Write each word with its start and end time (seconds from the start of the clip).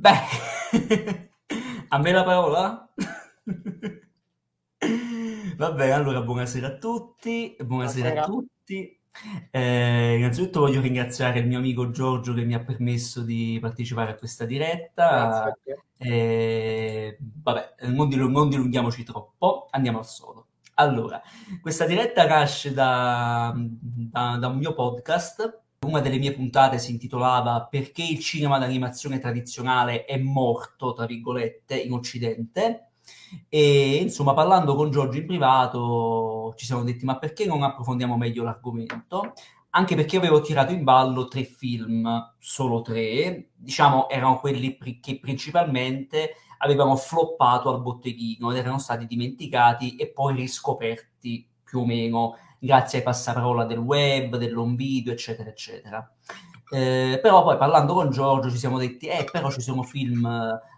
Beh, 0.00 0.16
a 1.90 1.98
me 1.98 2.12
la 2.12 2.24
parola? 2.24 2.88
Va 5.58 5.72
bene, 5.72 5.92
allora 5.92 6.22
buonasera 6.22 6.68
a 6.68 6.78
tutti, 6.78 7.54
buonasera, 7.60 8.08
buonasera. 8.08 8.22
a 8.22 8.24
tutti. 8.24 8.98
Eh, 9.50 10.16
innanzitutto 10.16 10.60
voglio 10.60 10.80
ringraziare 10.80 11.40
il 11.40 11.46
mio 11.46 11.58
amico 11.58 11.90
Giorgio 11.90 12.32
che 12.32 12.44
mi 12.44 12.54
ha 12.54 12.64
permesso 12.64 13.20
di 13.20 13.58
partecipare 13.60 14.12
a 14.12 14.14
questa 14.14 14.46
diretta. 14.46 15.54
Eh, 15.98 17.18
vabbè, 17.20 17.74
non, 17.88 18.08
dilung- 18.08 18.32
non 18.32 18.48
dilunghiamoci 18.48 19.04
troppo, 19.04 19.66
andiamo 19.68 19.98
al 19.98 20.06
solo. 20.06 20.46
Allora, 20.76 21.20
questa 21.60 21.84
diretta 21.84 22.26
nasce 22.26 22.72
da, 22.72 23.52
da, 23.54 24.38
da 24.40 24.46
un 24.46 24.56
mio 24.56 24.72
podcast 24.72 25.60
una 25.86 26.00
delle 26.00 26.18
mie 26.18 26.32
puntate 26.32 26.78
si 26.78 26.90
intitolava 26.90 27.66
Perché 27.70 28.02
il 28.02 28.18
cinema 28.18 28.58
d'animazione 28.58 29.18
tradizionale 29.18 30.04
è 30.04 30.18
morto, 30.18 30.92
tra 30.92 31.06
virgolette, 31.06 31.78
in 31.78 31.92
Occidente. 31.92 32.90
E 33.48 33.96
insomma, 33.96 34.34
parlando 34.34 34.74
con 34.74 34.90
Giorgio 34.90 35.18
in 35.18 35.26
privato, 35.26 36.54
ci 36.56 36.66
siamo 36.66 36.84
detti: 36.84 37.04
ma 37.04 37.18
perché 37.18 37.46
non 37.46 37.62
approfondiamo 37.62 38.16
meglio 38.16 38.44
l'argomento? 38.44 39.32
Anche 39.70 39.94
perché 39.94 40.16
avevo 40.16 40.40
tirato 40.40 40.72
in 40.72 40.84
ballo 40.84 41.28
tre 41.28 41.44
film, 41.44 42.34
solo 42.38 42.82
tre, 42.82 43.50
diciamo 43.54 44.08
erano 44.08 44.38
quelli 44.40 44.76
pri- 44.76 44.98
che 45.00 45.18
principalmente 45.18 46.34
avevano 46.58 46.96
floppato 46.96 47.70
al 47.72 47.80
botteghino 47.80 48.50
ed 48.50 48.58
erano 48.58 48.78
stati 48.78 49.06
dimenticati 49.06 49.96
e 49.96 50.08
poi 50.08 50.34
riscoperti 50.34 51.48
più 51.62 51.80
o 51.80 51.86
meno 51.86 52.34
grazie 52.60 52.98
ai 52.98 53.04
passaparola 53.04 53.64
del 53.64 53.78
web, 53.78 54.36
dell'home 54.36 54.76
video, 54.76 55.12
eccetera, 55.12 55.48
eccetera. 55.48 56.12
Eh, 56.72 57.18
però 57.20 57.42
poi 57.42 57.56
parlando 57.56 57.94
con 57.94 58.10
Giorgio 58.10 58.50
ci 58.50 58.58
siamo 58.58 58.78
detti, 58.78 59.06
eh, 59.08 59.26
però 59.30 59.50
ci 59.50 59.60
sono 59.60 59.82
film 59.82 60.24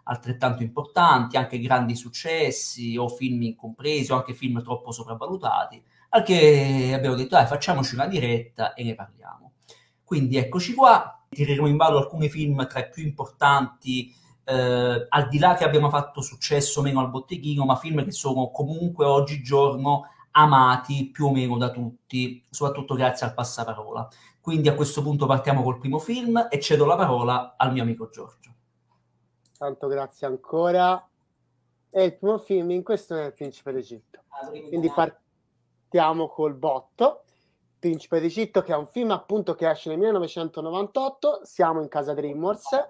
altrettanto 0.05 0.63
importanti, 0.63 1.37
anche 1.37 1.59
grandi 1.59 1.97
successi, 1.97 2.97
o 2.97 3.09
film 3.09 3.43
incompresi, 3.43 4.13
o 4.13 4.17
anche 4.17 4.33
film 4.33 4.63
troppo 4.63 4.93
sopravvalutati, 4.93 5.83
al 6.11 6.23
che 6.23 6.93
abbiamo 6.95 7.17
detto, 7.17 7.35
dai, 7.35 7.47
facciamoci 7.47 7.95
una 7.95 8.07
diretta 8.07 8.75
e 8.75 8.85
ne 8.85 8.95
parliamo. 8.95 9.53
Quindi 10.05 10.37
eccoci 10.37 10.75
qua, 10.75 11.25
tireremo 11.29 11.67
in 11.67 11.77
ballo 11.77 11.99
alcuni 11.99 12.29
film 12.29 12.67
tra 12.67 12.81
i 12.81 12.89
più 12.89 13.03
importanti, 13.03 14.15
eh, 14.45 15.07
al 15.09 15.29
di 15.29 15.39
là 15.39 15.55
che 15.55 15.65
abbiamo 15.65 15.91
fatto 15.91 16.21
successo 16.21 16.81
meno 16.81 17.01
al 17.01 17.11
botteghino, 17.11 17.65
ma 17.65 17.77
film 17.77 18.05
che 18.05 18.13
sono 18.13 18.51
comunque 18.51 19.05
oggigiorno 19.05 20.05
amati 20.33 21.11
più 21.11 21.27
o 21.27 21.33
meno 21.33 21.57
da 21.57 21.71
tutti, 21.71 22.45
soprattutto 22.51 22.95
grazie 22.95 23.27
al 23.27 23.35
passaparola. 23.35 24.09
Quindi 24.41 24.69
a 24.69 24.75
questo 24.75 25.03
punto 25.03 25.27
partiamo 25.27 25.63
col 25.63 25.79
primo 25.79 25.99
film 25.99 26.49
e 26.51 26.59
cedo 26.59 26.85
la 26.85 26.97
parola 26.97 27.55
al 27.57 27.73
mio 27.73 27.83
amico 27.83 28.09
Giorgio. 28.09 28.51
Tanto 29.57 29.87
grazie 29.87 30.27
ancora. 30.27 31.07
E 31.89 32.05
il 32.05 32.17
primo 32.17 32.39
film 32.39 32.71
in 32.71 32.83
questione 32.83 33.23
è 33.23 33.27
Il 33.27 33.35
Principe 33.35 33.71
d'Egitto. 33.71 34.23
Ah, 34.29 34.49
Quindi 34.49 34.91
partiamo 34.91 36.29
col 36.29 36.55
botto. 36.55 37.23
Principe 37.79 38.19
d'Egitto, 38.19 38.63
che 38.63 38.73
è 38.73 38.77
un 38.77 38.87
film 38.87 39.11
appunto 39.11 39.55
che 39.55 39.69
esce 39.69 39.91
nel 39.91 39.99
1998, 39.99 41.41
siamo 41.43 41.81
in 41.81 41.89
casa 41.89 42.15
DreamWorks, 42.15 42.87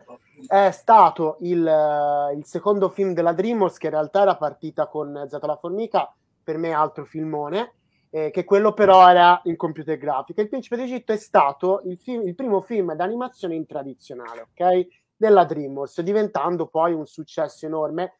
è 0.46 0.70
stato 0.70 1.36
il, 1.40 2.30
il 2.36 2.44
secondo 2.44 2.90
film 2.90 3.12
della 3.12 3.32
DreamWorks 3.32 3.78
che 3.78 3.86
in 3.86 3.92
realtà 3.92 4.22
era 4.22 4.36
partita 4.36 4.86
con 4.86 5.26
Zeta 5.28 5.46
la 5.46 5.56
Formica, 5.56 6.14
per 6.42 6.58
me 6.58 6.72
altro 6.72 7.04
filmone, 7.04 7.74
eh, 8.10 8.30
che 8.30 8.44
quello 8.44 8.72
però 8.72 9.08
era 9.08 9.40
in 9.44 9.56
computer 9.56 9.96
grafica. 9.96 10.42
Il 10.42 10.48
Principe 10.48 10.76
d'Egitto 10.76 11.12
è 11.12 11.16
stato 11.16 11.80
il, 11.84 11.98
film, 11.98 12.26
il 12.26 12.34
primo 12.34 12.60
film 12.60 12.94
d'animazione 12.94 13.54
in 13.54 13.66
tradizionale, 13.66 14.48
ok? 14.52 14.86
Della 15.16 15.44
DreamWorks, 15.44 16.00
diventando 16.02 16.66
poi 16.66 16.92
un 16.92 17.06
successo 17.06 17.66
enorme. 17.66 18.14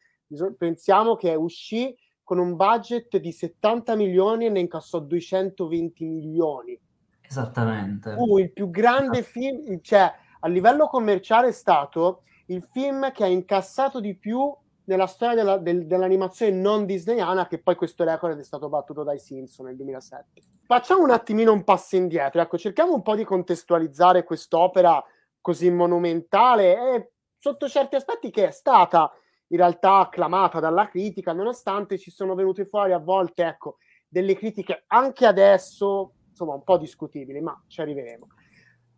Pensiamo 0.57 1.15
che 1.15 1.35
uscì 1.35 1.95
con 2.23 2.39
un 2.39 2.55
budget 2.55 3.17
di 3.17 3.31
70 3.31 3.95
milioni 3.95 4.45
e 4.45 4.49
ne 4.49 4.61
incassò 4.61 4.99
220 4.99 6.05
milioni. 6.05 6.79
Esattamente. 7.21 8.15
Fu 8.15 8.37
il 8.37 8.51
più 8.51 8.69
grande 8.69 9.21
film, 9.23 9.79
cioè 9.81 10.11
a 10.39 10.47
livello 10.47 10.87
commerciale 10.87 11.49
è 11.49 11.51
stato 11.51 12.23
il 12.47 12.67
film 12.71 13.11
che 13.11 13.23
ha 13.23 13.27
incassato 13.27 13.99
di 13.99 14.15
più 14.15 14.53
nella 14.85 15.07
storia 15.07 15.35
della, 15.35 15.57
del, 15.57 15.85
dell'animazione 15.85 16.51
non 16.51 16.85
disneyana 16.85 17.47
che 17.47 17.59
poi 17.59 17.75
questo 17.75 18.03
record 18.03 18.37
è 18.37 18.43
stato 18.43 18.69
battuto 18.69 19.03
dai 19.03 19.19
Simpson 19.19 19.67
nel 19.67 19.75
2007. 19.75 20.41
Facciamo 20.65 21.03
un 21.03 21.11
attimino 21.11 21.53
un 21.53 21.63
passo 21.63 21.95
indietro, 21.95 22.41
ecco, 22.41 22.57
cerchiamo 22.57 22.93
un 22.93 23.01
po' 23.01 23.15
di 23.15 23.23
contestualizzare 23.23 24.23
quest'opera 24.23 25.03
così 25.39 25.69
monumentale 25.69 26.95
e 26.95 27.11
sotto 27.37 27.67
certi 27.67 27.95
aspetti 27.95 28.29
che 28.29 28.47
è 28.47 28.51
stata 28.51 29.11
in 29.47 29.57
realtà 29.57 29.97
acclamata 29.97 30.59
dalla 30.59 30.87
critica, 30.87 31.33
nonostante 31.33 31.97
ci 31.97 32.09
sono 32.09 32.33
venute 32.33 32.65
fuori 32.65 32.91
a 32.91 32.97
volte, 32.97 33.45
ecco, 33.45 33.77
delle 34.07 34.35
critiche 34.35 34.85
anche 34.87 35.25
adesso, 35.25 36.13
insomma, 36.29 36.53
un 36.53 36.63
po' 36.63 36.77
discutibili, 36.77 37.39
ma 37.41 37.61
ci 37.67 37.81
arriveremo. 37.81 38.27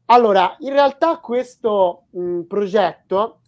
Allora, 0.06 0.56
in 0.59 0.72
realtà 0.72 1.17
questo 1.17 2.06
mh, 2.12 2.41
progetto 2.41 3.41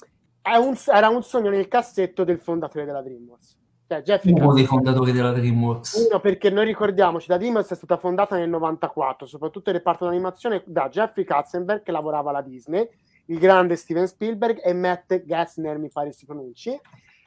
un, 0.56 0.76
era 0.88 1.10
un 1.10 1.24
sogno 1.24 1.50
nel 1.50 1.68
cassetto 1.68 2.24
del 2.24 2.40
fondatore 2.40 2.86
della 2.86 3.02
DreamWorks. 3.02 3.58
Cioè, 3.88 4.02
Jeffrey 4.02 4.34
uno 4.34 4.54
dei 4.54 4.66
fondatori 4.66 5.12
della 5.12 5.32
DreamWorks. 5.32 6.08
Uno 6.10 6.20
perché 6.20 6.50
noi 6.50 6.66
ricordiamoci, 6.66 7.30
la 7.30 7.38
DreamWorks 7.38 7.72
è 7.72 7.76
stata 7.76 7.98
fondata 7.98 8.36
nel 8.36 8.50
94, 8.50 9.26
soprattutto 9.26 9.70
il 9.70 9.76
reparto 9.76 10.06
d'animazione 10.06 10.62
da 10.66 10.90
Jeffrey 10.90 11.24
Katzenberg 11.24 11.84
che 11.84 11.92
lavorava 11.92 12.30
alla 12.30 12.42
Disney, 12.42 12.88
il 13.28 13.40
grande 13.40 13.76
Steven 13.76 14.08
Spielberg 14.08 14.60
e 14.62 14.74
Matt 14.74 15.24
Gassner, 15.24 15.78
mi 15.78 15.90
pare 15.90 16.12
si 16.12 16.26
pronunci, 16.26 16.78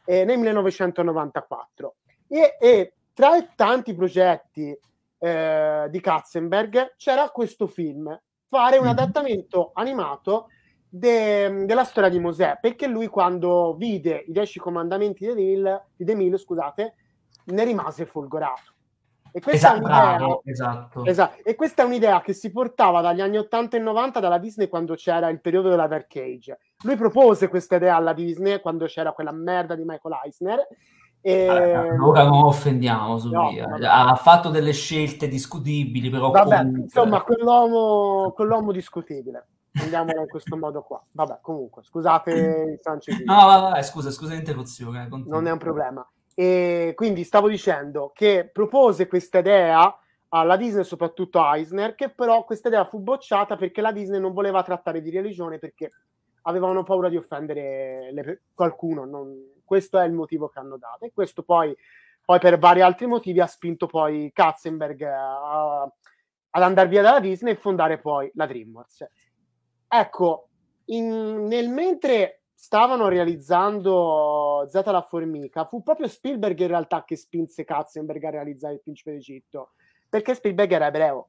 eh, 0.05 0.25
nel 0.25 0.39
1994. 0.39 1.95
E, 2.29 2.57
e, 2.61 2.93
tra 3.15 3.37
i 3.37 3.49
tanti 3.55 3.95
progetti 3.95 4.79
eh, 5.19 5.87
di 5.91 6.01
Katzenberg 6.01 6.95
c'era 6.97 7.29
questo 7.31 7.67
film, 7.67 8.19
fare 8.47 8.77
un 8.77 8.85
mm-hmm. 8.85 8.93
adattamento 8.93 9.71
animato 9.75 10.49
de, 10.91 11.65
della 11.65 11.85
storia 11.85 12.11
di 12.11 12.19
Mosè, 12.19 12.59
perché 12.61 12.89
lui 12.89 13.07
quando 13.07 13.75
vide 13.79 14.25
i 14.27 14.33
dieci 14.33 14.59
comandamenti 14.59 15.27
di 15.27 15.35
Demil, 15.35 15.83
di 15.97 16.05
Demil 16.05 16.39
scusate, 16.39 16.95
ne 17.45 17.65
rimase 17.65 18.05
folgorato. 18.05 18.75
E 19.33 19.41
questa, 19.41 19.75
esatto, 19.77 19.87
bravo, 19.87 20.43
esatto. 20.45 21.05
esatto. 21.05 21.45
e 21.45 21.55
questa 21.55 21.83
è 21.83 21.85
un'idea 21.85 22.21
che 22.21 22.33
si 22.33 22.51
portava 22.51 23.01
dagli 23.01 23.21
anni 23.21 23.37
80 23.39 23.77
e 23.77 23.81
90 23.81 24.19
dalla 24.19 24.39
Disney 24.39 24.67
quando 24.67 24.97
c'era 24.97 25.29
il 25.29 25.41
periodo 25.41 25.69
della 25.69 25.87
Dark 25.87 26.17
Age. 26.17 26.59
Lui 26.83 26.97
propose 26.97 27.47
questa 27.47 27.77
idea 27.77 27.95
alla 27.95 28.13
Disney 28.13 28.61
quando 28.61 28.87
c'era 28.87 29.13
quella 29.13 29.31
merda 29.31 29.77
di 29.77 29.85
Michael 29.87 30.17
Eisner. 30.25 30.67
E... 31.21 31.47
Allora, 31.47 32.05
ora 32.05 32.25
non 32.25 32.43
offendiamo 32.43 33.19
su 33.19 33.31
no. 33.31 33.51
Ha 33.81 34.17
fatto 34.17 34.49
delle 34.49 34.73
scelte 34.73 35.29
discutibili, 35.29 36.11
però. 36.11 36.31
Vabbè, 36.31 36.57
comunque... 36.57 36.81
insomma, 36.81 37.23
quell'uomo, 37.23 38.33
quell'uomo 38.33 38.73
discutibile 38.73 39.47
andiamo 39.75 40.13
in 40.21 40.29
questo 40.29 40.57
modo 40.57 40.83
qua. 40.83 41.03
Vabbè, 41.13 41.39
comunque, 41.41 41.83
scusate 41.83 42.31
il 42.31 42.79
francesismo. 42.83 43.33
No, 43.33 43.47
vabbè, 43.47 43.83
scusa, 43.83 44.11
scusa 44.11 44.35
l'interruzione. 44.35 45.09
Continua. 45.09 45.37
Non 45.37 45.47
è 45.47 45.53
un 45.53 45.59
problema. 45.59 46.11
E 46.35 46.93
quindi 46.97 47.25
stavo 47.25 47.49
dicendo 47.49 48.13
che 48.15 48.49
propose 48.53 49.07
questa 49.07 49.39
idea 49.39 49.95
alla 50.29 50.57
Disney, 50.57 50.85
soprattutto 50.85 51.41
a 51.41 51.57
Eisner, 51.57 51.95
che 51.95 52.11
però 52.11 52.45
questa 52.45 52.69
idea 52.69 52.85
fu 52.85 53.01
bocciata 53.01 53.57
perché 53.57 53.81
la 53.81 53.93
Disney 53.93 54.21
non 54.21 54.33
voleva 54.33 54.63
trattare 54.63 55.03
di 55.03 55.11
religione 55.11 55.59
perché 55.59 55.91
avevano 56.43 56.83
paura 56.83 57.09
di 57.09 57.17
offendere 57.17 58.11
le, 58.13 58.43
qualcuno. 58.55 59.05
Non, 59.05 59.61
questo 59.65 59.99
è 59.99 60.07
il 60.07 60.13
motivo 60.13 60.49
che 60.49 60.59
hanno 60.59 60.77
dato. 60.77 61.05
E 61.05 61.13
questo 61.13 61.43
poi, 61.43 61.77
poi 62.25 62.39
per 62.39 62.59
vari 62.59 62.81
altri 62.81 63.07
motivi 63.07 63.41
ha 63.41 63.47
spinto 63.47 63.87
poi 63.87 64.31
Katzenberg 64.33 65.03
a, 65.03 65.83
ad 65.83 66.63
andare 66.63 66.89
via 66.89 67.03
dalla 67.03 67.21
Disney 67.21 67.53
e 67.53 67.57
fondare 67.57 67.99
poi 67.99 68.31
la 68.35 68.47
DreamWorks. 68.47 69.09
Ecco, 69.93 70.49
in, 70.87 71.47
nel 71.47 71.69
mentre 71.69 72.43
stavano 72.55 73.09
realizzando 73.09 74.65
Zeta 74.69 74.93
la 74.93 75.03
formica, 75.03 75.65
fu 75.65 75.83
proprio 75.83 76.07
Spielberg 76.07 76.61
in 76.61 76.69
realtà 76.69 77.03
che 77.05 77.17
spinse 77.17 77.65
Katzenberg 77.65 78.23
a 78.23 78.31
realizzare 78.31 78.75
Il 78.75 78.83
Principe 78.83 79.13
d'Egitto, 79.13 79.73
perché 80.09 80.35
Spielberg 80.35 80.71
era 80.71 80.87
ebreo. 80.87 81.29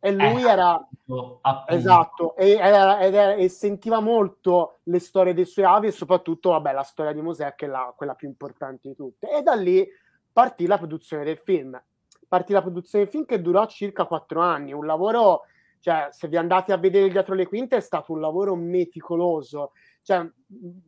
E 0.00 0.12
lui 0.12 0.42
eh, 0.42 0.48
era 0.48 0.72
appunto, 0.72 1.38
appunto. 1.40 1.72
esatto, 1.72 2.36
e, 2.36 2.50
era, 2.56 3.00
era, 3.00 3.34
e, 3.34 3.48
sentiva 3.48 4.00
molto 4.00 4.80
le 4.82 4.98
storie 4.98 5.32
dei 5.32 5.46
suoi 5.46 5.64
avi 5.64 5.86
e 5.86 5.92
soprattutto 5.92 6.50
vabbè, 6.50 6.72
la 6.72 6.82
storia 6.82 7.12
di 7.12 7.22
Mosè, 7.22 7.54
che 7.54 7.64
è 7.64 7.68
la, 7.68 7.94
quella 7.96 8.14
più 8.14 8.28
importante 8.28 8.88
di 8.88 8.94
tutte. 8.94 9.30
E 9.30 9.42
da 9.42 9.54
lì 9.54 9.88
partì 10.30 10.66
la 10.66 10.76
produzione 10.76 11.24
del 11.24 11.38
film. 11.38 11.80
Partì 12.28 12.52
la 12.52 12.60
produzione 12.62 13.04
del 13.04 13.12
film 13.12 13.24
che 13.24 13.40
durò 13.40 13.64
circa 13.66 14.04
quattro 14.04 14.40
anni, 14.40 14.72
un 14.72 14.84
lavoro 14.84 15.44
cioè, 15.82 16.06
se 16.12 16.28
vi 16.28 16.36
andate 16.36 16.72
a 16.72 16.76
vedere 16.76 17.10
dietro 17.10 17.34
le 17.34 17.44
quinte 17.44 17.76
è 17.76 17.80
stato 17.80 18.12
un 18.12 18.20
lavoro 18.20 18.54
meticoloso. 18.54 19.72
Cioè, 20.00 20.24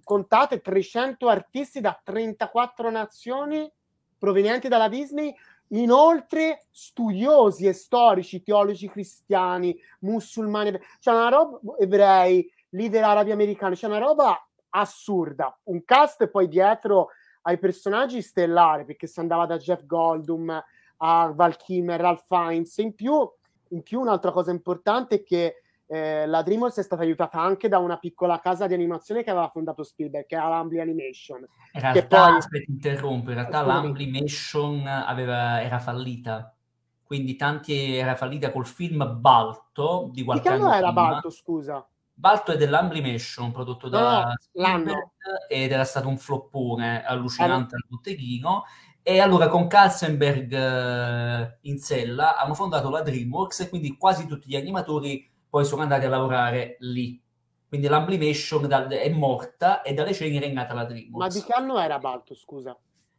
contate 0.04 0.60
300 0.60 1.26
artisti 1.26 1.80
da 1.80 2.00
34 2.00 2.90
nazioni 2.90 3.68
provenienti 4.16 4.68
dalla 4.68 4.86
Disney, 4.86 5.34
inoltre 5.70 6.66
studiosi 6.70 7.66
e 7.66 7.72
storici, 7.72 8.44
teologi 8.44 8.88
cristiani, 8.88 9.76
musulmani, 10.02 10.78
c'è 11.00 11.10
una 11.10 11.28
roba 11.28 11.58
ebrei, 11.80 12.48
leader 12.70 13.02
arabi 13.02 13.32
americani, 13.32 13.74
c'è 13.74 13.88
una 13.88 13.98
roba 13.98 14.46
assurda, 14.68 15.58
un 15.64 15.84
cast 15.84 16.28
poi 16.28 16.46
dietro 16.46 17.08
ai 17.42 17.58
personaggi 17.58 18.22
stellari, 18.22 18.84
perché 18.84 19.08
si 19.08 19.18
andava 19.18 19.44
da 19.44 19.56
Jeff 19.56 19.84
Goldum 19.84 20.62
a 20.98 21.32
Val 21.34 21.56
Kilmer, 21.56 22.00
Ralph 22.00 22.26
Fiennes, 22.28 22.76
in 22.78 22.94
più, 22.94 23.28
in 23.74 23.82
più 23.82 24.00
un'altra 24.00 24.30
cosa 24.30 24.50
importante 24.52 25.16
è 25.16 25.22
che 25.22 25.56
eh, 25.86 26.26
la 26.26 26.42
DreamWorks 26.42 26.78
è 26.78 26.82
stata 26.82 27.02
aiutata 27.02 27.38
anche 27.40 27.68
da 27.68 27.78
una 27.78 27.98
piccola 27.98 28.40
casa 28.40 28.66
di 28.66 28.74
animazione 28.74 29.22
che 29.22 29.30
aveva 29.30 29.48
fondato 29.48 29.82
Spielberg, 29.82 30.26
che 30.26 30.36
era 30.36 30.48
l'Ambly 30.48 30.80
Animation. 30.80 31.46
In 31.72 31.80
realtà, 31.80 32.26
poi... 32.26 32.36
aspetta, 32.36 32.70
interrompo, 32.70 33.30
in 33.30 33.36
realtà 33.36 33.62
l'Ambly 33.62 34.04
Animation 34.04 34.86
aveva, 34.86 35.60
era 35.60 35.78
fallita, 35.78 36.54
quindi 37.02 37.36
tanti 37.36 37.96
era 37.96 38.14
fallita 38.14 38.50
col 38.50 38.66
film 38.66 39.18
Balto 39.20 40.08
di 40.10 40.24
qualche 40.24 40.48
di 40.48 40.54
anno 40.54 40.72
era 40.72 40.92
prima. 40.92 41.08
Balto, 41.10 41.30
scusa? 41.30 41.86
Balto 42.16 42.52
è 42.52 42.56
dell'Amblimation 42.56 43.50
prodotto 43.50 43.88
da 43.88 44.22
no, 44.22 44.34
Spielberg 44.38 45.10
ed 45.48 45.72
era 45.72 45.82
stato 45.84 46.06
un 46.06 46.16
floppone 46.16 47.04
allucinante 47.04 47.74
al 47.74 47.84
botteghino 47.88 48.62
e 49.06 49.20
allora 49.20 49.48
con 49.48 49.66
Katzenberg 49.66 50.50
eh, 50.50 51.58
in 51.60 51.78
sella 51.78 52.38
hanno 52.38 52.54
fondato 52.54 52.88
la 52.88 53.02
DreamWorks 53.02 53.60
e 53.60 53.68
quindi 53.68 53.98
quasi 53.98 54.26
tutti 54.26 54.48
gli 54.48 54.56
animatori 54.56 55.30
poi 55.46 55.66
sono 55.66 55.82
andati 55.82 56.06
a 56.06 56.08
lavorare 56.08 56.76
lì. 56.80 57.20
Quindi 57.68 57.86
l'Amblimation 57.86 58.66
è 58.90 59.10
morta 59.10 59.82
e 59.82 59.92
dalle 59.92 60.14
ceneri 60.14 60.46
è 60.46 60.52
nata 60.52 60.72
la 60.72 60.84
DreamWorks. 60.84 61.34
Ma 61.34 61.40
di 61.40 61.46
che 61.46 61.52
anno 61.52 61.78
era 61.78 61.98
Balto, 61.98 62.34
scusa? 62.34 62.74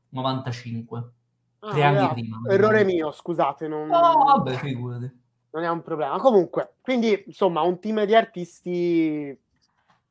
95. 0.09 1.11
Ah, 1.59 1.69
Tre 1.69 1.83
anni 1.83 2.07
prima. 2.09 2.41
Errore 2.49 2.83
mio, 2.83 3.11
scusate. 3.11 3.67
Non... 3.67 3.87
No, 3.87 4.23
vabbè, 4.25 4.53
figurati 4.55 5.23
non 5.55 5.63
è 5.63 5.69
un 5.69 5.81
problema. 5.81 6.17
Comunque, 6.17 6.75
quindi 6.81 7.23
insomma, 7.27 7.61
un 7.61 7.79
team 7.79 8.03
di 8.05 8.15
artisti 8.15 9.39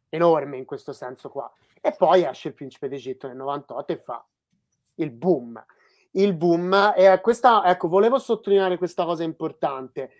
enorme 0.09 0.57
in 0.57 0.65
questo 0.65 0.93
senso 0.93 1.29
qua. 1.29 1.53
E 1.81 1.93
poi 1.93 2.25
esce 2.25 2.49
il 2.49 2.55
Principe 2.55 2.89
d'Egitto 2.89 3.27
nel 3.27 3.37
98 3.37 3.93
e 3.93 3.97
fa 3.99 4.25
il 4.97 5.11
boom. 5.11 5.63
Il 6.13 6.35
boom, 6.35 6.95
e 6.97 7.21
questa, 7.21 7.65
ecco, 7.65 7.89
volevo 7.89 8.19
sottolineare 8.19 8.79
questa 8.79 9.05
cosa 9.05 9.25
importante. 9.25 10.11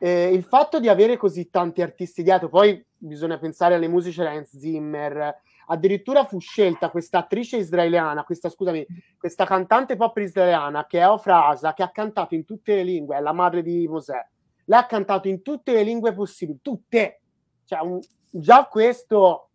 Eh, 0.00 0.32
il 0.32 0.42
fatto 0.42 0.80
di 0.80 0.88
avere 0.88 1.16
così 1.16 1.48
tanti 1.48 1.80
artisti 1.80 2.22
dietro, 2.22 2.48
poi 2.48 2.84
bisogna 2.96 3.38
pensare 3.38 3.74
alle 3.74 3.86
musiche 3.86 4.26
Hans 4.26 4.58
Zimmer, 4.58 5.40
addirittura 5.66 6.24
fu 6.24 6.40
scelta 6.40 6.90
questa 6.90 7.18
attrice 7.18 7.56
israeliana, 7.56 8.24
questa, 8.24 8.48
scusami, 8.48 8.84
questa 9.16 9.44
cantante 9.44 9.96
pop 9.96 10.16
israeliana 10.18 10.86
che 10.86 10.98
è 10.98 11.08
Ofrasa, 11.08 11.72
che 11.72 11.82
ha 11.82 11.90
cantato 11.90 12.34
in 12.34 12.44
tutte 12.44 12.74
le 12.74 12.82
lingue, 12.82 13.16
è 13.16 13.20
la 13.20 13.32
madre 13.32 13.62
di 13.62 13.86
Mosè, 13.86 14.26
l'ha 14.64 14.86
cantato 14.86 15.28
in 15.28 15.42
tutte 15.42 15.72
le 15.72 15.82
lingue 15.82 16.12
possibili, 16.12 16.58
tutte. 16.60 17.20
Cioè, 17.64 17.80
un, 17.80 18.00
già 18.30 18.66
questo 18.66 19.50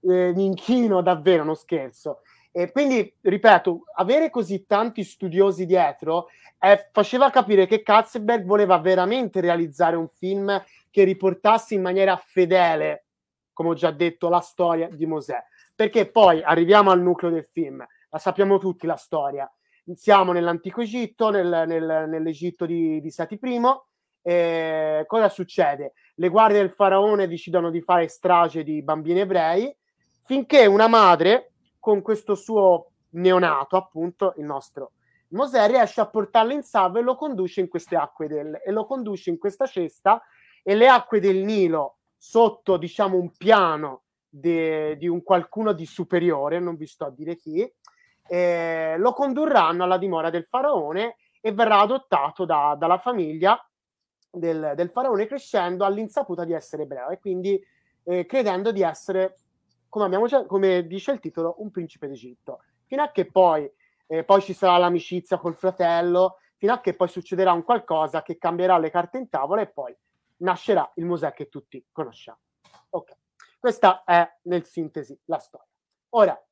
eh, 0.00 0.32
mi 0.34 0.44
inchino 0.44 1.00
davvero, 1.00 1.44
non 1.44 1.56
scherzo. 1.56 2.20
E 2.56 2.70
quindi, 2.70 3.12
ripeto, 3.20 3.82
avere 3.96 4.30
così 4.30 4.64
tanti 4.64 5.02
studiosi 5.02 5.66
dietro 5.66 6.28
eh, 6.60 6.88
faceva 6.92 7.28
capire 7.28 7.66
che 7.66 7.82
Katzenberg 7.82 8.44
voleva 8.44 8.78
veramente 8.78 9.40
realizzare 9.40 9.96
un 9.96 10.06
film 10.08 10.62
che 10.88 11.02
riportasse 11.02 11.74
in 11.74 11.82
maniera 11.82 12.16
fedele, 12.16 13.06
come 13.52 13.70
ho 13.70 13.74
già 13.74 13.90
detto, 13.90 14.28
la 14.28 14.38
storia 14.38 14.88
di 14.88 15.04
Mosè. 15.04 15.36
Perché 15.74 16.08
poi 16.08 16.44
arriviamo 16.44 16.92
al 16.92 17.02
nucleo 17.02 17.32
del 17.32 17.44
film, 17.50 17.84
la 18.08 18.18
sappiamo 18.18 18.58
tutti 18.58 18.86
la 18.86 18.94
storia. 18.94 19.52
Siamo 19.92 20.30
nell'antico 20.30 20.80
Egitto, 20.80 21.30
nel, 21.30 21.64
nel, 21.66 22.04
nell'Egitto 22.08 22.66
di, 22.66 23.00
di 23.00 23.10
Sati 23.10 23.36
I, 23.42 23.60
eh, 24.22 25.02
cosa 25.08 25.28
succede? 25.28 25.94
Le 26.14 26.28
guardie 26.28 26.58
del 26.58 26.70
faraone 26.70 27.26
decidono 27.26 27.70
di 27.70 27.80
fare 27.80 28.06
strage 28.06 28.62
di 28.62 28.80
bambini 28.80 29.18
ebrei 29.18 29.76
finché 30.22 30.66
una 30.66 30.86
madre 30.86 31.53
con 31.84 32.00
questo 32.00 32.34
suo 32.34 32.92
neonato, 33.10 33.76
appunto 33.76 34.32
il 34.38 34.44
nostro 34.46 34.92
Mosè, 35.34 35.66
riesce 35.66 36.00
a 36.00 36.06
portarlo 36.06 36.54
in 36.54 36.62
salvo 36.62 36.98
e 36.98 37.02
lo 37.02 37.14
conduce 37.14 37.60
in 37.60 37.68
queste 37.68 37.94
acque 37.94 38.26
del, 38.26 38.58
e 38.64 38.70
lo 38.70 38.86
conduce 38.86 39.28
in 39.28 39.36
questa 39.36 39.66
cesta 39.66 40.22
e 40.62 40.74
le 40.74 40.88
acque 40.88 41.20
del 41.20 41.44
Nilo 41.44 41.98
sotto 42.16 42.78
diciamo 42.78 43.18
un 43.18 43.30
piano 43.36 44.04
de, 44.26 44.96
di 44.96 45.08
un 45.08 45.22
qualcuno 45.22 45.72
di 45.72 45.84
superiore, 45.84 46.58
non 46.58 46.76
vi 46.76 46.86
sto 46.86 47.04
a 47.04 47.10
dire 47.10 47.36
chi, 47.36 47.70
eh, 48.28 48.94
lo 48.96 49.12
condurranno 49.12 49.84
alla 49.84 49.98
dimora 49.98 50.30
del 50.30 50.46
faraone 50.48 51.16
e 51.42 51.52
verrà 51.52 51.80
adottato 51.80 52.46
da, 52.46 52.74
dalla 52.78 52.98
famiglia 52.98 53.62
del, 54.30 54.72
del 54.74 54.88
faraone 54.88 55.26
crescendo 55.26 55.84
all'insaputa 55.84 56.44
di 56.44 56.54
essere 56.54 56.84
ebreo 56.84 57.10
e 57.10 57.18
quindi 57.18 57.62
eh, 58.04 58.24
credendo 58.24 58.72
di 58.72 58.82
essere, 58.82 59.36
come, 59.94 60.06
abbiamo, 60.06 60.46
come 60.46 60.88
dice 60.88 61.12
il 61.12 61.20
titolo, 61.20 61.54
un 61.58 61.70
principe 61.70 62.08
d'Egitto. 62.08 62.64
Fino 62.86 63.04
a 63.04 63.12
che 63.12 63.30
poi, 63.30 63.70
eh, 64.08 64.24
poi 64.24 64.42
ci 64.42 64.52
sarà 64.52 64.76
l'amicizia 64.76 65.38
col 65.38 65.54
fratello, 65.54 66.38
fino 66.56 66.72
a 66.72 66.80
che 66.80 66.94
poi 66.94 67.06
succederà 67.06 67.52
un 67.52 67.62
qualcosa 67.62 68.22
che 68.22 68.36
cambierà 68.36 68.76
le 68.76 68.90
carte 68.90 69.18
in 69.18 69.28
tavola 69.28 69.60
e 69.60 69.68
poi 69.68 69.96
nascerà 70.38 70.90
il 70.96 71.04
Mosè 71.04 71.32
che 71.32 71.48
tutti 71.48 71.86
conosciamo. 71.92 72.38
Ok, 72.90 73.12
questa 73.60 74.02
è 74.02 74.28
nel 74.42 74.64
sintesi 74.64 75.16
la 75.26 75.38
storia. 75.38 75.68
Ora, 76.10 76.44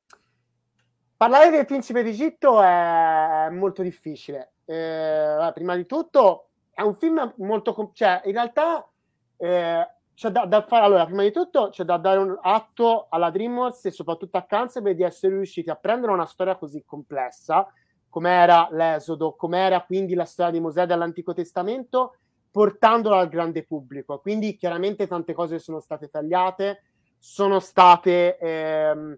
parlare 1.17 1.49
del 1.49 1.65
principe 1.65 2.01
d'Egitto 2.01 2.61
è 2.61 3.49
molto 3.51 3.81
difficile. 3.81 4.53
Eh, 4.63 5.51
prima 5.53 5.75
di 5.75 5.85
tutto, 5.85 6.51
è 6.71 6.81
un 6.81 6.95
film 6.95 7.33
molto... 7.39 7.91
cioè, 7.91 8.21
in 8.23 8.31
realtà 8.31 8.89
eh, 9.35 9.87
c'è 10.15 10.29
da, 10.29 10.45
da, 10.45 10.61
fare... 10.61 10.85
Allora, 10.85 11.05
prima 11.05 11.23
di 11.23 11.31
tutto 11.31 11.69
c'è 11.69 11.83
da 11.83 11.97
dare 11.97 12.19
un 12.19 12.37
atto 12.41 13.07
alla 13.09 13.29
DreamWorks 13.29 13.85
e 13.85 13.91
soprattutto 13.91 14.37
a 14.37 14.43
Canzebe 14.43 14.95
di 14.95 15.03
essere 15.03 15.35
riusciti 15.35 15.69
a 15.69 15.75
prendere 15.75 16.11
una 16.11 16.25
storia 16.25 16.55
così 16.55 16.83
complessa, 16.85 17.67
come 18.09 18.29
era 18.29 18.67
l'Esodo, 18.71 19.33
come 19.33 19.59
era 19.59 19.81
quindi 19.81 20.13
la 20.13 20.25
storia 20.25 20.51
di 20.51 20.59
Mosè 20.59 20.85
dall'Antico 20.85 21.33
Testamento, 21.33 22.17
portandola 22.51 23.17
al 23.17 23.29
grande 23.29 23.63
pubblico. 23.63 24.19
Quindi 24.19 24.55
chiaramente 24.55 25.07
tante 25.07 25.33
cose 25.33 25.57
sono 25.57 25.79
state 25.79 26.09
tagliate, 26.09 26.83
sono 27.17 27.59
state, 27.59 28.37
ehm, 28.37 29.17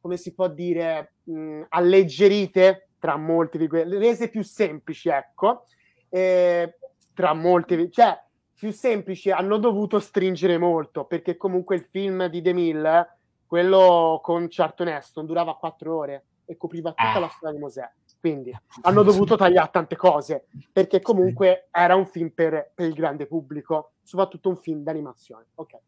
come 0.00 0.16
si 0.16 0.34
può 0.34 0.48
dire, 0.48 1.14
mh, 1.24 1.62
alleggerite 1.70 2.90
tra 3.00 3.16
molte 3.16 3.66
quelle, 3.66 3.98
rese 3.98 4.28
più 4.28 4.42
semplici, 4.42 5.08
ecco. 5.08 5.64
Eh, 6.08 6.78
tra 7.14 7.34
molte, 7.34 7.90
cioè 7.90 8.16
più 8.58 8.72
semplici, 8.72 9.30
hanno 9.30 9.56
dovuto 9.56 10.00
stringere 10.00 10.58
molto 10.58 11.04
perché 11.04 11.36
comunque 11.36 11.76
il 11.76 11.86
film 11.88 12.26
di 12.26 12.42
The 12.42 12.52
Mill, 12.52 13.08
quello 13.46 14.18
con 14.20 14.48
Charlton 14.50 14.88
Heston, 14.88 15.26
durava 15.26 15.54
quattro 15.54 15.96
ore 15.96 16.24
e 16.44 16.56
copriva 16.56 16.90
tutta 16.90 17.14
ah. 17.14 17.18
la 17.20 17.28
storia 17.28 17.54
di 17.54 17.60
Mosè. 17.62 17.88
Quindi 18.18 18.52
hanno 18.82 19.04
dovuto 19.04 19.36
tagliare 19.36 19.70
tante 19.70 19.94
cose 19.94 20.46
perché 20.72 21.00
comunque 21.00 21.68
era 21.70 21.94
un 21.94 22.04
film 22.06 22.30
per, 22.30 22.72
per 22.74 22.88
il 22.88 22.94
grande 22.94 23.26
pubblico, 23.26 23.92
soprattutto 24.02 24.48
un 24.48 24.56
film 24.56 24.82
d'animazione. 24.82 25.46
Ok, 25.54 25.78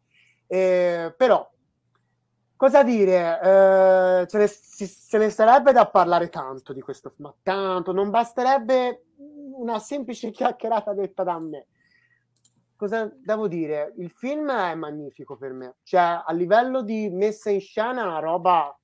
eh, 0.47 1.13
però 1.17 1.51
cosa 2.55 2.83
dire? 2.83 3.37
Eh, 3.41 4.27
ce, 4.27 4.37
ne, 4.37 4.47
ce 4.47 5.17
ne 5.17 5.29
sarebbe 5.29 5.73
da 5.73 5.87
parlare 5.87 6.29
tanto 6.29 6.71
di 6.71 6.79
questo 6.79 7.09
film, 7.09 7.27
ma 7.27 7.35
tanto 7.43 7.91
non 7.91 8.09
basterebbe 8.09 9.07
una 9.57 9.77
semplice 9.79 10.31
chiacchierata 10.31 10.93
detta 10.93 11.23
da 11.23 11.37
me. 11.37 11.67
Cosa 12.81 13.13
devo 13.23 13.47
dire? 13.47 13.93
Il 13.97 14.09
film 14.09 14.49
è 14.51 14.73
magnifico 14.73 15.37
per 15.37 15.53
me, 15.53 15.75
cioè 15.83 16.23
a 16.25 16.33
livello 16.33 16.81
di 16.81 17.11
messa 17.11 17.51
in 17.51 17.59
scena 17.59 18.01
è 18.01 18.07
una 18.07 18.17
roba, 18.17 18.75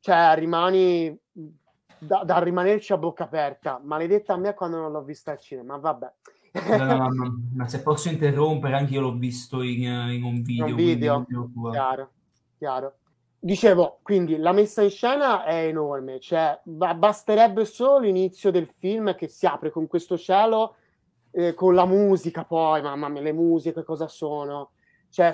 cioè 0.00 0.34
rimani 0.34 1.14
da, 1.98 2.22
da, 2.24 2.38
rimanerci 2.38 2.94
a 2.94 2.96
bocca 2.96 3.24
aperta. 3.24 3.82
Maledetta 3.84 4.32
a 4.32 4.38
me 4.38 4.54
quando 4.54 4.78
non 4.78 4.92
l'ho 4.92 5.02
vista 5.02 5.32
al 5.32 5.40
cinema, 5.40 5.76
vabbè. 5.76 6.12
no, 6.68 6.84
no, 6.84 7.08
no, 7.12 7.38
ma 7.56 7.68
se 7.68 7.82
posso 7.82 8.08
interrompere, 8.08 8.76
anche 8.76 8.94
io 8.94 9.02
l'ho 9.02 9.18
visto 9.18 9.60
in, 9.60 9.82
in 9.82 10.22
un 10.22 10.40
video. 10.40 10.66
Un 10.68 10.74
video, 10.74 11.26
chiaro, 11.70 12.10
chiaro. 12.56 12.94
Dicevo, 13.38 13.98
quindi 14.00 14.38
la 14.38 14.52
messa 14.52 14.80
in 14.80 14.88
scena 14.88 15.44
è 15.44 15.66
enorme, 15.66 16.18
cioè 16.18 16.58
basterebbe 16.64 17.66
solo 17.66 17.98
l'inizio 17.98 18.50
del 18.50 18.68
film 18.78 19.14
che 19.14 19.28
si 19.28 19.44
apre 19.44 19.70
con 19.70 19.86
questo 19.86 20.16
cielo, 20.16 20.76
eh, 21.32 21.54
con 21.54 21.74
la 21.74 21.86
musica 21.86 22.44
poi, 22.44 22.82
mamma 22.82 23.08
mia, 23.08 23.22
le 23.22 23.32
musiche 23.32 23.82
cosa 23.82 24.08
sono? 24.08 24.72
Cioè, 25.08 25.32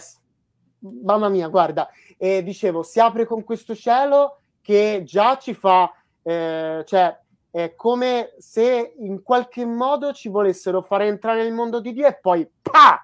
mamma 1.04 1.28
mia, 1.28 1.48
guarda, 1.48 1.88
e 2.16 2.42
dicevo, 2.42 2.82
si 2.82 3.00
apre 3.00 3.26
con 3.26 3.44
questo 3.44 3.74
cielo 3.74 4.40
che 4.60 5.02
già 5.04 5.38
ci 5.38 5.54
fa, 5.54 5.92
eh, 6.22 6.82
cioè, 6.86 7.20
è 7.50 7.74
come 7.74 8.34
se 8.38 8.94
in 8.98 9.22
qualche 9.22 9.64
modo 9.64 10.12
ci 10.12 10.28
volessero 10.28 10.82
fare 10.82 11.06
entrare 11.06 11.42
nel 11.42 11.52
mondo 11.52 11.80
di 11.80 11.92
Dio 11.92 12.06
e 12.06 12.18
poi, 12.18 12.48
pa! 12.60 13.00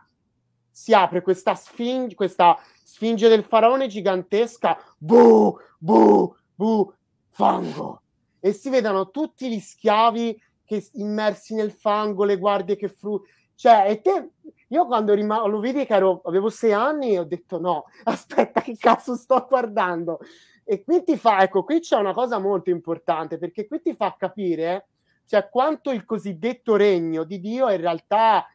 Si 0.74 0.94
apre 0.94 1.20
questa 1.20 1.54
sfinge, 1.54 2.14
questa 2.14 2.58
Sfinge 2.92 3.28
del 3.28 3.42
faraone 3.42 3.86
gigantesca, 3.86 4.78
bu, 4.98 5.58
bu, 5.78 6.36
bu, 6.54 6.92
fango. 7.30 8.02
E 8.38 8.52
si 8.52 8.68
vedono 8.68 9.10
tutti 9.10 9.48
gli 9.48 9.58
schiavi 9.58 10.38
che 10.72 10.88
immersi 10.94 11.54
nel 11.54 11.70
fango, 11.70 12.24
le 12.24 12.38
guardie 12.38 12.76
che 12.76 12.88
fru... 12.88 13.20
Cioè, 13.54 13.90
e 13.90 14.00
te... 14.00 14.30
io 14.68 14.86
quando 14.86 15.12
rim- 15.12 15.46
lo 15.46 15.60
vidi 15.60 15.84
che 15.84 15.94
ero, 15.94 16.22
avevo 16.24 16.48
sei 16.48 16.72
anni 16.72 17.18
ho 17.18 17.24
detto 17.24 17.60
no, 17.60 17.84
aspetta 18.04 18.62
che 18.62 18.76
cazzo 18.78 19.14
sto 19.14 19.44
guardando? 19.46 20.20
E 20.64 20.82
qui 20.82 21.02
ti 21.02 21.16
fa, 21.18 21.42
ecco, 21.42 21.64
qui 21.64 21.80
c'è 21.80 21.96
una 21.96 22.14
cosa 22.14 22.38
molto 22.38 22.70
importante 22.70 23.36
perché 23.36 23.66
qui 23.66 23.82
ti 23.82 23.94
fa 23.94 24.14
capire 24.18 24.88
cioè, 25.26 25.48
quanto 25.50 25.90
il 25.90 26.04
cosiddetto 26.04 26.76
regno 26.76 27.24
di 27.24 27.40
Dio 27.40 27.68
in 27.70 27.80
realtà, 27.80 28.46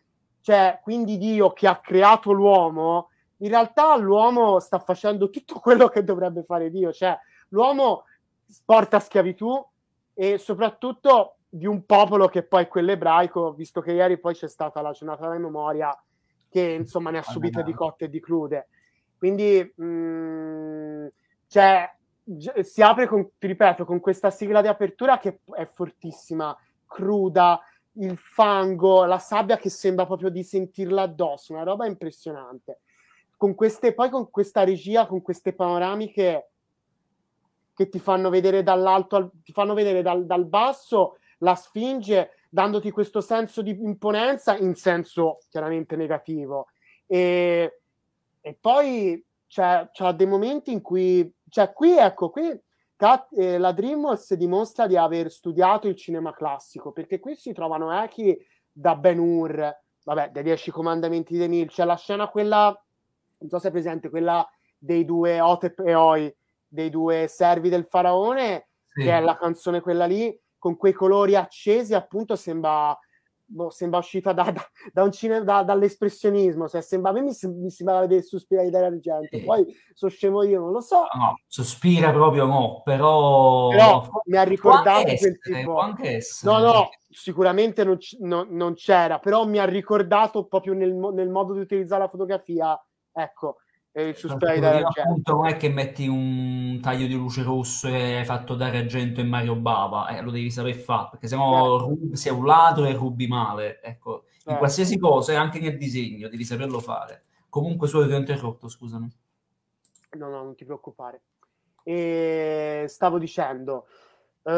cioè, 0.41 0.79
quindi 0.81 1.17
Dio 1.17 1.51
che 1.51 1.67
ha 1.67 1.79
creato 1.79 2.31
l'uomo, 2.31 3.09
in 3.37 3.49
realtà 3.49 3.95
l'uomo 3.97 4.59
sta 4.59 4.79
facendo 4.79 5.29
tutto 5.29 5.59
quello 5.61 5.87
che 5.87 6.03
dovrebbe 6.03 6.43
fare 6.43 6.71
Dio, 6.71 6.91
cioè 6.91 7.17
l'uomo 7.49 8.05
porta 8.65 8.99
schiavitù 8.99 9.63
e 10.13 10.37
soprattutto 10.37 11.36
di 11.49 11.65
un 11.65 11.85
popolo 11.85 12.27
che 12.27 12.43
poi 12.43 12.63
è 12.63 12.67
quello 12.67 12.91
ebraico, 12.91 13.53
visto 13.53 13.81
che 13.81 13.93
ieri 13.93 14.19
poi 14.19 14.33
c'è 14.33 14.47
stata 14.47 14.81
la 14.81 14.91
giornata 14.91 15.27
della 15.27 15.39
memoria 15.39 15.97
che 16.49 16.61
insomma 16.61 17.09
ne 17.09 17.19
ha 17.19 17.23
subite 17.23 17.63
di 17.63 17.73
cotte 17.73 18.05
e 18.05 18.09
di 18.09 18.19
crude. 18.19 18.67
Quindi 19.17 19.73
mh, 19.75 19.85
mm, 19.85 21.07
cioè, 21.47 21.89
si 22.61 22.81
apre 22.81 23.07
con, 23.07 23.29
ti 23.37 23.47
ripeto, 23.47 23.85
con 23.85 23.99
questa 23.99 24.29
sigla 24.29 24.61
di 24.61 24.67
apertura 24.67 25.17
che 25.17 25.39
è 25.53 25.65
fortissima, 25.65 26.55
cruda, 26.85 27.59
il 27.93 28.17
fango, 28.17 29.05
la 29.05 29.17
sabbia 29.17 29.57
che 29.57 29.69
sembra 29.69 30.05
proprio 30.05 30.29
di 30.29 30.43
sentirla 30.43 31.03
addosso, 31.03 31.53
una 31.53 31.63
roba 31.63 31.85
impressionante. 31.85 32.81
Con 33.35 33.55
queste, 33.55 33.93
poi 33.93 34.09
con 34.09 34.29
questa 34.29 34.63
regia, 34.63 35.05
con 35.05 35.21
queste 35.21 35.53
panoramiche 35.53 36.49
che 37.73 37.89
ti 37.89 37.99
fanno 37.99 38.29
vedere 38.29 38.63
dall'alto, 38.63 39.15
al, 39.15 39.31
ti 39.43 39.51
fanno 39.51 39.73
vedere 39.73 40.01
dal, 40.01 40.25
dal 40.25 40.45
basso 40.45 41.17
la 41.39 41.55
Sfinge, 41.55 42.31
dandoti 42.49 42.91
questo 42.91 43.21
senso 43.21 43.61
di 43.61 43.71
imponenza 43.83 44.57
in 44.57 44.75
senso 44.75 45.39
chiaramente 45.49 45.95
negativo. 45.95 46.67
E, 47.05 47.79
e 48.41 48.57
poi 48.59 49.23
c'è, 49.47 49.89
c'è 49.91 50.13
dei 50.13 50.27
momenti 50.27 50.71
in 50.71 50.81
cui, 50.81 51.31
cioè 51.49 51.71
qui 51.73 51.97
ecco, 51.97 52.29
qui 52.29 52.59
Cat, 52.97 53.27
eh, 53.37 53.59
la 53.59 53.73
DreamWorks 53.73 54.33
dimostra 54.33 54.87
di 54.87 54.97
aver 54.97 55.29
studiato 55.29 55.87
il 55.87 55.95
cinema 55.95 56.33
classico, 56.33 56.91
perché 56.91 57.19
qui 57.19 57.35
si 57.35 57.53
trovano 57.53 57.93
echi 58.01 58.35
da 58.71 58.95
Ben 58.95 59.19
Hur, 59.19 59.77
vabbè, 60.03 60.31
dai 60.31 60.41
Dieci 60.41 60.71
Comandamenti 60.71 61.37
di 61.37 61.47
Neil, 61.47 61.69
c'è 61.69 61.85
la 61.85 61.95
scena 61.95 62.27
quella, 62.27 62.75
non 63.37 63.49
so 63.49 63.59
se 63.59 63.67
è 63.67 63.71
presente, 63.71 64.09
quella 64.09 64.47
dei 64.75 65.05
due 65.05 65.39
Otep 65.39 65.79
e 65.81 65.93
Oi, 65.93 66.35
dei 66.67 66.89
due 66.89 67.27
servi 67.27 67.69
del 67.69 67.85
faraone, 67.85 68.69
sì. 68.85 69.03
che 69.03 69.11
è 69.11 69.21
la 69.21 69.37
canzone 69.37 69.79
quella 69.79 70.07
lì, 70.07 70.35
con 70.57 70.77
quei 70.77 70.93
colori 70.93 71.35
accesi, 71.35 71.93
appunto 71.93 72.35
sembra 72.35 72.97
boh, 73.47 73.69
sembra 73.69 73.99
uscita 73.99 74.33
da, 74.33 74.51
da, 74.51 74.61
da 74.91 75.03
un 75.03 75.11
cinema, 75.11 75.43
da, 75.43 75.63
dall'espressionismo, 75.63 76.67
cioè, 76.67 76.81
sembra, 76.81 77.11
a 77.11 77.13
me 77.13 77.21
mi, 77.21 77.31
mi 77.55 77.69
sembrava 77.69 78.05
di 78.05 78.21
Dario 78.49 78.85
Argento, 78.85 79.39
poi 79.43 79.65
sono 79.93 80.11
scemo 80.11 80.43
io, 80.43 80.59
non 80.59 80.71
lo 80.71 80.81
so. 80.81 81.05
No, 81.13 81.39
sospira 81.47 82.11
proprio 82.11 82.45
no, 82.45 82.81
però... 82.83 83.69
Però 83.69 84.07
mi 84.25 84.37
ha 84.37 84.43
ricordato 84.43 85.07
essere, 85.07 85.37
quel 85.39 85.39
tipo... 85.39 85.81
No, 86.43 86.59
no, 86.59 86.89
sicuramente 87.09 87.83
non, 87.83 87.97
c- 87.97 88.17
no, 88.19 88.45
non, 88.49 88.73
c'era, 88.73 89.19
però 89.19 89.45
mi 89.45 89.59
ha 89.59 89.65
ricordato 89.65 90.45
proprio 90.45 90.73
nel, 90.73 90.93
nel 90.93 91.29
modo 91.29 91.53
di 91.53 91.59
utilizzare 91.59 92.03
la 92.03 92.09
fotografia, 92.09 92.79
ecco, 93.11 93.57
il 94.01 94.15
suspiro 94.15 94.87
appunto 94.87 95.33
non 95.33 95.47
è 95.47 95.57
che 95.57 95.69
metti 95.69 96.07
un 96.07 96.79
taglio 96.81 97.07
di 97.07 97.15
luce 97.15 97.41
rosso 97.41 97.87
e 97.87 98.17
hai 98.17 98.25
fatto 98.25 98.53
dare 98.53 98.77
argento 98.77 99.21
in 99.21 99.27
Mario 99.27 99.55
Bava 99.55 100.07
eh, 100.09 100.21
lo 100.21 100.29
devi 100.29 100.51
sapere 100.51 100.75
fare 100.75 101.07
perché 101.11 101.27
sennò 101.27 101.79
certo. 101.79 102.15
sei 102.15 102.31
un 102.31 102.45
ladro 102.45 102.85
e 102.85 102.93
rubi 102.93 103.27
male 103.27 103.81
ecco. 103.81 104.25
In 104.45 104.57
qualsiasi 104.57 104.97
cosa 104.97 105.33
e 105.33 105.35
anche 105.35 105.59
nel 105.59 105.77
disegno 105.77 106.29
devi 106.29 106.45
saperlo 106.45 106.79
fare. 106.79 107.25
Comunque 107.49 107.89
solo 107.89 108.07
ti 108.07 108.13
ho 108.13 108.17
interrotto 108.17 108.69
scusami. 108.69 109.11
No 110.11 110.29
no 110.29 110.43
non 110.43 110.55
ti 110.55 110.63
preoccupare. 110.63 111.21
E 111.83 112.85
stavo 112.87 113.17
dicendo 113.17 113.87
uh, 114.43 114.51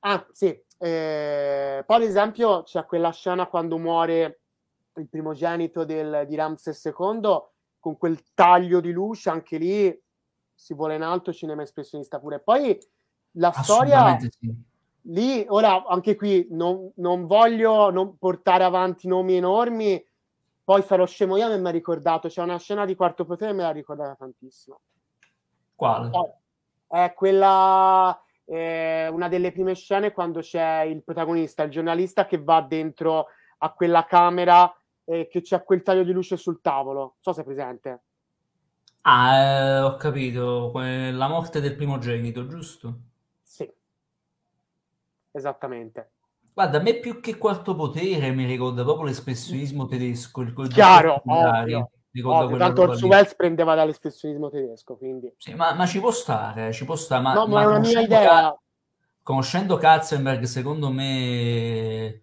ah 0.00 0.26
sì 0.30 0.62
eh, 0.78 1.82
poi 1.86 1.96
ad 1.96 2.02
esempio 2.02 2.62
c'è 2.64 2.84
quella 2.84 3.10
scena 3.12 3.46
quando 3.46 3.78
muore 3.78 4.40
il 4.96 5.08
primogenito 5.08 5.84
del, 5.84 6.24
di 6.26 6.34
Ramses 6.34 6.84
II 6.84 7.20
con 7.86 7.98
quel 7.98 8.20
taglio 8.34 8.80
di 8.80 8.90
luce, 8.90 9.30
anche 9.30 9.58
lì 9.58 10.02
si 10.52 10.74
vuole 10.74 10.96
in 10.96 11.02
alto 11.02 11.32
cinema 11.32 11.62
espressionista 11.62 12.18
pure. 12.18 12.40
Poi 12.40 12.76
la 13.34 13.52
storia 13.52 14.18
sì. 14.18 14.52
lì, 15.02 15.44
ora 15.46 15.84
anche 15.86 16.16
qui 16.16 16.48
non, 16.50 16.90
non 16.96 17.26
voglio 17.26 17.90
non 17.90 18.18
portare 18.18 18.64
avanti 18.64 19.06
nomi 19.06 19.36
enormi, 19.36 20.04
poi 20.64 20.82
sarò 20.82 21.06
scemo 21.06 21.36
io 21.36 21.48
e 21.48 21.58
mi 21.58 21.68
ha 21.68 21.70
ricordato, 21.70 22.26
c'è 22.26 22.42
una 22.42 22.58
scena 22.58 22.84
di 22.84 22.96
quarto 22.96 23.24
potere 23.24 23.52
e 23.52 23.54
me 23.54 23.62
l'ha 23.62 23.70
ricordata 23.70 24.16
tantissimo. 24.16 24.80
Quale? 25.76 26.10
È 26.88 27.12
quella, 27.14 28.20
eh, 28.46 29.06
una 29.12 29.28
delle 29.28 29.52
prime 29.52 29.76
scene 29.76 30.10
quando 30.10 30.40
c'è 30.40 30.80
il 30.80 31.04
protagonista, 31.04 31.62
il 31.62 31.70
giornalista 31.70 32.26
che 32.26 32.42
va 32.42 32.62
dentro 32.62 33.26
a 33.58 33.72
quella 33.72 34.04
camera 34.06 34.74
eh, 35.06 35.28
che 35.28 35.40
c'è 35.40 35.62
quel 35.62 35.82
taglio 35.82 36.02
di 36.02 36.12
luce 36.12 36.36
sul 36.36 36.60
tavolo. 36.60 37.00
Non 37.00 37.12
so 37.20 37.32
se 37.32 37.40
è 37.40 37.44
presente. 37.44 38.02
Ah, 39.02 39.36
eh, 39.36 39.80
ho 39.80 39.96
capito. 39.96 40.72
La 40.74 41.28
morte 41.28 41.60
del 41.60 41.76
primogenito, 41.76 42.46
giusto? 42.46 42.98
Sì. 43.42 43.72
Esattamente. 45.30 46.10
Guarda, 46.52 46.78
a 46.78 46.82
me 46.82 46.98
più 46.98 47.20
che 47.20 47.38
quarto 47.38 47.74
potere 47.74 48.30
mi 48.32 48.46
ricorda 48.46 48.82
proprio 48.82 49.06
l'espressionismo 49.06 49.86
tedesco. 49.86 50.40
Il 50.40 50.52
Chiaro, 50.68 51.22
ovvio. 51.24 51.90
Ovvio, 52.24 52.56
tanto 52.56 52.80
Orson 52.80 53.10
Welles 53.10 53.34
prendeva 53.34 53.74
dall'espressionismo 53.74 54.48
tedesco, 54.48 54.96
quindi... 54.96 55.30
Sì, 55.36 55.52
ma, 55.52 55.74
ma, 55.74 55.84
ci 55.84 56.00
può 56.00 56.10
stare, 56.10 56.72
ci 56.72 56.86
può 56.86 56.96
stare. 56.96 57.20
Ma, 57.20 57.34
no, 57.34 57.46
ma, 57.46 57.60
è 57.60 57.66
una 57.66 57.78
mia 57.78 58.00
idea. 58.00 58.58
conoscendo 59.22 59.76
Katzenberg, 59.76 60.44
secondo 60.44 60.90
me 60.90 62.22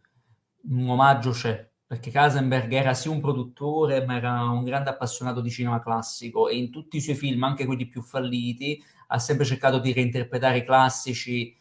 un 0.63 0.89
omaggio 0.89 1.29
c'è 1.29 1.72
perché 1.93 2.09
Kasenberg 2.09 2.73
era 2.73 2.95
sì 2.95 3.07
un 3.07 3.21
produttore, 3.21 4.03
ma 4.03 4.15
era 4.15 4.45
un 4.45 4.63
grande 4.63 4.89
appassionato 4.89 5.41
di 5.41 5.51
cinema 5.51 5.79
classico 5.79 6.49
e 6.49 6.55
in 6.55 6.71
tutti 6.71 6.97
i 6.97 7.01
suoi 7.01 7.13
film, 7.13 7.43
anche 7.43 7.67
quelli 7.67 7.85
più 7.85 8.01
falliti, 8.01 8.83
ha 9.09 9.19
sempre 9.19 9.45
cercato 9.45 9.77
di 9.77 9.93
reinterpretare 9.93 10.57
i 10.57 10.63
classici 10.63 11.55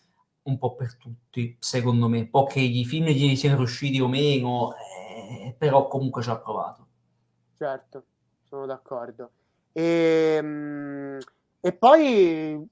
un 0.44 0.56
po' 0.56 0.74
per 0.74 0.96
tutti, 0.96 1.54
secondo 1.58 2.08
me. 2.08 2.26
Poi 2.26 2.46
che 2.46 2.60
i 2.60 2.82
film 2.86 3.08
gli 3.08 3.36
siano 3.36 3.58
riusciti 3.58 4.00
o 4.00 4.08
meno, 4.08 4.72
eh, 4.74 5.54
però 5.58 5.86
comunque 5.86 6.22
ci 6.22 6.30
ha 6.30 6.38
provato. 6.38 6.86
Certo, 7.58 8.04
sono 8.44 8.64
d'accordo. 8.64 9.32
E, 9.70 10.36
ehm, 10.38 11.18
e 11.60 11.72
poi 11.74 12.66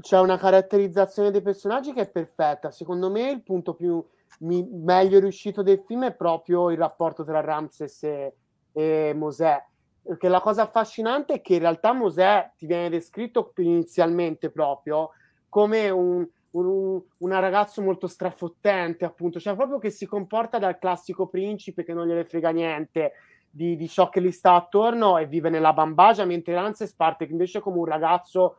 c'è 0.00 0.18
una 0.18 0.38
caratterizzazione 0.38 1.30
dei 1.30 1.42
personaggi 1.42 1.92
che 1.92 2.00
è 2.00 2.08
perfetta. 2.08 2.70
Secondo 2.70 3.10
me 3.10 3.30
il 3.32 3.42
punto 3.42 3.74
più 3.74 4.02
mi, 4.40 4.66
meglio 4.70 5.18
riuscito 5.18 5.62
del 5.62 5.82
film 5.86 6.04
è 6.06 6.14
proprio 6.14 6.70
il 6.70 6.78
rapporto 6.78 7.24
tra 7.24 7.40
Ramses 7.40 8.02
e, 8.02 8.34
e 8.72 9.12
Mosè. 9.14 9.64
Perché 10.02 10.28
la 10.28 10.40
cosa 10.40 10.62
affascinante 10.62 11.34
è 11.34 11.40
che 11.40 11.54
in 11.54 11.60
realtà 11.60 11.92
Mosè 11.92 12.52
ti 12.56 12.66
viene 12.66 12.88
descritto 12.88 13.52
inizialmente 13.56 14.50
proprio 14.50 15.10
come 15.48 15.90
un, 15.90 16.26
un, 16.50 17.00
un, 17.18 17.40
ragazzo 17.40 17.82
molto 17.82 18.06
strafottente, 18.06 19.04
appunto, 19.04 19.40
cioè 19.40 19.56
proprio 19.56 19.78
che 19.78 19.90
si 19.90 20.06
comporta 20.06 20.58
dal 20.58 20.78
classico 20.78 21.26
principe 21.26 21.82
che 21.82 21.92
non 21.92 22.06
gliene 22.06 22.24
frega 22.24 22.50
niente 22.50 23.12
di, 23.50 23.74
di 23.74 23.88
ciò 23.88 24.08
che 24.10 24.22
gli 24.22 24.30
sta 24.30 24.54
attorno 24.54 25.18
e 25.18 25.26
vive 25.26 25.48
nella 25.48 25.72
bambagia, 25.72 26.24
mentre 26.24 26.54
Ramses 26.54 26.94
parte 26.94 27.24
invece 27.24 27.60
come 27.60 27.78
un 27.78 27.86
ragazzo 27.86 28.58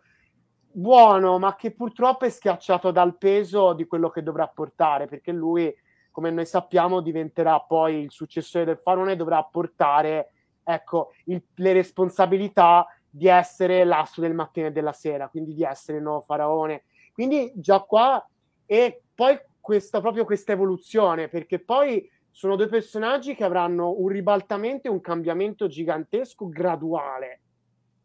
buono, 0.78 1.40
ma 1.40 1.56
che 1.56 1.72
purtroppo 1.72 2.26
è 2.26 2.30
schiacciato 2.30 2.92
dal 2.92 3.18
peso 3.18 3.74
di 3.74 3.88
quello 3.88 4.10
che 4.10 4.22
dovrà 4.22 4.48
portare, 4.48 5.08
perché 5.08 5.32
lui, 5.32 5.76
come 6.12 6.30
noi 6.30 6.46
sappiamo, 6.46 7.02
diventerà 7.02 7.60
poi 7.60 8.02
il 8.02 8.12
successore 8.12 8.64
del 8.64 8.80
faraone 8.84 9.14
e 9.14 9.16
dovrà 9.16 9.44
portare 9.44 10.32
ecco, 10.64 11.14
il, 11.26 11.42
le 11.56 11.74
responsabilità 11.74 12.86
di 13.10 13.28
essere 13.28 13.84
l'asso 13.86 14.22
del 14.22 14.36
mattino 14.36 14.68
e 14.68 14.72
della 14.72 14.94
sera, 14.94 15.30
quindi 15.30 15.56
di 15.56 15.64
essere 15.64 15.98
il 15.98 16.04
nuovo 16.04 16.22
faraone. 16.22 16.84
Quindi 17.12 17.52
già 17.56 17.80
qua 17.80 18.24
e 18.68 19.02
poi 19.16 19.40
questa 19.60 20.00
proprio 20.00 20.26
questa 20.26 20.52
evoluzione, 20.52 21.28
perché 21.28 21.58
poi 21.58 22.08
sono 22.30 22.56
due 22.56 22.68
personaggi 22.68 23.34
che 23.34 23.44
avranno 23.44 23.96
un 23.98 24.10
ribaltamento 24.10 24.88
e 24.88 24.92
un 24.92 25.02
cambiamento 25.02 25.66
gigantesco 25.66 26.48
graduale. 26.50 27.42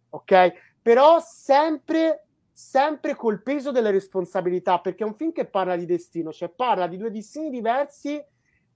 Ok? 0.09 0.53
Però 0.81 1.21
sempre 1.21 2.25
sempre 2.53 3.17
col 3.17 3.43
peso 3.43 3.71
delle 3.71 3.91
responsabilità, 3.91 4.79
perché 4.79 5.05
è 5.05 5.07
un 5.07 5.15
film 5.15 5.33
che 5.33 5.47
parla 5.47 5.77
di 5.77 5.87
destino, 5.87 6.33
cioè 6.33 6.51
parla 6.51 6.87
di 6.87 6.99
due 6.99 7.11
destini 7.11 7.51
diversi 7.51 8.23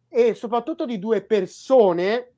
e 0.08 0.34
soprattutto 0.34 0.86
di 0.86 0.98
due 0.98 1.22
persone 1.22 2.32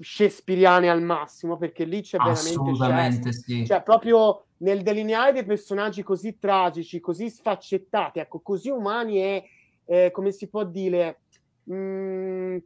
shakespeariane 0.00 0.90
al 0.90 1.02
massimo, 1.02 1.56
perché 1.56 1.84
lì 1.84 2.02
c'è 2.02 2.18
veramente 2.18 3.32
sì. 3.32 3.64
cioè 3.64 3.82
proprio 3.82 4.46
nel 4.58 4.82
delineare 4.82 5.32
dei 5.32 5.44
personaggi 5.44 6.02
così 6.02 6.38
tragici, 6.38 7.00
così 7.00 7.30
sfaccettati, 7.30 8.18
ecco, 8.18 8.40
così 8.40 8.70
umani 8.70 9.22
e 9.22 9.44
eh, 9.86 10.10
come 10.10 10.32
si 10.32 10.48
può 10.48 10.64
dire 10.64 11.20
mh, 11.64 11.74
mm, 11.74 12.56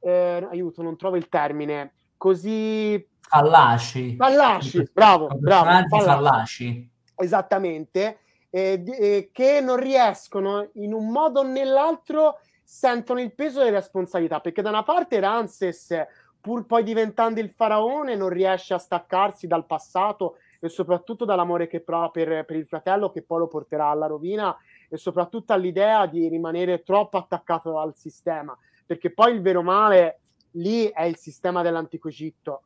eh, 0.00 0.46
aiuto, 0.50 0.82
non 0.82 0.96
trovo 0.96 1.16
il 1.16 1.28
termine, 1.28 1.94
così... 2.16 3.04
Fallaci. 3.20 4.16
Fallaci, 4.16 4.90
bravo, 4.92 5.28
bravo. 5.38 5.64
Fallaci. 5.88 6.04
fallaci. 6.04 6.92
Esattamente, 7.16 8.18
eh, 8.50 8.82
eh, 8.86 9.30
che 9.32 9.60
non 9.60 9.76
riescono 9.76 10.68
in 10.74 10.92
un 10.92 11.10
modo 11.10 11.40
o 11.40 11.42
nell'altro 11.44 12.38
sentono 12.62 13.20
il 13.20 13.34
peso 13.34 13.58
delle 13.58 13.72
responsabilità, 13.72 14.40
perché 14.40 14.62
da 14.62 14.70
una 14.70 14.82
parte 14.82 15.20
Ramses, 15.20 15.92
pur 16.40 16.66
poi 16.66 16.82
diventando 16.82 17.40
il 17.40 17.50
faraone, 17.50 18.14
non 18.14 18.28
riesce 18.28 18.74
a 18.74 18.78
staccarsi 18.78 19.46
dal 19.46 19.66
passato 19.66 20.36
e 20.60 20.68
soprattutto 20.68 21.24
dall'amore 21.24 21.66
che 21.66 21.80
prova 21.80 22.10
per, 22.10 22.44
per 22.44 22.56
il 22.56 22.66
fratello, 22.66 23.10
che 23.10 23.22
poi 23.22 23.40
lo 23.40 23.48
porterà 23.48 23.88
alla 23.88 24.06
rovina, 24.06 24.56
e 24.88 24.96
soprattutto 24.96 25.52
all'idea 25.52 26.06
di 26.06 26.28
rimanere 26.28 26.82
troppo 26.82 27.16
attaccato 27.18 27.78
al 27.78 27.96
sistema, 27.96 28.56
perché 28.86 29.10
poi 29.10 29.34
il 29.34 29.42
vero 29.42 29.62
male 29.62 30.20
lì 30.52 30.86
è 30.86 31.02
il 31.02 31.16
sistema 31.16 31.62
dell'antico 31.62 32.08
Egitto. 32.08 32.62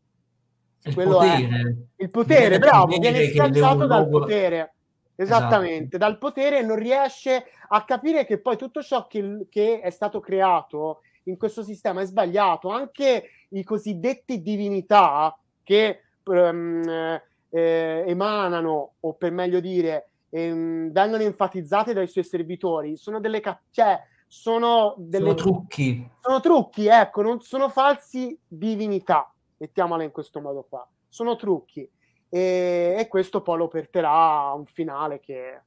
Il 0.84 0.94
potere. 0.94 1.86
È, 1.96 2.02
il 2.02 2.10
potere, 2.10 2.58
bravo, 2.58 2.98
viene 2.98 3.26
schiacciato 3.26 3.86
dal 3.86 4.08
potere. 4.08 4.72
Esattamente, 5.20 5.96
esatto. 5.96 5.98
dal 5.98 6.18
potere 6.18 6.62
non 6.62 6.76
riesce 6.76 7.46
a 7.68 7.84
capire 7.84 8.24
che 8.24 8.38
poi 8.38 8.56
tutto 8.56 8.82
ciò 8.82 9.08
che, 9.08 9.46
che, 9.50 9.80
è 9.80 9.90
stato 9.90 10.20
creato 10.20 11.00
in 11.24 11.36
questo 11.36 11.64
sistema 11.64 12.02
è 12.02 12.06
sbagliato. 12.06 12.68
Anche 12.68 13.30
i 13.48 13.64
cosiddetti 13.64 14.40
divinità 14.40 15.36
che 15.64 16.02
um, 16.24 17.20
eh, 17.50 18.04
emanano, 18.06 18.92
o 19.00 19.12
per 19.14 19.32
meglio 19.32 19.60
dire, 19.60 20.08
ehm, 20.30 20.90
vengono 20.90 21.22
enfatizzate 21.22 21.92
dai 21.92 22.06
suoi 22.06 22.24
servitori, 22.24 22.96
sono 22.96 23.20
delle 23.20 23.40
ca- 23.40 23.60
cioè, 23.70 24.00
sono, 24.26 24.94
delle, 24.98 25.24
sono 25.24 25.34
trucchi. 25.34 26.10
Sono 26.20 26.40
trucchi, 26.40 26.86
ecco, 26.86 27.22
non 27.22 27.40
sono 27.40 27.68
falsi 27.68 28.38
divinità, 28.46 29.32
mettiamola 29.58 30.02
in 30.02 30.10
questo 30.10 30.40
modo 30.40 30.64
qua. 30.68 30.88
Sono 31.08 31.36
trucchi. 31.36 31.88
E, 32.30 32.96
e 32.98 33.08
questo 33.08 33.42
poi 33.42 33.58
lo 33.58 33.68
porterà 33.68 34.10
a 34.10 34.54
un 34.54 34.66
finale 34.66 35.20
che 35.20 35.62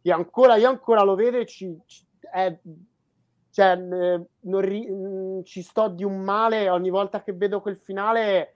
io 0.00 0.14
ancora, 0.14 0.56
io 0.56 0.68
ancora 0.68 1.02
lo 1.02 1.14
vedo 1.14 1.38
e 1.38 1.46
ci, 1.46 1.76
ci, 1.86 2.06
è, 2.20 2.56
cioè, 3.50 3.76
non 3.76 4.60
ri, 4.60 5.42
ci 5.44 5.62
sto 5.62 5.88
di 5.88 6.04
un 6.04 6.20
male 6.20 6.68
ogni 6.68 6.90
volta 6.90 7.22
che 7.22 7.32
vedo 7.32 7.60
quel 7.60 7.76
finale. 7.76 8.54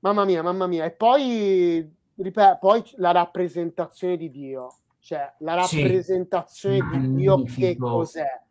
Mamma 0.00 0.24
mia, 0.24 0.42
mamma 0.42 0.66
mia. 0.66 0.84
E 0.84 0.90
poi, 0.92 1.88
ripeto, 2.14 2.58
poi 2.60 2.82
la 2.96 3.10
rappresentazione 3.12 4.16
di 4.16 4.30
Dio 4.30 4.76
cioè 5.06 5.32
la 5.38 5.54
rappresentazione 5.54 6.78
sì. 6.78 6.98
di 6.98 7.14
Dio 7.14 7.44
che 7.44 7.76
cos'è. 7.76 8.42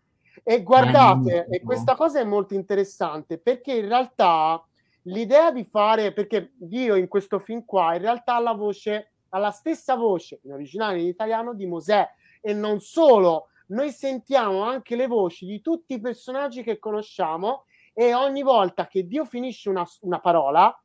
E 0.48 0.62
guardate, 0.62 1.48
e 1.50 1.64
questa 1.64 1.96
cosa 1.96 2.20
è 2.20 2.24
molto 2.24 2.54
interessante 2.54 3.40
perché 3.40 3.74
in 3.74 3.88
realtà 3.88 4.64
l'idea 5.04 5.52
di 5.52 5.64
fare, 5.64 6.14
perché 6.14 6.52
Dio 6.54 6.94
in 6.94 7.08
questo 7.08 7.40
film 7.40 7.66
qua 7.66 7.96
in 7.96 8.02
realtà 8.02 8.36
ha 8.36 8.40
la 8.40 8.54
voce, 8.54 9.14
ha 9.30 9.40
la 9.40 9.50
stessa 9.50 9.96
voce 9.96 10.42
in 10.44 10.52
originale 10.52 11.02
in 11.02 11.08
italiano 11.08 11.56
di 11.56 11.66
Mosè. 11.66 12.08
E 12.42 12.54
non 12.54 12.80
solo, 12.80 13.48
noi 13.70 13.90
sentiamo 13.90 14.62
anche 14.62 14.96
le 14.96 15.08
voci 15.08 15.48
di 15.48 15.62
tutti 15.62 15.96
i 15.96 16.00
personaggi 16.00 16.62
che 16.62 16.78
conosciamo 16.78 17.66
e 17.92 18.14
ogni 18.14 18.44
volta 18.44 18.86
che 18.86 19.08
Dio 19.08 19.26
finisce 19.26 19.70
una, 19.70 19.84
una 20.02 20.20
parola 20.20 20.80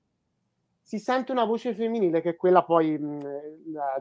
si 0.80 0.98
sente 0.98 1.32
una 1.32 1.44
voce 1.44 1.74
femminile 1.74 2.22
che 2.22 2.30
è 2.30 2.36
quella 2.36 2.64
poi 2.64 2.98
mh, 2.98 3.42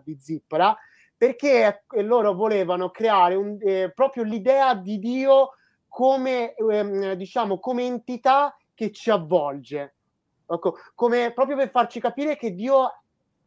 di 0.06 0.18
Zippora 0.18 0.74
perché 1.20 1.84
loro 1.96 2.34
volevano 2.34 2.92
creare 2.92 3.36
un, 3.36 3.58
eh, 3.60 3.92
proprio 3.94 4.24
l'idea 4.24 4.74
di 4.74 5.00
Dio 5.00 5.50
come, 5.90 6.54
ehm, 6.56 7.12
diciamo, 7.16 7.60
come 7.60 7.84
entità 7.84 8.58
che 8.74 8.90
ci 8.94 9.10
avvolge, 9.10 9.96
ecco, 10.48 10.78
come, 10.96 11.34
proprio 11.34 11.58
per 11.58 11.72
farci 11.72 12.00
capire 12.00 12.38
che 12.38 12.56
Dio 12.56 13.02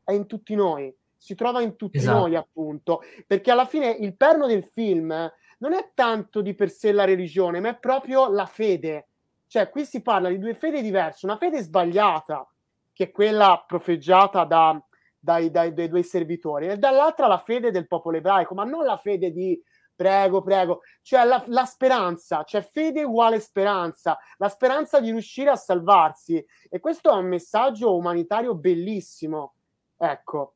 è 0.05 0.13
in 0.13 0.27
tutti 0.27 0.55
noi, 0.55 0.95
si 1.17 1.35
trova 1.35 1.63
in 1.63 1.77
tutti 1.77 1.97
esatto. 1.97 2.19
noi, 2.19 2.37
appunto, 2.37 3.01
perché 3.27 3.51
alla 3.51 3.65
fine 3.65 3.89
il 3.89 4.15
perno 4.17 4.47
del 4.47 4.65
film 4.65 5.09
non 5.57 5.73
è 5.73 5.93
tanto 5.95 6.43
di 6.43 6.55
per 6.55 6.69
sé 6.69 6.93
la 6.93 7.07
religione, 7.07 7.59
ma 7.59 7.71
è 7.71 7.79
proprio 7.79 8.29
la 8.29 8.45
fede. 8.45 9.09
Cioè, 9.47 9.71
qui 9.71 9.87
si 9.87 10.03
parla 10.03 10.29
di 10.29 10.39
due 10.39 10.55
fedi 10.55 10.83
diverse, 10.83 11.25
una 11.25 11.39
fede 11.39 11.63
sbagliata, 11.63 12.47
che 12.93 13.05
è 13.05 13.11
quella 13.11 13.65
profeggiata 13.67 14.45
da, 14.45 14.79
dai, 15.23 15.53
dai, 15.53 15.73
dai 15.73 15.89
due 15.89 16.03
servitori, 16.03 16.67
e 16.67 16.77
dall'altra 16.77 17.29
la 17.29 17.39
fede 17.39 17.71
del 17.71 17.87
popolo 17.87 18.17
ebraico, 18.17 18.55
ma 18.55 18.65
non 18.65 18.85
la 18.85 18.97
fede 18.97 19.31
di 19.31 19.61
prego, 19.95 20.43
prego, 20.43 20.81
cioè 21.01 21.25
la, 21.25 21.43
la, 21.47 21.65
speranza, 21.65 22.43
cioè 22.43 22.61
fede 22.61 23.05
uguale 23.05 23.39
speranza, 23.39 24.19
la 24.39 24.49
speranza 24.49 25.01
di 25.01 25.11
riuscire 25.11 25.51
a 25.51 25.57
salvarsi. 25.57 26.45
E 26.69 26.81
questo 26.81 27.13
è 27.13 27.15
un 27.15 27.29
messaggio 27.29 27.95
umanitario 27.95 28.57
bellissimo, 28.57 29.55
ecco. 29.97 30.55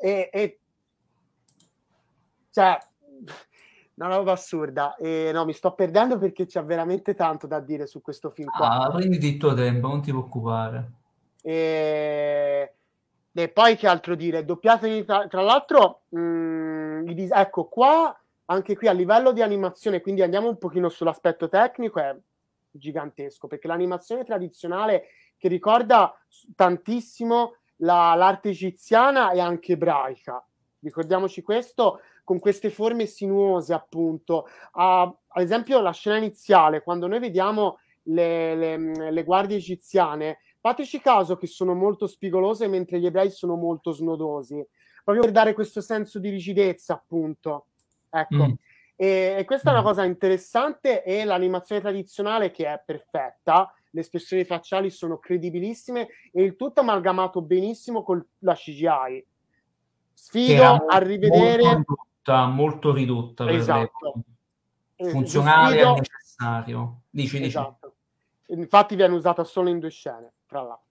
E, 0.00 0.30
e 0.32 0.60
cioè, 2.52 2.78
una 3.94 4.14
roba 4.14 4.32
assurda. 4.32 4.94
E 4.94 5.30
no, 5.32 5.44
mi 5.44 5.52
sto 5.52 5.74
perdendo 5.74 6.16
perché 6.16 6.46
c'è 6.46 6.62
veramente 6.62 7.14
tanto 7.14 7.48
da 7.48 7.58
dire 7.58 7.88
su 7.88 8.00
questo 8.00 8.30
film. 8.30 8.50
Qua. 8.56 8.68
Ah, 8.68 8.90
prenditi 8.92 9.26
il 9.32 9.36
tuo 9.36 9.52
tempo, 9.52 9.88
non 9.88 10.00
ti 10.00 10.12
preoccupare. 10.12 10.92
E 11.42 12.74
e 13.32 13.48
poi 13.48 13.76
che 13.76 13.86
altro 13.86 14.14
dire? 14.14 14.44
Doppiato 14.44 14.86
in 14.86 14.94
Italia, 14.94 15.28
tra 15.28 15.42
l'altro, 15.42 16.02
mh, 16.08 16.20
mm, 16.20 17.08
ecco 17.30 17.64
qua, 17.68 18.14
anche 18.46 18.76
qui 18.76 18.88
a 18.88 18.92
livello 18.92 19.32
di 19.32 19.42
animazione, 19.42 20.00
quindi 20.00 20.22
andiamo 20.22 20.48
un 20.48 20.58
pochino 20.58 20.88
sull'aspetto 20.88 21.48
tecnico, 21.48 22.00
è 22.00 22.16
gigantesco, 22.70 23.46
perché 23.46 23.68
l'animazione 23.68 24.24
tradizionale 24.24 25.06
che 25.36 25.48
ricorda 25.48 26.12
tantissimo 26.54 27.56
la, 27.76 28.14
l'arte 28.14 28.50
egiziana 28.50 29.30
e 29.30 29.40
anche 29.40 29.72
ebraica. 29.72 30.44
Ricordiamoci 30.80 31.42
questo, 31.42 32.00
con 32.24 32.38
queste 32.38 32.70
forme 32.70 33.06
sinuose, 33.06 33.72
appunto. 33.72 34.48
Uh, 34.72 34.80
ad 34.80 35.42
esempio, 35.42 35.80
la 35.80 35.92
scena 35.92 36.16
iniziale, 36.16 36.82
quando 36.82 37.06
noi 37.06 37.20
vediamo 37.20 37.78
le, 38.04 38.54
le, 38.54 39.10
le 39.10 39.24
guardie 39.24 39.58
egiziane, 39.58 40.38
Fateci 40.60 41.00
caso 41.00 41.38
che 41.38 41.46
sono 41.46 41.72
molto 41.72 42.06
spigolose 42.06 42.68
mentre 42.68 43.00
gli 43.00 43.06
ebrei 43.06 43.30
sono 43.30 43.56
molto 43.56 43.92
snodosi, 43.92 44.62
proprio 45.02 45.24
per 45.24 45.32
dare 45.32 45.54
questo 45.54 45.80
senso 45.80 46.18
di 46.18 46.28
rigidezza, 46.28 46.92
appunto. 46.92 47.68
Ecco. 48.10 48.48
Mm. 48.48 48.52
E, 48.94 49.36
e, 49.38 49.44
questa 49.46 49.70
è 49.70 49.72
una 49.72 49.80
mm. 49.80 49.86
cosa 49.86 50.04
interessante 50.04 51.02
e 51.02 51.24
l'animazione 51.24 51.80
tradizionale 51.80 52.50
che 52.50 52.66
è 52.66 52.82
perfetta, 52.84 53.72
le 53.92 54.00
espressioni 54.00 54.44
facciali 54.44 54.90
sono 54.90 55.18
credibilissime 55.18 56.08
e 56.30 56.42
il 56.42 56.56
tutto 56.56 56.80
amalgamato 56.80 57.40
benissimo 57.40 58.02
con 58.02 58.22
la 58.40 58.54
CGI. 58.54 59.26
Sfido 60.12 60.84
a 60.86 60.98
rivedere... 60.98 61.62
Molto 61.62 61.94
ridotta, 62.20 62.46
molto 62.46 62.92
ridotta 62.92 63.50
esatto. 63.50 64.14
funzionale 64.96 65.80
e 65.80 65.90
necessario. 65.90 67.00
Dici, 67.08 67.38
dici. 67.38 67.48
Esatto. 67.48 67.94
Infatti 68.48 68.94
viene 68.94 69.14
usata 69.14 69.42
solo 69.42 69.70
in 69.70 69.78
due 69.78 69.90
scene 69.90 70.32
tra 70.50 70.62
l'altro. 70.62 70.84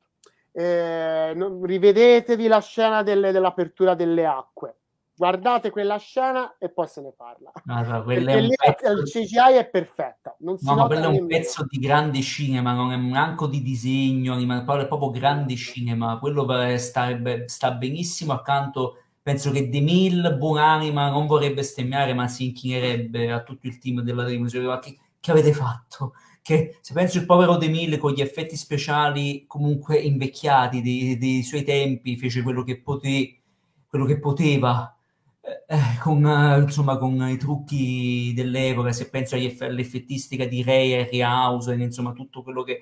Eh, 0.52 1.34
non, 1.36 1.64
rivedetevi 1.64 2.48
la 2.48 2.62
scena 2.62 3.04
delle, 3.04 3.32
dell'apertura 3.32 3.94
delle 3.94 4.26
acque. 4.26 4.76
Guardate 5.16 5.70
quella 5.70 5.98
scena 5.98 6.56
e 6.58 6.70
poi 6.70 6.88
se 6.88 7.02
ne 7.02 7.14
parla. 7.16 7.52
No, 7.66 8.04
Perché 8.04 8.40
lì 8.40 8.56
pezzo... 8.56 8.92
il 8.92 9.04
CGI 9.04 9.58
è 9.58 9.70
perfetta. 9.70 10.34
Non 10.40 10.58
si 10.58 10.66
no, 10.66 10.76
ma 10.76 10.88
quello 10.88 11.04
è 11.04 11.20
un 11.20 11.28
pezzo 11.28 11.66
di 11.68 11.78
grande 11.78 12.22
cinema, 12.22 12.72
non 12.74 12.94
è 12.94 12.96
manco 12.96 13.48
di 13.48 13.62
disegno, 13.62 14.40
ma 14.46 14.62
è 14.62 14.88
proprio 14.88 15.10
grande 15.10 15.58
cinema. 15.58 16.18
Quello 16.20 16.48
sta, 16.78 17.10
sta 17.48 17.72
benissimo 17.72 18.32
accanto 18.32 18.96
penso 19.22 19.52
che 19.52 19.70
De 19.70 19.80
Mille, 19.80 20.34
buonanima, 20.34 21.10
non 21.10 21.28
vorrebbe 21.28 21.62
stemmiare, 21.62 22.14
ma 22.14 22.28
si 22.28 22.46
inchinerebbe 22.48 23.32
a 23.32 23.44
tutto 23.44 23.68
il 23.68 23.78
team 23.78 24.02
della 24.02 24.24
televisione. 24.24 24.80
Che, 24.80 24.98
che 25.20 25.32
avete 25.32 25.54
fatto? 25.54 26.14
Che 26.42 26.78
se 26.82 26.94
penso 26.94 27.18
il 27.18 27.26
povero 27.26 27.58
De 27.58 27.68
Mille 27.68 27.98
con 27.98 28.14
gli 28.14 28.22
effetti 28.22 28.56
speciali 28.56 29.46
comunque 29.48 29.98
invecchiati 29.98 30.82
dei, 30.82 31.18
dei 31.18 31.44
suoi 31.44 31.64
tempi 31.64 32.18
fece 32.18 32.42
quello 32.42 32.64
che, 32.64 32.82
pote, 32.82 33.42
quello 33.88 34.06
che 34.06 34.20
poteva 34.20 34.96
eh, 35.42 35.76
eh 35.76 35.98
con, 36.00 36.26
eh, 36.26 36.60
insomma, 36.60 36.98
con 36.98 37.28
i 37.30 37.38
trucchi 37.38 38.34
dell'epoca, 38.36 38.92
se 38.92 39.10
penso 39.10 39.36
eff- 39.36 39.62
all'effettistica 39.62 40.46
di 40.46 40.64
Ray 40.64 40.92
e 40.92 41.02
Harryhausen, 41.02 41.82
insomma 41.82 42.14
tutto 42.14 42.44
quello 42.44 42.64
che, 42.64 42.80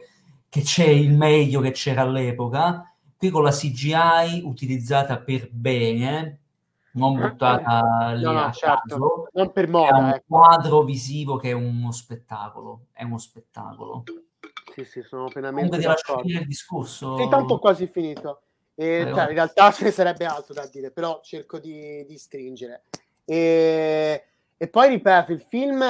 che 0.50 0.62
c'è, 0.62 0.88
il 0.88 1.14
meglio 1.14 1.62
che 1.62 1.72
c'era 1.72 2.02
all'epoca, 2.02 2.94
qui 3.18 3.30
con 3.30 3.44
la 3.44 3.52
CGI 3.52 4.42
utilizzata 4.44 5.20
per 5.20 5.50
bene, 5.52 6.40
non 6.98 7.18
eh, 7.18 7.30
buttata 7.30 8.12
lì 8.14 8.24
no, 8.24 8.32
no, 8.32 8.52
certo. 8.52 9.30
non 9.32 9.52
per 9.52 9.68
moda. 9.70 9.96
È 9.96 10.00
un 10.00 10.08
ecco. 10.10 10.24
quadro 10.28 10.84
visivo 10.84 11.38
che 11.38 11.50
è 11.50 11.54
uno 11.54 11.92
spettacolo, 11.92 12.88
è 12.92 13.04
uno 13.04 13.18
spettacolo. 13.18 14.04
Sì, 14.74 14.84
sì, 14.84 15.02
sono 15.02 15.28
pienamente 15.28 15.70
Comunque 15.70 15.94
lascio 15.94 16.20
finire 16.20 16.42
il 16.42 16.48
discorso. 16.48 17.18
Sì, 17.18 17.28
tanto 17.30 17.60
quasi 17.60 17.88
finito. 17.88 18.42
E, 18.76 19.06
cioè, 19.12 19.22
in 19.22 19.34
realtà 19.34 19.72
ce 19.74 19.86
ne 19.86 19.92
sarebbe 19.92 20.26
altro 20.26 20.54
da 20.54 20.68
dire, 20.72 20.92
però 20.92 21.22
cerco 21.24 21.60
di, 21.60 22.06
di 22.06 22.18
stringere. 22.18 22.84
E, 23.24 24.24
e, 24.58 24.68
poi 24.68 24.90
ripeto, 24.90 25.32
il 25.32 25.42
film 25.42 25.84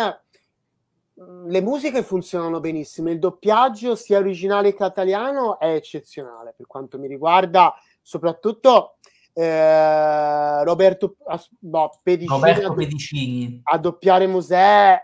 le 1.47 1.61
musiche 1.61 2.03
funzionano 2.03 2.59
benissimo, 2.59 3.09
il 3.09 3.17
doppiaggio 3.17 3.95
sia 3.95 4.19
originale 4.19 4.75
che 4.75 4.85
italiano 4.85 5.57
è 5.57 5.73
eccezionale 5.73 6.53
per 6.55 6.67
quanto 6.67 6.99
mi 6.99 7.07
riguarda, 7.07 7.73
soprattutto 8.01 8.96
eh, 9.39 10.63
Roberto, 10.63 11.15
no, 11.59 11.91
Pedicini, 12.01 12.39
Roberto 12.39 12.73
Pedicini. 12.73 13.59
a 13.63 13.77
doppiare 13.77 14.25
Mosè. 14.25 14.99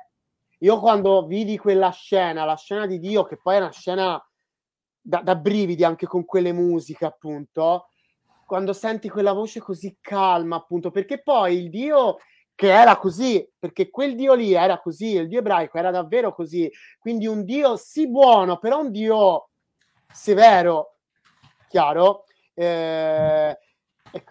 Io 0.59 0.79
quando 0.79 1.27
vidi 1.27 1.57
quella 1.57 1.91
scena, 1.91 2.43
la 2.43 2.55
scena 2.55 2.87
di 2.87 2.97
Dio, 2.97 3.25
che 3.25 3.37
poi 3.37 3.55
è 3.55 3.59
una 3.59 3.71
scena 3.71 4.27
da, 4.99 5.21
da 5.21 5.35
brividi 5.35 5.83
anche 5.83 6.07
con 6.07 6.25
quelle 6.25 6.51
musiche, 6.51 7.05
appunto, 7.05 7.89
quando 8.47 8.73
senti 8.73 9.07
quella 9.07 9.33
voce 9.33 9.59
così 9.59 9.97
calma, 10.01 10.55
appunto, 10.55 10.89
perché 10.89 11.21
poi 11.21 11.57
il 11.57 11.69
Dio 11.69 12.17
che 12.55 12.73
era 12.73 12.97
così, 12.97 13.47
perché 13.59 13.91
quel 13.91 14.15
Dio 14.15 14.33
lì 14.33 14.53
era 14.53 14.79
così, 14.79 15.15
il 15.15 15.27
Dio 15.27 15.39
ebraico 15.39 15.77
era 15.77 15.91
davvero 15.91 16.33
così, 16.33 16.71
quindi 16.97 17.27
un 17.27 17.43
Dio 17.45 17.75
sì 17.75 18.09
buono, 18.09 18.57
però 18.57 18.79
un 18.79 18.89
Dio 18.89 19.49
severo, 20.11 20.95
chiaro, 21.67 22.23
eh, 22.55 23.57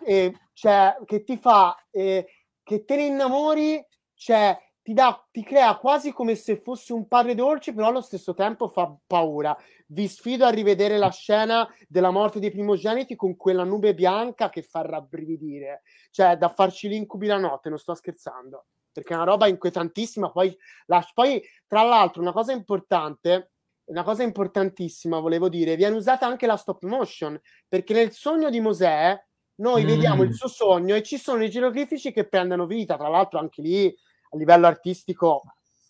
e, 0.04 0.34
cioè, 0.52 0.96
che 1.04 1.24
ti 1.24 1.36
fa, 1.36 1.76
eh, 1.90 2.26
che 2.62 2.84
te 2.84 2.96
ne 2.96 3.06
innamori, 3.06 3.84
cioè, 4.14 4.56
ti, 4.82 4.92
dà, 4.92 5.24
ti 5.30 5.42
crea 5.42 5.76
quasi 5.76 6.12
come 6.12 6.34
se 6.34 6.56
fosse 6.56 6.92
un 6.92 7.06
padre 7.06 7.34
dolce, 7.34 7.72
però 7.72 7.88
allo 7.88 8.00
stesso 8.00 8.34
tempo 8.34 8.68
fa 8.68 8.94
paura. 9.06 9.56
Vi 9.88 10.08
sfido 10.08 10.44
a 10.44 10.50
rivedere 10.50 10.98
la 10.98 11.10
scena 11.10 11.68
della 11.88 12.10
morte 12.10 12.40
dei 12.40 12.50
primogeniti 12.50 13.14
con 13.14 13.36
quella 13.36 13.64
nube 13.64 13.94
bianca 13.94 14.48
che 14.48 14.62
fa 14.62 14.82
rabbrividire, 14.82 15.82
cioè 16.10 16.36
da 16.36 16.48
farci 16.48 16.88
l'incubi 16.88 17.26
la 17.26 17.38
notte, 17.38 17.68
non 17.68 17.78
sto 17.78 17.94
scherzando, 17.94 18.66
perché 18.90 19.12
è 19.12 19.16
una 19.16 19.24
roba 19.24 19.46
inquietantissima. 19.46 20.30
Poi, 20.30 20.56
la, 20.86 21.06
poi 21.14 21.42
tra 21.66 21.82
l'altro, 21.82 22.22
una 22.22 22.32
cosa 22.32 22.52
importante 22.52 23.52
una 23.84 24.04
cosa 24.04 24.22
importantissima, 24.22 25.18
volevo 25.18 25.48
dire, 25.48 25.76
viene 25.76 25.96
usata 25.96 26.24
anche 26.26 26.46
la 26.46 26.56
stop 26.56 26.84
motion, 26.84 27.38
perché 27.68 27.92
nel 27.92 28.12
sogno 28.12 28.48
di 28.48 28.60
Mosè 28.60 29.20
noi 29.56 29.84
mm. 29.84 29.86
vediamo 29.86 30.22
il 30.22 30.34
suo 30.34 30.48
sogno 30.48 30.94
e 30.94 31.02
ci 31.02 31.18
sono 31.18 31.44
i 31.44 31.50
geroglifici 31.50 32.12
che 32.12 32.26
prendono 32.26 32.66
vita, 32.66 32.96
tra 32.96 33.08
l'altro 33.08 33.38
anche 33.38 33.62
lì 33.62 33.86
a 34.30 34.36
livello 34.36 34.66
artistico 34.66 35.42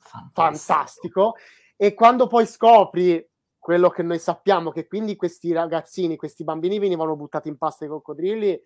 fantastico. 0.03 0.33
fantastico. 0.33 1.35
E 1.77 1.95
quando 1.95 2.27
poi 2.27 2.47
scopri 2.47 3.25
quello 3.59 3.91
che 3.91 4.03
noi 4.03 4.19
sappiamo, 4.19 4.71
che 4.71 4.87
quindi 4.87 5.17
questi 5.17 5.53
ragazzini, 5.53 6.17
questi 6.17 6.45
bambini 6.45 6.79
venivano 6.79 7.17
buttati 7.17 7.49
in 7.49 7.57
pasta 7.57 7.85
ai 7.85 7.91
coccodrilli, 7.91 8.61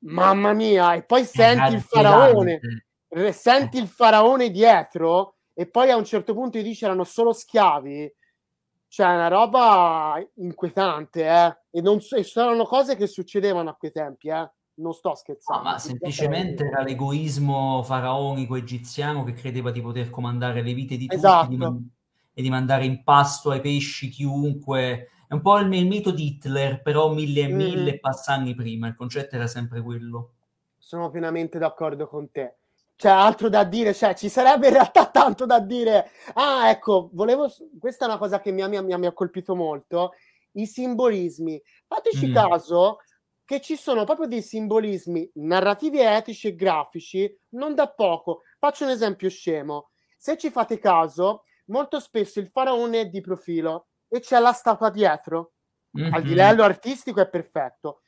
mamma 0.00 0.52
mia, 0.52 0.94
e 0.94 1.04
poi 1.04 1.24
senti 1.24 1.74
il 1.74 1.80
faraone, 1.80 2.60
senti 3.32 3.78
il 3.78 3.88
faraone 3.88 4.50
dietro 4.50 5.36
e 5.54 5.66
poi 5.66 5.90
a 5.90 5.96
un 5.96 6.04
certo 6.04 6.34
punto 6.34 6.58
gli 6.58 6.62
dice 6.62 6.84
erano 6.84 7.04
solo 7.04 7.32
schiavi, 7.32 8.14
cioè 8.88 9.14
una 9.14 9.28
roba 9.28 10.22
inquietante, 10.36 11.26
eh? 11.26 11.58
E, 11.70 11.80
non, 11.80 11.98
e 12.16 12.22
sono 12.24 12.64
cose 12.64 12.96
che 12.96 13.06
succedevano 13.06 13.70
a 13.70 13.74
quei 13.74 13.92
tempi, 13.92 14.28
eh? 14.28 14.50
non 14.78 14.92
sto 14.92 15.14
scherzando. 15.14 15.62
No, 15.62 15.70
ma 15.70 15.78
semplicemente 15.78 16.64
era 16.64 16.82
l'egoismo 16.82 17.82
faraonico 17.82 18.56
egiziano 18.56 19.24
che 19.24 19.32
credeva 19.32 19.70
di 19.70 19.80
poter 19.80 20.10
comandare 20.10 20.62
le 20.62 20.72
vite 20.72 20.96
di 20.96 21.06
tutti 21.06 21.16
esatto. 21.16 21.48
di 21.48 21.56
man- 21.56 21.90
e 22.32 22.42
di 22.42 22.50
mandare 22.50 22.84
in 22.84 23.02
pasto 23.02 23.50
ai 23.50 23.60
pesci 23.60 24.08
chiunque. 24.08 25.08
È 25.26 25.34
un 25.34 25.40
po' 25.40 25.58
il, 25.58 25.72
il 25.72 25.86
mito 25.86 26.12
di 26.12 26.26
Hitler, 26.26 26.82
però 26.82 27.12
mille 27.12 27.42
e 27.42 27.48
mille 27.48 27.94
mm. 27.94 27.98
passanni 28.00 28.54
prima. 28.54 28.86
Il 28.86 28.94
concetto 28.94 29.34
era 29.34 29.48
sempre 29.48 29.82
quello. 29.82 30.34
Sono 30.78 31.10
pienamente 31.10 31.58
d'accordo 31.58 32.06
con 32.06 32.30
te. 32.30 32.57
C'è 32.98 33.08
altro 33.08 33.48
da 33.48 33.62
dire, 33.62 33.94
cioè 33.94 34.12
ci 34.16 34.28
sarebbe 34.28 34.66
in 34.66 34.72
realtà 34.72 35.06
tanto 35.06 35.46
da 35.46 35.60
dire. 35.60 36.10
Ah, 36.34 36.68
ecco, 36.68 37.10
volevo. 37.12 37.48
Questa 37.78 38.04
è 38.04 38.08
una 38.08 38.18
cosa 38.18 38.40
che 38.40 38.50
mi 38.50 38.60
ha, 38.60 38.66
mi 38.66 38.76
ha, 38.76 38.98
mi 38.98 39.06
ha 39.06 39.12
colpito 39.12 39.54
molto. 39.54 40.14
I 40.54 40.66
simbolismi. 40.66 41.62
Fateci 41.86 42.26
mm. 42.26 42.34
caso 42.34 42.98
che 43.44 43.60
ci 43.60 43.76
sono 43.76 44.02
proprio 44.02 44.26
dei 44.26 44.42
simbolismi 44.42 45.30
narrativi, 45.34 46.00
etici 46.00 46.48
e 46.48 46.56
grafici 46.56 47.32
non 47.50 47.76
da 47.76 47.88
poco. 47.88 48.42
Faccio 48.58 48.82
un 48.82 48.90
esempio 48.90 49.30
scemo. 49.30 49.90
Se 50.16 50.36
ci 50.36 50.50
fate 50.50 50.80
caso, 50.80 51.44
molto 51.66 52.00
spesso 52.00 52.40
il 52.40 52.48
faraone 52.48 53.02
è 53.02 53.06
di 53.06 53.20
profilo 53.20 53.90
e 54.08 54.18
c'è 54.18 54.40
la 54.40 54.52
statua 54.52 54.90
dietro. 54.90 55.52
Mm-hmm. 55.96 56.12
Al 56.12 56.22
livello 56.24 56.64
artistico 56.64 57.20
è 57.20 57.28
perfetto. 57.28 58.00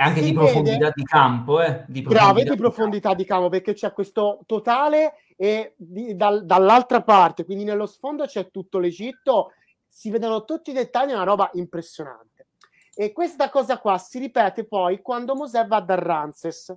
Anche 0.00 0.20
si 0.20 0.26
di 0.26 0.32
profondità 0.32 0.78
vede... 0.78 0.92
di 0.94 1.02
campo, 1.02 1.60
eh? 1.60 1.84
Di 1.88 2.02
Grave 2.02 2.44
di 2.44 2.56
profondità 2.56 3.14
di 3.14 3.24
campo, 3.24 3.48
perché 3.48 3.72
c'è 3.72 3.92
questo 3.92 4.40
totale 4.46 5.14
e 5.36 5.74
di, 5.76 6.14
dal, 6.14 6.46
dall'altra 6.46 7.02
parte, 7.02 7.44
quindi 7.44 7.64
nello 7.64 7.86
sfondo 7.86 8.24
c'è 8.24 8.50
tutto 8.50 8.78
l'Egitto, 8.78 9.52
si 9.88 10.10
vedono 10.10 10.44
tutti 10.44 10.70
i 10.70 10.72
dettagli, 10.74 11.10
è 11.10 11.14
una 11.14 11.24
roba 11.24 11.50
impressionante. 11.54 12.46
E 12.94 13.12
questa 13.12 13.50
cosa 13.50 13.78
qua 13.78 13.98
si 13.98 14.18
ripete 14.20 14.64
poi 14.64 15.02
quando 15.02 15.34
Mosè 15.34 15.66
va 15.66 15.80
da 15.80 15.96
Ramses. 15.96 16.76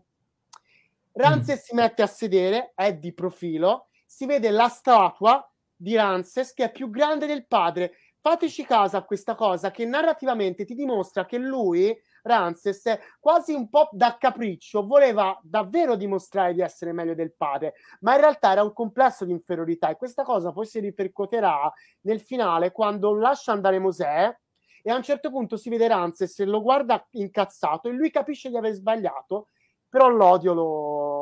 Ramses 1.14 1.60
mm. 1.60 1.64
si 1.64 1.76
mette 1.76 2.02
a 2.02 2.08
sedere, 2.08 2.72
è 2.74 2.96
di 2.96 3.14
profilo, 3.14 3.88
si 4.06 4.26
vede 4.26 4.50
la 4.50 4.68
statua 4.68 5.48
di 5.76 5.96
Ramses 5.96 6.54
che 6.54 6.66
è 6.66 6.72
più 6.72 6.90
grande 6.90 7.26
del 7.28 7.46
padre. 7.46 7.94
Fateci 8.24 8.66
caso 8.66 8.98
a 8.98 9.04
questa 9.04 9.34
cosa 9.34 9.72
che 9.72 9.84
narrativamente 9.84 10.64
ti 10.64 10.76
dimostra 10.76 11.26
che 11.26 11.40
lui, 11.40 11.92
Ramses, 12.22 12.84
quasi 13.20 13.52
un 13.54 13.68
po' 13.68 13.90
da 13.92 14.16
capriccio, 14.20 14.86
voleva 14.86 15.40
davvero 15.42 15.96
dimostrare 15.96 16.54
di 16.54 16.62
essere 16.62 16.94
meglio 16.94 17.16
del 17.16 17.34
padre, 17.34 17.74
ma 18.02 18.14
in 18.14 18.22
realtà 18.22 18.52
era 18.52 18.62
un 18.62 18.74
complesso 18.74 19.26
di 19.26 19.32
inferiorità 19.32 19.90
e 19.90 19.96
questa 19.96 20.22
cosa 20.22 20.52
poi 20.52 20.68
si 20.68 20.80
ripercuoterà 20.80 21.74
nel 22.02 22.20
finale 22.20 22.72
quando 22.72 23.16
lascia 23.16 23.54
andare 23.54 23.80
Mosè 23.80 24.38
e 24.84 24.92
a 24.92 24.96
un 24.96 25.02
certo 25.02 25.32
punto 25.32 25.58
si 25.58 25.70
vede 25.70 25.88
Ramses 25.88 26.44
lo 26.44 26.62
guarda 26.62 27.04
incazzato 27.14 27.90
e 27.90 27.92
lui 27.92 28.12
capisce 28.12 28.50
di 28.50 28.58
aver 28.58 28.74
sbagliato, 28.74 29.48
però 29.90 30.10
l'odio 30.10 30.54
lo, 30.54 31.21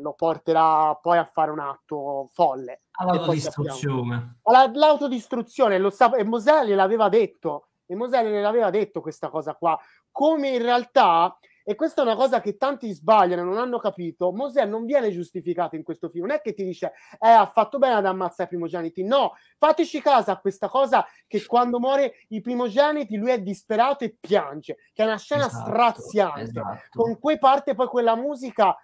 lo 0.00 0.12
porterà 0.14 0.94
poi 1.00 1.18
a 1.18 1.24
fare 1.24 1.50
un 1.50 1.60
atto 1.60 2.28
folle. 2.32 2.82
All'autodistruzione. 2.92 4.38
Alla, 4.42 4.70
l'autodistruzione, 4.72 5.78
lo 5.78 5.90
sa, 5.90 6.14
e 6.14 6.24
Mosè 6.24 6.64
gliel'aveva 6.64 7.08
detto, 7.08 7.68
e 7.86 7.94
Mosè 7.94 8.22
gliel'aveva 8.24 8.70
detto 8.70 9.00
questa 9.00 9.28
cosa 9.28 9.54
qua, 9.54 9.78
come 10.10 10.50
in 10.50 10.62
realtà 10.62 11.36
e 11.70 11.74
questa 11.76 12.02
è 12.02 12.04
una 12.04 12.16
cosa 12.16 12.40
che 12.40 12.56
tanti 12.56 12.90
sbagliano, 12.92 13.44
non 13.44 13.58
hanno 13.58 13.78
capito. 13.78 14.32
Mosè 14.32 14.64
non 14.64 14.84
viene 14.86 15.10
giustificato 15.10 15.76
in 15.76 15.84
questo 15.84 16.08
film. 16.08 16.26
Non 16.26 16.34
è 16.34 16.40
che 16.40 16.52
ti 16.52 16.64
dice, 16.64 16.92
eh, 17.20 17.28
ha 17.28 17.46
fatto 17.46 17.78
bene 17.78 17.94
ad 17.94 18.06
ammazzare 18.06 18.44
i 18.44 18.48
primogeniti. 18.48 19.04
No, 19.04 19.34
fateci 19.58 20.00
caso 20.00 20.30
a 20.30 20.38
questa 20.38 20.68
cosa 20.68 21.06
che 21.26 21.44
quando 21.46 21.78
muore 21.78 22.24
i 22.28 22.40
primogeniti 22.40 23.16
lui 23.16 23.30
è 23.30 23.40
disperato 23.40 24.04
e 24.04 24.16
piange, 24.18 24.78
che 24.92 25.02
è 25.02 25.06
una 25.06 25.18
scena 25.18 25.46
esatto, 25.46 25.70
straziante. 25.70 26.40
Esatto. 26.40 26.78
Con 26.90 27.18
cui 27.20 27.38
parte 27.38 27.74
poi 27.74 27.86
quella 27.86 28.16
musica 28.16 28.76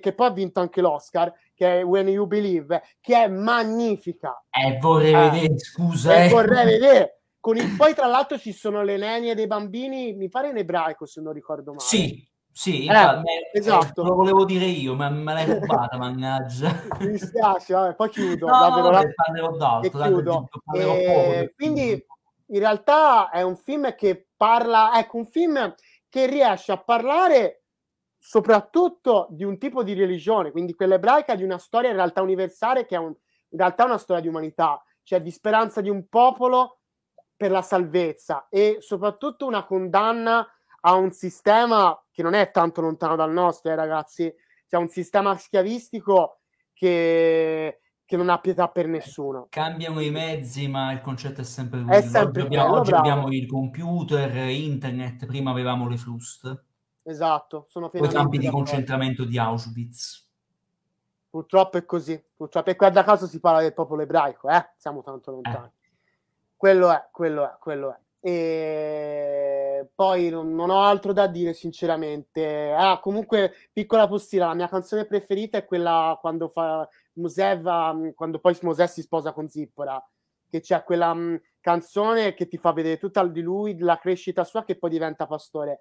che 0.00 0.12
poi 0.12 0.26
ha 0.26 0.30
vinto 0.30 0.60
anche 0.60 0.80
l'Oscar, 0.80 1.32
che 1.54 1.80
è 1.80 1.84
When 1.84 2.08
You 2.08 2.26
Believe, 2.26 2.82
che 3.00 3.24
è 3.24 3.28
magnifica. 3.28 4.42
Eh, 4.50 4.78
vorrei 4.78 5.12
eh, 5.12 5.30
vedere, 5.30 5.58
scusa. 5.58 6.14
Eh, 6.14 6.26
eh. 6.26 6.28
vorrei 6.28 6.64
vedere. 6.64 7.10
Il, 7.46 7.76
poi, 7.76 7.94
tra 7.94 8.06
l'altro, 8.06 8.38
ci 8.38 8.52
sono 8.52 8.82
le 8.82 8.96
nenie 8.96 9.36
dei 9.36 9.46
bambini, 9.46 10.12
mi 10.14 10.28
pare 10.28 10.48
in 10.48 10.56
ebraico, 10.56 11.06
se 11.06 11.20
non 11.20 11.32
ricordo 11.32 11.72
male. 11.72 11.84
Sì, 11.84 12.28
sì, 12.50 12.86
eh, 12.86 12.92
me, 12.92 13.50
esatto. 13.52 14.02
lo 14.02 14.14
volevo 14.14 14.44
dire 14.44 14.64
io, 14.64 14.94
ma 14.94 15.10
me 15.10 15.32
l'hai 15.32 15.44
rubata, 15.44 15.96
mannaggia. 15.98 16.82
Mi 16.98 17.10
dispiace, 17.10 17.74
vabbè, 17.74 17.94
poi 17.94 18.08
chiudo. 18.08 18.46
No, 18.46 18.58
davvero, 18.58 18.90
vabbè, 18.90 19.14
parlerò 19.14 19.56
d'altro. 19.56 20.00
E 20.00 20.06
chiudo. 20.08 20.48
E, 20.74 21.52
quindi, 21.54 22.04
in 22.46 22.58
realtà, 22.58 23.30
è 23.30 23.42
un 23.42 23.56
film 23.56 23.94
che 23.94 24.28
parla, 24.36 24.98
ecco, 24.98 25.18
un 25.18 25.26
film 25.26 25.72
che 26.08 26.26
riesce 26.26 26.72
a 26.72 26.78
parlare 26.78 27.65
soprattutto 28.28 29.28
di 29.30 29.44
un 29.44 29.56
tipo 29.56 29.84
di 29.84 29.94
religione, 29.94 30.50
quindi 30.50 30.74
quella 30.74 30.96
ebraica, 30.96 31.36
di 31.36 31.44
una 31.44 31.58
storia 31.58 31.90
in 31.90 31.96
realtà 31.96 32.22
universale 32.22 32.84
che 32.84 32.96
è 32.96 32.98
un, 32.98 33.14
in 33.50 33.58
realtà 33.58 33.84
una 33.84 33.98
storia 33.98 34.20
di 34.20 34.26
umanità, 34.26 34.82
cioè 35.04 35.22
di 35.22 35.30
speranza 35.30 35.80
di 35.80 35.88
un 35.88 36.08
popolo 36.08 36.80
per 37.36 37.52
la 37.52 37.62
salvezza 37.62 38.48
e 38.50 38.78
soprattutto 38.80 39.46
una 39.46 39.64
condanna 39.64 40.44
a 40.80 40.94
un 40.94 41.12
sistema 41.12 41.96
che 42.10 42.24
non 42.24 42.34
è 42.34 42.50
tanto 42.50 42.80
lontano 42.80 43.14
dal 43.14 43.30
nostro, 43.30 43.70
eh, 43.70 43.76
ragazzi, 43.76 44.32
cioè 44.66 44.80
un 44.80 44.88
sistema 44.88 45.36
schiavistico 45.36 46.40
che, 46.72 47.78
che 48.04 48.16
non 48.16 48.28
ha 48.28 48.40
pietà 48.40 48.66
per 48.66 48.88
nessuno. 48.88 49.46
Cambiano 49.50 50.00
i 50.00 50.10
mezzi, 50.10 50.66
ma 50.66 50.90
il 50.90 51.00
concetto 51.00 51.42
è 51.42 51.44
sempre 51.44 51.80
quello. 51.80 51.96
È 51.96 52.02
sempre 52.02 52.42
oggi, 52.42 52.56
abbiamo, 52.56 52.74
oggi 52.74 52.92
abbiamo, 52.92 53.28
il 53.28 53.46
computer, 53.46 54.48
internet, 54.48 55.26
prima 55.26 55.52
avevamo 55.52 55.88
le 55.88 55.96
flust. 55.96 56.64
Esatto, 57.08 57.66
sono 57.68 57.90
i 57.92 58.08
campi 58.08 58.38
di 58.38 58.48
concentramento 58.48 59.24
di 59.24 59.38
Auschwitz. 59.38 60.24
Purtroppo 61.30 61.76
è 61.78 61.84
così, 61.84 62.20
purtroppo. 62.34 62.70
E 62.70 62.74
guarda 62.74 63.04
caso 63.04 63.26
si 63.26 63.40
parla 63.40 63.60
del 63.60 63.74
popolo 63.74 64.02
ebraico, 64.02 64.48
eh? 64.48 64.72
Siamo 64.76 65.02
tanto 65.02 65.30
lontani. 65.30 65.66
Eh 65.66 65.76
quello 66.56 66.90
è, 66.90 67.08
quello 67.12 67.44
è, 67.44 67.56
quello 67.60 67.94
è. 67.94 67.98
E 68.28 69.88
poi 69.94 70.30
non, 70.30 70.54
non, 70.54 70.70
ho 70.70 70.82
altro 70.82 71.12
da 71.12 71.26
dire, 71.26 71.52
sinceramente. 71.52 72.72
Ah, 72.72 72.98
comunque, 72.98 73.52
piccola 73.72 74.08
postilla, 74.08 74.46
la 74.46 74.54
mia 74.54 74.68
canzone 74.68 75.04
preferita 75.04 75.58
è 75.58 75.64
quella 75.64 76.18
quando 76.20 76.48
fa 76.48 76.88
Mosè 77.14 77.60
quando 78.14 78.38
poi 78.40 78.58
Mosè 78.62 78.86
si 78.88 79.02
sposa 79.02 79.32
con 79.32 79.48
Zippora, 79.48 80.02
che 80.50 80.60
c'è 80.60 80.82
quella 80.82 81.14
mh, 81.14 81.40
canzone 81.60 82.34
che 82.34 82.48
ti 82.48 82.56
fa 82.56 82.72
vedere 82.72 82.98
tutta 82.98 83.24
di 83.26 83.42
lui, 83.42 83.78
la 83.78 83.98
crescita 83.98 84.44
sua, 84.44 84.64
che 84.64 84.76
poi 84.76 84.90
diventa 84.90 85.26
pastore. 85.26 85.80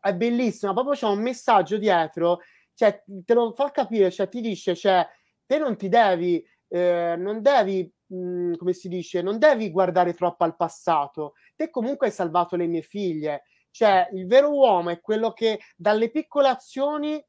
È 0.00 0.12
bellissima, 0.14 0.72
proprio 0.72 0.94
c'è 0.94 1.06
un 1.06 1.20
messaggio 1.20 1.78
dietro, 1.78 2.40
cioè 2.74 3.02
te 3.24 3.34
lo 3.34 3.52
fa 3.52 3.70
capire, 3.70 4.10
cioè 4.10 4.28
ti 4.28 4.40
dice, 4.40 4.74
cioè, 4.74 5.06
te 5.46 5.58
non 5.58 5.76
ti 5.76 5.88
devi, 5.88 6.44
eh, 6.68 7.14
non 7.16 7.40
devi 7.42 7.90
mh, 8.08 8.56
come 8.56 8.72
si 8.72 8.88
dice, 8.88 9.22
non 9.22 9.38
devi 9.38 9.70
guardare 9.70 10.14
troppo 10.14 10.44
al 10.44 10.56
passato. 10.56 11.34
Te 11.54 11.70
comunque 11.70 12.08
hai 12.08 12.12
salvato 12.12 12.56
le 12.56 12.66
mie 12.66 12.82
figlie. 12.82 13.44
Cioè, 13.70 14.08
il 14.12 14.26
vero 14.26 14.50
uomo 14.50 14.90
è 14.90 15.00
quello 15.00 15.32
che 15.32 15.60
dalle 15.76 16.10
piccole 16.10 16.48
azioni 16.48 17.22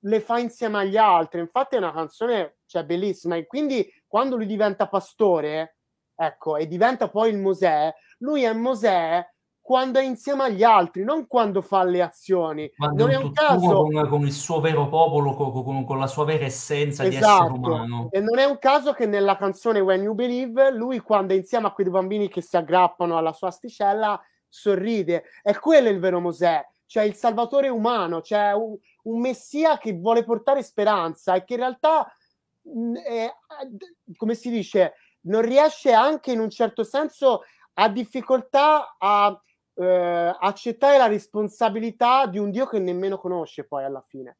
le 0.00 0.20
fa 0.20 0.38
insieme 0.38 0.78
agli 0.78 0.96
altri. 0.96 1.40
Infatti 1.40 1.74
è 1.76 1.78
una 1.78 1.92
canzone 1.92 2.58
cioè, 2.66 2.84
bellissima. 2.84 3.36
E 3.36 3.46
quindi 3.46 3.90
quando 4.06 4.36
lui 4.36 4.46
diventa 4.46 4.88
pastore, 4.88 5.78
ecco, 6.14 6.56
e 6.56 6.66
diventa 6.66 7.08
poi 7.08 7.30
il 7.30 7.38
Mosè, 7.38 7.92
lui 8.18 8.42
è 8.44 8.52
Mosè 8.52 9.26
quando 9.66 9.98
è 9.98 10.04
insieme 10.04 10.44
agli 10.44 10.62
altri, 10.62 11.02
non 11.02 11.26
quando 11.26 11.60
fa 11.60 11.82
le 11.82 12.00
azioni. 12.00 12.70
Quando 12.76 13.02
non 13.02 13.12
è 13.12 13.16
un 13.16 13.32
caso 13.32 13.82
con, 13.82 14.08
con, 14.08 14.24
il 14.24 14.32
suo 14.32 14.60
vero 14.60 14.88
popolo, 14.88 15.34
con, 15.34 15.84
con 15.84 15.98
la 15.98 16.06
sua 16.06 16.24
vera 16.24 16.44
essenza 16.44 17.02
esatto. 17.02 17.08
di 17.08 17.16
essere 17.16 17.32
esatto. 17.32 17.52
umano. 17.52 18.08
E 18.12 18.20
non 18.20 18.38
è 18.38 18.44
un 18.44 18.60
caso 18.60 18.92
che 18.92 19.06
nella 19.06 19.36
canzone 19.36 19.80
When 19.80 20.02
You 20.02 20.14
Believe, 20.14 20.70
lui 20.70 21.00
quando 21.00 21.34
è 21.34 21.36
insieme 21.36 21.66
a 21.66 21.72
quei 21.72 21.90
bambini 21.90 22.28
che 22.28 22.42
si 22.42 22.56
aggrappano 22.56 23.18
alla 23.18 23.32
sua 23.32 23.48
asticella, 23.48 24.22
sorride. 24.48 25.24
È 25.42 25.52
quello 25.56 25.88
il 25.88 25.98
vero 25.98 26.20
Mosè, 26.20 26.64
cioè 26.86 27.02
il 27.02 27.16
salvatore 27.16 27.68
umano, 27.68 28.22
cioè 28.22 28.52
un, 28.52 28.76
un 29.02 29.20
messia 29.20 29.78
che 29.78 29.94
vuole 29.94 30.22
portare 30.22 30.62
speranza 30.62 31.34
e 31.34 31.42
che 31.42 31.54
in 31.54 31.58
realtà, 31.58 32.06
mh, 32.62 32.98
è, 32.98 33.34
come 34.16 34.36
si 34.36 34.48
dice, 34.48 34.94
non 35.22 35.42
riesce 35.42 35.92
anche 35.92 36.30
in 36.30 36.38
un 36.38 36.50
certo 36.50 36.84
senso 36.84 37.42
ha 37.78 37.88
difficoltà 37.88 38.94
a 38.96 39.36
eh, 39.76 40.36
accettare 40.38 40.98
la 40.98 41.06
responsabilità 41.06 42.26
di 42.26 42.38
un 42.38 42.50
Dio 42.50 42.66
che 42.66 42.78
nemmeno 42.78 43.18
conosce 43.18 43.64
poi 43.64 43.84
alla 43.84 44.00
fine. 44.00 44.36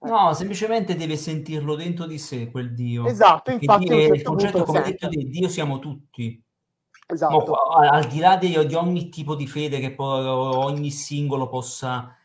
No, 0.00 0.32
semplicemente 0.32 0.96
deve 0.96 1.16
sentirlo 1.16 1.74
dentro 1.74 2.06
di 2.06 2.18
sé 2.18 2.50
quel 2.50 2.72
Dio. 2.72 3.04
Esatto, 3.06 3.50
infatti 3.50 3.84
Dio, 3.84 3.98
certo 3.98 4.14
il 4.14 4.22
concetto, 4.22 4.64
come 4.64 4.82
detto 4.82 5.08
di 5.08 5.28
Dio 5.28 5.48
siamo 5.48 5.78
tutti. 5.78 6.42
Esatto. 7.06 7.52
Ma, 7.78 7.88
al 7.90 8.06
di 8.06 8.18
là 8.18 8.36
di, 8.36 8.66
di, 8.66 8.74
ogni 8.74 9.10
tipo 9.10 9.34
di 9.34 9.46
fede 9.46 9.78
che 9.78 9.92
poi 9.92 10.24
ogni 10.24 10.90
singolo 10.90 11.48
possa 11.48 12.16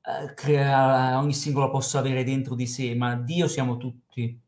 eh, 0.00 0.32
creare, 0.32 1.16
ogni 1.16 1.34
singolo 1.34 1.68
possa 1.68 1.98
avere 1.98 2.24
dentro 2.24 2.54
di 2.54 2.66
sé, 2.66 2.94
ma 2.94 3.14
Dio 3.14 3.46
siamo 3.46 3.76
tutti. 3.76 4.40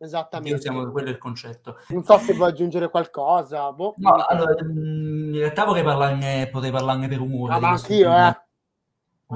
Esattamente. 0.00 0.60
Siamo, 0.60 0.90
quello 0.90 1.08
è 1.08 1.10
il 1.10 1.18
concetto. 1.18 1.78
Non 1.88 2.04
so 2.04 2.18
se 2.18 2.32
vuoi 2.34 2.50
aggiungere 2.50 2.88
qualcosa. 2.88 3.72
Boh. 3.72 3.94
No, 3.96 4.14
allora, 4.14 4.54
mm, 4.62 5.17
in 5.32 5.38
realtà 5.38 5.64
vorrei 5.64 5.82
parlarne, 5.82 6.48
potrei 6.48 6.70
parlarne 6.70 7.08
per 7.08 7.20
umore. 7.20 7.54
Ah, 7.54 7.60
ma 7.60 7.68
anch'io, 7.70 8.16
eh. 8.16 8.36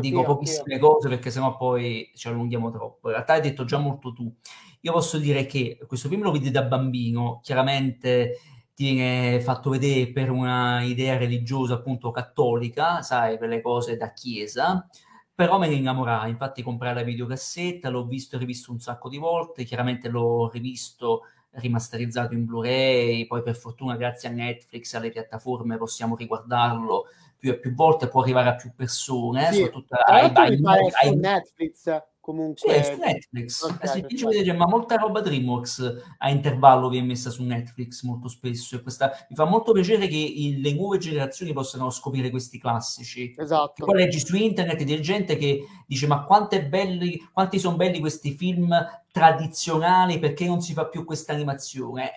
Dico 0.01 0.19
anch'io, 0.19 0.23
pochissime 0.23 0.75
anch'io. 0.75 0.89
cose 0.89 1.09
perché 1.09 1.31
sennò 1.31 1.57
poi 1.57 2.11
ci 2.15 2.29
allunghiamo 2.29 2.71
troppo. 2.71 3.09
In 3.09 3.15
realtà 3.15 3.35
hai 3.35 3.41
detto 3.41 3.65
già 3.65 3.79
molto 3.79 4.13
tu. 4.13 4.35
Io 4.81 4.93
posso 4.93 5.19
dire 5.19 5.47
che 5.47 5.79
questo 5.87 6.09
film 6.09 6.23
lo 6.23 6.33
vedi 6.33 6.51
da 6.51 6.63
bambino, 6.63 7.41
chiaramente 7.43 8.39
ti 8.75 8.95
viene 8.95 9.41
fatto 9.41 9.71
vedere 9.71 10.11
per 10.13 10.31
una 10.31 10.83
idea 10.83 11.17
religiosa 11.17 11.75
appunto 11.75 12.11
cattolica, 12.11 13.03
sai, 13.03 13.39
per 13.39 13.49
le 13.49 13.61
cose 13.61 13.97
da 13.97 14.13
chiesa 14.13 14.89
però 15.35 15.59
me 15.59 15.67
ne 15.67 15.75
innamorai, 15.75 16.31
infatti 16.31 16.63
comprai 16.63 16.95
la 16.95 17.03
videocassetta, 17.03 17.89
l'ho 17.89 18.07
visto 18.07 18.37
e 18.37 18.39
rivisto 18.39 18.71
un 18.71 18.81
sacco 18.81 19.09
di 19.09 19.19
volte, 19.19 19.65
chiaramente 19.65 20.09
l'ho 20.09 20.49
rivisto 20.51 21.23
rimasterizzato 21.53 22.35
in 22.35 22.45
Blu-ray, 22.45 23.27
poi 23.27 23.43
per 23.43 23.57
fortuna 23.57 23.97
grazie 23.97 24.29
a 24.29 24.33
Netflix, 24.33 24.95
alle 24.95 25.11
piattaforme 25.11 25.77
possiamo 25.77 26.17
riguardarlo 26.17 27.07
più 27.37 27.51
e 27.51 27.59
più 27.59 27.75
volte, 27.75 28.09
può 28.09 28.23
arrivare 28.23 28.51
a 28.51 28.55
più 28.55 28.73
persone, 28.75 29.53
sì. 29.53 29.57
soprattutto 29.57 29.97
ai, 29.97 30.31
ai, 30.35 30.61
ai, 30.63 30.91
ai 31.01 31.17
Netflix 31.17 32.03
comunque 32.23 32.85
sì, 32.85 32.93
su 32.93 32.99
Netflix. 32.99 33.63
okay, 33.65 33.99
è 33.99 34.07
difficile 34.07 34.53
ma 34.53 34.67
molta 34.67 34.95
roba 34.95 35.21
DreamWorks 35.21 36.03
a 36.19 36.31
intervallo 36.31 36.89
viene 36.89 37.09
messa 37.09 37.31
su 37.31 37.43
Netflix 37.43 38.03
molto 38.05 38.29
spesso 38.29 38.77
e 38.77 38.83
questa, 38.83 39.11
mi 39.29 39.35
fa 39.35 39.45
molto 39.45 39.73
piacere 39.73 40.07
che 40.07 40.17
il, 40.17 40.61
le 40.61 40.73
nuove 40.73 40.99
generazioni 40.99 41.53
possano 41.53 41.91
scoprire 41.91 42.31
questi 42.31 42.61
classici. 42.61 43.35
Esatto. 43.37 43.83
E 43.83 43.85
poi 43.85 43.97
leggi 43.97 44.21
su 44.21 44.37
internet 44.37 44.85
di 44.85 45.03
gente 45.03 45.37
che 45.37 45.65
dice 45.85 46.07
ma 46.07 46.25
belli, 46.69 47.29
quanti 47.33 47.59
sono 47.59 47.77
belli 47.77 47.99
questi 47.99 48.37
film 48.37 48.73
tradizionali 49.11 50.21
perché 50.21 50.47
non 50.47 50.63
si 50.63 50.73
fa 50.73 50.87
più 50.87 51.05
questa 51.05 51.33
animazione? 51.33 52.11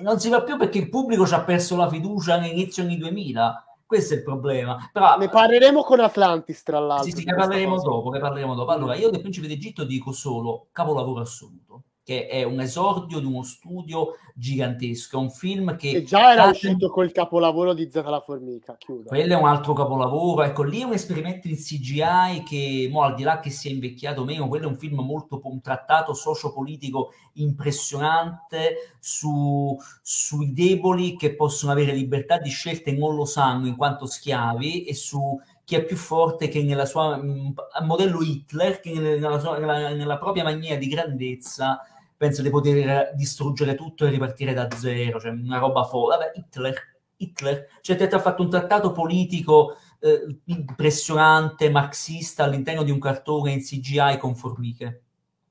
Non 0.00 0.20
si 0.20 0.28
fa 0.28 0.44
più 0.44 0.56
perché 0.56 0.78
il 0.78 0.88
pubblico 0.88 1.26
ci 1.26 1.34
ha 1.34 1.42
perso 1.42 1.74
la 1.74 1.88
fiducia 1.88 2.34
all'inizio 2.34 2.84
anni 2.84 2.96
2000 2.96 3.64
questo 3.90 4.14
è 4.14 4.18
il 4.18 4.22
problema. 4.22 4.88
Però, 4.92 5.16
ne 5.16 5.28
parleremo 5.28 5.82
con 5.82 5.98
Atlantis, 5.98 6.62
tra 6.62 6.78
l'altro. 6.78 7.10
Sì, 7.10 7.16
sì, 7.16 7.24
ne 7.24 7.34
parleremo 7.34 7.82
dopo, 7.82 8.10
ne 8.10 8.20
parleremo 8.20 8.54
dopo. 8.54 8.70
Allora, 8.70 8.94
io 8.94 9.10
del 9.10 9.20
Principe 9.20 9.48
d'Egitto 9.48 9.82
dico 9.82 10.12
solo 10.12 10.68
capolavoro 10.70 11.22
assoluto 11.22 11.82
che 12.02 12.26
è 12.26 12.42
un 12.42 12.60
esordio 12.60 13.18
di 13.18 13.26
uno 13.26 13.42
studio 13.42 14.16
gigantesco, 14.34 15.18
è 15.18 15.20
un 15.20 15.30
film 15.30 15.76
che... 15.76 15.90
E 15.90 16.02
già 16.02 16.32
era 16.32 16.46
uscito 16.46 16.88
col 16.88 17.12
capolavoro 17.12 17.74
di 17.74 17.88
Zeta 17.90 18.10
la 18.10 18.20
Formica, 18.20 18.74
chiudo. 18.78 19.08
Quello 19.08 19.34
è 19.34 19.36
un 19.36 19.46
altro 19.46 19.74
capolavoro, 19.74 20.42
ecco, 20.42 20.62
lì 20.62 20.80
è 20.80 20.84
un 20.84 20.94
esperimento 20.94 21.46
in 21.48 21.56
CGI 21.56 22.42
che, 22.44 22.88
mo, 22.90 23.02
al 23.02 23.14
di 23.14 23.22
là 23.22 23.38
che 23.38 23.50
sia 23.50 23.70
invecchiato 23.70 24.22
o 24.22 24.24
meno, 24.24 24.48
quello 24.48 24.66
è 24.66 24.68
un 24.68 24.76
film 24.76 25.00
molto, 25.00 25.40
un 25.44 25.60
trattato 25.60 26.14
sociopolitico 26.14 27.12
impressionante 27.34 28.94
su, 28.98 29.76
sui 30.02 30.52
deboli 30.52 31.16
che 31.16 31.34
possono 31.34 31.72
avere 31.72 31.92
libertà 31.92 32.38
di 32.38 32.50
scelta 32.50 32.90
e 32.90 32.94
non 32.94 33.14
lo 33.14 33.24
sanno 33.24 33.66
in 33.66 33.76
quanto 33.76 34.06
schiavi 34.06 34.84
e 34.84 34.94
su 34.94 35.38
chi 35.70 35.76
è 35.76 35.84
più 35.84 35.96
forte 35.96 36.48
che 36.48 36.64
nella 36.64 36.84
sua 36.84 37.16
mh, 37.16 37.54
modello 37.82 38.20
Hitler, 38.22 38.80
che 38.80 38.92
nella, 38.92 39.38
sua, 39.38 39.56
nella, 39.56 39.90
nella 39.94 40.18
propria 40.18 40.42
maniera 40.42 40.74
di 40.74 40.88
grandezza 40.88 41.80
pensa 42.16 42.42
di 42.42 42.50
poter 42.50 43.14
distruggere 43.14 43.76
tutto 43.76 44.04
e 44.04 44.10
ripartire 44.10 44.52
da 44.52 44.66
zero, 44.76 45.20
cioè 45.20 45.30
una 45.30 45.58
roba 45.58 45.84
folle. 45.84 46.16
Vabbè, 46.16 46.32
Hitler, 46.34 46.74
Hitler, 47.18 47.68
cioè 47.82 48.08
ha 48.10 48.18
fatto 48.18 48.42
un 48.42 48.50
trattato 48.50 48.90
politico 48.90 49.76
eh, 50.00 50.40
impressionante, 50.46 51.70
marxista 51.70 52.42
all'interno 52.42 52.82
di 52.82 52.90
un 52.90 52.98
cartone 52.98 53.52
in 53.52 53.60
CGI 53.60 54.18
con 54.18 54.34
formiche 54.34 55.04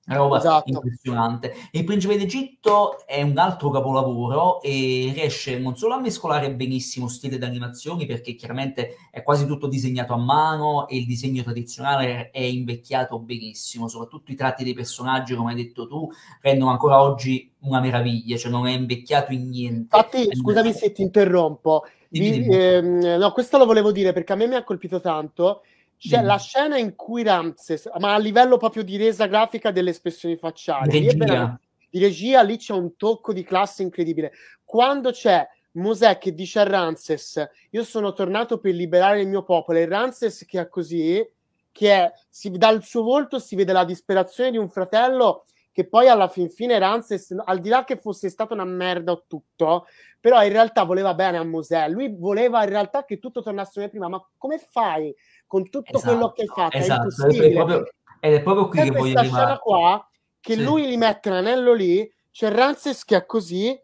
una 0.09 0.17
roba 0.17 0.37
esatto. 0.37 0.69
impressionante. 0.69 1.53
Il 1.71 1.83
Principe 1.83 2.17
d'Egitto 2.17 3.05
è 3.05 3.21
un 3.21 3.37
altro 3.37 3.69
capolavoro 3.69 4.61
e 4.61 5.11
riesce 5.13 5.59
non 5.59 5.75
solo 5.77 5.93
a 5.93 5.99
mescolare 5.99 6.53
benissimo 6.53 7.07
stile 7.07 7.37
d'animazioni, 7.37 8.05
perché 8.05 8.33
chiaramente 8.33 8.95
è 9.11 9.21
quasi 9.21 9.45
tutto 9.45 9.67
disegnato 9.67 10.13
a 10.13 10.17
mano 10.17 10.87
e 10.87 10.97
il 10.97 11.05
disegno 11.05 11.43
tradizionale 11.43 12.31
è 12.31 12.41
invecchiato 12.41 13.19
benissimo, 13.19 13.87
soprattutto 13.87 14.31
i 14.31 14.35
tratti 14.35 14.63
dei 14.63 14.73
personaggi, 14.73 15.35
come 15.35 15.51
hai 15.51 15.63
detto 15.63 15.87
tu, 15.87 16.09
rendono 16.41 16.71
ancora 16.71 17.01
oggi 17.01 17.51
una 17.59 17.79
meraviglia, 17.79 18.37
cioè 18.37 18.51
non 18.51 18.67
è 18.67 18.71
invecchiato 18.71 19.31
in 19.31 19.49
niente. 19.49 19.95
Infatti, 19.95 20.35
scusami 20.35 20.73
se 20.73 20.91
ti 20.91 21.01
interrompo, 21.01 21.83
di, 22.07 22.47
ehm, 22.49 23.17
no, 23.19 23.31
questo 23.31 23.59
lo 23.59 23.65
volevo 23.65 23.91
dire 23.91 24.13
perché 24.13 24.33
a 24.33 24.35
me 24.35 24.47
mi 24.47 24.55
ha 24.55 24.63
colpito 24.63 24.99
tanto 24.99 25.61
c'è 25.99 26.21
mm. 26.21 26.25
la 26.25 26.37
scena 26.37 26.77
in 26.77 26.95
cui 26.95 27.23
Ramses, 27.23 27.89
ma 27.99 28.13
a 28.13 28.17
livello 28.17 28.55
proprio 28.55 28.83
di 28.83 28.95
resa 28.95 29.25
grafica 29.25 29.69
delle 29.69 29.89
espressioni 29.89 30.37
facciali, 30.37 31.01
di 31.01 31.11
regia. 31.11 31.59
di 31.89 31.99
regia, 31.99 32.41
lì 32.41 32.55
c'è 32.55 32.73
un 32.73 32.95
tocco 32.95 33.33
di 33.33 33.43
classe 33.43 33.83
incredibile. 33.83 34.31
Quando 34.63 35.11
c'è 35.11 35.45
Mosè 35.73 36.17
che 36.17 36.33
dice 36.33 36.59
a 36.59 36.63
Ramses, 36.63 37.45
io 37.71 37.83
sono 37.83 38.13
tornato 38.13 38.59
per 38.59 38.73
liberare 38.73 39.19
il 39.21 39.27
mio 39.27 39.43
popolo, 39.43 39.77
e 39.77 39.85
Ramses 39.85 40.45
che 40.47 40.61
è 40.61 40.69
così, 40.69 41.21
che 41.69 41.91
è, 41.91 42.13
si, 42.29 42.49
dal 42.51 42.81
suo 42.81 43.03
volto 43.03 43.37
si 43.37 43.57
vede 43.57 43.73
la 43.73 43.83
disperazione 43.83 44.51
di 44.51 44.57
un 44.57 44.69
fratello 44.69 45.43
che 45.71 45.87
poi 45.87 46.07
alla 46.07 46.27
fin 46.27 46.49
fine 46.49 46.79
Ramses, 46.79 47.35
al 47.43 47.59
di 47.59 47.69
là 47.69 47.83
che 47.83 47.97
fosse 47.97 48.29
stata 48.29 48.53
una 48.53 48.65
merda 48.65 49.11
o 49.11 49.23
tutto, 49.27 49.85
però 50.19 50.43
in 50.43 50.51
realtà 50.51 50.83
voleva 50.83 51.13
bene 51.13 51.37
a 51.37 51.43
Mosè, 51.43 51.87
lui 51.87 52.13
voleva 52.17 52.63
in 52.63 52.69
realtà 52.69 53.05
che 53.05 53.19
tutto 53.19 53.41
tornasse 53.41 53.71
come 53.75 53.89
prima, 53.89 54.09
ma 54.09 54.25
come 54.37 54.57
fai 54.57 55.15
con 55.49 55.67
tutto 55.67 55.97
esatto, 55.97 56.11
quello 56.11 56.31
che 56.31 56.41
hai 56.43 56.47
fatto. 56.47 56.77
Esatto, 56.77 57.25
è, 57.25 57.39
è, 57.39 57.51
proprio, 57.51 57.89
ed 58.19 58.33
è 58.35 58.41
proprio 58.43 58.67
qui 58.67 58.81
che 58.83 58.91
voglio 58.91 59.17
arrivare. 59.17 59.43
scena 59.45 59.57
qua, 59.57 60.09
che 60.39 60.53
sì. 60.53 60.63
lui 60.63 60.87
gli 60.87 60.95
mette 60.95 61.31
l'anello 61.31 61.73
lì, 61.73 62.07
c'è 62.31 62.51
Rances 62.51 63.03
che 63.03 63.15
è 63.15 63.25
così, 63.25 63.75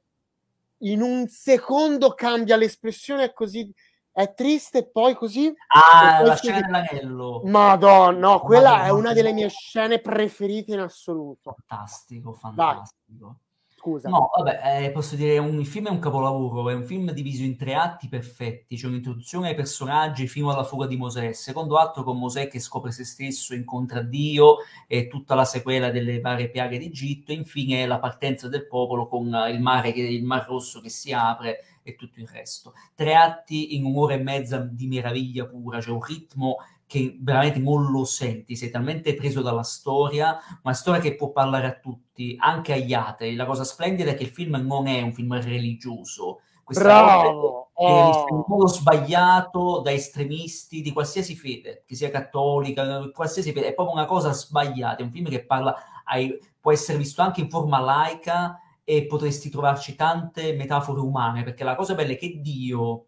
in 0.80 1.02
un 1.02 1.28
secondo 1.28 2.14
cambia 2.14 2.56
l'espressione, 2.56 3.24
è 3.24 3.34
così, 3.34 3.74
è 4.12 4.32
triste 4.36 4.78
e 4.78 4.88
poi 4.88 5.16
così... 5.16 5.52
Ah, 5.70 6.18
poi 6.18 6.28
la 6.28 6.36
scena 6.36 6.62
dell'anello. 6.62 7.42
Madonna, 7.46 8.20
no, 8.20 8.40
quella 8.42 8.70
Madonna, 8.70 8.86
è 8.86 8.92
una 8.92 9.14
delle 9.14 9.34
mie 9.34 9.50
scene 9.50 10.00
preferite 10.00 10.74
in 10.74 10.82
assoluto. 10.82 11.56
Fantastico, 11.66 12.34
fantastico. 12.34 13.26
Vai. 13.26 13.36
Scusa. 13.86 14.10
No, 14.10 14.32
vabbè, 14.36 14.86
eh, 14.86 14.92
posso 14.92 15.16
dire, 15.16 15.38
un, 15.38 15.60
il 15.60 15.68
film 15.68 15.88
è 15.88 15.92
un 15.92 16.00
capolavoro, 16.00 16.70
è 16.70 16.74
un 16.74 16.84
film 16.84 17.12
diviso 17.12 17.44
in 17.44 17.56
tre 17.56 17.76
atti 17.76 18.08
perfetti, 18.08 18.76
c'è 18.76 18.88
un'introduzione 18.88 19.50
ai 19.50 19.56
personaggi 19.56 20.28
fino 20.28 20.52
alla 20.52 20.64
fuga 20.64 20.88
di 20.88 20.98
Mosè, 20.98 21.34
secondo 21.34 21.78
atto 21.78 22.04
con 22.04 22.18
Mosè 22.18 22.48
che 22.48 22.60
scopre 22.60 22.92
se 22.92 23.06
stesso, 23.06 23.54
incontra 23.54 24.02
Dio 24.02 24.58
e 24.88 25.08
tutta 25.08 25.36
la 25.36 25.46
sequela 25.46 25.92
delle 25.92 26.20
varie 26.20 26.50
piaghe 26.50 26.80
d'Egitto, 26.80 27.32
e 27.32 27.36
infine 27.36 27.86
la 27.86 28.00
partenza 28.00 28.48
del 28.48 28.66
popolo 28.66 29.08
con 29.08 29.26
il 29.26 29.62
mare, 29.62 29.90
il 29.90 30.24
mar 30.24 30.46
rosso 30.48 30.82
che 30.82 30.90
si 30.90 31.14
apre 31.14 31.60
e 31.84 31.96
tutto 31.96 32.20
il 32.20 32.28
resto. 32.28 32.74
Tre 32.96 33.14
atti 33.14 33.76
in 33.76 33.86
un'ora 33.86 34.16
e 34.16 34.18
mezza 34.18 34.58
di 34.58 34.88
meraviglia 34.88 35.46
pura, 35.46 35.78
c'è 35.80 35.92
un 35.92 36.02
ritmo 36.02 36.58
che 36.88 37.18
veramente 37.20 37.60
non 37.60 37.92
lo 37.92 38.06
senti, 38.06 38.56
sei 38.56 38.70
talmente 38.70 39.16
preso 39.16 39.42
dalla 39.42 39.64
storia, 39.64 40.38
una 40.64 40.74
storia 40.74 41.02
che 41.02 41.16
può 41.16 41.32
parlare 41.32 41.68
a 41.68 41.80
tutti, 41.80 42.36
anche 42.40 42.74
agli 42.74 42.94
atei. 42.94 43.36
La 43.36 43.46
cosa 43.46 43.64
splendida 43.64 44.12
è 44.12 44.16
che 44.16 44.24
il 44.24 44.30
film 44.30 44.56
non 44.58 44.88
è 44.88 45.02
un 45.02 45.14
film 45.14 45.40
religioso. 45.42 46.42
Questa 46.64 46.84
Bravo! 46.84 47.70
È 47.74 47.84
oh. 47.84 48.26
in 48.30 48.44
modo 48.48 48.68
sbagliato 48.68 49.82
da 49.84 49.92
estremisti 49.92 50.82
di 50.82 50.92
qualsiasi 50.92 51.36
fede, 51.36 51.84
che 51.86 51.96
sia 51.96 52.10
cattolica, 52.10 53.10
qualsiasi 53.12 53.52
fede, 53.52 53.68
è 53.68 53.74
proprio 53.74 53.96
una 53.96 54.06
cosa 54.06 54.32
sbagliata. 54.32 55.02
È 55.02 55.04
un 55.04 55.12
film 55.12 55.28
che 55.28 55.44
parla, 55.44 55.76
ai, 56.06 56.40
può 56.60 56.72
essere 56.72 56.98
visto 56.98 57.22
anche 57.22 57.42
in 57.42 57.50
forma 57.50 57.80
laica 57.80 58.60
e 58.84 59.08
potresti 59.08 59.50
trovarci 59.50 59.96
tante 59.96 60.54
metafore 60.54 61.02
umane, 61.02 61.44
perché 61.44 61.64
la 61.64 61.76
cosa 61.76 61.96
bella 61.96 62.14
è 62.14 62.18
che 62.18 62.40
Dio 62.40 63.08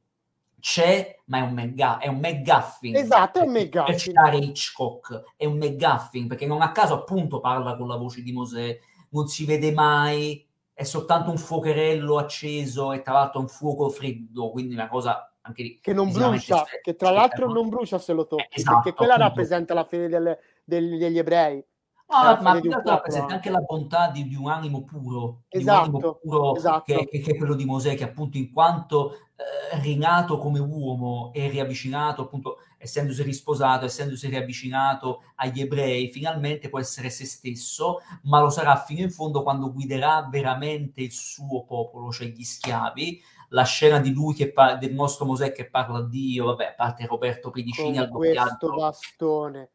c'è, 0.68 1.18
ma 1.28 1.38
è 1.38 1.42
un, 1.44 1.54
mega, 1.54 1.98
è 1.98 2.10
un 2.10 2.18
McGuffin. 2.18 2.98
Esatto, 2.98 3.40
è 3.40 3.44
un 3.44 3.52
McGuffin. 3.52 3.86
Per 3.86 3.96
citare 3.96 4.36
Hitchcock, 4.36 5.24
è 5.38 5.46
un 5.46 5.56
McGuffin, 5.56 6.28
perché 6.28 6.46
non 6.46 6.62
a 6.62 6.74
caso 6.74 6.94
appunto 6.94 7.40
parla 7.40 7.78
con 7.78 7.88
la 7.88 7.96
voce 7.96 8.22
di 8.22 8.34
Mosè, 8.34 8.78
non 9.12 9.30
si 9.30 9.46
vede 9.46 9.72
mai, 9.72 10.46
è 10.74 10.84
soltanto 10.84 11.30
un 11.32 11.38
fuocherello 11.38 12.18
acceso 12.18 12.92
e 12.92 13.02
tra 13.02 13.14
l'altro 13.14 13.40
un 13.40 13.48
fuoco 13.48 13.88
freddo, 13.88 14.50
quindi 14.50 14.74
una 14.74 14.90
cosa 14.90 15.34
anche 15.40 15.64
lì. 15.64 15.80
Che 15.80 15.94
non 15.94 16.12
brucia, 16.12 16.66
che 16.82 16.98
tra 16.98 17.12
l'altro 17.12 17.50
non 17.50 17.70
brucia 17.70 17.98
se 17.98 18.12
lo 18.12 18.28
tocchi, 18.28 18.48
esatto, 18.50 18.82
perché 18.82 18.94
quella 18.94 19.14
appunto. 19.14 19.30
rappresenta 19.30 19.74
la 19.74 19.86
fede 19.86 20.10
delle, 20.10 20.40
degli 20.66 21.18
ebrei. 21.18 21.64
No, 22.10 22.38
ma 22.42 22.62
rappresenta 22.86 23.34
anche 23.34 23.50
la 23.50 23.60
bontà 23.60 24.10
di, 24.10 24.30
di, 24.30 24.36
un 24.36 24.50
animo 24.50 24.86
puro, 24.86 25.44
esatto, 25.50 25.90
un 25.90 25.96
animo 25.96 26.14
puro 26.16 26.56
esatto. 26.56 26.84
che, 26.86 27.08
che, 27.10 27.20
che, 27.20 27.32
è 27.32 27.38
quello 27.38 27.54
di 27.54 27.66
Mosè, 27.66 27.96
che 27.96 28.06
appunto 28.06 28.38
in 28.38 28.54
quanto 28.54 29.12
eh, 29.36 29.80
rinato 29.82 30.38
come 30.38 30.60
uomo 30.60 31.32
e 31.34 31.50
riavvicinato, 31.50 32.22
appunto 32.22 32.60
essendosi 32.78 33.24
risposato, 33.24 33.84
essendosi 33.84 34.30
riavvicinato 34.30 35.24
agli 35.36 35.60
ebrei, 35.60 36.10
finalmente 36.10 36.70
può 36.70 36.80
essere 36.80 37.10
se 37.10 37.26
stesso, 37.26 38.00
ma 38.24 38.40
lo 38.40 38.50
sarà 38.50 38.78
fino 38.78 39.02
in 39.02 39.12
fondo 39.12 39.44
quando 39.44 39.74
guiderà 39.74 40.30
veramente 40.32 41.02
il 41.02 41.12
suo 41.12 41.66
popolo, 41.66 42.10
cioè 42.12 42.28
gli 42.28 42.44
schiavi. 42.44 43.22
La 43.50 43.64
scena 43.64 44.00
di 44.00 44.14
lui 44.14 44.34
che 44.34 44.52
pa- 44.52 44.76
del 44.76 44.94
nostro 44.94 45.26
Mosè 45.26 45.52
che 45.52 45.70
parla 45.70 45.98
a 46.00 46.08
Dio, 46.08 46.46
vabbè, 46.46 46.66
a 46.66 46.74
parte 46.74 47.06
Roberto 47.06 47.50
Pedicini 47.50 47.94
Con 47.94 48.04
al 48.04 48.10
doppiaggio. 48.10 48.70
questo 48.70 49.68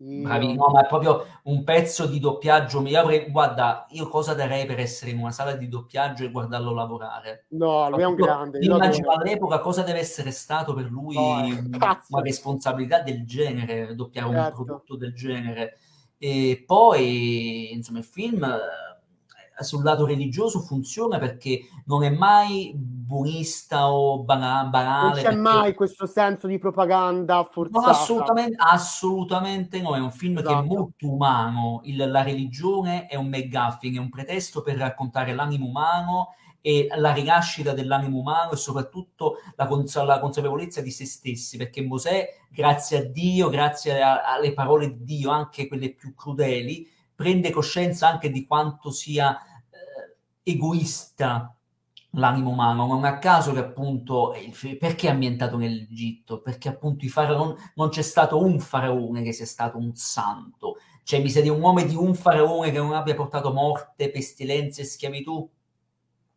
bastone 0.00 0.22
Bravi, 0.22 0.54
no, 0.54 0.68
ma 0.72 0.82
è 0.82 0.86
proprio 0.86 1.26
un 1.44 1.62
pezzo 1.62 2.06
di 2.06 2.18
doppiaggio. 2.18 2.80
Io 2.86 3.00
avrei, 3.00 3.30
guarda, 3.30 3.86
io 3.90 4.08
cosa 4.08 4.32
darei 4.32 4.64
per 4.64 4.80
essere 4.80 5.10
in 5.10 5.18
una 5.18 5.30
sala 5.30 5.52
di 5.52 5.68
doppiaggio 5.68 6.24
e 6.24 6.30
guardarlo 6.30 6.72
lavorare? 6.72 7.44
No, 7.50 7.88
lui 7.90 8.00
è 8.00 8.06
un 8.06 8.14
grande. 8.14 8.58
Immagino 8.60 9.10
all'epoca 9.10 9.60
cosa 9.60 9.82
deve 9.82 9.98
essere 9.98 10.30
stato 10.30 10.72
per 10.72 10.90
lui 10.90 11.14
no, 11.14 11.44
eh, 11.44 11.62
una 12.08 12.22
responsabilità 12.22 13.02
del 13.02 13.26
genere, 13.26 13.94
doppiare 13.94 14.30
certo. 14.30 14.60
un 14.60 14.64
prodotto 14.64 14.96
del 14.96 15.14
genere. 15.14 15.78
E 16.16 16.62
poi, 16.66 17.72
insomma, 17.72 17.98
il 17.98 18.04
film 18.04 18.58
sul 19.62 19.82
lato 19.82 20.06
religioso 20.06 20.60
funziona 20.60 21.18
perché 21.18 21.60
non 21.86 22.04
è 22.04 22.10
mai 22.10 22.72
buonista 22.74 23.92
o 23.92 24.22
bana- 24.22 24.64
banale. 24.64 25.02
Non 25.02 25.12
c'è 25.14 25.22
perché... 25.22 25.36
mai 25.36 25.74
questo 25.74 26.06
senso 26.06 26.46
di 26.46 26.58
propaganda 26.58 27.42
forzata. 27.50 27.86
No, 27.86 27.92
assolutamente, 27.92 28.56
assolutamente 28.58 29.80
no, 29.80 29.96
è 29.96 30.00
un 30.00 30.12
film 30.12 30.38
esatto. 30.38 30.48
che 30.48 30.54
è 30.54 30.58
esatto. 30.64 30.74
molto 30.80 31.12
umano, 31.12 31.80
Il, 31.84 31.96
la 31.96 32.22
religione 32.22 33.06
è 33.06 33.16
un 33.16 33.28
McGuffin, 33.28 33.96
è 33.96 33.98
un 33.98 34.08
pretesto 34.08 34.62
per 34.62 34.76
raccontare 34.76 35.34
l'animo 35.34 35.66
umano 35.66 36.34
e 36.62 36.88
la 36.94 37.12
rinascita 37.12 37.72
dell'animo 37.72 38.18
umano 38.18 38.52
e 38.52 38.56
soprattutto 38.56 39.36
la, 39.56 39.66
cons- 39.66 40.04
la, 40.04 40.20
consapevolezza 40.20 40.80
di 40.80 40.90
se 40.90 41.06
stessi, 41.06 41.56
perché 41.56 41.82
Mosè, 41.82 42.28
grazie 42.50 42.98
a 42.98 43.04
Dio, 43.04 43.48
grazie 43.48 44.00
a- 44.02 44.22
alle 44.22 44.52
parole 44.52 44.90
di 44.90 45.04
Dio, 45.04 45.30
anche 45.30 45.66
quelle 45.66 45.92
più 45.94 46.14
crudeli, 46.14 46.86
prende 47.14 47.50
coscienza 47.50 48.08
anche 48.08 48.30
di 48.30 48.46
quanto 48.46 48.90
sia 48.90 49.38
egoista 50.50 51.54
l'animo 52.14 52.50
umano, 52.50 52.86
non 52.86 53.04
a 53.04 53.18
caso 53.18 53.52
che 53.52 53.60
appunto, 53.60 54.34
perché 54.78 55.06
è 55.06 55.10
ambientato 55.10 55.56
nell'Egitto? 55.56 56.40
Perché 56.40 56.68
appunto 56.68 57.06
faraon, 57.06 57.54
non 57.74 57.88
c'è 57.88 58.02
stato 58.02 58.42
un 58.42 58.58
faraone 58.58 59.22
che 59.22 59.32
sia 59.32 59.46
stato 59.46 59.78
un 59.78 59.94
santo, 59.94 60.78
cioè 61.04 61.20
mi 61.20 61.30
sa 61.30 61.40
di 61.40 61.48
un 61.48 61.60
nome 61.60 61.84
di 61.84 61.94
un 61.94 62.14
faraone 62.14 62.70
che 62.70 62.78
non 62.78 62.94
abbia 62.94 63.14
portato 63.14 63.52
morte, 63.52 64.10
pestilenze 64.10 64.82
e 64.82 64.84
schiavitù? 64.84 65.48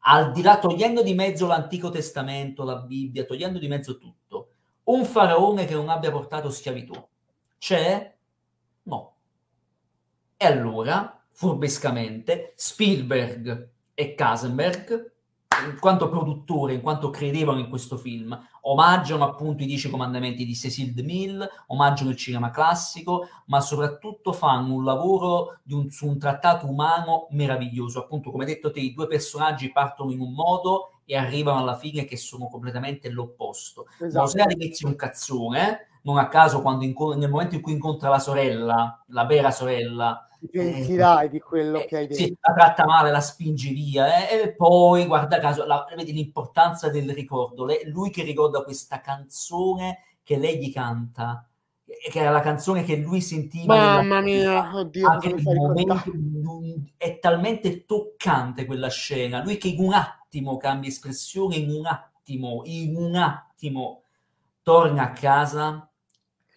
Al 0.06 0.32
di 0.32 0.41
là, 0.41 0.60
togliendo 0.60 1.02
di 1.02 1.13
mezzo 1.13 1.47
l'Antico 1.47 1.89
Testamento, 1.89 2.63
la 2.63 2.78
Bibbia, 2.78 3.23
togliendo 3.23 3.58
di 3.58 3.67
mezzo 3.67 3.97
tutto, 3.97 4.49
un 4.86 5.06
faraone 5.06 5.65
che 5.65 5.73
non 5.73 5.89
abbia 5.89 6.12
portato 6.12 6.49
schiavitù, 6.49 6.93
c'è? 7.58 8.13
No. 8.84 9.15
E 10.36 10.45
allora, 10.45 11.23
furbescamente, 11.32 12.52
Spielberg 12.58 13.72
e 13.93 14.15
Kasenberg, 14.15 15.12
in 15.65 15.79
quanto 15.79 16.10
produttore, 16.10 16.73
in 16.73 16.82
quanto 16.82 17.10
credevano 17.10 17.60
in 17.60 17.69
questo 17.69 17.95
film, 17.97 18.38
omaggiano 18.62 19.23
appunto 19.23 19.63
i 19.63 19.67
Dieci 19.67 19.89
Comandamenti 19.89 20.45
di 20.45 20.56
Cecil 20.56 20.93
DeMille, 20.93 21.47
omaggiano 21.67 22.10
il 22.10 22.15
cinema 22.15 22.49
classico, 22.49 23.27
ma 23.45 23.62
soprattutto 23.62 24.34
fanno 24.34 24.73
un 24.73 24.84
lavoro 24.84 25.60
un, 25.69 25.89
su 25.89 26.08
un 26.08 26.17
trattato 26.17 26.67
umano 26.67 27.27
meraviglioso. 27.32 27.99
Appunto, 27.99 28.32
come 28.32 28.45
detto 28.45 28.71
te, 28.71 28.79
i 28.79 28.93
due 28.93 29.08
personaggi 29.08 29.71
partono 29.71 30.12
in 30.12 30.19
un 30.19 30.34
modo 30.34 30.93
e 31.06 31.15
arrivano 31.15 31.60
alla 31.60 31.77
fine 31.77 32.06
che 32.06 32.17
sono 32.17 32.47
completamente 32.47 33.10
l'opposto. 33.10 33.88
Esatto. 33.99 34.19
Mosè 34.19 34.41
all'inizio 34.41 34.88
è 34.88 34.91
un 34.91 34.95
cazzone, 34.95 35.88
non 36.03 36.17
a 36.17 36.27
caso 36.27 36.62
quando 36.62 36.84
inco- 36.84 37.13
nel 37.13 37.29
momento 37.29 37.56
in 37.56 37.62
cui 37.62 37.73
incontra 37.73 38.10
la 38.10 38.19
sorella, 38.19 39.03
la 39.08 39.25
vera 39.25 39.51
sorella, 39.51 40.27
pentirai 40.47 41.25
eh, 41.25 41.29
di 41.29 41.39
quello 41.39 41.82
eh, 41.82 41.86
che 41.86 41.97
hai 41.97 42.08
detto. 42.08 42.21
Sì, 42.21 42.38
la 42.39 42.53
tratta 42.53 42.86
male, 42.86 43.12
la 43.12 43.21
spingi 43.21 43.73
via 43.73 44.27
eh, 44.27 44.41
e 44.41 44.53
poi, 44.53 45.06
guarda 45.06 45.39
caso, 45.39 45.65
la, 45.65 45.86
vedi 45.95 46.13
l'importanza 46.13 46.89
del 46.89 47.12
ricordo. 47.13 47.65
Le, 47.65 47.82
lui 47.86 48.10
che 48.10 48.23
ricorda 48.23 48.63
questa 48.63 48.99
canzone 48.99 49.99
che 50.23 50.38
lei 50.38 50.58
gli 50.58 50.71
canta, 50.71 51.47
che 51.86 52.19
era 52.19 52.32
la 52.32 52.41
canzone 52.41 52.84
che 52.84 52.95
lui 52.95 53.21
sentiva. 53.21 53.75
Mamma 53.75 54.21
mia, 54.21 54.75
oddio, 54.75 55.19
momento, 55.43 56.03
è 56.97 57.19
talmente 57.19 57.86
toccante 57.86 58.65
quella 58.65 58.89
scena. 58.89 59.43
Lui 59.43 59.58
che 59.58 59.69
in 59.69 59.84
un 59.84 59.93
attimo 59.93 60.58
cambia 60.58 60.89
espressione, 60.89 61.56
in 61.56 61.69
un 61.69 61.86
attimo, 61.86 62.62
in 62.65 62.95
un 62.95 63.15
attimo 63.15 64.03
torna 64.62 65.03
a 65.03 65.12
casa. 65.12 65.88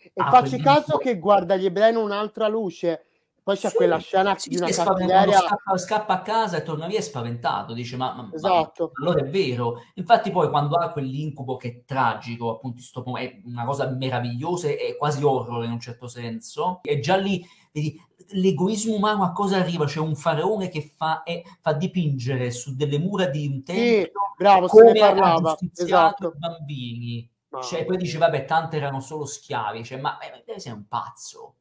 E 0.00 0.10
facci 0.14 0.58
caso 0.58 0.96
che 0.96 1.18
guarda 1.18 1.56
gli 1.56 1.66
ebrei 1.66 1.90
in 1.90 1.96
un'altra 1.96 2.48
luce 2.48 3.05
poi 3.46 3.56
c'è 3.56 3.68
sì, 3.68 3.76
quella 3.76 3.98
scena 3.98 4.36
sì, 4.36 4.48
di 4.48 4.56
una 4.56 4.66
cattiveria... 4.66 5.38
Scappa, 5.38 5.78
scappa, 5.78 6.12
a 6.14 6.22
casa 6.22 6.56
e 6.56 6.64
torna 6.64 6.88
via 6.88 7.00
spaventato, 7.00 7.74
dice 7.74 7.96
ma, 7.96 8.12
ma, 8.12 8.28
esatto. 8.34 8.90
ma, 8.92 9.06
allora 9.06 9.24
è 9.24 9.28
vero. 9.28 9.84
Infatti 9.94 10.32
poi 10.32 10.50
quando 10.50 10.74
ha 10.74 10.90
quell'incubo 10.90 11.56
che 11.56 11.68
è 11.68 11.84
tragico, 11.84 12.56
appunto 12.56 12.80
è 13.16 13.40
una 13.44 13.64
cosa 13.64 13.88
meravigliosa 13.88 14.66
e 14.66 14.96
quasi 14.98 15.22
horror 15.22 15.62
in 15.62 15.70
un 15.70 15.78
certo 15.78 16.08
senso, 16.08 16.80
e 16.82 16.98
già 16.98 17.14
lì 17.14 17.40
vedi 17.70 17.96
l'egoismo 18.30 18.96
umano 18.96 19.22
a 19.22 19.30
cosa 19.30 19.58
arriva? 19.58 19.84
C'è 19.84 20.00
un 20.00 20.16
faraone 20.16 20.68
che 20.68 20.82
fa, 20.82 21.22
è, 21.22 21.40
fa 21.60 21.72
dipingere 21.72 22.50
su 22.50 22.74
delle 22.74 22.98
mura 22.98 23.26
di 23.26 23.46
un 23.46 23.62
tempio 23.62 24.02
sì, 24.02 24.10
bravo, 24.38 24.66
come 24.66 24.86
se 24.86 24.92
ne 24.92 24.98
parlava. 24.98 25.56
Esatto. 25.72 26.32
i 26.34 26.36
bambini. 26.36 27.30
Cioè, 27.62 27.84
poi 27.84 27.96
dice, 27.96 28.18
vabbè, 28.18 28.44
tante 28.44 28.76
erano 28.76 28.98
solo 28.98 29.24
schiavi. 29.24 29.84
Cioè, 29.84 30.00
ma 30.00 30.18
eh, 30.18 30.58
sei 30.58 30.72
un 30.72 30.88
pazzo. 30.88 31.54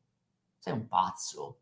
Sei 0.58 0.74
un 0.74 0.88
pazzo 0.88 1.60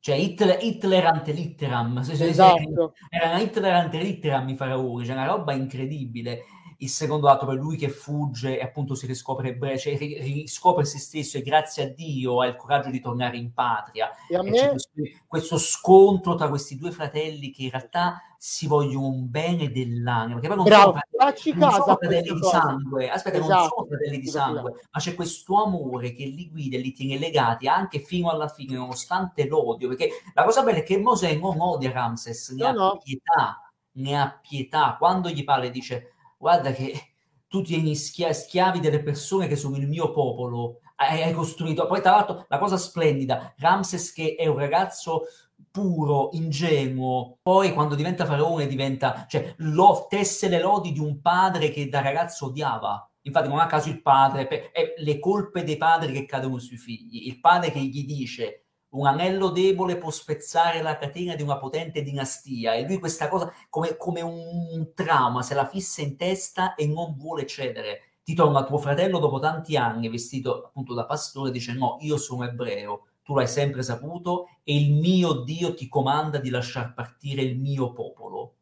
cioè 0.00 0.16
Hitler, 0.16 0.58
Hitler 0.62 1.06
ante 1.06 1.32
litteram, 1.32 1.98
esatto. 1.98 2.94
era 3.10 3.38
Hitler 3.38 3.74
ante 3.74 3.98
litteram 3.98 4.48
i 4.48 4.56
faraoni, 4.56 5.04
cioè 5.04 5.14
una 5.14 5.26
roba 5.26 5.52
incredibile. 5.52 6.44
Il 6.80 6.88
secondo 6.88 7.28
atto 7.28 7.46
per 7.46 7.56
lui 7.56 7.76
che 7.76 7.88
fugge 7.88 8.58
e 8.58 8.62
appunto 8.62 8.94
si 8.94 9.06
riscopre, 9.06 9.56
cioè, 9.78 9.96
riscopre 9.96 10.84
se 10.84 10.98
stesso 10.98 11.38
e 11.38 11.42
grazie 11.42 11.84
a 11.84 11.88
Dio 11.88 12.40
ha 12.40 12.46
il 12.46 12.56
coraggio 12.56 12.90
di 12.90 13.00
tornare 13.00 13.36
in 13.36 13.52
patria. 13.52 14.10
E 14.28 14.36
a 14.36 14.40
e 14.40 14.50
me... 14.50 14.68
questo, 14.70 14.90
questo 15.26 15.58
scontro 15.58 16.34
tra 16.34 16.48
questi 16.48 16.76
due 16.76 16.90
fratelli 16.90 17.50
che 17.50 17.64
in 17.64 17.70
realtà 17.70 18.22
si 18.38 18.66
vogliono 18.66 19.08
un 19.08 19.30
bene 19.30 19.70
dell'anima. 19.70 20.40
Perché 20.40 20.48
poi 20.48 20.56
non 20.56 20.64
Bravo, 20.64 20.92
sono 20.92 21.02
fratelli, 21.10 21.58
non 21.58 21.70
sono 21.70 21.96
fratelli 21.96 22.32
di 22.32 22.42
sangue, 22.42 23.10
aspetta, 23.10 23.36
esatto. 23.36 23.54
non 23.54 23.68
sono 23.68 23.86
fratelli 23.86 24.18
di 24.18 24.26
sangue, 24.26 24.72
ma 24.90 25.00
c'è 25.00 25.14
questo 25.14 25.62
amore 25.62 26.12
che 26.12 26.24
li 26.24 26.50
guida 26.50 26.76
e 26.76 26.80
li 26.80 26.92
tiene 26.92 27.18
legati 27.18 27.68
anche 27.68 27.98
fino 27.98 28.30
alla 28.30 28.48
fine, 28.48 28.76
nonostante 28.76 29.46
l'odio. 29.46 29.88
Perché 29.88 30.08
la 30.32 30.44
cosa 30.44 30.62
bella 30.62 30.78
è 30.78 30.82
che 30.82 30.98
Mosè 30.98 31.36
non 31.36 31.60
odia 31.60 31.92
Ramses, 31.92 32.48
ne 32.50 32.62
no, 32.62 32.68
ha 32.68 32.72
no. 32.72 33.00
pietà 33.02 33.70
ne 33.92 34.18
ha 34.18 34.38
pietà, 34.40 34.96
quando 34.98 35.28
gli 35.28 35.44
parla 35.44 35.68
dice 35.68 36.14
guarda 36.40 36.72
che 36.72 36.98
tu 37.46 37.60
tieni 37.60 37.94
schia- 37.94 38.32
schiavi 38.32 38.80
delle 38.80 39.02
persone 39.02 39.46
che 39.46 39.56
sono 39.56 39.76
il 39.76 39.86
mio 39.86 40.10
popolo, 40.10 40.80
hai, 40.96 41.32
costruito, 41.32 41.86
poi 41.86 42.00
tra 42.00 42.12
l'altro 42.12 42.46
la 42.48 42.58
cosa 42.58 42.78
splendida, 42.78 43.54
Ramses 43.58 44.12
che 44.12 44.36
è 44.38 44.46
un 44.46 44.56
ragazzo 44.56 45.24
puro, 45.70 46.30
ingenuo, 46.32 47.38
poi 47.42 47.72
quando 47.72 47.94
diventa 47.94 48.24
faraone 48.24 48.66
diventa, 48.66 49.26
cioè, 49.28 49.54
lo, 49.58 50.06
tesse 50.08 50.48
le 50.48 50.60
lodi 50.60 50.92
di 50.92 50.98
un 50.98 51.20
padre 51.20 51.70
che 51.70 51.88
da 51.88 52.00
ragazzo 52.00 52.46
odiava. 52.46 53.04
Infatti 53.22 53.48
non 53.48 53.58
a 53.58 53.66
caso 53.66 53.90
il 53.90 54.00
padre, 54.00 54.70
è 54.70 54.94
le 54.96 55.18
colpe 55.18 55.62
dei 55.62 55.76
padri 55.76 56.12
che 56.12 56.24
cadono 56.24 56.58
sui 56.58 56.78
figli. 56.78 57.26
Il 57.26 57.40
padre 57.40 57.70
che 57.70 57.80
gli 57.80 58.04
dice 58.06 58.69
un 58.90 59.06
anello 59.06 59.50
debole 59.50 59.96
può 59.96 60.10
spezzare 60.10 60.82
la 60.82 60.96
catena 60.96 61.34
di 61.34 61.42
una 61.42 61.58
potente 61.58 62.02
dinastia 62.02 62.74
e 62.74 62.84
lui 62.86 62.98
questa 62.98 63.28
cosa 63.28 63.52
come, 63.68 63.96
come 63.96 64.20
un 64.20 64.90
trauma 64.94 65.42
se 65.42 65.54
la 65.54 65.66
fissa 65.66 66.02
in 66.02 66.16
testa 66.16 66.74
e 66.74 66.86
non 66.86 67.14
vuole 67.16 67.46
cedere. 67.46 68.02
Ti 68.24 68.34
torna 68.34 68.64
tuo 68.64 68.78
fratello 68.78 69.18
dopo 69.18 69.38
tanti 69.38 69.76
anni 69.76 70.08
vestito 70.08 70.64
appunto 70.64 70.94
da 70.94 71.06
pastore 71.06 71.50
dice 71.50 71.72
no, 71.72 71.98
io 72.00 72.16
sono 72.16 72.44
ebreo, 72.44 73.06
tu 73.22 73.34
l'hai 73.34 73.46
sempre 73.46 73.82
saputo 73.82 74.48
e 74.64 74.76
il 74.76 74.92
mio 74.92 75.34
Dio 75.42 75.74
ti 75.74 75.88
comanda 75.88 76.38
di 76.38 76.50
lasciar 76.50 76.92
partire 76.94 77.42
il 77.42 77.58
mio 77.58 77.92
popolo. 77.92 78.54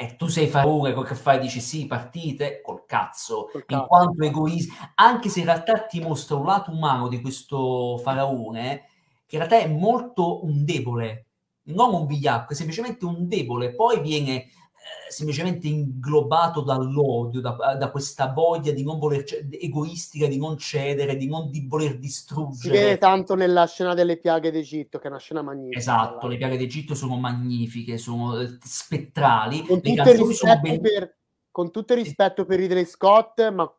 E 0.00 0.14
tu 0.14 0.28
sei 0.28 0.46
faraone, 0.46 0.92
quel 0.92 1.08
che 1.08 1.16
fai? 1.16 1.40
Dici 1.40 1.58
sì, 1.58 1.86
partite 1.86 2.60
col 2.60 2.84
cazzo, 2.86 3.48
col 3.50 3.64
in 3.66 3.84
quanto 3.88 4.22
egoista, 4.22 4.92
anche 4.94 5.28
se 5.28 5.40
in 5.40 5.46
realtà 5.46 5.86
ti 5.86 5.98
mostra 5.98 6.36
un 6.36 6.44
lato 6.46 6.70
umano 6.70 7.08
di 7.08 7.20
questo 7.20 7.98
faraone 7.98 8.87
che 9.28 9.36
in 9.36 9.46
realtà 9.46 9.58
è 9.58 9.68
molto 9.68 10.42
un 10.46 10.64
debole, 10.64 11.26
non 11.64 11.92
un 11.92 12.06
vigliacco, 12.06 12.52
è 12.52 12.56
semplicemente 12.56 13.04
un 13.04 13.28
debole, 13.28 13.74
poi 13.74 14.00
viene 14.00 14.36
eh, 14.44 15.10
semplicemente 15.10 15.68
inglobato 15.68 16.62
dall'odio, 16.62 17.42
da, 17.42 17.76
da, 17.78 17.90
questa 17.90 18.32
voglia 18.32 18.72
di 18.72 18.82
non 18.82 18.98
voler, 18.98 19.22
egoistica, 19.50 20.26
di 20.26 20.38
non 20.38 20.56
cedere, 20.56 21.16
di 21.16 21.26
non 21.26 21.50
di 21.50 21.66
voler 21.68 21.98
distruggere. 21.98 22.74
Si 22.74 22.82
vede 22.82 22.96
tanto 22.96 23.34
nella 23.34 23.66
scena 23.66 23.92
delle 23.92 24.16
piaghe 24.16 24.50
d'Egitto, 24.50 24.98
che 24.98 25.08
è 25.08 25.10
una 25.10 25.18
scena 25.18 25.42
magnifica. 25.42 25.78
Esatto, 25.78 26.26
le 26.26 26.38
piaghe 26.38 26.56
d'Egitto 26.56 26.94
sono 26.94 27.18
magnifiche, 27.18 27.98
sono 27.98 28.40
eh, 28.40 28.56
spettrali. 28.62 29.62
Con, 29.66 29.82
tutto 29.82 30.10
il, 30.10 30.60
ben... 30.62 30.80
per, 30.80 31.16
con 31.50 31.70
tutto 31.70 31.92
il 31.92 32.02
rispetto 32.02 32.46
per 32.46 32.58
Ridley 32.58 32.86
Scott, 32.86 33.46
ma... 33.50 33.70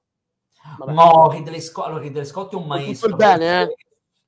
Vabbè. 0.78 0.94
No, 0.94 1.28
Ridley 1.32 1.60
Scott, 1.60 1.88
allora, 1.88 2.04
Ridley 2.04 2.26
Scott 2.26 2.54
è 2.54 2.56
un 2.56 2.68
maestro. 2.68 3.10
Tutto 3.10 3.24
il 3.24 3.30
bene, 3.30 3.62
eh? 3.64 3.76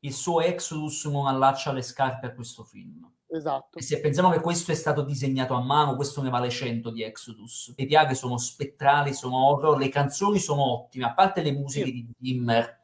Il 0.01 0.13
suo 0.13 0.41
Exodus 0.41 1.05
non 1.05 1.27
allaccia 1.27 1.71
le 1.71 1.81
scarpe 1.81 2.27
a 2.27 2.33
questo 2.33 2.63
film. 2.63 3.09
Esatto. 3.33 3.77
E 3.77 3.81
se 3.81 4.01
pensiamo 4.01 4.29
che 4.29 4.41
questo 4.41 4.71
è 4.71 4.75
stato 4.75 5.03
disegnato 5.03 5.53
a 5.53 5.61
mano, 5.61 5.95
questo 5.95 6.21
ne 6.21 6.29
vale 6.29 6.49
100 6.49 6.89
di 6.89 7.01
Exodus. 7.01 7.73
Le 7.77 7.85
piaghe 7.85 8.13
sono 8.13 8.37
spettrali, 8.37 9.13
sono 9.13 9.47
horror, 9.47 9.77
le 9.77 9.87
canzoni 9.87 10.37
sono 10.37 10.69
ottime, 10.69 11.05
a 11.05 11.13
parte 11.13 11.41
le 11.41 11.53
musiche 11.53 11.85
sì. 11.85 11.91
di 11.91 12.07
Zimmer. 12.19 12.79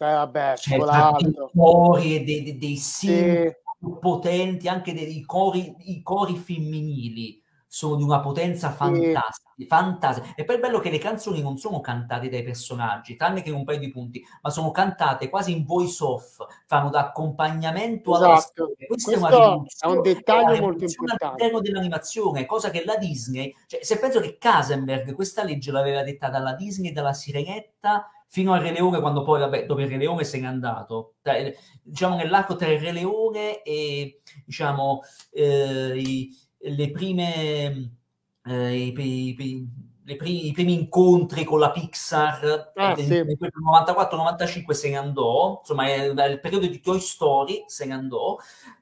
Eh, 0.00 0.12
vabbè, 0.12 0.56
cioè, 0.56 0.78
dei 0.78 1.34
cori 1.52 2.16
e 2.16 2.24
dei, 2.24 2.42
dei, 2.44 2.56
dei 2.56 2.76
sì. 2.76 3.52
potenti, 4.00 4.68
anche 4.68 4.94
dei 4.94 5.22
cori, 5.22 5.74
i 5.80 6.02
cori 6.02 6.36
femminili 6.36 7.42
sono 7.66 7.96
di 7.96 8.02
una 8.02 8.20
potenza 8.20 8.70
fantastica, 8.70 9.47
sì. 9.58 9.66
fantastica. 9.66 10.34
E 10.36 10.44
poi 10.44 10.56
è 10.56 10.58
bello 10.58 10.78
che 10.78 10.90
le 10.90 10.98
canzoni 10.98 11.42
non 11.42 11.56
sono 11.58 11.80
cantate 11.80 12.28
dai 12.28 12.42
personaggi, 12.42 13.16
tranne 13.16 13.42
che 13.42 13.50
un 13.50 13.64
paio 13.64 13.78
di 13.78 13.90
punti, 13.90 14.24
ma 14.42 14.50
sono 14.50 14.70
cantate 14.70 15.28
quasi 15.28 15.52
in 15.52 15.64
voice 15.64 16.02
off, 16.04 16.38
fanno 16.66 16.90
da 16.90 17.00
accompagnamento 17.00 18.12
esatto. 18.12 18.30
alla 18.30 18.40
storia. 18.40 18.86
Questo, 18.86 19.10
Questo 19.10 19.66
è, 19.86 19.86
è, 19.86 19.90
un 19.90 20.02
dettaglio 20.02 20.60
molto 20.60 20.84
importante. 20.84 21.24
All'interno 21.24 21.60
dell'animazione, 21.60 22.46
cosa 22.46 22.70
che 22.70 22.84
la 22.84 22.96
Disney, 22.96 23.54
cioè, 23.66 23.82
se 23.82 23.98
penso 23.98 24.20
che 24.20 24.38
Casenberg 24.38 25.14
questa 25.14 25.42
legge 25.42 25.70
l'aveva 25.70 26.02
detta 26.02 26.28
dalla 26.28 26.54
Disney, 26.54 26.92
dalla 26.92 27.12
Sirenetta 27.12 28.10
fino 28.30 28.52
al 28.52 28.60
Re 28.60 28.72
Leone, 28.72 29.00
quando 29.00 29.22
poi, 29.22 29.40
vabbè, 29.40 29.64
dopo 29.64 29.80
il 29.80 29.88
Re 29.88 29.96
Leone 29.96 30.22
se 30.24 30.38
n'è 30.38 30.46
andato. 30.46 31.14
Diciamo 31.82 32.16
nell'arco 32.16 32.56
tra 32.56 32.68
il 32.68 32.78
Re 32.78 32.92
Leone 32.92 33.62
e, 33.62 34.20
diciamo, 34.44 35.00
eh, 35.32 35.92
i 35.96 36.46
le 36.62 36.90
prime, 36.90 37.97
eh, 38.48 38.74
i, 38.74 38.94
i, 38.96 39.28
i, 40.04 40.16
primi, 40.16 40.46
i, 40.46 40.52
primi, 40.52 40.72
incontri 40.74 41.44
con 41.44 41.58
la 41.58 41.70
Pixar 41.70 42.72
ah, 42.74 42.94
nel, 42.94 43.04
sì. 43.04 43.08
nel 43.08 43.36
94-95 43.38 44.70
se 44.70 44.90
ne 44.90 44.96
andò, 44.96 45.58
insomma 45.60 45.84
nel 45.84 46.40
periodo 46.40 46.66
di 46.66 46.80
Toy 46.80 46.98
Story 47.00 47.64
se 47.66 47.84
ne 47.84 47.94
andò, 47.94 48.36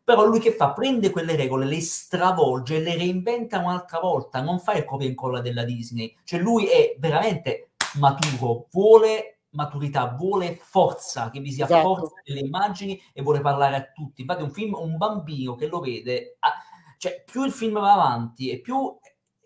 però 0.05 0.25
lui 0.25 0.39
che 0.39 0.53
fa? 0.53 0.73
Prende 0.73 1.11
quelle 1.11 1.37
regole, 1.37 1.67
le 1.67 1.81
stravolge 1.81 2.79
le 2.79 2.97
reinventa 2.97 3.59
un'altra 3.59 3.99
volta, 3.99 4.41
non 4.41 4.61
fa 4.61 4.75
il 4.75 4.85
copia 4.85 5.07
e 5.07 5.11
incolla 5.11 5.41
della 5.41 5.65
Disney, 5.65 6.17
cioè 6.25 6.41
lui 6.41 6.67
è 6.67 6.95
veramente 6.99 7.71
maturo, 7.95 8.67
vuole 8.71 9.37
maturità, 9.57 10.15
vuole 10.17 10.55
forza, 10.55 11.31
che 11.31 11.41
vi 11.41 11.51
sia 11.51 11.65
esatto. 11.65 11.95
forza 11.95 12.23
nelle 12.27 12.41
immagini 12.41 13.01
e 13.13 13.23
vuole 13.23 13.41
parlare 13.41 13.77
a 13.77 13.91
tutti. 13.93 14.21
Infatti 14.21 14.43
un 14.43 14.53
film, 14.53 14.75
un 14.75 14.97
bambino 14.97 15.57
che 15.57 15.67
lo 15.67 15.81
vede... 15.81 16.37
Ha, 16.39 16.53
cioè, 16.99 17.23
più 17.25 17.45
il 17.45 17.53
film 17.53 17.79
va 17.79 17.93
avanti 17.93 18.51
e 18.51 18.61
più 18.61 18.97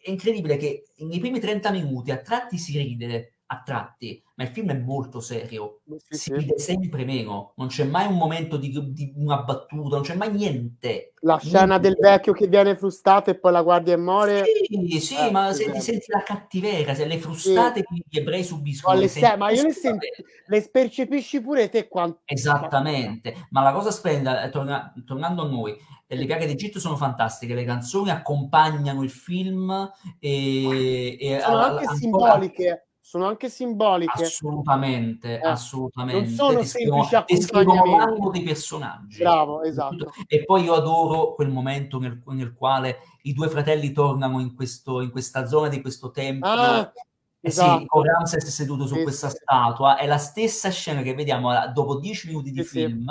è 0.03 0.11
incredibile 0.11 0.57
che 0.57 0.85
nei 0.99 1.19
primi 1.19 1.41
30 1.41 1.71
minuti 1.71 2.11
a 2.11 2.21
tratti 2.21 2.59
si 2.59 2.77
ride, 2.79 3.35
a 3.53 3.63
tratti, 3.65 4.23
ma 4.37 4.45
il 4.45 4.51
film 4.51 4.71
è 4.71 4.79
molto 4.79 5.19
serio, 5.19 5.81
sì, 6.09 6.17
si 6.17 6.33
ride 6.33 6.57
sempre 6.61 7.05
meno, 7.05 7.53
non 7.57 7.67
c'è 7.67 7.83
mai 7.83 8.07
un 8.07 8.17
momento 8.17 8.57
di, 8.57 8.71
di, 8.93 9.13
una 9.17 9.43
battuta, 9.43 9.97
non 9.97 10.05
c'è 10.05 10.15
mai 10.15 10.31
niente. 10.31 11.15
La 11.23 11.37
scena 11.39 11.77
niente. 11.77 11.81
del 11.81 11.97
vecchio 12.01 12.33
che 12.33 12.47
viene 12.47 12.77
frustato 12.77 13.31
e 13.31 13.35
poi 13.35 13.51
la 13.51 13.63
guardia 13.63 13.95
e 13.95 13.97
muore. 13.97 14.45
Sì, 14.45 15.01
sì, 15.01 15.17
eh, 15.17 15.33
ma 15.33 15.53
se 15.53 15.69
ti 15.73 15.81
senti 15.81 16.07
la 16.13 16.23
cattiveria, 16.23 16.95
se 16.95 17.07
le 17.07 17.19
frustate 17.19 17.81
sì. 17.81 17.87
che 17.87 18.03
gli 18.09 18.19
ebrei 18.19 18.45
subiscono. 18.45 18.95
No, 18.95 19.01
le 19.01 19.09
se- 19.09 19.37
ma 19.37 19.51
io 19.51 19.65
le, 19.65 19.73
senti, 19.73 20.07
le 20.47 20.69
percepisci 20.71 21.41
pure 21.41 21.69
te 21.69 21.89
quanto... 21.89 22.21
Esattamente, 22.27 23.35
ma 23.51 23.63
la 23.63 23.73
cosa 23.73 23.91
splendida, 23.91 24.49
torna, 24.51 24.95
tornando 25.05 25.43
a 25.43 25.49
noi, 25.49 25.77
le 26.07 26.25
piaghe 26.25 26.47
d'Egitto 26.47 26.79
sono 26.79 26.95
fantastiche, 26.95 27.55
le 27.55 27.65
canzoni 27.65 28.11
accompagnano 28.11 29.03
il 29.03 29.11
film 29.11 29.93
e, 30.21 31.17
e 31.21 31.41
sono 31.41 31.57
anche 31.57 31.81
ancora... 31.81 31.97
simboliche 31.97 32.85
sono 33.11 33.27
anche 33.27 33.49
simboliche. 33.49 34.23
Assolutamente, 34.23 35.41
eh, 35.41 35.45
assolutamente. 35.45 36.29
Non 36.29 36.31
sono 36.31 36.63
semplici 36.63 37.17
accompagnamenti. 37.17 38.31
dei 38.31 38.43
personaggi. 38.43 39.19
Bravo, 39.19 39.63
esatto. 39.63 40.13
E 40.29 40.45
poi 40.45 40.63
io 40.63 40.75
adoro 40.75 41.35
quel 41.35 41.49
momento 41.49 41.99
nel, 41.99 42.23
nel 42.27 42.55
quale 42.55 42.99
i 43.23 43.33
due 43.33 43.49
fratelli 43.49 43.91
tornano 43.91 44.39
in, 44.39 44.55
questo, 44.55 45.01
in 45.01 45.11
questa 45.11 45.47
zona 45.47 45.67
di 45.67 45.81
questo 45.81 46.13
tempio. 46.13 46.49
Ah, 46.49 46.93
eh 47.41 47.49
esatto. 47.49 47.81
sì, 47.81 47.87
con 47.87 48.05
Ramses 48.05 48.47
seduto 48.47 48.87
su 48.87 48.95
sì, 48.95 49.03
questa 49.03 49.29
sì. 49.29 49.39
statua. 49.43 49.97
È 49.97 50.07
la 50.07 50.19
stessa 50.19 50.71
scena 50.71 51.03
che 51.03 51.13
vediamo 51.13 51.51
dopo 51.75 51.99
dieci 51.99 52.29
minuti 52.29 52.53
di 52.53 52.63
film 52.63 53.11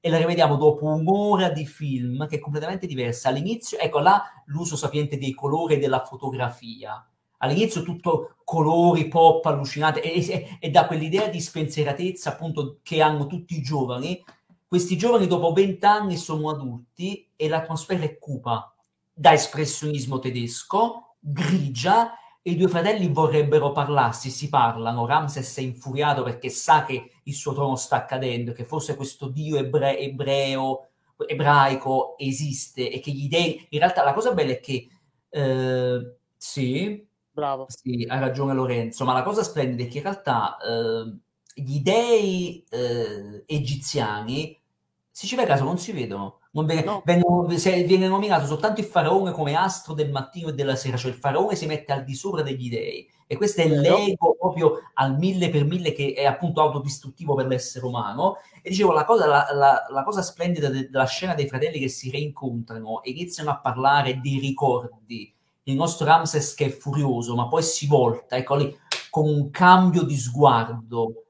e 0.00 0.10
la 0.10 0.18
rivediamo 0.18 0.56
dopo 0.56 0.86
un'ora 0.86 1.50
di 1.50 1.66
film 1.66 2.26
che 2.26 2.38
è 2.38 2.40
completamente 2.40 2.88
diversa. 2.88 3.28
All'inizio, 3.28 3.78
ecco 3.78 4.00
là 4.00 4.24
l'uso 4.46 4.74
sapiente 4.74 5.16
dei 5.18 5.34
colori 5.34 5.74
e 5.74 5.78
della 5.78 6.02
fotografia 6.02 7.00
all'inizio 7.38 7.82
tutto 7.82 8.36
colori 8.44 9.08
pop 9.08 9.44
allucinati 9.46 10.00
e, 10.00 10.26
e, 10.26 10.58
e 10.60 10.70
da 10.70 10.86
quell'idea 10.86 11.28
di 11.28 11.40
spensieratezza 11.40 12.30
appunto 12.30 12.78
che 12.82 13.02
hanno 13.02 13.26
tutti 13.26 13.56
i 13.56 13.62
giovani 13.62 14.22
questi 14.66 14.96
giovani 14.96 15.26
dopo 15.26 15.52
vent'anni 15.52 16.16
sono 16.16 16.50
adulti 16.50 17.30
e 17.36 17.48
l'atmosfera 17.48 18.02
è 18.02 18.18
cupa 18.18 18.74
da 19.12 19.32
espressionismo 19.32 20.18
tedesco 20.18 21.14
grigia 21.20 22.12
e 22.42 22.52
i 22.52 22.56
due 22.56 22.68
fratelli 22.68 23.08
vorrebbero 23.08 23.72
parlarsi, 23.72 24.30
si 24.30 24.48
parlano. 24.48 25.06
Ramses 25.06 25.56
è 25.56 25.62
infuriato 25.62 26.22
perché 26.22 26.48
sa 26.48 26.84
che 26.84 27.10
il 27.24 27.34
suo 27.34 27.52
trono 27.52 27.74
sta 27.74 28.04
cadendo, 28.04 28.52
che 28.52 28.64
forse 28.64 28.94
questo 28.94 29.28
dio 29.28 29.56
ebre- 29.56 29.98
ebreo, 29.98 30.90
ebraico 31.26 32.16
esiste 32.16 32.90
e 32.90 33.00
che 33.00 33.10
gli 33.10 33.26
dei... 33.28 33.66
In 33.70 33.80
realtà 33.80 34.04
la 34.04 34.12
cosa 34.12 34.32
bella 34.32 34.52
è 34.52 34.60
che... 34.60 34.88
Eh, 35.28 36.16
sì, 36.36 37.05
Bravo. 37.36 37.66
Sì, 37.68 38.06
hai 38.08 38.18
ragione 38.18 38.54
Lorenzo, 38.54 39.04
ma 39.04 39.12
la 39.12 39.22
cosa 39.22 39.42
splendida 39.42 39.82
è 39.82 39.88
che 39.88 39.98
in 39.98 40.04
realtà 40.04 40.56
eh, 40.56 41.60
gli 41.60 41.80
dei 41.80 42.64
eh, 42.70 43.44
egiziani, 43.44 44.58
se 45.10 45.26
ci 45.26 45.36
fai 45.36 45.44
caso, 45.44 45.62
non 45.62 45.76
si 45.76 45.92
vedono. 45.92 46.38
Non 46.52 46.64
viene, 46.64 46.82
no. 46.82 47.02
vengono, 47.04 47.46
viene 47.46 48.08
nominato 48.08 48.46
soltanto 48.46 48.80
il 48.80 48.86
faraone 48.86 49.32
come 49.32 49.54
astro 49.54 49.92
del 49.92 50.10
mattino 50.10 50.48
e 50.48 50.54
della 50.54 50.76
sera, 50.76 50.96
cioè 50.96 51.10
il 51.10 51.18
faraone 51.18 51.56
si 51.56 51.66
mette 51.66 51.92
al 51.92 52.04
di 52.04 52.14
sopra 52.14 52.40
degli 52.40 52.70
dei. 52.70 53.06
E 53.26 53.36
questo 53.36 53.60
è 53.60 53.68
l'ego 53.68 54.34
proprio 54.38 54.80
al 54.94 55.18
mille 55.18 55.50
per 55.50 55.66
mille 55.66 55.92
che 55.92 56.14
è 56.16 56.24
appunto 56.24 56.62
autodistruttivo 56.62 57.34
per 57.34 57.48
l'essere 57.48 57.84
umano. 57.84 58.36
E 58.62 58.70
dicevo, 58.70 58.92
la 58.92 59.04
cosa, 59.04 59.26
la, 59.26 59.46
la, 59.52 59.86
la 59.90 60.02
cosa 60.04 60.22
splendida 60.22 60.70
de, 60.70 60.88
della 60.88 61.04
scena 61.04 61.34
dei 61.34 61.46
fratelli 61.46 61.78
che 61.78 61.88
si 61.88 62.10
reincontrano 62.10 63.02
e 63.02 63.10
iniziano 63.10 63.50
a 63.50 63.58
parlare 63.58 64.20
dei 64.22 64.38
ricordi, 64.38 65.35
il 65.68 65.74
nostro 65.74 66.06
Ramses 66.06 66.54
che 66.54 66.66
è 66.66 66.70
furioso, 66.70 67.34
ma 67.34 67.48
poi 67.48 67.62
si 67.62 67.86
volta, 67.86 68.36
ecco 68.36 68.54
lì, 68.54 68.76
con 69.10 69.26
un 69.28 69.50
cambio 69.50 70.02
di 70.02 70.16
sguardo 70.16 71.24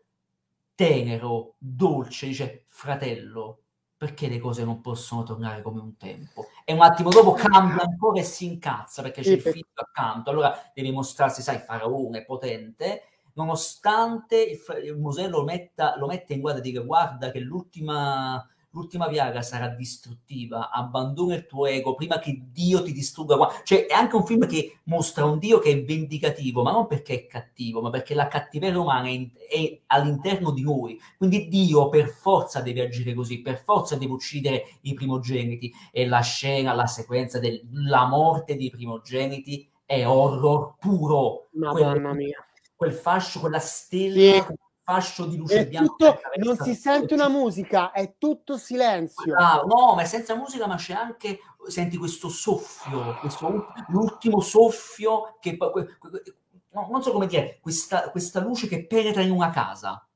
tenero, 0.75 1.55
dolce, 1.59 2.27
dice 2.27 2.65
fratello, 2.67 3.61
perché 3.97 4.29
le 4.29 4.39
cose 4.39 4.63
non 4.63 4.83
possono 4.83 5.23
tornare 5.23 5.63
come 5.63 5.81
un 5.81 5.97
tempo? 5.97 6.49
E 6.65 6.75
un 6.75 6.83
attimo 6.83 7.09
dopo 7.09 7.33
cambia 7.33 7.83
ancora 7.83 8.21
e 8.21 8.25
si 8.25 8.45
incazza 8.45 9.01
perché 9.01 9.23
c'è 9.23 9.33
il 9.33 9.41
figlio 9.41 9.65
accanto, 9.75 10.31
allora 10.31 10.55
deve 10.75 10.93
mostrarsi, 10.93 11.41
sai, 11.41 11.59
faraone, 11.59 12.27
potente, 12.27 13.05
nonostante 13.35 14.43
il, 14.43 14.61
il 14.85 14.97
museo 14.99 15.31
lo, 15.31 15.45
metta, 15.45 15.97
lo 15.97 16.07
mette 16.07 16.35
in 16.35 16.41
guardia 16.41 16.63
e 16.63 16.67
dica 16.67 16.81
guarda 16.83 17.31
che 17.31 17.41
l'ultima 17.41 18.47
l'ultima 18.77 19.09
piaga 19.09 19.41
sarà 19.41 19.69
distruttiva, 19.69 20.71
abbandona 20.71 21.35
il 21.35 21.47
tuo 21.47 21.65
ego 21.65 21.95
prima 21.95 22.19
che 22.19 22.43
Dio 22.53 22.83
ti 22.83 22.93
distrugga. 22.93 23.37
Cioè, 23.65 23.87
è 23.87 23.95
anche 23.95 24.17
un 24.17 24.27
film 24.27 24.47
che 24.47 24.81
mostra 24.85 25.25
un 25.25 25.39
Dio 25.39 25.59
che 25.59 25.71
è 25.71 25.83
vendicativo, 25.83 26.63
ma 26.63 26.73
non 26.73 26.87
perché 26.87 27.15
è 27.15 27.27
cattivo, 27.27 27.81
ma 27.81 27.89
perché 27.89 28.15
la 28.15 28.29
cattiveria 28.29 28.79
umana 28.79 29.09
è, 29.09 29.27
è 29.49 29.81
all'interno 29.87 30.51
di 30.51 30.63
noi. 30.63 31.01
Quindi 31.17 31.49
Dio 31.49 31.89
per 31.89 32.09
forza 32.11 32.61
deve 32.61 32.83
agire 32.83 33.15
così, 33.15 33.41
per 33.41 33.63
forza 33.65 33.97
deve 33.97 34.13
uccidere 34.13 34.77
i 34.83 34.93
primogeniti. 34.93 35.73
E 35.91 36.07
la 36.07 36.21
scena, 36.21 36.75
la 36.75 36.87
sequenza 36.87 37.39
della 37.39 38.07
morte 38.07 38.57
dei 38.57 38.69
primogeniti 38.69 39.67
è 39.87 40.07
horror 40.07 40.75
puro. 40.79 41.49
Madonna 41.53 42.11
quel, 42.11 42.15
mia. 42.15 42.47
Quel 42.75 42.93
fascio, 42.93 43.41
quella 43.41 43.59
stella, 43.59 44.45
sì 44.45 44.55
fascio 44.87 45.27
di 45.27 45.37
luce 45.37 45.67
bianca. 45.67 46.21
non 46.37 46.57
si 46.59 46.77
sente 46.77 47.13
una 47.13 47.29
musica, 47.29 47.91
è 47.91 48.15
tutto 48.19 48.57
silenzio. 48.57 49.35
Ah, 49.35 49.65
no, 49.67 49.97
ma 49.97 50.05
senza 50.05 50.37
musica, 50.37 50.69
ma 50.69 50.77
c'è 50.77 50.93
anche, 50.93 51.41
senti 51.67 51.97
questo 51.97 52.29
soffio, 52.29 53.17
questo, 53.19 53.67
l'ultimo 53.89 54.41
soffio 54.41 55.37
che... 55.41 55.59
No, 55.59 56.89
non 56.91 57.03
so 57.03 57.11
come 57.11 57.27
dire, 57.27 57.59
questa, 57.61 58.11
questa 58.11 58.41
luce 58.41 58.69
che 58.69 58.87
penetra 58.87 59.23
in 59.23 59.33
una 59.33 59.51
casa. 59.51 60.07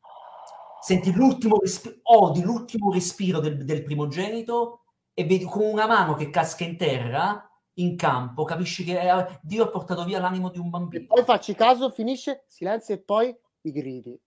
Senti 0.81 1.13
l'ultimo 1.13 1.59
respiro, 1.59 1.97
odi 2.03 2.43
l'ultimo 2.43 2.93
respiro 2.93 3.41
del, 3.41 3.65
del 3.65 3.83
primogenito 3.83 4.83
e 5.15 5.25
vedi 5.25 5.45
con 5.47 5.63
una 5.63 5.87
mano 5.87 6.15
che 6.15 6.31
casca 6.31 6.65
in 6.65 6.77
terra 6.77 7.45
in 7.75 7.97
campo, 7.97 8.45
capisci 8.45 8.85
che 8.85 9.01
eh, 9.01 9.39
Dio 9.43 9.65
ha 9.65 9.69
portato 9.69 10.05
via 10.05 10.21
l'animo 10.21 10.51
di 10.51 10.59
un 10.59 10.71
bambino. 10.71 11.05
E 11.05 11.07
poi 11.07 11.25
facci 11.25 11.55
caso, 11.55 11.91
finisce, 11.91 12.45
silenzio 12.47 12.95
e 12.95 12.99
poi 12.99 13.35
i 13.63 13.73
gridi. 13.73 14.21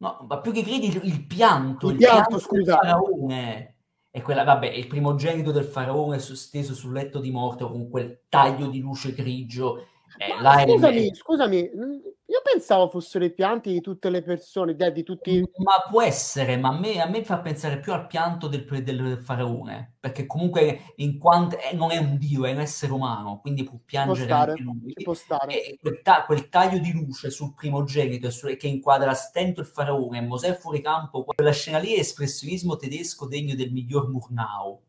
No, 0.00 0.24
ma 0.26 0.38
più 0.40 0.52
che 0.52 0.62
credi 0.62 0.86
il, 0.86 1.00
il 1.04 1.26
pianto, 1.26 1.88
il, 1.88 1.92
il 1.92 1.98
pianto, 1.98 2.28
pianto 2.28 2.38
scusa. 2.38 2.62
del 2.62 2.74
faraone. 2.74 3.74
E 4.10 4.22
quella, 4.22 4.44
vabbè, 4.44 4.66
il 4.66 4.86
primogenito 4.86 5.52
del 5.52 5.64
faraone 5.64 6.18
steso 6.18 6.74
sul 6.74 6.92
letto 6.92 7.20
di 7.20 7.30
morte 7.30 7.64
con 7.64 7.88
quel 7.88 8.22
taglio 8.28 8.66
di 8.66 8.80
luce 8.80 9.12
grigio. 9.12 9.86
Eh, 10.16 10.66
scusami, 10.66 11.14
scusami, 11.14 11.58
io 11.58 12.40
pensavo 12.44 12.88
fossero 12.88 13.24
i 13.24 13.32
pianti 13.32 13.72
di 13.72 13.80
tutte 13.80 14.08
le 14.08 14.22
persone, 14.22 14.74
di 14.74 15.02
tutti... 15.02 15.40
Ma 15.56 15.88
può 15.88 16.02
essere, 16.02 16.56
ma 16.56 16.68
a 16.68 16.78
me, 16.78 17.00
a 17.00 17.08
me 17.08 17.24
fa 17.24 17.38
pensare 17.38 17.80
più 17.80 17.92
al 17.92 18.06
pianto 18.06 18.46
del, 18.46 18.64
del 18.84 19.20
faraone, 19.20 19.96
perché 19.98 20.26
comunque 20.26 20.92
in 20.96 21.18
quanto 21.18 21.58
eh, 21.58 21.74
non 21.74 21.90
è 21.90 21.96
un 21.98 22.18
dio, 22.18 22.44
è 22.44 22.52
un 22.52 22.60
essere 22.60 22.92
umano, 22.92 23.40
quindi 23.40 23.64
può 23.64 23.78
piangere 23.84 24.26
può 24.26 24.26
stare, 24.26 24.50
anche 24.50 24.62
lui. 24.62 24.92
Può 25.02 25.14
stare. 25.14 25.64
E 25.64 25.78
quel, 25.80 26.02
ta- 26.02 26.24
quel, 26.24 26.48
taglio 26.48 26.78
di 26.78 26.92
luce 26.92 27.30
sul 27.30 27.54
primogenito 27.54 28.30
su- 28.30 28.56
che 28.56 28.68
inquadra 28.68 29.10
a 29.10 29.14
stento 29.14 29.60
il 29.60 29.66
faraone 29.66 30.18
e 30.18 30.22
Mosè 30.22 30.54
fuori 30.54 30.80
campo, 30.80 31.24
quella 31.24 31.52
scena 31.52 31.78
lì 31.78 31.94
è 31.94 32.00
espressionismo 32.00 32.76
tedesco 32.76 33.26
degno 33.26 33.54
del 33.54 33.72
miglior 33.72 34.08
Murnau. 34.08 34.80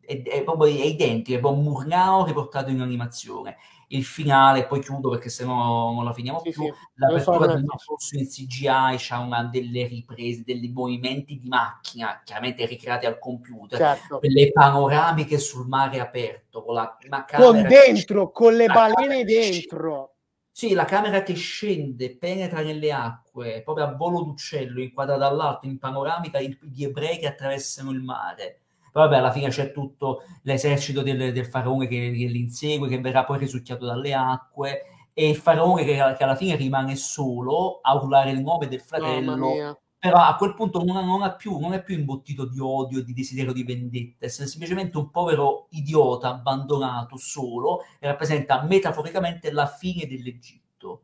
È, 0.00 0.22
è 0.22 0.42
proprio 0.42 0.74
è 0.74 0.84
identico, 0.84 1.38
è 1.38 1.40
proprio 1.40 1.62
Murnau 1.62 2.24
riportato 2.26 2.70
in 2.70 2.80
animazione 2.80 3.56
il 3.88 4.04
finale, 4.04 4.66
poi 4.66 4.80
chiudo 4.80 5.10
perché 5.10 5.28
sennò 5.30 5.92
non 5.92 6.04
la 6.04 6.12
finiamo 6.12 6.40
sì, 6.40 6.50
più, 6.50 6.64
sì. 6.64 6.72
l'apertura 6.94 7.46
del 7.46 7.64
corso 7.64 8.16
in 8.16 8.26
CGI 8.26 8.96
c'ha 8.98 9.18
una 9.18 9.44
delle 9.44 9.86
riprese, 9.86 10.42
dei 10.44 10.68
movimenti 10.68 11.38
di 11.38 11.48
macchina, 11.48 12.20
chiaramente 12.24 12.66
ricreati 12.66 13.06
al 13.06 13.18
computer, 13.18 13.78
certo. 13.78 14.18
le 14.22 14.52
panoramiche 14.52 15.38
sul 15.38 15.66
mare 15.66 16.00
aperto, 16.00 16.62
con 16.62 16.74
la, 16.74 16.96
la 17.08 17.24
con 17.34 17.62
dentro, 17.62 18.30
con 18.30 18.54
le 18.54 18.66
balene 18.66 19.24
dentro. 19.24 20.12
Sì, 20.50 20.74
la 20.74 20.84
camera 20.84 21.22
che 21.22 21.34
scende, 21.34 22.16
penetra 22.16 22.62
nelle 22.62 22.90
acque, 22.90 23.62
proprio 23.62 23.84
a 23.84 23.94
volo 23.94 24.22
d'uccello, 24.22 24.82
inquadrata 24.82 25.28
dall'alto, 25.28 25.66
in 25.66 25.78
panoramica, 25.78 26.40
gli 26.40 26.82
ebrei 26.82 27.18
che 27.18 27.28
attraversano 27.28 27.92
il 27.92 28.00
mare 28.00 28.62
vabbè, 28.98 29.16
alla 29.16 29.32
fine 29.32 29.48
c'è 29.48 29.72
tutto 29.72 30.22
l'esercito 30.42 31.02
del, 31.02 31.32
del 31.32 31.46
faraone 31.46 31.86
che, 31.86 31.96
che, 31.96 32.26
li 32.26 32.40
insegue, 32.40 32.88
che 32.88 33.00
verrà 33.00 33.24
poi 33.24 33.38
risucchiato 33.38 33.86
dalle 33.86 34.14
acque, 34.14 34.82
e 35.12 35.30
il 35.30 35.36
faraone 35.36 35.84
che, 35.84 35.94
che, 35.94 36.24
alla 36.24 36.36
fine 36.36 36.56
rimane 36.56 36.94
solo 36.96 37.80
a 37.82 37.94
urlare 37.94 38.30
il 38.30 38.40
nome 38.40 38.68
del 38.68 38.80
fratello. 38.80 39.78
Però 40.00 40.16
a 40.16 40.36
quel 40.36 40.54
punto 40.54 40.84
non, 40.84 41.04
non, 41.04 41.22
ha 41.22 41.32
più, 41.32 41.58
non 41.58 41.72
è 41.72 41.82
più 41.82 41.96
imbottito 41.96 42.46
di 42.46 42.60
odio 42.60 43.00
e 43.00 43.04
di 43.04 43.12
desiderio 43.12 43.52
di 43.52 43.64
vendetta, 43.64 44.26
è 44.26 44.28
semplicemente 44.28 44.96
un 44.96 45.10
povero 45.10 45.66
idiota 45.70 46.28
abbandonato 46.28 47.16
solo 47.16 47.80
e 47.98 48.06
rappresenta 48.06 48.62
metaforicamente 48.62 49.50
la 49.50 49.66
fine 49.66 50.06
dell'Egitto. 50.06 51.02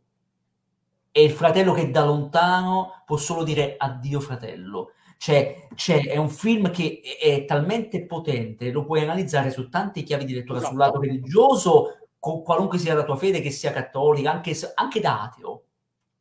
E 1.11 1.25
il 1.25 1.33
fratello 1.33 1.73
che 1.73 1.91
da 1.91 2.05
lontano 2.05 3.03
può 3.05 3.17
solo 3.17 3.43
dire 3.43 3.75
addio 3.77 4.21
fratello 4.21 4.93
cioè, 5.25 5.69
cioè, 5.75 6.07
è 6.07 6.19
un 6.19 6.29
film 6.29 6.71
che 6.71 7.01
è, 7.19 7.47
talmente 7.47 8.05
potente, 8.05 8.71
lo 8.71 8.85
puoi 8.85 9.01
analizzare 9.01 9.51
su 9.51 9.71
tante 9.71 10.03
chiavi 10.03 10.27
di 10.27 10.35
lettura, 10.35 10.59
esatto. 10.59 10.73
sul 10.73 10.83
lato 10.83 11.01
religioso, 11.01 12.09
con 12.19 12.43
qualunque 12.43 12.77
sia 12.77 12.93
la 12.93 13.05
tua 13.05 13.17
fede, 13.17 13.41
che 13.41 13.51
sia 13.51 13.73
cattolica, 13.73 14.31
anche, 14.31 14.55
anche 14.75 15.01
da 15.01 15.23
ateo. 15.23 15.63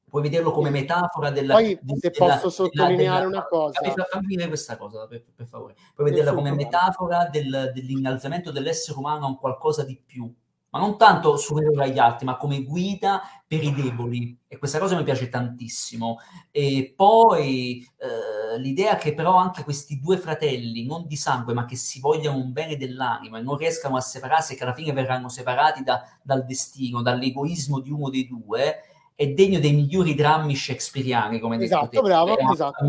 Puoi 0.10 0.22
vederlo 0.22 0.52
come 0.52 0.70
metafora 0.70 1.32
della... 1.32 1.56
Poi, 1.56 1.78
di, 1.82 1.98
se 2.00 2.12
della, 2.12 2.36
posso 2.36 2.50
sottolineare 2.50 3.26
della, 3.26 3.28
una 3.28 3.46
cosa... 3.46 3.82
Fammi 4.10 4.26
finire 4.26 4.48
questa 4.48 4.78
cosa, 4.78 5.06
per, 5.06 5.26
per 5.36 5.48
favore. 5.48 5.76
Puoi 5.94 6.10
vederla 6.10 6.34
come 6.34 6.54
metafora 6.54 7.28
del, 7.30 7.72
dell'innalzamento 7.74 8.54
dell'essere 8.54 8.98
umano 8.98 9.26
a 9.26 9.28
un 9.28 9.38
qualcosa 9.38 9.84
di 9.84 10.02
più 10.02 10.34
ma 10.74 10.80
non 10.80 10.98
tanto 10.98 11.38
superiore 11.38 11.84
agli 11.84 12.00
altri, 12.00 12.26
ma 12.26 12.36
come 12.36 12.64
guida 12.64 13.22
per 13.46 13.64
i 13.64 13.72
deboli. 13.72 14.36
E 14.48 14.58
questa 14.58 14.80
cosa 14.80 14.98
mi 14.98 15.04
piace 15.04 15.30
tantissimo. 15.30 16.18
E 16.50 16.94
poi 16.96 17.88
eh, 17.98 18.60
l'idea 18.60 18.96
che 18.96 19.14
però 19.14 19.36
anche 19.36 19.64
questi 19.64 20.00
due 20.00 20.18
fratelli, 20.18 20.84
non 20.88 21.06
di 21.06 21.16
sangue, 21.16 21.54
ma 21.54 21.66
che 21.66 21.76
si 21.76 22.00
vogliano 22.00 22.38
un 22.38 22.52
bene 22.52 22.76
dell'anima 22.76 23.38
e 23.38 23.44
non 23.44 23.56
riescano 23.56 23.98
a 23.98 24.02
separarsi 24.02 24.54
e 24.54 24.56
che 24.56 24.64
alla 24.64 24.74
fine 24.74 24.94
verranno 24.94 25.30
separati 25.30 25.84
da, 25.84 26.02
dal 26.24 26.44
destino, 26.44 27.04
dall'egoismo 27.04 27.80
di 27.80 27.92
uno 27.92 28.10
dei 28.10 28.28
due, 28.28 28.80
è 29.14 29.28
degno 29.28 29.60
dei 29.60 29.74
migliori 29.74 30.16
drammi 30.16 30.56
shakespeariani, 30.56 31.38
come 31.38 31.64
esatto, 31.64 31.90
detto 31.92 32.02
bravo, 32.02 32.36
è, 32.36 32.52
esatto. 32.52 32.84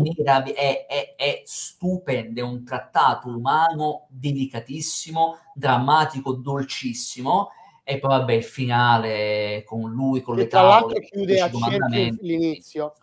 è, 0.55 0.87
è, 0.87 1.13
è 1.15 1.41
stupendo, 1.45 2.39
è 2.39 2.43
un 2.43 2.65
trattato 2.65 3.27
umano 3.27 4.07
delicatissimo, 4.09 5.37
drammatico, 5.53 6.33
dolcissimo 6.33 7.51
e 7.87 7.99
poi 7.99 8.09
vabbè 8.09 8.33
il 8.33 8.43
finale 8.43 9.61
con 9.63 9.91
lui, 9.91 10.21
con 10.21 10.35
che 10.35 10.41
le 10.41 10.47
tra 10.47 10.63
l'altro 10.63 10.99
chiude 10.99 11.39
a 11.39 11.51
cerchio 11.51 12.17
l'inizio, 12.19 12.93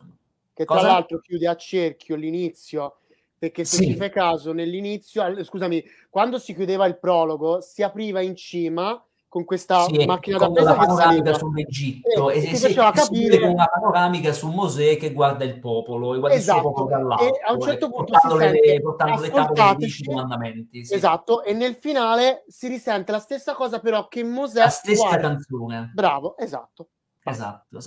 che 0.53 0.65
tra 0.65 0.75
Cosa? 0.75 0.87
l'altro 0.89 1.21
chiude 1.21 1.47
a 1.47 1.55
cerchio 1.55 2.17
l'inizio, 2.17 2.97
perché 3.39 3.65
se 3.65 3.77
sì. 3.77 3.87
ci 3.87 3.95
fai 3.95 4.11
caso 4.11 4.53
nell'inizio, 4.53 5.45
scusami, 5.45 5.85
quando 6.11 6.41
si 6.41 6.53
chiudeva 6.53 6.87
il 6.87 6.99
prologo 6.99 7.61
si 7.61 7.85
apriva 7.85 8.21
in 8.23 8.35
cima 8.35 9.01
con 9.33 9.47
questa 9.47 9.85
sì, 9.85 10.05
macchina 10.05 10.37
da 10.37 10.51
presa 10.51 10.75
panoramica 10.75 11.33
sull'Egitto. 11.33 12.29
E, 12.29 12.45
e, 12.45 12.51
e 12.51 12.55
si, 12.55 12.75
capire 12.75 13.41
con 13.41 13.49
una 13.53 13.65
panoramica 13.65 14.31
su 14.35 14.51
Mosè 14.51 14.99
che 14.99 15.15
guarda 15.15 15.43
il 15.45 15.59
popolo 15.59 16.15
e 16.15 16.19
guarda 16.19 16.37
esatto. 16.37 16.59
il 16.59 16.63
popolo 16.65 16.89
dall'alto 16.91 17.25
e 17.25 17.41
a 17.43 17.53
un 17.55 17.61
certo 17.63 17.89
punto 17.89 18.13
portando, 18.13 18.39
si 18.39 18.51
le, 18.51 18.81
portando 18.83 19.21
le 19.23 19.31
tavole 19.31 19.77
dei 19.79 20.05
comandamenti 20.05 20.85
sì. 20.85 20.93
esatto. 20.93 21.43
E 21.45 21.55
nel 21.55 21.77
finale 21.77 22.45
si 22.47 22.69
risente 22.69 23.11
la 23.11 23.21
stessa 23.21 23.55
cosa 23.55 23.81
però 23.81 24.07
che 24.07 24.23
Mosè 24.23 24.59
la 24.61 24.69
stessa 24.69 25.09
guarda. 25.09 25.29
canzone. 25.29 25.93
Bravo 25.95 26.37
esatto. 26.37 26.89
Esatto, 27.25 27.79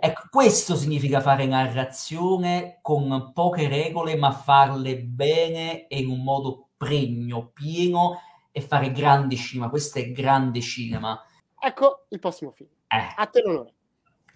ecco, 0.00 0.22
questo 0.30 0.74
significa 0.76 1.20
fare 1.20 1.44
narrazione 1.46 2.78
con 2.80 3.32
poche 3.34 3.68
regole, 3.68 4.16
ma 4.16 4.30
farle 4.30 5.02
bene 5.02 5.86
e 5.86 5.98
in 5.98 6.08
un 6.08 6.22
modo 6.22 6.68
pregno, 6.78 7.50
pieno 7.52 8.20
e 8.56 8.60
fare 8.60 8.92
grande 8.92 9.34
cinema. 9.34 9.68
Questo 9.68 9.98
è 9.98 10.12
grande 10.12 10.60
cinema. 10.60 11.20
Ecco 11.58 12.06
il 12.10 12.20
prossimo 12.20 12.52
film. 12.52 12.68
Eh. 12.86 13.14
A 13.16 13.26
te 13.26 13.42
l'onore. 13.42 13.74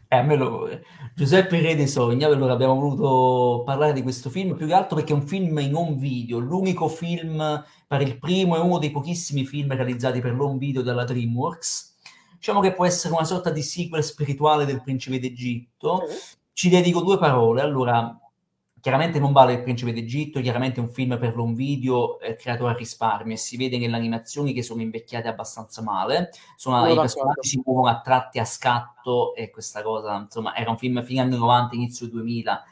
Eh, 0.09 0.17
a 0.17 0.23
me 0.23 0.35
l'onore. 0.35 0.85
Giuseppe 1.15 1.61
Re 1.61 1.77
dei 1.77 1.87
Sogni, 1.87 2.25
allora 2.25 2.55
abbiamo 2.55 2.75
voluto 2.75 3.63
parlare 3.65 3.93
di 3.93 4.03
questo 4.03 4.29
film 4.29 4.57
più 4.57 4.67
che 4.67 4.73
altro 4.73 4.97
perché 4.97 5.13
è 5.13 5.17
un 5.17 5.25
film 5.25 5.57
in 5.59 5.73
home 5.73 5.95
video, 5.95 6.41
l'unico 6.41 6.89
film, 6.89 7.65
per 7.87 8.01
il 8.01 8.19
primo 8.19 8.57
e 8.57 8.59
uno 8.59 8.79
dei 8.79 8.91
pochissimi 8.91 9.45
film 9.45 9.73
realizzati 9.73 10.21
per 10.21 10.35
l'home 10.35 10.59
video 10.59 10.83
dalla 10.83 11.05
DreamWorks. 11.05 11.97
Diciamo 12.39 12.59
che 12.59 12.75
può 12.75 12.87
essere 12.87 13.15
una 13.15 13.25
sorta 13.25 13.51
di 13.51 13.63
sequel 13.63 14.03
spirituale 14.03 14.65
del 14.65 14.83
Principe 14.83 15.21
d'Egitto. 15.21 16.03
Ci 16.53 16.69
dedico 16.69 17.03
due 17.03 17.19
parole. 17.19 17.61
Allora, 17.61 18.19
Chiaramente 18.89 19.19
non 19.19 19.33
vale 19.33 19.53
il 19.53 19.63
principe 19.63 19.93
d'Egitto, 19.93 20.41
chiaramente 20.41 20.81
è 20.81 20.83
un 20.83 20.89
film 20.89 21.19
per 21.19 21.37
l'on 21.37 21.53
video 21.53 22.19
eh, 22.21 22.37
creato 22.37 22.67
a 22.67 22.73
risparmio 22.73 23.35
e 23.35 23.37
si 23.37 23.59
vede 23.59 23.77
nelle 23.77 23.95
animazioni 23.95 24.55
che 24.55 24.63
sono 24.63 24.81
invecchiate 24.81 25.29
abbastanza 25.29 25.83
male, 25.83 26.31
sono, 26.57 26.91
i 26.91 26.95
personaggi 26.95 27.47
si 27.47 27.61
muovono 27.63 27.91
a 27.91 28.01
tratti 28.01 28.39
a 28.39 28.47
scatto 28.47 29.35
e 29.35 29.51
questa 29.51 29.83
cosa, 29.83 30.17
insomma, 30.17 30.57
era 30.57 30.71
un 30.71 30.79
film 30.79 31.05
fine 31.05 31.21
anni 31.21 31.37
90, 31.37 31.75
inizio 31.75 32.09
2000. 32.09 32.65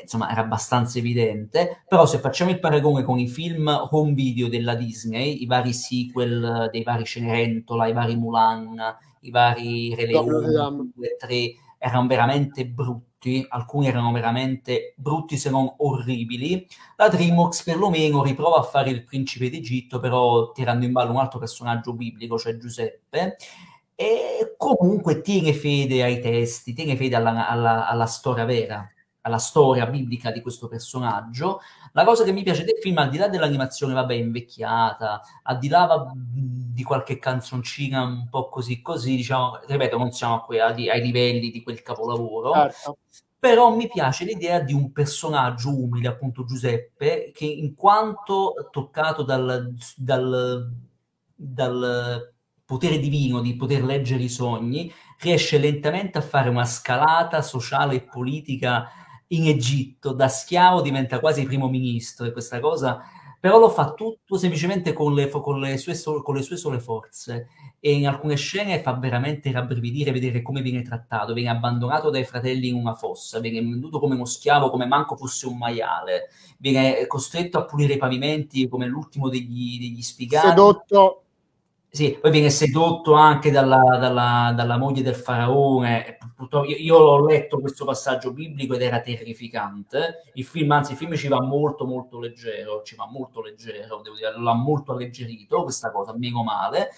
insomma 0.00 0.30
era 0.30 0.42
abbastanza 0.42 0.98
evidente, 0.98 1.82
però 1.88 2.06
se 2.06 2.18
facciamo 2.18 2.52
il 2.52 2.60
paragone 2.60 3.02
con 3.02 3.18
i 3.18 3.26
film 3.26 3.66
home 3.90 4.12
video 4.12 4.48
della 4.48 4.76
Disney, 4.76 5.42
i 5.42 5.46
vari 5.46 5.72
sequel 5.72 6.68
dei 6.70 6.84
vari 6.84 7.04
Cenerentola, 7.04 7.88
i 7.88 7.92
vari 7.92 8.14
Mulan, 8.14 8.80
i 9.22 9.30
vari 9.32 9.92
Re 9.92 10.06
Leone, 10.06 10.92
2 10.94 11.16
3, 11.18 11.54
erano 11.78 12.06
veramente 12.06 12.64
brutti, 12.64 13.07
alcuni 13.48 13.88
erano 13.88 14.12
veramente 14.12 14.94
brutti 14.96 15.36
se 15.36 15.50
non 15.50 15.74
orribili. 15.78 16.66
La 16.96 17.08
DreamWorks 17.08 17.62
perlomeno 17.62 18.22
riprova 18.22 18.58
a 18.58 18.62
fare 18.62 18.90
il 18.90 19.04
principe 19.04 19.50
d'Egitto, 19.50 19.98
però 19.98 20.52
tirando 20.52 20.84
in 20.84 20.92
ballo 20.92 21.12
un 21.12 21.18
altro 21.18 21.38
personaggio 21.38 21.92
biblico, 21.94 22.38
cioè 22.38 22.56
Giuseppe, 22.56 23.36
e 23.94 24.54
comunque 24.56 25.20
tiene 25.20 25.52
fede 25.52 26.02
ai 26.04 26.20
testi, 26.20 26.72
tiene 26.72 26.96
fede 26.96 27.16
alla, 27.16 27.48
alla, 27.48 27.88
alla 27.88 28.06
storia 28.06 28.44
vera 28.44 28.88
alla 29.28 29.38
storia 29.38 29.86
biblica 29.86 30.32
di 30.32 30.40
questo 30.40 30.66
personaggio. 30.66 31.60
La 31.92 32.04
cosa 32.04 32.24
che 32.24 32.32
mi 32.32 32.42
piace 32.42 32.64
del 32.64 32.78
film, 32.80 32.98
al 32.98 33.08
di 33.08 33.18
là 33.18 33.28
dell'animazione, 33.28 33.94
vabbè, 33.94 34.14
invecchiata, 34.14 35.20
al 35.44 35.58
di 35.58 35.68
là 35.68 36.12
di 36.14 36.82
qualche 36.82 37.18
canzoncina 37.18 38.02
un 38.02 38.28
po' 38.28 38.48
così 38.48 38.82
così, 38.82 39.16
diciamo, 39.16 39.60
ripeto, 39.66 39.96
non 39.96 40.10
siamo 40.10 40.40
qui 40.40 40.58
ai, 40.58 40.90
ai 40.90 41.00
livelli 41.00 41.50
di 41.50 41.62
quel 41.62 41.82
capolavoro. 41.82 42.52
Certo. 42.52 42.98
Però 43.38 43.74
mi 43.74 43.88
piace 43.88 44.24
l'idea 44.24 44.58
di 44.58 44.72
un 44.72 44.90
personaggio 44.90 45.70
umile, 45.70 46.08
appunto 46.08 46.44
Giuseppe, 46.44 47.30
che 47.32 47.44
in 47.44 47.76
quanto 47.76 48.68
toccato 48.70 49.22
dal, 49.22 49.74
dal, 49.96 50.72
dal 51.34 52.32
potere 52.64 52.98
divino 52.98 53.40
di 53.40 53.54
poter 53.54 53.84
leggere 53.84 54.24
i 54.24 54.28
sogni, 54.28 54.92
riesce 55.20 55.58
lentamente 55.58 56.18
a 56.18 56.22
fare 56.22 56.48
una 56.48 56.64
scalata 56.64 57.40
sociale 57.42 57.94
e 57.94 58.02
politica 58.02 58.88
in 59.28 59.46
Egitto, 59.48 60.12
da 60.12 60.28
schiavo 60.28 60.80
diventa 60.80 61.20
quasi 61.20 61.44
primo 61.44 61.68
ministro 61.68 62.26
e 62.26 62.32
questa 62.32 62.60
cosa, 62.60 63.02
però 63.40 63.58
lo 63.58 63.68
fa 63.68 63.92
tutto 63.92 64.36
semplicemente 64.36 64.92
con 64.92 65.14
le, 65.14 65.28
con 65.28 65.60
le, 65.60 65.76
sue, 65.76 65.96
con 66.22 66.34
le 66.34 66.42
sue 66.42 66.56
sole 66.56 66.80
forze 66.80 67.48
e 67.78 67.92
in 67.92 68.08
alcune 68.08 68.34
scene 68.34 68.80
fa 68.80 68.94
veramente 68.94 69.52
rabbrividire 69.52 70.10
vedere 70.10 70.42
come 70.42 70.60
viene 70.60 70.82
trattato, 70.82 71.34
viene 71.34 71.50
abbandonato 71.50 72.10
dai 72.10 72.24
fratelli 72.24 72.68
in 72.68 72.74
una 72.74 72.94
fossa, 72.94 73.38
viene 73.38 73.60
venduto 73.60 74.00
come 74.00 74.16
uno 74.16 74.24
schiavo, 74.24 74.70
come 74.70 74.86
manco 74.86 75.14
fosse 75.14 75.46
un 75.46 75.56
maiale, 75.56 76.30
viene 76.58 77.06
costretto 77.06 77.58
a 77.58 77.64
pulire 77.64 77.94
i 77.94 77.98
pavimenti 77.98 78.68
come 78.68 78.86
l'ultimo 78.86 79.28
degli, 79.28 79.78
degli 79.78 80.02
sfigati. 80.02 80.48
Sedotto 80.48 81.22
sì, 81.90 82.18
poi 82.20 82.30
viene 82.30 82.50
sedotto 82.50 83.14
anche 83.14 83.50
dalla, 83.50 83.96
dalla, 83.98 84.52
dalla 84.54 84.76
moglie 84.76 85.02
del 85.02 85.14
faraone. 85.14 86.18
Io, 86.66 86.76
io, 86.76 86.98
l'ho 86.98 87.24
letto 87.24 87.60
questo 87.60 87.86
passaggio 87.86 88.32
biblico 88.34 88.74
ed 88.74 88.82
era 88.82 89.00
terrificante. 89.00 90.24
Il 90.34 90.44
film, 90.44 90.70
anzi, 90.72 90.92
il 90.92 90.98
film 90.98 91.16
ci 91.16 91.28
va 91.28 91.40
molto, 91.40 91.86
molto 91.86 92.20
leggero. 92.20 92.82
Ci 92.82 92.94
va 92.94 93.08
molto 93.10 93.40
leggero, 93.40 94.02
devo 94.02 94.16
dire, 94.16 94.38
l'ha 94.38 94.52
molto 94.52 94.92
alleggerito 94.92 95.62
questa 95.62 95.90
cosa, 95.90 96.14
meno 96.14 96.44
male. 96.44 96.90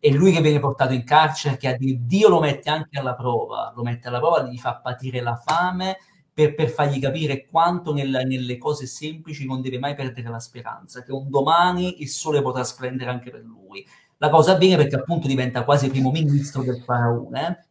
E 0.00 0.10
lui 0.12 0.32
che 0.32 0.40
viene 0.40 0.60
portato 0.60 0.94
in 0.94 1.04
carcere, 1.04 1.58
che 1.58 1.76
Dio 1.78 2.28
lo 2.30 2.40
mette 2.40 2.70
anche 2.70 2.98
alla 2.98 3.14
prova, 3.14 3.72
lo 3.76 3.82
mette 3.82 4.08
alla 4.08 4.18
prova, 4.18 4.44
gli 4.44 4.56
fa 4.56 4.76
patire 4.76 5.20
la 5.20 5.36
fame. 5.36 5.98
Per, 6.38 6.54
per, 6.54 6.68
fargli 6.70 7.00
capire 7.00 7.44
quanto 7.46 7.92
nel, 7.92 8.22
nelle 8.24 8.58
cose 8.58 8.86
semplici 8.86 9.44
non 9.44 9.60
deve 9.60 9.80
mai 9.80 9.96
perdere 9.96 10.28
la 10.28 10.38
speranza, 10.38 11.02
che 11.02 11.10
un 11.10 11.28
domani 11.28 12.00
il 12.00 12.08
sole 12.08 12.40
potrà 12.42 12.62
splendere 12.62 13.10
anche 13.10 13.30
per 13.32 13.42
lui 13.42 13.84
la 14.18 14.30
cosa 14.30 14.52
avviene 14.52 14.76
perché 14.76 14.96
appunto 14.96 15.26
diventa 15.26 15.64
quasi 15.64 15.88
primo 15.88 16.10
ministro 16.10 16.62
del 16.62 16.82
faraone 16.82 17.66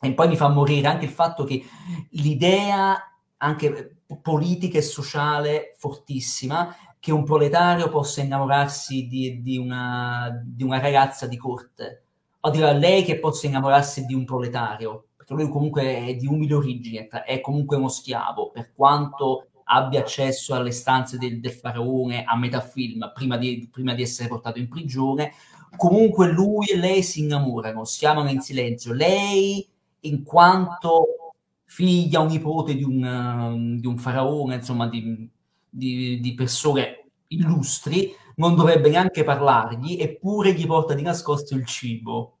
eh? 0.00 0.08
e 0.08 0.12
poi 0.14 0.28
mi 0.28 0.36
fa 0.36 0.48
morire 0.48 0.88
anche 0.88 1.04
il 1.04 1.10
fatto 1.10 1.44
che 1.44 1.62
l'idea 2.10 2.96
anche 3.36 4.02
politica 4.22 4.78
e 4.78 4.82
sociale 4.82 5.74
fortissima 5.76 6.74
che 6.98 7.12
un 7.12 7.24
proletario 7.24 7.88
possa 7.88 8.20
innamorarsi 8.20 9.06
di, 9.06 9.40
di, 9.42 9.56
una, 9.56 10.30
di 10.44 10.64
una, 10.64 10.80
ragazza 10.80 11.26
di 11.26 11.36
corte 11.36 12.02
o 12.40 12.48
a 12.48 12.72
lei 12.72 13.04
che 13.04 13.18
possa 13.18 13.46
innamorarsi 13.46 14.06
di 14.06 14.14
un 14.14 14.24
proletario 14.24 15.08
perché 15.16 15.34
lui 15.34 15.48
comunque 15.48 16.06
è 16.06 16.14
di 16.14 16.26
umile 16.26 16.54
origine 16.54 17.06
è 17.08 17.40
comunque 17.40 17.76
uno 17.76 17.88
schiavo 17.88 18.50
per 18.50 18.72
quanto 18.74 19.48
abbia 19.64 20.00
accesso 20.00 20.54
alle 20.54 20.72
stanze 20.72 21.16
del, 21.16 21.40
del 21.40 21.52
faraone 21.52 22.24
a 22.24 22.36
metà 22.36 22.60
film 22.60 23.10
prima 23.14 23.36
di, 23.36 23.68
prima 23.70 23.94
di 23.94 24.02
essere 24.02 24.28
portato 24.28 24.58
in 24.58 24.68
prigione 24.68 25.32
comunque 25.80 26.30
lui 26.30 26.66
e 26.66 26.76
lei 26.76 27.02
si 27.02 27.20
innamorano, 27.20 27.86
si 27.86 28.04
amano 28.04 28.28
in 28.28 28.42
silenzio. 28.42 28.92
Lei, 28.92 29.66
in 30.00 30.22
quanto 30.22 31.32
figlia 31.64 32.20
o 32.20 32.26
nipote 32.26 32.74
di 32.74 32.82
un, 32.82 33.02
um, 33.02 33.80
di 33.80 33.86
un 33.86 33.96
faraone, 33.96 34.56
insomma, 34.56 34.86
di, 34.88 35.26
di, 35.70 36.20
di, 36.20 36.34
persone 36.34 37.06
illustri, 37.28 38.14
non 38.36 38.56
dovrebbe 38.56 38.90
neanche 38.90 39.24
parlargli, 39.24 39.96
eppure 39.98 40.52
gli 40.52 40.66
porta 40.66 40.92
di 40.92 41.00
nascosto 41.00 41.54
il 41.54 41.64
cibo 41.64 42.36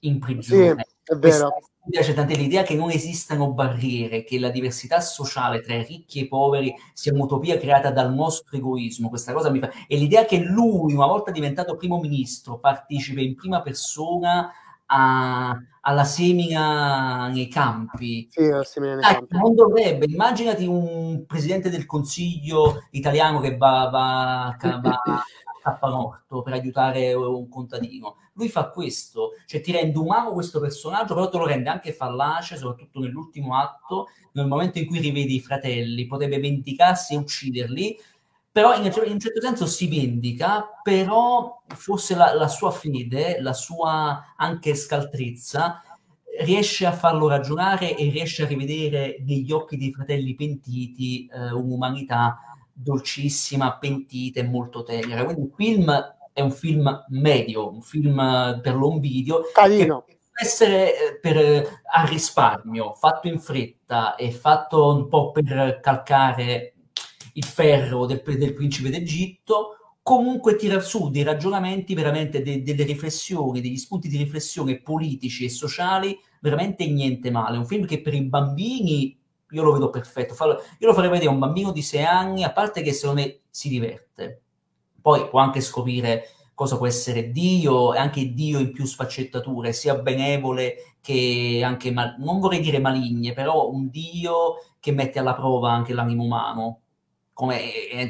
in 0.00 0.20
prigione. 0.20 0.86
Sì, 1.02 1.12
è 1.12 1.16
vero 1.16 1.50
mi 1.84 1.90
piace 1.90 2.14
tanto 2.14 2.34
l'idea 2.34 2.62
che 2.62 2.74
non 2.74 2.90
esistano 2.90 3.52
barriere, 3.52 4.24
che 4.24 4.38
la 4.38 4.48
diversità 4.48 5.00
sociale 5.00 5.60
tra 5.60 5.74
i 5.74 5.84
ricchi 5.84 6.18
e 6.18 6.22
i 6.22 6.28
poveri 6.28 6.74
sia 6.94 7.12
un'utopia 7.12 7.58
creata 7.58 7.90
dal 7.90 8.12
nostro 8.12 8.56
egoismo. 8.56 9.10
Questa 9.10 9.32
cosa 9.34 9.50
mi 9.50 9.58
fa. 9.58 9.70
E 9.86 9.96
l'idea 9.96 10.24
che 10.24 10.38
lui, 10.38 10.94
una 10.94 11.06
volta 11.06 11.30
diventato 11.30 11.76
primo 11.76 12.00
ministro, 12.00 12.58
partecipi 12.58 13.26
in 13.26 13.34
prima 13.34 13.60
persona 13.60 14.50
a, 14.86 15.54
alla 15.82 16.04
semina 16.04 17.28
nei 17.28 17.48
campi. 17.48 18.28
Sì, 18.30 18.48
la 18.48 18.64
semina 18.64 18.94
nei 18.94 19.04
ah, 19.04 19.14
campi. 19.16 19.36
Non 19.36 19.54
dovrebbe. 19.54 20.06
Immaginati 20.06 20.66
un 20.66 21.24
presidente 21.26 21.68
del 21.68 21.84
consiglio 21.84 22.84
italiano 22.92 23.40
che 23.40 23.58
va, 23.58 23.90
va, 23.92 24.56
va 24.80 25.22
a 25.64 25.78
morto 25.88 26.42
per 26.42 26.52
aiutare 26.52 27.14
un 27.14 27.48
contadino. 27.48 28.16
Lui 28.34 28.48
fa 28.48 28.68
questo, 28.68 29.30
cioè 29.46 29.60
ti 29.60 29.72
rende 29.72 29.98
umano 29.98 30.32
questo 30.32 30.60
personaggio, 30.60 31.14
però 31.14 31.28
te 31.28 31.38
lo 31.38 31.46
rende 31.46 31.70
anche 31.70 31.92
fallace, 31.92 32.56
soprattutto 32.56 33.00
nell'ultimo 33.00 33.56
atto, 33.56 34.08
nel 34.32 34.46
momento 34.46 34.78
in 34.78 34.86
cui 34.86 34.98
rivedi 34.98 35.36
i 35.36 35.40
fratelli, 35.40 36.06
potrebbe 36.06 36.38
vendicarsi 36.38 37.14
e 37.14 37.18
ucciderli, 37.18 37.98
però 38.52 38.74
in, 38.76 38.84
in 38.84 39.12
un 39.12 39.18
certo 39.18 39.40
senso 39.40 39.66
si 39.66 39.88
vendica, 39.88 40.68
però 40.82 41.62
forse 41.66 42.14
la, 42.14 42.34
la 42.34 42.48
sua 42.48 42.70
fede, 42.70 43.40
la 43.40 43.52
sua 43.52 44.34
anche 44.36 44.74
scaltrezza, 44.74 45.82
riesce 46.40 46.84
a 46.84 46.92
farlo 46.92 47.28
ragionare 47.28 47.96
e 47.96 48.10
riesce 48.10 48.42
a 48.42 48.46
rivedere 48.46 49.22
negli 49.24 49.52
occhi 49.52 49.76
dei 49.76 49.92
fratelli 49.92 50.34
pentiti 50.34 51.26
eh, 51.26 51.52
un'umanità 51.52 52.38
dolcissima, 52.74 53.78
pentita 53.78 54.40
e 54.40 54.44
molto 54.44 54.82
tenera. 54.82 55.24
Quindi 55.24 55.42
il 55.42 55.52
film 55.54 56.14
è 56.32 56.40
un 56.40 56.50
film 56.50 57.04
medio, 57.08 57.70
un 57.70 57.80
film 57.80 58.16
per 58.62 58.74
l'home 58.74 58.98
video. 58.98 59.42
Carino. 59.52 60.04
Che 60.06 60.18
può 60.18 60.44
essere 60.44 60.92
eh, 60.92 61.18
per, 61.20 61.82
a 61.92 62.04
risparmio, 62.04 62.92
fatto 62.92 63.28
in 63.28 63.38
fretta 63.38 64.16
e 64.16 64.32
fatto 64.32 64.94
un 64.94 65.08
po' 65.08 65.30
per 65.30 65.78
calcare 65.80 66.74
il 67.34 67.44
ferro 67.44 68.06
del, 68.06 68.22
del 68.24 68.54
principe 68.54 68.90
d'Egitto, 68.90 69.76
comunque 70.02 70.56
tira 70.56 70.80
su 70.80 71.08
dei 71.08 71.22
ragionamenti, 71.22 71.94
veramente 71.94 72.42
de, 72.42 72.62
delle 72.62 72.84
riflessioni, 72.84 73.60
degli 73.60 73.78
spunti 73.78 74.08
di 74.08 74.16
riflessione 74.16 74.80
politici 74.80 75.44
e 75.44 75.48
sociali, 75.48 76.18
veramente 76.40 76.86
niente 76.86 77.30
male. 77.30 77.56
Un 77.56 77.66
film 77.66 77.86
che 77.86 78.00
per 78.00 78.14
i 78.14 78.22
bambini 78.22 79.16
io 79.54 79.62
lo 79.62 79.72
vedo 79.72 79.90
perfetto. 79.90 80.34
Io 80.78 80.86
lo 80.86 80.94
farei 80.94 81.10
vedere 81.10 81.30
a 81.30 81.32
un 81.32 81.38
bambino 81.38 81.72
di 81.72 81.82
6 81.82 82.04
anni, 82.04 82.44
a 82.44 82.52
parte 82.52 82.82
che 82.82 82.92
secondo 82.92 83.22
me 83.22 83.40
si 83.50 83.68
diverte 83.68 84.44
poi 85.04 85.28
può 85.28 85.40
anche 85.40 85.60
scoprire 85.60 86.30
cosa 86.54 86.78
può 86.78 86.86
essere 86.86 87.30
Dio 87.30 87.92
e 87.92 87.98
anche 87.98 88.32
Dio 88.32 88.58
in 88.58 88.72
più 88.72 88.86
sfaccettature, 88.86 89.74
sia 89.74 89.96
benevole 89.96 90.96
che 91.02 91.60
anche, 91.62 91.90
mal- 91.90 92.16
non 92.20 92.40
vorrei 92.40 92.60
dire 92.60 92.78
maligne, 92.78 93.34
però 93.34 93.68
un 93.68 93.90
Dio 93.90 94.54
che 94.80 94.92
mette 94.92 95.18
alla 95.18 95.34
prova 95.34 95.72
anche 95.72 95.92
l'animo 95.92 96.22
umano, 96.22 96.80
come, 97.34 97.60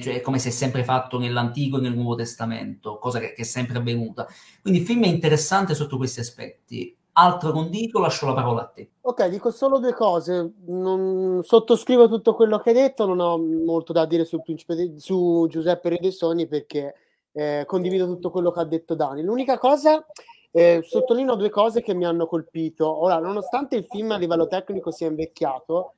cioè, 0.01 0.21
come 0.21 0.39
si 0.39 0.49
è 0.49 0.51
sempre 0.53 0.85
fatto 0.85 1.19
nell'Antico 1.19 1.79
e 1.79 1.81
nel 1.81 1.95
Nuovo 1.97 2.15
Testamento, 2.15 2.99
cosa 2.99 3.19
che, 3.19 3.33
che 3.33 3.43
è 3.43 3.45
sempre 3.45 3.79
avvenuta. 3.79 4.29
Quindi 4.63 4.81
il 4.81 4.87
film 4.87 5.03
è 5.03 5.09
interessante 5.09 5.75
sotto 5.75 5.97
questi 5.97 6.21
aspetti. 6.21 6.97
Altro 7.17 7.53
condito, 7.53 8.01
lascio 8.01 8.27
la 8.27 8.35
parola 8.35 8.63
a 8.63 8.67
te. 8.67 8.91
Ok, 9.03 9.27
dico 9.27 9.53
solo 9.53 9.79
due 9.79 9.93
cose. 9.93 10.55
Non 10.67 11.41
sottoscrivo 11.45 12.09
tutto 12.09 12.35
quello 12.35 12.59
che 12.59 12.71
hai 12.71 12.75
detto, 12.75 13.07
non 13.07 13.21
ho 13.21 13.39
molto 13.39 13.93
da 13.93 14.05
dire 14.05 14.25
sul 14.25 14.43
principe 14.43 14.95
su 14.97 15.47
Giuseppe 15.49 15.91
Re 15.91 15.99
dei 16.01 16.11
Sogni 16.11 16.49
perché 16.49 16.95
eh, 17.31 17.65
condivido 17.67 18.07
tutto 18.07 18.31
quello 18.31 18.51
che 18.51 18.59
ha 18.59 18.65
detto 18.65 18.97
Dani. 18.97 19.23
L'unica 19.23 19.59
cosa, 19.59 20.05
eh, 20.51 20.81
sottolineo 20.85 21.37
due 21.37 21.51
cose 21.51 21.83
che 21.83 21.95
mi 21.95 22.05
hanno 22.05 22.27
colpito. 22.27 23.03
Ora, 23.05 23.21
nonostante 23.21 23.77
il 23.77 23.87
film 23.89 24.11
a 24.11 24.19
livello 24.19 24.49
tecnico 24.49 24.91
sia 24.91 25.07
invecchiato, 25.07 25.95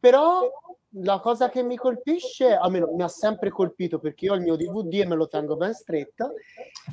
però 0.00 0.50
la 0.94 1.20
cosa 1.20 1.48
che 1.48 1.62
mi 1.62 1.76
colpisce, 1.76 2.56
almeno 2.56 2.90
mi 2.92 3.02
ha 3.02 3.08
sempre 3.08 3.50
colpito 3.50 4.00
perché 4.00 4.24
io 4.24 4.32
ho 4.32 4.36
il 4.36 4.42
mio 4.42 4.56
DVD 4.56 4.94
e 4.94 5.06
me 5.06 5.14
lo 5.14 5.28
tengo 5.28 5.54
ben 5.54 5.74
stretto. 5.74 6.32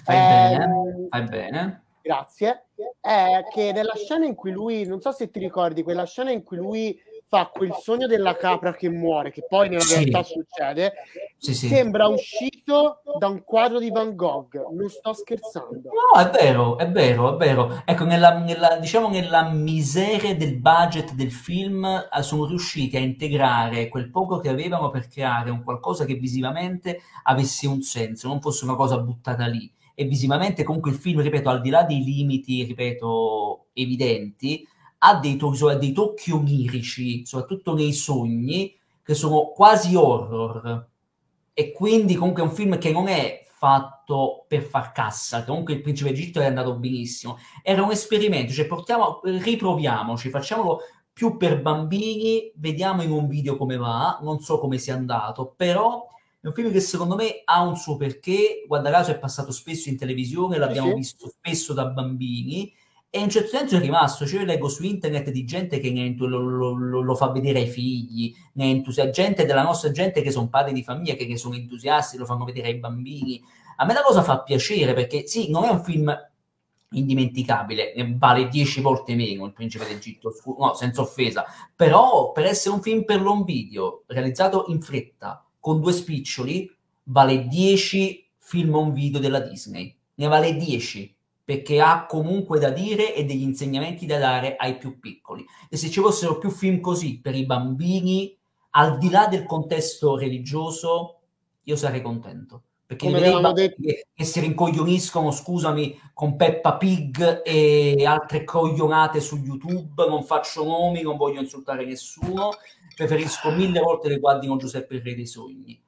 Fai 0.04 0.16
eh, 0.16 0.58
bene, 0.58 1.08
fai 1.10 1.24
bene 1.24 1.82
grazie, 2.08 2.68
è 3.02 3.44
che 3.52 3.74
nella 3.74 3.96
scena 3.96 4.26
in 4.26 4.34
cui 4.34 4.52
lui, 4.52 4.86
non 4.86 5.02
so 5.02 5.12
se 5.12 5.30
ti 5.30 5.40
ricordi, 5.40 5.84
quella 5.84 6.06
scena 6.06 6.32
in 6.32 6.44
cui 6.44 6.56
lui 6.56 6.98
fa 7.30 7.52
quel 7.54 7.74
sogno 7.74 8.08
della 8.08 8.38
capra 8.38 8.74
che 8.74 8.88
muore, 8.88 9.32
che 9.32 9.46
poi 9.46 9.68
nella 9.68 9.82
sì. 9.82 9.96
realtà 9.96 10.24
succede, 10.24 10.94
sì, 11.36 11.54
sì. 11.54 11.68
sembra 11.68 12.08
uscito 12.08 13.02
da 13.20 13.28
un 13.28 13.44
quadro 13.44 13.80
di 13.80 13.90
Van 13.90 14.16
Gogh. 14.16 14.70
Non 14.72 14.90
sto 14.90 15.12
scherzando. 15.12 15.90
No, 15.92 16.22
è 16.22 16.30
vero, 16.30 16.78
è 16.78 16.90
vero, 16.90 17.34
è 17.34 17.38
vero. 17.38 17.82
Ecco, 17.84 18.06
nella, 18.06 18.38
nella, 18.38 18.78
diciamo 18.78 19.10
nella 19.10 19.50
miseria 19.50 20.36
del 20.36 20.58
budget 20.58 21.14
del 21.14 21.32
film 21.32 21.84
eh, 21.84 22.24
sono 22.24 22.46
riusciti 22.46 22.96
a 22.96 23.00
integrare 23.00 23.90
quel 23.90 24.10
poco 24.10 24.40
che 24.40 24.48
avevano 24.48 24.90
per 24.90 25.10
creare 25.10 25.50
un 25.50 25.64
qualcosa 25.64 26.06
che 26.06 26.14
visivamente 26.14 27.02
avesse 27.24 27.68
un 27.68 27.82
senso, 27.82 28.30
non 28.30 28.40
fosse 28.40 28.64
una 28.64 28.76
cosa 28.76 28.98
buttata 29.00 29.46
lì. 29.48 29.70
E 30.00 30.06
visivamente 30.06 30.64
comunque 30.64 30.92
il 30.92 30.98
film, 30.98 31.22
ripeto, 31.22 31.50
al 31.50 31.60
di 31.60 31.72
là 31.72 31.82
dei 31.82 32.04
limiti, 32.04 32.64
ripeto, 32.64 33.70
evidenti, 33.74 34.64
ha 35.00 35.16
dei, 35.16 35.38
to- 35.38 35.76
dei 35.76 35.92
tocchi 35.92 36.32
onirici, 36.32 37.26
soprattutto 37.26 37.74
nei 37.74 37.94
sogni, 37.94 38.78
che 39.02 39.16
sono 39.16 39.48
quasi 39.48 39.96
horror. 39.96 40.88
E 41.52 41.72
quindi 41.72 42.14
comunque 42.14 42.44
è 42.44 42.46
un 42.46 42.52
film 42.52 42.78
che 42.78 42.92
non 42.92 43.08
è 43.08 43.44
fatto 43.58 44.46
per 44.48 44.62
far 44.62 44.92
cassa, 44.92 45.44
comunque 45.44 45.74
il 45.74 45.82
Principe 45.82 46.12
Egitto 46.12 46.40
è 46.40 46.46
andato 46.46 46.76
benissimo. 46.76 47.40
Era 47.64 47.82
un 47.82 47.90
esperimento, 47.90 48.54
cioè 48.54 48.68
portiamo, 48.68 49.22
riproviamoci, 49.24 50.30
facciamolo 50.30 50.82
più 51.12 51.38
per 51.38 51.60
bambini, 51.64 52.52
vediamo 52.58 53.02
in 53.02 53.10
un 53.10 53.28
video 53.28 53.58
come 53.58 53.78
va, 53.78 54.20
non 54.22 54.42
so 54.42 54.60
come 54.60 54.78
sia 54.78 54.94
andato, 54.94 55.56
però 55.56 56.06
è 56.40 56.48
un 56.48 56.54
film 56.54 56.72
che 56.72 56.80
secondo 56.80 57.16
me 57.16 57.42
ha 57.44 57.62
un 57.62 57.76
suo 57.76 57.98
perché, 57.98 58.64
guarda 58.68 58.92
caso 58.92 59.12
è 59.12 59.20
passato 59.20 59.52
spesso 59.52 59.90
in 59.90 59.98
televisione, 59.98 60.58
l'abbiamo 60.58 60.90
sì. 60.90 60.96
visto 60.96 61.30
spesso 61.30 61.74
da 61.74 61.86
bambini, 61.88 62.74
e 63.10 63.20
in 63.20 63.26
un 63.26 63.30
certo 63.30 63.58
senso 63.58 63.78
è 63.78 63.80
rimasto, 63.80 64.26
cioè 64.28 64.42
io 64.42 64.46
leggo 64.46 64.68
su 64.68 64.84
internet 64.84 65.32
di 65.32 65.46
gente 65.46 65.80
che 65.80 66.16
lo, 66.18 66.38
lo, 66.38 66.74
lo, 66.74 67.02
lo 67.02 67.16
fa 67.16 67.32
vedere 67.32 67.60
ai 67.60 67.68
figli, 67.68 68.36
ne 68.54 68.70
entusi- 68.70 69.10
gente 69.12 69.46
della 69.46 69.64
nostra 69.64 69.92
gente 69.92 70.22
che 70.22 70.30
sono 70.30 70.50
padri 70.50 70.74
di 70.74 70.84
famiglia, 70.84 71.16
che, 71.16 71.26
che 71.26 71.38
sono 71.38 71.56
entusiasti, 71.56 72.18
lo 72.18 72.26
fanno 72.26 72.46
vedere 72.46 72.68
ai 72.68 72.76
bambini. 72.76 73.42
A 73.78 73.86
me 73.86 73.94
la 73.94 74.02
cosa 74.02 74.24
fa 74.24 74.42
piacere 74.42 74.94
perché 74.94 75.26
sì, 75.26 75.50
non 75.50 75.64
è 75.64 75.70
un 75.70 75.84
film 75.84 76.14
indimenticabile, 76.92 77.94
vale 78.18 78.48
dieci 78.50 78.82
volte 78.82 79.16
meno 79.16 79.46
il 79.46 79.54
Principe 79.54 79.86
d'Egitto, 79.86 80.34
no, 80.58 80.74
senza 80.74 81.02
offesa, 81.02 81.46
però 81.76 82.32
per 82.32 82.46
essere 82.46 82.76
un 82.76 82.82
film 82.82 83.04
per 83.04 83.22
l'home 83.22 83.44
video, 83.46 84.04
realizzato 84.08 84.66
in 84.68 84.82
fretta, 84.82 85.47
con 85.68 85.82
due 85.82 85.92
spiccioli, 85.92 86.74
vale 87.04 87.46
dieci 87.46 88.26
film 88.38 88.74
on 88.76 88.94
video 88.94 89.20
della 89.20 89.42
Disney, 89.42 89.94
ne 90.14 90.28
vale 90.28 90.56
dieci 90.56 91.14
perché 91.44 91.82
ha 91.82 92.06
comunque 92.06 92.58
da 92.58 92.70
dire 92.70 93.14
e 93.14 93.26
degli 93.26 93.42
insegnamenti 93.42 94.06
da 94.06 94.18
dare 94.18 94.56
ai 94.56 94.78
più 94.78 94.98
piccoli. 94.98 95.46
E 95.70 95.76
se 95.76 95.90
ci 95.90 96.00
fossero 96.00 96.38
più 96.38 96.52
film 96.52 96.80
così 96.80 97.20
per 97.20 97.36
i 97.36 97.46
bambini, 97.46 98.34
al 98.72 98.98
di 98.98 99.10
là 99.10 99.28
del 99.28 99.46
contesto 99.46 100.16
religioso, 100.16 101.20
io 101.64 101.76
sarei 101.76 102.02
contento. 102.02 102.62
Perché 102.86 103.08
Come 103.08 103.20
vedere 103.20 103.54
detto... 103.54 103.82
che, 103.82 104.08
che 104.14 104.24
si 104.24 104.40
rincoglioniscono, 104.40 105.32
scusami, 105.32 106.00
con 106.14 106.38
Peppa 106.38 106.78
Pig 106.78 107.42
e 107.44 108.06
altre 108.06 108.46
coglionate 108.46 109.20
su 109.20 109.36
YouTube, 109.36 110.06
non 110.08 110.24
faccio 110.24 110.64
nomi, 110.64 111.02
non 111.02 111.18
voglio 111.18 111.42
insultare 111.42 111.86
nessuno, 111.86 112.52
preferisco 112.98 113.52
mille 113.52 113.80
volte 113.80 114.10
le 114.10 114.18
guardino 114.18 114.58
Giuseppe 114.58 114.96
il 114.96 115.04
Re 115.04 115.14
dei 115.14 115.28
Sogni. 115.28 115.80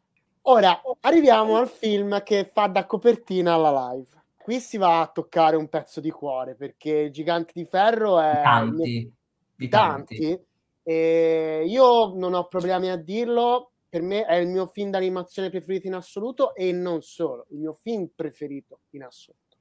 Ora, 0.44 0.80
arriviamo 1.02 1.58
al 1.58 1.68
film 1.68 2.22
che 2.22 2.50
fa 2.54 2.68
da 2.68 2.86
copertina 2.86 3.56
alla 3.56 3.92
live 3.92 4.18
qui 4.50 4.60
si 4.60 4.78
va 4.78 5.02
a 5.02 5.08
toccare 5.08 5.56
un 5.56 5.70
pezzo 5.70 6.00
di 6.00 6.10
cuore 6.10 6.56
perché 6.56 7.12
Gigante 7.12 7.52
di 7.54 7.66
Ferro 7.66 8.20
è 8.20 8.42
tanti, 8.42 9.14
di 9.56 9.68
tanti. 9.68 10.18
tanti. 10.18 10.46
E 10.82 11.66
io 11.68 12.16
non 12.16 12.34
ho 12.34 12.48
problemi 12.48 12.90
a 12.90 12.96
dirlo. 12.96 13.74
Per 13.88 14.02
me 14.02 14.26
è 14.26 14.36
il 14.38 14.48
mio 14.48 14.66
film 14.66 14.90
d'animazione 14.90 15.52
preferito 15.52 15.86
in 15.86 15.94
assoluto 15.94 16.56
e 16.56 16.72
non 16.72 17.04
solo, 17.04 17.46
il 17.50 17.60
mio 17.60 17.74
film 17.74 18.10
preferito 18.16 18.80
in 18.92 19.04
assoluto. 19.04 19.58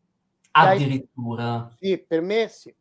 Addirittura. 0.52 1.70
Sì, 1.78 1.98
per 1.98 2.22
me 2.22 2.48
sì. 2.48 2.74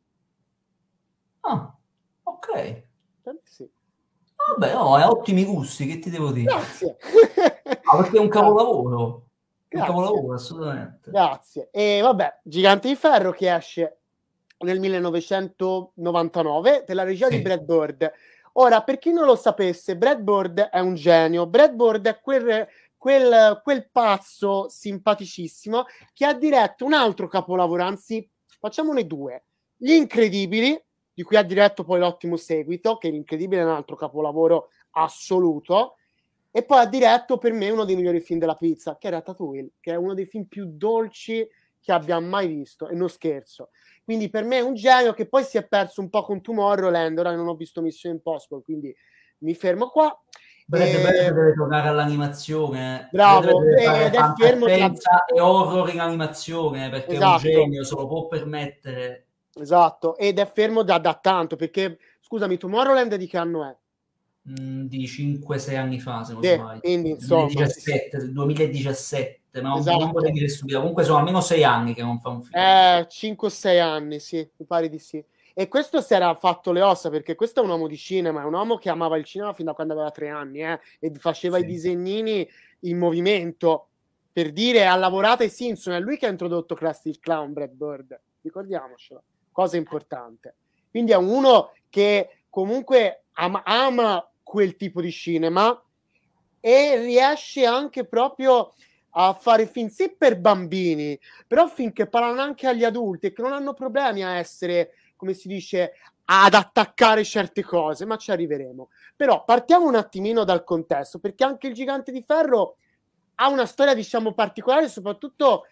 Ah, 1.41 1.75
ok. 2.23 2.51
Per 3.21 3.33
me 3.33 3.39
sì. 3.43 3.69
Vabbè, 4.55 4.73
no, 4.73 4.95
hai 4.95 5.03
ottimi 5.03 5.45
gusti, 5.45 5.85
che 5.85 5.99
ti 5.99 6.09
devo 6.09 6.31
dire? 6.31 6.45
Grazie. 6.45 6.97
ah, 7.83 7.97
perché 7.97 8.17
è 8.17 8.19
un 8.19 8.29
capolavoro. 8.29 9.25
Grazie. 9.67 9.91
Un 9.91 9.95
capolavoro, 9.95 10.33
assolutamente. 10.33 11.11
Grazie. 11.11 11.67
E 11.71 11.99
vabbè, 12.01 12.39
Gigante 12.43 12.87
di 12.87 12.95
Ferro 12.95 13.31
che 13.31 13.53
esce 13.53 13.99
nel 14.59 14.79
1999 14.79 16.83
per 16.85 16.95
la 16.95 17.03
regia 17.03 17.27
sì. 17.27 17.35
di 17.35 17.41
Brad 17.41 17.63
Bird. 17.63 18.09
Ora, 18.53 18.81
per 18.81 18.97
chi 18.97 19.11
non 19.11 19.25
lo 19.25 19.35
sapesse, 19.35 19.97
Brad 19.97 20.21
Bird 20.21 20.59
è 20.59 20.79
un 20.79 20.95
genio. 20.95 21.45
Brad 21.45 21.73
Bird 21.73 22.07
è 22.07 22.19
quel, 22.19 22.67
quel, 22.97 23.59
quel 23.63 23.89
pazzo 23.91 24.67
simpaticissimo 24.69 25.85
che 26.13 26.25
ha 26.25 26.33
diretto 26.33 26.85
un 26.85 26.93
altro 26.93 27.27
capolavoro, 27.27 27.83
anzi, 27.83 28.27
facciamone 28.59 29.05
due. 29.05 29.43
Gli 29.75 29.91
Incredibili, 29.91 30.81
di 31.17 31.23
cui 31.23 31.35
ha 31.35 31.41
diretto 31.41 31.83
poi 31.83 31.97
l'ottimo 31.97 32.37
seguito, 32.37 32.97
che 32.97 33.09
l'Incredibile 33.09 33.61
è 33.61 33.63
un 33.63 33.71
altro 33.71 33.95
capolavoro 33.95 34.69
assoluto, 34.91 35.95
e 36.51 36.61
poi 36.61 36.77
ha 36.77 36.85
diretto 36.85 37.39
per 37.39 37.53
me 37.53 37.71
uno 37.71 37.85
dei 37.85 37.95
migliori 37.95 38.19
film 38.19 38.37
della 38.37 38.53
pizza, 38.53 38.99
che 38.99 39.07
è 39.07 39.11
Ratatouille, 39.11 39.71
che 39.79 39.93
è 39.93 39.95
uno 39.95 40.13
dei 40.13 40.27
film 40.27 40.43
più 40.43 40.67
dolci 40.69 41.49
che 41.81 41.91
abbia 41.91 42.19
mai 42.19 42.45
visto, 42.45 42.87
e 42.87 42.93
non 42.93 43.09
scherzo. 43.09 43.69
Quindi 44.03 44.29
per 44.29 44.43
me 44.43 44.57
è 44.57 44.61
un 44.61 44.75
genio 44.75 45.13
che 45.13 45.27
poi 45.27 45.43
si 45.43 45.57
è 45.57 45.65
perso 45.65 46.01
un 46.01 46.09
po' 46.09 46.21
con 46.21 46.39
Tomorrowland, 46.39 47.17
ora 47.17 47.33
non 47.35 47.47
ho 47.47 47.55
visto 47.55 47.81
Mission 47.81 48.13
Impossible, 48.13 48.61
quindi 48.61 48.95
mi 49.39 49.55
fermo 49.55 49.89
qua. 49.89 50.15
Brad 50.67 50.85
e... 50.85 51.31
deve 51.31 51.55
tornare 51.55 51.87
all'animazione. 51.87 53.09
Bravo, 53.11 53.63
ed 53.63 54.13
è 54.13 54.33
fermo 54.37 54.67
tra... 54.67 55.25
e 55.33 55.39
horror 55.41 55.89
in 55.91 55.99
animazione, 55.99 56.91
perché 56.91 57.13
esatto. 57.13 57.23
è 57.23 57.25
un 57.25 57.35
esatto. 57.37 57.63
genio, 57.63 57.83
se 57.83 57.95
lo 57.95 58.05
può 58.05 58.27
permettere. 58.27 59.26
Esatto, 59.59 60.17
ed 60.17 60.39
è 60.39 60.49
fermo 60.51 60.83
da, 60.83 60.97
da 60.97 61.13
tanto, 61.13 61.55
perché, 61.55 61.97
scusami, 62.21 62.57
Tomorrowland 62.57 63.15
di 63.15 63.27
che 63.27 63.37
anno 63.37 63.65
è? 63.65 63.75
Mm, 64.49 64.85
di 64.85 65.05
5-6 65.05 65.75
anni 65.77 65.99
fa, 65.99 66.23
se 66.23 66.33
non 66.33 66.43
sì, 66.43 66.53
sbaglio. 66.53 66.79
Quindi, 66.79 67.09
insomma, 67.11 67.45
2017, 67.47 68.31
2017 68.31 69.41
ma 69.61 69.77
esatto. 69.77 69.99
non 69.99 70.11
vorrei 70.11 70.31
dire 70.31 70.47
subito. 70.49 70.79
Comunque 70.79 71.03
sono 71.03 71.17
almeno 71.17 71.41
6 71.41 71.63
anni 71.63 71.93
che 71.93 72.01
non 72.01 72.19
fa 72.19 72.29
un 72.29 72.41
film. 72.41 72.59
Eh, 72.59 73.07
5-6 73.09 73.81
anni, 73.81 74.19
sì, 74.19 74.47
mi 74.57 74.65
pare 74.65 74.89
di 74.89 74.99
sì. 74.99 75.23
E 75.53 75.67
questo 75.67 76.01
si 76.01 76.13
era 76.13 76.33
fatto 76.35 76.71
le 76.71 76.81
ossa 76.81 77.09
perché 77.09 77.33
questo 77.33 77.61
è 77.61 77.63
un 77.63 77.71
uomo 77.71 77.87
di 77.87 77.97
cinema, 77.97 78.41
è 78.41 78.45
un 78.45 78.53
uomo 78.53 78.77
che 78.77 78.89
amava 78.89 79.17
il 79.17 79.25
cinema 79.25 79.53
fin 79.53 79.65
da 79.65 79.73
quando 79.73 79.93
aveva 79.93 80.11
tre 80.11 80.29
anni 80.29 80.61
eh, 80.61 80.79
e 80.99 81.11
faceva 81.15 81.57
sì. 81.57 81.63
i 81.63 81.65
disegnini 81.65 82.47
in 82.81 82.97
movimento. 82.97 83.87
Per 84.31 84.51
dire, 84.51 84.85
ha 84.85 84.95
lavorato 84.95 85.41
ai 85.41 85.49
Simpson, 85.49 85.93
è 85.93 85.99
lui 85.99 86.17
che 86.17 86.27
ha 86.27 86.29
introdotto 86.29 86.75
Classic 86.75 87.17
Clown, 87.19 87.53
Brad 87.53 87.71
Bird, 87.71 88.21
ricordiamocelo, 88.43 89.23
cosa 89.57 89.75
importante. 89.75 90.55
Quindi 90.91 91.13
è 91.13 91.15
uno 91.15 91.71
che 91.89 92.41
comunque 92.47 93.23
ama, 93.33 93.63
ama 93.65 94.29
quel 94.43 94.75
tipo 94.75 95.01
di 95.01 95.11
cinema 95.11 95.83
e 96.59 96.99
riesce 96.99 97.65
anche 97.65 98.05
proprio 98.05 98.75
a 99.11 99.33
fare 99.33 99.65
film 99.65 99.87
sì 99.87 100.13
per 100.15 100.39
bambini, 100.39 101.19
però 101.47 101.67
film 101.67 101.91
che 101.91 102.05
parlano 102.05 102.39
anche 102.39 102.67
agli 102.67 102.83
adulti 102.83 103.25
e 103.25 103.33
che 103.33 103.41
non 103.41 103.51
hanno 103.51 103.73
problemi 103.73 104.23
a 104.23 104.35
essere, 104.35 104.91
come 105.15 105.33
si 105.33 105.47
dice, 105.47 105.93
ad 106.25 106.53
attaccare 106.53 107.23
certe 107.23 107.63
cose, 107.63 108.05
ma 108.05 108.15
ci 108.17 108.29
arriveremo. 108.29 108.89
Però 109.15 109.43
partiamo 109.43 109.87
un 109.87 109.95
attimino 109.95 110.43
dal 110.43 110.63
contesto, 110.63 111.17
perché 111.17 111.43
anche 111.43 111.65
il 111.65 111.73
Gigante 111.73 112.11
di 112.11 112.21
Ferro 112.21 112.75
ha 113.35 113.47
una 113.47 113.65
storia, 113.65 113.95
diciamo, 113.95 114.35
particolare, 114.35 114.87
soprattutto 114.87 115.63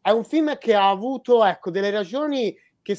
è 0.00 0.10
un 0.10 0.24
film 0.24 0.58
che 0.58 0.74
ha 0.74 0.88
avuto, 0.88 1.44
ecco, 1.44 1.70
delle 1.70 1.90
ragioni 1.90 2.58
che 2.84 2.96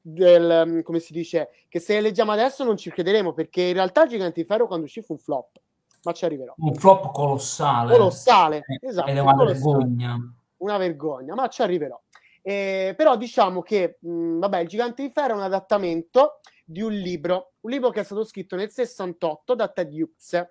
del, 0.00 0.64
mm, 0.66 0.80
come 0.80 0.98
si 0.98 1.12
dice, 1.12 1.50
che 1.68 1.78
se 1.78 2.00
leggiamo 2.00 2.32
adesso 2.32 2.64
non 2.64 2.76
ci 2.76 2.90
crederemo, 2.90 3.32
perché 3.32 3.62
in 3.62 3.74
realtà 3.74 4.06
Gigante 4.06 4.40
di 4.40 4.46
Ferro 4.46 4.66
quando 4.66 4.86
uscì 4.86 5.02
fu 5.02 5.12
un 5.12 5.18
flop, 5.18 5.60
ma 6.02 6.12
ci 6.12 6.24
arriverò. 6.24 6.54
Un 6.56 6.74
flop 6.74 7.12
colossale. 7.12 7.92
Colossale, 7.92 8.64
eh, 8.66 8.88
esatto. 8.88 9.10
Una 9.10 9.44
vergogna. 9.44 10.34
Una 10.56 10.76
vergogna, 10.78 11.34
ma 11.34 11.48
ci 11.48 11.62
arriverò. 11.62 12.00
Eh, 12.42 12.94
però 12.96 13.16
diciamo 13.16 13.60
che, 13.62 13.98
mh, 14.00 14.10
mm, 14.10 14.38
vabbè, 14.40 14.58
il 14.60 14.68
Gigante 14.68 15.02
di 15.02 15.10
Ferro 15.10 15.34
è 15.34 15.36
un 15.36 15.42
adattamento 15.42 16.40
di 16.64 16.80
un 16.80 16.92
libro, 16.92 17.52
un 17.60 17.70
libro 17.70 17.90
che 17.90 18.00
è 18.00 18.04
stato 18.04 18.24
scritto 18.24 18.56
nel 18.56 18.70
68 18.70 19.54
da 19.54 19.68
Ted 19.68 19.92
Hughes, 19.92 20.48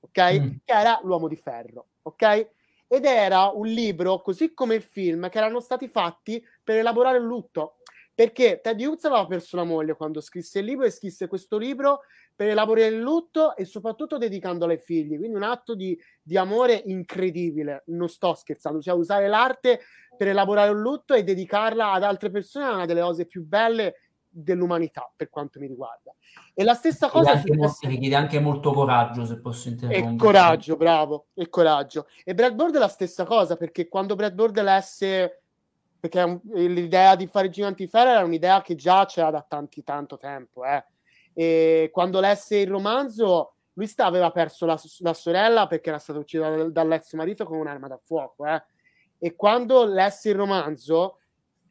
ok? 0.00 0.40
Mm. 0.40 0.48
Che 0.64 0.72
era 0.72 0.98
L'uomo 1.02 1.28
di 1.28 1.36
ferro, 1.36 1.88
ok? 2.02 2.48
Ed 2.88 3.04
era 3.04 3.50
un 3.52 3.66
libro, 3.66 4.22
così 4.22 4.54
come 4.54 4.76
il 4.76 4.82
film, 4.82 5.28
che 5.28 5.38
erano 5.38 5.58
stati 5.60 5.88
fatti 5.88 6.42
per 6.62 6.76
elaborare 6.76 7.18
il 7.18 7.24
lutto 7.24 7.78
perché 8.16 8.60
Teddy 8.62 8.86
Hughes 8.86 9.04
aveva 9.04 9.26
perso 9.26 9.56
la 9.56 9.64
moglie 9.64 9.94
quando 9.94 10.22
scrisse 10.22 10.60
il 10.60 10.64
libro 10.64 10.86
e 10.86 10.90
scrisse 10.90 11.28
questo 11.28 11.58
libro 11.58 12.00
per 12.34 12.48
elaborare 12.48 12.86
il 12.86 12.98
lutto 12.98 13.54
e 13.54 13.66
soprattutto 13.66 14.16
dedicandolo 14.16 14.72
ai 14.72 14.78
figli, 14.78 15.18
quindi 15.18 15.36
un 15.36 15.42
atto 15.42 15.74
di, 15.74 15.94
di 16.22 16.38
amore 16.38 16.82
incredibile, 16.86 17.82
non 17.88 18.08
sto 18.08 18.32
scherzando, 18.32 18.80
cioè 18.80 18.94
usare 18.94 19.28
l'arte 19.28 19.80
per 20.16 20.28
elaborare 20.28 20.70
un 20.70 20.80
lutto 20.80 21.12
e 21.12 21.24
dedicarla 21.24 21.92
ad 21.92 22.04
altre 22.04 22.30
persone 22.30 22.64
è 22.64 22.72
una 22.72 22.86
delle 22.86 23.02
cose 23.02 23.26
più 23.26 23.44
belle 23.44 23.96
dell'umanità 24.26 25.12
per 25.14 25.28
quanto 25.28 25.60
mi 25.60 25.66
riguarda. 25.66 26.14
E 26.54 26.64
la 26.64 26.72
stessa 26.72 27.10
cosa 27.10 27.32
anche, 27.32 27.52
richiede 27.82 28.14
anche 28.14 28.40
molto 28.40 28.72
coraggio, 28.72 29.26
se 29.26 29.40
posso 29.40 29.68
interrompere. 29.68 30.14
E 30.14 30.16
coraggio, 30.16 30.76
bravo, 30.76 31.26
e 31.34 31.50
coraggio. 31.50 32.06
E 32.24 32.34
Brad 32.34 32.54
Bird 32.54 32.76
è 32.76 32.78
la 32.78 32.88
stessa 32.88 33.24
cosa, 33.24 33.56
perché 33.56 33.88
quando 33.88 34.14
Brad 34.14 34.32
Bird 34.32 34.58
lesse 34.62 35.42
perché 36.08 36.20
un, 36.22 36.40
l'idea 36.52 37.16
di 37.16 37.26
fare 37.26 37.50
Giganti 37.50 37.84
di 37.84 37.90
Ferro 37.90 38.10
era 38.10 38.24
un'idea 38.24 38.62
che 38.62 38.74
già 38.76 39.04
c'era 39.06 39.30
da 39.30 39.44
tanti, 39.46 39.82
tanto 39.82 40.16
tempo. 40.16 40.64
Eh. 40.64 40.84
E 41.34 41.90
quando 41.92 42.20
lesse 42.20 42.58
il 42.58 42.68
romanzo, 42.68 43.54
lui 43.74 43.86
sta, 43.86 44.06
aveva 44.06 44.30
perso 44.30 44.64
la, 44.64 44.80
la, 45.00 45.14
sorella 45.14 45.66
perché 45.66 45.88
era 45.88 45.98
stata 45.98 46.18
uccisa 46.18 46.48
dal, 46.48 46.72
dall'ex 46.72 47.12
marito 47.14 47.44
con 47.44 47.58
un'arma 47.58 47.88
da 47.88 47.98
fuoco. 48.02 48.46
Eh. 48.46 48.62
E 49.18 49.34
quando 49.34 49.84
lesse 49.84 50.30
il 50.30 50.36
romanzo, 50.36 51.18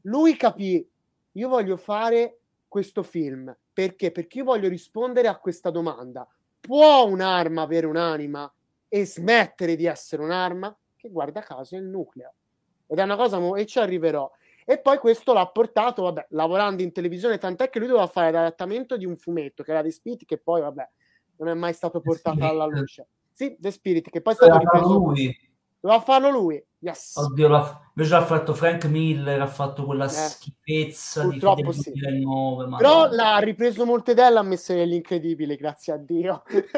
lui 0.01 0.35
capì, 0.35 0.87
io 1.31 1.49
voglio 1.49 1.77
fare 1.77 2.39
questo 2.67 3.03
film. 3.03 3.55
Perché? 3.71 4.11
Perché 4.11 4.39
io 4.39 4.43
voglio 4.43 4.67
rispondere 4.67 5.27
a 5.27 5.37
questa 5.37 5.69
domanda. 5.69 6.27
Può 6.59 7.05
un'arma 7.05 7.61
avere 7.61 7.85
un'anima 7.85 8.51
e 8.87 9.05
smettere 9.05 9.75
di 9.75 9.85
essere 9.85 10.21
un'arma? 10.21 10.75
Che 10.95 11.09
guarda 11.09 11.41
caso 11.41 11.75
è 11.75 11.77
il 11.77 11.85
nucleo. 11.85 12.33
Ed 12.87 12.97
è 12.97 13.03
una 13.03 13.15
cosa, 13.15 13.39
mo- 13.39 13.55
e 13.55 13.65
ci 13.65 13.79
arriverò. 13.79 14.29
E 14.65 14.79
poi 14.79 14.97
questo 14.97 15.33
l'ha 15.33 15.45
portato, 15.47 16.03
vabbè, 16.03 16.27
lavorando 16.29 16.81
in 16.81 16.91
televisione, 16.91 17.37
tant'è 17.37 17.69
che 17.69 17.79
lui 17.79 17.87
doveva 17.87 18.07
fare 18.07 18.31
l'adattamento 18.31 18.97
di 18.97 19.05
un 19.05 19.15
fumetto 19.15 19.61
che 19.61 19.71
era 19.71 19.83
The 19.83 19.91
Spirit, 19.91 20.25
che 20.25 20.37
poi, 20.37 20.61
vabbè, 20.61 20.89
non 21.37 21.49
è 21.49 21.53
mai 21.53 21.73
stato 21.73 22.01
portato 22.01 22.45
alla 22.47 22.65
luce. 22.65 23.07
Sì, 23.31 23.55
The 23.59 23.69
Spirit, 23.69 24.09
che 24.09 24.21
poi 24.21 24.33
è 24.33 24.35
stato 24.35 24.57
ripreso. 24.57 24.93
Lui. 24.93 25.53
Doveva 25.85 26.01
farlo 26.01 26.29
lui. 26.31 26.65
Yes. 26.79 27.15
Oddio, 27.15 27.47
la... 27.47 27.91
invece 27.95 28.15
l'ha 28.15 28.25
fatto 28.25 28.55
Frank 28.55 28.85
Miller, 28.85 29.39
ha 29.39 29.45
fatto 29.45 29.85
quella 29.85 30.05
eh, 30.05 30.09
schifezza 30.09 31.21
purtroppo 31.21 31.71
di 31.71 31.73
sì. 31.73 31.91
2009. 31.91 32.65
Ma 32.65 32.77
Però 32.77 33.05
no. 33.07 33.13
l'ha 33.13 33.37
ripreso 33.37 33.85
molte 33.85 34.13
e 34.13 34.29
l'ha 34.31 34.41
messo 34.41 34.73
nell'incredibile, 34.73 35.55
grazie 35.55 35.93
a 35.93 35.97
Dio. 35.97 36.43
eh, 36.47 36.71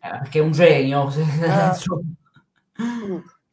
perché 0.00 0.40
è 0.40 0.42
un 0.42 0.50
genio. 0.50 1.08
Eh. 1.12 1.70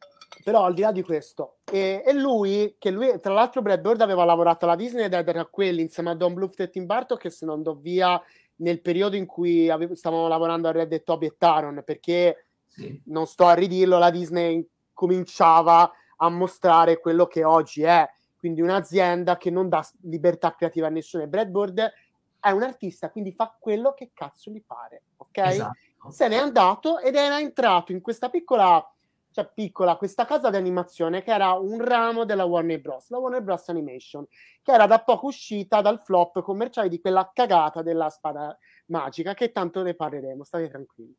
Però 0.42 0.64
al 0.64 0.74
di 0.74 0.80
là 0.80 0.92
di 0.92 1.02
questo, 1.02 1.58
e, 1.70 2.02
e, 2.04 2.12
lui, 2.12 2.76
che 2.78 2.90
lui, 2.90 3.18
tra 3.20 3.32
l'altro 3.32 3.62
Brad 3.62 3.80
Bird 3.80 4.00
aveva 4.00 4.24
lavorato 4.24 4.64
alla 4.64 4.76
Disney 4.76 5.04
ed 5.04 5.12
era 5.12 5.44
quelli 5.46 5.82
insieme 5.82 6.10
a 6.10 6.14
Don 6.14 6.34
Bluth 6.34 6.58
e 6.60 6.68
Tim 6.68 6.86
Burton 6.86 7.16
che 7.16 7.30
se 7.30 7.46
non 7.46 7.56
andò 7.56 7.74
via 7.74 8.20
nel 8.56 8.80
periodo 8.80 9.16
in 9.16 9.26
cui 9.26 9.70
avevo, 9.70 9.94
stavamo 9.94 10.28
lavorando 10.28 10.68
a 10.68 10.72
Red 10.72 10.88
Dead 10.88 11.02
Toby 11.02 11.26
e 11.26 11.34
Taron, 11.36 11.82
perché 11.84 12.46
sì. 12.66 13.00
non 13.06 13.26
sto 13.26 13.46
a 13.46 13.54
ridirlo, 13.54 13.98
la 13.98 14.10
Disney 14.10 14.66
cominciava 14.92 15.90
a 16.16 16.28
mostrare 16.28 17.00
quello 17.00 17.26
che 17.26 17.44
oggi 17.44 17.82
è, 17.82 18.08
quindi 18.36 18.60
un'azienda 18.60 19.36
che 19.36 19.50
non 19.50 19.68
dà 19.68 19.86
libertà 20.02 20.54
creativa 20.54 20.86
a 20.86 20.90
nessuno. 20.90 21.24
E 21.24 21.28
Brad 21.28 21.48
Bird 21.48 21.92
è 22.40 22.50
un 22.50 22.62
artista, 22.62 23.10
quindi 23.10 23.32
fa 23.32 23.56
quello 23.58 23.94
che 23.94 24.10
cazzo 24.12 24.50
gli 24.50 24.62
pare, 24.64 25.02
ok? 25.16 25.38
Esatto. 25.38 26.10
Se 26.10 26.26
n'è 26.26 26.36
andato 26.36 26.98
ed 26.98 27.14
era 27.14 27.38
entrato 27.38 27.92
in 27.92 28.00
questa 28.00 28.28
piccola 28.28 28.84
cioè 29.32 29.50
piccola, 29.52 29.96
questa 29.96 30.24
casa 30.24 30.50
di 30.50 30.56
animazione 30.56 31.22
che 31.22 31.32
era 31.32 31.52
un 31.52 31.82
ramo 31.82 32.24
della 32.24 32.44
Warner 32.44 32.80
Bros., 32.80 33.08
la 33.08 33.18
Warner 33.18 33.42
Bros. 33.42 33.68
Animation, 33.68 34.26
che 34.62 34.72
era 34.72 34.86
da 34.86 35.00
poco 35.00 35.26
uscita 35.26 35.80
dal 35.80 36.00
flop 36.00 36.42
commerciale 36.42 36.88
di 36.88 37.00
quella 37.00 37.30
cagata 37.32 37.82
della 37.82 38.10
spada 38.10 38.56
magica, 38.86 39.34
che 39.34 39.50
tanto 39.50 39.82
ne 39.82 39.94
parleremo, 39.94 40.44
state 40.44 40.68
tranquilli. 40.68 41.16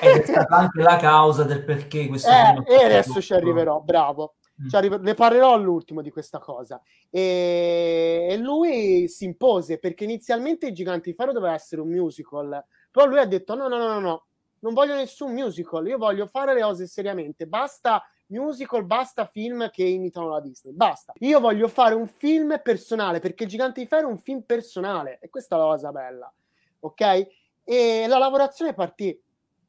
Ed 0.00 0.20
è 0.20 0.24
stata 0.24 0.56
anche 0.56 0.80
la 0.80 0.96
causa 0.96 1.42
del 1.42 1.64
perché 1.64 2.06
questo 2.06 2.30
eh, 2.30 2.62
E 2.66 2.84
adesso 2.84 3.20
ci 3.20 3.34
arriverò, 3.34 3.80
bravo. 3.80 4.36
Mm. 4.62 4.68
Arriver- 4.72 5.00
ne 5.00 5.14
parlerò 5.14 5.54
all'ultimo 5.54 6.00
di 6.00 6.10
questa 6.10 6.38
cosa. 6.38 6.80
E... 7.10 8.28
e 8.30 8.36
lui 8.38 9.08
si 9.08 9.24
impose 9.24 9.78
perché 9.78 10.04
inizialmente 10.04 10.68
I 10.68 10.72
Giganti 10.72 11.10
di 11.10 11.16
Ferro 11.16 11.32
doveva 11.32 11.54
essere 11.54 11.80
un 11.80 11.88
musical, 11.88 12.64
però 12.90 13.06
lui 13.06 13.18
ha 13.18 13.26
detto 13.26 13.54
no, 13.54 13.68
no, 13.68 13.78
no, 13.78 13.86
no, 13.86 14.00
no 14.00 14.27
non 14.60 14.74
voglio 14.74 14.94
nessun 14.94 15.32
musical, 15.32 15.86
io 15.86 15.98
voglio 15.98 16.26
fare 16.26 16.54
le 16.54 16.62
cose 16.62 16.86
seriamente, 16.86 17.46
basta 17.46 18.02
musical, 18.28 18.84
basta 18.84 19.26
film 19.26 19.70
che 19.70 19.84
imitano 19.84 20.28
la 20.28 20.40
Disney, 20.40 20.72
basta. 20.72 21.12
Io 21.18 21.40
voglio 21.40 21.68
fare 21.68 21.94
un 21.94 22.06
film 22.06 22.60
personale, 22.62 23.20
perché 23.20 23.46
Gigante 23.46 23.80
di 23.80 23.86
Ferro 23.86 24.08
è 24.08 24.12
un 24.12 24.18
film 24.18 24.42
personale, 24.42 25.18
e 25.20 25.28
questa 25.28 25.56
è 25.56 25.58
la 25.58 25.64
cosa 25.64 25.92
bella, 25.92 26.32
ok? 26.80 27.26
E 27.64 28.06
la 28.06 28.18
lavorazione 28.18 28.74
partì. 28.74 29.18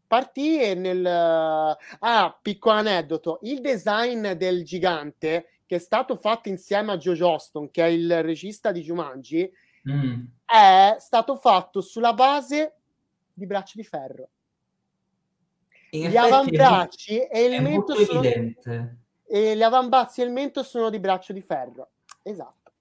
Partì 0.08 0.60
e 0.60 0.74
nel... 0.74 1.06
Ah, 1.06 2.40
piccolo 2.42 2.76
aneddoto, 2.76 3.40
il 3.44 3.62
design 3.62 4.32
del 4.32 4.64
gigante, 4.64 5.50
che 5.66 5.76
è 5.76 5.80
stato 5.80 6.16
fatto 6.16 6.50
insieme 6.50 6.94
a 6.94 6.98
Joe 6.98 7.16
Johnston, 7.16 7.70
che 7.70 7.86
è 7.86 7.90
il 7.90 8.24
regista 8.24 8.72
di 8.72 8.82
Jumanji, 8.82 9.50
mm. 9.88 10.24
è 10.46 10.96
stato 10.98 11.36
fatto 11.36 11.82
sulla 11.82 12.14
base 12.14 12.74
di 13.32 13.46
Braccio 13.46 13.74
di 13.76 13.84
Ferro 13.84 14.30
gli 15.90 16.16
avambracci 16.16 17.20
e 17.22 17.44
il 17.44 17.62
mento 17.62 17.96
sono 17.96 18.24
evidente. 18.24 18.98
e 19.26 19.56
gli 19.56 19.64
avambracci 19.64 20.22
e 20.22 20.26
il 20.26 20.32
mento 20.32 20.64
sono 20.64 20.90
di 20.90 21.00
braccio 21.00 21.34
di 21.34 21.42
ferro. 21.42 21.90
Esatto. 22.24 22.72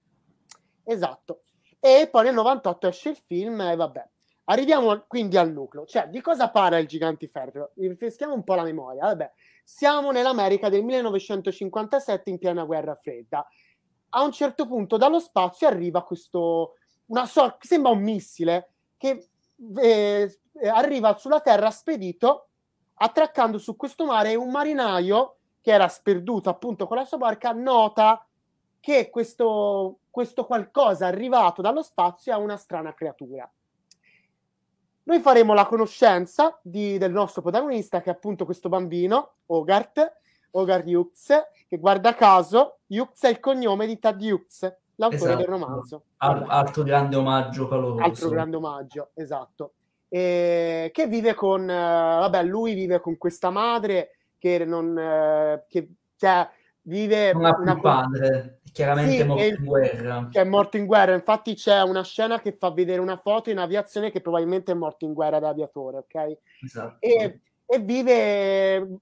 Esatto. 0.83 1.41
E 1.79 2.07
poi 2.11 2.25
nel 2.25 2.33
98 2.33 2.87
esce 2.87 3.09
il 3.09 3.17
film 3.17 3.61
e 3.61 3.75
vabbè. 3.75 4.07
Arriviamo 4.45 5.05
quindi 5.07 5.37
al 5.37 5.51
nucleo, 5.51 5.85
cioè 5.85 6.07
di 6.07 6.21
cosa 6.21 6.49
parla 6.49 6.79
il 6.79 6.87
Giganti 6.87 7.27
Ferro? 7.27 7.71
Rinfreschiamo 7.75 8.33
un 8.33 8.43
po' 8.43 8.55
la 8.55 8.63
memoria. 8.63 9.03
Vabbè, 9.03 9.31
siamo 9.63 10.11
nell'America 10.11 10.69
del 10.69 10.83
1957 10.83 12.31
in 12.31 12.39
piena 12.39 12.63
guerra 12.63 12.95
fredda. 12.95 13.47
A 14.09 14.23
un 14.23 14.31
certo 14.31 14.65
punto 14.65 14.97
dallo 14.97 15.19
spazio 15.19 15.67
arriva 15.67 16.03
questo, 16.03 16.77
una 17.07 17.27
sorta, 17.27 17.59
sembra 17.61 17.91
un 17.91 18.01
missile 18.01 18.71
che 18.97 19.29
eh, 19.79 20.39
arriva 20.63 21.15
sulla 21.15 21.41
Terra 21.41 21.69
spedito 21.69 22.48
attraccando 23.01 23.57
su 23.57 23.75
questo 23.75 24.05
mare 24.05 24.35
un 24.35 24.49
marinaio 24.49 25.35
che 25.61 25.71
era 25.71 25.87
sperduto 25.87 26.49
appunto 26.49 26.87
con 26.87 26.97
la 26.97 27.05
sua 27.05 27.17
barca 27.17 27.51
nota 27.51 28.25
che 28.79 29.09
questo, 29.09 29.99
questo 30.09 30.45
qualcosa 30.45 31.07
arrivato 31.07 31.61
dallo 31.61 31.81
spazio 31.81 32.33
è 32.33 32.37
una 32.37 32.57
strana 32.57 32.93
creatura. 32.93 33.49
Noi 35.03 35.19
faremo 35.19 35.53
la 35.53 35.65
conoscenza 35.65 36.59
di, 36.61 36.97
del 36.97 37.11
nostro 37.11 37.41
protagonista, 37.41 37.99
che 38.01 38.09
è 38.09 38.13
appunto 38.13 38.45
questo 38.45 38.69
bambino, 38.69 39.33
Hogarth, 39.47 40.19
Hogarth 40.51 40.87
Hughes, 40.87 41.43
che 41.67 41.77
guarda 41.77 42.13
caso, 42.13 42.79
Hughes 42.87 43.21
è 43.21 43.29
il 43.29 43.39
cognome 43.39 43.87
di 43.87 43.97
Tad 43.97 44.21
Hughes, 44.21 44.61
l'autore 44.95 45.21
esatto. 45.23 45.37
del 45.37 45.47
romanzo. 45.47 46.03
Al, 46.17 46.45
altro 46.47 46.83
grande 46.83 47.15
omaggio 47.15 47.67
caloroso. 47.67 48.03
Altro 48.03 48.29
grande 48.29 48.55
omaggio, 48.57 49.09
esatto 49.15 49.73
eh, 50.09 50.89
che 50.91 51.07
vive 51.07 51.35
con, 51.35 51.69
eh, 51.69 51.73
vabbè, 51.73 52.43
lui 52.43 52.73
vive 52.73 52.99
con 52.99 53.17
questa 53.17 53.49
madre 53.51 54.17
che 54.37 54.65
non, 54.65 54.97
eh, 54.97 55.65
che, 55.67 55.89
cioè, 56.17 56.49
vive 56.81 57.31
non 57.33 57.45
ha 57.45 57.57
una 57.57 57.79
padre, 57.79 58.61
chiaramente 58.71 59.21
sì, 59.21 59.23
morto 59.23 59.43
in 59.43 59.63
guerra. 59.63 60.27
Che 60.31 60.41
è 60.41 60.43
morto 60.43 60.77
in 60.77 60.85
guerra, 60.85 61.13
infatti 61.13 61.53
c'è 61.53 61.81
una 61.83 62.03
scena 62.03 62.41
che 62.41 62.55
fa 62.57 62.71
vedere 62.71 62.99
una 62.99 63.17
foto 63.17 63.49
in 63.49 63.59
aviazione 63.59 64.11
che 64.11 64.21
probabilmente 64.21 64.71
è 64.71 64.75
morto 64.75 65.05
in 65.05 65.13
guerra 65.13 65.39
da 65.39 65.49
aviatore, 65.49 65.97
ok? 65.97 66.37
Esatto. 66.63 66.97
E, 66.99 67.41
e 67.65 67.79
vive 67.79 68.99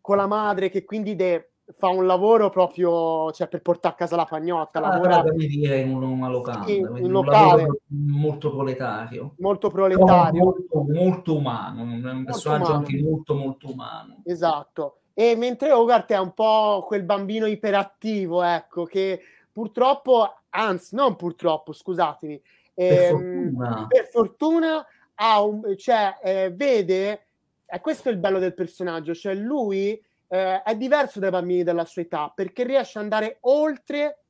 con 0.00 0.16
la 0.16 0.26
madre 0.26 0.70
che 0.70 0.84
quindi 0.84 1.16
de- 1.16 1.50
fa 1.76 1.88
un 1.88 2.06
lavoro 2.06 2.50
proprio 2.50 3.30
cioè, 3.32 3.48
per 3.48 3.62
portare 3.62 3.94
a 3.94 3.96
casa 3.96 4.16
la 4.16 4.24
pagnotta. 4.24 4.80
Ah, 4.80 4.88
lavora 4.88 5.22
devi 5.22 5.46
dire 5.46 5.80
in 5.80 5.94
una 5.94 6.28
locanda, 6.28 6.66
sì, 6.66 6.80
un 6.80 7.10
locale 7.10 7.82
molto 7.88 8.50
proletario, 8.50 9.34
molto 9.38 9.70
proletario, 9.70 10.44
molto, 10.44 10.84
molto, 10.92 11.36
umano. 11.36 11.82
un 11.82 12.24
personaggio 12.24 12.58
molto 12.58 12.72
anche 12.72 13.02
molto, 13.02 13.34
molto 13.34 13.70
umano. 13.70 14.22
Esatto. 14.24 14.96
E 15.14 15.36
mentre 15.36 15.72
Hogarth 15.72 16.12
è 16.12 16.18
un 16.18 16.32
po' 16.32 16.84
quel 16.86 17.02
bambino 17.02 17.46
iperattivo, 17.46 18.42
ecco, 18.42 18.84
che 18.84 19.20
purtroppo, 19.52 20.34
anzi, 20.50 20.94
non 20.94 21.16
purtroppo, 21.16 21.72
scusatemi, 21.72 22.40
per, 22.72 22.92
ehm, 22.92 23.54
fortuna. 23.54 23.86
per 23.88 24.04
fortuna 24.06 24.86
ha 25.14 25.42
un, 25.42 25.76
cioè, 25.76 26.18
eh, 26.22 26.50
vede, 26.54 27.24
e 27.66 27.80
questo 27.80 28.08
è 28.08 28.12
il 28.12 28.18
bello 28.18 28.38
del 28.38 28.54
personaggio, 28.54 29.14
cioè 29.14 29.34
lui 29.34 30.00
eh, 30.32 30.62
è 30.62 30.76
diverso 30.76 31.18
dai 31.18 31.30
bambini 31.30 31.64
della 31.64 31.84
sua 31.84 32.02
età 32.02 32.32
perché 32.32 32.62
riesce 32.62 32.98
ad 32.98 33.04
andare 33.04 33.38
oltre, 33.42 34.22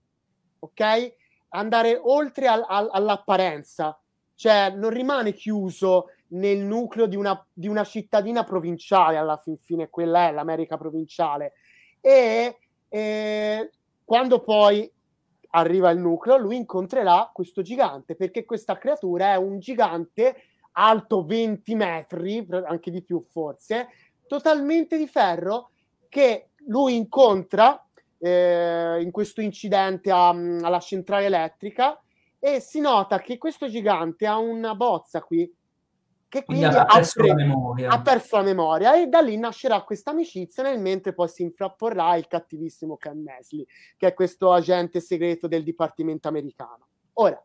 ok? 0.59 1.14
Andare 1.51 2.01
oltre 2.03 2.46
al, 2.46 2.64
al, 2.66 2.88
all'apparenza, 2.90 4.01
cioè 4.34 4.70
non 4.70 4.90
rimane 4.90 5.34
chiuso 5.34 6.07
nel 6.28 6.59
nucleo 6.59 7.07
di 7.07 7.16
una, 7.16 7.44
di 7.53 7.68
una 7.68 7.84
cittadina 7.84 8.44
provinciale, 8.44 9.18
alla 9.18 9.36
fin 9.36 9.59
fine 9.59 9.90
quella 9.90 10.28
è 10.28 10.32
l'America 10.32 10.78
provinciale. 10.78 11.53
E 12.01 12.59
eh, 12.88 13.70
quando 14.03 14.40
poi 14.40 14.90
arriva 15.51 15.90
il 15.90 15.98
nucleo, 15.98 16.38
lui 16.38 16.57
incontrerà 16.57 17.30
questo 17.32 17.61
gigante, 17.61 18.16
perché 18.16 18.46
questa 18.46 18.78
creatura 18.78 19.32
è 19.32 19.36
un 19.36 19.59
gigante 19.59 20.44
alto 20.72 21.24
20 21.26 21.74
metri, 21.74 22.46
anche 22.64 22.90
di 22.90 23.03
più 23.03 23.20
forse, 23.28 23.88
totalmente 24.26 24.96
di 24.96 25.09
ferro 25.09 25.70
che 26.11 26.51
lui 26.67 26.97
incontra 26.97 27.83
eh, 28.19 29.01
in 29.01 29.11
questo 29.11 29.41
incidente 29.41 30.11
a, 30.11 30.29
alla 30.29 30.81
centrale 30.81 31.25
elettrica 31.25 31.99
e 32.39 32.61
si 32.61 32.81
nota 32.81 33.21
che 33.21 33.39
questo 33.39 33.69
gigante 33.69 34.27
ha 34.27 34.37
una 34.37 34.75
bozza 34.75 35.23
qui 35.23 35.51
che 36.29 36.45
quindi, 36.45 36.65
quindi 36.65 36.79
ha, 36.79 36.85
perso 36.85 37.21
pre- 37.21 37.35
memoria. 37.35 37.91
ha 37.91 38.03
perso 38.03 38.37
la 38.37 38.43
memoria 38.43 38.95
e 38.95 39.09
da 39.09 39.21
lì 39.21 39.37
nascerà 39.37 39.83
questa 39.83 40.11
amicizia 40.11 40.63
nel 40.63 40.79
mentre 40.79 41.13
poi 41.13 41.29
si 41.29 41.43
infrapporrà 41.43 42.15
il 42.17 42.29
cattivissimo 42.29 42.97
Ken 42.97 43.23
Nesli 43.23 43.67
che 43.97 44.09
è 44.09 44.15
questo 44.15 44.53
agente 44.53 45.01
segreto 45.01 45.49
del 45.49 45.65
Dipartimento 45.65 46.29
americano. 46.29 46.87
Ora 47.15 47.43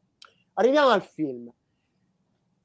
arriviamo 0.54 0.90
al 0.90 1.02
film. 1.02 1.52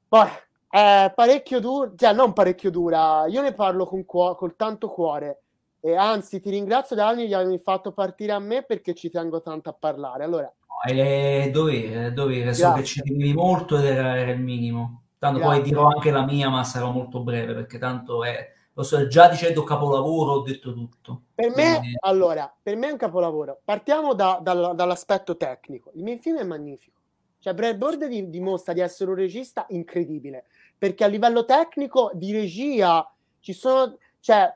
Poi 0.07 0.27
è 0.69 1.11
parecchio 1.13 1.59
dura 1.59 1.91
cioè 1.95 2.13
non 2.13 2.33
parecchio 2.33 2.69
dura 2.69 3.25
io 3.27 3.41
ne 3.41 3.53
parlo 3.53 3.85
con 3.85 4.05
cuo- 4.05 4.35
col 4.35 4.55
tanto 4.55 4.89
cuore 4.89 5.40
e 5.81 5.95
anzi 5.95 6.39
ti 6.39 6.49
ringrazio 6.49 6.95
Dani 6.95 7.27
di 7.27 7.33
avermi 7.33 7.57
fatto 7.57 7.91
partire 7.91 8.31
a 8.31 8.39
me 8.39 8.63
perché 8.63 8.93
ci 8.93 9.09
tengo 9.09 9.41
tanto 9.41 9.69
a 9.69 9.73
parlare 9.73 10.23
allora 10.23 10.53
è 10.85 11.49
dovere, 11.51 12.13
dovere. 12.13 12.53
so 12.53 12.71
che 12.73 12.83
ci 12.83 13.01
tenevi 13.01 13.33
molto 13.33 13.77
ed 13.77 13.85
era, 13.85 14.17
era 14.17 14.31
il 14.31 14.39
minimo 14.39 15.01
Tanto 15.21 15.37
Grazie. 15.37 15.59
poi 15.59 15.69
dirò 15.69 15.85
anche 15.85 16.09
la 16.09 16.25
mia, 16.25 16.49
ma 16.49 16.63
sarà 16.63 16.89
molto 16.89 17.21
breve 17.21 17.53
perché 17.53 17.77
tanto 17.77 18.23
è. 18.23 18.53
Lo 18.73 18.81
so, 18.81 19.05
già 19.05 19.29
dicendo 19.29 19.63
capolavoro 19.63 20.31
ho 20.31 20.41
detto 20.41 20.73
tutto. 20.73 21.25
Per 21.35 21.53
me, 21.55 21.77
Quindi... 21.77 21.97
allora, 21.99 22.51
per 22.59 22.75
me 22.75 22.87
è 22.87 22.91
un 22.91 22.97
capolavoro. 22.97 23.61
Partiamo 23.63 24.15
da, 24.15 24.39
da, 24.41 24.73
dall'aspetto 24.73 25.37
tecnico. 25.37 25.91
Il 25.93 26.01
mio 26.01 26.17
film 26.17 26.39
è 26.39 26.43
magnifico. 26.43 26.99
Cioè, 27.37 27.53
Brad 27.53 27.77
Bird 27.77 28.03
dimostra 28.29 28.73
di 28.73 28.79
essere 28.79 29.11
un 29.11 29.15
regista 29.15 29.67
incredibile 29.69 30.45
perché 30.75 31.03
a 31.03 31.07
livello 31.07 31.45
tecnico 31.45 32.09
di 32.15 32.31
regia 32.31 33.07
ci 33.41 33.53
sono, 33.53 33.95
cioè, 34.21 34.51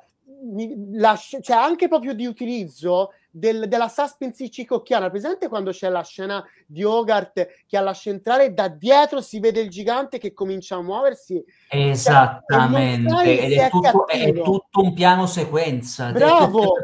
la, 0.93 1.15
cioè 1.15 1.55
anche 1.55 1.88
proprio 1.88 2.13
di 2.13 2.26
utilizzo 2.26 3.11
del, 3.36 3.67
della 3.67 3.89
suspense 3.89 4.49
cicocchiana. 4.49 5.09
Presente 5.09 5.49
quando 5.49 5.71
c'è 5.71 5.89
la 5.89 6.03
scena 6.03 6.43
di 6.65 6.83
Hogarth 6.83 7.65
che 7.67 7.75
alla 7.75 7.93
centrale 7.93 8.53
da 8.53 8.69
dietro 8.69 9.19
si 9.19 9.39
vede 9.39 9.59
il 9.59 9.69
gigante 9.69 10.17
che 10.17 10.33
comincia 10.33 10.77
a 10.77 10.81
muoversi? 10.81 11.43
Esattamente, 11.67 13.09
cioè, 13.09 13.27
ed 13.27 13.51
è 13.51 13.69
tutto, 13.69 14.07
è 14.07 14.31
tutto, 14.41 14.81
un 14.81 14.93
piano 14.93 15.25
sequenza. 15.25 16.11
Bravo! 16.11 16.75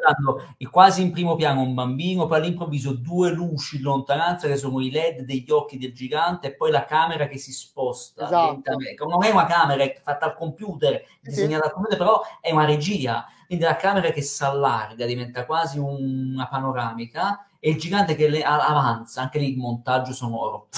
E 0.57 0.67
quasi 0.67 1.01
in 1.01 1.11
primo 1.11 1.35
piano 1.35 1.61
un 1.61 1.73
bambino, 1.73 2.27
poi 2.27 2.39
all'improvviso 2.39 2.93
due 2.93 3.31
luci 3.31 3.77
in 3.77 3.83
lontananza 3.83 4.47
che 4.47 4.57
sono 4.57 4.81
i 4.81 4.91
led 4.91 5.21
degli 5.21 5.49
occhi 5.51 5.77
del 5.77 5.93
gigante 5.93 6.47
e 6.47 6.55
poi 6.55 6.71
la 6.71 6.83
camera 6.83 7.27
che 7.27 7.37
si 7.37 7.53
sposta. 7.53 8.25
Esatto. 8.25 8.75
Non 9.07 9.23
è 9.23 9.29
una 9.29 9.45
camera, 9.45 9.81
è 9.81 9.97
fatta 10.01 10.25
al 10.25 10.35
computer, 10.35 11.01
disegnata 11.21 11.67
al 11.67 11.71
computer, 11.71 11.97
però 11.97 12.21
è 12.41 12.51
una 12.51 12.65
regia 12.65 13.25
quindi 13.51 13.67
la 13.67 13.75
camera 13.75 14.11
che 14.11 14.21
si 14.21 14.41
allarga 14.45 15.05
diventa 15.05 15.45
quasi 15.45 15.77
una 15.77 16.47
panoramica 16.47 17.49
e 17.59 17.71
il 17.71 17.77
gigante 17.77 18.15
che 18.15 18.29
le, 18.29 18.43
avanza, 18.43 19.23
anche 19.23 19.39
lì 19.39 19.51
il 19.51 19.57
montaggio 19.57 20.13
sonoro. 20.13 20.69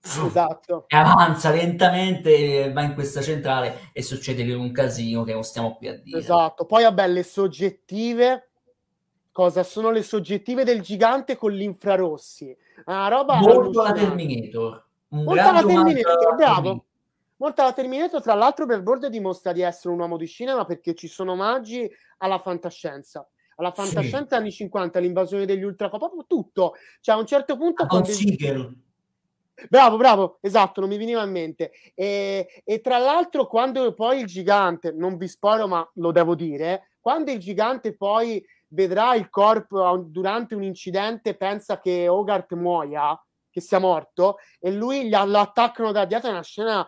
Esatto. 0.00 0.84
E 0.86 0.96
avanza 0.96 1.50
lentamente, 1.50 2.70
va 2.72 2.82
in 2.82 2.94
questa 2.94 3.20
centrale 3.20 3.90
e 3.92 4.00
succede 4.00 4.54
un 4.54 4.70
casino 4.70 5.24
che 5.24 5.32
non 5.32 5.42
stiamo 5.42 5.74
qui 5.74 5.88
a 5.88 5.98
dire. 5.98 6.20
Esatto, 6.20 6.66
poi 6.66 6.84
vabbè, 6.84 7.08
le 7.08 7.24
soggettive, 7.24 8.50
cosa 9.32 9.64
sono 9.64 9.90
le 9.90 10.04
soggettive 10.04 10.62
del 10.62 10.82
gigante 10.82 11.36
con 11.36 11.50
gli 11.50 11.62
infrarossi? 11.62 12.56
Una 12.84 13.08
roba 13.08 13.34
molto 13.40 13.82
la 13.82 13.90
Terminator. 13.90 14.86
Un 15.08 15.24
molto 15.24 15.50
la 15.50 15.64
Terminator, 15.64 16.36
bravo. 16.36 16.85
Molto 17.38 17.60
alla 17.60 17.72
Terminator, 17.72 18.22
tra 18.22 18.34
l'altro, 18.34 18.66
Belbordo 18.66 19.08
dimostra 19.08 19.52
di 19.52 19.60
essere 19.60 19.92
un 19.92 20.00
uomo 20.00 20.16
di 20.16 20.26
cinema 20.26 20.64
perché 20.64 20.94
ci 20.94 21.08
sono 21.08 21.32
omaggi 21.32 21.90
alla 22.18 22.38
fantascienza. 22.38 23.28
Alla 23.56 23.72
fantascienza 23.72 24.36
sì. 24.36 24.42
anni 24.42 24.52
50, 24.52 24.98
l'invasione 25.00 25.44
degli 25.44 25.62
ultracop, 25.62 25.98
proprio 25.98 26.24
tutto. 26.26 26.74
Cioè, 27.00 27.14
a 27.14 27.18
un 27.18 27.26
certo 27.26 27.56
punto... 27.56 27.82
A 27.82 27.86
quando 27.86 28.08
il... 28.10 28.84
Bravo, 29.70 29.96
bravo, 29.96 30.38
esatto, 30.42 30.80
non 30.80 30.90
mi 30.90 30.98
veniva 30.98 31.22
in 31.22 31.30
mente. 31.30 31.72
E, 31.94 32.62
e, 32.62 32.80
tra 32.80 32.98
l'altro, 32.98 33.46
quando 33.46 33.94
poi 33.94 34.20
il 34.20 34.26
gigante, 34.26 34.92
non 34.92 35.16
vi 35.16 35.28
spoilo, 35.28 35.66
ma 35.66 35.90
lo 35.94 36.12
devo 36.12 36.34
dire, 36.34 36.90
quando 37.00 37.30
il 37.30 37.38
gigante 37.38 37.96
poi 37.96 38.44
vedrà 38.68 39.14
il 39.14 39.30
corpo 39.30 39.96
durante 40.06 40.54
un 40.54 40.62
incidente, 40.62 41.36
pensa 41.36 41.80
che 41.80 42.06
Hogarth 42.06 42.52
muoia, 42.52 43.18
che 43.50 43.62
sia 43.62 43.78
morto, 43.78 44.36
e 44.60 44.70
lui 44.72 45.08
lo 45.08 45.38
attaccano 45.38 45.90
da 45.90 46.04
dietro, 46.04 46.28
è 46.28 46.32
una 46.32 46.42
scena 46.42 46.86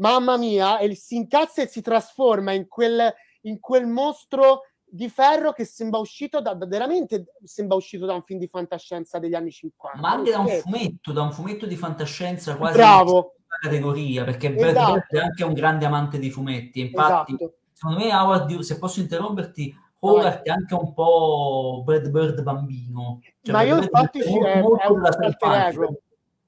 mamma 0.00 0.36
mia, 0.36 0.78
e 0.78 0.94
si 0.94 1.16
incazza 1.16 1.62
e 1.62 1.68
si 1.68 1.80
trasforma 1.80 2.52
in 2.52 2.66
quel, 2.66 3.12
in 3.42 3.60
quel 3.60 3.86
mostro 3.86 4.62
di 4.84 5.08
ferro 5.08 5.52
che 5.52 5.64
sembra 5.64 6.00
uscito 6.00 6.40
da, 6.40 6.54
da, 6.54 6.66
veramente 6.66 7.34
sembra 7.44 7.76
uscito 7.76 8.06
da 8.06 8.14
un 8.14 8.24
film 8.24 8.40
di 8.40 8.48
fantascienza 8.48 9.20
degli 9.20 9.34
anni 9.34 9.52
50 9.52 10.00
ma 10.00 10.10
anche 10.10 10.32
da 10.32 10.40
un 10.40 10.48
fumetto 10.48 11.12
da 11.12 11.22
un 11.22 11.30
fumetto 11.30 11.64
di 11.64 11.76
fantascienza 11.76 12.56
quasi 12.56 12.76
bravo. 12.76 13.34
categoria 13.62 14.24
perché 14.24 14.52
esatto. 14.52 15.16
È 15.16 15.20
anche 15.20 15.44
un 15.44 15.52
grande 15.52 15.86
amante 15.86 16.18
di 16.18 16.28
fumetti. 16.28 16.80
Infatti 16.80 17.34
esatto. 17.34 17.54
secondo 17.72 18.00
me 18.00 18.12
Howard 18.12 18.58
se 18.60 18.78
posso 18.78 18.98
interromperti 18.98 19.72
Howard 20.00 20.42
è 20.42 20.50
anche 20.50 20.74
un 20.74 20.92
po' 20.92 21.82
Brad 21.84 22.08
Bird 22.08 22.42
bambino. 22.42 23.20
Cioè, 23.42 23.54
ma 23.54 23.62
io 23.62 23.76
infatti 23.76 24.18
è, 24.18 24.24
è, 24.24 24.60
è 24.60 24.86
un 24.88 25.04
alter 25.04 25.68
ego 25.68 26.00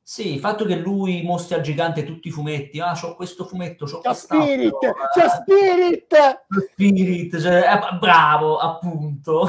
sì, 0.04 0.34
il 0.34 0.40
fatto 0.40 0.64
che 0.64 0.76
lui 0.76 1.22
mostri 1.22 1.54
al 1.54 1.60
gigante 1.60 2.04
tutti 2.04 2.28
i 2.28 2.32
fumetti, 2.32 2.80
ah, 2.80 2.92
c'ho 2.92 3.14
questo 3.14 3.44
fumetto, 3.44 3.86
c'ho 3.86 4.00
c'è 4.00 4.12
Spirit, 4.12 4.82
eh, 4.82 4.92
c'è 5.14 5.28
Spirit! 5.28 6.44
Spirit, 6.72 7.40
cioè, 7.40 7.58
eh, 7.58 7.98
bravo, 7.98 8.58
appunto. 8.58 9.48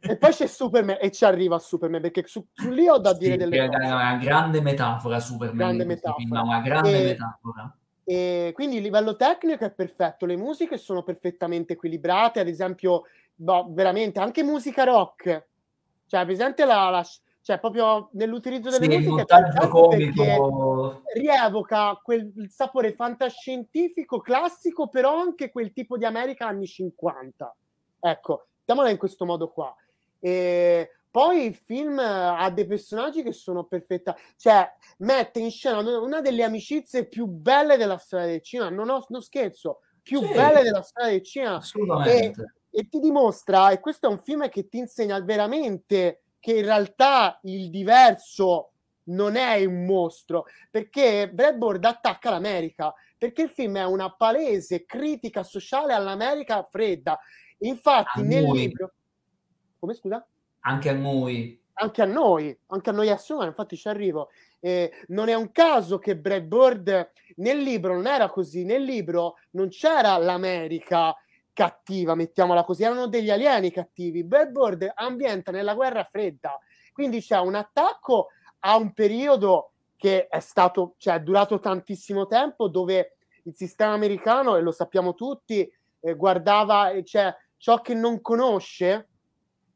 E 0.00 0.16
poi 0.18 0.30
c'è 0.30 0.46
Superman, 0.46 0.98
e 1.00 1.10
ci 1.10 1.24
arriva 1.24 1.58
Superman, 1.58 2.02
perché 2.02 2.22
su, 2.26 2.46
su 2.52 2.70
lì 2.70 2.86
ho 2.86 2.98
da 2.98 3.14
sì, 3.14 3.20
dire 3.20 3.36
delle 3.38 3.66
cose. 3.66 3.82
È 3.82 3.92
una 3.92 4.16
grande 4.16 4.60
metafora 4.60 5.20
Superman. 5.20 5.56
Grande 5.56 5.84
metafora. 5.84 6.22
Film, 6.22 6.40
una 6.42 6.60
grande 6.60 7.00
e, 7.00 7.04
metafora. 7.04 7.76
E 8.04 8.52
quindi 8.54 8.76
il 8.76 8.82
livello 8.82 9.16
tecnico 9.16 9.64
è 9.64 9.72
perfetto, 9.72 10.26
le 10.26 10.36
musiche 10.36 10.76
sono 10.76 11.02
perfettamente 11.02 11.72
equilibrate, 11.72 12.40
ad 12.40 12.48
esempio, 12.48 13.04
boh, 13.34 13.68
veramente, 13.70 14.20
anche 14.20 14.42
musica 14.42 14.84
rock. 14.84 15.46
Cioè, 16.06 16.24
presente 16.26 16.66
la, 16.66 16.90
la 16.90 17.02
cioè 17.44 17.60
proprio 17.60 18.08
nell'utilizzo 18.12 18.70
delle 18.70 18.90
sì, 18.90 19.06
musiche 19.06 19.24
perché 19.26 21.00
rievoca 21.14 22.00
quel 22.02 22.32
sapore 22.48 22.94
fantascientifico 22.94 24.20
classico 24.20 24.88
però 24.88 25.18
anche 25.18 25.50
quel 25.50 25.72
tipo 25.72 25.98
di 25.98 26.06
America 26.06 26.46
anni 26.46 26.66
50 26.66 27.54
ecco, 28.10 28.46
mettiamola 28.58 28.90
in 28.90 28.98
questo 28.98 29.24
modo 29.24 29.48
qua. 29.50 29.74
E 30.20 30.90
poi 31.10 31.46
il 31.46 31.54
film 31.54 31.98
ha 31.98 32.50
dei 32.50 32.66
personaggi 32.66 33.22
che 33.22 33.32
sono 33.32 33.64
perfetta 33.64 34.16
cioè 34.36 34.68
mette 34.98 35.38
in 35.38 35.50
scena 35.50 35.78
una 35.78 36.20
delle 36.20 36.42
amicizie 36.42 37.06
più 37.06 37.26
belle 37.26 37.76
della 37.76 37.98
storia 37.98 38.26
del 38.26 38.42
cinema. 38.42 38.70
Non, 38.70 38.90
ho, 38.90 39.04
non 39.08 39.22
scherzo 39.22 39.80
più 40.02 40.20
sì, 40.20 40.32
belle 40.32 40.62
della 40.62 40.82
storia 40.82 41.12
del 41.12 41.22
cinema. 41.22 41.60
E, 42.06 42.32
e 42.70 42.88
ti 42.88 42.98
dimostra 42.98 43.70
e 43.70 43.80
questo 43.80 44.08
è 44.08 44.10
un 44.10 44.18
film 44.18 44.48
che 44.48 44.68
ti 44.68 44.78
insegna 44.78 45.20
veramente 45.20 46.23
che 46.44 46.58
in 46.58 46.66
realtà 46.66 47.38
il 47.44 47.70
diverso 47.70 48.72
non 49.04 49.36
è 49.36 49.64
un 49.64 49.86
mostro, 49.86 50.44
perché 50.70 51.30
Bradboard 51.32 51.82
attacca 51.82 52.28
l'America, 52.28 52.92
perché 53.16 53.40
il 53.44 53.48
film 53.48 53.78
è 53.78 53.84
una 53.86 54.14
palese 54.14 54.84
critica 54.84 55.42
sociale 55.42 55.94
all'America 55.94 56.62
fredda. 56.70 57.18
Infatti, 57.60 58.20
a 58.20 58.22
nel 58.24 58.44
noi. 58.44 58.58
libro. 58.58 58.92
Come 59.78 59.94
scusa? 59.94 60.26
Anche 60.60 60.90
a 60.90 60.92
noi. 60.92 61.58
Anche 61.72 62.02
a 62.02 62.06
noi, 62.06 62.54
anche 62.66 62.90
a 62.90 62.92
noi 62.92 63.08
assumere, 63.08 63.48
infatti 63.48 63.78
ci 63.78 63.88
arrivo. 63.88 64.28
Eh, 64.60 64.92
non 65.08 65.30
è 65.30 65.34
un 65.34 65.50
caso 65.50 65.98
che 65.98 66.14
Bradboard 66.14 67.10
nel 67.36 67.56
libro 67.56 67.94
non 67.94 68.06
era 68.06 68.28
così, 68.28 68.64
nel 68.64 68.82
libro 68.82 69.36
non 69.52 69.70
c'era 69.70 70.18
l'America 70.18 71.16
cattiva, 71.54 72.14
mettiamola 72.14 72.64
così, 72.64 72.82
erano 72.82 73.06
degli 73.06 73.30
alieni 73.30 73.70
cattivi. 73.70 74.24
Billboard 74.24 74.92
ambienta 74.94 75.50
nella 75.50 75.72
guerra 75.74 76.04
fredda, 76.04 76.58
quindi 76.92 77.22
c'è 77.22 77.38
un 77.38 77.54
attacco 77.54 78.28
a 78.58 78.76
un 78.76 78.92
periodo 78.92 79.70
che 79.96 80.26
è 80.26 80.40
stato, 80.40 80.94
cioè, 80.98 81.14
è 81.14 81.20
durato 81.20 81.58
tantissimo 81.60 82.26
tempo, 82.26 82.68
dove 82.68 83.16
il 83.44 83.54
sistema 83.54 83.92
americano, 83.92 84.56
e 84.56 84.60
lo 84.60 84.72
sappiamo 84.72 85.14
tutti, 85.14 85.70
eh, 86.00 86.14
guardava 86.14 86.90
cioè, 87.04 87.34
ciò 87.56 87.80
che 87.80 87.94
non 87.94 88.20
conosce, 88.20 89.08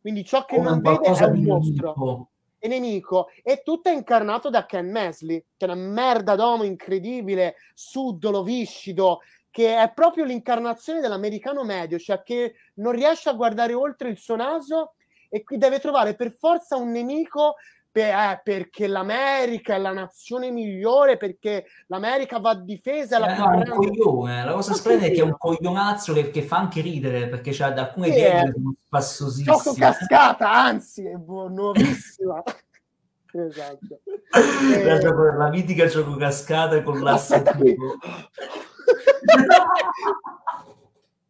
quindi 0.01 0.25
ciò 0.25 0.45
che 0.45 0.57
Come 0.57 0.69
non 0.69 0.81
vede 0.81 1.01
è 1.01 1.25
un 1.25 1.43
mostro. 1.43 1.95
Nemico. 1.95 2.31
È 2.59 2.67
nemico 2.67 3.29
e 3.43 3.63
tutto 3.63 3.89
è 3.89 3.93
incarnato 3.93 4.51
da 4.51 4.67
Ken 4.67 4.91
Mesley, 4.91 5.45
che 5.57 5.65
è 5.65 5.71
una 5.71 5.77
merda 5.77 6.35
d'uomo 6.35 6.65
incredibile, 6.65 7.55
suddolo, 7.73 8.43
viscido, 8.43 9.21
che 9.59 9.77
è 9.77 9.91
proprio 9.93 10.23
l'incarnazione 10.23 11.01
dell'americano 11.01 11.65
medio, 11.65 11.99
cioè 11.99 12.23
che 12.23 12.55
non 12.75 12.93
riesce 12.93 13.29
a 13.29 13.33
guardare 13.33 13.75
oltre 13.75 14.09
il 14.09 14.17
suo 14.17 14.37
naso 14.37 14.93
e 15.29 15.43
qui 15.43 15.59
deve 15.59 15.81
trovare 15.81 16.15
per 16.15 16.31
forza 16.31 16.77
un 16.77 16.93
nemico 16.93 17.57
per, 17.91 18.15
eh, 18.15 18.41
perché 18.45 18.87
l'America 18.87 19.75
è 19.75 19.79
la 19.79 19.91
nazione 19.91 20.53
migliore, 20.53 21.17
perché 21.17 21.65
l'America 21.89 22.39
va 22.39 22.55
difesa. 22.55 23.17
Eh, 23.17 23.19
la, 23.19 23.37
no, 23.37 23.57
un 23.57 23.65
coglione. 23.65 24.45
la 24.45 24.53
cosa 24.53 24.75
strana 24.75 25.07
è 25.07 25.11
che 25.11 25.23
è 25.23 25.25
un 25.25 25.37
coglionazzo 25.37 26.13
che, 26.13 26.31
che, 26.31 26.43
fa 26.43 26.59
anche 26.59 26.81
ridere 26.81 27.27
perché 27.27 27.51
c'ha 27.53 27.75
alcune 27.75 28.11
idee 28.11 28.45
che 28.45 28.53
sono 28.53 28.75
spassosissime. 28.87 29.57
Gioco 29.57 29.75
cascata, 29.75 30.53
anzi, 30.53 31.05
è 31.05 31.17
nuovissima. 31.17 32.41
Esatto. 33.31 34.01
La, 34.85 34.99
gioco, 34.99 35.25
la 35.25 35.49
mitica 35.51 35.87
gioco 35.87 36.17
cascata 36.17 36.83
con 36.83 37.03
l'asse 37.03 37.43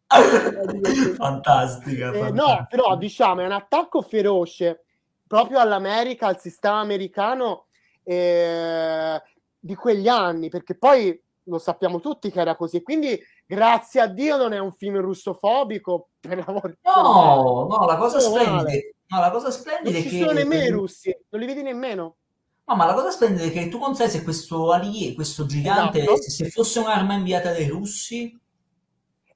fantastica, 1.17 2.13
eh, 2.13 2.31
no 2.31 2.67
però 2.69 2.97
diciamo 2.97 3.41
è 3.43 3.45
un 3.45 3.53
attacco 3.53 4.03
feroce. 4.03 4.85
Proprio 5.27 5.59
all'America 5.61 6.27
al 6.27 6.41
sistema 6.41 6.79
americano 6.79 7.67
eh, 8.03 9.23
di 9.59 9.75
quegli 9.75 10.09
anni 10.09 10.49
perché 10.49 10.75
poi 10.75 11.23
lo 11.45 11.59
sappiamo 11.59 12.01
tutti 12.01 12.31
che 12.31 12.41
era 12.41 12.57
così. 12.57 12.83
Quindi 12.83 13.21
grazie 13.49 14.03
a 14.03 14.07
Dio 14.07 14.37
non 14.37 14.53
è 14.53 14.59
un 14.59 14.73
film 14.73 15.01
russofobico 15.01 16.11
per 16.21 16.37
la 16.37 16.53
volta 16.53 16.77
no 16.85 17.67
no 17.67 17.87
la 17.87 17.97
cosa 17.97 18.21
splendida 18.21 18.71
no, 19.07 19.21
la 19.21 19.31
cosa 19.31 19.51
splendida 19.51 19.91
non 19.91 20.03
ci 20.03 20.09
che 20.11 20.19
sono 20.19 20.33
nemmeno 20.33 20.65
i 20.65 20.71
russi 20.71 21.17
non 21.31 21.41
li 21.41 21.47
vedi 21.47 21.63
nemmeno 21.63 22.17
No, 22.69 22.77
ma 22.77 22.85
la 22.85 22.93
cosa 22.93 23.11
splendida 23.11 23.47
è 23.47 23.51
che 23.51 23.69
tu 23.69 23.79
consideri 23.79 24.11
se 24.11 24.23
questo 24.23 24.73
Ali, 24.73 25.15
questo 25.15 25.47
gigante, 25.47 26.01
esatto. 26.03 26.21
se, 26.21 26.31
se, 26.31 26.51
fosse 26.51 26.81
un'arma 26.81 27.15
inviata 27.15 27.51
dai 27.51 27.67
russi... 27.67 28.39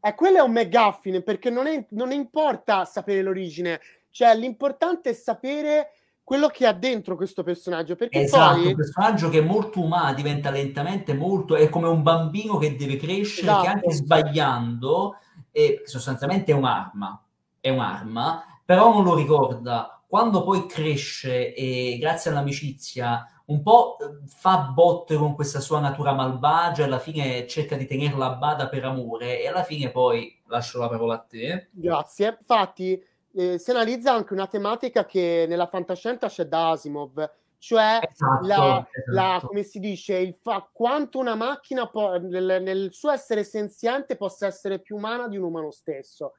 Eh, 0.05 0.15
quello 0.15 0.37
è 0.37 0.41
un 0.41 0.53
McGuffin, 0.53 1.23
perché 1.23 1.49
non, 1.49 1.67
è, 1.67 1.87
non 1.91 2.13
importa 2.13 2.85
sapere 2.85 3.23
l'origine, 3.23 3.81
cioè 4.11 4.37
l'importante 4.37 5.11
è 5.11 5.13
sapere 5.15 5.93
quello 6.23 6.49
che 6.49 6.67
ha 6.67 6.75
dentro 6.75 7.17
questo 7.17 7.43
personaggio. 7.43 7.97
Perché 7.97 8.21
esatto, 8.21 8.57
poi... 8.59 8.67
un 8.67 8.75
personaggio 8.75 9.31
che 9.31 9.39
è 9.39 9.43
molto 9.43 9.81
umano, 9.81 10.13
diventa 10.13 10.51
lentamente 10.51 11.15
molto, 11.15 11.57
è 11.57 11.71
come 11.71 11.89
un 11.89 12.03
bambino 12.03 12.59
che 12.59 12.77
deve 12.77 12.97
crescere, 12.97 13.47
esatto. 13.47 13.63
che 13.63 13.69
anche 13.69 13.93
sbagliando, 13.93 15.17
è, 15.51 15.81
sostanzialmente 15.85 16.53
è 16.53 16.55
un'arma, 16.55 17.23
è 17.61 17.71
un'arma, 17.71 18.45
però 18.63 18.93
non 18.93 19.05
lo 19.05 19.15
ricorda 19.15 20.02
quando 20.13 20.45
poi 20.45 20.67
cresce 20.67 21.55
e 21.55 21.97
grazie 21.99 22.31
all'amicizia 22.31 23.27
un 23.47 23.63
po' 23.63 23.97
eh, 23.99 24.27
fa 24.27 24.59
botte 24.59 25.17
con 25.17 25.35
questa 25.35 25.59
sua 25.59 25.81
natura 25.81 26.13
malvagia, 26.13 26.85
alla 26.85 26.99
fine 26.99 27.47
cerca 27.47 27.77
di 27.77 27.87
tenerla 27.87 28.27
a 28.27 28.35
bada 28.35 28.69
per 28.69 28.85
amore 28.85 29.41
e 29.41 29.49
alla 29.49 29.63
fine 29.63 29.91
poi 29.91 30.39
lascio 30.49 30.79
la 30.79 30.91
parola 30.91 31.15
a 31.15 31.25
te. 31.27 31.69
Grazie. 31.71 32.37
Infatti 32.39 33.03
eh, 33.33 33.59
si 33.59 33.71
analizza 33.71 34.13
anche 34.13 34.35
una 34.35 34.47
tematica 34.47 35.07
che 35.07 35.47
nella 35.49 35.67
fantascienza 35.67 36.29
c'è 36.29 36.45
da 36.45 36.73
Asimov, 36.73 37.31
cioè 37.57 38.01
esatto, 38.03 38.47
la, 38.47 38.87
esatto. 38.93 39.13
la, 39.13 39.43
come 39.43 39.63
si 39.63 39.81
dice, 39.81 40.19
il 40.19 40.35
fa, 40.35 40.69
quanto 40.71 41.21
una 41.21 41.37
macchina 41.37 41.89
può, 41.89 42.19
nel, 42.19 42.61
nel, 42.63 42.93
suo 42.93 43.13
essere 43.13 43.45
senziente 43.45 44.17
possa 44.17 44.47
essere 44.47 44.79
più 44.79 44.95
umana 44.95 45.27
di 45.27 45.39
un 45.39 45.45
umano 45.45 45.71
stesso. 45.71 46.35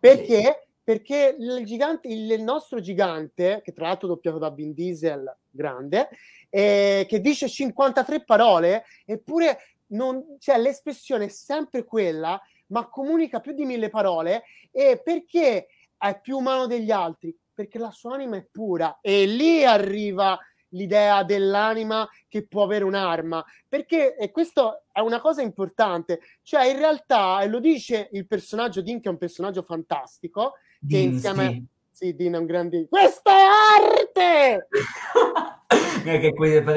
Perché? 0.00 0.40
Sì 0.40 0.67
perché 0.88 1.36
il, 1.38 1.66
gigante, 1.66 2.08
il 2.08 2.42
nostro 2.42 2.80
gigante, 2.80 3.60
che 3.62 3.74
tra 3.74 3.88
l'altro 3.88 4.08
doppiato 4.08 4.38
da 4.38 4.48
Vin 4.48 4.72
Diesel, 4.72 5.36
grande, 5.50 6.08
eh, 6.48 7.04
che 7.06 7.20
dice 7.20 7.46
53 7.46 8.24
parole, 8.24 8.84
eppure 9.04 9.58
non, 9.88 10.36
cioè, 10.38 10.56
l'espressione 10.56 11.26
è 11.26 11.28
sempre 11.28 11.84
quella, 11.84 12.40
ma 12.68 12.88
comunica 12.88 13.40
più 13.40 13.52
di 13.52 13.66
mille 13.66 13.90
parole, 13.90 14.44
e 14.70 14.98
perché 15.04 15.66
è 15.98 16.20
più 16.22 16.38
umano 16.38 16.66
degli 16.66 16.90
altri? 16.90 17.36
Perché 17.52 17.78
la 17.78 17.90
sua 17.90 18.14
anima 18.14 18.38
è 18.38 18.46
pura, 18.50 18.96
e 19.02 19.26
lì 19.26 19.64
arriva 19.64 20.38
l'idea 20.68 21.22
dell'anima 21.22 22.08
che 22.28 22.46
può 22.46 22.62
avere 22.62 22.84
un'arma, 22.84 23.44
perché 23.68 24.16
e 24.16 24.30
questo 24.30 24.84
è 24.90 25.00
una 25.00 25.20
cosa 25.20 25.42
importante, 25.42 26.20
cioè 26.40 26.64
in 26.64 26.78
realtà, 26.78 27.42
e 27.42 27.48
lo 27.48 27.60
dice 27.60 28.08
il 28.12 28.26
personaggio 28.26 28.80
Dean, 28.80 29.02
che 29.02 29.10
è 29.10 29.12
un 29.12 29.18
personaggio 29.18 29.62
fantastico, 29.62 30.54
che 30.86 30.96
insieme... 30.98 31.66
Sì, 31.90 32.14
è 32.14 32.36
un 32.36 32.46
grande... 32.46 32.86
Questa 32.88 33.30
è 33.30 33.42
arte! 33.80 34.68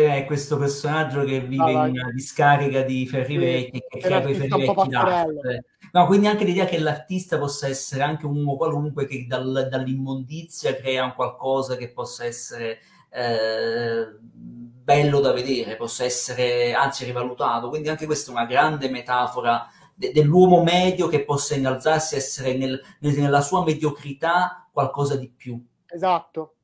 che 0.02 0.16
è 0.16 0.26
questo 0.26 0.58
personaggio 0.58 1.24
che 1.24 1.40
vive 1.42 1.64
ah, 1.64 1.88
in 1.88 2.00
una 2.00 2.12
discarica 2.12 2.82
di 2.82 3.08
ferri 3.08 3.38
vecchi 3.38 3.84
che 3.88 4.00
crea 4.00 4.22
quei 4.22 4.34
ferri 4.34 4.66
vecchi 4.66 4.90
d'arte. 4.90 5.66
No, 5.94 6.06
quindi 6.06 6.28
anche 6.28 6.44
l'idea 6.44 6.66
che 6.66 6.80
l'artista 6.80 7.38
possa 7.38 7.68
essere 7.68 8.04
anche 8.04 8.26
un 8.26 8.38
uomo 8.38 8.56
qualunque 8.56 9.06
che 9.06 9.26
dal, 9.28 9.68
dall'immondizia 9.70 10.76
crea 10.76 11.06
un 11.06 11.14
qualcosa 11.14 11.76
che 11.76 11.92
possa 11.92 12.26
essere 12.26 12.80
eh, 13.10 14.08
bello 14.22 15.20
da 15.20 15.34
vedere, 15.34 15.76
possa 15.76 16.04
essere 16.04 16.74
anzi 16.74 17.06
rivalutato. 17.06 17.70
Quindi 17.70 17.90
anche 17.90 18.06
questa 18.06 18.32
è 18.32 18.34
una 18.34 18.46
grande 18.46 18.90
metafora 18.90 19.68
de- 20.02 20.12
dell'uomo 20.12 20.64
medio 20.64 21.08
che 21.08 21.24
possa 21.24 21.54
innalzarsi, 21.54 22.16
essere 22.16 22.56
nel, 22.56 22.82
nella 23.00 23.42
sua 23.42 23.64
mediocrità 23.64 24.68
qualcosa 24.72 25.16
di 25.16 25.30
più. 25.30 25.64
Esatto, 25.86 26.56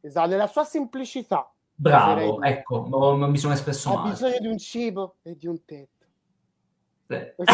esatto, 0.00 0.28
nella 0.30 0.46
sua 0.46 0.64
semplicità. 0.64 1.52
Bravo, 1.74 2.40
ecco, 2.40 2.86
non 2.88 3.30
mi 3.30 3.36
sono 3.36 3.52
espresso 3.52 3.92
male. 3.92 4.08
Ha 4.08 4.12
bisogno 4.12 4.38
di 4.38 4.46
un 4.46 4.56
cibo 4.56 5.16
e 5.22 5.36
di 5.36 5.46
un 5.46 5.62
tetto. 5.62 6.06
Beh. 7.06 7.34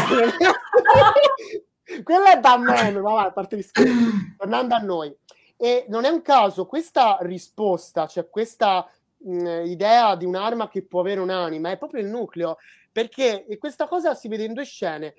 Quello 2.05 2.25
è 2.25 2.39
da 2.39 2.57
me, 2.57 2.93
ma 2.93 3.01
va, 3.01 3.25
a 3.25 3.33
parte 3.33 3.57
di 3.57 3.63
scherzo. 3.63 3.93
Tornando 4.39 4.77
a 4.77 4.79
noi. 4.79 5.13
E 5.57 5.87
non 5.89 6.05
è 6.05 6.09
un 6.09 6.23
caso, 6.23 6.67
questa 6.67 7.19
risposta, 7.21 8.07
cioè 8.07 8.29
questa 8.29 8.89
mh, 9.17 9.63
idea 9.65 10.15
di 10.15 10.25
un'arma 10.25 10.69
che 10.69 10.83
può 10.83 11.01
avere 11.01 11.19
un'anima, 11.21 11.73
è 11.73 11.79
proprio 11.79 12.01
il 12.03 12.09
nucleo 12.09 12.59
perché 12.93 13.47
questa 13.59 13.89
cosa 13.89 14.15
si 14.15 14.29
vede 14.29 14.45
in 14.45 14.53
due 14.53 14.65
scene, 14.65 15.15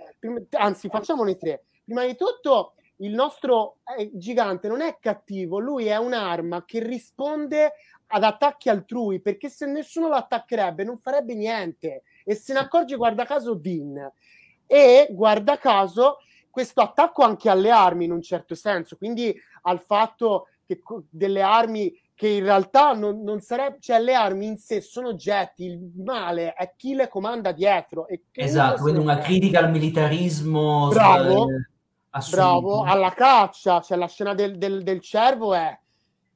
anzi 0.52 0.88
facciamone 0.90 1.36
tre. 1.36 1.64
Prima 1.84 2.06
di 2.06 2.16
tutto 2.16 2.76
il 2.98 3.14
nostro 3.14 3.78
eh, 3.98 4.12
gigante 4.14 4.68
non 4.68 4.82
è 4.82 4.98
cattivo, 5.00 5.60
lui 5.60 5.88
è 5.88 5.98
un'arma 5.98 6.64
che 6.66 6.80
risponde 6.80 7.74
ad 8.08 8.24
attacchi 8.24 8.70
altrui, 8.70 9.20
perché 9.20 9.50
se 9.50 9.66
nessuno 9.66 10.08
lo 10.08 10.16
attaccherebbe 10.16 10.84
non 10.84 11.00
farebbe 11.00 11.34
niente 11.34 12.04
e 12.24 12.36
se 12.36 12.54
ne 12.54 12.60
accorge 12.60 12.96
guarda 12.96 13.26
caso 13.26 13.56
Dean. 13.56 14.12
E 14.68 15.08
guarda 15.10 15.58
caso 15.58 16.20
questo 16.50 16.82
attacco 16.82 17.24
anche 17.24 17.50
alle 17.50 17.72
armi 17.72 18.06
in 18.06 18.12
un 18.12 18.22
certo 18.22 18.54
senso, 18.54 18.96
quindi 18.96 19.36
al 19.64 19.80
fatto 19.80 20.48
che 20.66 20.80
delle 21.10 21.42
armi 21.42 21.92
che 22.24 22.30
in 22.30 22.46
realtà 22.46 22.94
non, 22.94 23.22
non 23.22 23.42
sarebbe, 23.42 23.80
cioè 23.82 24.00
le 24.00 24.14
armi 24.14 24.46
in 24.46 24.58
sé 24.58 24.80
sono 24.80 25.10
oggetti, 25.10 25.66
il 25.66 25.92
male 25.98 26.54
è 26.54 26.74
chi 26.78 26.96
le 26.96 27.10
comanda 27.10 27.52
dietro. 27.52 28.08
E 28.08 28.22
esatto, 28.32 28.84
quindi 28.84 29.02
una 29.02 29.18
critica 29.18 29.60
al 29.60 29.70
militarismo. 29.70 30.88
Bravo, 30.88 31.48
bravo, 32.32 32.84
alla 32.84 33.12
caccia, 33.12 33.82
cioè 33.82 33.98
la 33.98 34.08
scena 34.08 34.34
del, 34.34 34.58
del, 34.58 34.84
del 34.84 35.02
cervo 35.02 35.54
è, 35.54 35.78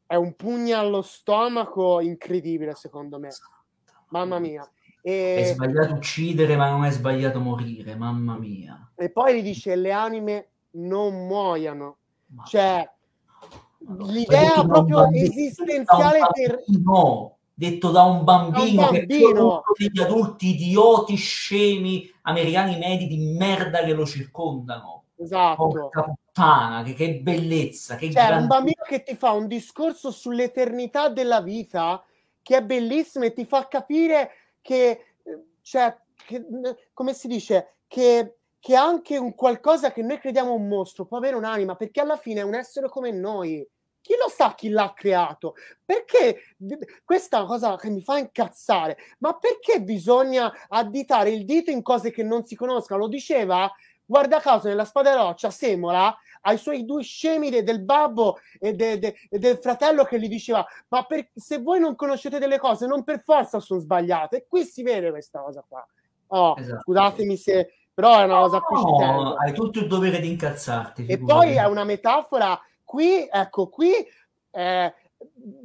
è, 0.06 0.16
un 0.16 0.36
pugno 0.36 0.78
allo 0.78 1.02
stomaco 1.02 2.02
incredibile 2.02 2.76
secondo 2.76 3.18
me. 3.18 3.30
Mamma 4.10 4.40
mia. 4.40 4.70
E... 5.02 5.36
È 5.38 5.54
sbagliato 5.54 5.94
uccidere, 5.94 6.58
ma 6.58 6.70
non 6.70 6.84
è 6.84 6.92
sbagliato 6.92 7.40
morire, 7.40 7.96
mamma 7.96 8.38
mia. 8.38 8.92
E 8.94 9.10
poi 9.10 9.38
gli 9.38 9.42
dice 9.42 9.78
le 9.78 9.94
anime 9.94 10.50
non 10.72 11.28
muoiono. 11.28 12.00
Ma... 12.26 12.44
Cioè, 12.44 12.92
l'idea 13.96 14.66
proprio 14.66 15.02
bambino, 15.02 15.26
esistenziale 15.26 16.28
per 16.32 16.64
no, 16.68 17.38
detto 17.54 17.92
da 17.92 18.04
un 18.04 18.24
bambino, 18.24 18.82
da 18.82 18.90
un 18.90 18.94
bambino. 18.94 19.62
che 19.74 19.90
degli 19.90 20.02
adulti 20.02 20.50
idioti 20.50 21.16
scemi 21.16 22.12
americani 22.24 22.78
medi 22.78 23.08
di 23.08 23.36
merda 23.38 23.84
che 23.84 23.94
lo 23.94 24.06
circondano 24.06 25.04
esatto 25.16 25.68
Porca 25.68 26.04
puttana, 26.04 26.84
che, 26.84 26.94
che 26.94 27.20
bellezza 27.20 27.96
che 27.96 28.12
cioè, 28.12 28.36
un 28.36 28.48
bambino 28.48 28.84
che 28.88 29.04
ti 29.04 29.16
fa 29.16 29.32
un 29.32 29.48
discorso 29.48 30.12
sull'eternità 30.12 31.10
della 31.10 31.42
vita 31.42 32.04
che 32.42 32.58
è 32.58 32.64
bellissimo 32.64 33.26
e 33.26 33.34
ti 33.34 33.46
fa 33.46 33.68
capire 33.68 34.32
che 34.62 35.14
cioè 35.62 35.96
che, 36.26 36.46
come 36.94 37.14
si 37.14 37.28
dice 37.28 37.78
che 37.88 38.38
che 38.60 38.76
anche 38.76 39.18
un 39.18 39.34
qualcosa 39.34 39.92
che 39.92 40.02
noi 40.02 40.20
crediamo 40.20 40.54
un 40.54 40.68
mostro 40.68 41.06
può 41.06 41.18
avere 41.18 41.36
un'anima, 41.36 41.76
perché 41.76 42.02
alla 42.02 42.18
fine 42.18 42.42
è 42.42 42.44
un 42.44 42.56
essere 42.56 42.90
come 42.90 43.12
noi. 43.12 43.66
Chi 44.08 44.14
lo 44.18 44.30
sa 44.30 44.56
chi 44.56 44.70
l'ha 44.70 44.94
creato? 44.96 45.56
Perché 45.84 46.56
questa 47.04 47.36
è 47.36 47.40
una 47.42 47.50
cosa 47.50 47.76
che 47.76 47.90
mi 47.90 48.02
fa 48.02 48.18
incazzare, 48.18 48.98
ma 49.18 49.34
perché 49.34 49.82
bisogna 49.82 50.50
additare 50.70 51.32
il 51.32 51.44
dito 51.44 51.72
in 51.72 51.82
cose 51.82 52.10
che 52.10 52.24
non 52.24 52.46
si 52.46 52.56
conoscono? 52.56 53.02
Lo 53.02 53.08
diceva, 53.10 53.70
guarda 54.06 54.40
caso, 54.40 54.70
nella 54.70 54.86
spada 54.86 55.14
roccia, 55.14 55.50
Semola 55.50 56.18
ai 56.44 56.58
suoi 56.58 56.86
due 56.86 57.04
scemi 57.04 57.50
de, 57.50 57.64
del 57.64 57.84
babbo 57.84 58.38
e, 58.60 58.74
de, 58.74 58.98
de, 58.98 59.16
del 59.30 59.58
fratello 59.58 60.06
che 60.06 60.20
gli 60.22 60.30
diceva 60.30 60.66
ma 60.90 61.04
per, 61.04 61.30
se 61.34 61.58
voi 61.58 61.80
non 61.80 61.96
conoscete 61.96 62.40
delle 62.40 62.60
cose 62.60 62.86
non 62.86 63.04
per 63.04 63.22
forza 63.22 63.60
sono 63.60 63.80
sbagliate 63.80 64.38
e 64.38 64.46
qui 64.48 64.64
si 64.64 64.84
vede 64.84 65.10
questa 65.10 65.42
cosa 65.42 65.66
qua 65.68 65.86
oh, 66.28 66.54
esatto. 66.58 66.82
scusatemi 66.82 67.36
se 67.36 67.72
però 67.98 68.20
è 68.20 68.26
una 68.26 68.42
cosa 68.42 68.60
cui 68.60 68.78
ci 68.78 68.84
tengo. 68.84 69.34
hai 69.34 69.54
tutto 69.54 69.80
il 69.80 69.88
dovere 69.88 70.20
di 70.20 70.30
incazzarti. 70.30 71.08
E 71.08 71.18
poi 71.18 71.56
è 71.56 71.66
una 71.66 71.84
metafora, 71.84 72.56
qui, 72.88 73.28
ecco, 73.30 73.68
qui 73.68 73.92
eh, 74.52 74.94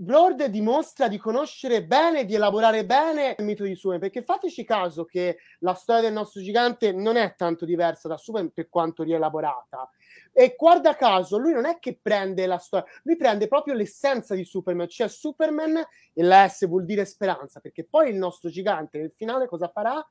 Lord 0.06 0.46
dimostra 0.46 1.08
di 1.08 1.18
conoscere 1.18 1.84
bene, 1.84 2.24
di 2.24 2.34
elaborare 2.34 2.84
bene 2.84 3.36
il 3.38 3.44
mito 3.44 3.62
di 3.62 3.74
Superman, 3.74 4.10
perché 4.10 4.24
fateci 4.24 4.64
caso 4.64 5.04
che 5.04 5.38
la 5.60 5.74
storia 5.74 6.02
del 6.02 6.12
nostro 6.12 6.40
gigante 6.40 6.90
non 6.92 7.16
è 7.16 7.34
tanto 7.36 7.64
diversa 7.64 8.08
da 8.08 8.16
Superman 8.16 8.52
per 8.52 8.68
quanto 8.68 9.02
rielaborata. 9.04 9.88
E 10.32 10.56
guarda 10.58 10.96
caso, 10.96 11.38
lui 11.38 11.52
non 11.52 11.66
è 11.66 11.78
che 11.78 11.98
prende 12.00 12.46
la 12.46 12.58
storia, 12.58 12.86
lui 13.02 13.16
prende 13.16 13.46
proprio 13.46 13.74
l'essenza 13.74 14.34
di 14.34 14.44
Superman, 14.44 14.88
cioè 14.88 15.08
Superman 15.08 15.76
e 16.12 16.22
la 16.22 16.48
S 16.48 16.66
vuol 16.66 16.84
dire 16.84 17.04
speranza, 17.04 17.60
perché 17.60 17.84
poi 17.84 18.10
il 18.10 18.16
nostro 18.16 18.50
gigante 18.50 18.98
nel 18.98 19.12
finale 19.14 19.46
cosa 19.46 19.68
farà? 19.68 20.04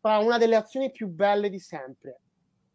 Farà 0.00 0.18
una 0.18 0.38
delle 0.38 0.56
azioni 0.56 0.90
più 0.90 1.08
belle 1.08 1.50
di 1.50 1.58
sempre, 1.58 2.20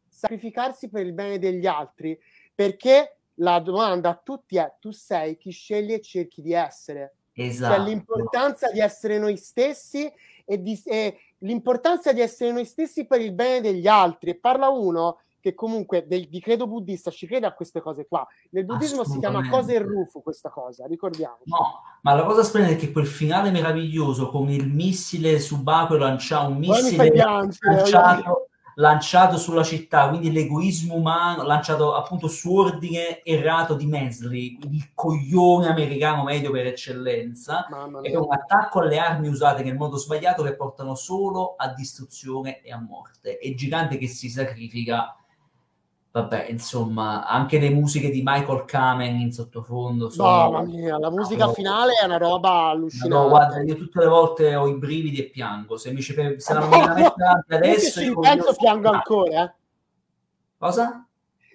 sacrificarsi 0.07 0.89
per 0.89 1.05
il 1.05 1.13
bene 1.13 1.39
degli 1.39 1.65
altri, 1.65 2.19
perché 2.53 3.18
la 3.39 3.59
domanda 3.59 4.09
a 4.09 4.21
tutti 4.21 4.57
è 4.57 4.75
tu 4.79 4.91
sei 4.91 5.37
chi 5.37 5.51
scegli 5.51 5.93
e 5.93 6.01
cerchi 6.01 6.41
di 6.41 6.53
essere. 6.53 7.15
Cioè, 7.33 7.45
esatto. 7.45 7.75
Cioè, 7.75 7.85
l'importanza 7.85 8.71
di 8.71 8.79
essere 8.79 9.17
noi 9.17 9.37
stessi 9.37 10.11
e, 10.45 10.61
di, 10.61 10.79
e 10.85 11.17
l'importanza 11.39 12.11
di 12.11 12.21
essere 12.21 12.51
noi 12.51 12.65
stessi 12.65 13.05
per 13.05 13.21
il 13.21 13.33
bene 13.33 13.61
degli 13.61 13.87
altri. 13.87 14.31
E 14.31 14.35
parla 14.35 14.69
uno 14.69 15.19
che 15.41 15.53
comunque 15.53 16.05
del, 16.05 16.27
di 16.27 16.41
credo 16.41 16.67
buddista 16.67 17.11
ci 17.11 17.25
crede 17.25 17.45
a 17.45 17.53
queste 17.53 17.79
cose 17.79 18.05
qua. 18.07 18.27
Nel 18.49 18.65
buddismo 18.65 19.05
si 19.05 19.19
chiama 19.19 19.47
cosa 19.49 19.71
e 19.71 19.79
rufu 19.79 20.21
questa 20.21 20.49
cosa, 20.49 20.85
ricordiamo. 20.85 21.37
No, 21.45 21.81
ma 22.01 22.13
la 22.13 22.23
cosa 22.23 22.43
splendida 22.43 22.75
è 22.75 22.79
che 22.79 22.91
quel 22.91 23.07
finale 23.07 23.51
meraviglioso 23.51 24.29
con 24.29 24.49
il 24.49 24.67
missile 24.67 25.39
subacqueo 25.39 25.97
lancia 25.97 26.41
un 26.41 26.57
missile 26.57 27.15
lanciato 27.15 28.48
lanciato 28.75 29.37
sulla 29.37 29.63
città, 29.63 30.09
quindi 30.09 30.31
l'egoismo 30.31 30.95
umano 30.95 31.43
lanciato 31.43 31.95
appunto 31.95 32.27
su 32.27 32.53
ordine 32.55 33.23
errato 33.23 33.75
di 33.75 33.85
Mesli, 33.85 34.57
il 34.71 34.91
coglione 34.93 35.67
americano 35.67 36.23
medio 36.23 36.51
per 36.51 36.67
eccellenza, 36.67 37.67
è 38.01 38.15
un 38.15 38.31
attacco 38.31 38.79
alle 38.79 38.97
armi 38.97 39.27
usate 39.27 39.63
nel 39.63 39.75
modo 39.75 39.97
sbagliato 39.97 40.43
che 40.43 40.55
portano 40.55 40.95
solo 40.95 41.55
a 41.57 41.73
distruzione 41.73 42.61
e 42.61 42.71
a 42.71 42.79
morte. 42.79 43.37
E 43.37 43.53
gigante 43.55 43.97
che 43.97 44.07
si 44.07 44.29
sacrifica 44.29 45.15
vabbè, 46.21 46.47
insomma, 46.49 47.25
anche 47.27 47.59
le 47.59 47.69
musiche 47.69 48.09
di 48.09 48.21
Michael 48.23 48.65
Kamen 48.65 49.19
in 49.19 49.31
sottofondo. 49.31 50.09
Sono... 50.09 50.51
Mamma 50.51 50.61
mia, 50.63 50.97
la 50.97 51.09
musica 51.09 51.45
no, 51.45 51.53
finale 51.53 51.93
è 52.01 52.05
una 52.05 52.17
roba 52.17 52.69
allucinante. 52.69 53.15
No, 53.15 53.29
guarda, 53.29 53.61
io 53.61 53.75
tutte 53.75 53.99
le 53.99 54.07
volte 54.07 54.55
ho 54.55 54.67
i 54.67 54.77
brividi 54.77 55.19
e 55.19 55.29
piango. 55.29 55.77
Se 55.77 55.91
mi 55.91 56.01
ci 56.01 56.13
se 56.13 56.53
la 56.53 56.59
la 56.59 57.43
adesso... 57.49 57.89
Se 57.89 58.01
ci 58.01 58.09
ripenso 58.09 58.53
piango 58.55 58.89
ancora. 58.89 59.43
Eh. 59.43 59.53
Cosa? 60.57 61.07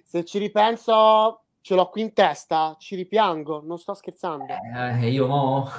Se 0.03 0.23
ci 0.25 0.37
ripenso, 0.39 1.41
ce 1.61 1.75
l'ho 1.75 1.89
qui 1.89 2.01
in 2.01 2.13
testa, 2.13 2.75
ci 2.79 2.95
ripiango, 2.95 3.61
non 3.65 3.77
sto 3.77 3.93
scherzando. 3.93 4.53
Eh, 4.75 5.09
io 5.09 5.27
mo... 5.27 5.69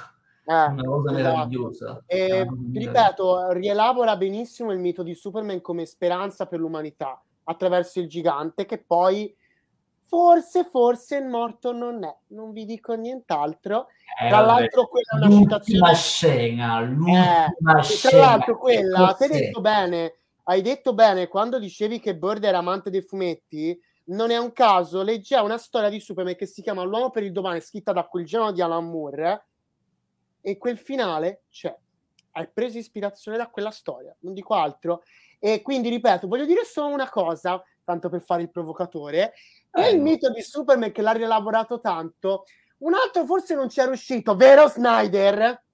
Eh, 0.49 0.53
una 0.53 0.83
cosa 0.85 1.11
esatto. 1.11 1.13
meravigliosa. 1.13 2.03
E, 2.07 2.47
ripeto, 2.73 3.51
rielabora 3.51 4.17
benissimo 4.17 4.71
il 4.71 4.79
mito 4.79 5.03
di 5.03 5.15
Superman 5.15 5.61
come 5.61 5.87
speranza 5.87 6.47
per 6.47 6.61
l'umanità 6.61 7.21
attraverso 7.48 8.01
il 8.01 8.09
gigante 8.09 8.64
che 8.64 8.78
poi 8.78 9.35
forse, 10.05 10.64
forse 10.64 11.20
morto 11.20 11.73
non 11.73 12.05
è. 12.05 12.16
Non 12.28 12.52
vi 12.52 12.64
dico 12.64 12.94
nient'altro. 12.94 13.89
Eh, 14.20 14.28
tra 14.28 14.40
l'altro 14.40 14.86
quella 14.86 15.09
è 15.12 15.27
una 15.27 15.36
citazione... 15.36 15.94
scena, 15.94 16.81
l'ultima 16.81 17.78
eh, 17.78 17.82
scena. 17.82 18.10
Tra 18.10 18.18
l'altro 18.18 18.59
quella, 18.59 19.14
ti 19.18 19.24
hai 19.24 19.28
detto 19.31 19.60
bene, 19.60 20.14
hai 20.44 20.62
detto 20.62 20.94
bene, 20.94 21.27
quando 21.27 21.59
dicevi 21.59 21.98
che 21.98 22.16
Bird 22.16 22.44
era 22.44 22.59
amante 22.59 22.90
dei 22.90 23.02
fumetti, 23.02 23.78
non 24.09 24.31
è 24.31 24.36
un 24.36 24.52
caso, 24.52 25.02
legge 25.02 25.36
una 25.36 25.59
storia 25.59 25.89
di 25.89 25.98
Superman 25.98 26.36
che 26.36 26.47
si 26.47 26.62
chiama 26.62 26.85
L'uomo 26.85 27.10
per 27.10 27.24
il 27.24 27.32
domani, 27.32 27.60
scritta 27.60 27.93
da 27.93 28.05
quel 28.05 28.24
genio 28.24 28.52
di 28.52 28.62
Alan 28.62 28.89
Moore, 28.89 29.47
e 30.40 30.56
quel 30.59 30.78
finale 30.78 31.43
c'è. 31.51 31.77
Hai 32.32 32.48
preso 32.52 32.78
ispirazione 32.78 33.36
da 33.36 33.48
quella 33.48 33.70
storia, 33.70 34.14
non 34.20 34.35
dico 34.35 34.55
altro. 34.55 35.02
E 35.39 35.63
quindi, 35.63 35.89
ripeto, 35.89 36.27
voglio 36.27 36.47
dire 36.47 36.65
solo 36.65 36.95
una 36.95 37.09
cosa, 37.09 37.63
tanto 37.85 38.09
per 38.09 38.23
fare 38.23 38.43
il 38.43 38.51
provocatore. 38.51 39.35
È 39.71 39.87
il 39.87 40.01
mito 40.01 40.31
di 40.31 40.41
Superman 40.41 40.93
che 40.93 41.03
l'ha 41.03 41.13
rielaborato 41.13 41.81
tanto. 41.81 42.45
Un 42.79 42.95
altro 42.95 43.25
forse 43.25 43.55
non 43.55 43.69
ci 43.69 43.81
è 43.81 43.85
riuscito, 43.85 44.37
vero 44.37 44.69
Snyder? 44.69 45.65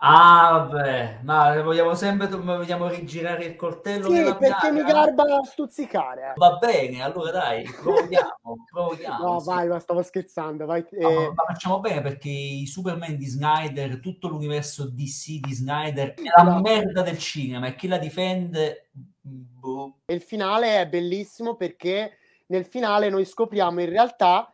Ah, 0.00 0.68
vabbè, 0.68 1.20
ma 1.24 1.60
vogliamo 1.60 1.96
sempre 1.96 2.28
vogliamo 2.28 2.86
rigirare 2.86 3.46
il 3.46 3.56
coltello? 3.56 4.08
Sì, 4.08 4.22
perché 4.38 4.70
mi 4.70 4.84
garba 4.84 5.24
stuzzicare. 5.42 6.34
Va 6.36 6.56
bene, 6.56 7.02
allora 7.02 7.32
dai, 7.32 7.64
proviamo, 7.64 8.64
proviamo. 8.70 9.24
No, 9.24 9.38
vai, 9.40 9.66
ma 9.66 9.80
stavo 9.80 10.02
scherzando. 10.02 10.66
Vai, 10.66 10.86
eh... 10.92 11.00
no, 11.00 11.32
ma 11.32 11.44
facciamo 11.48 11.80
bene 11.80 12.00
perché 12.00 12.28
i 12.28 12.66
Superman 12.66 13.16
di 13.16 13.26
Snyder, 13.26 13.98
tutto 13.98 14.28
l'universo 14.28 14.88
DC 14.88 15.40
di 15.40 15.52
Snyder 15.52 16.14
è 16.14 16.44
la 16.44 16.60
merda 16.60 17.02
del 17.02 17.18
cinema 17.18 17.66
e 17.66 17.74
chi 17.74 17.88
la 17.88 17.98
difende... 17.98 18.90
Boh. 19.20 19.96
Il 20.06 20.22
finale 20.22 20.80
è 20.80 20.86
bellissimo 20.86 21.56
perché 21.56 22.18
nel 22.46 22.64
finale 22.64 23.10
noi 23.10 23.24
scopriamo 23.24 23.80
in 23.80 23.88
realtà 23.88 24.52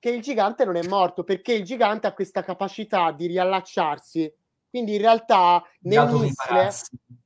che 0.00 0.10
il 0.10 0.20
gigante 0.20 0.64
non 0.64 0.74
è 0.74 0.86
morto 0.88 1.22
perché 1.22 1.52
il 1.52 1.62
gigante 1.62 2.08
ha 2.08 2.12
questa 2.12 2.42
capacità 2.42 3.12
di 3.12 3.26
riallacciarsi 3.26 4.34
quindi 4.70 4.94
in 4.94 5.00
realtà 5.00 5.62
nel 5.80 6.08
di 6.08 6.18
missile 6.18 6.70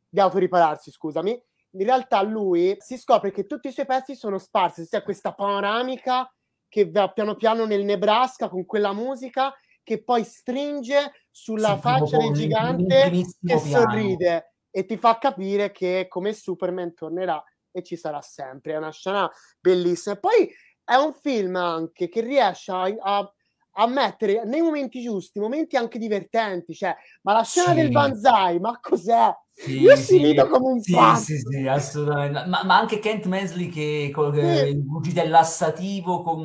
di 0.08 0.20
autoripararsi, 0.20 0.90
scusami, 0.90 1.30
in 1.30 1.84
realtà 1.84 2.22
lui 2.22 2.76
si 2.78 2.96
scopre 2.96 3.30
che 3.30 3.46
tutti 3.46 3.68
i 3.68 3.72
suoi 3.72 3.86
pezzi 3.86 4.14
sono 4.14 4.38
sparsi, 4.38 4.84
sia 4.84 5.02
questa 5.02 5.34
panoramica 5.34 6.32
che 6.68 6.90
va 6.90 7.10
piano 7.12 7.36
piano 7.36 7.66
nel 7.66 7.84
Nebraska 7.84 8.48
con 8.48 8.64
quella 8.64 8.92
musica 8.92 9.54
che 9.82 10.02
poi 10.02 10.24
stringe 10.24 11.12
sulla 11.30 11.74
sì, 11.74 11.80
faccia 11.80 12.16
del 12.16 12.32
gigante 12.32 13.10
piano. 13.40 13.60
sorride 13.60 14.54
e 14.70 14.84
ti 14.86 14.96
fa 14.96 15.18
capire 15.18 15.70
che 15.70 16.06
come 16.08 16.32
Superman 16.32 16.94
tornerà 16.94 17.42
e 17.70 17.82
ci 17.82 17.96
sarà 17.96 18.20
sempre. 18.22 18.72
È 18.72 18.76
una 18.76 18.90
scena 18.90 19.30
bellissima. 19.60 20.14
E 20.14 20.18
poi 20.18 20.50
è 20.82 20.94
un 20.94 21.12
film 21.12 21.56
anche 21.56 22.08
che 22.08 22.20
riesce 22.20 22.72
a, 22.72 22.82
a 22.82 23.33
a 23.74 23.86
mettere 23.86 24.44
nei 24.44 24.60
momenti 24.60 25.02
giusti, 25.02 25.40
momenti 25.40 25.76
anche 25.76 25.98
divertenti, 25.98 26.74
cioè, 26.74 26.94
ma 27.22 27.32
la 27.32 27.42
scena 27.42 27.70
sì. 27.70 27.74
del 27.76 27.90
banzai, 27.90 28.58
ma 28.58 28.78
cos'è? 28.80 29.32
Sì, 29.56 29.80
Io 29.80 29.94
sì, 29.94 30.02
si 30.02 30.18
rido 30.18 30.48
come 30.48 30.72
un 30.72 30.80
sì, 30.80 30.92
pazzo. 30.92 31.22
Sì, 31.22 31.38
sì, 31.38 31.66
assolutamente. 31.68 32.44
Ma, 32.46 32.64
ma, 32.64 32.76
anche 32.76 32.98
Kent 32.98 33.26
Mesley 33.26 33.68
che, 33.68 34.12
che 34.12 34.66
sì. 34.66 34.76
bugi 34.78 35.12
dell'assativo 35.12 36.22
con, 36.22 36.42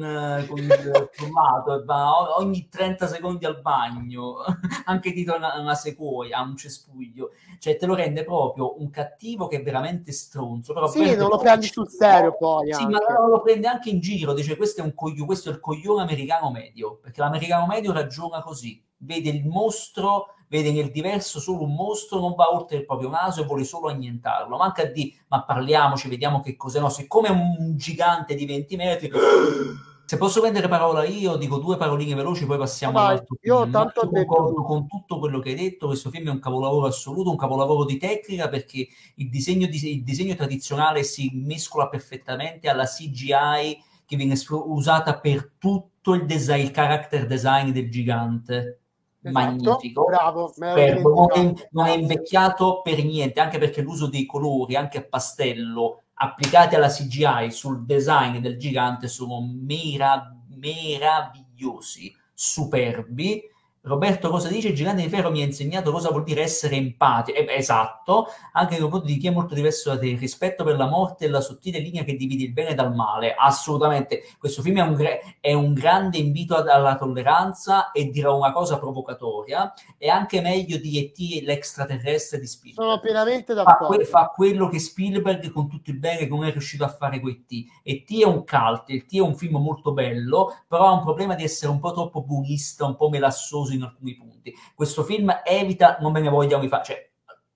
con 0.48 0.57
il 0.60 1.10
formato, 1.11 1.84
va 1.86 2.38
ogni 2.38 2.69
30 2.69 3.07
secondi 3.07 3.45
al 3.45 3.61
bagno, 3.61 4.36
anche 4.86 5.11
dietro 5.11 5.38
una, 5.38 5.60
una 5.60 5.73
sequoia, 5.73 6.40
un 6.41 6.56
cespuglio. 6.56 7.31
Cioè, 7.57 7.77
te 7.77 7.88
lo 7.88 7.95
rende 7.95 8.23
proprio 8.23 8.80
un 8.80 8.91
cattivo 8.91 9.48
che 9.48 9.57
è 9.57 9.64
veramente 9.64 10.11
stronzo. 10.11 10.73
Però 10.73 10.88
sì, 10.88 11.15
non 11.15 11.30
lo 11.30 11.40
prendi 11.40 11.65
sul 11.65 11.90
serio 11.90 12.38
poi. 12.38 12.72
Sì, 12.72 12.84
anche. 12.84 12.94
ma 12.94 13.27
lo 13.27 13.41
prende 13.41 13.68
anche 13.68 13.90
in 13.90 13.99
giro. 14.02 14.34
Dice, 14.34 14.56
questo 14.56 14.81
è 14.81 14.84
un 14.84 14.94
coglione, 14.94 15.26
questo 15.26 15.49
è 15.49 15.53
il 15.53 15.60
coglione 15.60 16.03
americano 16.03 16.52
medio, 16.52 16.99
perché 17.02 17.22
l'americano 17.22 17.65
medio 17.65 17.91
ragiona 17.91 18.44
così. 18.44 18.81
Vede 19.02 19.30
il 19.30 19.48
mostro 19.48 20.36
vede 20.50 20.72
nel 20.72 20.92
diverso 20.92 21.40
solo 21.40 21.64
un 21.64 21.74
mostro, 21.74 22.20
non 22.20 22.34
va 22.34 22.54
oltre 22.54 22.78
il 22.78 22.86
proprio 22.86 23.10
naso 23.10 23.42
e 23.42 23.46
vuole 23.46 23.64
solo 23.64 23.88
annientarlo. 23.88 24.58
Manca 24.58 24.86
di, 24.86 25.16
ma 25.28 25.44
parliamoci, 25.44 26.10
vediamo 26.10 26.42
che 26.42 26.56
cos'è. 26.56 26.80
No, 26.80 26.90
siccome 26.90 27.28
è 27.28 27.32
un 27.32 27.76
gigante 27.78 28.36
di 28.36 28.46
20 28.46 28.76
metri, 28.76 29.12
se 30.06 30.18
posso 30.18 30.42
prendere 30.42 30.68
parola 30.68 31.06
io, 31.06 31.36
dico 31.36 31.60
due 31.60 31.78
paroline 31.78 32.16
veloci, 32.16 32.48
poi 32.48 32.58
passiamo 32.58 32.94
Vai, 32.94 33.06
all'altro 33.06 33.38
io 33.42 33.60
film. 33.62 33.72
Tanto 33.72 34.10
io 34.12 34.26
concordo 34.26 34.64
con 34.64 34.88
tutto 34.88 35.20
quello 35.20 35.40
che 35.40 35.50
hai 35.50 35.56
detto. 35.56 35.86
Questo 35.86 36.10
film 36.10 36.28
è 36.28 36.32
un 36.32 36.40
capolavoro 36.40 36.88
assoluto, 36.88 37.30
un 37.30 37.38
capolavoro 37.38 37.86
di 37.86 37.98
tecnica 37.98 38.50
perché 38.50 38.88
il 39.16 39.30
disegno, 39.30 39.68
di, 39.68 39.94
il 39.94 40.04
disegno 40.04 40.34
tradizionale 40.34 41.04
si 41.04 41.30
mescola 41.34 41.88
perfettamente 41.90 42.68
alla 42.68 42.86
CGI 42.86 43.84
che 44.04 44.16
viene 44.16 44.34
usata 44.50 45.20
per 45.20 45.52
tutto 45.60 46.16
il 46.16 46.26
design, 46.26 46.62
il 46.62 46.72
character 46.72 47.28
design 47.28 47.70
del 47.70 47.92
gigante 47.92 48.80
esatto, 49.22 49.46
magnifico. 49.46 50.06
Bravo, 50.06 50.54
per, 50.58 51.02
non, 51.02 51.28
è, 51.34 51.54
non, 51.72 51.86
è, 51.88 51.96
invecchiato 51.96 52.82
per 52.82 53.04
niente, 53.04 53.40
anche 53.40 53.58
perché 53.58 53.82
l'uso 53.82 54.08
dei 54.08 54.26
colori, 54.26 54.76
anche 54.76 55.00
a 55.00 55.04
pastello, 55.04 56.04
applicati 56.16 56.76
alla 56.76 56.90
CGI 56.90 57.52
sul 57.52 57.86
design 57.86 58.38
del 58.38 58.58
gigante 58.58 59.08
sono 59.08 59.41
mera, 59.41 60.36
meravigliosi, 60.56 62.14
superbi. 62.34 63.41
Roberto 63.81 64.30
cosa 64.30 64.49
dice? 64.49 64.69
Il 64.69 64.76
gigante 64.76 65.01
di 65.01 65.07
ferro 65.07 65.31
mi 65.31 65.41
ha 65.41 65.45
insegnato 65.45 65.91
cosa 65.91 66.10
vuol 66.10 66.23
dire 66.23 66.41
essere 66.41 66.76
empatico. 66.76 67.38
Eh, 67.38 67.47
esatto, 67.49 68.27
anche 68.51 68.73
nei 68.73 68.81
confronti 68.81 69.14
di 69.14 69.18
chi 69.18 69.27
è 69.27 69.31
molto 69.31 69.53
diverso 69.53 69.89
da 69.89 69.97
te. 69.97 70.07
Il 70.07 70.19
rispetto 70.19 70.65
per 70.65 70.76
la 70.76 70.88
morte 70.88 71.26
e 71.26 71.30
la 71.30 71.39
sottile 71.39 71.80
linea 71.80 72.03
che 72.03 72.15
divide 72.15 72.43
il 72.43 72.51
bene 72.51 72.76
dal 72.76 72.93
male. 72.93 73.34
Assolutamente. 73.34 74.23
Questo 74.38 74.61
film 74.61 74.80
è 74.80 74.81
un, 74.81 74.97
è 75.39 75.53
un 75.53 75.73
grande 75.73 76.18
invito 76.18 76.56
alla 76.56 76.97
tolleranza 76.97 77.91
e 77.91 78.10
dirò 78.10 78.38
una 78.38 78.51
cosa 78.51 78.77
provocatoria. 78.77 79.73
È 79.97 80.07
anche 80.07 80.41
meglio 80.41 80.77
di 80.77 80.99
E.T. 80.99 81.43
l'extraterrestre 81.45 82.39
di 82.39 82.47
Spielberg. 82.47 82.85
Sono 82.85 82.99
pienamente 82.99 83.53
d'accordo. 83.53 83.85
Fa, 83.88 83.95
que- 83.95 84.06
fa, 84.06 84.31
quello 84.35 84.68
che 84.68 84.80
Spielberg, 84.80 85.51
con 85.51 85.69
tutto 85.69 85.89
il 85.89 85.97
bene, 85.97 86.27
non 86.27 86.43
è 86.43 86.51
riuscito 86.51 86.84
a 86.84 86.89
fare 86.89 87.22
con 87.22 87.30
E.T. 87.30 87.65
E.T. 87.84 88.22
è 88.22 88.26
un 88.26 88.43
cult, 88.45 88.89
E.T. 88.89 89.15
è 89.15 89.22
un 89.22 89.35
film 89.35 89.56
molto 89.56 89.93
bello, 89.93 90.53
però 90.68 90.88
ha 90.88 90.91
un 90.91 91.01
problema 91.01 91.35
di 91.35 91.43
essere 91.43 91.72
un 91.72 91.80
po' 91.80 91.93
troppo 91.93 92.22
buonista, 92.23 92.85
un 92.85 92.95
po' 92.97 93.07
melassoso 93.07 93.69
in 93.74 93.84
alcuni 93.84 94.16
punti. 94.16 94.54
Questo 94.76 95.04
film 95.04 95.41
evita, 95.44 95.98
non 96.02 96.12
me 96.12 96.20
ne 96.20 96.30
vogliamo 96.30 96.68
fare, 96.68 96.84
cioè, 96.84 97.12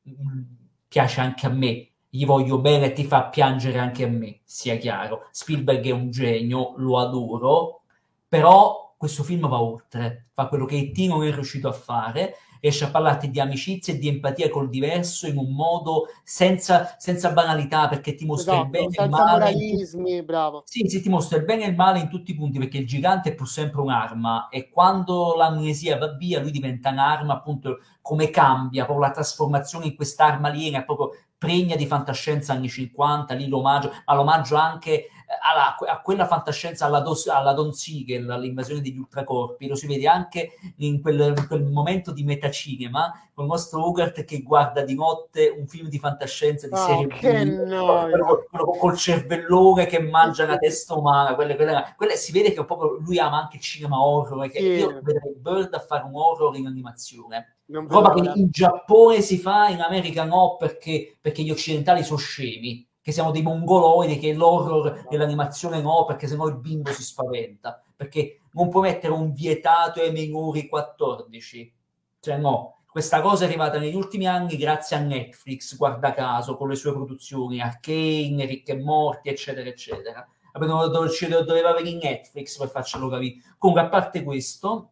mm, 0.09 0.41
piace 0.87 1.21
anche 1.21 1.45
a 1.45 1.49
me, 1.49 1.89
gli 2.09 2.25
voglio 2.25 2.59
bene 2.59 2.87
e 2.87 2.93
ti 2.93 3.05
fa 3.05 3.25
piangere 3.25 3.79
anche 3.79 4.03
a 4.03 4.07
me, 4.07 4.41
sia 4.43 4.77
chiaro. 4.77 5.27
Spielberg 5.31 5.85
è 5.85 5.91
un 5.91 6.11
genio, 6.11 6.73
lo 6.77 6.99
adoro, 6.99 7.83
però 8.27 8.95
questo 8.97 9.23
film 9.23 9.47
va 9.47 9.61
oltre, 9.61 10.27
fa 10.33 10.47
quello 10.47 10.65
che 10.65 10.77
E.T. 10.77 10.97
non 11.07 11.25
è 11.25 11.33
riuscito 11.33 11.67
a 11.67 11.73
fare 11.73 12.35
riesce 12.63 12.85
a 12.85 12.89
parlarti 12.91 13.29
di 13.29 13.41
amicizia 13.41 13.93
e 13.93 13.97
di 13.97 14.07
empatia 14.07 14.49
col 14.49 14.69
diverso 14.69 15.27
in 15.27 15.37
un 15.37 15.53
modo 15.53 16.07
senza, 16.23 16.95
senza 16.97 17.31
banalità, 17.31 17.89
perché 17.89 18.15
ti 18.15 18.25
mostra 18.25 18.53
esatto, 18.53 18.65
il 18.65 18.71
bene 18.71 18.95
e 18.95 19.03
il 19.03 19.09
male. 19.09 19.31
moralismi, 19.31 20.23
bravo. 20.23 20.63
Sì, 20.65 20.87
sì, 20.87 21.01
ti 21.01 21.09
mostra 21.09 21.37
il 21.37 21.43
bene 21.43 21.65
e 21.65 21.67
il 21.67 21.75
male 21.75 21.99
in 21.99 22.07
tutti 22.07 22.31
i 22.31 22.35
punti, 22.35 22.59
perché 22.59 22.77
il 22.77 22.87
gigante 22.87 23.31
è 23.31 23.35
pur 23.35 23.49
sempre 23.49 23.81
un'arma 23.81 24.47
e 24.47 24.69
quando 24.69 25.35
l'amnesia 25.35 25.97
va 25.97 26.13
via, 26.13 26.39
lui 26.39 26.51
diventa 26.51 26.91
un'arma, 26.91 27.33
appunto, 27.33 27.79
come 28.01 28.29
cambia, 28.29 28.85
proprio 28.85 29.07
la 29.07 29.11
trasformazione 29.11 29.87
in 29.87 29.95
quest'arma 29.97 30.47
aliena, 30.47 30.83
proprio 30.83 31.09
pregna 31.37 31.75
di 31.75 31.85
fantascienza 31.85 32.53
anni 32.53 32.69
50, 32.69 33.33
lì 33.33 33.49
l'omaggio, 33.49 33.91
ma 34.05 34.13
l'omaggio 34.13 34.55
anche 34.55 35.07
alla, 35.41 35.75
a 35.75 36.01
quella 36.01 36.27
fantascienza 36.27 36.85
alla, 36.85 36.99
dos, 36.99 37.27
alla 37.27 37.53
Don 37.53 37.73
Siegel, 37.73 38.29
all'invasione 38.29 38.81
degli 38.81 38.97
ultracorpi, 38.97 39.67
lo 39.67 39.75
si 39.75 39.87
vede 39.87 40.07
anche 40.07 40.51
in 40.77 41.01
quel, 41.01 41.33
in 41.37 41.47
quel 41.47 41.63
momento 41.63 42.11
di 42.11 42.23
metacinema, 42.23 43.29
con 43.33 43.45
il 43.45 43.51
nostro 43.51 43.87
Ugart 43.87 44.23
che 44.23 44.41
guarda 44.41 44.83
di 44.83 44.95
notte 44.95 45.49
un 45.49 45.67
film 45.67 45.89
di 45.89 45.99
fantascienza 45.99 46.67
di 46.67 46.73
oh, 46.73 46.77
serie 46.77 47.07
B, 47.07 47.19
quello, 47.19 48.45
quello, 48.49 48.65
col 48.79 48.95
cervellone 48.95 49.85
che 49.85 49.99
mangia 49.99 50.45
la 50.45 50.57
testa 50.57 50.95
umana, 50.95 51.35
quelle, 51.35 51.55
quelle, 51.55 51.93
quelle, 51.97 52.15
si 52.15 52.31
vede 52.31 52.53
che 52.53 52.63
proprio 52.65 52.97
lui 52.99 53.19
ama 53.19 53.41
anche 53.41 53.57
il 53.57 53.61
cinema 53.61 54.01
horror, 54.01 54.49
che 54.49 54.59
sì. 54.59 54.65
io 54.65 54.99
vedrei 55.01 55.33
Bird 55.35 55.73
a 55.73 55.79
fare 55.79 56.03
un 56.03 56.15
horror 56.15 56.55
in 56.55 56.67
animazione. 56.67 57.57
Roba 57.65 58.13
che 58.13 58.31
in 58.35 58.49
Giappone 58.51 59.21
si 59.21 59.37
fa, 59.37 59.67
in 59.69 59.81
America 59.81 60.23
no, 60.25 60.57
perché, 60.59 61.17
perché 61.19 61.41
gli 61.41 61.49
occidentali 61.49 62.03
sono 62.03 62.19
scemi 62.19 62.85
che 63.03 63.11
siamo 63.11 63.29
dei 63.31 63.41
mongoloidi, 63.41 64.17
che 64.17 64.33
l'horror 64.33 65.07
dell'animazione 65.09 65.81
no, 65.81 66.05
perché 66.05 66.25
sennò 66.25 66.47
il 66.47 66.57
bimbo 66.57 66.89
si 66.91 67.03
spaventa, 67.03 67.83
perché 67.95 68.39
non 68.53 68.69
puoi 68.69 68.83
mettere 68.83 69.11
un 69.13 69.33
vietato 69.33 69.99
ai 69.99 70.11
minori 70.13 70.67
14, 70.69 71.73
cioè 72.21 72.37
no, 72.37 72.83
questa 72.89 73.21
cosa 73.21 73.43
è 73.43 73.47
arrivata 73.47 73.77
negli 73.77 73.95
ultimi 73.95 74.25
anni 74.25 74.55
grazie 74.55 74.95
a 74.95 74.99
Netflix, 74.99 75.75
guarda 75.75 76.13
caso, 76.13 76.55
con 76.55 76.69
le 76.69 76.75
sue 76.75 76.93
produzioni, 76.93 77.59
Arcane, 77.59 78.45
Ricche 78.45 78.71
e 78.71 78.81
Morti, 78.81 79.29
eccetera, 79.29 79.67
eccetera. 79.67 80.25
Doveva 80.55 81.73
venire 81.73 81.97
Netflix 81.97 82.57
per 82.57 82.69
farcelo 82.69 83.09
capire. 83.09 83.37
Comunque, 83.57 83.85
a 83.85 83.89
parte 83.89 84.23
questo, 84.23 84.91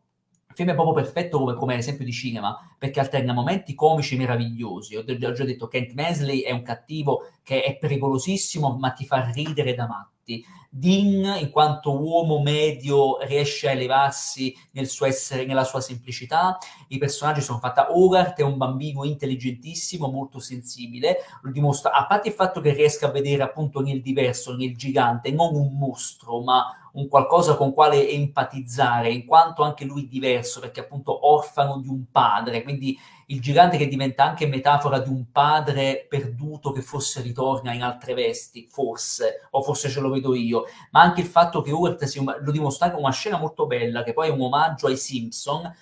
il 0.52 0.58
film 0.58 0.70
è 0.70 0.74
proprio 0.74 0.94
perfetto 0.94 1.40
come, 1.40 1.56
come, 1.56 1.76
esempio 1.76 2.06
di 2.06 2.12
cinema, 2.12 2.58
perché 2.78 3.00
alterna 3.00 3.34
momenti 3.34 3.74
comici 3.74 4.18
meravigliosi. 4.18 4.98
Ho, 4.98 5.04
ho 5.08 5.32
già 5.32 5.44
detto 5.44 5.68
Kent 5.68 5.94
Mansley 5.94 6.42
è 6.42 6.52
un 6.52 6.62
cattivo 6.62 7.30
che 7.42 7.64
è 7.64 7.78
pericolosissimo, 7.78 8.78
ma 8.78 8.92
ti 8.92 9.06
fa 9.06 9.32
ridere 9.32 9.74
da 9.74 9.88
matti. 9.88 10.44
Dean, 10.74 11.38
in 11.38 11.50
quanto 11.50 12.02
uomo 12.02 12.42
medio, 12.42 13.18
riesce 13.26 13.68
a 13.68 13.72
elevarsi 13.72 14.56
nel 14.72 14.88
suo 14.88 15.06
essere, 15.06 15.46
nella 15.46 15.66
sua 15.66 15.82
semplicità. 15.82 16.58
I 16.88 16.98
personaggi 16.98 17.42
sono 17.42 17.60
fatti. 17.60 17.82
Hogarth 17.90 18.40
è 18.40 18.44
un 18.44 18.56
bambino 18.56 19.04
intelligentissimo, 19.04 20.10
molto 20.10 20.40
sensibile. 20.40 21.18
Lo 21.42 21.52
dimostra, 21.52 21.92
a 21.92 22.06
parte 22.08 22.30
il 22.30 22.36
fatto 22.36 22.62
che 22.62 22.72
riesca 22.72 23.08
a 23.08 23.12
vedere 23.12 23.44
appunto 23.44 23.82
nel 23.82 24.02
diverso, 24.02 24.56
nel 24.56 24.78
gigante, 24.78 25.30
non 25.32 25.56
un 25.56 25.78
mostro, 25.78 26.42
ma 26.42 26.66
un 26.94 27.10
qualcosa 27.10 27.56
con 27.56 27.74
quale 27.74 28.10
empatizzare, 28.10 29.12
in 29.12 29.26
quanto 29.26 29.64
anche 29.64 29.84
lui 29.84 30.08
diverso, 30.08 30.62
perché 30.62 30.80
appunto 30.80 31.30
orfano 31.30 31.80
di 31.80 31.90
un 31.90 32.06
padre, 32.10 32.64
quindi 32.64 32.98
il 33.32 33.42
gigante 33.42 33.78
che 33.78 33.88
diventa 33.88 34.24
anche 34.24 34.46
metafora 34.46 35.00
di 35.00 35.10
un 35.10 35.32
padre 35.32 36.06
perduto 36.08 36.72
che 36.72 36.82
forse 36.82 37.22
ritorna 37.22 37.74
in 37.74 37.82
altre 37.82 38.14
vesti, 38.14 38.68
forse, 38.70 39.48
o 39.52 39.62
forse 39.62 39.90
ce 39.90 40.02
lo 40.02 40.10
vedo 40.10 40.36
io, 40.36 40.66
ma 40.92 41.02
anche 41.02 41.22
il 41.22 41.28
fatto 41.28 41.62
che 41.62 41.72
Hurt 41.72 42.04
lo 42.42 42.52
dimostra 42.52 42.88
anche 42.88 43.00
una 43.00 43.12
scena 43.12 43.38
molto 43.38 43.66
bella, 43.68 44.04
che 44.04 44.14
poi 44.14 44.28
è 44.28 44.32
un 44.32 44.42
omaggio 44.42 44.88
ai 44.88 44.98
Simpson, 44.98 45.74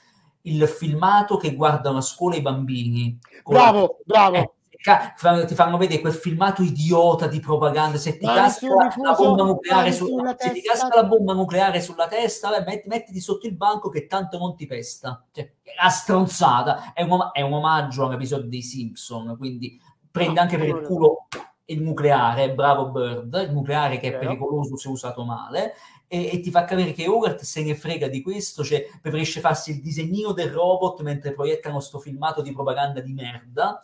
il 0.43 0.67
filmato 0.67 1.37
che 1.37 1.55
guardano 1.55 1.97
a 1.97 2.01
scuola 2.01 2.35
i 2.35 2.41
bambini. 2.41 3.19
Bravo, 3.43 3.97
la... 4.05 4.29
bravo. 4.29 4.35
Eh, 4.35 4.51
ti 4.81 5.55
fanno 5.55 5.77
vedere 5.77 5.99
quel 5.99 6.13
filmato 6.13 6.63
idiota 6.63 7.27
di 7.27 7.39
propaganda. 7.39 7.97
Se 7.97 8.17
ti, 8.17 8.25
casca 8.25 8.67
la, 8.67 9.13
bomba 9.13 9.43
nucleare 9.43 9.91
su, 9.91 10.07
se 10.37 10.51
ti 10.51 10.61
casca 10.61 10.89
la 10.93 11.03
bomba 11.03 11.33
nucleare 11.33 11.81
sulla 11.81 12.07
testa 12.07 12.49
beh, 12.49 12.63
metti, 12.65 12.87
mettiti 12.87 13.19
sotto 13.19 13.45
il 13.45 13.55
banco 13.55 13.89
che 13.89 14.07
tanto 14.07 14.37
non 14.37 14.55
ti 14.55 14.65
pesta. 14.65 15.23
Cioè, 15.31 15.51
la 15.81 15.89
stronzata. 15.89 16.93
È 16.93 17.03
un, 17.03 17.29
è 17.33 17.41
un 17.41 17.53
omaggio 17.53 18.03
a 18.03 18.07
un 18.07 18.13
episodio 18.13 18.49
dei 18.49 18.61
Simpson 18.61 19.35
quindi 19.37 19.79
prende 20.09 20.39
anche 20.39 20.57
per 20.57 20.67
il 20.67 20.81
culo 20.81 21.27
il 21.69 21.81
nucleare, 21.81 22.53
bravo 22.53 22.89
Bird, 22.89 23.45
il 23.47 23.53
nucleare 23.53 23.99
che 23.99 24.07
è 24.07 24.17
pericoloso 24.17 24.75
se 24.75 24.89
usato 24.89 25.23
male, 25.23 25.75
e, 26.07 26.31
e, 26.33 26.39
ti 26.39 26.49
fa 26.49 26.65
capire 26.65 26.93
che 26.93 27.07
Howard 27.07 27.41
se 27.41 27.63
ne 27.63 27.75
frega 27.75 28.07
di 28.07 28.23
questo, 28.23 28.63
cioè 28.63 28.87
preferisce 28.99 29.39
farsi 29.39 29.71
il 29.71 29.81
disegnino 29.81 30.31
del 30.31 30.49
robot 30.49 31.01
mentre 31.01 31.31
proiettano 31.33 31.79
sto 31.79 31.99
filmato 31.99 32.41
di 32.41 32.51
propaganda 32.51 33.01
di 33.01 33.13
merda 33.13 33.79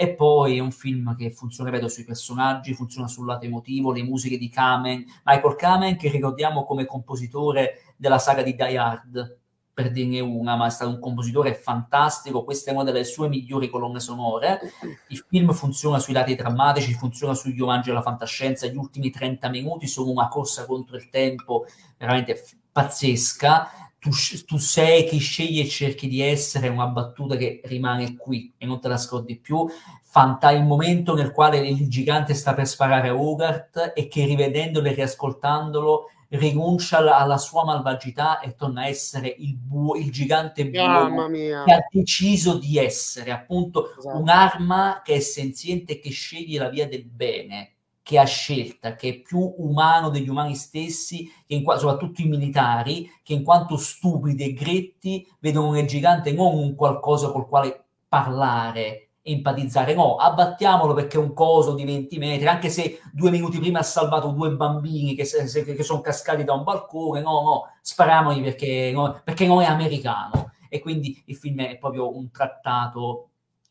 e 0.00 0.14
poi 0.14 0.58
è 0.58 0.60
un 0.60 0.70
film 0.70 1.16
che 1.16 1.32
funziona, 1.32 1.70
vedo, 1.70 1.88
sui 1.88 2.04
personaggi, 2.04 2.72
funziona 2.72 3.08
sul 3.08 3.26
lato 3.26 3.46
emotivo, 3.46 3.90
le 3.90 4.04
musiche 4.04 4.38
di 4.38 4.48
Kamen, 4.48 5.04
Michael 5.24 5.56
Kamen 5.56 5.96
che 5.96 6.08
ricordiamo 6.08 6.64
come 6.64 6.86
compositore 6.86 7.94
della 7.96 8.20
saga 8.20 8.42
di 8.42 8.54
Die 8.54 8.78
Hard, 8.78 9.38
per 9.74 9.90
dirne 9.90 10.20
una, 10.20 10.54
ma 10.54 10.66
è 10.66 10.70
stato 10.70 10.92
un 10.92 11.00
compositore 11.00 11.52
fantastico, 11.52 12.44
questa 12.44 12.70
è 12.70 12.74
una 12.74 12.84
delle 12.84 13.02
sue 13.02 13.26
migliori 13.26 13.68
colonne 13.68 13.98
sonore. 13.98 14.60
Il 15.08 15.24
film 15.28 15.52
funziona 15.52 15.98
sui 15.98 16.12
lati 16.12 16.36
drammatici, 16.36 16.94
funziona 16.94 17.34
sugli 17.34 17.60
omaggi 17.60 17.90
alla 17.90 18.00
fantascienza, 18.00 18.68
gli 18.68 18.76
ultimi 18.76 19.10
30 19.10 19.48
minuti 19.48 19.88
sono 19.88 20.12
una 20.12 20.28
corsa 20.28 20.64
contro 20.64 20.94
il 20.94 21.08
tempo 21.08 21.66
veramente 21.96 22.40
pazzesca 22.70 23.87
tu, 24.08 24.44
tu, 24.46 24.56
sei 24.56 25.04
chi 25.04 25.18
scegli 25.18 25.60
e 25.60 25.68
cerchi 25.68 26.08
di 26.08 26.22
essere 26.22 26.68
una 26.68 26.86
battuta 26.86 27.36
che 27.36 27.60
rimane 27.64 28.16
qui 28.16 28.54
e 28.56 28.66
non 28.66 28.80
te 28.80 28.88
la 28.88 28.96
scordi 28.96 29.38
più. 29.38 29.66
Fanta 30.02 30.50
il 30.50 30.64
momento 30.64 31.14
nel 31.14 31.32
quale 31.32 31.58
il 31.58 31.88
gigante 31.88 32.34
sta 32.34 32.54
per 32.54 32.66
sparare 32.66 33.08
a 33.08 33.16
Hogarth 33.16 33.92
e 33.94 34.08
che 34.08 34.24
rivedendolo 34.24 34.88
e 34.88 34.94
riascoltandolo 34.94 36.10
rinuncia 36.30 36.98
alla, 36.98 37.18
alla, 37.18 37.38
sua 37.38 37.64
malvagità 37.64 38.40
e 38.40 38.54
torna 38.54 38.82
a 38.82 38.86
essere 38.86 39.34
il, 39.38 39.56
buo, 39.56 39.96
il 39.96 40.10
gigante 40.10 40.68
buono 40.68 41.26
che 41.28 41.72
ha 41.72 41.86
deciso 41.90 42.58
di 42.58 42.76
essere 42.76 43.30
appunto 43.30 43.96
esatto. 43.96 44.18
un'arma 44.18 45.00
che 45.02 45.14
è 45.14 45.20
senziente 45.20 45.92
e 45.92 45.98
che 45.98 46.10
sceglie 46.10 46.58
la 46.58 46.68
via 46.68 46.86
del 46.86 47.06
bene 47.06 47.77
che 48.08 48.18
ha 48.18 48.24
scelta, 48.24 48.94
che 48.94 49.08
è 49.10 49.20
più 49.20 49.54
umano 49.58 50.08
degli 50.08 50.30
umani 50.30 50.54
stessi, 50.54 51.30
qua, 51.62 51.76
soprattutto 51.76 52.22
i 52.22 52.24
militari, 52.24 53.06
che 53.22 53.34
in 53.34 53.44
quanto 53.44 53.76
stupidi 53.76 54.44
e 54.44 54.54
gretti 54.54 55.28
vedono 55.40 55.72
nel 55.72 55.86
gigante 55.86 56.32
non 56.32 56.56
un 56.56 56.74
qualcosa 56.74 57.30
col 57.30 57.46
quale 57.46 57.84
parlare, 58.08 59.10
empatizzare, 59.20 59.92
no, 59.92 60.16
abbattiamolo 60.16 60.94
perché 60.94 61.18
è 61.18 61.20
un 61.20 61.34
coso 61.34 61.74
di 61.74 61.84
20 61.84 62.16
metri, 62.16 62.46
anche 62.46 62.70
se 62.70 62.98
due 63.12 63.30
minuti 63.30 63.58
prima 63.58 63.80
ha 63.80 63.82
salvato 63.82 64.28
due 64.28 64.52
bambini 64.52 65.14
che, 65.14 65.26
se, 65.26 65.62
che 65.62 65.82
sono 65.82 66.00
cascati 66.00 66.44
da 66.44 66.54
un 66.54 66.64
balcone, 66.64 67.20
no, 67.20 67.42
no, 67.42 67.72
spariamoli 67.82 68.40
perché, 68.40 68.90
no, 68.90 69.20
perché 69.22 69.46
non 69.46 69.60
è 69.60 69.66
americano. 69.66 70.52
E 70.70 70.80
quindi 70.80 71.22
il 71.26 71.36
film 71.36 71.60
è 71.60 71.76
proprio 71.76 72.16
un 72.16 72.30
trattato, 72.30 73.28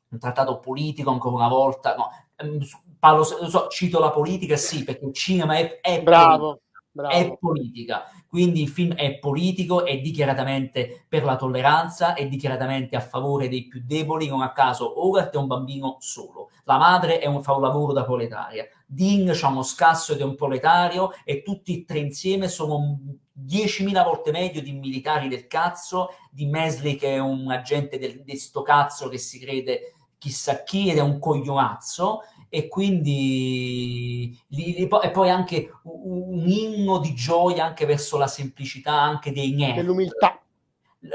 un 0.10 0.20
trattato 0.20 0.60
politico 0.60 1.10
ancora 1.10 1.38
una 1.38 1.48
volta, 1.48 1.96
no, 1.96 2.10
ehm, 2.36 2.60
parlo, 3.00 3.24
so, 3.24 3.68
cito 3.70 4.00
la 4.00 4.12
politica, 4.12 4.56
sì, 4.58 4.84
perché 4.84 5.06
il 5.06 5.14
cinema 5.14 5.58
è, 5.58 5.80
è 5.80 6.02
bravo, 6.02 6.62
bravo. 6.92 7.14
è 7.14 7.38
politica. 7.38 8.06
Quindi 8.28 8.62
il 8.62 8.68
film 8.68 8.94
è 8.94 9.18
politico, 9.20 9.86
è 9.86 10.00
dichiaratamente 10.00 11.06
per 11.08 11.24
la 11.24 11.38
tolleranza, 11.38 12.14
è 12.14 12.28
dichiaratamente 12.28 12.96
a 12.96 13.00
favore 13.00 13.48
dei 13.48 13.68
più 13.68 13.82
deboli. 13.86 14.28
Non 14.28 14.42
a 14.42 14.52
caso, 14.52 15.02
Howard 15.02 15.32
è 15.32 15.38
un 15.38 15.48
bambino 15.48 15.96
solo. 16.00 16.50
La 16.66 16.78
madre 16.78 17.22
un, 17.26 17.42
fa 17.42 17.54
un 17.54 17.62
lavoro 17.62 17.94
da 17.94 18.04
proletaria. 18.04 18.68
Ding 18.86 19.32
c'ha 19.34 19.48
uno 19.48 19.64
scasso 19.64 20.14
ed 20.14 20.20
è 20.20 20.24
un 20.24 20.36
proletario 20.36 21.12
e 21.24 21.42
tutti 21.42 21.80
e 21.80 21.86
tre 21.86 22.00
insieme 22.00 22.50
sono 22.50 23.00
10.000 23.40 24.04
volte 24.04 24.32
meglio 24.32 24.60
di 24.60 24.74
militari 24.74 25.30
del 25.30 25.48
cazzo, 25.48 26.10
di 26.30 26.46
Mesley 26.46 26.96
che 26.96 27.16
è 27.16 27.20
un 27.20 27.50
agente 27.50 27.98
del, 27.98 28.24
di 28.24 28.36
sto 28.36 28.62
cazzo 28.62 29.08
che 29.08 29.18
si 29.18 29.40
crede 29.40 29.94
chissà 30.18 30.64
chi 30.64 30.90
ed 30.90 30.98
è 30.98 31.02
un 31.02 31.20
coglionazzo 31.20 32.22
e 32.50 32.68
quindi 32.68 34.38
li, 34.48 34.74
li, 34.74 34.88
e 34.88 35.12
poi 35.12 35.30
anche 35.30 35.72
un, 35.84 36.40
un 36.40 36.48
inno 36.48 37.00
di 37.00 37.14
gioia 37.14 37.66
anche 37.66 37.86
verso 37.86 38.18
la 38.18 38.28
semplicità 38.28 38.94
anche 38.94 39.32
dei 39.32 39.54
nerd. 39.54 39.76
Dell'umiltà 39.78 40.42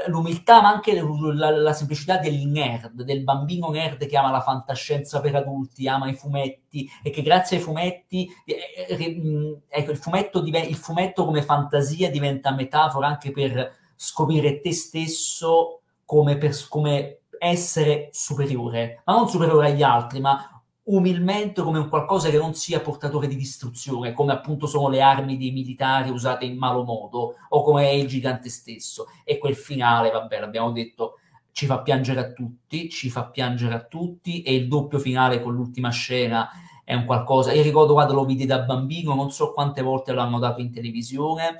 l'umiltà, 0.07 0.61
ma 0.61 0.69
anche 0.69 0.93
la, 0.93 1.49
la, 1.49 1.73
semplicità 1.73 2.17
del 2.17 2.47
nerd, 2.47 3.01
del 3.03 3.23
bambino 3.23 3.69
nerd 3.69 4.05
che 4.05 4.17
ama 4.17 4.31
la 4.31 4.41
fantascienza 4.41 5.19
per 5.19 5.35
adulti, 5.35 5.87
ama 5.87 6.09
i 6.09 6.15
fumetti 6.15 6.89
e 7.03 7.09
che 7.09 7.21
grazie 7.21 7.57
ai 7.57 7.63
fumetti, 7.63 8.29
eh, 8.45 8.85
eh, 8.87 9.61
ecco, 9.67 9.91
il 9.91 9.97
fumetto, 9.97 10.41
div- 10.41 10.67
il 10.67 10.75
fumetto 10.75 11.25
come 11.25 11.41
fantasia 11.41 12.09
diventa 12.09 12.53
metafora 12.53 13.07
anche 13.07 13.31
per 13.31 13.75
scoprire 13.95 14.59
te 14.59 14.73
stesso 14.73 15.81
come, 16.05 16.37
per, 16.37 16.55
come 16.69 17.19
essere 17.37 18.09
superiore, 18.11 19.01
ma 19.05 19.13
non 19.15 19.27
superiore 19.27 19.67
agli 19.67 19.83
altri, 19.83 20.21
ma 20.21 20.52
umilmente 20.85 21.61
come 21.61 21.79
un 21.79 21.87
qualcosa 21.87 22.29
che 22.29 22.37
non 22.37 22.53
sia 22.53 22.81
portatore 22.81 23.27
di 23.27 23.35
distruzione, 23.35 24.13
come 24.13 24.33
appunto 24.33 24.67
sono 24.67 24.89
le 24.89 25.01
armi 25.01 25.37
dei 25.37 25.51
militari 25.51 26.09
usate 26.09 26.45
in 26.45 26.57
malo 26.57 26.83
modo, 26.83 27.35
o 27.49 27.63
come 27.63 27.85
è 27.85 27.91
il 27.91 28.07
gigante 28.07 28.49
stesso. 28.49 29.07
E 29.23 29.37
quel 29.37 29.55
finale, 29.55 30.11
vabbè, 30.11 30.39
l'abbiamo 30.39 30.71
detto, 30.71 31.19
ci 31.51 31.65
fa 31.65 31.81
piangere 31.81 32.19
a 32.19 32.31
tutti, 32.31 32.89
ci 32.89 33.09
fa 33.09 33.25
piangere 33.25 33.75
a 33.75 33.83
tutti, 33.83 34.41
e 34.41 34.55
il 34.55 34.67
doppio 34.67 34.99
finale 34.99 35.41
con 35.41 35.53
l'ultima 35.53 35.89
scena 35.89 36.49
è 36.85 36.93
un 36.93 37.05
qualcosa. 37.05 37.53
Io 37.53 37.61
ricordo 37.61 37.93
quando 37.93 38.13
lo 38.13 38.25
vidi 38.25 38.45
da 38.45 38.59
bambino, 38.59 39.15
non 39.15 39.31
so 39.31 39.53
quante 39.53 39.81
volte 39.81 40.11
l'hanno 40.11 40.37
dato 40.37 40.59
in 40.59 40.71
televisione. 40.71 41.55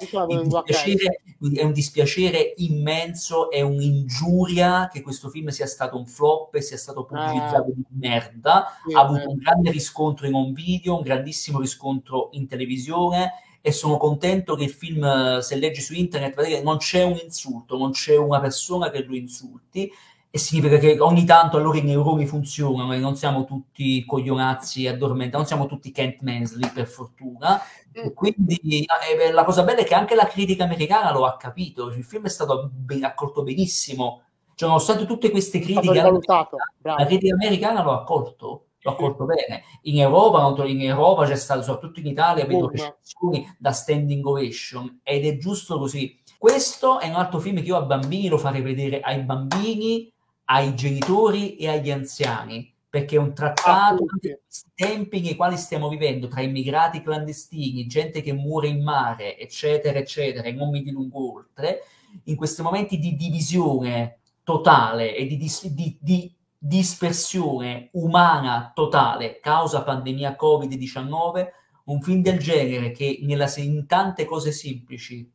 è 1.53 1.63
un 1.63 1.71
dispiacere 1.71 2.53
immenso, 2.57 3.49
è 3.49 3.61
un'ingiuria 3.61 4.89
che 4.91 5.01
questo 5.01 5.29
film 5.29 5.47
sia 5.47 5.65
stato 5.65 5.97
un 5.97 6.05
flop 6.05 6.55
e 6.55 6.61
sia 6.61 6.77
stato 6.77 7.05
pubblicizzato 7.05 7.69
ah. 7.69 7.73
di 7.73 7.85
merda. 7.91 8.65
Sì, 8.85 8.93
ha 8.93 8.99
avuto 8.99 9.29
un 9.29 9.37
grande 9.37 9.71
riscontro 9.71 10.27
in 10.27 10.33
un 10.33 10.51
video, 10.51 10.97
un 10.97 11.03
grandissimo 11.03 11.59
riscontro 11.59 12.29
in 12.33 12.45
televisione. 12.45 13.31
E 13.65 13.71
sono 13.71 13.95
contento 13.95 14.55
che 14.55 14.65
il 14.65 14.71
film, 14.71 15.39
se 15.39 15.55
leggi 15.55 15.79
su 15.79 15.93
internet, 15.93 16.61
non 16.61 16.77
c'è 16.77 17.03
un 17.03 17.17
insulto, 17.23 17.77
non 17.77 17.91
c'è 17.91 18.17
una 18.17 18.41
persona 18.41 18.89
che 18.89 19.05
lo 19.05 19.15
insulti 19.15 19.89
e 20.35 20.39
significa 20.39 20.77
che 20.77 20.99
ogni 20.99 21.25
tanto 21.25 21.57
allora 21.57 21.77
i 21.77 21.83
neuroni 21.83 22.25
funzionano 22.25 22.91
e 22.91 22.97
non 22.97 23.15
siamo 23.15 23.45
tutti 23.45 24.03
coglionazzi 24.03 24.83
e 24.83 24.89
addormentati, 24.89 25.37
non 25.37 25.45
siamo 25.45 25.67
tutti 25.67 25.91
Kent 25.91 26.21
Mansley 26.21 26.71
per 26.71 26.87
fortuna. 26.87 27.61
E 27.91 28.09
mm. 28.09 28.13
quindi 28.15 28.83
eh, 28.83 29.31
la 29.31 29.43
cosa 29.43 29.61
bella 29.61 29.81
è 29.81 29.83
che 29.83 29.93
anche 29.93 30.15
la 30.15 30.25
critica 30.25 30.63
americana 30.63 31.11
lo 31.11 31.25
ha 31.25 31.37
capito, 31.37 31.89
il 31.89 32.03
film 32.03 32.25
è 32.25 32.29
stato 32.29 32.67
ben, 32.73 33.03
accolto 33.03 33.43
benissimo, 33.43 34.23
cioè 34.55 34.69
nonostante 34.69 35.05
tutte 35.05 35.29
queste 35.29 35.59
critiche, 35.59 36.01
la 36.01 37.05
critica 37.05 37.35
americana 37.35 37.83
lo 37.83 37.91
ha 37.91 38.01
accolto 38.01 38.69
l'ho 38.83 38.91
accolto 38.91 39.25
bene. 39.25 39.63
In 39.83 39.99
Europa, 39.99 40.65
in 40.65 40.81
Europa 40.81 41.25
c'è 41.25 41.35
stato, 41.35 41.61
soprattutto 41.61 41.99
in 41.99 42.07
Italia, 42.07 42.45
vedo 42.45 42.69
recensioni 42.69 43.55
da 43.57 43.71
standing 43.71 44.25
ovation 44.25 44.99
ed 45.03 45.25
è 45.25 45.37
giusto 45.37 45.77
così. 45.77 46.19
Questo 46.39 46.99
è 46.99 47.07
un 47.07 47.15
altro 47.15 47.39
film 47.39 47.57
che 47.57 47.67
io 47.67 47.77
a 47.77 47.83
bambini 47.83 48.27
lo 48.27 48.37
farei 48.37 48.61
vedere 48.61 48.99
ai 48.99 49.21
bambini 49.21 50.12
ai 50.45 50.75
genitori 50.75 51.55
e 51.55 51.69
agli 51.69 51.91
anziani, 51.91 52.73
perché 52.89 53.15
è 53.15 53.19
un 53.19 53.33
trattato 53.33 54.03
ah, 54.03 54.37
tempi 54.75 55.21
nei 55.21 55.35
quali 55.35 55.57
stiamo 55.57 55.89
vivendo 55.89 56.27
tra 56.27 56.41
immigrati 56.41 57.01
clandestini, 57.01 57.87
gente 57.87 58.21
che 58.21 58.33
muore 58.33 58.67
in 58.67 58.83
mare, 58.83 59.37
eccetera, 59.37 59.97
eccetera, 59.97 60.47
e 60.47 60.51
non 60.51 60.69
mi 60.69 60.83
dilungo 60.83 61.33
oltre, 61.33 61.83
in 62.25 62.35
questi 62.35 62.61
momenti 62.61 62.99
di 62.99 63.15
divisione 63.15 64.19
totale 64.43 65.15
e 65.15 65.25
di, 65.25 65.37
dis- 65.37 65.67
di, 65.67 65.97
di 65.99 66.31
dispersione 66.57 67.89
umana 67.93 68.71
totale 68.73 69.39
causa 69.39 69.83
pandemia 69.83 70.37
Covid-19, 70.39 71.47
un 71.85 72.01
film 72.01 72.21
del 72.21 72.39
genere 72.39 72.91
che 72.91 73.19
nella, 73.23 73.51
in 73.57 73.85
tante 73.87 74.23
cose 74.25 74.51
semplici 74.51 75.29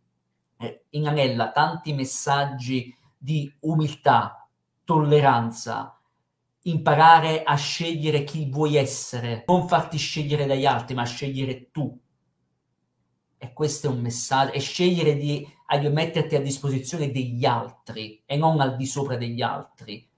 eh, 0.59 0.85
inanella 0.91 1.51
tanti 1.51 1.93
messaggi 1.93 2.95
di 3.17 3.53
umiltà, 3.61 4.38
tolleranza, 4.89 6.01
imparare 6.63 7.43
a 7.43 7.57
scegliere 7.57 8.25
chi 8.25 8.49
vuoi 8.49 8.77
essere, 8.77 9.45
non 9.47 9.69
farti 9.69 9.99
scegliere 9.99 10.47
dagli 10.47 10.65
altri, 10.65 10.95
ma 10.95 11.05
scegliere 11.05 11.71
tu. 11.71 11.95
E 13.37 13.53
questo 13.53 13.89
è 13.89 13.91
un 13.91 14.01
messaggio, 14.01 14.53
e 14.53 14.61
scegliere 14.61 15.15
di, 15.15 15.47
metterti 15.91 16.37
a 16.37 16.41
disposizione 16.41 17.11
degli 17.11 17.45
altri 17.45 18.23
e 18.25 18.39
non 18.39 18.63
al 18.63 18.77
di 18.77 18.87
sopra 18.87 19.19
degli 19.19 19.43
altri. 19.43 20.09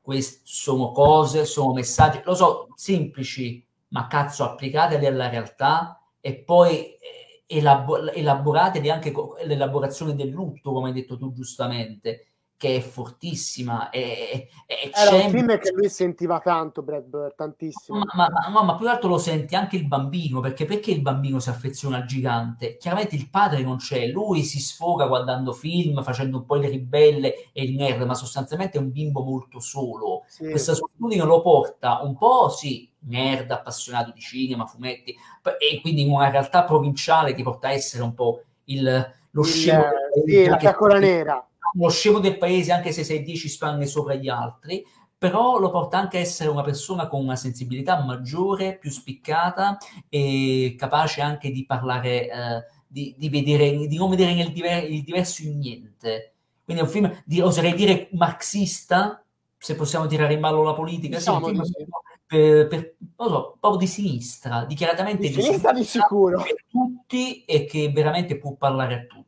Queste 0.00 0.42
sono 0.44 0.92
cose, 0.92 1.44
sono 1.44 1.72
messaggi, 1.72 2.20
lo 2.24 2.36
so, 2.36 2.68
semplici, 2.76 3.66
ma 3.88 4.06
cazzo 4.06 4.44
applicate 4.44 5.04
alla 5.04 5.28
realtà 5.28 6.00
e 6.20 6.36
poi 6.36 6.84
eh, 6.84 7.42
elabor- 7.46 8.12
elaborate 8.14 8.78
anche 8.88 9.12
l'elaborazione 9.44 10.14
del 10.14 10.28
lutto, 10.28 10.70
come 10.70 10.90
hai 10.90 10.94
detto 10.94 11.18
tu 11.18 11.32
giustamente 11.32 12.33
che 12.56 12.76
è 12.76 12.80
fortissima. 12.80 13.90
E, 13.90 14.48
e 14.66 14.90
Era 14.94 15.16
un 15.16 15.30
film 15.30 15.58
che 15.58 15.72
lui 15.72 15.88
sentiva 15.88 16.40
tanto, 16.40 16.82
Brad 16.82 17.04
Bird, 17.04 17.34
tantissimo. 17.34 17.98
Ma, 17.98 18.28
ma, 18.28 18.50
ma, 18.50 18.62
ma, 18.62 18.76
più 18.76 18.86
che 18.86 18.92
altro 18.92 19.08
lo 19.08 19.18
senti 19.18 19.54
anche 19.54 19.76
il 19.76 19.86
bambino, 19.86 20.40
perché 20.40 20.64
perché 20.64 20.90
il 20.90 21.02
bambino 21.02 21.40
si 21.40 21.50
affeziona 21.50 21.98
al 21.98 22.06
gigante? 22.06 22.76
Chiaramente 22.76 23.16
il 23.16 23.28
padre 23.28 23.62
non 23.62 23.76
c'è, 23.76 24.06
lui 24.06 24.42
si 24.42 24.60
sfoga 24.60 25.06
guardando 25.06 25.52
film, 25.52 26.02
facendo 26.02 26.38
un 26.38 26.46
po' 26.46 26.56
il 26.56 26.68
ribelle 26.68 27.50
e 27.52 27.64
il 27.64 27.74
nerd, 27.74 28.02
ma 28.02 28.14
sostanzialmente 28.14 28.78
è 28.78 28.80
un 28.80 28.92
bimbo 28.92 29.22
molto 29.22 29.60
solo. 29.60 30.22
Sì. 30.26 30.48
Questa 30.48 30.74
solitudine 30.74 31.24
lo 31.24 31.42
porta 31.42 32.00
un 32.02 32.16
po', 32.16 32.48
sì, 32.48 32.90
nerd, 33.00 33.50
appassionato 33.50 34.12
di 34.12 34.20
cinema, 34.20 34.64
fumetti, 34.64 35.14
e 35.58 35.80
quindi 35.80 36.02
in 36.02 36.10
una 36.10 36.30
realtà 36.30 36.64
provinciale 36.64 37.34
che 37.34 37.42
porta 37.42 37.68
a 37.68 37.72
essere 37.72 38.02
un 38.02 38.14
po' 38.14 38.42
il, 38.64 39.12
lo 39.30 39.42
scemo. 39.42 39.84
Sì, 40.24 40.46
la 40.46 40.56
pecora 40.56 40.98
nera 40.98 41.46
uno 41.74 41.88
scemo 41.88 42.18
del 42.18 42.38
paese 42.38 42.72
anche 42.72 42.92
se 42.92 43.04
sei 43.04 43.22
10 43.22 43.48
spanne 43.48 43.86
sopra 43.86 44.14
gli 44.14 44.28
altri, 44.28 44.84
però 45.16 45.58
lo 45.58 45.70
porta 45.70 45.98
anche 45.98 46.18
a 46.18 46.20
essere 46.20 46.50
una 46.50 46.62
persona 46.62 47.06
con 47.06 47.22
una 47.22 47.36
sensibilità 47.36 48.02
maggiore, 48.02 48.76
più 48.76 48.90
spiccata 48.90 49.78
e 50.08 50.74
capace 50.76 51.22
anche 51.22 51.50
di 51.50 51.64
parlare, 51.64 52.28
eh, 52.28 52.64
di, 52.86 53.14
di, 53.16 53.28
vedere, 53.30 53.86
di 53.86 53.96
non 53.96 54.10
vedere 54.10 54.34
nel 54.34 54.52
diver- 54.52 54.86
il 54.86 55.02
diverso 55.02 55.42
in 55.42 55.58
niente. 55.58 56.34
Quindi 56.62 56.82
è 56.82 56.86
un 56.86 56.90
film, 56.90 57.22
di, 57.24 57.40
oserei 57.40 57.74
dire, 57.74 58.08
marxista, 58.12 59.24
se 59.56 59.74
possiamo 59.76 60.06
tirare 60.06 60.34
in 60.34 60.40
ballo 60.40 60.62
la 60.62 60.74
politica, 60.74 61.16
diciamo, 61.16 61.64
sì. 61.64 61.86
Per, 62.26 62.66
per, 62.68 62.94
non 63.16 63.28
so, 63.28 63.56
proprio 63.58 63.80
di 63.80 63.86
sinistra, 63.86 64.64
dichiaratamente 64.64 65.28
di, 65.28 65.34
di 65.34 65.42
sinistra, 65.42 65.72
di 65.72 65.84
sicuro. 65.84 66.42
Per 66.42 66.64
tutti 66.68 67.44
e 67.44 67.64
che 67.64 67.90
veramente 67.90 68.36
può 68.36 68.54
parlare 68.56 68.94
a 68.94 69.00
tutti. 69.06 69.23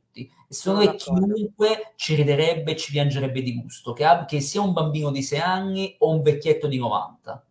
E 0.48 0.54
secondo 0.54 0.84
me 0.84 0.94
chiunque 0.94 1.92
ci 1.96 2.14
riderebbe, 2.14 2.76
ci 2.76 2.92
piangerebbe 2.92 3.42
di 3.42 3.60
gusto, 3.60 3.92
che, 3.92 4.04
ab- 4.04 4.26
che, 4.26 4.40
sia 4.40 4.60
un 4.60 4.72
bambino 4.72 5.10
di 5.10 5.22
6 5.22 5.38
anni 5.40 5.96
o 5.98 6.10
un 6.10 6.22
vecchietto 6.22 6.66
di 6.66 6.78
90. 6.78 7.44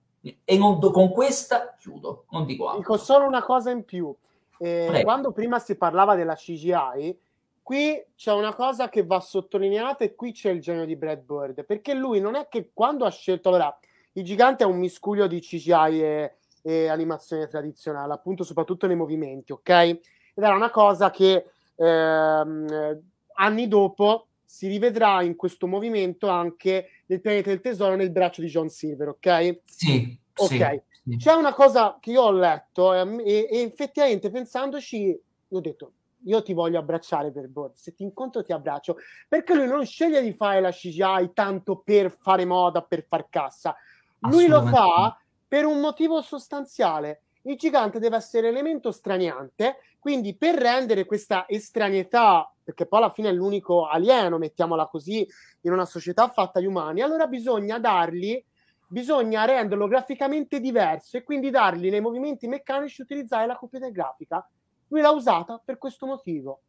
E 0.44 0.58
non, 0.58 0.80
con 0.80 1.12
questa 1.12 1.76
chiudo, 1.78 2.26
non 2.32 2.46
dico 2.46 2.66
altro. 2.66 2.80
Dico 2.80 2.98
solo 2.98 3.28
una 3.28 3.44
cosa 3.44 3.70
in 3.70 3.84
più. 3.84 4.16
Eh, 4.58 5.02
quando 5.04 5.32
prima 5.32 5.60
si 5.60 5.76
parlava 5.76 6.16
della 6.16 6.36
CGI, 6.36 7.18
qui 7.62 8.02
c'è 8.16 8.32
una 8.32 8.56
cosa 8.56 8.90
che 8.90 9.04
va 9.06 9.20
sottolineata 9.20 10.04
e 10.04 10.16
qui 10.16 10.32
c'è 10.32 10.50
il 10.50 10.62
genio 10.62 10.86
di 10.86 10.96
Brad 10.96 11.22
Bird, 11.22 11.66
perché 11.66 11.94
lui 11.94 12.20
non 12.22 12.36
è 12.36 12.48
che 12.48 12.72
quando 12.74 13.06
ha 13.06 13.12
scelto, 13.12 13.50
allora, 13.50 13.78
il 14.14 14.24
gigante 14.24 14.64
è 14.64 14.68
un 14.68 14.78
miscuglio 14.78 15.28
di 15.28 15.42
CGI 15.42 16.02
e, 16.02 16.36
e 16.62 16.88
animazione 16.88 17.48
tradizionale, 17.48 18.14
appunto 18.14 18.44
soprattutto 18.44 18.88
nei 18.88 18.96
movimenti, 18.96 19.52
ok? 19.52 19.70
Ed 19.70 20.00
era 20.44 20.56
una 20.56 20.70
cosa 20.70 21.12
che 21.12 21.52
ehm, 21.76 23.02
anni 23.36 23.68
dopo 23.68 24.28
si 24.44 24.68
rivedrà 24.68 25.22
in 25.22 25.36
questo 25.36 25.68
movimento 25.68 26.30
anche 26.30 26.90
nel 27.08 27.20
pianeta 27.20 27.50
del 27.50 27.62
tesoro 27.62 27.96
nel 27.96 28.12
braccio 28.12 28.42
di 28.42 28.48
John 28.48 28.70
Silver, 28.70 29.10
ok? 29.10 29.60
Sì. 29.66 30.18
Ok. 30.38 30.84
Sì, 31.04 31.18
C'è 31.18 31.34
una 31.34 31.54
cosa 31.54 31.98
che 32.00 32.12
io 32.12 32.24
ho 32.24 32.32
letto 32.32 32.94
e, 32.94 33.24
e, 33.24 33.48
e 33.52 33.62
effettivamente 33.62 34.30
pensandoci, 34.30 35.18
ho 35.50 35.60
detto, 35.60 35.92
io 36.26 36.42
ti 36.42 36.54
voglio 36.54 36.80
abbracciare 36.80 37.32
per 37.32 37.48
Bird, 37.48 37.74
se 37.76 37.94
ti 37.94 38.04
incontro 38.04 38.44
ti 38.44 38.52
abbraccio, 38.52 38.98
perché 39.28 39.54
lui 39.54 39.68
non 39.68 39.86
sceglie 39.86 40.22
di 40.22 40.34
fare 40.34 40.60
la 40.60 40.72
CGI 40.72 41.32
tanto 41.34 41.78
per 41.84 42.12
fare 42.12 42.46
moda, 42.46 42.82
per 42.82 43.06
far 43.08 43.28
cassa, 43.30 43.76
lui 44.20 44.48
lo 44.48 44.66
fa 44.66 45.18
per 45.48 45.66
un 45.66 45.80
motivo 45.80 46.22
sostanziale, 46.22 47.25
il 47.46 47.58
gigante 47.58 48.00
deve 48.00 48.18
essere 48.18 48.50
elemento 48.50 48.92
straniante, 48.92 49.78
quindi 50.00 50.36
per 50.36 50.56
rendere 50.56 51.06
questa 51.06 51.46
estraneità, 51.48 52.52
perché 52.64 52.86
poi 52.86 53.00
alla 53.00 53.12
fine 53.12 53.30
è 53.30 53.34
l'unico 53.34 53.88
alieno, 53.88 54.38
mettiamola 54.38 54.88
così, 54.88 55.28
in 55.62 55.72
una 55.72 55.86
società 55.86 56.28
fatta 56.30 56.60
di 56.60 56.66
umani, 56.66 57.02
allora 57.02 57.28
bisogna 57.28 57.80
dargli 57.80 58.44
bisogna 58.88 59.46
renderlo 59.46 59.88
graficamente 59.88 60.60
diverso 60.60 61.18
e 61.18 61.24
quindi 61.24 61.50
dargli 61.50 61.90
nei 61.90 62.02
movimenti 62.02 62.48
meccanici 62.48 63.02
utilizzare 63.02 63.48
la 63.48 63.58
computer 63.58 63.92
grafica. 63.92 64.48
Lui 64.90 65.02
l'ha 65.02 65.12
usata 65.12 65.62
per 65.64 65.78
questo 65.78 66.06
motivo. 66.06 66.62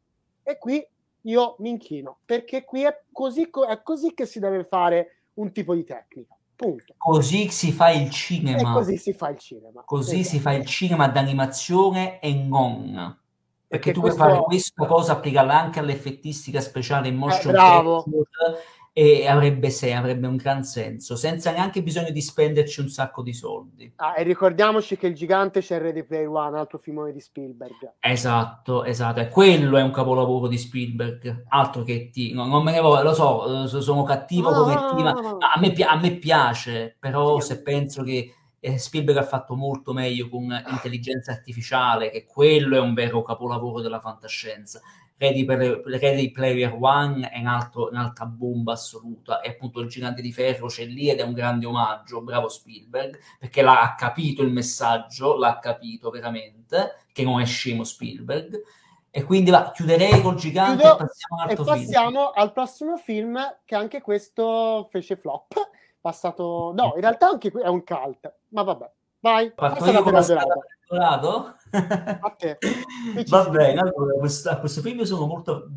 E 0.42 0.58
qui 0.58 0.86
io 1.22 1.56
mi 1.58 1.70
inchino, 1.70 2.18
perché 2.24 2.64
qui 2.64 2.82
è 2.82 3.02
così, 3.12 3.48
è 3.68 3.82
così 3.82 4.14
che 4.14 4.26
si 4.26 4.38
deve 4.38 4.64
fare 4.64 5.18
un 5.34 5.52
tipo 5.52 5.74
di 5.74 5.84
tecnica. 5.84 6.35
Punto. 6.56 6.94
Così 6.96 7.50
si 7.50 7.70
fa 7.70 7.90
il 7.90 8.10
cinema. 8.10 8.70
E 8.70 8.72
così 8.72 8.96
si 8.96 9.12
fa 9.12 9.28
il 9.28 9.38
cinema. 9.38 9.82
Così 9.84 10.20
esatto. 10.20 10.36
si 10.36 10.40
fa 10.40 10.52
il 10.52 10.64
cinema 10.64 11.06
d'animazione 11.06 12.18
e 12.18 12.32
non. 12.34 12.92
Perché, 13.68 13.90
perché 13.90 13.92
tu 13.92 14.00
questo... 14.00 14.18
puoi 14.18 14.30
fare 14.30 14.44
questa 14.44 14.86
cosa, 14.86 15.12
applicarla 15.12 15.60
anche 15.60 15.78
all'effettistica 15.80 16.60
speciale 16.60 17.08
in 17.08 17.16
motion 17.16 17.54
eh, 17.54 17.58
e 18.98 19.26
avrebbe, 19.26 19.68
se, 19.68 19.92
avrebbe 19.92 20.26
un 20.26 20.36
gran 20.36 20.64
senso, 20.64 21.16
senza 21.16 21.52
neanche 21.52 21.82
bisogno 21.82 22.08
di 22.08 22.22
spenderci 22.22 22.80
un 22.80 22.88
sacco 22.88 23.20
di 23.20 23.34
soldi. 23.34 23.92
Ah, 23.96 24.14
e 24.16 24.22
ricordiamoci 24.22 24.96
che 24.96 25.08
il 25.08 25.14
gigante 25.14 25.60
c'è 25.60 25.78
Ready 25.78 26.02
Play 26.02 26.24
One, 26.24 26.56
altro 26.56 26.78
filmone 26.78 27.12
di 27.12 27.20
Spielberg. 27.20 27.96
Esatto, 28.00 28.84
esatto, 28.84 29.20
e 29.20 29.28
quello 29.28 29.76
è 29.76 29.82
un 29.82 29.90
capolavoro 29.90 30.46
di 30.46 30.56
Spielberg, 30.56 31.44
altro 31.48 31.82
che 31.82 32.08
ti, 32.08 32.32
no, 32.32 32.46
non 32.46 32.64
me 32.64 32.72
ne 32.72 32.80
voglio, 32.80 33.02
lo 33.02 33.12
so, 33.12 33.64
eh, 33.64 33.82
sono 33.82 34.02
cattivo 34.02 34.48
no, 34.48 34.62
come 34.62 34.74
ti, 34.74 35.02
ma 35.02 35.10
a 35.10 35.60
me, 35.60 35.74
a 35.74 36.00
me 36.00 36.16
piace, 36.16 36.96
però 36.98 37.38
sì. 37.38 37.48
se 37.48 37.60
penso 37.60 38.02
che 38.02 38.34
eh, 38.58 38.78
Spielberg 38.78 39.18
ha 39.18 39.24
fatto 39.24 39.56
molto 39.56 39.92
meglio 39.92 40.30
con 40.30 40.44
intelligenza 40.70 41.32
artificiale, 41.32 42.10
che 42.10 42.24
quello 42.24 42.76
è 42.76 42.80
un 42.80 42.94
vero 42.94 43.20
capolavoro 43.20 43.82
della 43.82 44.00
fantascienza 44.00 44.80
Ready, 45.18 45.46
Ready 45.46 46.30
Player 46.30 46.76
One 46.78 47.30
è 47.30 47.38
un 47.38 47.46
altro, 47.46 47.88
un'altra 47.90 48.26
bomba 48.26 48.72
assoluta 48.72 49.40
e 49.40 49.50
appunto 49.50 49.80
il 49.80 49.88
gigante 49.88 50.20
di 50.20 50.30
ferro 50.30 50.66
c'è 50.66 50.84
lì 50.84 51.08
ed 51.08 51.20
è 51.20 51.22
un 51.22 51.32
grande 51.32 51.64
omaggio, 51.64 52.20
bravo 52.20 52.48
Spielberg, 52.48 53.18
perché 53.38 53.62
l'ha 53.62 53.94
capito 53.96 54.42
il 54.42 54.52
messaggio, 54.52 55.38
l'ha 55.38 55.58
capito 55.58 56.10
veramente, 56.10 57.04
che 57.12 57.24
non 57.24 57.40
è 57.40 57.46
scemo 57.46 57.82
Spielberg. 57.82 58.62
E 59.10 59.24
quindi 59.24 59.48
la 59.48 59.70
chiuderei 59.70 60.20
col 60.20 60.34
gigante 60.34 60.82
Chiudo, 60.82 60.98
e 60.98 61.06
passiamo, 61.06 61.48
e 61.48 61.56
passiamo 61.56 62.30
al 62.32 62.52
prossimo 62.52 62.96
film 62.98 63.38
che 63.64 63.74
anche 63.74 64.02
questo 64.02 64.86
fece 64.90 65.16
flop. 65.16 65.54
Passato, 65.98 66.72
no, 66.74 66.92
in 66.94 67.00
realtà 67.00 67.30
anche 67.30 67.50
qui 67.50 67.62
è 67.62 67.68
un 67.68 67.82
cult, 67.82 68.32
ma 68.48 68.62
vabbè. 68.62 68.90
Vai, 69.20 69.50
Parto 69.52 69.90
io 69.90 70.02
con 70.02 70.12
la 70.12 70.22
te. 72.36 72.58
Va 73.28 73.48
bene, 73.48 73.80
allora, 73.80 74.18
questo, 74.18 74.50
a 74.50 74.58
questo 74.58 74.80
film 74.80 75.02
sono 75.02 75.26
molto, 75.26 75.68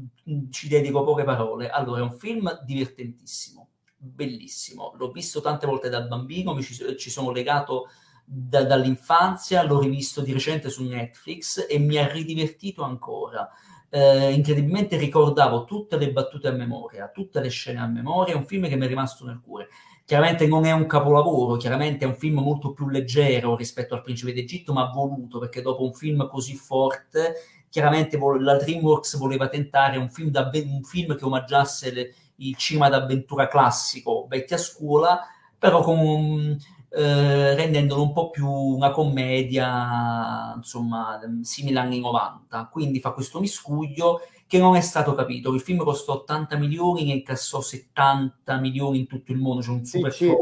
ci 0.51 0.67
dedico 0.67 1.03
poche 1.03 1.23
parole. 1.23 1.69
Allora, 1.69 1.99
è 1.99 2.03
un 2.03 2.11
film 2.11 2.61
divertentissimo, 2.63 3.69
bellissimo. 3.97 4.93
L'ho 4.97 5.11
visto 5.11 5.41
tante 5.41 5.65
volte 5.65 5.89
da 5.89 6.01
bambino, 6.01 6.53
mi 6.53 6.61
ci, 6.61 6.97
ci 6.97 7.09
sono 7.09 7.31
legato 7.31 7.87
da, 8.23 8.63
dall'infanzia, 8.63 9.63
l'ho 9.63 9.79
rivisto 9.79 10.21
di 10.21 10.31
recente 10.31 10.69
su 10.69 10.83
Netflix 10.83 11.65
e 11.67 11.79
mi 11.79 11.97
ha 11.97 12.07
ridivertito 12.07 12.83
ancora. 12.83 13.49
Eh, 13.91 14.33
incredibilmente 14.33 14.97
ricordavo 14.97 15.63
tutte 15.63 15.97
le 15.97 16.11
battute 16.11 16.47
a 16.47 16.51
memoria, 16.51 17.09
tutte 17.09 17.39
le 17.41 17.49
scene 17.49 17.79
a 17.79 17.87
memoria, 17.87 18.35
è 18.35 18.37
un 18.37 18.45
film 18.45 18.67
che 18.67 18.75
mi 18.75 18.85
è 18.85 18.87
rimasto 18.87 19.25
nel 19.25 19.41
cuore. 19.43 19.69
Chiaramente 20.09 20.47
non 20.47 20.65
è 20.65 20.71
un 20.71 20.87
capolavoro, 20.87 21.55
chiaramente 21.55 22.03
è 22.03 22.07
un 22.07 22.15
film 22.15 22.39
molto 22.39 22.73
più 22.73 22.89
leggero 22.89 23.55
rispetto 23.55 23.93
al 23.93 24.01
Principe 24.01 24.33
d'Egitto, 24.33 24.73
ma 24.73 24.89
voluto 24.89 25.37
perché 25.37 25.61
dopo 25.61 25.83
un 25.83 25.93
film 25.93 26.27
così 26.27 26.55
forte, 26.55 27.35
chiaramente 27.69 28.17
la 28.39 28.55
DreamWorks 28.55 29.17
voleva 29.19 29.49
tentare 29.49 29.97
un 29.97 30.09
film, 30.09 30.31
un 30.33 30.81
film 30.83 31.15
che 31.15 31.25
omaggiasse 31.25 31.93
le, 31.93 32.15
il 32.37 32.55
cinema 32.55 32.89
d'avventura 32.89 33.47
classico, 33.47 34.25
vecchia 34.27 34.57
scuola, 34.57 35.27
però 35.59 35.83
con, 35.83 36.57
eh, 36.89 37.53
rendendolo 37.53 38.01
un 38.01 38.11
po' 38.11 38.31
più 38.31 38.49
una 38.49 38.89
commedia, 38.89 40.53
insomma, 40.55 41.19
simile 41.43 41.77
anni 41.77 41.99
90. 41.99 42.67
Quindi 42.71 42.99
fa 42.99 43.11
questo 43.11 43.39
miscuglio 43.39 44.21
che 44.49 44.57
non 44.57 44.75
è 44.75 44.81
stato 44.81 45.13
capito. 45.13 45.53
Il 45.53 45.61
film 45.61 45.83
costò 45.83 46.13
80 46.13 46.57
milioni 46.57 47.11
e 47.11 47.17
incassò 47.17 47.61
70 47.61 48.57
milioni 48.57 48.97
in 48.97 49.05
tutto 49.05 49.31
il 49.31 49.37
mondo, 49.37 49.61
c'è 49.61 49.69
un 49.69 49.85
super 49.85 50.11
sì. 50.11 50.33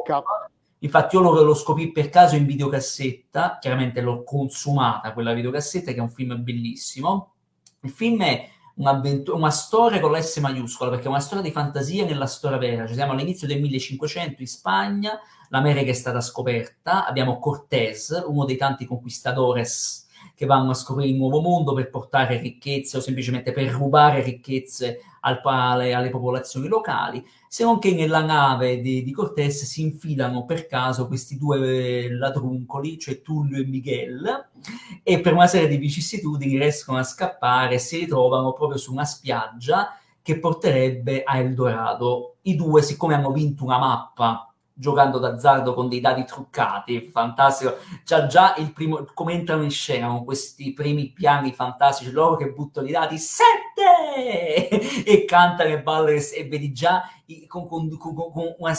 Infatti 0.80 1.16
io 1.18 1.22
lo, 1.22 1.42
lo 1.42 1.54
scoprì 1.54 1.92
per 1.92 2.08
caso 2.08 2.38
in 2.38 2.46
videocassetta, 2.46 3.58
chiaramente 3.60 4.00
l'ho 4.00 4.24
consumata 4.24 5.12
quella 5.12 5.34
videocassetta 5.34 5.92
che 5.92 5.98
è 5.98 6.02
un 6.02 6.10
film 6.10 6.42
bellissimo. 6.42 7.34
Il 7.82 7.90
film 7.90 8.24
è 8.24 8.50
una 8.76 9.50
storia 9.50 10.00
con 10.00 10.12
la 10.12 10.22
S 10.22 10.38
maiuscola, 10.38 10.90
perché 10.90 11.08
è 11.08 11.10
una 11.10 11.20
storia 11.20 11.44
di 11.44 11.52
fantasia 11.52 12.06
nella 12.06 12.28
storia 12.28 12.58
vera. 12.58 12.88
Ci 12.88 12.94
siamo 12.94 13.12
all'inizio 13.12 13.46
del 13.46 13.60
1500 13.60 14.40
in 14.40 14.48
Spagna, 14.48 15.20
l'America 15.50 15.92
è 15.92 15.94
stata 15.94 16.22
scoperta, 16.22 17.06
abbiamo 17.06 17.40
Cortés, 17.40 18.24
uno 18.26 18.46
dei 18.46 18.56
tanti 18.56 18.86
conquistadores 18.86 20.07
che 20.38 20.46
vanno 20.46 20.70
a 20.70 20.76
scoprire 20.76 21.10
il 21.10 21.16
nuovo 21.16 21.42
mondo 21.42 21.74
per 21.74 21.90
portare 21.90 22.40
ricchezze 22.40 22.98
o 22.98 23.00
semplicemente 23.00 23.52
per 23.52 23.72
rubare 23.72 24.22
ricchezze 24.22 25.00
al, 25.22 25.42
alle, 25.44 25.96
alle 25.96 26.12
popolazioni 26.12 26.68
locali, 26.68 27.26
se 27.48 27.64
non 27.64 27.80
che 27.80 27.92
nella 27.96 28.24
nave 28.24 28.80
di, 28.80 29.02
di 29.02 29.12
Cortés 29.12 29.64
si 29.64 29.82
infilano 29.82 30.46
per 30.46 30.68
caso 30.68 31.08
questi 31.08 31.40
due 31.40 32.08
ladruncoli, 32.12 33.00
cioè 33.00 33.24
Tullio 33.24 33.60
e 33.60 33.66
Miguel, 33.66 34.50
e 35.02 35.22
per 35.22 35.34
una 35.34 35.48
serie 35.48 35.68
di 35.68 35.78
vicissitudini 35.78 36.60
riescono 36.60 37.00
a 37.00 37.04
scappare 37.04 37.74
e 37.74 37.80
si 37.80 37.98
ritrovano 37.98 38.54
proprio 38.54 38.78
su 38.78 38.92
una 38.92 39.06
spiaggia 39.06 39.98
che 40.22 40.38
porterebbe 40.38 41.24
a 41.24 41.38
Eldorado. 41.40 42.36
I 42.44 42.56
due, 42.56 42.84
siccome 42.84 43.16
hanno 43.16 43.32
vinto 43.32 43.64
una 43.64 43.80
mappa 43.80 44.47
giocando 44.80 45.18
d'azzardo 45.18 45.74
con 45.74 45.90
dei 45.90 46.00
dadi 46.00 46.24
truccati, 46.24 47.10
fantastico. 47.12 47.78
Già, 48.06 48.28
già 48.28 48.56
il 48.58 48.72
primo, 48.72 49.06
come 49.14 49.34
entrano 49.34 49.64
in 49.64 49.72
scena 49.72 50.08
con 50.08 50.24
questi 50.24 50.74
primi 50.74 51.12
piani 51.12 51.52
fantastici, 51.52 52.12
loro 52.12 52.36
che 52.36 52.52
buttano 52.52 52.88
i 52.88 52.92
dati, 52.92 53.18
sette! 53.18 55.04
e 55.04 55.26
cantano 55.26 55.70
e 55.70 55.82
ballano 55.82 56.10
e 56.10 56.48
vedi 56.48 56.72
già 56.72 57.04
con, 57.48 57.68
con, 57.68 57.90
con, 57.98 58.16
con 58.16 58.56
una, 58.60 58.74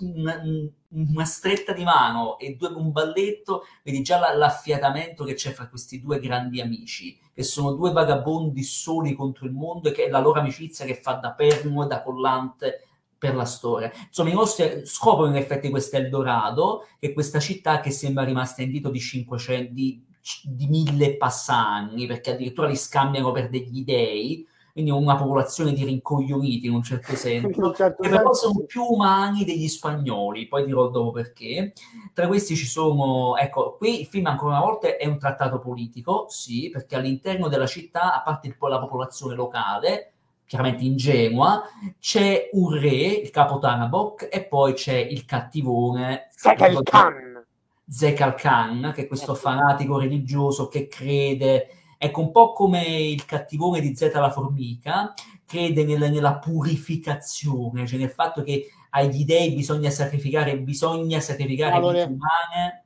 una, 0.00 0.42
una, 0.88 1.24
stretta 1.24 1.72
di 1.72 1.84
mano 1.84 2.38
e 2.38 2.56
due, 2.56 2.68
un 2.68 2.92
balletto, 2.92 3.64
vedi 3.82 4.02
già 4.02 4.18
la, 4.18 4.34
l'affiatamento 4.34 5.24
che 5.24 5.34
c'è 5.34 5.52
fra 5.52 5.68
questi 5.68 6.00
due 6.00 6.18
grandi 6.18 6.60
amici, 6.60 7.18
che 7.32 7.42
sono 7.42 7.72
due 7.72 7.92
vagabondi 7.92 8.62
soli 8.62 9.14
contro 9.14 9.46
il 9.46 9.52
mondo 9.52 9.88
e 9.88 9.92
che 9.92 10.06
è 10.06 10.10
la 10.10 10.20
loro 10.20 10.40
amicizia 10.40 10.84
che 10.84 10.94
fa 10.94 11.14
da 11.14 11.32
perno 11.32 11.84
e 11.84 11.86
da 11.86 12.02
collante 12.02 12.84
per 13.20 13.36
la 13.36 13.44
storia. 13.44 13.92
Insomma, 14.06 14.30
i 14.30 14.34
nostri 14.34 14.86
scoprono 14.86 15.28
in 15.28 15.36
effetti 15.36 15.68
questo 15.68 15.96
Eldorado, 15.96 16.86
che 16.98 17.08
è 17.08 17.12
questa 17.12 17.38
città 17.38 17.80
che 17.80 17.90
sembra 17.90 18.24
rimasta 18.24 18.62
in 18.62 18.70
dito 18.70 18.88
di 18.88 18.98
500, 18.98 19.74
di, 19.74 20.02
di 20.42 20.66
mille 20.66 21.18
passanni, 21.18 22.06
perché 22.06 22.30
addirittura 22.30 22.66
li 22.66 22.76
scambiano 22.76 23.30
per 23.30 23.50
degli 23.50 23.84
dei, 23.84 24.48
quindi 24.72 24.90
una 24.90 25.16
popolazione 25.16 25.74
di 25.74 25.84
rincoglioniti 25.84 26.64
in 26.64 26.72
un 26.72 26.82
certo 26.82 27.12
senso, 27.14 27.60
un 27.60 27.74
certo 27.74 28.02
che 28.02 28.08
però 28.08 28.32
sono 28.32 28.64
più 28.66 28.84
umani 28.84 29.44
degli 29.44 29.68
spagnoli, 29.68 30.48
poi 30.48 30.64
dirò 30.64 30.88
dopo 30.88 31.10
perché. 31.10 31.74
Tra 32.14 32.26
questi 32.26 32.56
ci 32.56 32.66
sono, 32.66 33.36
ecco, 33.36 33.76
qui 33.76 34.00
il 34.00 34.06
film 34.06 34.28
ancora 34.28 34.56
una 34.56 34.64
volta 34.64 34.96
è 34.96 35.06
un 35.06 35.18
trattato 35.18 35.58
politico, 35.58 36.24
sì, 36.30 36.70
perché 36.70 36.96
all'interno 36.96 37.48
della 37.48 37.66
città, 37.66 38.14
a 38.14 38.22
parte 38.22 38.56
la 38.58 38.80
popolazione 38.80 39.34
locale, 39.34 40.14
chiaramente 40.50 40.82
ingenua, 40.82 41.62
c'è 42.00 42.48
un 42.54 42.76
re, 42.76 42.88
il 42.88 43.30
capo 43.30 43.60
Tanabok, 43.60 44.28
e 44.32 44.42
poi 44.42 44.72
c'è 44.72 44.96
il 44.96 45.24
cattivone 45.24 46.26
Zekal 46.32 46.82
Khan. 46.82 47.46
Zekal 47.88 48.34
Khan, 48.34 48.90
che 48.92 49.02
è 49.02 49.06
questo 49.06 49.36
fanatico 49.36 49.96
religioso 49.96 50.66
che 50.66 50.88
crede, 50.88 51.68
ecco 51.96 52.20
un 52.20 52.32
po' 52.32 52.52
come 52.52 52.82
il 52.84 53.24
cattivone 53.26 53.80
di 53.80 53.94
Zeta 53.94 54.18
la 54.18 54.32
formica, 54.32 55.14
crede 55.46 55.84
nella, 55.84 56.08
nella 56.08 56.38
purificazione, 56.38 57.86
cioè 57.86 58.00
nel 58.00 58.10
fatto 58.10 58.42
che 58.42 58.70
agli 58.90 59.24
dei 59.24 59.54
bisogna 59.54 59.90
sacrificare, 59.90 60.58
bisogna 60.58 61.20
sacrificare 61.20 61.76
allora. 61.76 61.92
vite 61.92 62.12
umane, 62.12 62.84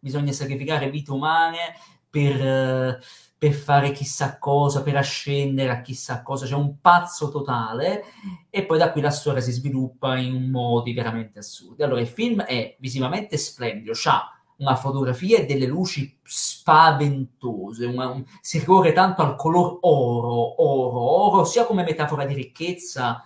bisogna 0.00 0.32
sacrificare 0.32 0.90
vite 0.90 1.12
umane 1.12 1.58
per 2.10 3.00
per 3.38 3.52
fare 3.52 3.92
chissà 3.92 4.36
cosa, 4.38 4.82
per 4.82 4.96
ascendere 4.96 5.70
a 5.70 5.80
chissà 5.80 6.22
cosa, 6.22 6.44
c'è 6.44 6.56
un 6.56 6.80
pazzo 6.80 7.30
totale 7.30 8.02
e 8.50 8.64
poi 8.66 8.78
da 8.78 8.90
qui 8.90 9.00
la 9.00 9.10
storia 9.10 9.40
si 9.40 9.52
sviluppa 9.52 10.16
in 10.16 10.50
modi 10.50 10.92
veramente 10.92 11.38
assurdi. 11.38 11.84
Allora 11.84 12.00
il 12.00 12.08
film 12.08 12.42
è 12.42 12.76
visivamente 12.80 13.36
splendido, 13.36 13.92
ha 14.06 14.32
una 14.56 14.74
fotografia 14.74 15.38
e 15.38 15.46
delle 15.46 15.66
luci 15.66 16.18
spaventose, 16.20 17.86
una, 17.86 18.08
un, 18.08 18.24
si 18.40 18.58
ricorre 18.58 18.92
tanto 18.92 19.22
al 19.22 19.36
color 19.36 19.78
oro, 19.82 20.60
oro, 20.62 21.00
oro, 21.00 21.44
sia 21.44 21.64
come 21.64 21.84
metafora 21.84 22.24
di 22.24 22.34
ricchezza 22.34 23.22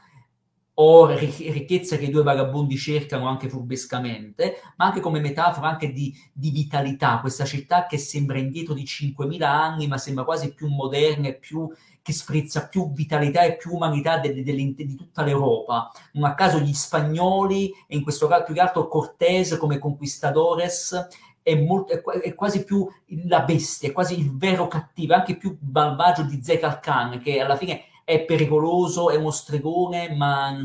o 0.74 1.06
ricchezza 1.06 1.96
che 1.96 2.06
i 2.06 2.10
due 2.10 2.22
vagabondi 2.22 2.76
cercano 2.76 3.28
anche 3.28 3.48
furbescamente, 3.48 4.56
ma 4.76 4.86
anche 4.86 5.00
come 5.00 5.20
metafora 5.20 5.68
anche 5.68 5.92
di, 5.92 6.14
di, 6.32 6.50
vitalità, 6.50 7.18
questa 7.20 7.44
città 7.44 7.86
che 7.86 7.98
sembra 7.98 8.38
indietro 8.38 8.72
di 8.72 8.84
5.000 8.84 9.42
anni, 9.42 9.86
ma 9.86 9.98
sembra 9.98 10.24
quasi 10.24 10.54
più 10.54 10.68
moderna 10.68 11.28
e 11.28 11.34
più 11.34 11.68
che 12.00 12.12
sprizza 12.12 12.66
più 12.68 12.92
vitalità 12.92 13.42
e 13.42 13.56
più 13.56 13.74
umanità 13.74 14.18
de, 14.18 14.34
de, 14.34 14.42
de, 14.42 14.54
di 14.54 14.96
tutta 14.96 15.22
l'Europa. 15.22 15.90
Non 16.12 16.24
a 16.24 16.34
caso 16.34 16.58
gli 16.58 16.72
spagnoli, 16.72 17.70
e 17.86 17.96
in 17.96 18.02
questo 18.02 18.26
caso 18.26 18.44
più 18.44 18.54
che 18.54 18.60
altro 18.60 18.88
Cortés 18.88 19.56
come 19.58 19.78
conquistadores, 19.78 21.08
è, 21.42 21.54
molto, 21.54 21.92
è, 21.92 22.00
è, 22.20 22.34
quasi 22.34 22.64
più 22.64 22.88
la 23.26 23.42
bestia, 23.42 23.88
è 23.88 23.92
quasi 23.92 24.18
il 24.18 24.36
vero 24.36 24.68
cattivo, 24.68 25.14
anche 25.14 25.36
più 25.36 25.56
malvagio 25.60 26.22
di 26.22 26.42
Zekal 26.42 26.80
Khan, 26.80 27.20
che 27.20 27.40
alla 27.40 27.56
fine 27.56 27.84
è 28.04 28.24
pericoloso, 28.24 29.10
è 29.10 29.16
uno 29.16 29.30
stregone, 29.30 30.14
ma 30.14 30.56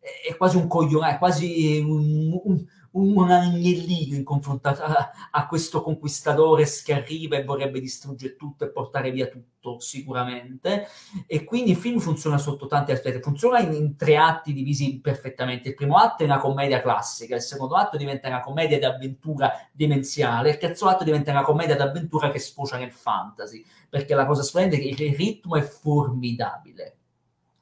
è 0.00 0.36
quasi 0.36 0.56
un 0.56 0.66
coglione, 0.66 1.14
è 1.14 1.18
quasi 1.18 1.80
un, 1.80 2.64
un 2.92 3.30
agnellino 3.30 4.16
in 4.16 4.24
confronto 4.24 4.68
a, 4.68 5.10
a, 5.30 5.46
questo 5.46 5.82
conquistadore 5.82 6.64
che 6.84 6.92
arriva 6.92 7.36
e 7.36 7.44
vorrebbe 7.44 7.80
distruggere 7.80 8.36
tutto 8.36 8.64
e 8.64 8.70
portare 8.70 9.10
via 9.10 9.28
tutto, 9.28 9.78
sicuramente. 9.78 10.88
E 11.26 11.44
quindi 11.44 11.70
il 11.72 11.76
film 11.76 11.98
funziona 11.98 12.38
sotto 12.38 12.66
tanti 12.66 12.92
aspetti. 12.92 13.20
Funziona 13.20 13.60
in, 13.60 13.72
in 13.74 13.96
tre 13.96 14.16
atti 14.16 14.52
divisi 14.52 15.00
perfettamente. 15.00 15.68
Il 15.68 15.74
primo 15.74 15.96
atto 15.96 16.22
è 16.22 16.26
una 16.26 16.38
commedia 16.38 16.80
classica, 16.80 17.36
il 17.36 17.42
secondo 17.42 17.76
atto 17.76 17.96
diventa 17.96 18.28
una 18.28 18.40
commedia 18.40 18.78
d'avventura 18.78 19.52
demenziale, 19.72 20.50
il 20.50 20.58
terzo 20.58 20.88
atto 20.88 21.04
diventa 21.04 21.30
una 21.30 21.42
commedia 21.42 21.76
d'avventura 21.76 22.30
che 22.30 22.38
sfocia 22.38 22.76
nel 22.76 22.92
fantasy, 22.92 23.64
perché 23.88 24.14
la 24.14 24.26
cosa 24.26 24.42
splendida 24.42 24.82
è 24.82 24.94
che 24.94 25.04
il 25.04 25.16
ritmo 25.16 25.56
è 25.56 25.62
formidabile 25.62 26.94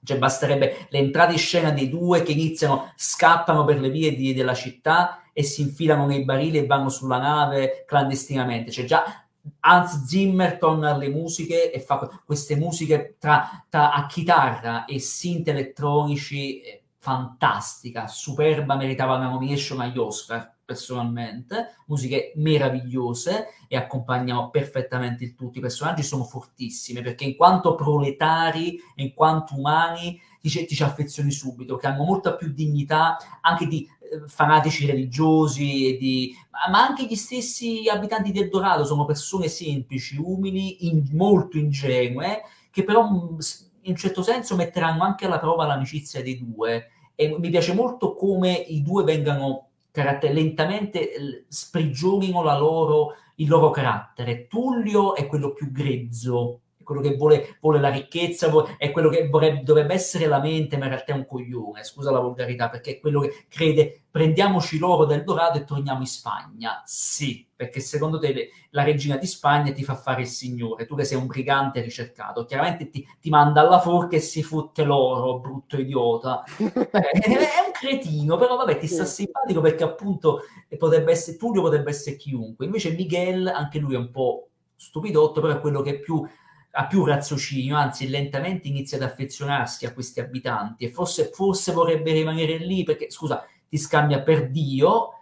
cioè 0.09 0.17
basterebbe 0.17 0.87
l'entrata 0.89 1.33
in 1.33 1.39
scena 1.39 1.71
dei 1.71 1.91
due 1.91 2.23
che 2.23 2.33
iniziano, 2.33 2.93
scappano 2.97 3.67
per 3.67 3.79
le 3.79 3.91
vie 3.91 4.15
di, 4.15 4.33
della 4.33 4.55
città 4.55 5.23
e 5.35 5.43
si 5.43 5.61
infilano 5.61 6.07
nei 6.07 6.25
barili 6.25 6.57
e 6.57 6.67
vanno 6.67 6.89
sulla 6.89 7.19
nave 7.19 7.85
clandestinamente. 7.87 8.71
Cioè 8.71 8.87
già 8.87 9.27
Hans 9.61 10.07
Zimmer 10.07 10.57
torna 10.57 10.95
alle 10.95 11.11
musiche 11.11 11.71
e 11.71 11.79
fa 11.79 12.09
queste 12.25 12.57
musiche 12.57 13.17
tra, 13.19 13.67
tra 13.69 13.93
a 13.93 14.07
chitarra 14.07 14.87
e 14.87 14.99
synth 14.99 15.49
elettronici, 15.49 16.63
eh, 16.63 16.83
fantastica, 16.97 18.07
superba, 18.07 18.77
meritava 18.77 19.17
una 19.17 19.29
nomination 19.29 19.81
agli 19.81 19.99
Oscar 19.99 20.57
personalmente, 20.69 21.77
musiche 21.87 22.33
meravigliose 22.37 23.47
e 23.69 23.77
accompagnano 23.79 24.51
perfettamente 24.51 25.25
il 25.25 25.35
tutto. 25.35 25.57
I 25.57 25.63
personaggi 25.63 26.03
sono 26.03 26.25
fortissimi 26.25 27.01
perché 27.01 27.25
in 27.25 27.37
quanto 27.37 27.75
proletari 27.75 28.79
in 28.97 29.15
quanto 29.15 29.55
umani 29.55 30.21
ti, 30.43 30.67
ti 30.67 30.75
ci 30.75 30.83
affezioni 30.83 31.31
subito, 31.31 31.77
che 31.77 31.87
hanno 31.87 32.05
molta 32.05 32.35
più 32.35 32.53
dignità 32.53 33.17
anche 33.41 33.67
di 33.67 33.89
eh, 33.99 34.29
fanatici 34.29 34.85
religiosi, 34.85 35.97
di, 35.99 36.35
ma 36.71 36.87
anche 36.87 37.07
gli 37.07 37.17
stessi 37.17 37.89
abitanti 37.91 38.31
del 38.31 38.51
Dorado 38.51 38.85
sono 38.85 39.07
persone 39.07 39.49
semplici, 39.49 40.19
umili, 40.19 40.87
in, 40.87 41.03
molto 41.13 41.57
ingenue, 41.57 42.43
che 42.71 42.85
però 42.85 43.09
mm, 43.09 43.39
in 43.85 43.93
un 43.93 43.97
certo 43.97 44.23
senso 44.23 44.55
metteranno 44.55 45.03
anche 45.03 45.25
alla 45.25 45.39
prova 45.39 45.65
l'amicizia 45.65 46.23
dei 46.23 46.37
due. 46.37 46.91
E 47.15 47.35
mi 47.39 47.49
piace 47.49 47.73
molto 47.73 48.15
come 48.15 48.53
i 48.53 48.83
due 48.83 49.03
vengano 49.03 49.68
caratter- 49.91 50.33
lentamente 50.33 51.45
sprigionino 51.49 52.43
loro, 52.57 53.15
il 53.37 53.49
loro 53.49 53.71
carattere. 53.71 54.47
Tullio 54.47 55.15
è 55.15 55.27
quello 55.27 55.53
più 55.53 55.71
grezzo, 55.71 56.61
quello 56.89 57.03
che 57.03 57.17
vuole, 57.17 57.59
vuole 57.61 57.81
la 57.81 57.91
ricchezza, 57.91 58.49
vuole, 58.49 58.77
è 58.79 58.91
quello 58.91 59.11
che 59.11 59.29
vorrebbe, 59.29 59.63
dovrebbe 59.63 59.93
essere 59.93 60.27
la 60.27 60.41
mente, 60.41 60.79
ma 60.79 60.85
in 60.85 60.93
realtà 60.93 61.13
è 61.13 61.17
un 61.17 61.27
coglione, 61.27 61.85
scusa 61.85 62.11
la 62.11 62.19
volgarità, 62.19 62.71
perché 62.71 62.93
è 62.93 62.99
quello 62.99 63.21
che 63.21 63.45
crede 63.47 64.05
prendiamoci 64.11 64.79
l'oro 64.79 65.05
del 65.05 65.23
Dorado 65.23 65.59
e 65.59 65.65
torniamo 65.65 66.01
in 66.01 66.07
Spagna. 66.07 66.83
Sì, 66.87 67.47
perché 67.55 67.81
secondo 67.81 68.19
te 68.19 68.33
le, 68.33 68.49
la 68.71 68.85
regina 68.85 69.19
di 69.19 69.27
Spagna 69.27 69.71
ti 69.71 69.85
fa 69.85 69.97
fare 69.97 70.23
il 70.23 70.29
signore, 70.29 70.87
tu 70.87 70.97
che 70.97 71.05
sei 71.05 71.19
un 71.19 71.27
brigante 71.27 71.83
ricercato, 71.83 72.47
chiaramente 72.47 72.89
ti, 72.89 73.07
ti 73.21 73.29
manda 73.29 73.61
alla 73.61 73.81
forca 73.81 74.17
e 74.17 74.21
si 74.21 74.43
fotte 74.43 74.83
l'oro, 74.85 75.41
brutto 75.41 75.79
idiota. 75.79 76.43
Eh, 76.91 77.21
è 77.21 77.65
un 77.65 77.73
cretino, 77.73 78.37
però 78.37 78.57
vabbè, 78.57 78.79
ti 78.79 78.87
sta 78.87 79.05
simpatico 79.05 79.61
perché 79.61 79.85
appunto 79.85 80.43
potrebbe 80.79 81.13
essere, 81.13 81.37
Tullio 81.37 81.61
potrebbe 81.61 81.91
essere 81.91 82.17
chiunque. 82.17 82.65
Invece 82.65 82.93
Miguel, 82.93 83.47
anche 83.47 83.79
lui 83.79 83.95
è 83.95 83.99
un 83.99 84.11
po' 84.11 84.49
stupidotto, 84.79 85.41
però 85.41 85.55
è 85.55 85.61
quello 85.61 85.83
che 85.83 85.91
è 85.91 85.99
più 85.99 86.25
ha 86.73 86.87
più 86.87 87.05
raziocinio, 87.05 87.77
anzi 87.77 88.09
lentamente 88.09 88.69
inizia 88.69 88.97
ad 88.97 89.05
affezionarsi 89.05 89.87
a 89.87 89.93
questi 89.93 90.21
abitanti 90.21 90.85
e 90.85 90.91
forse, 90.91 91.31
forse 91.33 91.73
vorrebbe 91.73 92.13
rimanere 92.13 92.59
lì 92.59 92.85
perché, 92.85 93.11
scusa, 93.11 93.45
ti 93.69 93.77
scambia 93.79 94.23
per 94.23 94.51
Dio, 94.51 95.18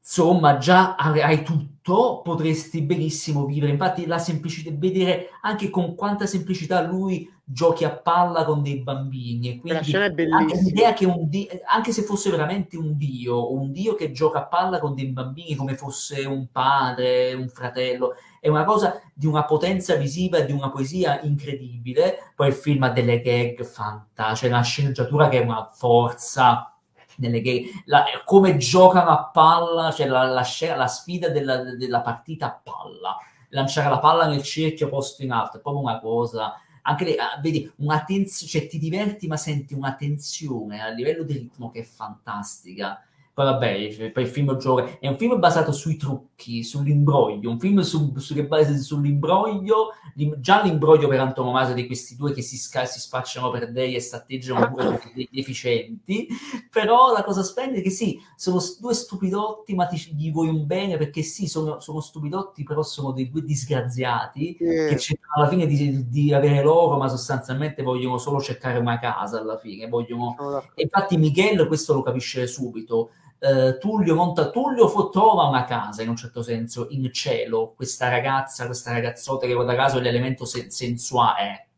insomma 0.00 0.58
già 0.58 0.96
hai 0.96 1.42
tutto, 1.42 2.20
potresti 2.24 2.82
benissimo 2.82 3.44
vivere. 3.44 3.72
Infatti 3.72 4.06
la 4.06 4.18
semplicità, 4.18 4.70
vedere 4.74 5.28
anche 5.42 5.70
con 5.70 5.94
quanta 5.94 6.26
semplicità 6.26 6.82
lui 6.82 7.30
giochi 7.44 7.84
a 7.84 7.90
palla 7.90 8.44
con 8.44 8.62
dei 8.62 8.82
bambini. 8.82 9.50
E 9.50 9.58
quindi 9.58 9.92
bellissima. 10.12 10.60
l'idea 10.62 10.92
che 10.92 11.04
un 11.04 11.28
dio, 11.28 11.48
anche 11.66 11.92
se 11.92 12.02
fosse 12.02 12.30
veramente 12.30 12.76
un 12.76 12.96
dio, 12.96 13.52
un 13.52 13.72
dio 13.72 13.94
che 13.94 14.12
gioca 14.12 14.40
a 14.40 14.46
palla 14.46 14.78
con 14.78 14.94
dei 14.94 15.06
bambini 15.06 15.54
come 15.54 15.76
fosse 15.76 16.24
un 16.24 16.48
padre, 16.50 17.34
un 17.34 17.48
fratello, 17.48 18.14
è 18.40 18.48
una 18.48 18.64
cosa 18.64 19.00
di 19.12 19.26
una 19.26 19.44
potenza 19.44 19.96
visiva 19.96 20.38
e 20.38 20.46
di 20.46 20.52
una 20.52 20.70
poesia 20.70 21.20
incredibile. 21.22 22.32
Poi 22.34 22.48
il 22.48 22.54
film 22.54 22.84
ha 22.84 22.90
delle 22.90 23.20
gag 23.20 23.64
fantastiche, 23.64 24.48
c'è 24.48 24.54
una 24.54 24.62
sceneggiatura 24.62 25.28
che 25.28 25.40
è 25.40 25.44
una 25.44 25.68
forza 25.72 26.74
nelle 27.20 27.40
game, 27.40 27.62
la, 27.84 28.04
come 28.24 28.56
giocano 28.56 29.10
a 29.10 29.30
palla, 29.32 29.92
cioè 29.92 30.06
la, 30.06 30.24
la, 30.24 30.44
la 30.76 30.86
sfida 30.86 31.28
della, 31.28 31.74
della, 31.76 32.00
partita 32.00 32.46
a 32.46 32.60
palla, 32.62 33.16
lanciare 33.50 33.88
la 33.88 33.98
palla 33.98 34.26
nel 34.26 34.42
cerchio 34.42 34.88
posto 34.88 35.22
in 35.22 35.32
alto, 35.32 35.58
è 35.58 35.60
proprio 35.60 35.82
una 35.82 36.00
cosa, 36.00 36.54
anche 36.82 37.04
le, 37.04 37.14
ah, 37.16 37.38
vedi, 37.40 37.70
una 37.76 38.04
cioè 38.06 38.66
ti 38.66 38.78
diverti 38.78 39.26
ma 39.26 39.36
senti 39.36 39.74
una 39.74 39.94
tensione 39.94 40.82
a 40.82 40.88
livello 40.88 41.22
di 41.22 41.34
ritmo 41.34 41.70
che 41.70 41.80
è 41.80 41.84
fantastica 41.84 43.02
poi 43.40 43.44
vabbè, 43.44 44.10
poi 44.10 44.22
il 44.22 44.28
film 44.28 44.56
gioca, 44.58 44.98
è 44.98 45.08
un 45.08 45.16
film 45.16 45.38
basato 45.38 45.72
sui 45.72 45.96
trucchi, 45.96 46.62
sull'imbroglio, 46.62 47.48
un 47.48 47.58
film 47.58 47.80
su, 47.80 48.12
su, 48.18 48.34
che 48.34 48.46
basa 48.46 48.76
sull'imbroglio, 48.76 49.92
già 50.38 50.62
l'imbroglio 50.62 51.08
per 51.08 51.20
antonomasia 51.20 51.74
di 51.74 51.86
questi 51.86 52.16
due 52.16 52.32
che 52.32 52.42
si, 52.42 52.58
sca- 52.58 52.84
si 52.84 53.00
spacciano 53.00 53.50
per 53.50 53.72
dei 53.72 53.94
e 53.94 54.00
statteggiano 54.00 54.70
pure 54.70 55.00
dei 55.14 55.28
deficienti, 55.32 56.28
però 56.70 57.12
la 57.12 57.24
cosa 57.24 57.42
splendida 57.42 57.80
è 57.80 57.82
che 57.82 57.90
sì, 57.90 58.20
sono 58.36 58.60
due 58.78 58.92
stupidotti, 58.92 59.74
ma 59.74 59.86
ti, 59.86 59.96
gli 60.14 60.30
vuoi 60.30 60.48
un 60.48 60.66
bene 60.66 60.98
perché 60.98 61.22
sì, 61.22 61.46
sono, 61.46 61.80
sono 61.80 62.00
stupidotti, 62.00 62.62
però 62.62 62.82
sono 62.82 63.12
dei 63.12 63.30
due 63.30 63.42
disgraziati 63.42 64.54
yeah. 64.60 64.88
che 64.88 64.98
cercano 64.98 65.32
alla 65.36 65.48
fine 65.48 65.66
di, 65.66 66.08
di, 66.08 66.34
avere 66.34 66.62
loro, 66.62 66.98
ma 66.98 67.08
sostanzialmente 67.08 67.82
vogliono 67.82 68.18
solo 68.18 68.38
cercare 68.40 68.78
una 68.78 68.98
casa 68.98 69.40
alla 69.40 69.56
fine, 69.56 69.88
vogliono... 69.88 70.36
E 70.74 70.82
infatti 70.82 71.16
Miguel 71.16 71.66
questo 71.66 71.94
lo 71.94 72.02
capisce 72.02 72.46
subito, 72.46 73.10
Uh, 73.40 73.78
Tullio 73.78 74.14
monta 74.14 74.50
Tullio 74.50 74.86
fo- 74.86 75.08
trova 75.08 75.44
una 75.44 75.64
casa 75.64 76.02
in 76.02 76.10
un 76.10 76.16
certo 76.16 76.42
senso 76.42 76.88
in 76.90 77.10
cielo. 77.10 77.72
Questa 77.74 78.08
ragazza 78.08 78.66
questa 78.66 78.92
ragazzotta 78.92 79.46
che 79.46 79.54
guarda 79.54 79.74
caso 79.74 79.98
è 79.98 80.02
l'elemento 80.02 80.44
sen- 80.44 80.70
sensuale. 80.70 81.68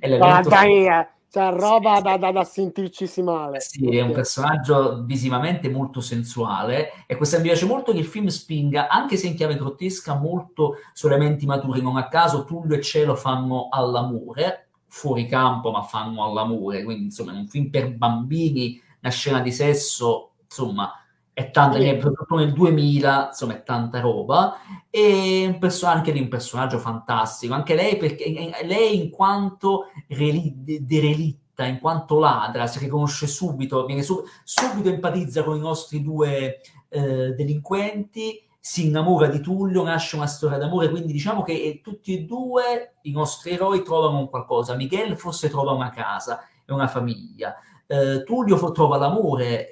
È 0.00 0.08
l'elemento 0.08 0.48
dai, 0.48 0.84
sen- 0.84 1.06
cioè 1.36 1.52
roba 1.52 1.96
sì, 1.96 2.02
da, 2.02 2.16
da, 2.16 2.32
da, 2.32 2.44
sentirci 2.44 3.22
male. 3.22 3.60
Sì 3.60 3.94
è 3.94 4.00
un 4.00 4.12
personaggio 4.12 5.02
visivamente 5.04 5.68
molto 5.68 6.00
sensuale. 6.00 7.04
E 7.06 7.16
questo 7.16 7.36
mi 7.36 7.42
piace 7.42 7.66
molto 7.66 7.92
che 7.92 7.98
il 7.98 8.06
film 8.06 8.28
spinga 8.28 8.88
anche 8.88 9.18
se 9.18 9.26
in 9.26 9.34
chiave 9.34 9.56
grottesca 9.56 10.14
molto 10.14 10.76
su 10.94 11.08
elementi 11.08 11.44
maturi 11.44 11.82
non 11.82 11.98
a 11.98 12.08
caso 12.08 12.44
Tullio 12.44 12.74
e 12.74 12.80
cielo 12.80 13.14
fanno 13.16 13.68
all'amore 13.70 14.68
fuori 14.86 15.26
campo 15.26 15.70
ma 15.70 15.82
fanno 15.82 16.24
all'amore. 16.24 16.84
Quindi 16.84 17.04
insomma 17.04 17.34
è 17.34 17.36
un 17.36 17.48
film 17.48 17.68
per 17.68 17.94
bambini 17.94 18.80
una 19.02 19.12
scena 19.12 19.40
di 19.40 19.52
sesso 19.52 20.30
insomma 20.48 20.92
è 21.36 21.50
tanta, 21.50 21.78
sì. 21.78 21.86
soprattutto 22.00 22.36
nel 22.36 22.54
2000, 22.54 23.26
insomma 23.28 23.56
è 23.56 23.62
tanta 23.62 24.00
roba, 24.00 24.56
e 24.88 25.44
un 25.46 25.58
perso- 25.58 25.84
anche 25.84 26.10
lì 26.10 26.18
un 26.20 26.28
personaggio 26.28 26.78
fantastico, 26.78 27.52
anche 27.52 27.74
lei, 27.74 27.98
perché, 27.98 28.32
lei 28.64 28.96
in 28.96 29.10
quanto 29.10 29.90
reli- 30.08 30.54
derelitta, 30.80 31.66
in 31.66 31.78
quanto 31.78 32.18
ladra, 32.18 32.66
si 32.66 32.78
riconosce 32.78 33.26
subito, 33.26 33.84
viene 33.84 34.00
su- 34.00 34.24
subito 34.44 34.88
empatizza 34.88 35.44
con 35.44 35.56
i 35.56 35.60
nostri 35.60 36.02
due 36.02 36.62
eh, 36.88 37.34
delinquenti, 37.34 38.42
si 38.58 38.86
innamora 38.86 39.26
di 39.26 39.40
Tullio, 39.40 39.82
nasce 39.82 40.16
una 40.16 40.26
storia 40.26 40.56
d'amore, 40.56 40.88
quindi 40.88 41.12
diciamo 41.12 41.42
che 41.42 41.52
eh, 41.52 41.80
tutti 41.82 42.16
e 42.16 42.22
due 42.22 42.94
i 43.02 43.10
nostri 43.10 43.50
eroi 43.50 43.82
trovano 43.82 44.20
un 44.20 44.30
qualcosa, 44.30 44.74
Miguel 44.74 45.18
forse 45.18 45.50
trova 45.50 45.72
una 45.72 45.90
casa 45.90 46.40
e 46.64 46.72
una 46.72 46.88
famiglia, 46.88 47.54
eh, 47.86 48.24
Tullio 48.24 48.72
trova 48.72 48.96
l'amore, 48.96 49.68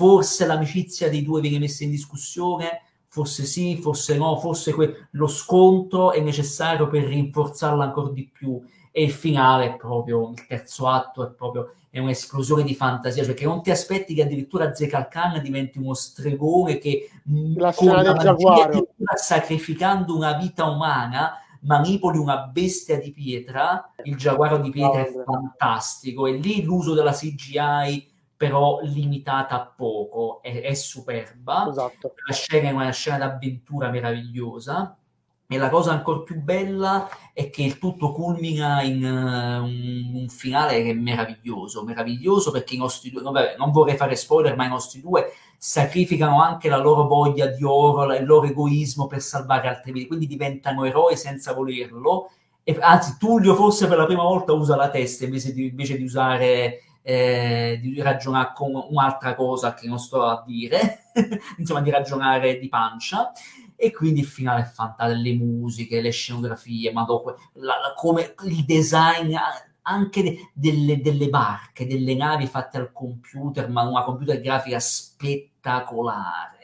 forse 0.00 0.46
l'amicizia 0.46 1.10
dei 1.10 1.22
due 1.22 1.42
viene 1.42 1.58
messa 1.58 1.84
in 1.84 1.90
discussione, 1.90 2.84
forse 3.08 3.44
sì, 3.44 3.76
forse 3.76 4.16
no, 4.16 4.38
forse 4.38 4.72
que- 4.72 5.08
lo 5.10 5.26
scontro 5.26 6.12
è 6.12 6.20
necessario 6.20 6.88
per 6.88 7.04
rinforzarla 7.04 7.84
ancora 7.84 8.08
di 8.08 8.26
più. 8.26 8.58
E 8.90 9.02
il 9.02 9.10
finale 9.10 9.66
è 9.66 9.76
proprio, 9.76 10.30
il 10.30 10.46
terzo 10.46 10.88
atto 10.88 11.22
è 11.22 11.30
proprio 11.30 11.74
è 11.90 11.98
un'esplosione 11.98 12.62
di 12.62 12.74
fantasia, 12.74 13.24
cioè 13.24 13.34
che 13.34 13.44
non 13.44 13.60
ti 13.62 13.70
aspetti 13.70 14.14
che 14.14 14.22
addirittura 14.22 14.72
Zekal 14.72 15.08
Khan 15.08 15.42
diventi 15.42 15.76
uno 15.76 15.92
stregone 15.92 16.78
che 16.78 17.10
la 17.56 17.70
scena 17.70 18.00
del 18.00 18.16
giaguaro 18.16 18.88
sacrificando 19.16 20.16
una 20.16 20.32
vita 20.34 20.64
umana 20.64 21.34
manipoli 21.62 22.16
una 22.16 22.38
bestia 22.38 22.98
di 22.98 23.12
pietra, 23.12 23.92
il 24.04 24.16
giaguaro 24.16 24.58
di 24.58 24.70
pietra 24.70 25.00
è 25.00 25.12
fantastico 25.24 26.26
e 26.26 26.32
lì 26.38 26.62
l'uso 26.62 26.94
della 26.94 27.12
CGI 27.12 28.08
però 28.40 28.80
limitata 28.80 29.54
a 29.54 29.66
poco, 29.66 30.40
è, 30.40 30.62
è 30.62 30.72
superba. 30.72 31.66
Esatto. 31.68 32.14
La 32.24 32.32
scena 32.32 32.70
è 32.70 32.72
una 32.72 32.90
scena 32.90 33.18
d'avventura 33.18 33.90
meravigliosa. 33.90 34.96
E 35.46 35.58
la 35.58 35.68
cosa 35.68 35.90
ancora 35.90 36.20
più 36.20 36.40
bella 36.40 37.06
è 37.34 37.50
che 37.50 37.62
il 37.62 37.76
tutto 37.76 38.12
culmina 38.12 38.80
in 38.80 39.04
uh, 39.04 39.62
un, 39.62 40.20
un, 40.22 40.28
finale 40.30 40.82
che 40.82 40.88
è 40.88 40.94
meraviglioso, 40.94 41.84
meraviglioso 41.84 42.50
perché 42.50 42.76
i 42.76 42.78
nostri 42.78 43.10
due, 43.10 43.20
vabbè, 43.20 43.56
non 43.58 43.72
vorrei 43.72 43.98
fare 43.98 44.16
spoiler, 44.16 44.56
ma 44.56 44.64
i 44.64 44.70
nostri 44.70 45.02
due 45.02 45.32
sacrificano 45.58 46.40
anche 46.42 46.70
la 46.70 46.78
loro 46.78 47.06
voglia 47.06 47.44
di 47.44 47.62
oro, 47.62 48.14
il 48.14 48.24
loro 48.24 48.46
egoismo 48.46 49.06
per 49.06 49.20
salvare 49.20 49.68
altre 49.68 49.92
vite, 49.92 50.06
quindi 50.06 50.26
diventano 50.26 50.86
eroi 50.86 51.14
senza 51.14 51.52
volerlo. 51.52 52.30
E, 52.62 52.74
anzi, 52.80 53.18
Tullio 53.18 53.54
forse 53.54 53.86
per 53.86 53.98
la 53.98 54.06
prima 54.06 54.22
volta 54.22 54.54
usa 54.54 54.76
la 54.76 54.88
testa 54.88 55.26
invece 55.26 55.52
di, 55.52 55.66
invece 55.66 55.98
di 55.98 56.04
usare 56.04 56.84
eh, 57.02 57.78
di 57.80 58.00
ragionare 58.00 58.52
con 58.54 58.72
un'altra 58.74 59.34
cosa 59.34 59.74
che 59.74 59.86
non 59.86 59.98
sto 59.98 60.24
a 60.24 60.42
dire, 60.46 61.10
insomma 61.58 61.80
di 61.80 61.90
ragionare 61.90 62.58
di 62.58 62.68
pancia 62.68 63.32
e 63.76 63.90
quindi 63.90 64.20
il 64.20 64.26
finale 64.26 64.62
è 64.62 64.64
fantastico, 64.64 65.22
le 65.22 65.34
musiche, 65.34 66.00
le 66.02 66.10
scenografie, 66.10 66.92
ma 66.92 67.04
dopo, 67.04 67.30
la, 67.54 67.76
la, 67.80 67.94
come 67.96 68.34
il 68.44 68.64
design 68.66 69.34
anche 69.82 70.22
de, 70.22 70.50
delle, 70.52 71.00
delle, 71.00 71.28
barche, 71.28 71.86
delle 71.86 72.14
navi 72.14 72.46
fatte 72.46 72.76
al 72.76 72.92
computer, 72.92 73.70
ma 73.70 73.82
una 73.82 74.02
computer 74.02 74.38
grafica 74.40 74.78
spettacolare. 74.78 76.58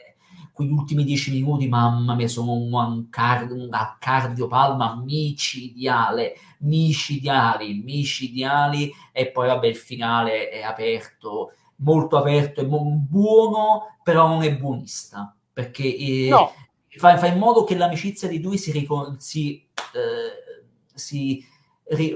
Quegli 0.51 0.71
ultimi 0.71 1.03
dieci 1.03 1.31
minuti, 1.31 1.67
mamma 1.67 2.15
mia, 2.15 2.27
sono 2.27 2.53
un, 2.53 2.71
un, 2.73 3.09
car- 3.09 3.51
un 3.51 3.69
cardiopalma 3.99 5.01
micidiale, 5.03 6.35
micidiali, 6.59 7.81
micidiali, 7.83 8.91
e 9.11 9.31
poi 9.31 9.47
vabbè 9.47 9.67
il 9.67 9.75
finale 9.75 10.49
è 10.49 10.61
aperto, 10.61 11.53
molto 11.77 12.17
aperto, 12.17 12.61
è 12.61 12.65
buono, 12.65 13.97
però 14.03 14.27
non 14.27 14.43
è 14.43 14.55
buonista, 14.55 15.35
perché 15.51 15.83
eh, 15.83 16.29
no. 16.29 16.53
fa, 16.89 17.17
fa, 17.17 17.27
in 17.27 17.37
modo 17.37 17.63
che 17.63 17.75
l'amicizia 17.75 18.27
di 18.27 18.39
due 18.39 18.57
si, 18.57 18.71
ricon- 18.71 19.19
si, 19.19 19.63
eh, 19.93 20.63
si 20.93 21.45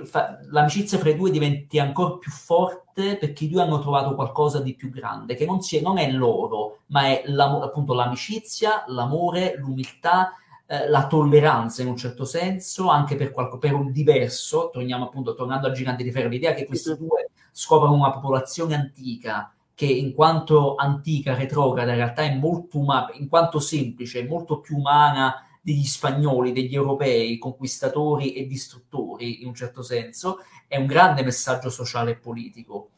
fa, 0.06 0.40
l'amicizia 0.50 0.98
fra 0.98 1.10
i 1.10 1.16
due 1.16 1.32
diventi 1.32 1.80
ancora 1.80 2.18
più 2.18 2.32
forte 2.32 3.18
perché 3.18 3.46
i 3.46 3.50
due 3.50 3.62
hanno 3.62 3.80
trovato 3.80 4.16
qualcosa 4.16 4.60
di 4.60 4.76
più 4.76 4.90
grande, 4.90 5.36
che 5.36 5.46
non, 5.46 5.62
si, 5.62 5.82
non 5.82 5.98
è 5.98 6.12
loro, 6.12 6.80
ma 6.88 7.08
è 7.08 7.24
appunto 7.26 7.94
l'amicizia, 7.94 8.84
l'amore, 8.88 9.56
l'umiltà, 9.58 10.36
eh, 10.72 10.88
la 10.88 11.06
tolleranza 11.06 11.82
in 11.82 11.90
un 11.90 11.98
certo 11.98 12.24
senso, 12.24 12.88
anche 12.88 13.18
per, 13.18 13.32
qualco, 13.32 13.58
per 13.58 13.74
un 13.74 13.92
diverso, 13.92 14.70
torniamo 14.72 15.04
appunto, 15.04 15.34
tornando 15.34 15.68
al 15.68 15.74
gigante 15.74 16.02
di 16.02 16.12
ferro, 16.12 16.30
l'idea 16.30 16.54
che 16.54 16.66
questi 16.66 16.96
due 16.96 17.32
scoprono 17.52 17.94
una 17.94 18.12
popolazione 18.12 18.76
antica 18.76 19.54
che 19.74 19.86
in 19.86 20.14
quanto 20.14 20.76
antica, 20.76 21.36
retrograda, 21.36 21.92
in 21.92 21.98
realtà 21.98 22.22
è 22.22 22.34
molto 22.36 22.78
umana, 22.78 23.10
in 23.16 23.28
quanto 23.28 23.60
semplice, 23.60 24.22
è 24.22 24.28
molto 24.28 24.62
più 24.62 24.78
umana 24.78 25.46
degli 25.60 25.84
spagnoli, 25.84 26.54
degli 26.54 26.74
europei, 26.74 27.38
conquistatori 27.38 28.32
e 28.36 28.48
distruttori 28.48 29.42
in 29.42 29.48
un 29.48 29.54
certo 29.54 29.84
senso, 29.84 30.38
è 30.70 30.78
un 30.78 30.86
grande 30.86 31.22
messaggio 31.22 31.70
sociale 31.70 32.12
e 32.12 32.16
politico. 32.16 32.92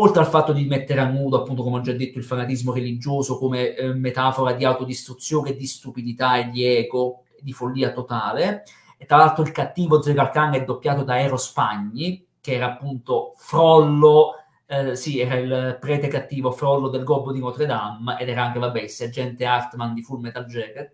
Oltre 0.00 0.20
al 0.20 0.28
fatto 0.28 0.52
di 0.52 0.64
mettere 0.64 1.00
a 1.00 1.08
nudo, 1.08 1.40
appunto, 1.40 1.62
come 1.62 1.78
ho 1.78 1.80
già 1.80 1.92
detto, 1.92 2.18
il 2.18 2.24
fanatismo 2.24 2.72
religioso 2.72 3.38
come 3.38 3.74
eh, 3.74 3.92
metafora 3.94 4.52
di 4.52 4.64
autodistruzione, 4.64 5.54
di 5.54 5.66
stupidità 5.66 6.38
e 6.38 6.50
di 6.50 6.64
ego, 6.64 7.24
di 7.40 7.52
follia 7.52 7.92
totale. 7.92 8.64
E 8.96 9.06
tra 9.06 9.16
l'altro 9.16 9.42
il 9.42 9.52
cattivo 9.52 10.02
Zegal 10.02 10.30
Khan 10.30 10.54
è 10.54 10.64
doppiato 10.64 11.02
da 11.02 11.18
Ero 11.20 11.36
Spagni, 11.36 12.26
che 12.40 12.52
era 12.52 12.66
appunto 12.66 13.34
Frollo, 13.36 14.34
eh, 14.66 14.94
sì, 14.96 15.18
era 15.18 15.34
il 15.34 15.78
prete 15.80 16.08
cattivo 16.08 16.52
Frollo 16.52 16.88
del 16.88 17.04
Gobbo 17.04 17.32
di 17.32 17.40
Notre 17.40 17.66
Dame, 17.66 18.18
ed 18.18 18.28
era 18.28 18.44
anche, 18.44 18.58
vabbè, 18.58 18.80
il 18.80 18.90
sergente 18.90 19.44
Hartman 19.44 19.94
di 19.94 20.02
Full 20.02 20.20
Metal 20.20 20.44
Jacket 20.44 20.92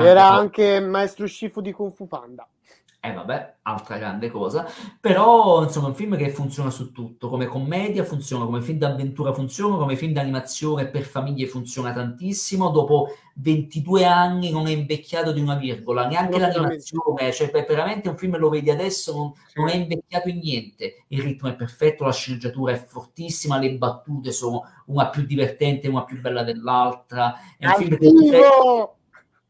era 0.00 0.30
anche 0.30 0.80
maestro 0.80 1.26
Shifu 1.26 1.60
di 1.60 1.72
Kung 1.72 1.92
Fu 1.92 2.06
Panda. 2.06 2.48
Eh 3.04 3.12
vabbè, 3.12 3.56
altra 3.62 3.98
grande 3.98 4.30
cosa. 4.30 4.64
Però, 5.00 5.64
insomma, 5.64 5.86
è 5.86 5.88
un 5.90 5.96
film 5.96 6.16
che 6.16 6.30
funziona 6.30 6.70
su 6.70 6.92
tutto. 6.92 7.28
Come 7.28 7.46
commedia 7.46 8.04
funziona, 8.04 8.44
come 8.44 8.62
film 8.62 8.78
d'avventura 8.78 9.32
funziona, 9.32 9.76
come 9.76 9.96
film 9.96 10.12
d'animazione 10.12 10.86
per 10.86 11.02
famiglie 11.02 11.48
funziona 11.48 11.92
tantissimo. 11.92 12.70
Dopo 12.70 13.08
22 13.34 14.04
anni 14.04 14.52
non 14.52 14.68
è 14.68 14.70
invecchiato 14.70 15.32
di 15.32 15.40
una 15.40 15.56
virgola, 15.56 16.06
neanche 16.06 16.38
l'animazione. 16.38 17.32
Cioè, 17.32 17.50
veramente 17.50 18.08
un 18.08 18.16
film 18.16 18.38
lo 18.38 18.48
vedi 18.48 18.70
adesso, 18.70 19.12
non, 19.16 19.32
non, 19.54 19.68
è 19.68 19.74
invecchiato 19.74 20.28
in 20.28 20.38
niente. 20.38 21.04
Il 21.08 21.22
ritmo 21.22 21.48
è 21.48 21.56
perfetto, 21.56 22.04
la 22.04 22.12
sceneggiatura 22.12 22.70
è 22.70 22.86
fortissima, 22.86 23.58
le 23.58 23.74
battute 23.74 24.30
sono 24.30 24.62
una 24.86 25.08
più 25.08 25.26
divertente 25.26 25.88
una 25.88 26.04
più 26.04 26.20
bella 26.20 26.44
dell'altra. 26.44 27.34
È 27.58 27.66
un 27.66 27.72
Attivo! 27.72 27.96
film 27.96 28.30
che 28.30 29.00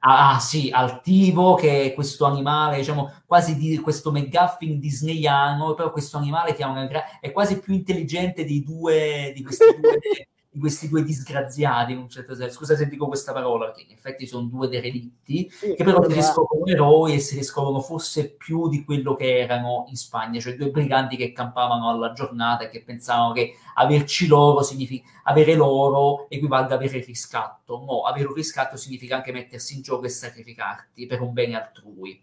Ah, 0.05 0.39
sì, 0.41 0.69
Altivo, 0.73 1.55
che 1.55 1.85
è 1.85 1.95
questo 1.95 2.25
animale, 2.25 2.79
diciamo, 2.79 3.23
quasi 3.25 3.57
di 3.57 3.79
questo 3.79 4.11
McGuffin 4.11 4.81
disneyano, 4.81 5.75
però 5.75 5.93
questo 5.93 6.17
animale 6.17 6.55
che 6.55 6.65
una, 6.65 6.89
è 7.21 7.31
quasi 7.31 7.61
più 7.61 7.73
intelligente 7.73 8.45
dei 8.45 8.65
due, 8.65 9.31
di 9.33 9.43
questi 9.45 9.65
due 9.81 10.01
di 10.55 10.61
questi 10.61 10.87
due 10.91 11.03
disgraziati 11.03 11.93
in 11.93 11.99
un 11.99 12.11
certo 12.11 12.35
senso. 12.35 12.57
Scusa 12.57 12.77
se 12.77 12.87
dico 12.87 13.07
questa 13.07 13.33
parola, 13.33 13.71
perché 13.71 13.85
in 13.89 13.93
effetti 13.93 14.27
sono 14.27 14.45
due 14.45 14.69
derelitti, 14.69 15.49
sì, 15.51 15.73
che 15.75 15.83
però 15.83 16.07
si 16.07 16.13
riscoprono 16.13 16.67
eroi 16.67 17.15
e 17.15 17.21
si 17.21 17.37
riscoprono 17.37 17.81
forse 17.81 18.35
più 18.35 18.69
di 18.69 18.85
quello 18.85 19.15
che 19.15 19.39
erano 19.39 19.87
in 19.89 19.97
Spagna, 19.97 20.41
cioè 20.41 20.55
due 20.55 20.71
briganti 20.71 21.17
che 21.17 21.33
campavano 21.33 21.89
alla 21.89 22.13
giornata 22.13 22.65
e 22.65 22.69
che 22.69 22.83
pensavano 22.83 23.33
che 23.33 23.55
averci 23.77 24.27
loro 24.27 24.63
significa 24.63 25.09
avere 25.25 25.55
loro 25.55 26.27
equivalga 26.29 26.75
avere 26.75 26.99
il 26.99 27.05
riscatto. 27.05 27.83
No, 27.87 28.03
avere 28.03 28.29
un 28.29 28.35
riscatto 28.35 28.77
significa 28.77 29.17
anche 29.17 29.33
mettersi 29.33 29.75
in 29.75 29.81
gioco 29.81 30.05
e 30.05 30.11
sacrificarti 30.11 31.07
per 31.07 31.23
un 31.23 31.33
bene 31.33 31.57
altrui. 31.57 32.23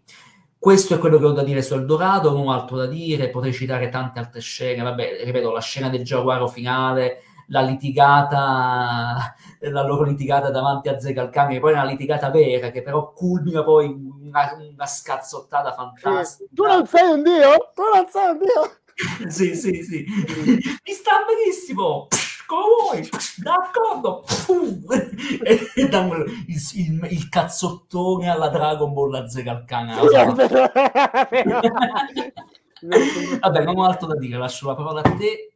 Questo 0.56 0.94
è 0.94 0.98
quello 0.98 1.18
che 1.18 1.24
ho 1.24 1.32
da 1.32 1.42
dire 1.42 1.62
su 1.62 1.74
Eldorado, 1.74 2.30
non 2.30 2.46
ho 2.46 2.52
altro 2.52 2.76
da 2.76 2.86
dire, 2.86 3.30
potrei 3.30 3.52
citare 3.52 3.88
tante 3.88 4.20
altre 4.20 4.40
scene, 4.40 4.82
vabbè, 4.82 5.24
ripeto, 5.24 5.50
la 5.50 5.60
scena 5.60 5.88
del 5.88 6.04
giaguaro 6.04 6.46
finale, 6.46 7.22
la 7.50 7.60
litigata, 7.62 9.34
la 9.58 9.82
loro 9.82 10.04
litigata 10.04 10.50
davanti 10.50 10.88
a 10.88 10.98
Zegalkan, 10.98 11.48
che 11.48 11.60
poi 11.60 11.72
è 11.72 11.74
una 11.74 11.84
litigata 11.84 12.30
vera, 12.30 12.70
che 12.70 12.82
però 12.82 13.12
culmina 13.12 13.62
poi 13.64 13.86
una, 13.86 14.56
una 14.72 14.86
scazzottata 14.86 15.72
fantastica. 15.72 16.50
Tu 16.54 16.64
non 16.64 16.86
sei 16.86 17.10
un 17.10 17.22
dio? 17.22 17.72
Tu 17.74 17.82
non 17.94 18.06
sei 18.08 18.30
un 18.30 18.38
dio? 18.38 18.70
sì, 19.30 19.54
sì, 19.54 19.82
sì. 19.82 20.04
Mi 20.06 20.92
sta 20.92 21.24
benissimo! 21.26 22.06
come 22.46 22.64
vuoi, 22.82 23.08
d'accordo, 23.36 24.24
e 25.44 25.88
danno 25.88 26.16
il, 26.16 26.44
il, 26.74 27.08
il, 27.08 27.28
cazzottone 27.28 28.28
alla 28.28 28.48
Dragon 28.48 28.92
Ball 28.92 29.14
a 29.14 29.28
Zegalkan. 29.28 29.86
Vabbè, 33.40 33.62
non 33.62 33.78
ho 33.78 33.84
altro 33.84 34.08
da 34.08 34.16
dire, 34.16 34.36
lascio 34.36 34.66
la 34.66 34.74
parola 34.74 35.00
a 35.00 35.14
te 35.16 35.50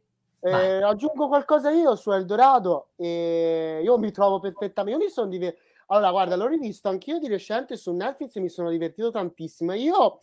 eh, 0.47 0.83
aggiungo 0.83 1.27
qualcosa 1.27 1.71
io 1.71 1.95
su 1.95 2.11
Eldorado 2.11 2.89
e 2.95 3.81
io 3.83 3.97
mi 3.97 4.11
trovo 4.11 4.39
perfettamente. 4.39 4.99
Io 4.99 5.05
mi 5.05 5.11
sono 5.11 5.27
divertito. 5.27 5.63
Allora, 5.87 6.11
guarda, 6.11 6.35
l'ho 6.35 6.47
rivisto 6.47 6.87
anch'io 6.87 7.17
di 7.17 7.27
recente 7.27 7.77
su 7.77 7.91
Netflix 7.93 8.35
e 8.35 8.41
mi 8.41 8.49
sono 8.49 8.69
divertito 8.69 9.09
tantissimo. 9.09 9.73
Io 9.73 10.19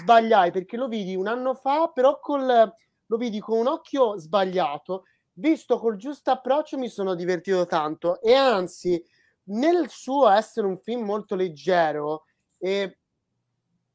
sbagliai 0.00 0.50
perché 0.50 0.76
lo 0.76 0.88
vidi 0.88 1.14
un 1.14 1.28
anno 1.28 1.54
fa, 1.54 1.88
però 1.94 2.18
col, 2.18 2.74
lo 3.06 3.16
vidi 3.16 3.38
con 3.38 3.58
un 3.58 3.68
occhio 3.68 4.18
sbagliato. 4.18 5.04
Visto 5.34 5.78
col 5.78 5.96
giusto 5.96 6.30
approccio 6.30 6.76
mi 6.76 6.88
sono 6.88 7.14
divertito 7.14 7.64
tanto 7.66 8.20
e 8.20 8.34
anzi, 8.34 9.02
nel 9.44 9.88
suo 9.88 10.28
essere 10.28 10.66
un 10.66 10.78
film 10.78 11.04
molto 11.04 11.34
leggero 11.34 12.24
e 12.58 12.98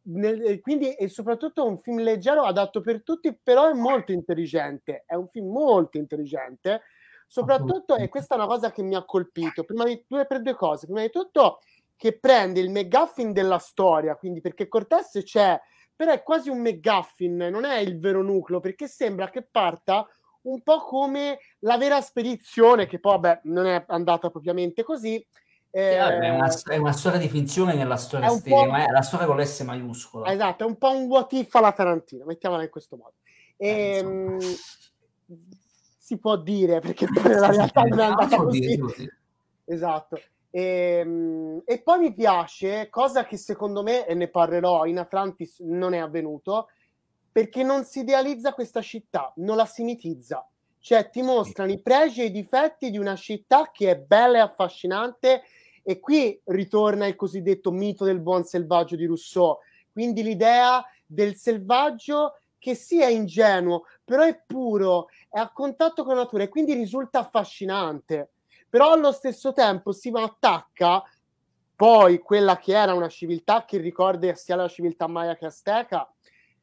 nel, 0.08 0.42
eh, 0.46 0.60
quindi 0.60 0.92
è 0.92 1.08
soprattutto 1.08 1.66
un 1.66 1.78
film 1.78 2.00
leggero 2.00 2.44
adatto 2.44 2.82
per 2.82 3.04
tutti, 3.04 3.38
però 3.42 3.70
è 3.70 3.74
molto 3.74 4.12
intelligente. 4.12 5.04
È 5.06 5.16
un 5.16 5.28
film 5.28 5.52
molto 5.52 5.98
intelligente, 5.98 6.82
soprattutto, 7.28 7.96
e 7.96 8.10
questa 8.10 8.36
è 8.36 8.38
una 8.38 8.48
cosa 8.48 8.72
che 8.72 8.84
mi 8.84 8.96
ha 8.96 9.04
colpito. 9.04 9.64
Prima 9.64 9.84
di 9.86 10.04
due 10.08 10.26
per 10.26 10.42
due 10.42 10.56
cose. 10.56 10.86
Prima 10.86 11.02
di 11.02 11.10
tutto, 11.10 11.60
che 11.96 12.18
prende 12.18 12.60
il 12.60 12.70
McGuffin 12.70 13.34
della 13.34 13.58
storia, 13.58 14.16
quindi 14.16 14.40
perché 14.40 14.68
Cortez 14.68 15.20
c'è, 15.24 15.60
però 15.96 16.12
è 16.12 16.22
quasi 16.22 16.50
un 16.50 16.60
McGuffin, 16.60 17.36
non 17.36 17.66
è 17.66 17.80
il 17.80 18.00
vero 18.00 18.22
nucleo, 18.22 18.60
perché 18.60 18.88
sembra 18.88 19.30
che 19.30 19.42
parta 19.42 20.08
un 20.44 20.62
po' 20.62 20.80
come 20.80 21.40
la 21.60 21.78
vera 21.78 22.00
spedizione, 22.02 22.86
che 22.86 23.00
poi 23.00 23.14
vabbè, 23.14 23.42
non 23.44 23.66
è 23.66 23.84
andata 23.88 24.30
propriamente 24.30 24.84
così 24.84 25.26
eh, 25.78 25.96
è, 25.96 26.30
una, 26.30 26.50
è, 26.64 26.78
una, 26.78 26.92
storia 26.92 27.20
di 27.20 27.30
finzione 27.30 27.76
nella 27.76 27.98
storia 27.98 28.30
stessa, 28.30 28.66
ma 28.66 28.88
è 28.88 28.90
la 28.90 29.04
storia 29.04 29.28
con 29.28 29.38
l'S 29.38 29.60
maiuscola. 29.60 30.32
Esatto, 30.32 30.64
è 30.64 30.66
un 30.66 30.76
po' 30.80 30.90
un 30.90 31.06
what 31.06 31.32
if 31.34 31.54
alla 31.54 31.72
Tarantino, 31.72 32.26
mettiamola 32.26 32.64
in 32.64 32.70
questo 32.72 32.96
modo. 32.96 33.14
E, 33.56 33.68
eh, 33.68 33.98
ehm, 33.98 34.40
si 36.00 36.18
può 36.18 36.36
dire, 36.36 36.80
perché 36.80 37.06
poi 37.14 37.22
nella 37.22 37.52
realtà 37.52 37.84
non 37.84 38.00
è 38.00 38.06
andata 38.06 38.38
così. 38.38 38.82
Esatto. 39.66 40.20
E, 40.50 40.62
ehm, 40.62 41.62
e, 41.64 41.80
poi 41.84 42.00
mi 42.00 42.14
piace, 42.16 42.90
cosa 42.90 43.26
che 43.26 43.38
secondo 43.38 43.84
me, 43.84 44.08
e 44.08 44.16
ne 44.16 44.30
parlerò 44.30 44.86
in 44.86 44.98
Atlantis, 44.98 45.60
non 45.60 45.94
è 45.94 46.00
avvenuto, 46.00 46.70
perché 47.32 47.62
non 47.62 47.84
si 47.84 48.00
idealizza 48.00 48.54
questa 48.54 48.82
città, 48.82 49.32
non 49.36 49.56
la 49.56 49.66
si 49.68 49.84
mitizza. 49.84 50.44
Cioè 50.80 51.12
ti 51.12 51.22
mostrano 51.22 51.72
i 51.72 51.80
pregi 51.80 52.22
e 52.22 52.26
i 52.26 52.32
difetti 52.32 52.90
di 52.90 52.98
una 52.98 53.16
città 53.16 53.70
che 53.72 53.92
è 53.92 53.96
bella 53.96 54.38
e 54.38 54.42
affascinante 54.42 55.44
e 55.90 56.02
qui 56.02 56.38
ritorna 56.48 57.08
il 57.08 57.16
cosiddetto 57.16 57.72
mito 57.72 58.04
del 58.04 58.20
buon 58.20 58.44
selvaggio 58.44 58.98
di 58.98 59.06
Rousseau, 59.06 59.58
quindi 59.90 60.22
l'idea 60.22 60.84
del 61.06 61.36
selvaggio 61.38 62.40
che 62.58 62.76
sia 62.76 63.08
ingenuo, 63.08 63.86
però 64.04 64.24
è 64.24 64.38
puro, 64.46 65.08
è 65.30 65.40
a 65.40 65.50
contatto 65.50 66.04
con 66.04 66.16
la 66.16 66.24
natura 66.24 66.44
e 66.44 66.50
quindi 66.50 66.74
risulta 66.74 67.20
affascinante. 67.20 68.32
Però 68.70 68.92
allo 68.92 69.14
stesso 69.14 69.54
tempo 69.54 69.94
si 69.94 70.12
attacca 70.14 71.02
poi 71.74 72.20
quella 72.20 72.58
che 72.58 72.74
era 72.74 72.94
una 72.94 73.08
civiltà 73.08 73.64
che 73.64 73.78
ricorda 73.78 74.36
sia 74.36 74.58
la 74.58 74.68
civiltà 74.68 75.08
maya 75.08 75.38
che 75.38 75.46
azteca, 75.46 76.12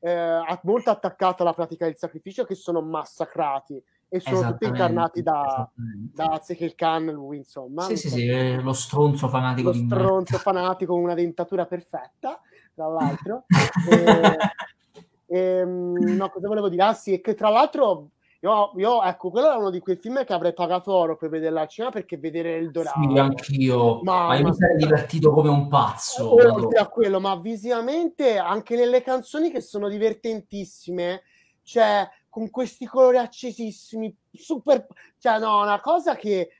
eh, 0.00 0.58
molto 0.64 0.90
attaccata 0.90 1.44
alla 1.44 1.54
pratica 1.54 1.86
del 1.86 1.96
sacrificio, 1.96 2.44
che 2.44 2.54
sono 2.54 2.82
massacrati 2.82 3.82
e 4.14 4.20
sono 4.20 4.52
tutti 4.52 4.66
incarnati 4.66 5.22
da, 5.22 5.68
da 5.74 6.38
Ezekiel 6.40 6.76
Khan, 6.76 7.06
lui 7.06 7.38
insomma. 7.38 7.82
Sì, 7.82 7.96
sì, 7.96 8.10
sì, 8.10 8.54
lo 8.60 8.72
stronzo 8.72 9.26
fanatico. 9.26 9.70
Lo 9.70 9.74
stronzo 9.74 10.38
fanatico 10.38 10.92
con 10.92 11.02
una 11.02 11.14
dentatura 11.14 11.66
perfetta, 11.66 12.40
tra 12.72 12.86
l'altro. 12.86 13.46
e, 13.88 14.36
e, 15.26 15.38
ehm, 15.38 16.14
no, 16.14 16.30
cosa 16.30 16.46
volevo 16.46 16.68
dire? 16.68 16.84
Ah 16.84 16.94
sì, 16.94 17.20
che 17.20 17.34
tra 17.34 17.48
l'altro 17.48 18.10
io, 18.38 18.72
io, 18.76 19.02
ecco, 19.02 19.30
quello 19.30 19.50
è 19.50 19.56
uno 19.56 19.70
di 19.70 19.80
quei 19.80 19.96
film 19.96 20.24
che 20.24 20.32
avrei 20.32 20.52
pagato 20.52 20.92
oro 20.92 21.16
per 21.16 21.28
vederla 21.28 21.62
al 21.62 21.68
cinema 21.68 21.90
perché 21.90 22.16
vedere 22.16 22.56
il 22.58 22.70
Dorato. 22.70 23.00
Sì, 23.00 23.18
anch'io. 23.18 24.00
Ma, 24.02 24.28
ma 24.28 24.36
io 24.36 24.44
mi 24.44 24.54
sarei 24.54 24.76
divertito 24.76 25.32
come 25.32 25.48
un 25.48 25.66
pazzo. 25.66 26.34
Oltre 26.34 26.78
a 26.78 26.86
quello, 26.86 27.18
ma 27.18 27.34
visivamente 27.34 28.38
anche 28.38 28.76
nelle 28.76 29.02
canzoni 29.02 29.50
che 29.50 29.60
sono 29.60 29.88
divertentissime, 29.88 31.22
cioè 31.64 32.08
con 32.34 32.50
questi 32.50 32.84
colori 32.84 33.18
accesissimi, 33.18 34.12
super... 34.32 34.84
Cioè, 35.18 35.38
no, 35.38 35.62
una 35.62 35.80
cosa 35.80 36.16
che... 36.16 36.50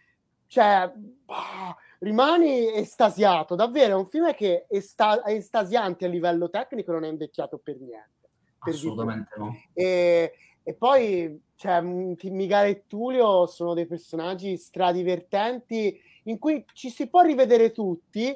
Cioè, 0.46 0.88
bah, 0.94 1.76
rimani 1.98 2.72
estasiato, 2.72 3.56
davvero, 3.56 3.94
è 3.94 3.98
un 3.98 4.06
film 4.06 4.32
che 4.34 4.66
è, 4.68 4.78
sta- 4.78 5.24
è 5.24 5.32
estasiante 5.32 6.04
a 6.04 6.08
livello 6.08 6.48
tecnico, 6.48 6.92
non 6.92 7.02
è 7.02 7.08
invecchiato 7.08 7.58
per 7.58 7.76
niente. 7.80 8.28
Per 8.62 8.72
Assolutamente 8.72 9.34
no. 9.36 9.52
E, 9.72 10.34
e 10.62 10.74
poi, 10.74 11.42
cioè, 11.56 11.80
Migale 11.80 12.68
e 12.68 12.82
Tullio 12.86 13.46
sono 13.46 13.74
dei 13.74 13.86
personaggi 13.86 14.56
stradivertenti 14.56 16.00
in 16.24 16.38
cui 16.38 16.64
ci 16.72 16.88
si 16.88 17.08
può 17.08 17.22
rivedere 17.22 17.72
tutti 17.72 18.32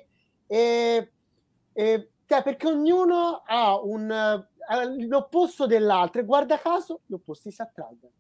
e, 0.49 1.13
e 1.73 2.09
cioè, 2.27 2.43
perché 2.43 2.67
ognuno 2.67 3.43
ha 3.47 3.81
un 3.81 4.45
l'opposto 5.09 5.67
dell'altro 5.67 6.21
e 6.21 6.25
guarda 6.25 6.59
caso 6.59 7.01
gli 7.07 7.15
opposti 7.15 7.51
si 7.51 7.63
attraggono. 7.63 8.13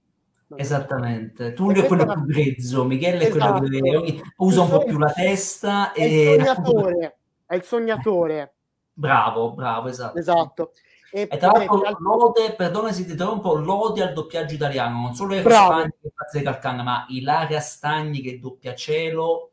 Esattamente, 0.56 1.52
Tullio 1.52 1.84
è 1.84 1.86
quello 1.86 2.06
più 2.06 2.24
grezzo, 2.24 2.84
Michele 2.84 3.26
è 3.26 3.30
quello 3.30 3.60
che 3.60 3.76
esatto. 3.76 4.22
usa 4.38 4.62
un 4.62 4.68
po' 4.70 4.84
più 4.84 4.98
la 4.98 5.12
testa. 5.12 5.92
È 5.92 6.02
e 6.02 6.34
il 6.34 6.44
sognatore, 6.44 7.18
è 7.44 7.54
il 7.54 7.62
sognatore. 7.62 8.54
Bravo, 8.94 9.52
bravo, 9.52 9.88
esatto. 9.88 10.18
Esatto. 10.18 10.72
E, 11.10 11.28
e 11.30 11.36
tra 11.36 11.52
l'altro 11.52 11.82
altri... 11.82 12.02
lode, 12.02 12.54
perdona 12.54 12.92
se 12.92 13.04
ti 13.04 13.12
interrompo, 13.12 13.54
lode 13.54 14.02
al 14.02 14.12
doppiaggio 14.12 14.54
italiano, 14.54 15.00
non 15.00 15.14
solo 15.14 15.34
Ero 15.34 15.50
Stagni 15.50 15.92
che 16.00 16.12
fa 16.14 16.42
Calcana, 16.42 16.82
ma 16.82 17.06
Ilaria 17.08 17.60
Stagni 17.60 18.20
che 18.20 18.38
doppia 18.38 18.74
cielo 18.74 19.52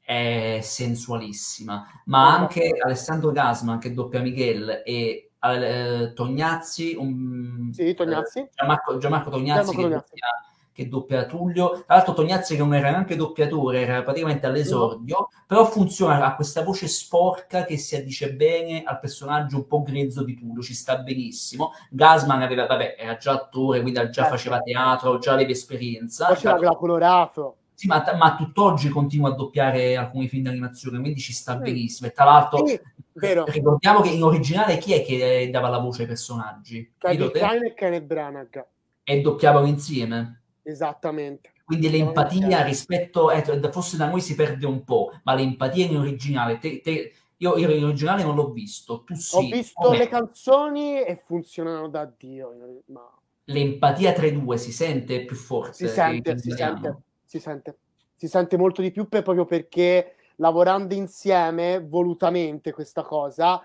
è 0.00 0.60
sensualissima, 0.62 2.02
ma 2.06 2.34
anche 2.34 2.76
Alessandro 2.80 3.30
Gasman 3.30 3.78
che 3.78 3.92
doppia 3.92 4.20
Miguel 4.20 4.82
e 4.84 5.27
eh, 5.40 6.12
Tognazzi, 6.14 6.94
un, 6.98 7.70
sì, 7.72 7.94
Tognazzi. 7.94 8.40
Eh, 8.40 8.50
Gianmarco, 8.54 8.98
Gianmarco 8.98 9.30
Tognazzi, 9.30 9.76
che 9.76 9.88
doppia, 9.88 10.28
che 10.72 10.88
doppia, 10.88 11.26
Tullio. 11.26 11.84
Tra 11.86 11.96
l'altro 11.96 12.14
Tognazzi 12.14 12.54
che 12.54 12.60
non 12.60 12.74
era 12.74 12.90
neanche 12.90 13.16
doppiatore, 13.16 13.80
era 13.80 14.02
praticamente 14.02 14.46
all'esordio, 14.46 15.16
no. 15.16 15.28
però 15.46 15.64
funziona, 15.66 16.24
ha 16.24 16.34
questa 16.34 16.62
voce 16.62 16.88
sporca 16.88 17.64
che 17.64 17.76
si 17.76 17.96
addice 17.96 18.32
bene 18.34 18.82
al 18.84 18.98
personaggio 18.98 19.56
un 19.56 19.66
po' 19.66 19.82
grezzo 19.82 20.24
di 20.24 20.34
Tullio, 20.34 20.62
ci 20.62 20.74
sta 20.74 20.96
benissimo. 20.98 21.72
Gasman 21.90 22.42
aveva, 22.42 22.66
vabbè, 22.66 22.96
era 22.98 23.16
già 23.16 23.32
attore, 23.32 23.80
quindi 23.80 24.10
già 24.10 24.26
eh, 24.26 24.28
faceva 24.28 24.60
teatro, 24.60 25.18
già 25.18 25.32
aveva 25.34 25.50
esperienza. 25.50 26.34
C'era 26.34 26.58
già... 26.58 26.74
colorato. 26.74 27.56
Sì, 27.78 27.86
ma, 27.86 28.04
ma 28.18 28.34
tutt'oggi 28.34 28.88
continua 28.88 29.28
a 29.28 29.34
doppiare 29.34 29.94
alcuni 29.94 30.26
film 30.26 30.42
d'animazione, 30.42 30.98
quindi 30.98 31.20
ci 31.20 31.32
sta 31.32 31.54
benissimo. 31.54 32.08
E 32.08 32.12
tra 32.12 32.24
l'altro, 32.24 32.66
sì, 32.66 32.76
ricordiamo 33.12 34.00
che 34.00 34.08
in 34.08 34.24
originale 34.24 34.78
chi 34.78 34.94
è 34.94 35.04
che 35.04 35.48
dava 35.52 35.68
la 35.68 35.78
voce 35.78 36.02
ai 36.02 36.08
personaggi? 36.08 36.94
Klein 36.98 37.22
e 37.22 37.74
Kenneth 37.74 38.02
Branagh. 38.02 38.66
E 39.04 39.20
doppiavano 39.20 39.68
insieme. 39.68 40.42
Esattamente. 40.64 41.52
Quindi 41.64 41.88
l'empatia 41.88 42.64
rispetto, 42.64 43.30
eh, 43.30 43.44
forse 43.70 43.96
da 43.96 44.08
noi 44.08 44.22
si 44.22 44.34
perde 44.34 44.66
un 44.66 44.82
po', 44.82 45.12
ma 45.22 45.34
l'empatia 45.34 45.86
in 45.86 45.98
originale, 45.98 46.58
te, 46.58 46.80
te, 46.80 47.12
io, 47.36 47.56
io, 47.58 47.70
in 47.70 47.84
originale 47.84 48.24
non 48.24 48.34
l'ho 48.34 48.50
visto, 48.50 49.04
tu 49.04 49.14
sì. 49.14 49.36
Ho 49.36 49.40
visto 49.42 49.80
Come? 49.80 49.98
le 49.98 50.08
canzoni 50.08 51.00
e 51.00 51.14
funzionano 51.24 51.88
da 51.88 52.12
Dio. 52.18 52.82
Ma... 52.86 53.08
L'empatia 53.44 54.12
tra 54.14 54.26
i 54.26 54.32
due 54.32 54.56
si 54.56 54.72
sente 54.72 55.24
più 55.24 55.36
forte. 55.36 55.74
Si 55.74 55.86
sente, 55.86 56.36
si 56.38 56.50
sente 56.50 57.02
si 57.28 57.40
sente, 57.40 57.78
si 58.14 58.26
sente 58.26 58.56
molto 58.56 58.80
di 58.80 58.90
più 58.90 59.06
per, 59.06 59.22
proprio 59.22 59.44
perché 59.44 60.14
lavorando 60.36 60.94
insieme 60.94 61.78
volutamente 61.78 62.72
questa 62.72 63.02
cosa 63.02 63.62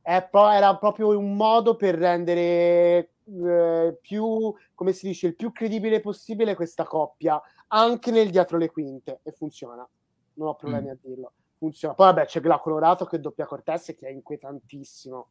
è, 0.00 0.28
era 0.32 0.76
proprio 0.78 1.16
un 1.16 1.36
modo 1.36 1.76
per 1.76 1.96
rendere 1.96 3.10
eh, 3.24 3.98
più, 4.00 4.54
come 4.74 4.92
si 4.92 5.08
dice, 5.08 5.26
il 5.26 5.36
più 5.36 5.52
credibile 5.52 6.00
possibile 6.00 6.54
questa 6.54 6.84
coppia, 6.84 7.38
anche 7.68 8.10
nel 8.10 8.30
dietro 8.30 8.56
le 8.56 8.70
quinte, 8.70 9.20
e 9.22 9.30
funziona. 9.32 9.86
Non 10.34 10.48
ho 10.48 10.54
problemi 10.54 10.88
mm. 10.88 10.90
a 10.90 10.96
dirlo. 10.98 11.32
Funziona. 11.58 11.94
Poi 11.94 12.06
vabbè 12.06 12.24
c'è 12.24 12.40
Gla 12.40 12.58
Colorato 12.60 13.04
che 13.04 13.20
doppia 13.20 13.44
Cortez 13.44 13.94
che 13.94 14.08
è 14.08 14.10
inquietantissimo. 14.10 15.28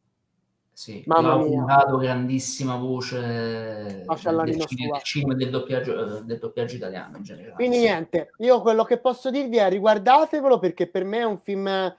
Sì, 0.74 1.02
Mamma 1.06 1.36
mia. 1.36 1.62
Dato 1.64 1.96
grandissima 1.98 2.76
voce 2.76 3.20
del, 3.20 4.42
del, 4.44 4.66
cinema, 5.02 5.34
del 5.34 5.50
doppiaggio, 5.50 6.18
eh, 6.18 6.24
del 6.24 6.38
doppiaggio 6.38 6.76
italiano 6.76 7.18
in 7.18 7.22
generale. 7.22 7.54
Quindi 7.54 7.76
sì. 7.76 7.82
niente, 7.82 8.30
io 8.38 8.60
quello 8.62 8.82
che 8.84 8.98
posso 8.98 9.30
dirvi 9.30 9.58
è 9.58 9.68
riguardatevelo 9.68 10.58
perché 10.58 10.86
per 10.88 11.04
me 11.04 11.18
è 11.18 11.24
un 11.24 11.38
film 11.38 11.94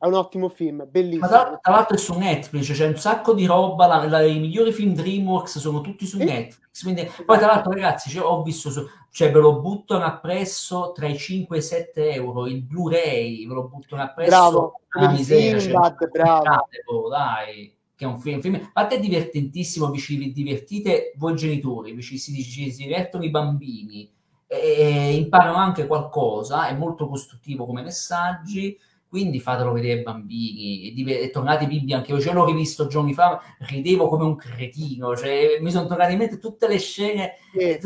è 0.00 0.06
un 0.06 0.14
ottimo 0.14 0.48
film, 0.48 0.86
bellissimo. 0.88 1.26
Ma 1.28 1.58
tra, 1.60 1.72
l'altro 1.72 1.96
è 1.96 1.98
su 1.98 2.16
Netflix, 2.16 2.72
c'è 2.72 2.86
un 2.86 2.96
sacco 2.96 3.34
di 3.34 3.46
roba, 3.46 3.86
la, 3.86 4.06
la, 4.06 4.22
i 4.22 4.38
migliori 4.38 4.72
film 4.72 4.94
DreamWorks 4.94 5.58
sono 5.58 5.80
tutti 5.80 6.06
su 6.06 6.18
sì. 6.18 6.24
Netflix. 6.24 6.82
Quindi. 6.82 7.10
Poi 7.26 7.38
tra 7.38 7.48
l'altro 7.48 7.72
ragazzi, 7.72 8.08
cioè, 8.08 8.24
ho 8.24 8.42
visto, 8.42 8.70
su, 8.70 8.86
cioè 9.10 9.32
ve 9.32 9.40
lo 9.40 9.60
buttano 9.60 10.04
appresso 10.04 10.92
tra 10.92 11.08
i 11.08 11.18
5 11.18 11.56
e 11.56 11.58
i 11.58 11.62
7 11.62 12.12
euro, 12.12 12.46
il 12.46 12.62
Blu-ray 12.62 13.48
ve 13.48 13.54
lo 13.54 13.66
buttano 13.66 14.02
appresso. 14.02 14.30
Bravo, 14.30 14.80
la 14.90 15.10
miseria, 15.10 15.58
Sinbad, 15.58 15.98
cioè, 15.98 16.08
bravo. 16.10 17.08
Dai 17.10 17.76
che 17.98 18.04
è 18.04 18.06
un 18.08 18.20
film, 18.20 18.40
film 18.40 18.54
a 18.54 18.70
parte 18.72 18.94
è 18.94 19.00
divertentissimo, 19.00 19.90
vi 19.90 19.98
ci 19.98 20.32
divertite 20.32 21.14
voi 21.16 21.34
genitori, 21.34 21.90
vi 21.94 22.00
ci 22.00 22.16
si, 22.16 22.32
ci 22.44 22.70
si 22.70 22.84
divertono 22.84 23.24
i 23.24 23.30
bambini, 23.30 24.08
e, 24.46 25.16
imparano 25.16 25.56
anche 25.56 25.88
qualcosa, 25.88 26.68
è 26.68 26.74
molto 26.76 27.08
costruttivo 27.08 27.66
come 27.66 27.82
messaggi, 27.82 28.78
quindi 29.08 29.40
fatelo 29.40 29.72
vedere 29.72 29.98
ai 29.98 30.04
bambini 30.04 30.94
e, 30.94 31.22
e 31.22 31.30
tornate 31.30 31.66
bimbi 31.66 31.92
anche 31.92 32.12
io, 32.12 32.20
ce 32.20 32.32
l'ho 32.32 32.44
rivisto 32.44 32.86
giorni 32.86 33.14
fa, 33.14 33.40
ridevo 33.58 34.06
come 34.06 34.22
un 34.22 34.36
cretino, 34.36 35.16
cioè 35.16 35.58
mi 35.60 35.72
sono 35.72 35.88
tornate 35.88 36.12
in 36.12 36.18
mente 36.18 36.38
tutte 36.38 36.68
le 36.68 36.78
scene, 36.78 37.32
sì, 37.52 37.80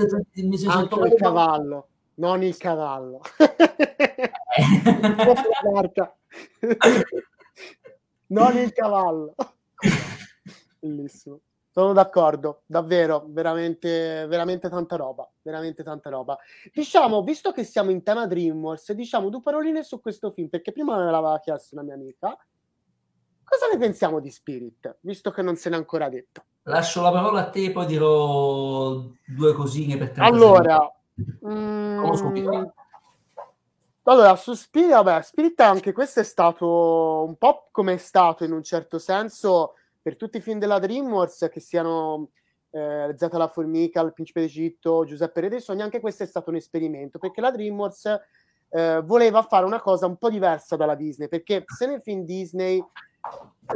mi 0.47 0.59
sono 0.59 0.75
anche 0.75 0.95
il 1.07 1.15
cavallo, 1.15 1.89
non 2.17 2.43
il 2.43 2.59
cavallo. 2.59 3.23
non 8.27 8.59
il 8.59 8.73
cavallo. 8.75 9.35
Bellissimo. 10.79 11.41
Sono 11.73 11.95
d'accordo, 11.95 12.65
davvero, 12.67 13.25
veramente, 13.29 14.27
veramente 14.27 14.69
tanta 14.69 14.97
roba, 14.97 15.27
veramente 15.41 15.83
tanta 15.83 16.11
roba. 16.11 16.37
Diciamo, 16.71 17.23
visto 17.23 17.51
che 17.51 17.65
siamo 17.65 17.91
in 17.91 18.03
tema 18.03 18.27
DreamWorks, 18.27 18.93
diciamo 18.93 19.31
due 19.31 19.41
paroline 19.41 19.83
su 19.83 19.99
questo 20.03 20.33
film, 20.33 20.49
perché 20.49 20.71
prima 20.71 20.99
me 20.99 21.11
l'aveva 21.11 21.41
chiesto 21.41 21.75
una 21.75 21.85
mia 21.85 21.95
amica. 21.95 22.37
Cosa 23.43 23.69
ne 23.73 23.79
pensiamo 23.79 24.21
di 24.21 24.31
Spirit, 24.31 24.99
visto 25.01 25.31
che 25.31 25.41
non 25.41 25.57
se 25.57 25.71
n'è 25.71 25.77
ancora 25.77 26.11
detto? 26.11 26.45
Lascio 26.65 27.01
la 27.01 27.11
parola 27.11 27.41
a 27.41 27.51
te, 27.51 27.73
poi 27.73 27.87
dirò 27.87 29.03
due 29.27 29.53
cosine 29.55 29.97
per 29.97 30.11
te. 30.11 30.21
Allora, 30.21 30.79
mm, 31.47 32.05
allora, 34.05 34.35
su 34.37 34.55
Spirit, 34.55 34.91
vabbè, 34.91 35.23
Spirit 35.23 35.61
anche 35.61 35.93
questo 35.93 36.21
è 36.21 36.25
stato 36.25 37.25
un 37.27 37.37
po' 37.37 37.69
come 37.71 37.95
è 37.95 37.99
stato 37.99 38.45
in 38.45 38.53
un 38.53 38.63
certo 38.63 38.99
senso 38.99 39.75
per 40.03 40.17
tutti 40.17 40.39
i 40.39 40.41
film 40.41 40.59
della 40.59 40.81
DreamWorks 40.81 41.49
che 41.51 41.61
siano 41.61 42.31
eh, 42.71 43.15
Zeta 43.17 43.39
la 43.39 43.47
formica, 43.47 44.01
il 44.01 44.13
principe 44.13 44.41
d'Egitto, 44.41 45.05
Giuseppe 45.05 45.43
Re 45.43 45.49
dei 45.49 45.61
Sogni, 45.61 45.83
anche 45.83 46.01
questo 46.01 46.25
è 46.25 46.27
stato 46.27 46.51
un 46.51 46.57
esperimento, 46.57 47.19
perché 47.19 47.41
la 47.41 47.53
DreamWorks 47.53 48.21
eh, 48.71 49.01
voleva 49.05 49.43
fare 49.43 49.65
una 49.67 49.81
cosa 49.81 50.07
un 50.07 50.17
po' 50.17 50.31
diversa 50.31 50.75
dalla 50.75 50.97
Disney, 50.97 51.29
perché 51.29 51.63
se 51.67 51.87
nel 51.87 52.01
film 52.01 52.25
Disney 52.25 52.83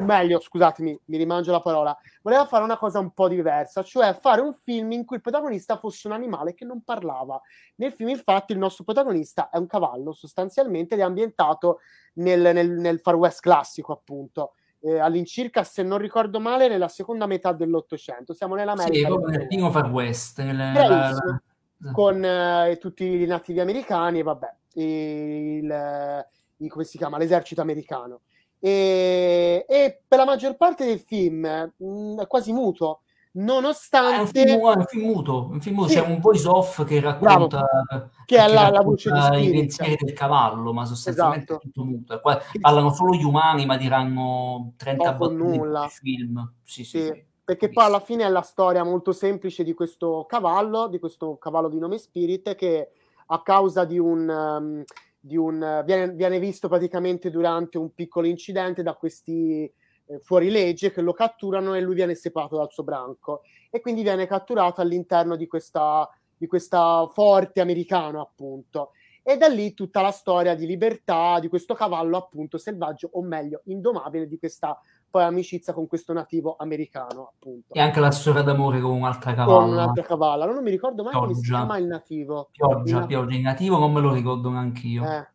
meglio, 0.01 0.41
scusatemi, 0.41 1.01
mi 1.07 1.17
rimangio 1.17 1.53
la 1.53 1.61
parola, 1.61 1.97
voleva 2.23 2.45
fare 2.47 2.65
una 2.65 2.77
cosa 2.77 2.99
un 2.99 3.13
po' 3.13 3.29
diversa, 3.29 3.83
cioè 3.83 4.15
fare 4.15 4.41
un 4.41 4.53
film 4.53 4.93
in 4.93 5.05
cui 5.05 5.17
il 5.17 5.23
protagonista 5.23 5.77
fosse 5.77 6.07
un 6.07 6.13
animale 6.13 6.55
che 6.55 6.65
non 6.65 6.83
parlava. 6.83 7.41
Nel 7.77 7.93
film, 7.93 8.11
infatti, 8.11 8.53
il 8.53 8.59
nostro 8.59 8.85
protagonista 8.85 9.49
è 9.51 9.57
un 9.57 9.67
cavallo, 9.67 10.13
sostanzialmente, 10.13 10.95
ed 10.95 11.01
è 11.01 11.05
ambientato 11.05 11.81
nel, 12.15 12.55
nel, 12.55 12.71
nel 12.71 13.01
Far 13.01 13.15
West 13.15 13.41
classico, 13.41 13.93
appunto. 13.93 14.55
Eh, 14.81 14.99
all'incirca, 14.99 15.65
se 15.65 15.83
non 15.83 15.99
ricordo 15.99 16.41
male, 16.41 16.69
nella 16.69 16.89
seconda 16.89 17.27
metà 17.27 17.53
dell'Ottocento. 17.53 18.35
Siamo 18.35 18.55
nell'America. 18.55 18.97
Sì, 18.97 19.05
proprio 19.05 19.39
nel 19.39 19.47
primo 19.47 19.71
Far 19.71 19.91
West. 19.91 20.41
Nel. 20.41 21.43
Con 21.93 22.25
eh, 22.25 22.79
tutti 22.81 23.23
i 23.23 23.27
nativi 23.27 23.61
americani 23.61 24.21
e 24.21 24.23
vabbè, 24.23 24.55
il, 24.75 26.27
il, 26.57 26.71
come 26.71 26.85
si 26.85 26.97
chiama, 26.97 27.19
l'esercito 27.19 27.61
americano. 27.61 28.21
E, 28.67 29.65
e, 29.69 30.01
per 30.09 30.19
la 30.19 30.25
maggior 30.25 30.57
parte 30.57 30.85
del 30.85 30.99
film 30.99 31.47
mh, 31.77 31.87
mm, 31.87 32.19
è 32.19 32.27
quasi 32.27 32.53
muto 32.53 33.03
nonostante 33.35 34.17
è 34.17 34.19
un 34.19 34.27
film, 34.27 34.61
un 34.61 34.85
film 34.89 35.05
muto, 35.05 35.49
un 35.53 35.61
film 35.61 35.77
muto. 35.77 35.89
Sì. 35.89 35.95
c'è 35.95 36.01
un 36.01 36.19
voice 36.19 36.49
off 36.49 36.85
che 36.85 36.99
racconta, 37.01 37.65
Bravo. 37.87 38.11
che 38.25 38.39
è 38.39 38.49
la, 38.49 38.71
la 38.71 38.81
voce 38.81 39.11
di 39.13 39.47
i 39.47 39.51
pensieri 39.51 39.97
del 40.01 40.15
cavallo 40.15 40.73
ma 40.73 40.85
sostanzialmente 40.85 41.53
esatto. 41.53 41.59
è 41.59 41.61
tutto 41.61 41.85
muto 41.85 42.19
Qua 42.21 42.41
parlano 42.61 42.93
solo 42.93 43.15
gli 43.15 43.23
umani 43.23 43.67
ma 43.67 43.77
diranno 43.77 44.73
30 44.77 45.13
battute 45.13 45.89
film 46.01 46.53
sì, 46.65 46.83
sì, 46.83 47.05
sì. 47.05 47.25
perché 47.45 47.69
poi 47.71 47.85
alla 47.85 48.01
fine 48.01 48.25
è 48.25 48.29
la 48.29 48.43
storia 48.43 48.83
molto 48.83 49.13
semplice 49.13 49.63
di 49.63 49.75
questo 49.75 50.25
cavallo 50.27 50.89
di 50.89 50.99
questo 50.99 51.37
cavallo 51.37 51.69
di 51.69 51.79
nome 51.79 51.99
Spirit 51.99 52.57
che 52.57 52.91
a 53.27 53.43
causa 53.43 53.85
di 53.85 53.99
un 53.99 54.29
um, 54.29 54.85
di 55.27 55.37
un, 55.37 55.83
viene, 55.85 56.13
viene, 56.13 56.39
visto 56.39 56.69
praticamente 56.69 57.31
durante 57.31 57.79
un 57.79 57.93
piccolo 57.93 58.29
incidente 58.29 58.85
da 58.85 58.95
questi 58.95 59.65
eh, 60.07 60.21
fuorilegge 60.21 60.93
che 60.93 61.01
lo 61.01 61.13
catturano 61.13 61.75
e 61.75 61.81
lui 61.81 61.97
viene 61.97 62.15
separato 62.15 62.57
dal 62.57 62.71
suo 62.71 62.85
branco. 62.85 63.43
E 63.71 63.81
quindi 63.81 64.03
viene 64.03 64.27
catturato 64.27 64.81
all'interno 64.81 65.35
di 65.35 65.49
questa, 65.49 66.09
di 66.37 66.47
questa 66.47 67.09
forte 67.13 67.61
americano 67.61 68.21
appunto. 68.21 68.93
E 69.21 69.37
da 69.37 69.49
lì 69.49 69.75
tutta 69.75 70.01
la 70.01 70.13
storia 70.13 70.55
di 70.55 70.65
libertà 70.65 71.41
di 71.41 71.49
questo 71.49 71.75
cavallo 71.75 72.17
appunto 72.17 72.57
selvaggio 72.57 73.11
o 73.15 73.23
meglio 73.23 73.63
indomabile 73.65 74.29
di 74.29 74.39
questa 74.39 74.81
poi 75.17 75.25
amicizia 75.25 75.73
con 75.73 75.87
questo 75.87 76.13
nativo 76.13 76.57
americano, 76.59 77.33
appunto. 77.35 77.73
E 77.73 77.81
anche 77.81 78.01
la 78.01 78.11
storia 78.11 78.43
d'amore 78.43 78.81
con 78.81 78.91
un'altra 78.91 79.33
cavalla. 79.33 79.61
Con 79.61 79.71
un'altra 79.71 80.03
cavalla, 80.03 80.45
non 80.45 80.63
mi 80.63 80.71
ricordo 80.71 81.05
mai 81.05 81.13
Pioggia. 81.13 81.27
come 81.27 81.39
si 81.41 81.49
chiama 81.49 81.79
il 81.79 81.87
nativo. 81.87 82.49
Pioggia, 82.53 82.99
il... 82.99 83.07
Pioggia, 83.07 83.35
il 83.35 83.41
nativo 83.41 83.79
non 83.79 83.93
me 83.95 84.01
lo 84.01 84.13
ricordo 84.13 84.51
neanche 84.51 84.87
io. 84.87 85.03
Eh, 85.05 85.29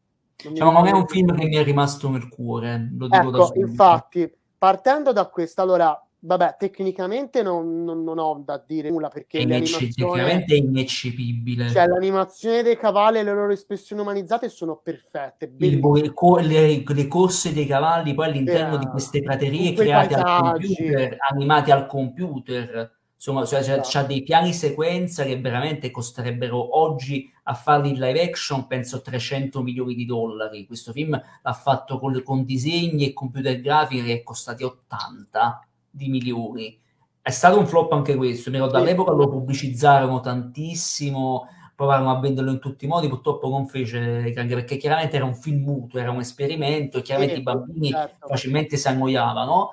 non, 0.44 0.56
cioè, 0.56 0.72
non 0.72 0.86
è 0.86 0.91
un 0.91 1.08
film 1.08 1.36
che 1.36 1.48
mi 1.48 1.56
è 1.56 1.64
rimasto 1.64 2.10
nel 2.10 2.28
cuore, 2.28 2.91
lo 2.95 3.08
dico 3.08 3.22
ecco, 3.22 3.32
da 3.32 3.44
subito. 3.45 3.66
infatti, 3.66 4.32
partendo 4.56 5.12
da 5.14 5.26
questo, 5.26 5.64
allora, 5.64 6.08
vabbè, 6.23 6.56
tecnicamente 6.57 7.41
non, 7.41 7.84
non, 7.84 8.03
non, 8.03 8.19
ho 8.19 8.41
da 8.45 8.64
dire 8.65 8.89
nulla 8.89 9.10
perché 9.10 9.39
è 9.39 9.48
tecnicamente 9.48 10.53
è 10.53 10.57
ineccepibile. 10.57 11.69
Cioè, 11.69 11.88
l'animazione 11.88 12.64
dei 12.64 12.77
cavalli 12.77 13.19
e 13.19 13.23
le 13.23 13.34
loro 13.34 13.52
espressioni 13.52 14.02
umanizzate 14.02 14.49
sono 14.49 14.80
perfette. 14.81 15.52
Il, 15.57 15.80
le, 15.80 16.84
le, 16.85 17.07
corse 17.07 17.53
dei 17.53 17.65
cavalli 17.65 18.14
poi 18.14 18.27
all'interno 18.27 18.76
eh, 18.76 18.80
di 18.80 18.88
queste 18.88 19.22
praterie 19.22 19.73
create 19.73 20.15
al 20.15 20.41
computer, 20.41 21.18
animate 21.31 21.72
al 21.72 21.85
computer. 21.88 22.99
Insomma, 23.15 23.45
cioè, 23.45 23.61
c'ha, 23.64 23.81
c'ha 23.84 24.02
dei 24.02 24.23
piani 24.23 24.52
sequenza 24.52 25.23
che 25.23 25.39
veramente 25.39 25.91
costerebbero 25.91 26.80
oggi 26.80 27.31
a 27.43 27.53
farli 27.53 27.89
in 27.89 27.99
live 27.99 28.19
action, 28.19 28.65
penso 28.65 29.02
300 29.02 29.61
milioni 29.61 29.93
di 29.93 30.06
dollari. 30.06 30.65
Questo 30.65 30.91
film 30.91 31.11
l'ha 31.11 31.53
fatto 31.53 31.99
con, 31.99 32.19
con 32.23 32.45
disegni 32.45 33.06
e 33.06 33.14
computer 33.14 33.60
grafiche 33.60 34.03
che 34.03 34.14
è 34.14 34.23
costati 34.23 34.64
80 34.64 35.65
di 35.91 36.09
milioni. 36.09 36.80
È 37.22 37.30
stato 37.30 37.59
un 37.59 37.68
flop 37.68 37.91
anche 37.91 38.15
questo, 38.15 38.49
mi 38.49 38.55
ricordo 38.55 38.77
all'epoca 38.77 39.11
lo 39.11 39.30
pubblicizzarono 39.30 40.22
tantissimo, 40.22 41.47
provarono 41.76 42.11
a 42.11 42.19
venderlo 42.19 42.51
in 42.51 42.59
tutti 42.59 42.85
i 42.85 42.88
modi, 42.88 43.07
purtroppo 43.07 43.47
non 43.47 43.68
fece 43.68 44.34
anche 44.35 44.55
perché 44.55 44.77
chiaramente 44.77 45.15
era 45.15 45.26
un 45.26 45.35
film 45.35 45.63
muto, 45.63 45.99
era 45.99 46.11
un 46.11 46.19
esperimento 46.19 46.97
e 46.97 47.01
chiaramente 47.01 47.35
sì, 47.35 47.41
i 47.41 47.43
bambini 47.43 47.89
certo. 47.89 48.27
facilmente 48.27 48.77
si 48.77 48.88
annoiavano. 48.88 49.72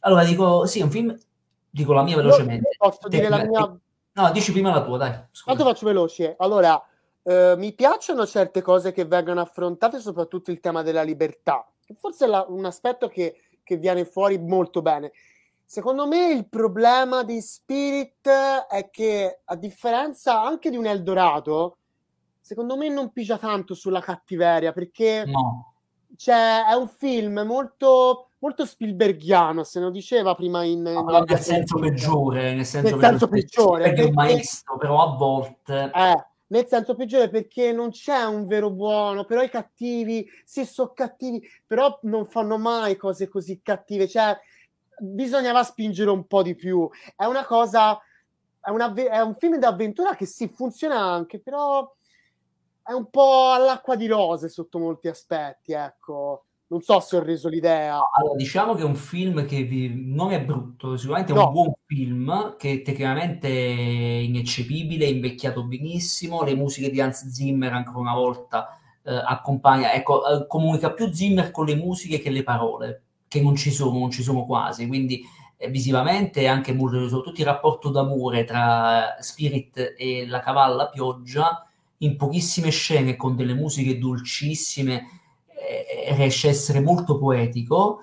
Allora 0.00 0.24
dico, 0.24 0.66
sì, 0.66 0.80
è 0.80 0.82
un 0.82 0.90
film, 0.90 1.18
dico 1.68 1.92
la 1.92 2.02
mia 2.02 2.16
velocemente. 2.16 2.68
Io 2.68 2.90
posso 2.90 3.08
dire 3.08 3.28
la 3.28 3.44
mia... 3.44 3.78
No, 4.12 4.30
dici 4.32 4.52
prima 4.52 4.70
la 4.70 4.82
tua, 4.82 4.96
dai. 4.96 5.12
Quanto 5.44 5.64
faccio 5.64 5.86
veloce? 5.86 6.36
Allora, 6.38 6.82
eh, 7.22 7.54
mi 7.56 7.74
piacciono 7.74 8.24
certe 8.24 8.62
cose 8.62 8.92
che 8.92 9.04
vengono 9.04 9.40
affrontate, 9.40 9.98
soprattutto 9.98 10.50
il 10.50 10.60
tema 10.60 10.82
della 10.82 11.02
libertà, 11.02 11.66
forse 11.98 12.24
è 12.26 12.28
la, 12.28 12.44
un 12.48 12.64
aspetto 12.64 13.08
che 13.08 13.45
che 13.66 13.76
viene 13.76 14.04
fuori 14.04 14.38
molto 14.38 14.80
bene. 14.80 15.10
Secondo 15.64 16.06
me 16.06 16.30
il 16.30 16.48
problema 16.48 17.24
di 17.24 17.40
Spirit 17.40 18.28
è 18.68 18.88
che, 18.88 19.40
a 19.44 19.56
differenza 19.56 20.40
anche 20.40 20.70
di 20.70 20.76
un 20.76 20.86
Eldorado, 20.86 21.78
secondo 22.40 22.76
me 22.76 22.88
non 22.88 23.10
pigia 23.10 23.36
tanto 23.36 23.74
sulla 23.74 24.00
cattiveria 24.00 24.70
perché 24.70 25.24
no. 25.26 25.74
cioè, 26.16 26.64
è 26.70 26.74
un 26.74 26.86
film 26.86 27.40
molto, 27.40 28.28
molto 28.38 28.64
Spielbergiano, 28.64 29.64
se 29.64 29.80
lo 29.80 29.90
diceva 29.90 30.36
prima 30.36 30.62
in... 30.62 30.82
No, 30.82 31.02
nel 31.02 31.40
senso 31.40 31.80
peggiore, 31.80 32.54
nel 32.54 32.64
senso, 32.64 32.94
nel 32.94 33.04
senso 33.04 33.26
peggiore. 33.26 33.82
Perché 33.82 34.02
è 34.02 34.06
un 34.06 34.14
maestro, 34.14 34.76
però 34.76 35.02
a 35.02 35.16
volte... 35.16 35.90
Eh, 35.92 36.26
nel 36.48 36.66
senso 36.66 36.94
peggiore 36.94 37.28
perché 37.28 37.72
non 37.72 37.90
c'è 37.90 38.24
un 38.24 38.46
vero 38.46 38.70
buono, 38.70 39.24
però 39.24 39.42
i 39.42 39.48
cattivi, 39.48 40.28
sì, 40.44 40.64
sono 40.64 40.92
cattivi, 40.92 41.46
però 41.66 41.98
non 42.02 42.26
fanno 42.26 42.58
mai 42.58 42.96
cose 42.96 43.28
così 43.28 43.60
cattive, 43.62 44.06
cioè 44.08 44.38
bisognava 44.98 45.62
spingere 45.62 46.10
un 46.10 46.26
po' 46.26 46.42
di 46.42 46.54
più. 46.54 46.88
È 47.14 47.24
una 47.24 47.44
cosa, 47.44 47.98
è, 48.60 48.70
una, 48.70 48.92
è 48.92 49.20
un 49.20 49.34
film 49.34 49.58
d'avventura 49.58 50.14
che 50.14 50.26
sì, 50.26 50.48
funziona 50.48 51.00
anche, 51.00 51.40
però 51.40 51.92
è 52.82 52.92
un 52.92 53.10
po' 53.10 53.50
all'acqua 53.50 53.96
di 53.96 54.06
rose 54.06 54.48
sotto 54.48 54.78
molti 54.78 55.08
aspetti, 55.08 55.72
ecco. 55.72 56.44
Non 56.68 56.80
so 56.80 56.98
se 56.98 57.16
ho 57.16 57.22
reso 57.22 57.48
l'idea. 57.48 58.00
Allora, 58.10 58.34
diciamo 58.36 58.74
che 58.74 58.82
è 58.82 58.84
un 58.84 58.96
film 58.96 59.46
che 59.46 59.62
vi... 59.62 59.92
non 59.94 60.32
è 60.32 60.42
brutto, 60.42 60.96
sicuramente 60.96 61.32
è 61.32 61.36
no. 61.36 61.46
un 61.46 61.52
buon 61.52 61.72
film 61.86 62.56
che 62.56 62.82
tecnicamente 62.82 63.48
è 63.48 64.20
ineccepibile, 64.22 65.06
è 65.06 65.08
invecchiato 65.08 65.62
benissimo, 65.62 66.42
le 66.42 66.56
musiche 66.56 66.90
di 66.90 67.00
Hans 67.00 67.28
Zimmer 67.28 67.72
ancora 67.72 67.98
una 67.98 68.14
volta 68.14 68.78
eh, 69.04 69.14
accompagna, 69.14 69.92
ecco, 69.92 70.26
eh, 70.26 70.46
comunica 70.48 70.92
più 70.92 71.12
Zimmer 71.12 71.52
con 71.52 71.66
le 71.66 71.76
musiche 71.76 72.18
che 72.18 72.30
le 72.30 72.42
parole, 72.42 73.02
che 73.28 73.40
non 73.40 73.54
ci 73.54 73.70
sono, 73.70 73.98
non 73.98 74.10
ci 74.10 74.24
sono 74.24 74.44
quasi, 74.44 74.88
quindi 74.88 75.22
eh, 75.56 75.68
visivamente 75.68 76.42
è 76.42 76.46
anche 76.46 76.72
molto, 76.72 77.06
soprattutto 77.06 77.40
il 77.40 77.46
rapporto 77.46 77.90
d'amore 77.90 78.42
tra 78.42 79.16
Spirit 79.20 79.94
e 79.96 80.26
la 80.26 80.40
cavalla 80.40 80.88
pioggia, 80.88 81.64
in 81.98 82.16
pochissime 82.16 82.70
scene 82.70 83.14
con 83.14 83.36
delle 83.36 83.54
musiche 83.54 83.98
dolcissime 83.98 85.06
riesce 86.14 86.48
a 86.48 86.50
essere 86.50 86.80
molto 86.80 87.18
poetico 87.18 88.00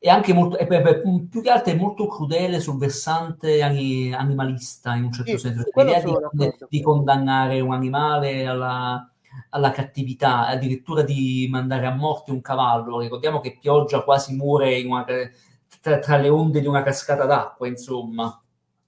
e 0.00 0.10
anche 0.10 0.32
molto, 0.32 0.56
e 0.56 0.66
beh, 0.66 1.00
più 1.28 1.42
che 1.42 1.50
altro 1.50 1.72
è 1.72 1.76
molto 1.76 2.06
crudele 2.06 2.60
sul 2.60 2.78
versante 2.78 3.62
animalista 3.62 4.94
in 4.94 5.04
un 5.04 5.12
certo 5.12 5.32
sì, 5.32 5.38
senso, 5.38 5.64
l'idea 5.74 6.00
di, 6.00 6.54
di, 6.68 6.80
condannare 6.80 7.58
un 7.58 7.72
animale 7.72 8.46
alla, 8.46 9.10
alla, 9.50 9.70
cattività, 9.72 10.46
addirittura 10.46 11.02
di 11.02 11.48
mandare 11.50 11.86
a 11.86 11.94
morte 11.94 12.30
un 12.30 12.40
cavallo. 12.40 13.00
Ricordiamo 13.00 13.40
che 13.40 13.58
Pioggia 13.60 14.04
quasi 14.04 14.36
muore 14.36 14.80
una, 14.84 15.04
tra, 15.80 15.98
tra, 15.98 16.16
le 16.16 16.28
onde 16.28 16.60
di 16.60 16.68
una 16.68 16.82
cascata 16.84 17.24
d'acqua, 17.24 17.66
insomma. 17.66 18.40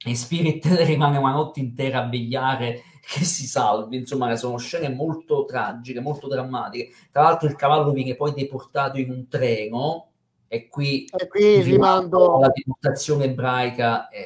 E 0.03 0.15
Spirit 0.15 0.65
rimane 0.87 1.19
una 1.19 1.33
notte 1.33 1.59
intera 1.59 2.05
a 2.05 2.09
vegliare 2.09 2.83
che 3.07 3.25
si 3.25 3.47
salvi, 3.47 3.97
insomma, 3.97 4.35
sono 4.37 4.59
scene 4.59 4.89
molto 4.89 5.45
tragiche, 5.45 6.01
molto 6.01 6.29
drammatiche. 6.29 6.93
Tra 7.11 7.23
l'altro 7.23 7.49
il 7.49 7.57
cavallo 7.57 7.93
viene 7.93 8.15
poi 8.15 8.33
deportato 8.35 8.99
in 8.99 9.11
un 9.11 9.29
treno 9.29 10.09
e 10.47 10.69
qui, 10.69 11.05
e 11.17 11.29
qui 11.29 11.63
rimando... 11.63 12.39
la 12.41 12.51
deportazione 12.53 13.25
ebraica 13.25 14.09
è, 14.09 14.19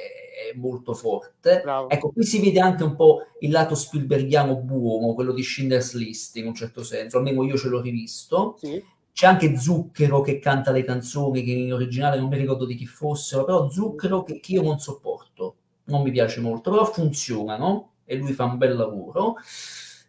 è 0.53 0.57
molto 0.57 0.95
forte. 0.95 1.61
Bravo. 1.63 1.89
Ecco, 1.89 2.11
qui 2.11 2.25
si 2.25 2.41
vede 2.41 2.61
anche 2.61 2.83
un 2.83 2.97
po' 2.97 3.27
il 3.41 3.51
lato 3.51 3.75
Spielbergiano 3.75 4.57
buono, 4.57 5.15
quello 5.15 5.33
di 5.33 5.43
Schindler's 5.43 5.95
List 5.95 6.37
in 6.37 6.47
un 6.47 6.55
certo 6.55 6.83
senso, 6.83 7.19
almeno 7.19 7.45
io 7.45 7.57
ce 7.57 7.69
l'ho 7.69 7.81
rivisto. 7.81 8.57
Sì. 8.59 8.83
C'è 9.13 9.27
anche 9.27 9.57
Zucchero 9.57 10.23
che 10.23 10.41
canta 10.41 10.73
le 10.73 10.83
canzoni 10.83 11.45
che 11.45 11.53
in 11.53 11.73
originale 11.73 12.19
non 12.19 12.29
mi 12.29 12.37
ricordo 12.37 12.65
di 12.65 12.75
chi 12.75 12.87
fossero, 12.87 13.45
però 13.45 13.71
Zucchero 13.71 14.25
che, 14.25 14.41
che 14.41 14.53
io 14.53 14.63
non 14.63 14.81
sopporto, 14.81 15.55
non 15.85 16.03
mi 16.03 16.11
piace 16.11 16.41
molto, 16.41 16.71
però 16.71 16.85
funzionano 16.85 17.91
e 18.05 18.17
lui 18.17 18.33
fa 18.33 18.45
un 18.45 18.57
bel 18.59 18.77
lavoro. 18.77 19.37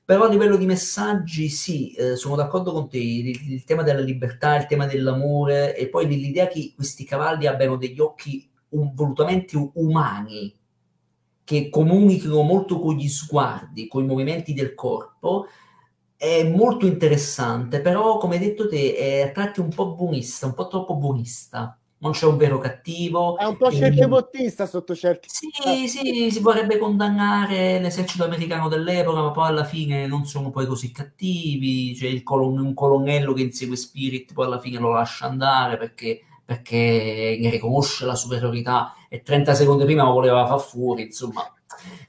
Però 0.05 0.25
a 0.25 0.29
livello 0.29 0.55
di 0.55 0.65
messaggi, 0.65 1.49
sì, 1.49 1.91
eh, 1.93 2.15
sono 2.15 2.35
d'accordo 2.35 2.71
con 2.71 2.87
te. 2.87 2.99
Il, 2.99 3.51
il, 3.51 3.63
tema 3.63 3.81
della 3.81 4.01
libertà, 4.01 4.55
il 4.55 4.67
tema 4.67 4.85
dell'amore 4.85 5.75
e 5.75 5.89
poi 5.89 6.07
l'idea 6.07 6.47
che 6.47 6.73
questi 6.75 7.03
cavalli 7.03 7.47
abbiano 7.47 7.75
degli 7.75 7.99
occhi 7.99 8.47
un, 8.69 8.93
volutamente 8.93 9.57
umani, 9.73 10.55
che 11.43 11.69
comunicano 11.69 12.41
molto 12.41 12.79
con 12.79 12.95
gli 12.95 13.07
sguardi, 13.07 13.87
con 13.87 14.03
i 14.03 14.07
movimenti 14.07 14.53
del 14.53 14.75
corpo, 14.75 15.47
è 16.15 16.43
molto 16.43 16.85
interessante, 16.85 17.81
però 17.81 18.17
come 18.17 18.35
hai 18.35 18.41
detto 18.41 18.67
te 18.67 18.95
è 18.95 19.21
a 19.21 19.31
tratti 19.31 19.59
un 19.59 19.69
po' 19.69 19.93
buonista, 19.95 20.45
un 20.47 20.53
po' 20.53 20.67
troppo 20.67 20.95
buonista. 20.95 21.79
Non 22.05 22.13
c'è 22.13 22.27
un 22.27 22.37
vero 22.37 22.59
cattivo. 22.59 23.35
È 23.35 23.45
un 23.45 23.57
po' 23.57 23.71
cerchebottista 23.71 24.67
sotto 24.67 24.93
certi. 24.93 25.27
Sì, 25.27 25.87
sì, 25.87 26.29
si 26.29 26.39
vorrebbe 26.39 26.77
condannare 26.77 27.79
l'esercito 27.79 28.23
americano 28.23 28.67
dell'epoca, 28.67 29.21
ma 29.21 29.31
poi 29.31 29.47
alla 29.47 29.63
fine 29.63 30.05
non 30.05 30.23
sono 30.25 30.51
poi 30.51 30.67
così 30.67 30.91
cattivi. 30.91 31.95
C'è 31.97 32.05
il 32.05 32.21
colon- 32.21 32.59
un 32.59 32.75
colonnello 32.75 33.33
che 33.33 33.41
insegue 33.41 33.75
Spirit, 33.75 34.33
poi 34.33 34.45
alla 34.45 34.59
fine 34.59 34.77
lo 34.77 34.91
lascia 34.91 35.25
andare 35.25 35.77
perché 35.77 36.21
perché 36.45 37.39
ne 37.41 37.49
riconosce 37.49 38.05
la 38.05 38.13
superiorità 38.13 38.93
e 39.09 39.23
30 39.23 39.55
secondi 39.55 39.83
prima 39.83 40.03
lo 40.03 40.11
voleva 40.11 40.45
far 40.45 40.59
fuori, 40.59 41.01
insomma, 41.01 41.41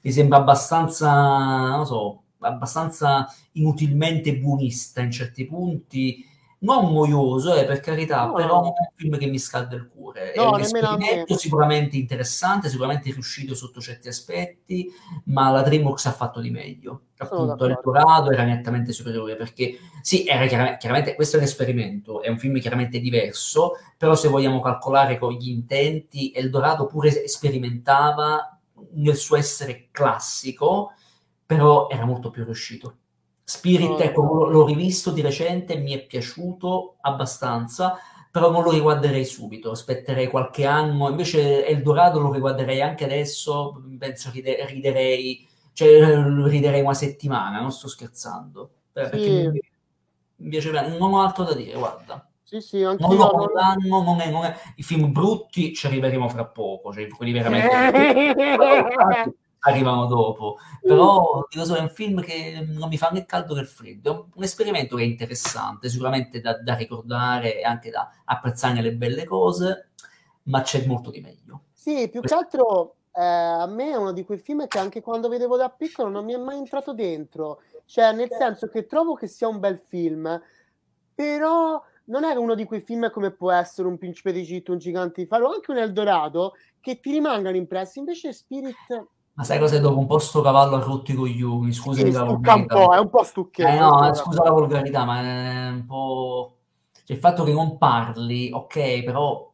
mi 0.03 0.11
sembra 0.11 0.37
abbastanza, 0.37 1.75
non 1.75 1.87
so, 1.87 2.21
abbastanza 2.41 3.27
inutilmente 3.53 4.37
buonista 4.37 5.01
in 5.01 5.09
certi 5.09 5.45
punti 5.47 6.23
non 6.59 6.91
noioso, 6.91 7.53
eh, 7.53 7.65
per 7.65 7.79
carità, 7.79 8.25
no. 8.25 8.33
però 8.33 8.61
non 8.61 8.73
è 8.75 8.79
un 8.79 8.95
film 8.95 9.17
che 9.17 9.27
mi 9.27 9.37
scalda 9.37 9.75
il 9.75 9.87
cuore. 9.87 10.33
No, 10.35 10.43
è 10.43 10.47
un 10.55 10.59
esperimento 10.61 11.37
sicuramente 11.37 11.97
interessante, 11.97 12.69
sicuramente 12.69 13.11
riuscito 13.11 13.53
sotto 13.53 13.79
certi 13.79 14.07
aspetti, 14.07 14.91
ma 15.25 15.51
la 15.51 15.61
DreamWorks 15.61 16.05
ha 16.07 16.11
fatto 16.11 16.39
di 16.39 16.49
meglio. 16.49 17.01
Appunto, 17.17 17.65
il 17.65 17.79
Dorado 17.83 18.31
era 18.31 18.43
nettamente 18.43 18.91
superiore, 18.91 19.35
perché 19.35 19.77
sì, 20.01 20.25
era 20.25 20.45
chiaramente, 20.47 20.77
chiaramente, 20.79 21.15
questo 21.15 21.35
è 21.35 21.39
un 21.39 21.45
esperimento, 21.45 22.21
è 22.21 22.29
un 22.29 22.39
film 22.39 22.59
chiaramente 22.59 22.99
diverso, 22.99 23.73
però 23.95 24.15
se 24.15 24.27
vogliamo 24.27 24.59
calcolare 24.59 25.17
con 25.17 25.33
gli 25.33 25.49
intenti, 25.49 26.31
Eldorado 26.33 26.87
pure 26.87 27.27
sperimentava 27.27 28.59
nel 28.93 29.15
suo 29.15 29.35
essere 29.35 29.89
classico, 29.91 30.93
però 31.45 31.87
era 31.89 32.05
molto 32.05 32.29
più 32.29 32.43
riuscito. 32.43 32.97
Spirit, 33.49 33.97
ecco, 34.01 34.49
l'ho 34.49 34.65
rivisto 34.65 35.09
di 35.11 35.21
recente, 35.21 35.77
mi 35.77 35.93
è 35.93 36.05
piaciuto 36.05 36.97
abbastanza, 36.99 37.97
però 38.29 38.51
non 38.51 38.61
lo 38.61 38.71
riguarderei 38.71 39.23
subito, 39.23 39.71
aspetterei 39.71 40.27
qualche 40.27 40.65
anno. 40.65 41.07
Invece 41.07 41.65
Eldorado 41.65 42.19
lo 42.19 42.33
riguarderei 42.33 42.81
anche 42.81 43.05
adesso, 43.05 43.81
penso 43.97 44.31
ride- 44.33 44.65
riderei, 44.65 45.47
cioè 45.71 46.21
riderei 46.43 46.81
una 46.81 46.93
settimana, 46.93 47.61
non 47.61 47.71
sto 47.71 47.87
scherzando. 47.87 48.69
Eh, 48.91 49.07
perché 49.07 49.23
sì. 49.23 49.47
mi, 49.47 49.61
mi 50.35 50.49
piace 50.49 50.69
bene, 50.69 50.97
non 50.97 51.13
ho 51.13 51.21
altro 51.21 51.45
da 51.45 51.53
dire, 51.53 51.77
guarda. 51.77 52.29
Sì, 52.43 52.59
sì, 52.59 52.81
non 52.81 52.97
lo 52.97 53.29
condanno, 53.29 54.03
non 54.03 54.19
è, 54.19 54.29
non 54.29 54.43
è, 54.43 54.53
i 54.75 54.83
film 54.83 55.13
brutti 55.13 55.73
ci 55.73 55.85
arriveremo 55.85 56.27
fra 56.27 56.43
poco, 56.43 56.91
cioè 56.91 57.07
quelli 57.07 57.31
veramente 57.31 57.69
arrivano 59.67 60.05
dopo. 60.05 60.57
Però 60.81 61.45
dico 61.49 61.75
è 61.75 61.79
un 61.79 61.89
film 61.89 62.21
che 62.21 62.65
non 62.67 62.89
mi 62.89 62.97
fa 62.97 63.09
né 63.09 63.25
caldo 63.25 63.55
né 63.55 63.63
freddo. 63.65 64.11
È 64.11 64.15
un, 64.15 64.25
un 64.35 64.43
esperimento 64.43 64.95
che 64.95 65.03
è 65.03 65.05
interessante, 65.05 65.89
sicuramente 65.89 66.41
da, 66.41 66.57
da, 66.61 66.75
ricordare 66.75 67.59
e 67.59 67.63
anche 67.63 67.89
da 67.89 68.09
apprezzare 68.25 68.81
le 68.81 68.93
belle 68.93 69.25
cose, 69.25 69.89
ma 70.43 70.61
c'è 70.61 70.85
molto 70.85 71.11
di 71.11 71.21
meglio. 71.21 71.61
Sì, 71.73 72.09
più 72.09 72.21
che 72.21 72.33
altro 72.33 72.95
eh, 73.13 73.23
a 73.23 73.65
me 73.65 73.91
è 73.91 73.95
uno 73.95 74.11
di 74.11 74.23
quei 74.23 74.39
film 74.39 74.67
che 74.67 74.79
anche 74.79 75.01
quando 75.01 75.29
vedevo 75.29 75.57
da 75.57 75.69
piccolo 75.69 76.09
non 76.09 76.25
mi 76.25 76.33
è 76.33 76.37
mai 76.37 76.57
entrato 76.57 76.93
dentro. 76.93 77.61
Cioè, 77.85 78.13
nel 78.13 78.29
senso 78.31 78.67
che 78.67 78.85
trovo 78.85 79.13
che 79.13 79.27
sia 79.27 79.47
un 79.47 79.59
bel 79.59 79.79
film, 79.79 80.41
però 81.13 81.81
non 82.05 82.23
è 82.23 82.35
uno 82.35 82.53
di 82.53 82.65
quei 82.65 82.81
film 82.81 83.09
come 83.09 83.31
può 83.31 83.51
essere 83.51 83.87
un 83.87 83.97
Principe 83.97 84.31
d'Egitto, 84.31 84.71
un 84.71 84.77
Gigante 84.77 85.21
di 85.21 85.27
Faro, 85.27 85.49
anche 85.49 85.71
un 85.71 85.77
Eldorado, 85.77 86.53
che 86.79 86.99
ti 86.99 87.11
rimangano 87.11 87.55
impressi. 87.55 87.99
Invece 87.99 88.33
Spirit 88.33 88.75
ma 89.37 89.43
sai 89.43 89.59
cosa 89.59 89.75
è 89.75 89.79
dopo 89.79 89.99
un 89.99 90.07
po' 90.07 90.17
sto 90.17 90.41
cavallo 90.41 90.77
a 90.77 90.79
rotti 90.79 91.13
coglioni? 91.13 91.71
Scusa 91.71 92.01
sì, 92.01 92.11
la 92.11 92.23
volgarità. 92.23 92.75
un 92.75 92.85
po', 92.85 92.93
è 92.95 92.97
un 92.97 93.09
po' 93.09 93.23
stucchevole. 93.23 93.75
Eh 93.75 93.79
no, 93.79 94.13
scusa 94.15 94.43
la 94.43 94.49
volgarità, 94.49 95.05
ma 95.05 95.21
è 95.21 95.67
un 95.69 95.85
po'... 95.85 96.55
Cioè, 96.91 97.15
il 97.15 97.21
fatto 97.21 97.43
che 97.43 97.53
non 97.53 97.77
parli, 97.77 98.49
ok, 98.51 99.03
però 99.03 99.53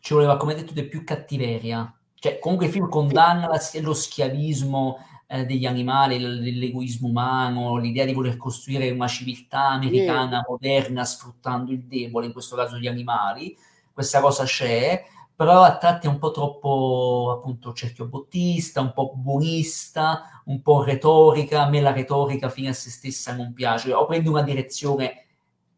ci 0.00 0.12
voleva, 0.12 0.36
come 0.36 0.54
detto, 0.54 0.74
di 0.74 0.82
più 0.82 1.02
cattiveria. 1.02 1.98
Cioè, 2.14 2.38
comunque 2.40 2.66
il 2.66 2.72
film 2.72 2.90
condanna 2.90 3.48
lo 3.80 3.94
schiavismo 3.94 4.98
eh, 5.26 5.46
degli 5.46 5.64
animali, 5.64 6.18
l'egoismo 6.58 7.08
umano, 7.08 7.78
l'idea 7.78 8.04
di 8.04 8.12
voler 8.12 8.36
costruire 8.36 8.90
una 8.90 9.08
civiltà 9.08 9.70
americana 9.70 10.42
sì. 10.44 10.50
moderna 10.50 11.04
sfruttando 11.06 11.72
il 11.72 11.86
debole, 11.86 12.26
in 12.26 12.32
questo 12.32 12.54
caso 12.54 12.76
gli 12.76 12.86
animali. 12.86 13.56
Questa 13.94 14.20
cosa 14.20 14.44
c'è, 14.44 15.02
però 15.34 15.62
a 15.62 15.76
tratti 15.76 16.06
è 16.06 16.10
un 16.10 16.18
po' 16.18 16.30
troppo 16.30 17.34
appunto 17.36 17.72
cerchio 17.72 18.06
bottista, 18.06 18.80
un 18.80 18.92
po' 18.92 19.14
buonista, 19.16 20.42
un 20.46 20.62
po' 20.62 20.82
retorica. 20.82 21.62
A 21.62 21.68
me 21.68 21.80
la 21.80 21.92
retorica 21.92 22.48
fine 22.48 22.68
a 22.68 22.72
se 22.72 22.90
stessa 22.90 23.34
non 23.34 23.52
piace. 23.52 23.92
O 23.92 24.06
prendi 24.06 24.28
una 24.28 24.42
direzione 24.42 25.26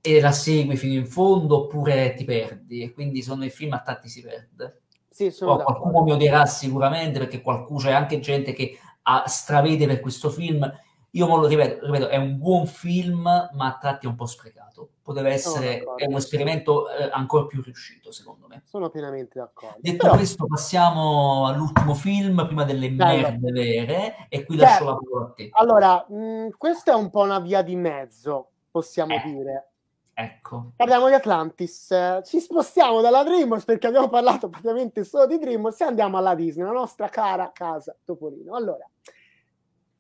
e 0.01 0.21
la 0.21 0.33
segui 0.33 0.77
fino 0.77 0.95
in 0.95 1.07
fondo, 1.07 1.65
oppure 1.65 2.15
ti 2.15 2.25
perdi. 2.25 2.83
E 2.83 2.93
quindi 2.93 3.23
sono 3.23 3.45
i 3.45 3.51
film 3.51 3.73
a 3.73 3.81
tratti 3.81 4.09
si 4.09 4.23
perde. 4.23 4.83
Sì, 5.09 5.31
sono 5.31 5.57
qualcuno 5.63 6.03
mi 6.03 6.11
odierà 6.11 6.45
sicuramente 6.45 7.21
perché 7.21 7.41
qualcuno 7.41 7.79
c'è 7.79 7.93
anche 7.93 8.19
gente 8.19 8.53
che 8.53 8.77
ha, 9.03 9.25
stravede 9.27 9.87
per 9.87 10.01
questo 10.01 10.29
film. 10.29 10.71
Io 11.15 11.27
lo 11.27 11.47
ripeto, 11.47 11.87
ripeto, 11.87 12.09
è 12.09 12.17
un 12.17 12.39
buon 12.39 12.67
film, 12.67 13.23
ma 13.23 13.67
a 13.67 13.79
tratti 13.81 14.07
è 14.07 14.09
un 14.09 14.17
po' 14.17 14.27
sprecato 14.27 14.65
poteva 15.05 15.29
essere 15.29 15.83
oh, 15.85 15.97
un 15.99 16.17
esperimento 16.17 16.89
eh, 16.89 17.11
ancora 17.13 17.45
più 17.45 17.61
riuscito, 17.61 18.11
secondo 18.11 18.47
me. 18.49 18.63
Sono 18.65 18.89
pienamente 18.89 19.39
d'accordo. 19.39 19.77
Detto 19.79 19.99
Però... 19.99 20.15
questo, 20.17 20.47
passiamo 20.47 21.47
all'ultimo 21.47 21.93
film, 21.93 22.47
prima 22.47 22.65
delle 22.65 22.89
merde 22.89 23.53
vere, 23.53 24.27
e 24.31 24.45
qui 24.45 24.57
certo. 24.57 24.73
lascio 24.73 24.85
la 24.85 24.97
parola 24.97 25.27
a 25.27 25.33
te. 25.35 25.51
Allora, 25.53 26.07
mh, 26.09 26.17
mm, 26.17 26.49
questa 26.57 26.93
è 26.93 26.95
un 26.95 27.11
po' 27.11 27.21
una 27.21 27.39
via 27.39 27.61
di 27.61 27.77
mezzo, 27.77 28.49
possiamo 28.71 29.15
eh. 29.15 29.23
dire. 29.23 29.69
Ecco. 30.15 30.73
Parliamo 30.77 31.09
di 31.09 31.15
Atlantis. 31.15 31.95
Ci 32.25 32.41
spostiamo 32.41 33.03
dalla 33.03 33.25
Dreamworks 33.25 33.65
perché 33.65 33.89
abbiamo 33.89 34.09
parlato 34.09 34.49
praticamente 34.49 35.05
solo 35.05 35.27
di 35.27 35.39
Dreamworks 35.39 35.81
e 35.81 35.85
andiamo 35.85 36.17
alla 36.17 36.35
Disney, 36.35 36.65
la 36.65 36.73
nostra 36.73 37.09
cara 37.09 37.51
casa 37.53 37.95
Topolino. 38.05 38.55
Allora, 38.55 38.89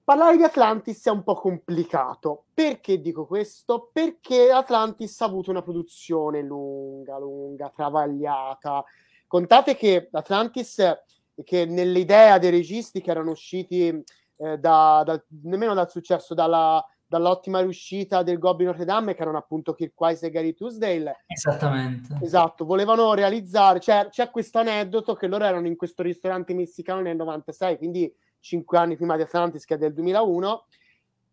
Parlare 0.04 0.36
di 0.36 0.42
Atlantis 0.42 1.06
è 1.06 1.10
un 1.10 1.22
po' 1.22 1.32
complicato. 1.32 2.44
Perché 2.52 3.00
dico 3.00 3.24
questo? 3.24 3.88
Perché 3.90 4.50
Atlantis 4.50 5.18
ha 5.22 5.24
avuto 5.24 5.50
una 5.50 5.62
produzione 5.62 6.42
lunga, 6.42 7.18
lunga, 7.18 7.72
travagliata. 7.74 8.84
Contate 9.26 9.74
che 9.74 10.10
Atlantis, 10.12 10.76
che 11.42 11.64
nell'idea 11.64 12.36
dei 12.36 12.50
registi 12.50 13.00
che 13.00 13.10
erano 13.10 13.30
usciti 13.30 13.86
eh, 14.36 14.58
da, 14.58 15.02
da, 15.06 15.24
nemmeno 15.42 15.72
dal 15.72 15.88
successo, 15.88 16.34
dalla, 16.34 16.86
dall'ottima 17.06 17.60
riuscita 17.60 18.22
del 18.22 18.38
Goblin 18.38 18.66
Notre 18.68 18.84
Dame, 18.84 19.14
che 19.14 19.22
erano 19.22 19.38
appunto 19.38 19.72
Kirk 19.72 19.98
Wise 19.98 20.26
e 20.26 20.30
Gary 20.30 20.52
Tuesdale. 20.52 21.24
Esattamente. 21.28 22.18
Esatto, 22.20 22.66
volevano 22.66 23.14
realizzare, 23.14 23.80
cioè, 23.80 24.08
c'è 24.10 24.28
questo 24.30 24.58
aneddoto 24.58 25.14
che 25.14 25.28
loro 25.28 25.44
erano 25.44 25.66
in 25.66 25.76
questo 25.76 26.02
ristorante 26.02 26.52
messicano 26.52 27.00
nel 27.00 27.16
96, 27.16 27.78
quindi 27.78 28.14
cinque 28.44 28.76
anni 28.76 28.94
prima 28.94 29.16
di 29.16 29.22
Atlantis, 29.22 29.64
che 29.64 29.74
è 29.74 29.78
del 29.78 29.94
2001, 29.94 30.66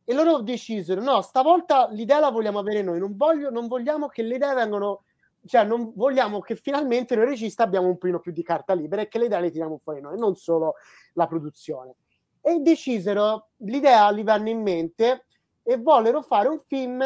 e 0.05 0.13
loro 0.13 0.39
decisero, 0.39 1.01
no, 1.01 1.21
stavolta 1.21 1.89
l'idea 1.91 2.19
la 2.19 2.31
vogliamo 2.31 2.57
avere 2.57 2.81
noi, 2.81 2.99
non, 2.99 3.17
voglio, 3.17 3.51
non 3.51 3.67
vogliamo 3.67 4.07
che 4.07 4.23
le 4.23 4.35
idee 4.35 4.53
vengano, 4.53 5.03
cioè 5.45 5.65
non 5.65 5.91
vogliamo 5.93 6.39
che 6.39 6.55
finalmente 6.55 7.15
noi 7.15 7.25
registi 7.25 7.61
abbiamo 7.61 7.87
un 7.87 7.97
pochino 7.97 8.19
più 8.19 8.31
di 8.31 8.41
carta 8.43 8.73
libera 8.73 9.01
e 9.01 9.09
che 9.09 9.19
le 9.19 9.25
idee 9.25 9.41
le 9.41 9.51
tiriamo 9.51 9.79
fuori 9.83 9.99
noi, 9.99 10.17
non 10.17 10.35
solo 10.35 10.75
la 11.13 11.27
produzione. 11.27 11.95
E 12.39 12.59
decisero, 12.59 13.49
l'idea 13.57 14.11
gli 14.13 14.23
venne 14.23 14.49
in 14.49 14.61
mente 14.61 15.25
e 15.63 15.77
vollero 15.77 16.21
fare 16.21 16.47
un 16.47 16.59
film 16.65 17.01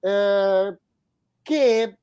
eh, 0.00 0.78
che 1.42 1.98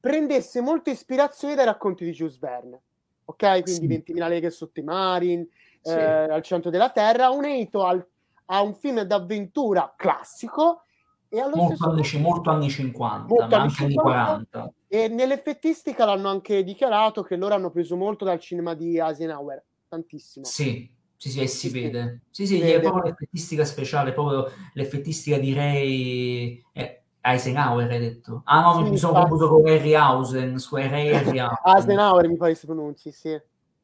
prendesse 0.00 0.60
molte 0.60 0.90
ispirazioni 0.90 1.56
dai 1.56 1.64
racconti 1.64 2.04
di 2.04 2.12
Jules 2.12 2.38
Verne, 2.38 2.80
ok? 3.24 3.62
Quindi 3.62 4.02
sì. 4.06 4.12
20.000 4.14 4.28
leghe 4.28 4.50
sotto 4.50 4.78
i 4.78 4.84
marin, 4.84 5.46
sì. 5.88 5.98
eh, 5.98 6.30
al 6.30 6.42
centro 6.42 6.70
della 6.70 6.90
Terra, 6.90 7.30
unito 7.30 7.84
al, 7.84 8.04
a 8.46 8.62
un 8.62 8.74
film 8.74 9.02
d'avventura 9.02 9.94
classico. 9.96 10.82
E 11.30 11.40
allo 11.40 11.56
molto, 11.56 11.90
anni, 11.90 12.02
tempo, 12.02 12.26
molto 12.26 12.50
anni 12.50 12.70
50, 12.70 13.26
molto 13.28 13.54
anni, 13.54 13.70
50, 13.70 13.84
anni 13.84 13.94
40. 13.94 14.72
E 14.88 15.08
nell'effettistica 15.08 16.06
l'hanno 16.06 16.30
anche 16.30 16.64
dichiarato 16.64 17.22
che 17.22 17.36
loro 17.36 17.54
hanno 17.54 17.70
preso 17.70 17.96
molto 17.96 18.24
dal 18.24 18.40
cinema 18.40 18.72
di 18.72 18.98
Eisenhower, 18.98 19.62
tantissimo. 19.88 20.46
Sì, 20.46 20.90
sì, 21.14 21.30
sì, 21.30 21.46
si 21.46 21.68
vede. 21.68 22.22
Sì, 22.30 22.46
sì, 22.46 22.60
è 22.60 22.80
proprio 22.80 23.02
l'effettistica 23.02 23.64
speciale, 23.64 24.12
proprio 24.12 24.50
l'effettistica 24.72 25.36
direi... 25.38 26.64
Eh, 26.72 27.02
Eisenhower 27.20 27.90
hai 27.90 27.98
detto? 27.98 28.40
Ah 28.44 28.62
no, 28.62 28.84
sì, 28.84 28.90
mi 28.90 28.96
sono 28.96 29.20
confuso 29.20 29.48
con 29.48 29.66
Harryhausen, 29.66 30.58
su 30.58 30.76
Harry 30.76 31.12
Harryhausen. 31.12 31.58
Eisenhower 31.76 32.26
mi 32.26 32.36
pare 32.36 32.54
si 32.54 32.64
pronunci, 32.64 33.12
sì. 33.12 33.38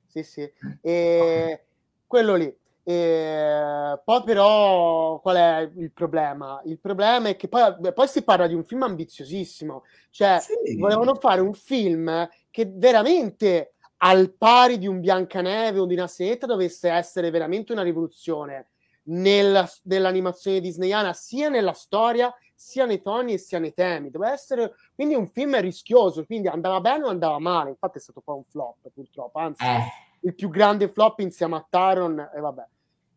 Sì, 0.06 0.22
sì. 0.22 0.50
E 0.80 1.64
quello 2.14 2.36
lì. 2.36 2.56
E 2.86 3.98
poi 4.04 4.22
però 4.24 5.18
qual 5.20 5.36
è 5.36 5.70
il 5.76 5.90
problema? 5.90 6.60
Il 6.66 6.78
problema 6.78 7.30
è 7.30 7.36
che 7.36 7.48
poi, 7.48 7.74
poi 7.92 8.06
si 8.06 8.22
parla 8.22 8.46
di 8.46 8.54
un 8.54 8.62
film 8.62 8.82
ambiziosissimo, 8.82 9.84
cioè 10.10 10.38
sì. 10.38 10.76
volevano 10.78 11.14
fare 11.16 11.40
un 11.40 11.54
film 11.54 12.28
che 12.50 12.70
veramente 12.72 13.74
al 13.98 14.32
pari 14.36 14.78
di 14.78 14.86
un 14.86 15.00
Biancaneve 15.00 15.80
o 15.80 15.86
di 15.86 15.94
una 15.94 16.06
Seta 16.06 16.46
dovesse 16.46 16.90
essere 16.90 17.30
veramente 17.30 17.72
una 17.72 17.82
rivoluzione 17.82 18.68
nella, 19.04 19.68
nell'animazione 19.84 20.60
disneyana, 20.60 21.14
sia 21.14 21.48
nella 21.48 21.72
storia, 21.72 22.32
sia 22.54 22.84
nei 22.84 23.02
toni 23.02 23.32
e 23.32 23.38
sia 23.38 23.58
nei 23.58 23.72
temi. 23.72 24.10
Doveva 24.10 24.32
essere 24.32 24.74
quindi 24.94 25.14
un 25.14 25.26
film 25.26 25.58
rischioso, 25.58 26.24
quindi 26.26 26.48
andava 26.48 26.80
bene 26.80 27.04
o 27.04 27.08
andava 27.08 27.38
male. 27.38 27.70
Infatti 27.70 27.98
è 27.98 28.00
stato 28.00 28.20
poi 28.20 28.36
un 28.36 28.44
flop, 28.44 28.90
purtroppo. 28.92 29.38
Anzi, 29.38 29.64
eh. 29.64 30.03
Il 30.24 30.34
più 30.34 30.48
grande 30.48 30.88
flop 30.88 31.20
insieme 31.20 31.56
a 31.56 31.66
Taron, 31.68 32.30
e 32.34 32.40
vabbè. 32.40 32.66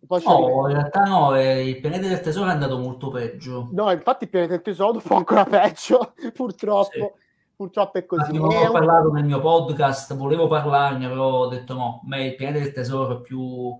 Poi 0.06 0.22
no, 0.24 0.68
in 0.70 0.76
realtà 0.76 1.04
no, 1.04 1.36
eh, 1.36 1.68
il 1.68 1.80
pianeta 1.80 2.08
del 2.08 2.22
tesoro 2.22 2.50
è 2.50 2.54
andato 2.54 2.78
molto 2.78 3.10
peggio. 3.10 3.70
No, 3.72 3.92
infatti 3.92 4.26
il 4.26 4.30
pianeta 4.30 4.54
del 4.54 4.62
tesoro 4.62 5.00
fu 5.00 5.14
ancora 5.14 5.44
peggio, 5.44 6.14
purtroppo. 6.34 6.92
Sì. 6.92 7.26
Purtroppo 7.58 7.98
è 7.98 8.06
così. 8.06 8.34
Non 8.34 8.54
ho 8.54 8.72
parlato 8.72 9.12
nel 9.12 9.26
mio 9.26 9.42
podcast, 9.42 10.16
volevo 10.16 10.48
parlarne, 10.48 11.08
però 11.08 11.30
ho 11.30 11.48
detto 11.48 11.74
no, 11.74 12.02
ma 12.06 12.18
il 12.18 12.36
pianeta 12.36 12.64
del 12.64 12.74
tesoro 12.74 13.18
è 13.18 13.22
più 13.22 13.76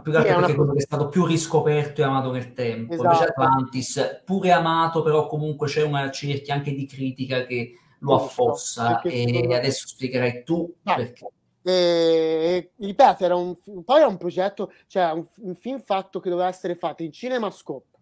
più 0.00 0.12
che 0.12 0.22
perché 0.22 0.52
una... 0.52 0.72
è 0.74 0.80
stato 0.80 1.08
più 1.08 1.24
riscoperto 1.24 2.00
e 2.00 2.04
amato 2.04 2.30
nel 2.30 2.52
tempo. 2.52 2.92
Esatto. 2.92 3.08
Invece 3.08 3.30
Atlantis, 3.30 4.22
pure 4.24 4.52
amato, 4.52 5.02
però 5.02 5.26
comunque 5.26 5.66
c'è 5.66 5.82
una 5.82 6.10
cerchia 6.10 6.54
anche 6.54 6.72
di 6.72 6.86
critica 6.86 7.44
che 7.44 7.74
lo 8.00 8.14
affossa. 8.14 9.00
E 9.02 9.54
adesso 9.54 9.86
spiegherai 9.88 10.42
tu 10.44 10.72
no. 10.82 10.94
perché. 10.94 11.26
E, 11.62 12.72
ripeto, 12.76 13.24
era 13.24 13.36
un, 13.36 13.56
poi 13.84 13.98
era 13.98 14.06
un 14.06 14.16
progetto, 14.16 14.72
cioè 14.86 15.10
un, 15.12 15.26
un, 15.38 15.54
film 15.54 15.80
fatto 15.80 16.20
che 16.20 16.30
doveva 16.30 16.48
essere 16.48 16.74
fatto 16.76 17.02
in 17.02 17.12
cinema 17.12 17.50
scope. 17.50 17.96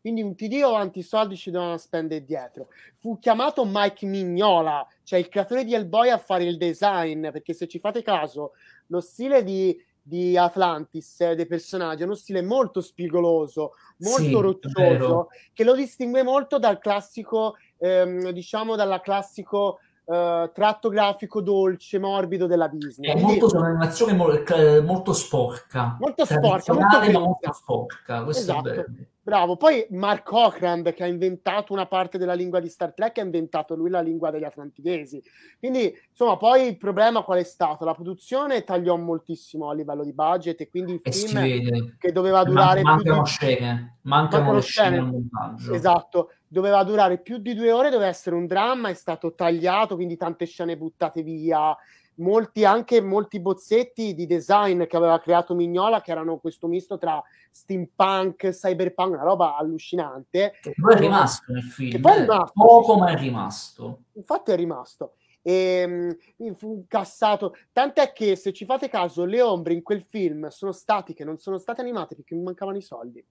Quindi 0.00 0.22
un 0.22 0.34
TD 0.34 0.62
quanti 0.62 1.02
soldi 1.02 1.36
ci 1.36 1.50
dovevano 1.50 1.76
spendere 1.76 2.24
dietro. 2.24 2.68
Fu 2.94 3.18
chiamato 3.18 3.64
Mike 3.66 4.06
Mignola, 4.06 4.86
cioè 5.02 5.18
il 5.18 5.28
creatore 5.28 5.64
di 5.64 5.74
Hellboy, 5.74 6.08
a 6.08 6.18
fare 6.18 6.44
il 6.44 6.56
design, 6.56 7.28
perché 7.30 7.52
se 7.52 7.68
ci 7.68 7.78
fate 7.78 8.02
caso, 8.02 8.52
lo 8.86 9.00
stile 9.00 9.44
di, 9.44 9.76
di 10.02 10.38
Atlantis, 10.38 11.20
eh, 11.20 11.34
dei 11.34 11.46
personaggi, 11.46 12.02
ha 12.02 12.06
uno 12.06 12.14
stile 12.14 12.40
molto 12.40 12.80
spigoloso, 12.80 13.74
molto 13.98 14.22
sì, 14.22 14.32
roccioso, 14.32 15.28
che 15.52 15.64
lo 15.64 15.74
distingue 15.74 16.22
molto 16.22 16.58
dal 16.58 16.78
classico, 16.78 17.56
ehm, 17.76 18.30
diciamo, 18.30 18.76
dalla 18.76 19.00
classico 19.00 19.80
Uh, 20.04 20.50
tratto 20.52 20.88
grafico 20.88 21.40
dolce, 21.40 21.98
morbido 21.98 22.46
della 22.46 22.66
Disney. 22.66 23.10
È 23.10 23.20
molto, 23.20 23.46
un'animazione 23.56 24.12
molto, 24.12 24.56
molto 24.82 25.12
sporca. 25.12 25.96
Molto 26.00 26.24
sporca, 26.24 26.72
molto, 26.72 27.20
molto 27.20 27.52
sporca. 27.52 28.26
Esatto. 28.28 28.68
è. 28.68 28.84
Bravo, 29.22 29.56
poi 29.56 29.86
Mark 29.90 30.32
Ockrand 30.32 30.92
che 30.94 31.04
ha 31.04 31.06
inventato 31.06 31.72
una 31.72 31.86
parte 31.86 32.18
della 32.18 32.32
lingua 32.32 32.58
di 32.58 32.68
Star 32.68 32.94
Trek 32.94 33.18
ha 33.18 33.22
inventato 33.22 33.76
lui 33.76 33.90
la 33.90 34.00
lingua 34.00 34.30
degli 34.30 34.44
atlantidesi. 34.44 35.22
Quindi, 35.58 35.94
insomma, 36.10 36.36
poi 36.36 36.66
il 36.66 36.78
problema 36.78 37.22
qual 37.22 37.38
è 37.38 37.44
stato? 37.44 37.84
La 37.84 37.94
produzione 37.94 38.64
tagliò 38.64 38.96
moltissimo 38.96 39.68
a 39.68 39.74
livello 39.74 40.02
di 40.02 40.14
budget 40.14 40.62
e 40.62 40.68
quindi 40.68 40.94
il 40.94 41.00
e 41.02 41.12
film 41.12 41.96
che 41.98 42.10
doveva 42.10 42.42
durare 42.42 42.82
Man- 42.82 42.96
mancano 42.96 43.22
di... 43.22 43.28
scene, 43.28 43.98
mancano, 44.02 44.42
mancano 44.42 44.60
scene 44.62 45.00
montaggio. 45.00 45.74
Esatto, 45.74 46.30
doveva 46.52 46.82
durare 46.82 47.18
più 47.18 47.38
di 47.38 47.54
due 47.54 47.70
ore, 47.70 47.90
doveva 47.90 48.08
essere 48.08 48.34
un 48.34 48.46
dramma, 48.46 48.88
è 48.88 48.94
stato 48.94 49.34
tagliato, 49.34 49.94
quindi 49.94 50.16
tante 50.16 50.46
scene 50.46 50.76
buttate 50.76 51.22
via, 51.22 51.76
molti 52.16 52.64
anche 52.64 53.00
molti 53.00 53.38
bozzetti 53.38 54.14
di 54.14 54.26
design 54.26 54.84
che 54.86 54.96
aveva 54.96 55.20
creato 55.20 55.54
Mignola 55.54 56.00
che 56.00 56.10
erano 56.10 56.38
questo 56.38 56.66
misto 56.66 56.98
tra 56.98 57.22
steampunk, 57.52 58.48
cyberpunk, 58.48 59.12
una 59.12 59.22
roba 59.22 59.56
allucinante. 59.56 60.54
Che 60.60 60.74
poi 60.76 60.94
è 60.94 60.98
rimasto 60.98 61.52
nel 61.52 61.62
film. 61.62 61.90
Che 61.92 62.00
poi 62.00 62.12
è 62.12 62.20
rimasto, 62.22 62.52
poco 62.52 62.98
ma 62.98 63.10
è 63.10 63.16
rimasto. 63.16 64.02
Infatti 64.14 64.50
è 64.50 64.56
rimasto. 64.56 65.14
E, 65.42 66.16
um, 66.36 66.54
fu 66.54 66.84
cassato 66.88 67.54
tant'è 67.72 68.12
che 68.12 68.34
se 68.34 68.52
ci 68.52 68.64
fate 68.64 68.88
caso 68.88 69.24
le 69.24 69.40
ombre 69.40 69.72
in 69.72 69.82
quel 69.82 70.02
film 70.02 70.48
sono 70.48 70.72
statiche 70.72 71.24
non 71.24 71.38
sono 71.38 71.56
state 71.56 71.80
animate 71.80 72.14
perché 72.14 72.34
mi 72.34 72.42
mancavano 72.42 72.76
i 72.76 72.82
soldi 72.82 73.24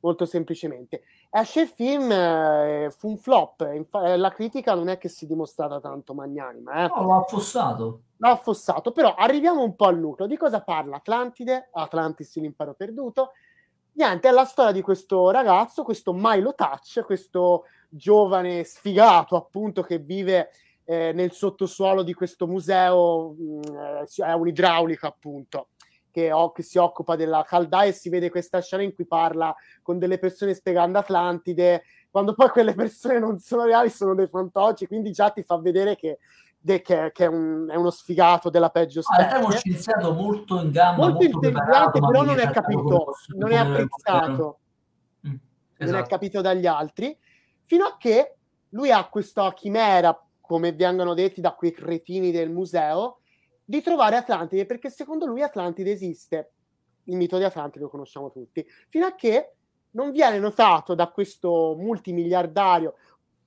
molto 0.00 0.24
semplicemente. 0.24 1.02
Esce 1.30 1.62
il 1.62 1.68
film, 1.68 2.10
eh, 2.10 2.92
fu 2.96 3.08
un 3.08 3.16
flop, 3.16 3.68
Infa- 3.72 4.12
eh, 4.12 4.16
la 4.16 4.30
critica 4.30 4.74
non 4.74 4.88
è 4.88 4.98
che 4.98 5.08
si 5.08 5.24
è 5.24 5.28
dimostrata 5.28 5.80
tanto 5.80 6.14
magnanima. 6.14 6.84
Eh. 6.84 6.88
No, 6.88 7.06
l'ha 7.06 7.16
affossato. 7.16 8.00
L'ha 8.16 8.30
affossato, 8.30 8.92
però 8.92 9.14
arriviamo 9.14 9.62
un 9.62 9.76
po' 9.76 9.86
al 9.86 9.98
nucleo. 9.98 10.26
Di 10.26 10.36
cosa 10.36 10.60
parla 10.62 10.96
Atlantide? 10.96 11.68
Atlantis, 11.72 12.36
l'impero 12.36 12.74
perduto. 12.74 13.32
Niente, 13.92 14.28
è 14.28 14.32
la 14.32 14.44
storia 14.44 14.72
di 14.72 14.82
questo 14.82 15.30
ragazzo, 15.30 15.82
questo 15.82 16.12
Milo 16.12 16.54
Touch, 16.54 17.02
questo 17.04 17.64
giovane 17.88 18.64
sfigato 18.64 19.36
appunto 19.36 19.82
che 19.82 19.98
vive 19.98 20.50
eh, 20.84 21.12
nel 21.12 21.32
sottosuolo 21.32 22.02
di 22.02 22.14
questo 22.14 22.46
museo, 22.46 23.34
mh, 23.36 23.42
mm, 23.42 23.76
eh, 23.76 24.24
è 24.24 24.32
un 24.32 24.48
idraulico 24.48 25.06
appunto 25.06 25.68
che, 26.10 26.32
ho, 26.32 26.52
che 26.52 26.62
si 26.62 26.78
occupa 26.78 27.16
della 27.16 27.44
caldaia 27.46 27.90
e 27.90 27.94
si 27.94 28.08
vede 28.08 28.30
questa 28.30 28.60
scena 28.60 28.82
in 28.82 28.94
cui 28.94 29.06
parla 29.06 29.54
con 29.82 29.98
delle 29.98 30.18
persone 30.18 30.54
spiegando 30.54 30.98
Atlantide, 30.98 31.82
quando 32.10 32.34
poi 32.34 32.48
quelle 32.48 32.74
persone 32.74 33.18
non 33.18 33.38
sono 33.38 33.64
reali, 33.64 33.88
sono 33.88 34.14
dei 34.14 34.26
fantocci, 34.26 34.86
quindi 34.86 35.12
già 35.12 35.30
ti 35.30 35.42
fa 35.42 35.58
vedere 35.58 35.96
che, 35.96 36.18
de, 36.58 36.82
che, 36.82 37.10
che 37.12 37.24
è, 37.24 37.28
un, 37.28 37.68
è, 37.70 37.76
uno 37.76 37.90
sfigato 37.90 38.50
della 38.50 38.70
peggio 38.70 39.02
specie. 39.02 39.28
Ah, 39.28 39.36
è 39.36 39.42
uno 39.42 39.50
scienziato 39.52 40.12
molto 40.12 40.60
in 40.60 40.70
gamba, 40.70 41.08
molto, 41.08 41.28
molto 41.28 41.48
intelligente, 41.48 42.00
però 42.00 42.22
non 42.22 42.38
è 42.38 42.50
capito, 42.50 43.14
non 43.36 43.52
è 43.52 43.56
apprezzato, 43.56 44.58
mm, 45.26 45.34
esatto. 45.76 45.90
non 45.90 45.94
è 45.94 46.06
capito 46.06 46.40
dagli 46.40 46.66
altri, 46.66 47.16
fino 47.64 47.84
a 47.84 47.96
che 47.96 48.36
lui 48.70 48.90
ha 48.90 49.08
questa 49.08 49.52
chimera, 49.52 50.18
come 50.40 50.72
vengono 50.72 51.14
detti 51.14 51.40
da 51.40 51.52
quei 51.52 51.72
cretini 51.72 52.32
del 52.32 52.50
museo, 52.50 53.19
di 53.70 53.82
trovare 53.82 54.16
Atlantide, 54.16 54.66
perché 54.66 54.90
secondo 54.90 55.26
lui 55.26 55.42
Atlantide 55.42 55.92
esiste. 55.92 56.54
Il 57.04 57.16
mito 57.16 57.38
di 57.38 57.44
Atlantide 57.44 57.84
lo 57.84 57.88
conosciamo 57.88 58.32
tutti, 58.32 58.66
fino 58.88 59.06
a 59.06 59.14
che 59.14 59.52
non 59.92 60.10
viene 60.10 60.40
notato 60.40 60.96
da 60.96 61.08
questo 61.08 61.76
multimiliardario. 61.78 62.94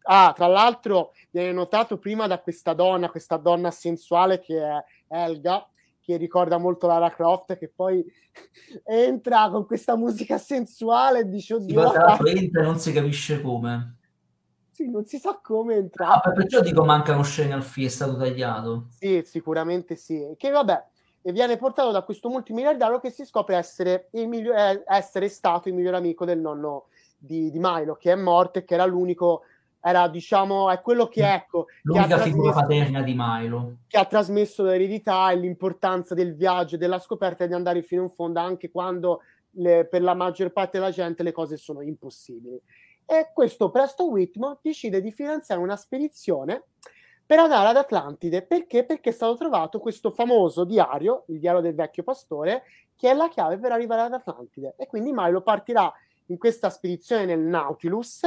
Ah, 0.04 0.32
tra 0.34 0.48
l'altro 0.48 1.12
viene 1.30 1.52
notato 1.52 1.98
prima 1.98 2.26
da 2.26 2.40
questa 2.40 2.74
donna, 2.74 3.10
questa 3.10 3.36
donna 3.36 3.70
sensuale 3.70 4.40
che 4.40 4.62
è 4.62 4.84
Elga, 5.10 5.68
che 6.00 6.16
ricorda 6.16 6.58
molto 6.58 6.88
Lara 6.88 7.12
Croft, 7.12 7.58
che 7.58 7.70
poi 7.74 8.04
entra 8.86 9.50
con 9.50 9.66
questa 9.66 9.98
musica 9.98 10.38
sensuale 10.38 11.20
e 11.20 11.28
dice 11.28 11.56
oddio. 11.56 11.86
Sì, 11.86 11.94
tra 11.94 12.18
entra 12.30 12.62
e 12.62 12.66
non 12.66 12.80
si 12.80 12.94
capisce 12.94 13.41
come. 13.41 13.98
Sì, 14.74 14.90
non 14.90 15.06
si 15.06 15.20
sa 15.20 15.40
come 15.40 15.76
entrare. 15.76 16.22
Ah, 16.24 16.32
perciò 16.32 16.60
dico 16.60 16.84
mancano 16.84 17.22
scene 17.22 17.54
al 17.54 17.62
film, 17.62 17.86
è 17.86 17.90
stato 17.91 18.18
tagliato. 18.18 18.88
Sì, 18.90 19.22
sicuramente 19.24 19.95
sì. 19.95 20.34
Che 20.36 20.50
vabbè, 20.50 20.84
viene 21.32 21.58
portato 21.58 21.91
da 21.91 22.02
questo 22.02 22.28
multimiliardario 22.28 23.00
che 23.00 23.12
si 23.12 23.24
scopre 23.24 23.56
essere, 23.56 24.08
il 24.14 24.28
miglior, 24.28 24.56
eh, 24.58 24.84
essere 24.88 25.30
stato 25.30 25.70
il 25.70 25.76
miglior 25.76 25.94
amico 25.94 26.26
del 26.26 26.40
nonno 26.40 26.88
di, 27.16 27.52
di 27.52 27.60
Milo, 27.60 27.94
che 27.94 28.14
è 28.14 28.16
morto 28.16 28.58
e 28.58 28.64
che 28.64 28.74
era 28.74 28.86
l'unico 28.86 29.44
era 29.86 30.08
diciamo 30.08 30.72
è 30.72 30.80
quello 30.80 31.10
che 31.10 31.30
ecco 31.30 31.66
l'unica 31.82 32.16
che 32.16 32.24
figura 32.24 32.54
paterna 32.54 33.02
di 33.02 33.14
Milo 33.18 33.80
che 33.88 33.98
ha 33.98 34.06
trasmesso 34.06 34.64
l'eredità 34.64 35.30
e 35.30 35.36
l'importanza 35.36 36.14
del 36.14 36.36
viaggio 36.36 36.76
e 36.76 36.78
della 36.78 37.00
scoperta 37.00 37.45
di 37.45 37.54
andare 37.54 37.82
fino 37.82 38.04
in 38.04 38.10
fondo 38.10 38.40
anche 38.40 38.72
quando 38.72 39.24
le, 39.56 39.86
per 39.86 40.02
la 40.02 40.14
maggior 40.14 40.54
parte 40.54 40.80
della 40.80 40.90
gente 40.90 41.22
le 41.22 41.34
cose 41.34 41.58
sono 41.58 41.82
impossibili 41.82 42.58
e 43.05 43.31
questo 43.34 43.69
Presto 43.69 44.07
Whitmore 44.07 44.59
decide 44.61 45.01
di 45.01 45.11
finanziare 45.11 45.61
una 45.61 45.75
spedizione 45.75 46.65
per 47.25 47.39
andare 47.39 47.69
ad 47.69 47.77
Atlantide. 47.77 48.41
Perché? 48.43 48.85
Perché 48.85 49.09
è 49.09 49.13
stato 49.13 49.35
trovato 49.35 49.80
questo 49.80 50.11
famoso 50.11 50.63
diario, 50.63 51.23
il 51.27 51.39
diario 51.39 51.61
del 51.61 51.75
vecchio 51.75 52.03
pastore, 52.03 52.63
che 52.95 53.09
è 53.09 53.13
la 53.13 53.30
chiave 53.30 53.57
per 53.57 53.71
arrivare 53.71 54.01
ad 54.01 54.13
Atlantide. 54.13 54.75
E 54.77 54.88
quindi 54.88 55.11
Milo 55.13 55.41
partirà 55.41 55.91
in 56.27 56.38
questa 56.38 56.69
spedizione 56.69 57.25
nel 57.25 57.39
Nautilus, 57.39 58.23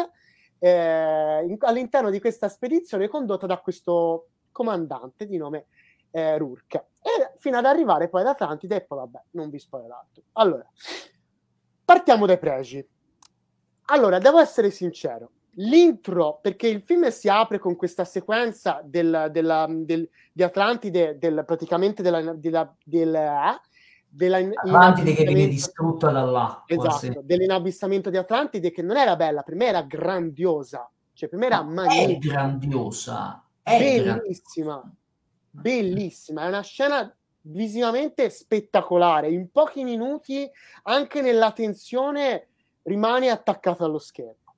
eh, 0.59 1.45
in, 1.47 1.57
all'interno 1.61 2.11
di 2.11 2.21
questa 2.21 2.49
spedizione 2.49 3.09
condotta 3.09 3.47
da 3.47 3.59
questo 3.59 4.29
comandante 4.53 5.27
di 5.27 5.37
nome 5.37 5.67
eh, 6.11 6.39
Rourke. 6.39 6.89
E 7.03 7.39
fino 7.39 7.59
ad 7.59 7.67
arrivare 7.67 8.09
poi 8.09 8.23
ad 8.23 8.29
Atlantide 8.29 8.77
e 8.77 8.81
poi 8.83 8.99
vabbè, 8.99 9.23
non 9.33 9.51
vi 9.51 9.59
spoilerò. 9.59 10.03
Allora, 10.33 10.67
partiamo 11.85 12.27
dai 12.27 12.39
pregi. 12.39 12.87
Allora, 13.87 14.19
devo 14.19 14.39
essere 14.39 14.71
sincero. 14.71 15.31
L'intro, 15.59 16.39
perché 16.43 16.69
il 16.69 16.83
film 16.83 17.09
si 17.09 17.29
apre 17.29 17.59
con 17.59 17.77
questa 17.77 18.05
sequenza 18.05 18.81
del, 18.85 19.29
della, 19.33 19.67
del, 19.69 20.09
di 20.33 20.43
Atlantide, 20.43 21.17
del, 21.19 21.45
praticamente 21.47 22.03
della, 22.03 22.35
della, 22.35 22.75
della, 22.85 23.59
della 24.07 24.37
Atlantide 24.37 25.15
che 25.15 25.25
viene 25.25 25.49
distrutta 25.49 26.11
dall'acqua. 26.11 26.65
Esatto, 26.67 26.99
sì. 26.99 27.19
dell'inabissamento 27.23 28.11
di 28.11 28.19
Atlantide 28.19 28.71
che 28.71 28.83
non 28.83 28.97
era 28.97 29.17
bella, 29.17 29.43
per 29.43 29.55
me 29.55 29.67
era 29.67 29.83
grandiosa. 29.83 30.91
Cioè, 31.15 31.31
per 31.31 31.39
me 31.39 31.47
era 31.47 31.63
magnifica. 31.63 32.13
È 32.13 32.19
grandiosa. 32.19 33.45
È 33.63 33.79
bellissima. 33.79 34.75
Grandiosa. 34.75 34.95
Bellissima. 35.51 36.45
È 36.45 36.49
una 36.49 36.63
scena 36.63 37.17
visivamente 37.41 38.29
spettacolare. 38.29 39.31
In 39.31 39.51
pochi 39.51 39.85
minuti, 39.85 40.47
anche 40.83 41.23
nella 41.23 41.53
tensione 41.53 42.49
rimane 42.87 43.29
attaccato 43.29 43.85
allo 43.85 43.99
schermo. 43.99 44.55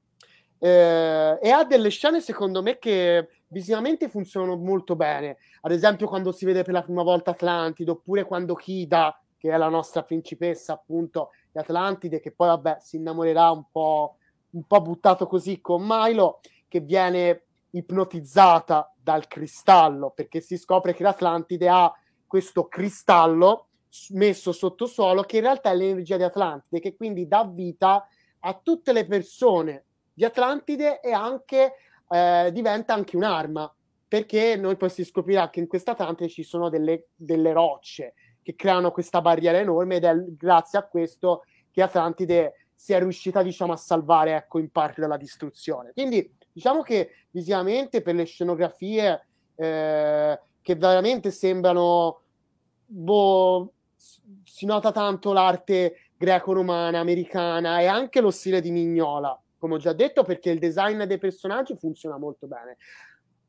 Eh, 0.58 1.38
e 1.40 1.50
ha 1.50 1.64
delle 1.64 1.88
scene, 1.90 2.20
secondo 2.20 2.62
me, 2.62 2.78
che 2.78 3.28
visivamente 3.48 4.08
funzionano 4.08 4.56
molto 4.56 4.96
bene. 4.96 5.38
Ad 5.62 5.72
esempio, 5.72 6.08
quando 6.08 6.32
si 6.32 6.44
vede 6.44 6.62
per 6.62 6.74
la 6.74 6.82
prima 6.82 7.02
volta 7.02 7.32
Atlantide, 7.32 7.90
oppure 7.90 8.24
quando 8.24 8.54
Kida, 8.54 9.20
che 9.36 9.50
è 9.50 9.56
la 9.56 9.68
nostra 9.68 10.02
principessa 10.02 10.74
appunto 10.74 11.30
di 11.52 11.58
Atlantide, 11.58 12.20
che 12.20 12.32
poi 12.32 12.48
vabbè 12.48 12.78
si 12.80 12.96
innamorerà 12.96 13.50
un 13.50 13.64
po', 13.70 14.16
un 14.50 14.64
po' 14.64 14.80
buttato 14.80 15.26
così 15.26 15.60
con 15.60 15.84
Milo, 15.86 16.40
che 16.66 16.80
viene 16.80 17.44
ipnotizzata 17.70 18.92
dal 19.00 19.26
cristallo, 19.28 20.10
perché 20.10 20.40
si 20.40 20.56
scopre 20.56 20.94
che 20.94 21.02
l'Atlantide 21.02 21.68
ha 21.68 21.92
questo 22.26 22.66
cristallo 22.66 23.68
messo 24.10 24.52
sotto 24.52 24.86
suolo 24.86 25.22
che 25.22 25.36
in 25.36 25.42
realtà 25.42 25.70
è 25.70 25.74
l'energia 25.74 26.16
di 26.16 26.22
Atlantide, 26.22 26.80
che 26.80 26.96
quindi 26.96 27.26
dà 27.26 27.44
vita 27.44 28.06
tutte 28.62 28.92
le 28.92 29.06
persone 29.06 29.84
di 30.12 30.24
Atlantide 30.24 31.00
e 31.00 31.12
anche 31.12 31.74
eh, 32.08 32.50
diventa 32.52 32.94
anche 32.94 33.16
un'arma, 33.16 33.72
perché 34.06 34.56
noi 34.56 34.76
poi 34.76 34.90
si 34.90 35.04
scoprirà 35.04 35.50
che 35.50 35.60
in 35.60 35.66
questa 35.66 35.92
Atlantide 35.92 36.30
ci 36.30 36.42
sono 36.42 36.68
delle, 36.68 37.08
delle 37.14 37.52
rocce 37.52 38.14
che 38.42 38.54
creano 38.56 38.90
questa 38.90 39.20
barriera 39.20 39.58
enorme 39.58 39.96
ed 39.96 40.04
è 40.04 40.14
grazie 40.16 40.78
a 40.78 40.86
questo 40.86 41.44
che 41.70 41.82
Atlantide 41.82 42.68
si 42.74 42.92
è 42.92 42.98
riuscita 42.98 43.42
diciamo 43.42 43.72
a 43.72 43.76
salvare 43.76 44.34
ecco 44.34 44.58
in 44.58 44.70
parte 44.70 45.00
dalla 45.00 45.16
distruzione. 45.16 45.92
Quindi 45.92 46.34
diciamo 46.52 46.82
che 46.82 47.26
visivamente 47.30 48.00
per 48.02 48.14
le 48.14 48.24
scenografie 48.24 49.26
eh, 49.54 50.40
che 50.62 50.74
veramente 50.76 51.30
sembrano 51.30 52.22
boh, 52.86 53.72
si 54.44 54.64
nota 54.64 54.92
tanto 54.92 55.32
l'arte 55.32 56.07
greco-romana, 56.18 56.98
americana 56.98 57.80
e 57.80 57.86
anche 57.86 58.20
lo 58.20 58.30
stile 58.30 58.60
di 58.60 58.70
Mignola, 58.70 59.40
come 59.56 59.74
ho 59.74 59.78
già 59.78 59.94
detto, 59.94 60.24
perché 60.24 60.50
il 60.50 60.58
design 60.58 61.04
dei 61.04 61.18
personaggi 61.18 61.76
funziona 61.78 62.18
molto 62.18 62.46
bene. 62.46 62.76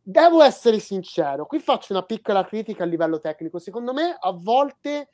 Devo 0.02 0.42
essere 0.42 0.80
sincero, 0.80 1.46
qui 1.46 1.60
faccio 1.60 1.92
una 1.92 2.04
piccola 2.04 2.46
critica 2.46 2.84
a 2.84 2.88
livello 2.88 3.20
tecnico. 3.20 3.60
Secondo 3.60 3.92
me, 3.92 4.16
a 4.18 4.32
volte 4.32 5.10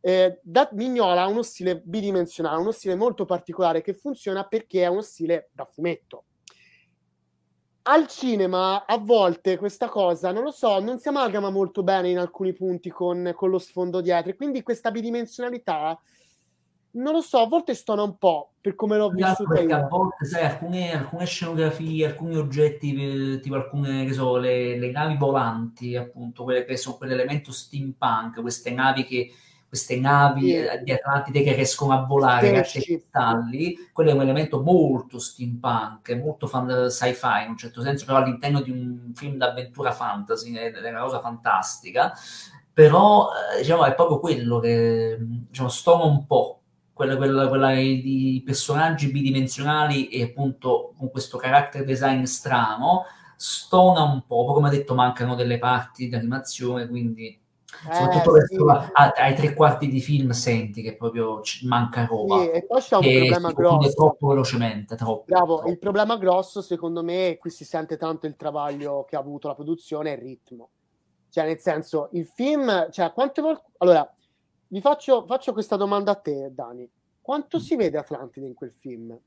eh, 0.00 0.38
da 0.42 0.68
Mignola 0.72 1.22
ha 1.22 1.26
uno 1.28 1.42
stile 1.42 1.80
bidimensionale, 1.82 2.60
uno 2.60 2.72
stile 2.72 2.94
molto 2.94 3.24
particolare 3.24 3.80
che 3.80 3.94
funziona 3.94 4.44
perché 4.44 4.82
è 4.82 4.86
uno 4.86 5.02
stile 5.02 5.48
da 5.52 5.64
fumetto 5.64 6.24
al 7.90 8.06
cinema 8.06 8.84
a 8.84 8.98
volte 8.98 9.56
questa 9.56 9.88
cosa, 9.88 10.30
non 10.30 10.42
lo 10.42 10.50
so, 10.50 10.78
non 10.78 10.98
si 10.98 11.08
amalgama 11.08 11.48
molto 11.48 11.82
bene 11.82 12.10
in 12.10 12.18
alcuni 12.18 12.52
punti 12.52 12.90
con, 12.90 13.32
con 13.34 13.48
lo 13.48 13.58
sfondo 13.58 14.02
dietro, 14.02 14.34
quindi 14.34 14.62
questa 14.62 14.90
bidimensionalità, 14.90 15.98
non 16.92 17.12
lo 17.12 17.20
so, 17.20 17.38
a 17.38 17.46
volte 17.46 17.74
stona 17.74 18.02
un 18.02 18.16
po' 18.18 18.52
per 18.60 18.74
come 18.74 18.96
l'ho 18.96 19.12
esatto, 19.14 19.44
vissuta 19.44 19.60
io. 19.60 19.76
A 19.76 19.88
volte, 19.88 20.24
sai, 20.24 20.44
alcune, 20.44 20.92
alcune, 20.94 21.26
scenografie, 21.26 22.06
alcuni 22.06 22.36
oggetti, 22.36 23.34
eh, 23.34 23.40
tipo 23.40 23.54
alcune, 23.54 24.04
che 24.04 24.12
so, 24.12 24.36
le, 24.36 24.78
le 24.78 24.90
navi 24.90 25.16
volanti, 25.16 25.96
appunto, 25.96 26.44
quelle 26.44 26.64
che 26.64 26.76
sono 26.76 26.96
quell'elemento 26.96 27.52
steampunk, 27.52 28.40
queste 28.40 28.70
navi 28.70 29.04
che 29.04 29.32
queste 29.68 30.00
navi 30.00 30.52
sì. 30.52 30.66
di 30.82 30.92
Atlantide 30.92 31.42
che 31.42 31.52
riescono 31.52 31.92
a 31.92 32.06
volare 32.06 32.50
grazie 32.50 32.80
ai 32.80 32.86
cristalli, 32.86 33.76
quello 33.92 34.10
è 34.10 34.14
un 34.14 34.22
elemento 34.22 34.62
molto 34.62 35.18
steampunk, 35.18 36.10
molto 36.12 36.46
fan, 36.46 36.88
sci-fi 36.88 37.44
in 37.44 37.50
un 37.50 37.56
certo 37.58 37.82
senso, 37.82 38.06
però 38.06 38.16
all'interno 38.18 38.62
di 38.62 38.70
un 38.70 39.12
film 39.14 39.36
d'avventura 39.36 39.92
fantasy, 39.92 40.54
è 40.54 40.88
una 40.88 41.02
cosa 41.02 41.20
fantastica, 41.20 42.14
però 42.72 43.28
eh, 43.28 43.58
diciamo, 43.58 43.84
è 43.84 43.94
proprio 43.94 44.20
quello 44.20 44.58
che 44.58 45.18
diciamo, 45.20 45.68
stona 45.68 46.04
un 46.04 46.26
po', 46.26 46.62
quella, 46.98 47.16
quella, 47.16 47.46
quella 47.46 47.74
di 47.74 48.42
personaggi 48.44 49.12
bidimensionali 49.12 50.08
e 50.08 50.24
appunto 50.24 50.94
con 50.98 51.12
questo 51.12 51.38
character 51.38 51.84
design 51.84 52.24
strano, 52.24 53.04
stona 53.36 54.02
un 54.02 54.24
po', 54.26 54.52
come 54.52 54.66
ha 54.66 54.70
detto 54.72 54.96
mancano 54.96 55.36
delle 55.36 55.58
parti 55.58 56.08
di 56.08 56.14
animazione, 56.16 56.88
quindi 56.88 57.40
soprattutto 57.70 58.36
eh, 58.36 58.46
sì. 58.46 58.56
a, 58.94 59.12
ai 59.14 59.34
tre 59.36 59.54
quarti 59.54 59.88
di 59.88 60.00
film 60.00 60.30
senti 60.30 60.82
che 60.82 60.96
proprio 60.96 61.40
manca 61.62 62.06
roba 62.06 62.40
sì, 62.40 62.50
e 62.50 62.66
poi 62.66 62.80
c'è 62.80 62.96
un 62.96 63.02
problema 63.02 63.52
grosso 63.52 63.92
troppo 63.92 64.26
velocemente 64.28 64.96
troppo, 64.96 65.24
bravo 65.26 65.56
troppo. 65.56 65.70
il 65.70 65.78
problema 65.78 66.16
grosso 66.16 66.62
secondo 66.62 67.04
me 67.04 67.36
qui 67.38 67.50
si 67.50 67.64
sente 67.64 67.96
tanto 67.96 68.26
il 68.26 68.34
travaglio 68.34 69.04
che 69.04 69.14
ha 69.14 69.20
avuto 69.20 69.46
la 69.46 69.54
produzione 69.54 70.10
e 70.10 70.14
il 70.14 70.18
ritmo 70.18 70.70
cioè 71.28 71.44
nel 71.44 71.60
senso 71.60 72.08
il 72.12 72.26
film 72.26 72.90
cioè 72.90 73.12
quante 73.12 73.42
volte 73.42 73.64
allora 73.76 74.12
vi 74.68 74.80
faccio, 74.80 75.24
faccio 75.26 75.52
questa 75.52 75.76
domanda 75.76 76.12
a 76.12 76.16
te 76.16 76.50
Dani 76.52 76.88
quanto 77.20 77.58
mm. 77.58 77.60
si 77.60 77.76
vede 77.76 77.98
Atlantide 77.98 78.46
in 78.46 78.54
quel 78.54 78.72
film 78.72 79.18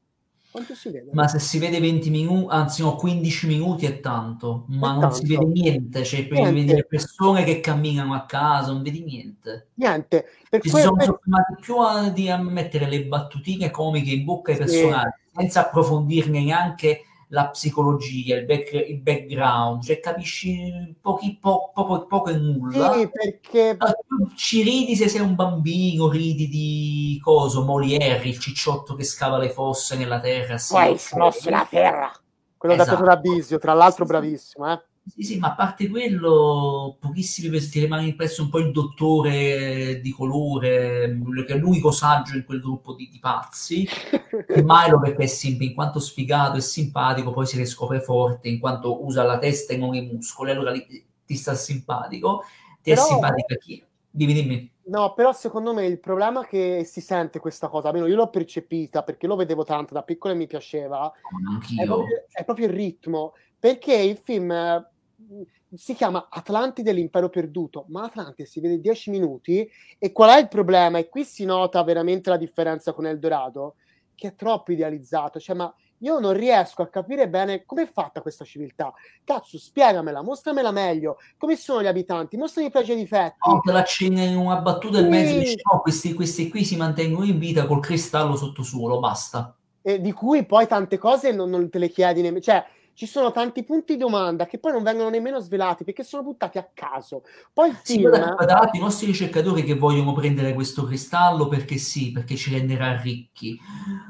quanto 0.52 0.76
si 0.76 0.90
vede? 0.90 1.12
Ma 1.14 1.30
se 1.30 1.40
si 1.40 1.60
vede 1.60 1.80
20 1.80 2.10
minuti, 2.10 2.48
anzi 2.50 2.82
no, 2.82 2.98
15 2.98 3.48
minuti 3.48 3.86
è 3.86 4.02
tanto, 4.02 4.66
ma 4.68 4.90
è 4.90 4.92
non 4.92 5.00
tanto. 5.00 5.16
si 5.16 5.26
vede 5.26 5.46
niente, 5.46 6.04
cioè 6.04 6.28
niente. 6.30 6.52
vedi 6.52 6.74
le 6.74 6.86
persone 6.86 7.46
che 7.46 7.62
camminano 7.62 8.14
a 8.14 8.26
casa, 8.26 8.74
non 8.74 8.84
vedi 8.84 9.02
niente. 9.02 9.70
Niente. 9.76 10.26
Per 10.50 10.62
Ci 10.62 10.70
que- 10.70 10.82
sono 10.82 10.98
per... 10.98 11.06
soffermati 11.06 11.56
più 11.62 11.78
a, 11.78 12.10
di, 12.10 12.30
a 12.30 12.38
mettere 12.38 12.90
le 12.90 13.06
battutine 13.06 13.72
comiche 13.72 14.12
in 14.12 14.26
bocca 14.26 14.52
ai 14.52 14.58
personaggi, 14.58 15.20
sì. 15.24 15.36
senza 15.38 15.62
approfondirne 15.68 16.44
neanche 16.44 17.04
la 17.32 17.48
psicologia, 17.50 18.36
il, 18.36 18.46
back, 18.46 18.74
il 18.74 19.00
background, 19.00 19.84
cioè 19.84 20.00
capisci 20.00 20.96
pochi, 21.02 21.38
po, 21.40 21.72
po, 21.74 22.06
poco 22.06 22.30
e 22.30 22.38
nulla. 22.38 22.94
Sì, 22.94 23.10
perché... 23.10 23.78
Ci 24.36 24.62
ridi 24.62 24.96
se 24.96 25.08
sei 25.08 25.22
un 25.22 25.36
bambino, 25.36 26.10
ridi 26.10 26.48
di 26.48 27.20
coso, 27.24 27.64
Molière, 27.64 28.28
il 28.28 28.38
cicciotto 28.38 28.96
che 28.96 29.04
scava 29.04 29.38
le 29.38 29.50
fosse 29.50 29.96
nella 29.96 30.20
terra. 30.20 30.58
Sì, 30.58 30.74
Poi 30.74 30.98
smosse 30.98 31.50
la 31.50 31.68
terra. 31.70 32.12
Quello 32.58 32.76
esatto. 32.76 32.90
da 32.90 32.96
Pietro 32.98 33.14
Abisio, 33.14 33.58
tra 33.60 33.74
l'altro 33.74 34.06
bravissimo, 34.06 34.72
eh? 34.72 34.82
Sì, 35.04 35.24
sì, 35.24 35.40
ma 35.40 35.48
a 35.48 35.56
parte 35.56 35.90
quello, 35.90 36.96
pochissimi 37.00 37.50
pezzi 37.50 37.72
ti 37.72 37.80
rimane 37.80 38.06
impresso 38.06 38.44
un 38.44 38.50
po' 38.50 38.60
il 38.60 38.72
dottore 38.72 40.00
di 40.00 40.12
colore, 40.12 41.20
che 41.46 41.54
è 41.54 41.58
l'unico 41.58 41.90
saggio 41.90 42.36
in 42.36 42.46
quel 42.46 42.62
gruppo 42.62 42.94
di, 42.94 43.10
di 43.10 43.18
pazzi, 43.20 43.84
e 43.84 44.62
Milo 44.64 45.00
perché 45.00 45.24
è 45.24 45.28
simp- 45.28 45.62
in 45.62 45.74
quanto 45.74 46.00
sfigato 46.00 46.58
e 46.58 46.62
simpatico, 46.62 47.32
poi 47.32 47.48
si 47.48 47.58
riscopre 47.58 48.00
forte 48.00 48.48
in 48.48 48.60
quanto 48.60 49.04
usa 49.04 49.24
la 49.24 49.40
testa 49.40 49.74
e 49.74 49.78
non 49.78 49.96
i 49.96 50.02
muscoli, 50.02 50.52
allora 50.52 50.70
lì, 50.72 50.86
ti 51.26 51.36
sta 51.36 51.56
simpatico, 51.56 52.44
ti 52.82 52.92
Però... 52.92 53.02
è 53.02 53.06
simpatica 53.06 53.56
chi? 53.56 53.84
Dimmi, 54.10 54.34
dimmi. 54.34 54.72
No, 54.84 55.14
però 55.14 55.32
secondo 55.32 55.74
me 55.74 55.86
il 55.86 56.00
problema 56.00 56.44
è 56.44 56.48
che 56.48 56.84
si 56.86 57.02
sente 57.02 57.40
questa 57.40 57.70
cosa, 57.70 57.88
almeno 57.88 58.08
io 58.08 58.16
l'ho 58.16 58.30
percepita 58.30 59.04
perché 59.04 59.26
lo 59.26 59.36
vedevo 59.36 59.64
tanto 59.64 59.94
da 59.94 60.04
piccolo 60.04 60.34
e 60.34 60.38
mi 60.38 60.48
piaceva, 60.48 61.12
è 61.78 61.86
proprio, 61.86 62.26
è 62.30 62.44
proprio 62.44 62.66
il 62.66 62.74
ritmo, 62.74 63.34
perché 63.62 63.94
il 63.94 64.18
film 64.18 64.84
si 65.76 65.94
chiama 65.94 66.28
Atlantide 66.32 66.92
l'impero 66.92 67.30
perduto, 67.30 67.86
ma 67.90 68.06
Atlantide 68.06 68.48
si 68.48 68.60
vede 68.60 68.80
10 68.80 69.12
minuti 69.12 69.70
e 70.00 70.12
qual 70.12 70.32
è 70.32 70.40
il 70.40 70.48
problema? 70.48 70.98
E 70.98 71.10
qui 71.10 71.24
si 71.24 71.46
nota 71.46 71.84
veramente 71.84 72.32
la 72.32 72.38
differenza 72.38 72.92
con 72.92 73.06
Eldorado, 73.06 73.76
che 74.16 74.30
è 74.30 74.36
troppo 74.36 74.72
idealizzato, 74.72 75.40
cioè 75.40 75.56
ma 75.56 75.72
io 76.00 76.18
non 76.18 76.34
riesco 76.34 76.82
a 76.82 76.88
capire 76.88 77.30
bene 77.30 77.64
come 77.64 77.84
è 77.84 77.86
fatta 77.88 78.22
questa 78.22 78.44
civiltà. 78.44 78.92
Cazzo, 79.24 79.60
spiegamela, 79.60 80.24
mostramela 80.24 80.72
meglio. 80.72 81.18
Come 81.38 81.56
sono 81.56 81.84
gli 81.84 81.88
abitanti? 81.88 82.38
Mostrami 82.38 82.70
i 82.70 82.72
pregi 82.72 82.94
e 82.94 82.96
i 82.96 82.98
difetti. 82.98 83.48
No, 83.48 83.60
te 83.60 83.72
la 83.72 83.80
accenna 83.82 84.24
in 84.24 84.38
una 84.38 84.58
battuta 84.62 84.98
e 84.98 85.04
mezzo 85.04 85.38
dici, 85.38 85.62
no, 85.72 85.80
questi, 85.82 86.16
questi 86.16 86.50
qui 86.50 86.66
si 86.66 86.76
mantengono 86.76 87.26
in 87.26 87.38
vita 87.38 87.68
col 87.68 87.82
cristallo 87.82 88.36
sotto 88.36 88.64
suolo, 88.64 89.00
basta. 89.00 89.56
E 89.84 90.02
di 90.02 90.12
cui 90.12 90.44
poi 90.44 90.66
tante 90.66 90.98
cose 90.98 91.32
non, 91.32 91.52
non 91.52 91.70
te 91.70 91.78
le 91.78 91.90
chiedi 91.90 92.22
nemmeno. 92.22 92.42
Cioè, 92.42 92.66
ci 93.02 93.08
sono 93.08 93.32
tanti 93.32 93.64
punti 93.64 93.94
di 93.94 94.00
domanda 94.00 94.46
che 94.46 94.60
poi 94.60 94.74
non 94.74 94.84
vengono 94.84 95.10
nemmeno 95.10 95.40
svelati 95.40 95.84
perché 95.84 96.04
sono 96.04 96.22
buttati 96.22 96.60
a 96.60 96.70
caso. 96.72 97.24
Poi 97.52 97.70
il 97.70 97.80
sì, 97.82 97.96
film... 97.96 98.14
i 98.74 98.80
nostri 98.80 99.08
ricercatori 99.08 99.64
che 99.64 99.74
vogliono 99.74 100.14
prendere 100.14 100.54
questo 100.54 100.84
cristallo 100.84 101.48
perché 101.48 101.78
sì, 101.78 102.12
perché 102.12 102.36
ci 102.36 102.52
renderà 102.52 103.02
ricchi. 103.02 103.60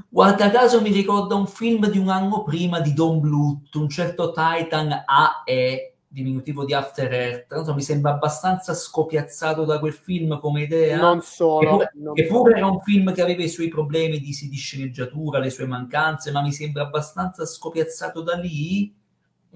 Guarda 0.10 0.52
caso 0.52 0.82
mi 0.82 0.92
ricorda 0.92 1.36
un 1.36 1.48
film 1.48 1.90
di 1.90 2.00
un 2.00 2.10
anno 2.10 2.44
prima 2.44 2.82
di 2.82 2.92
Don 2.92 3.22
Bluth, 3.22 3.74
un 3.76 3.88
certo 3.88 4.34
Titan 4.34 5.06
AE 5.06 5.91
diminutivo 6.12 6.66
di 6.66 6.74
After 6.74 7.12
Earth, 7.12 7.54
non 7.54 7.64
so, 7.64 7.74
mi 7.74 7.82
sembra 7.82 8.12
abbastanza 8.12 8.74
scopiazzato 8.74 9.64
da 9.64 9.80
quel 9.80 9.94
film 9.94 10.40
come 10.40 10.64
idea. 10.64 10.98
Non 10.98 11.22
solo. 11.22 11.60
Che 11.60 11.68
pure, 11.68 11.92
non 11.94 12.14
che 12.14 12.26
pure 12.26 12.58
era 12.58 12.68
un 12.68 12.82
film 12.82 13.14
che 13.14 13.22
aveva 13.22 13.42
i 13.42 13.50
suoi 13.50 13.70
problemi 13.70 14.20
di, 14.20 14.36
di, 14.50 14.58
sceneggiatura, 14.58 15.40
le 15.40 15.50
sue 15.50 15.66
mancanze, 15.66 16.32
ma 16.32 16.42
mi 16.42 16.52
sembra 16.52 16.84
abbastanza 16.84 17.46
scopiazzato 17.46 18.22
da 18.22 18.36
lì. 18.36 18.94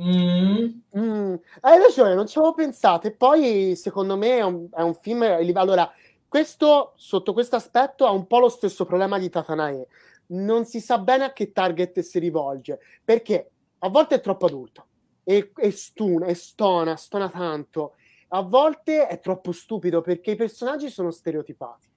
Mm. 0.02 0.68
Mm. 0.98 1.36
Hai 1.60 1.80
ragione, 1.80 2.16
non 2.16 2.28
ci 2.28 2.38
avevo 2.38 2.54
pensato. 2.54 3.08
E 3.08 3.12
poi, 3.12 3.76
secondo 3.76 4.16
me, 4.16 4.38
è 4.38 4.44
un, 4.44 4.70
è 4.72 4.82
un 4.82 4.96
film. 4.96 5.24
Allora, 5.56 5.92
questo, 6.26 6.94
sotto 6.96 7.34
questo 7.34 7.58
aspetto, 7.58 8.06
ha 8.06 8.12
un 8.12 8.28
po' 8.28 8.40
lo 8.40 8.50
stesso 8.50 8.86
problema 8.86 9.20
di 9.20 9.30
Tatanae. 9.30 9.88
Non 10.28 10.66
si 10.66 10.80
sa 10.80 11.00
bene 11.00 11.26
a 11.26 11.34
che 11.34 11.52
target 11.52 12.00
si 12.00 12.18
rivolge, 12.18 12.80
perché 13.04 13.52
a 13.80 13.90
volte 13.90 14.16
è 14.16 14.22
troppo 14.22 14.46
adulto 14.46 14.86
e, 15.26 15.52
e 15.54 15.72
stuna, 15.72 16.28
e 16.28 16.36
stona, 16.36 16.96
stona 16.96 17.28
tanto. 17.30 17.96
A 18.30 18.42
volte 18.42 19.08
è 19.08 19.20
troppo 19.20 19.52
stupido 19.52 20.02
perché 20.02 20.32
i 20.32 20.36
personaggi 20.36 20.90
sono 20.90 21.12
stereotipati. 21.12 21.88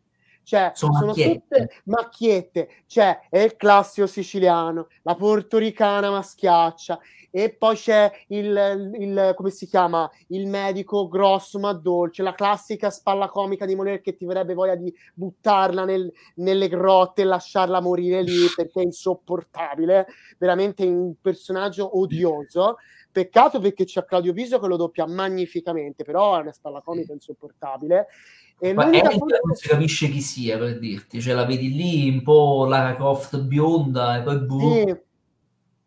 Cioè, 0.42 0.72
sono, 0.74 0.94
sono 0.94 1.06
macchiette. 1.08 1.40
tutte 1.40 1.82
macchiette. 1.84 2.70
Cioè, 2.86 3.28
è 3.28 3.40
il 3.40 3.56
classico 3.56 4.06
siciliano, 4.06 4.88
la 5.02 5.14
portoricana 5.14 6.10
maschiaccia, 6.10 6.98
e 7.30 7.50
poi 7.50 7.76
c'è 7.76 8.10
il, 8.28 8.92
il, 8.98 9.32
come 9.36 9.50
si 9.50 9.66
chiama? 9.66 10.10
Il 10.28 10.46
medico 10.46 11.08
grosso 11.08 11.58
ma 11.58 11.72
dolce 11.72 12.22
la 12.22 12.34
classica 12.34 12.90
spalla 12.90 13.28
comica 13.28 13.66
di 13.66 13.74
Moner 13.74 14.00
che 14.00 14.16
ti 14.16 14.24
verrebbe 14.24 14.54
voglia 14.54 14.76
di 14.76 14.92
buttarla 15.12 15.84
nel, 15.84 16.10
nelle 16.36 16.68
grotte 16.68 17.22
e 17.22 17.24
lasciarla 17.26 17.80
morire 17.80 18.22
lì 18.22 18.46
perché 18.54 18.80
è 18.80 18.84
insopportabile 18.84 20.06
veramente 20.38 20.86
un 20.86 21.14
personaggio 21.20 21.98
odioso. 21.98 22.76
Peccato 23.10 23.58
perché 23.58 23.84
c'è 23.84 24.04
Claudio 24.04 24.32
Viso 24.32 24.58
che 24.58 24.66
lo 24.66 24.76
doppia 24.76 25.06
magnificamente 25.06 26.04
però 26.04 26.38
è 26.38 26.42
una 26.42 26.52
spalla 26.52 26.80
comica 26.80 27.12
insopportabile. 27.12 28.06
E 28.60 28.72
Ma 28.72 28.90
è 28.90 29.00
cosa... 29.02 29.38
non 29.44 29.54
si 29.54 29.68
capisce 29.68 30.08
chi 30.08 30.20
sia 30.20 30.58
per 30.58 30.78
dirti, 30.78 31.20
cioè 31.20 31.34
la 31.34 31.44
vedi 31.44 31.74
lì 31.74 32.08
un 32.08 32.22
po' 32.22 32.64
Lara 32.66 32.96
Croft 32.96 33.38
bionda 33.42 34.18
e 34.18 34.22
poi 34.22 34.38
boh. 34.40 34.72
Sì 34.72 35.06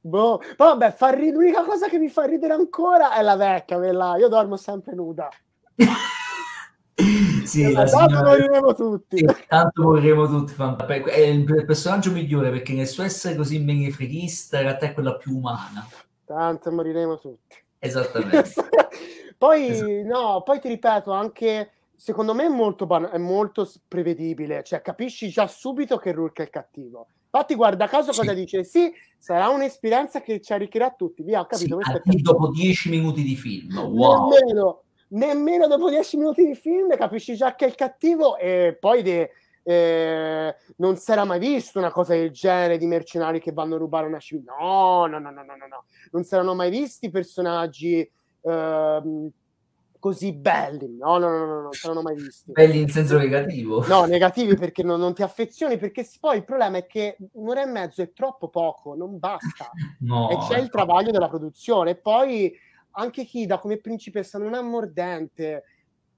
Boh, 0.03 0.41
vabbè, 0.57 0.91
fa 0.93 1.09
ridere. 1.09 1.37
L'unica 1.37 1.63
cosa 1.63 1.87
che 1.87 1.99
mi 1.99 2.09
fa 2.09 2.25
ridere 2.25 2.53
ancora 2.53 3.13
è 3.15 3.21
la 3.21 3.35
vecchia, 3.35 3.77
quella. 3.77 4.17
Io 4.17 4.27
dormo 4.27 4.57
sempre 4.57 4.95
nuda. 4.95 5.29
sì, 7.45 7.71
la 7.71 7.83
tanto 7.85 8.23
moriremo 8.23 8.73
tutti. 8.73 9.17
Sì, 9.17 9.25
tanto 9.47 9.83
moriremo 9.83 10.27
tutti. 10.27 10.53
È 10.55 11.19
il 11.19 11.65
personaggio 11.65 12.11
migliore 12.11 12.49
perché 12.49 12.73
nel 12.73 12.87
suo 12.87 13.03
essere 13.03 13.35
così 13.35 13.59
menefreghista, 13.59 14.57
in 14.57 14.63
realtà 14.63 14.87
è 14.87 14.93
quella 14.93 15.15
più 15.15 15.37
umana. 15.37 15.87
Tanto 16.25 16.71
moriremo 16.71 17.19
tutti. 17.19 17.55
Esattamente. 17.77 18.51
poi, 19.37 19.67
esatto. 19.67 19.91
no, 20.05 20.41
poi 20.43 20.59
ti 20.59 20.67
ripeto, 20.67 21.11
anche 21.11 21.71
secondo 21.95 22.33
me 22.33 22.45
è 22.45 22.49
molto, 22.49 22.87
ban- 22.87 23.09
è 23.11 23.19
molto 23.19 23.69
prevedibile. 23.87 24.63
Cioè, 24.63 24.81
capisci 24.81 25.29
già 25.29 25.45
subito 25.45 25.97
che 25.97 26.11
Rourke 26.11 26.41
è 26.41 26.45
il 26.45 26.51
cattivo 26.51 27.07
Infatti, 27.33 27.55
guarda 27.55 27.87
caso 27.87 28.11
cosa 28.11 28.33
dice? 28.33 28.65
Sì, 28.65 28.91
sarà 29.17 29.47
un'esperienza 29.47 30.21
che 30.21 30.41
ci 30.41 30.51
arricchirà 30.51 30.91
tutti. 30.91 31.23
Via, 31.23 31.39
ho 31.39 31.45
capito. 31.45 31.79
Sì, 32.03 32.21
dopo 32.21 32.49
dieci 32.49 32.89
minuti 32.89 33.23
di 33.23 33.37
film, 33.37 33.77
wow. 33.77 34.29
Nemmeno, 34.29 34.81
nemmeno 35.09 35.67
dopo 35.67 35.89
dieci 35.89 36.17
minuti 36.17 36.45
di 36.45 36.55
film 36.55 36.95
capisci 36.97 37.35
già 37.35 37.55
che 37.55 37.65
è 37.65 37.67
il 37.69 37.75
cattivo 37.75 38.35
e 38.37 38.75
poi 38.77 39.01
de, 39.01 39.31
eh, 39.63 40.55
non 40.77 40.97
si 40.97 41.11
era 41.11 41.23
mai 41.23 41.39
visto 41.39 41.79
una 41.79 41.91
cosa 41.91 42.15
del 42.15 42.31
genere 42.31 42.77
di 42.77 42.85
mercenari 42.85 43.39
che 43.39 43.53
vanno 43.53 43.75
a 43.75 43.77
rubare 43.77 44.07
una 44.07 44.19
civiltà. 44.19 44.53
No, 44.59 45.05
no, 45.05 45.17
no, 45.17 45.31
no, 45.31 45.43
no, 45.43 45.55
no, 45.55 45.85
Non 46.11 46.25
si 46.25 46.33
erano 46.33 46.53
mai 46.53 46.69
visti 46.69 47.09
personaggi 47.09 47.99
eh, 48.41 49.01
così 50.01 50.33
belli. 50.33 50.97
No, 50.97 51.19
no, 51.19 51.29
no, 51.29 51.45
no, 51.45 51.61
non 51.61 51.71
saranno 51.73 52.01
mai 52.01 52.15
visti. 52.15 52.51
Belli 52.51 52.81
in 52.81 52.89
senso 52.89 53.19
negativo. 53.19 53.85
No, 53.87 54.05
negativi 54.05 54.55
perché 54.55 54.81
non, 54.81 54.99
non, 54.99 55.13
ti 55.13 55.21
affezioni, 55.21 55.77
perché 55.77 56.09
poi 56.19 56.37
il 56.37 56.43
problema 56.43 56.79
è 56.79 56.87
che 56.87 57.17
un'ora 57.33 57.61
e 57.61 57.67
mezzo 57.67 58.01
è 58.01 58.11
troppo 58.11 58.49
poco, 58.49 58.95
non 58.95 59.19
basta. 59.19 59.69
No, 60.01 60.31
e 60.31 60.37
c'è 60.47 60.57
il 60.57 60.65
ecco. 60.65 60.77
travaglio 60.77 61.11
della 61.11 61.29
produzione. 61.29 61.91
E 61.91 61.95
poi 61.95 62.51
anche 62.93 63.23
Kida 63.23 63.59
come 63.59 63.77
principessa 63.77 64.39
non 64.39 64.55
è 64.55 64.61
mordente 64.61 65.63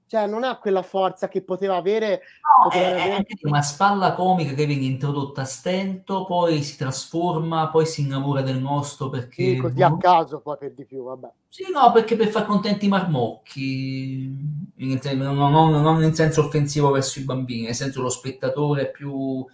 cioè 0.06 0.26
non 0.26 0.44
ha 0.44 0.58
quella 0.58 0.82
forza 0.82 1.28
che 1.28 1.42
poteva 1.42 1.76
avere, 1.76 2.20
no, 2.40 2.68
poteva 2.68 2.88
è, 2.88 3.00
avere... 3.00 3.26
una 3.42 3.62
spalla 3.62 4.14
comica 4.14 4.52
che 4.52 4.66
viene 4.66 4.84
introdotta 4.84 5.42
a 5.42 5.46
stento 5.46 6.24
poi 6.26 6.62
si 6.62 6.76
trasforma 6.76 7.68
poi 7.68 7.86
si 7.86 8.02
innamora 8.02 8.42
del 8.42 8.58
nostro 8.58 9.08
perché 9.08 9.54
sì, 9.54 9.56
così 9.56 9.82
a 9.82 9.96
caso 9.96 10.40
poi 10.40 10.58
per 10.58 10.72
di 10.74 10.84
più 10.84 11.04
vabbè. 11.04 11.30
Sì 11.48 11.64
no 11.72 11.90
perché 11.92 12.16
per 12.16 12.28
far 12.28 12.44
contenti 12.46 12.86
i 12.86 12.88
marmocchi 12.88 14.36
in, 14.76 15.00
non, 15.14 15.36
non, 15.36 15.82
non 15.82 16.02
in 16.02 16.14
senso 16.14 16.44
offensivo 16.44 16.90
verso 16.90 17.18
i 17.18 17.24
bambini 17.24 17.62
nel 17.62 17.74
senso 17.74 18.02
lo 18.02 18.10
spettatore 18.10 18.90
più 18.90 19.44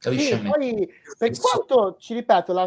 Capisci 0.00 0.34
sì, 0.34 0.38
poi, 0.38 0.88
per 1.18 1.30
quanto, 1.38 1.96
ci 1.98 2.14
ripeto, 2.14 2.54
la, 2.54 2.66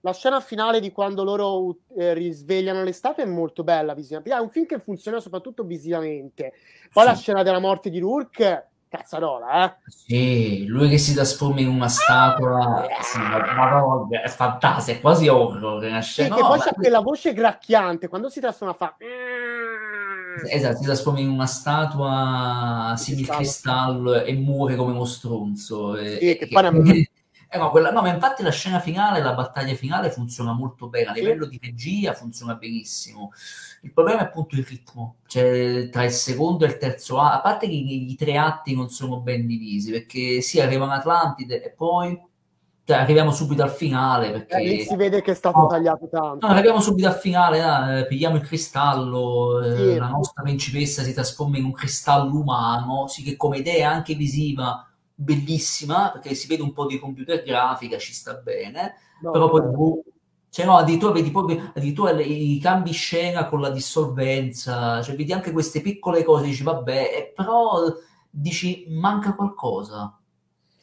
la, 0.00 0.12
scena 0.12 0.40
finale 0.40 0.80
di 0.80 0.92
quando 0.92 1.24
loro 1.24 1.78
eh, 1.96 2.12
risvegliano 2.12 2.84
l'estate 2.84 3.22
è 3.22 3.26
molto 3.26 3.64
bella 3.64 3.94
visivamente. 3.94 4.36
È 4.36 4.38
un 4.38 4.50
film 4.50 4.66
che 4.66 4.78
funziona 4.80 5.18
soprattutto 5.18 5.64
visivamente. 5.64 6.52
Poi 6.92 7.04
sì. 7.04 7.08
la 7.08 7.16
scena 7.16 7.42
della 7.42 7.58
morte 7.58 7.88
di 7.88 7.98
Rourke, 8.00 8.68
cazzarola, 8.86 9.64
eh? 9.64 9.76
Sì, 9.86 10.66
lui 10.66 10.90
che 10.90 10.98
si 10.98 11.14
trasforma 11.14 11.60
in 11.60 11.68
una 11.68 11.88
statua, 11.88 12.86
ah, 12.86 13.02
sì, 13.02 13.18
ma, 13.18 13.38
ma, 13.54 14.06
è 14.22 14.28
fantastica, 14.28 14.98
è 14.98 15.00
quasi 15.00 15.26
horror. 15.26 16.02
Sì, 16.02 16.28
no, 16.28 16.36
che 16.36 16.42
poi 16.42 16.58
ma... 16.58 16.64
c'è 16.64 16.74
quella 16.74 17.00
voce 17.00 17.32
gracchiante, 17.32 18.08
quando 18.08 18.28
si 18.28 18.40
trasforma 18.40 18.74
fa... 18.74 18.94
Esatto, 20.48 20.78
si 20.78 20.84
trasforma 20.84 21.20
in 21.20 21.28
una 21.28 21.46
statua 21.46 22.94
simile 22.96 23.28
cristallo 23.28 24.22
e 24.22 24.32
muore 24.34 24.76
come 24.76 24.92
uno 24.92 25.04
stronzo. 25.04 25.96
E, 25.96 26.18
sì, 26.20 26.36
che 26.36 26.48
è... 26.48 27.08
Eh 27.54 27.58
no, 27.58 27.70
quella, 27.70 27.92
no, 27.92 28.02
ma 28.02 28.12
infatti 28.12 28.42
la 28.42 28.50
scena 28.50 28.80
finale, 28.80 29.22
la 29.22 29.32
battaglia 29.32 29.76
finale 29.76 30.10
funziona 30.10 30.52
molto 30.52 30.88
bene, 30.88 31.10
a 31.10 31.12
livello 31.12 31.46
di 31.46 31.56
regia 31.62 32.12
funziona 32.12 32.56
benissimo. 32.56 33.30
Il 33.82 33.92
problema 33.92 34.22
è 34.22 34.24
appunto 34.24 34.56
il 34.56 34.64
ritmo, 34.64 35.18
cioè 35.28 35.88
tra 35.88 36.02
il 36.02 36.10
secondo 36.10 36.64
e 36.64 36.68
il 36.68 36.78
terzo 36.78 37.20
atto, 37.20 37.36
a 37.36 37.40
parte 37.40 37.68
che 37.68 37.74
i, 37.74 38.10
i 38.10 38.16
tre 38.16 38.36
atti 38.38 38.74
non 38.74 38.88
sono 38.90 39.20
ben 39.20 39.46
divisi, 39.46 39.92
perché 39.92 40.40
sì, 40.40 40.60
arrivano 40.60 40.94
Atlantide 40.94 41.62
e 41.62 41.70
poi 41.70 42.20
cioè, 42.86 42.98
arriviamo 42.98 43.32
subito 43.32 43.62
al 43.62 43.70
finale 43.70 44.30
perché 44.30 44.62
eh, 44.62 44.84
si 44.84 44.94
vede 44.94 45.22
che 45.22 45.30
è 45.30 45.34
stato 45.34 45.58
no, 45.58 45.66
tagliato 45.68 46.06
tanto. 46.06 46.46
No, 46.46 46.52
arriviamo 46.52 46.80
subito 46.80 47.08
al 47.08 47.14
finale, 47.14 48.00
eh, 48.00 48.06
pigliamo 48.06 48.36
il 48.36 48.42
cristallo, 48.42 49.62
eh, 49.62 49.74
sì. 49.74 49.96
la 49.96 50.08
nostra 50.08 50.42
principessa 50.42 51.02
si 51.02 51.14
trasforma 51.14 51.56
in 51.56 51.64
un 51.64 51.72
cristallo 51.72 52.38
umano, 52.38 53.06
sì 53.08 53.22
che 53.22 53.36
come 53.36 53.56
idea 53.56 53.90
anche 53.90 54.14
visiva 54.14 54.86
bellissima 55.14 56.10
perché 56.10 56.34
si 56.34 56.46
vede 56.46 56.62
un 56.62 56.74
po' 56.74 56.84
di 56.84 56.98
computer 56.98 57.42
grafica, 57.42 57.96
ci 57.96 58.12
sta 58.12 58.34
bene, 58.34 58.96
no, 59.22 59.30
però 59.30 59.48
poi 59.48 59.62
boh, 59.62 60.02
cioè 60.50 60.66
no, 60.66 60.76
addirittura 60.76 61.12
vedi 61.12 61.30
proprio 61.30 61.72
addirittura 61.74 62.12
le, 62.12 62.24
i 62.24 62.58
cambi 62.58 62.92
scena 62.92 63.48
con 63.48 63.62
la 63.62 63.70
dissolvenza, 63.70 65.00
cioè 65.00 65.16
vedi 65.16 65.32
anche 65.32 65.52
queste 65.52 65.80
piccole 65.80 66.22
cose, 66.22 66.44
dici 66.44 66.62
vabbè, 66.62 67.32
però 67.34 67.84
dici 68.28 68.84
manca 68.88 69.34
qualcosa 69.34 70.18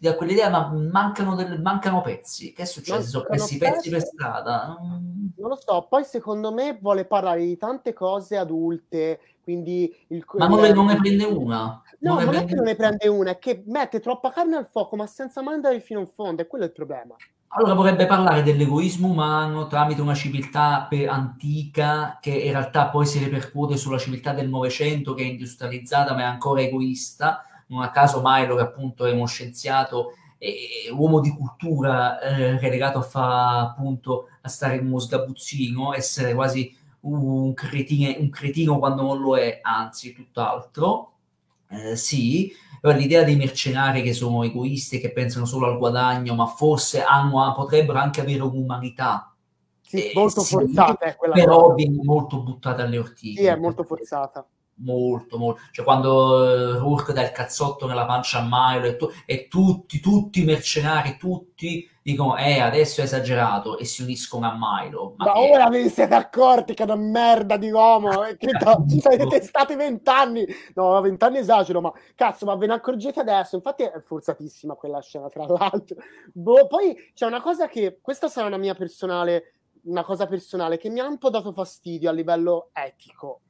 ti 0.01 0.07
dà 0.07 0.15
quell'idea, 0.15 0.49
ma 0.49 0.67
mancano, 0.73 1.35
delle, 1.35 1.59
mancano 1.59 2.01
pezzi. 2.01 2.53
Che 2.53 2.63
è 2.63 2.65
successo? 2.65 3.07
Sono 3.07 3.25
persi 3.29 3.59
pezzi 3.59 3.91
per 3.91 4.01
strada? 4.01 4.75
Non... 4.79 5.33
lo 5.35 5.55
so. 5.55 5.85
Poi 5.87 6.03
secondo 6.03 6.51
me 6.51 6.75
vuole 6.81 7.05
parlare 7.05 7.45
di 7.45 7.55
tante 7.55 7.93
cose 7.93 8.35
adulte, 8.35 9.19
quindi 9.43 9.95
il, 10.07 10.25
ma 10.37 10.47
non, 10.47 10.61
le, 10.61 10.73
non 10.73 10.87
ne 10.87 10.95
prende 10.95 11.25
una. 11.25 11.79
No, 11.99 12.15
non, 12.15 12.25
non 12.25 12.33
è 12.33 12.45
che 12.45 12.55
non 12.55 12.65
ne 12.65 12.75
prende 12.75 13.07
una, 13.07 13.29
è 13.29 13.37
che 13.37 13.61
mette 13.67 13.99
troppa 13.99 14.31
carne 14.31 14.55
al 14.55 14.65
fuoco, 14.65 14.95
ma 14.95 15.05
senza 15.05 15.43
mai 15.43 15.53
andare 15.53 15.79
fino 15.79 15.99
in 15.99 16.07
fondo, 16.07 16.41
e 16.41 16.47
quello 16.47 16.63
è 16.63 16.67
il 16.67 16.73
problema. 16.73 17.15
Allora 17.49 17.75
vorrebbe 17.75 18.07
parlare 18.07 18.41
dell'egoismo 18.41 19.07
umano 19.07 19.67
tramite 19.67 20.01
una 20.01 20.15
civiltà 20.15 20.87
antica 21.09 22.17
che 22.19 22.31
in 22.31 22.53
realtà 22.53 22.87
poi 22.87 23.05
si 23.05 23.19
ripercuote 23.19 23.77
sulla 23.77 23.99
civiltà 23.99 24.31
del 24.31 24.49
Novecento 24.49 25.13
che 25.13 25.23
è 25.23 25.27
industrializzata 25.27 26.13
ma 26.13 26.21
è 26.21 26.23
ancora 26.23 26.61
egoista 26.61 27.45
non 27.71 27.81
a 27.81 27.89
caso 27.89 28.21
Milo, 28.23 28.55
che 28.55 28.61
appunto 28.61 29.05
è 29.05 29.11
uno 29.11 29.25
scienziato 29.25 30.13
e 30.37 30.89
uomo 30.91 31.19
di 31.19 31.29
cultura 31.29 32.19
eh, 32.19 32.59
relegato 32.59 32.99
a 32.99 33.03
fa 33.03 33.59
appunto 33.59 34.27
a 34.41 34.49
stare 34.49 34.75
in 34.75 34.87
uno 34.87 34.99
sgabuzzino, 34.99 35.93
essere 35.93 36.33
quasi 36.33 36.75
un, 37.01 37.53
cretine, 37.53 38.17
un 38.19 38.29
cretino 38.29 38.77
quando 38.77 39.03
non 39.03 39.19
lo 39.19 39.37
è, 39.37 39.59
anzi 39.61 40.13
tutt'altro. 40.13 41.11
Eh, 41.69 41.95
sì, 41.95 42.51
però 42.81 42.97
l'idea 42.97 43.23
dei 43.23 43.37
mercenari 43.37 44.01
che 44.01 44.13
sono 44.13 44.43
egoisti 44.43 44.99
che 44.99 45.13
pensano 45.13 45.45
solo 45.45 45.67
al 45.67 45.77
guadagno, 45.77 46.35
ma 46.35 46.47
forse 46.47 47.01
hanno, 47.01 47.53
potrebbero 47.55 47.99
anche 47.99 48.19
avere 48.19 48.41
un'umanità. 48.41 49.33
Sì, 49.79 50.09
eh, 50.09 50.11
molto 50.13 50.41
sì, 50.41 50.55
forzata, 50.55 51.15
quella 51.15 51.33
però 51.35 51.73
viene 51.73 51.99
molto 52.03 52.41
buttata 52.41 52.83
alle 52.83 52.97
ortiche. 52.97 53.41
Sì, 53.41 53.47
è 53.47 53.55
molto 53.55 53.83
forzata 53.83 54.45
molto, 54.83 55.37
molto. 55.37 55.61
Cioè, 55.71 55.85
quando 55.85 56.77
Rourke 56.79 57.13
dà 57.13 57.23
il 57.23 57.31
cazzotto 57.31 57.87
nella 57.87 58.05
pancia 58.05 58.39
a 58.39 58.47
Milo 58.49 58.85
e, 58.87 58.95
tu, 58.95 59.09
e, 59.25 59.47
tutti, 59.47 59.99
tutti 59.99 60.41
i 60.41 60.45
mercenari, 60.45 61.17
tutti 61.17 61.87
dicono, 62.03 62.35
eh, 62.37 62.59
adesso 62.59 63.01
è 63.01 63.03
esagerato 63.03 63.77
e 63.77 63.85
si 63.85 64.01
uniscono 64.01 64.47
a 64.47 64.57
Milo. 64.57 65.13
Ma, 65.17 65.25
Ma 65.25 65.33
è... 65.33 65.51
ora 65.51 65.69
vi 65.69 65.87
siete 65.89 66.15
accorti 66.15 66.73
che 66.73 66.83
è 66.83 66.85
una 66.85 66.95
merda 66.95 67.57
di 67.57 67.71
uomo, 67.71 68.25
eh, 68.25 68.37
che 68.37 68.49
ci 68.89 68.99
siete 68.99 69.41
stati 69.41 69.75
vent'anni. 69.75 70.45
No, 70.75 70.99
vent'anni 71.01 71.37
esagero, 71.37 71.81
ma 71.81 71.91
cazzo, 72.15 72.45
ma 72.45 72.55
ve 72.55 72.67
ne 72.67 72.73
accorgete 72.73 73.19
adesso? 73.19 73.55
Infatti 73.55 73.83
è 73.83 74.01
forzatissima 74.03 74.75
quella 74.75 75.01
scena, 75.01 75.29
tra 75.29 75.45
l'altro. 75.45 75.97
Boh, 76.33 76.67
poi 76.67 76.95
c'è 77.13 77.25
una 77.25 77.41
cosa 77.41 77.67
che, 77.67 77.99
questa 78.01 78.27
sarà 78.27 78.47
una 78.47 78.57
mia 78.57 78.73
personale, 78.73 79.53
una 79.83 80.03
cosa 80.03 80.25
personale, 80.25 80.77
che 80.77 80.89
mi 80.89 80.99
ha 80.99 81.07
un 81.07 81.17
po' 81.17 81.29
dato 81.29 81.51
fastidio 81.51 82.09
a 82.09 82.13
livello 82.13 82.69
etico 82.73 83.41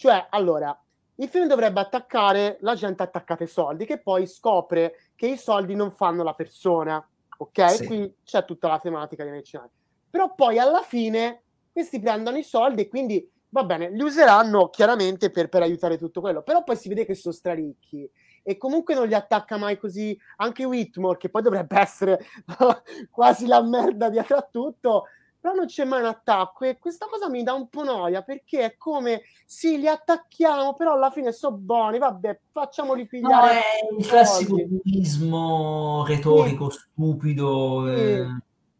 cioè, 0.00 0.28
allora, 0.30 0.74
il 1.16 1.28
film 1.28 1.46
dovrebbe 1.46 1.78
attaccare 1.78 2.56
la 2.62 2.74
gente 2.74 3.02
attaccata 3.02 3.42
ai 3.42 3.50
soldi, 3.50 3.84
che 3.84 4.00
poi 4.00 4.26
scopre 4.26 5.10
che 5.14 5.26
i 5.26 5.36
soldi 5.36 5.74
non 5.74 5.90
fanno 5.90 6.22
la 6.22 6.32
persona, 6.32 7.06
ok? 7.36 7.70
Sì. 7.70 7.86
Quindi 7.86 8.14
c'è 8.24 8.46
tutta 8.46 8.68
la 8.68 8.78
tematica 8.78 9.24
dei 9.24 9.32
medicinali. 9.32 9.68
Però 10.08 10.34
poi 10.34 10.58
alla 10.58 10.80
fine 10.80 11.42
questi 11.70 12.00
prendono 12.00 12.38
i 12.38 12.42
soldi 12.42 12.80
e 12.80 12.88
quindi 12.88 13.30
va 13.50 13.62
bene, 13.64 13.90
li 13.90 14.00
useranno 14.00 14.70
chiaramente 14.70 15.30
per, 15.30 15.50
per 15.50 15.60
aiutare 15.60 15.98
tutto 15.98 16.22
quello, 16.22 16.40
però 16.40 16.64
poi 16.64 16.76
si 16.76 16.88
vede 16.88 17.04
che 17.04 17.14
sono 17.14 17.34
straricchi 17.34 18.10
e 18.42 18.56
comunque 18.56 18.94
non 18.94 19.06
li 19.06 19.12
attacca 19.12 19.58
mai 19.58 19.76
così. 19.76 20.18
Anche 20.36 20.64
Whitmore, 20.64 21.18
che 21.18 21.28
poi 21.28 21.42
dovrebbe 21.42 21.78
essere 21.78 22.24
quasi 23.12 23.46
la 23.46 23.60
merda 23.60 24.08
dietro 24.08 24.38
a 24.38 24.48
tutto, 24.50 25.04
però 25.40 25.54
non 25.54 25.66
c'è 25.66 25.84
mai 25.84 26.00
un 26.00 26.06
attacco 26.06 26.66
e 26.66 26.78
questa 26.78 27.06
cosa 27.06 27.30
mi 27.30 27.42
dà 27.42 27.54
un 27.54 27.68
po' 27.68 27.82
noia 27.82 28.22
perché 28.22 28.64
è 28.64 28.76
come 28.76 29.22
sì 29.46 29.78
li 29.78 29.88
attacchiamo 29.88 30.74
però 30.74 30.92
alla 30.92 31.10
fine 31.10 31.32
sono 31.32 31.56
buoni 31.56 31.98
vabbè 31.98 32.40
facciamoli 32.52 33.06
pigliare 33.06 33.54
no, 33.54 33.60
è 33.60 33.92
un 33.92 34.02
classico 34.02 34.56
populismo 34.56 36.04
retorico 36.06 36.68
sì. 36.68 36.78
stupido 36.78 37.84
sì. 37.86 38.02
Eh. 38.02 38.26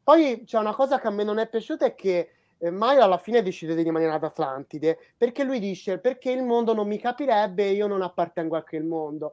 poi 0.04 0.42
c'è 0.44 0.58
una 0.58 0.74
cosa 0.74 1.00
che 1.00 1.06
a 1.06 1.10
me 1.10 1.24
non 1.24 1.38
è 1.38 1.48
piaciuta 1.48 1.86
è 1.86 1.94
che 1.94 2.30
eh, 2.58 2.70
Maio 2.70 3.02
alla 3.02 3.18
fine 3.18 3.42
decide 3.42 3.74
di 3.74 3.82
rimanere 3.82 4.12
ad 4.12 4.22
Atlantide 4.22 4.98
perché 5.16 5.44
lui 5.44 5.60
dice 5.60 5.98
perché 5.98 6.30
il 6.30 6.44
mondo 6.44 6.74
non 6.74 6.86
mi 6.86 6.98
capirebbe 6.98 7.68
e 7.68 7.72
io 7.72 7.86
non 7.86 8.02
appartengo 8.02 8.54
a 8.56 8.62
quel 8.62 8.84
mondo 8.84 9.32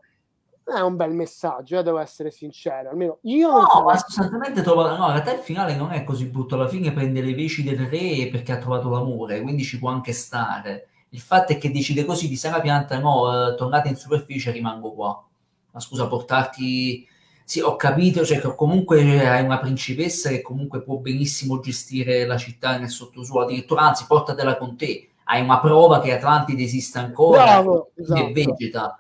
è 0.76 0.82
un 0.82 0.96
bel 0.96 1.14
messaggio, 1.14 1.80
eh, 1.80 1.84
devo 1.84 2.00
essere 2.00 2.30
sincero. 2.32 2.90
Almeno 2.90 3.20
io 3.22 3.50
no, 3.50 3.68
non 3.74 3.84
ma 3.84 3.98
sostanzialmente 3.98 4.62
trova, 4.62 4.96
no, 4.98 5.06
in 5.06 5.12
realtà 5.14 5.34
il 5.34 5.40
finale 5.40 5.76
non 5.76 5.92
è 5.92 6.04
così 6.04 6.26
brutto. 6.26 6.56
Alla 6.56 6.68
fine 6.68 6.92
prende 6.92 7.22
le 7.22 7.34
veci 7.34 7.64
del 7.64 7.88
re 7.88 8.28
perché 8.32 8.52
ha 8.52 8.58
trovato 8.58 8.90
l'amore, 8.90 9.42
quindi 9.42 9.64
ci 9.64 9.80
può 9.80 9.90
anche 9.90 10.14
stare. 10.14 10.88
Il 11.10 11.20
fatto 11.20 11.54
è 11.54 11.58
che 11.58 11.72
decide 11.72 12.04
così 12.04 12.28
di 12.28 12.36
Sara 12.36 12.60
Pianta: 12.60 13.00
no, 13.00 13.50
eh, 13.50 13.56
tornate 13.56 13.88
in 13.88 13.96
superficie, 13.96 14.52
rimango 14.52 14.94
qua. 14.94 15.24
Ma 15.72 15.80
scusa, 15.80 16.08
portarti. 16.08 17.08
Sì, 17.48 17.62
ho 17.62 17.78
capito, 17.78 18.26
cioè 18.26 18.42
che 18.42 18.56
comunque 18.56 19.26
hai 19.26 19.42
una 19.42 19.60
principessa 19.60 20.28
che 20.28 20.42
comunque 20.42 20.82
può 20.82 20.98
benissimo 20.98 21.62
gestire 21.62 22.26
la 22.26 22.36
città 22.36 22.78
nel 22.78 22.90
sottosuolo, 22.90 23.46
addirittura 23.46 23.84
anzi 23.84 24.06
portatela 24.06 24.58
con 24.58 24.76
te, 24.76 25.12
hai 25.24 25.42
una 25.42 25.62
prova 25.62 26.02
che 26.02 26.12
Atlantide 26.12 26.62
esiste 26.64 27.00
ancora 27.00 27.44
Bravo, 27.44 27.92
esatto. 27.96 28.20
e 28.20 28.34
vegeta. 28.34 29.00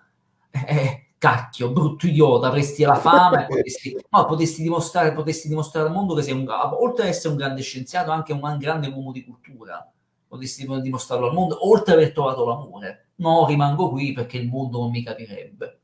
Eh, 0.49 1.06
cacchio, 1.17 1.71
brutto 1.71 2.07
idiota, 2.07 2.47
avresti 2.47 2.83
la 2.83 2.95
fama 2.95 3.43
e 3.43 3.47
potresti, 3.47 3.97
no, 4.09 4.25
potresti, 4.25 4.61
dimostrare, 4.61 5.13
potresti 5.13 5.47
dimostrare 5.47 5.87
al 5.87 5.93
mondo 5.93 6.13
che 6.13 6.21
sei 6.21 6.33
un, 6.33 6.45
oltre 6.47 7.03
ad 7.03 7.09
essere 7.09 7.29
un 7.29 7.37
grande 7.37 7.61
scienziato, 7.61 8.11
anche 8.11 8.33
un 8.33 8.57
grande 8.57 8.87
uomo 8.87 9.11
di 9.11 9.23
cultura. 9.23 9.91
Potresti 10.27 10.67
dimostrarlo 10.81 11.27
al 11.27 11.33
mondo, 11.33 11.67
oltre 11.67 11.93
ad 11.93 11.99
aver 11.99 12.11
trovato 12.11 12.45
l'amore. 12.45 13.11
No, 13.15 13.45
rimango 13.45 13.89
qui 13.89 14.11
perché 14.13 14.37
il 14.37 14.47
mondo 14.47 14.79
non 14.79 14.89
mi 14.91 15.01
capirebbe. 15.01 15.79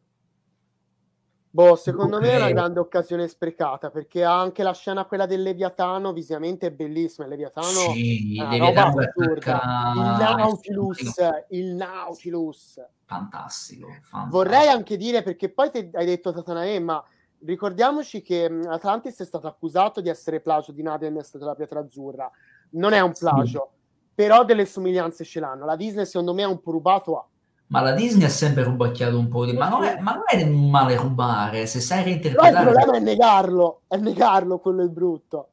Boh, 1.56 1.76
secondo 1.76 2.20
me 2.20 2.32
è 2.32 2.38
una 2.38 2.50
grande 2.50 2.80
occasione 2.80 3.28
sprecata 3.28 3.92
perché 3.92 4.24
anche 4.24 4.64
la 4.64 4.74
scena 4.74 5.06
quella 5.06 5.28
del 5.28 5.44
Leviatano 5.44 6.12
visivamente 6.12 6.66
è 6.66 6.72
bellissima. 6.72 7.26
Il 7.26 7.34
Leviatano 7.34 7.68
sì, 7.68 8.40
è 8.40 8.44
una 8.44 8.58
roba 8.58 8.86
assurda. 8.88 9.62
Il 9.94 10.02
Nautilus, 10.02 11.16
il 11.50 11.76
Nautilus 11.76 12.82
fantastico, 13.06 13.86
fantastico. 14.02 14.30
Vorrei 14.30 14.68
anche 14.68 14.98
dire, 14.98 15.22
perché 15.22 15.50
poi 15.50 15.70
hai 15.94 16.06
detto 16.08 16.34
Tatanae, 16.34 16.80
ma 16.80 17.04
ricordiamoci 17.46 18.24
che 18.24 18.46
Atlantis 18.46 19.20
è 19.20 19.26
stato 19.26 19.46
accusato 19.46 20.02
di 20.02 20.10
essere 20.10 20.42
plagio 20.42 20.72
di 20.72 20.82
Naden 20.82 21.18
è 21.18 21.24
stata 21.24 21.46
la 21.46 21.54
pietra 21.54 21.82
azzurra. 21.82 22.32
Non 22.72 22.94
è 22.94 23.00
un 23.00 23.14
plagio, 23.14 23.74
sì. 23.74 24.08
però 24.16 24.44
delle 24.44 24.66
somiglianze 24.66 25.24
ce 25.24 25.40
l'hanno. 25.40 25.66
La 25.66 25.76
Disney, 25.76 26.08
secondo 26.08 26.34
me, 26.34 26.42
ha 26.42 26.48
un 26.48 26.62
po' 26.62 26.72
rubato 26.72 27.16
a. 27.20 27.28
Ma 27.68 27.81
la 27.81 27.94
Disney 27.94 28.26
ha 28.26 28.30
sempre 28.30 28.64
rubacchiato 28.64 29.18
un 29.18 29.27
po' 29.27 29.45
di... 29.45 29.53
Ma 29.53 29.68
non, 29.68 29.84
è, 29.84 29.99
ma 29.99 30.14
non 30.14 30.23
è 30.27 30.45
male 30.45 30.95
rubare, 30.95 31.65
se 31.65 31.80
sai 31.80 32.03
reinterpretare... 32.03 32.52
Però 32.52 32.69
il 32.69 32.76
problema 32.76 32.98
è 32.98 32.99
negarlo, 32.99 33.81
è 33.88 33.98
negarlo, 33.98 34.60
quello 34.60 34.84
è 34.84 34.88
brutto. 34.88 35.48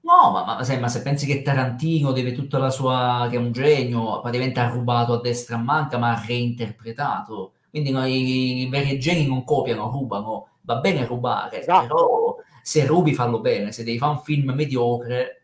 No, 0.00 0.32
ma, 0.32 0.44
ma, 0.44 0.64
sai, 0.64 0.80
ma, 0.80 0.88
se 0.88 1.02
pensi 1.02 1.26
che 1.26 1.42
Tarantino 1.42 2.12
deve 2.12 2.32
tutta 2.32 2.58
la 2.58 2.70
sua, 2.70 3.28
che 3.30 3.36
è 3.36 3.38
un 3.38 3.52
genio, 3.52 4.20
praticamente 4.20 4.58
ha 4.58 4.68
rubato 4.68 5.12
a 5.12 5.20
destra 5.20 5.56
a 5.56 5.60
manca, 5.60 5.98
ma 5.98 6.12
ha 6.12 6.24
reinterpretato. 6.26 7.52
Quindi 7.70 7.90
no, 7.90 8.04
i, 8.04 8.62
i, 8.62 8.68
veri 8.68 8.98
geni 8.98 9.26
non 9.26 9.44
copiano, 9.44 9.90
rubano. 9.90 10.48
Va 10.62 10.76
bene 10.76 11.04
rubare, 11.04 11.60
esatto. 11.60 11.86
però 11.86 12.36
se 12.62 12.86
rubi 12.86 13.14
fallo 13.14 13.40
bene. 13.40 13.72
Se 13.72 13.84
devi 13.84 13.98
fare 13.98 14.12
un 14.12 14.20
film 14.20 14.50
mediocre, 14.50 15.42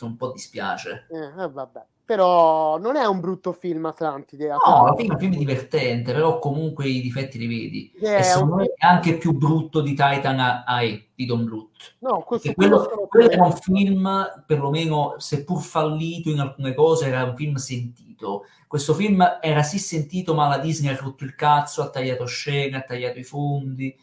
un 0.00 0.16
po' 0.16 0.32
dispiace. 0.32 1.06
Eh, 1.08 1.48
vabbè 1.48 1.86
però 2.04 2.78
non 2.78 2.96
è 2.96 3.04
un 3.06 3.20
brutto 3.20 3.52
film 3.52 3.86
Atlantide. 3.86 4.48
No, 4.48 4.58
alla 4.58 4.94
fine 4.94 5.08
è 5.08 5.12
un 5.12 5.18
film 5.18 5.36
divertente, 5.36 6.12
però 6.12 6.38
comunque 6.38 6.86
i 6.86 7.00
difetti 7.00 7.38
li 7.38 7.46
vedi. 7.46 7.92
Yeah, 7.98 8.18
e 8.18 8.22
secondo 8.22 8.56
me 8.56 8.64
è 8.76 8.86
anche 8.86 9.16
più 9.16 9.32
brutto 9.32 9.80
di 9.80 9.90
Titan 9.90 10.38
AI 10.66 11.10
di 11.14 11.24
Don 11.24 11.44
Bluth. 11.44 11.96
No, 12.00 12.20
questo 12.20 12.52
quello, 12.52 13.06
quello 13.08 13.30
era 13.30 13.44
un 13.44 13.56
film, 13.56 14.44
perlomeno 14.46 15.14
seppur 15.18 15.62
fallito 15.62 16.28
in 16.28 16.40
alcune 16.40 16.74
cose, 16.74 17.06
era 17.06 17.24
un 17.24 17.34
film 17.34 17.54
sentito. 17.54 18.44
Questo 18.66 18.92
film 18.92 19.38
era 19.40 19.62
sì 19.62 19.78
sentito, 19.78 20.34
ma 20.34 20.48
la 20.48 20.58
Disney 20.58 20.92
ha 20.92 20.98
rotto 21.00 21.24
il 21.24 21.34
cazzo, 21.34 21.82
ha 21.82 21.88
tagliato 21.88 22.26
scene, 22.26 22.76
ha 22.76 22.82
tagliato 22.82 23.18
i 23.18 23.24
fondi 23.24 23.96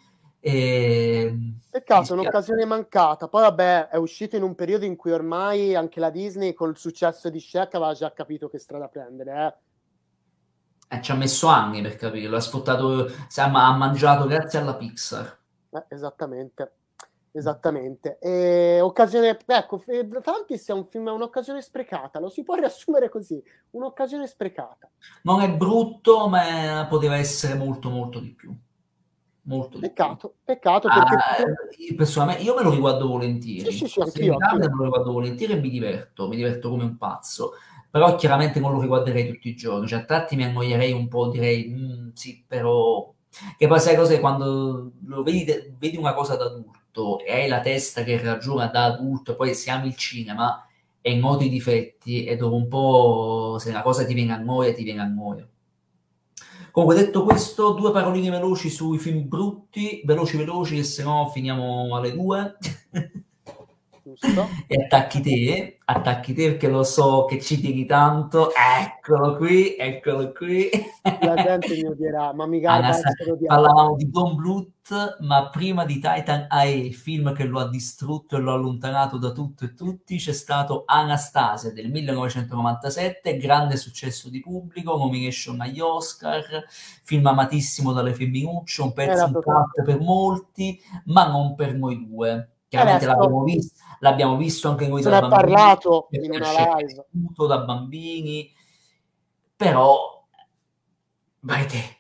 e... 0.44 1.38
Peccato, 1.70 2.10
è 2.10 2.20
un'occasione 2.20 2.66
mancata. 2.66 3.28
Poi, 3.28 3.44
vabbè, 3.44 3.90
è 3.90 3.98
uscito 3.98 4.36
in 4.36 4.44
un 4.44 4.56
periodo 4.56 4.84
in 4.84 4.98
cui 4.98 5.12
ormai 5.12 5.76
anche 5.76 6.00
la 6.00 6.10
Disney, 6.10 6.54
col 6.54 6.76
successo 6.76 7.30
di 7.30 7.40
Shaq, 7.40 7.76
aveva 7.76 7.94
già 7.94 8.12
capito 8.12 8.50
che 8.50 8.58
strada 8.58 8.88
prendere. 8.88 9.60
Eh. 10.90 10.98
Eh, 10.98 11.02
ci 11.02 11.12
ha 11.12 11.16
messo 11.16 11.48
anni 11.48 11.82
per 11.82 11.96
capirlo. 11.96 12.36
Ha 12.36 12.42
sfruttato, 12.42 13.06
insomma, 13.08 13.68
ha 13.68 13.78
mangiato 13.78 14.26
grazie 14.26 14.60
alla 14.60 14.76
Pixar. 14.76 15.40
Eh, 15.70 15.86
esattamente. 15.90 16.74
Esattamente. 17.32 18.18
E, 18.20 18.82
occasione, 18.82 19.38
ecco, 19.46 19.82
Atlantis 20.18 20.68
è 20.68 20.74
un 20.74 20.88
film, 20.88 21.08
è 21.08 21.12
un'occasione 21.12 21.62
sprecata, 21.62 22.20
lo 22.20 22.28
si 22.28 22.44
può 22.44 22.56
riassumere 22.60 23.08
così, 23.08 23.42
un'occasione 23.70 24.28
sprecata. 24.28 24.90
Non 25.22 25.40
è 25.40 25.50
brutto, 25.50 26.28
ma 26.28 26.86
poteva 26.90 27.16
essere 27.16 27.54
molto, 27.54 27.90
molto 27.90 28.20
di 28.20 28.34
più 28.34 28.54
molto 29.44 29.80
peccato, 29.80 30.36
peccato 30.44 30.88
perché 30.88 31.16
ah, 31.16 31.96
personalmente 31.96 32.44
io 32.44 32.56
me 32.56 32.64
lo 32.64 32.72
riguardo 32.72 33.08
volentieri. 33.08 33.72
Sì, 33.72 33.78
sì, 33.80 33.88
sì, 33.88 34.02
anch'io, 34.02 34.38
anch'io. 34.40 34.70
me 34.70 34.76
lo 34.76 34.84
riguardo 34.84 35.12
volentieri 35.12 35.54
e 35.54 35.60
mi 35.60 35.70
diverto 35.70 36.28
mi 36.28 36.36
diverto 36.36 36.70
come 36.70 36.84
un 36.84 36.98
pazzo. 36.98 37.54
Però 37.90 38.16
chiaramente 38.16 38.60
non 38.60 38.72
lo 38.72 38.80
riguarderei 38.80 39.28
tutti 39.28 39.50
i 39.50 39.56
giorni 39.56 39.88
cioè 39.88 40.00
a 40.00 40.06
tratti 40.06 40.36
mi 40.36 40.46
annoierei 40.46 40.94
un 40.94 41.08
po' 41.08 41.30
direi 41.30 41.68
mm, 41.68 42.10
sì 42.14 42.44
però 42.48 43.14
che 43.58 43.68
poi 43.68 43.80
sai 43.80 43.96
cos'è? 43.96 44.20
Quando 44.20 44.92
lo 45.06 45.24
vedi, 45.24 45.74
vedi 45.78 45.98
una 45.98 46.14
cosa 46.14 46.36
da 46.36 46.46
adulto 46.46 47.20
e 47.20 47.34
hai 47.34 47.48
la 47.48 47.62
testa 47.62 48.04
che 48.04 48.22
ragiona 48.22 48.68
da 48.68 48.86
adulto 48.86 49.32
e 49.32 49.36
poi 49.36 49.56
si 49.56 49.70
ama 49.70 49.86
il 49.86 49.96
cinema 49.96 50.66
e 51.00 51.16
noti 51.16 51.46
i 51.46 51.50
difetti 51.50 52.26
e 52.26 52.36
dopo 52.36 52.56
un 52.56 52.68
po' 52.68 53.58
se 53.60 53.70
una 53.70 53.82
cosa 53.82 54.06
ti 54.06 54.14
viene 54.14 54.34
a 54.34 54.38
noia 54.38 54.74
ti 54.74 54.84
viene 54.84 55.02
a 55.02 55.06
noia 55.06 55.48
Comunque, 56.72 56.98
detto 56.98 57.24
questo, 57.24 57.72
due 57.72 57.92
paroline 57.92 58.30
veloci 58.30 58.70
sui 58.70 58.98
film 58.98 59.28
brutti, 59.28 60.02
veloci 60.06 60.38
veloci, 60.38 60.76
che 60.76 60.84
se 60.84 61.04
no 61.04 61.30
finiamo 61.32 61.96
alle 61.96 62.14
due. 62.14 62.58
Giusto. 64.20 64.50
e 64.68 64.84
attacchi 64.84 65.22
te, 65.22 65.78
attacchi 65.86 66.34
te 66.34 66.50
perché 66.50 66.68
lo 66.68 66.84
so 66.84 67.26
che 67.26 67.40
ci 67.40 67.60
tieni 67.60 67.86
tanto. 67.86 68.52
Eccolo 68.54 69.38
qui, 69.38 69.76
eccolo 69.78 70.32
qui. 70.34 70.70
La 71.22 71.36
gente 71.36 71.76
mi 71.76 71.86
odierà, 71.86 72.34
ma 72.34 72.46
mi 72.46 72.60
guarda. 72.60 72.98
Parlavamo 73.46 73.96
di 73.96 74.10
Don 74.10 74.36
Bluth, 74.36 75.18
ma 75.22 75.50
prima 75.50 75.86
di 75.86 75.96
Titan 75.96 76.48
AE, 76.50 76.72
il 76.72 76.94
film 76.94 77.34
che 77.34 77.46
lo 77.46 77.60
ha 77.60 77.70
distrutto 77.70 78.36
e 78.36 78.40
lo 78.40 78.52
ha 78.52 78.56
allontanato 78.56 79.18
da 79.18 79.32
tutto 79.32 79.66
e 79.66 79.74
tutti, 79.74 80.18
c'è 80.18 80.34
stato 80.34 80.84
Anastasia 80.86 81.72
del 81.72 81.90
1997, 81.90 83.38
grande 83.38 83.78
successo 83.78 84.30
di 84.30 84.42
pubblico, 84.42 84.98
nomination 84.98 85.62
agli 85.62 85.80
Oscar, 85.80 86.66
film 87.04 87.26
amatissimo 87.28 87.94
dalle 87.94 88.14
femminucce, 88.14 88.82
un 88.82 88.94
pezzo 88.94 89.26
in 89.26 89.40
per 89.86 90.00
molti, 90.00 90.80
ma 91.06 91.28
non 91.28 91.56
per 91.56 91.76
noi 91.76 92.06
due. 92.06 92.51
Chiaramente 92.72 93.06
l'abbiamo 93.06 93.44
visto 93.44 93.82
l'abbiamo 94.02 94.38
visto 94.38 94.70
anche 94.70 94.88
noi 94.88 95.02
Se 95.02 95.10
da 95.10 95.22
bambini, 95.22 95.42
parlato 95.42 96.08
in 96.12 96.32
una 96.32 96.76
live. 96.76 97.06
da 97.48 97.60
bambini, 97.60 98.54
però 99.56 100.26
vai 101.42 101.66
te. 101.66 101.98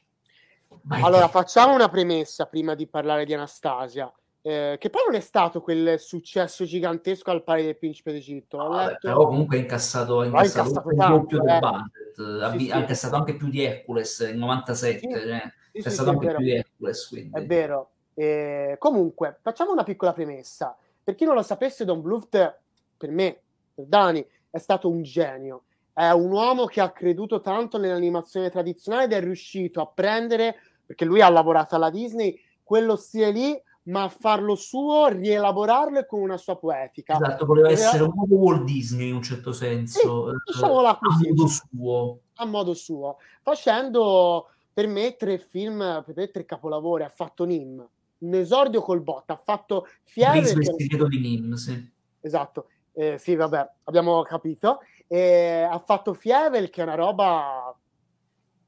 Vai 0.83 1.01
allora, 1.01 1.25
te. 1.25 1.31
facciamo 1.31 1.73
una 1.73 1.89
premessa 1.89 2.45
prima 2.45 2.75
di 2.75 2.87
parlare 2.87 3.25
di 3.25 3.33
Anastasia. 3.33 4.11
Eh, 4.43 4.77
che 4.79 4.89
poi 4.89 5.03
non 5.05 5.15
è 5.15 5.19
stato 5.19 5.61
quel 5.61 5.99
successo 5.99 6.65
gigantesco 6.65 7.29
al 7.29 7.43
pari 7.43 7.63
del 7.63 7.77
principe 7.77 8.11
d'Egitto. 8.11 8.57
No, 8.57 8.69
vabbè, 8.69 8.97
però 8.99 9.27
comunque 9.27 9.57
ha 9.57 9.59
incassato, 9.59 10.21
ha 10.21 10.25
incassato, 10.25 10.89
il 10.89 10.95
doppio 10.95 11.41
del 11.41 11.59
budget, 11.59 12.15
sì, 12.15 12.41
ha, 12.41 12.51
sì. 12.57 12.79
incassato 12.79 13.15
anche 13.15 13.35
più 13.35 13.49
di 13.49 13.61
Hercules 13.61 14.19
nel 14.21 14.37
97, 14.37 14.99
sì, 14.99 15.07
cioè, 15.11 15.31
ha 15.33 15.53
incassato 15.71 16.09
anche 16.09 16.33
più 16.33 16.43
di 16.43 16.51
Hercules. 16.55 17.07
Quindi. 17.07 17.37
È 17.37 17.45
vero. 17.45 17.89
Eh, 18.21 18.75
comunque, 18.77 19.39
facciamo 19.41 19.71
una 19.71 19.81
piccola 19.81 20.13
premessa. 20.13 20.77
Per 21.03 21.15
chi 21.15 21.25
non 21.25 21.33
lo 21.33 21.41
sapesse, 21.41 21.85
Don 21.85 22.01
Bluth, 22.01 22.59
per 22.95 23.09
me, 23.09 23.41
per 23.73 23.85
Dani, 23.85 24.23
è 24.51 24.59
stato 24.59 24.87
un 24.89 25.01
genio. 25.01 25.63
È 25.91 26.07
un 26.11 26.31
uomo 26.31 26.65
che 26.65 26.81
ha 26.81 26.91
creduto 26.91 27.41
tanto 27.41 27.79
nell'animazione 27.79 28.51
tradizionale 28.51 29.05
ed 29.05 29.13
è 29.13 29.21
riuscito 29.21 29.81
a 29.81 29.87
prendere, 29.87 30.55
perché 30.85 31.03
lui 31.03 31.21
ha 31.21 31.29
lavorato 31.29 31.73
alla 31.73 31.89
Disney, 31.89 32.39
quello 32.61 32.95
stile 32.95 33.31
lì, 33.31 33.61
ma 33.85 34.03
a 34.03 34.09
farlo 34.09 34.53
suo, 34.53 35.07
rielaborarlo 35.07 36.05
con 36.05 36.21
una 36.21 36.37
sua 36.37 36.57
poetica. 36.57 37.15
Esatto, 37.15 37.47
voleva 37.47 37.69
Era... 37.69 37.79
essere 37.79 38.03
un 38.03 38.13
po' 38.13 38.27
Walt 38.29 38.65
Disney 38.65 39.09
in 39.09 39.15
un 39.15 39.23
certo 39.23 39.51
senso, 39.51 40.29
sì, 40.29 40.35
diciamola 40.53 40.99
così, 41.01 41.27
a 41.27 41.33
modo 41.33 41.47
suo. 41.47 42.19
A 42.35 42.45
modo 42.45 42.73
suo, 42.75 43.17
facendo 43.41 44.49
per 44.71 44.85
me 44.85 45.15
tre 45.15 45.39
film, 45.39 46.03
per 46.05 46.15
me 46.15 46.29
tre 46.29 46.45
capolavori, 46.45 47.01
ha 47.01 47.09
fatto 47.09 47.45
Nim, 47.45 47.83
un 48.21 48.33
esordio 48.33 48.81
col 48.81 49.01
bot, 49.01 49.29
ha 49.29 49.41
fatto 49.43 49.87
Fiere... 50.03 50.39
Il 50.39 50.47
segreto 50.47 51.07
di 51.07 51.19
Nim, 51.19 51.53
sì. 51.53 51.91
Esatto, 52.19 52.67
eh, 52.93 53.17
sì, 53.17 53.35
vabbè, 53.35 53.69
abbiamo 53.83 54.21
capito. 54.23 54.79
E 55.07 55.67
ha 55.69 55.79
fatto 55.79 56.13
Fievel, 56.13 56.69
che 56.69 56.81
è 56.81 56.83
una 56.83 56.95
roba 56.95 57.75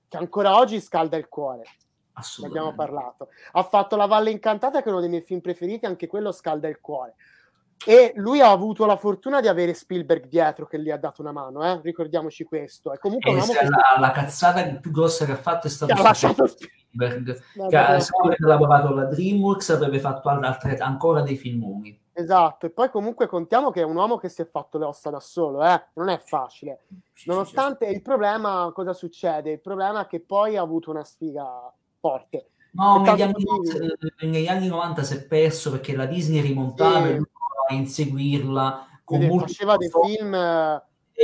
che 0.08 0.18
ancora 0.18 0.58
oggi 0.58 0.82
scalda 0.82 1.18
il 1.18 1.30
cuore. 1.30 1.64
Abbiamo 2.44 2.76
parlato. 2.76 3.30
Ha 3.54 3.64
fatto 3.64 3.96
La 3.96 4.06
Valle 4.06 4.30
Incantata, 4.30 4.82
che 4.82 4.90
è 4.90 4.92
uno 4.92 5.00
dei 5.00 5.10
miei 5.10 5.22
film 5.22 5.40
preferiti, 5.40 5.86
anche 5.86 6.08
quello 6.08 6.32
scalda 6.32 6.68
il 6.68 6.80
cuore. 6.80 7.16
E 7.86 8.14
lui 8.16 8.40
ha 8.40 8.50
avuto 8.50 8.86
la 8.86 8.96
fortuna 8.96 9.42
di 9.42 9.48
avere 9.48 9.74
Spielberg 9.74 10.28
dietro 10.28 10.66
che 10.66 10.82
gli 10.82 10.90
ha 10.90 10.98
dato 10.98 11.22
una 11.22 11.32
mano, 11.32 11.64
eh? 11.64 11.82
ricordiamoci 11.84 12.44
questo. 12.46 12.94
È 12.94 12.98
comunque 12.98 13.32
un 13.32 13.40
uomo 13.40 13.52
che... 13.52 13.68
la, 13.68 14.00
la, 14.00 14.12
cazzata 14.12 14.64
più 14.76 14.92
grossa 14.92 15.26
che 15.26 15.34
ha 15.34 15.38
fatto 15.38 15.68
è 15.68 15.70
stata 15.70 16.02
lasciato 16.02 16.48
Spielberg, 16.48 17.42
no, 17.56 17.68
che 17.68 17.78
ha, 17.78 18.00
se 18.00 18.12
avrebbe 18.22 18.48
lavorato 18.48 18.88
alla 18.88 19.06
DreamWorks 19.06 19.70
avrebbe 19.72 20.00
fatto 20.00 20.30
altre, 20.30 20.78
ancora 20.78 21.22
dei 21.22 21.36
filmoni. 21.36 22.00
Esatto, 22.16 22.68
e 22.68 22.70
poi 22.70 22.90
comunque 22.92 23.28
contiamo 23.28 23.72
che 23.72 23.82
è 23.82 23.84
un 23.84 23.96
uomo 23.96 24.18
che 24.18 24.30
si 24.30 24.42
è 24.44 24.48
fatto 24.48 24.78
le 24.78 24.86
ossa 24.86 25.10
da 25.10 25.20
solo, 25.20 25.64
eh? 25.64 25.88
non 25.96 26.10
è 26.10 26.20
facile. 26.20 26.86
Nonostante 27.26 27.88
il 27.88 28.02
problema, 28.02 28.72
cosa 28.74 28.94
succede? 28.94 29.52
Il 29.52 29.62
problema 29.62 30.04
è 30.04 30.08
che 30.08 30.22
poi 30.22 30.56
ha 30.56 30.62
avuto 30.62 30.92
una 30.92 31.04
sfiga 31.04 31.74
forte. 32.00 32.50
No, 32.74 33.02
negli 33.02 33.22
anni, 33.22 33.34
negli 34.22 34.48
anni, 34.48 34.68
90 34.68 35.04
si 35.04 35.16
è 35.16 35.26
perso 35.26 35.72
perché 35.72 35.96
la 35.96 36.06
Disney 36.06 36.42
rimontava 36.42 37.08
sì. 37.08 37.22
A 37.68 37.74
inseguirla 37.74 38.88
con 39.04 39.20
Vede, 39.20 39.40
faceva 39.40 39.78
dei 39.78 39.90
film 39.90 40.36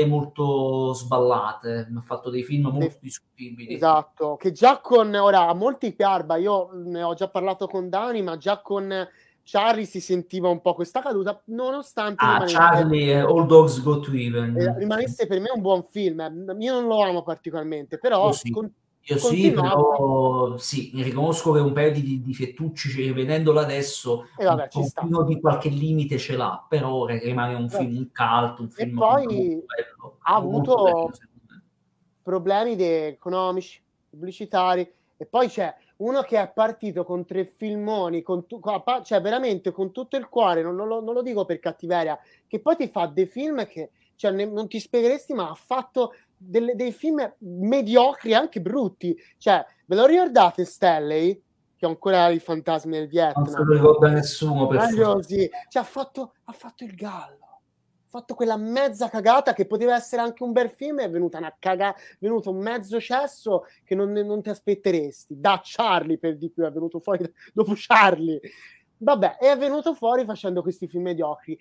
molto 0.07 0.93
sballate, 0.93 1.89
ha 1.95 2.01
fatto 2.01 2.29
dei 2.29 2.43
film 2.43 2.67
molto 2.67 2.97
discutibili. 3.01 3.73
Esatto, 3.73 4.35
che 4.35 4.51
già 4.51 4.79
con 4.79 5.13
ora 5.13 5.47
a 5.47 5.53
molti 5.53 5.93
Piarba, 5.93 6.37
io 6.37 6.69
ne 6.73 7.01
ho 7.01 7.13
già 7.13 7.27
parlato 7.27 7.67
con 7.67 7.89
Dani, 7.89 8.21
ma 8.21 8.37
già 8.37 8.61
con 8.61 9.07
Charlie 9.43 9.85
si 9.85 9.99
sentiva 9.99 10.47
un 10.47 10.61
po' 10.61 10.75
questa 10.75 11.01
caduta, 11.01 11.41
nonostante 11.45 12.23
ah, 12.23 12.43
Charlie 12.45 13.13
e 13.13 13.19
All 13.19 13.47
Dogs 13.47 13.81
Go 13.81 13.99
to 13.99 14.13
Even 14.13 14.55
eh, 14.55 14.77
rimanesse 14.77 15.25
per 15.25 15.39
me 15.39 15.49
un 15.53 15.61
buon 15.61 15.83
film. 15.83 16.19
Io 16.59 16.73
non 16.73 16.85
lo 16.85 17.01
amo 17.01 17.23
particolarmente, 17.23 17.97
però 17.97 18.27
io 18.27 18.33
sì, 18.33 18.51
con, 18.51 18.71
io 19.09 19.17
sì 19.17 19.51
però 19.51 20.55
sì, 20.57 20.91
riconosco 20.95 21.51
che 21.51 21.59
un 21.59 21.73
paio 21.73 21.91
di 21.91 22.21
difettucci, 22.21 22.89
cioè, 22.89 23.13
vedendolo 23.13 23.59
adesso, 23.59 24.27
e 24.37 24.45
vabbè, 24.45 24.69
un 24.73 24.91
pochino 24.93 25.23
di 25.23 25.39
qualche 25.39 25.69
limite 25.69 26.17
ce 26.17 26.35
l'ha, 26.35 26.63
però 26.67 27.05
rimane 27.05 27.55
un 27.55 27.69
film 27.69 27.97
un 27.97 28.09
cult, 28.13 28.59
un 28.59 28.69
film 28.69 28.89
e 28.89 28.99
poi 28.99 29.25
bello, 29.25 30.17
ha 30.19 30.35
avuto 30.35 30.83
bello, 30.83 31.11
problemi 32.21 32.75
economici, 32.79 33.81
pubblicitari, 34.09 34.87
e 35.17 35.25
poi 35.25 35.47
c'è 35.47 35.75
uno 35.97 36.21
che 36.21 36.39
è 36.39 36.51
partito 36.53 37.03
con 37.03 37.25
tre 37.25 37.45
filmoni, 37.45 38.21
con 38.21 38.45
tu, 38.45 38.61
cioè 39.03 39.21
veramente 39.21 39.71
con 39.71 39.91
tutto 39.91 40.17
il 40.17 40.29
cuore, 40.29 40.61
non, 40.61 40.75
non, 40.75 40.87
lo, 40.87 41.01
non, 41.01 41.15
lo, 41.15 41.23
dico 41.23 41.45
per 41.45 41.59
cattiveria, 41.59 42.17
che 42.47 42.59
poi 42.59 42.75
ti 42.75 42.87
fa 42.87 43.07
dei 43.07 43.25
film 43.25 43.65
che 43.67 43.89
cioè, 44.15 44.31
ne, 44.31 44.45
non 44.45 44.67
ti 44.67 44.79
spiegheresti, 44.79 45.33
ma 45.33 45.49
ha 45.49 45.55
fatto 45.55 46.13
delle, 46.39 46.75
dei 46.75 46.91
film 46.91 47.35
mediocri, 47.39 48.33
anche 48.33 48.61
brutti. 48.61 49.15
Cioè, 49.37 49.63
ve 49.85 49.95
lo 49.95 50.05
ricordate 50.05 50.65
Stanley? 50.65 51.43
Che 51.75 51.85
ha 51.85 51.89
ancora 51.89 52.29
i 52.29 52.39
fantasmi 52.39 52.97
del 52.97 53.07
Vietnam. 53.07 53.43
Non 53.43 53.53
se 53.53 53.63
lo 53.63 53.73
ricorda 53.73 54.09
nessuno. 54.09 54.67
Per 54.67 55.23
sì. 55.23 55.49
cioè, 55.69 55.81
ha, 55.81 55.85
fatto, 55.85 56.33
ha 56.45 56.51
fatto 56.51 56.83
il 56.83 56.93
gallo 56.93 57.39
fatto 58.09 58.33
quella 58.33 58.57
mezza 58.57 59.07
cagata 59.07 59.53
che 59.53 59.67
poteva 59.67 59.95
essere 59.95 60.23
anche 60.23 60.43
un 60.43 60.51
bel 60.51 60.71
film, 60.71 60.99
è 60.99 61.09
venuta 61.09 61.37
una 61.37 61.55
cagata, 61.57 61.97
è 61.97 62.17
venuto 62.19 62.49
un 62.49 62.57
mezzo 62.57 62.99
cesso 62.99 63.65
che 63.83 63.93
non, 63.93 64.11
non, 64.11 64.41
ti 64.41 64.49
aspetteresti. 64.49 65.39
Da 65.39 65.61
Charlie 65.63 66.17
per 66.17 66.35
di 66.35 66.49
più, 66.49 66.63
è 66.63 66.71
venuto 66.71 66.99
fuori 66.99 67.31
dopo 67.53 67.73
Charlie. 67.75 68.41
Vabbè, 68.97 69.37
è 69.37 69.55
venuto 69.57 69.93
fuori 69.93 70.25
facendo 70.25 70.61
questi 70.61 70.87
film 70.87 71.03
mediocri. 71.03 71.57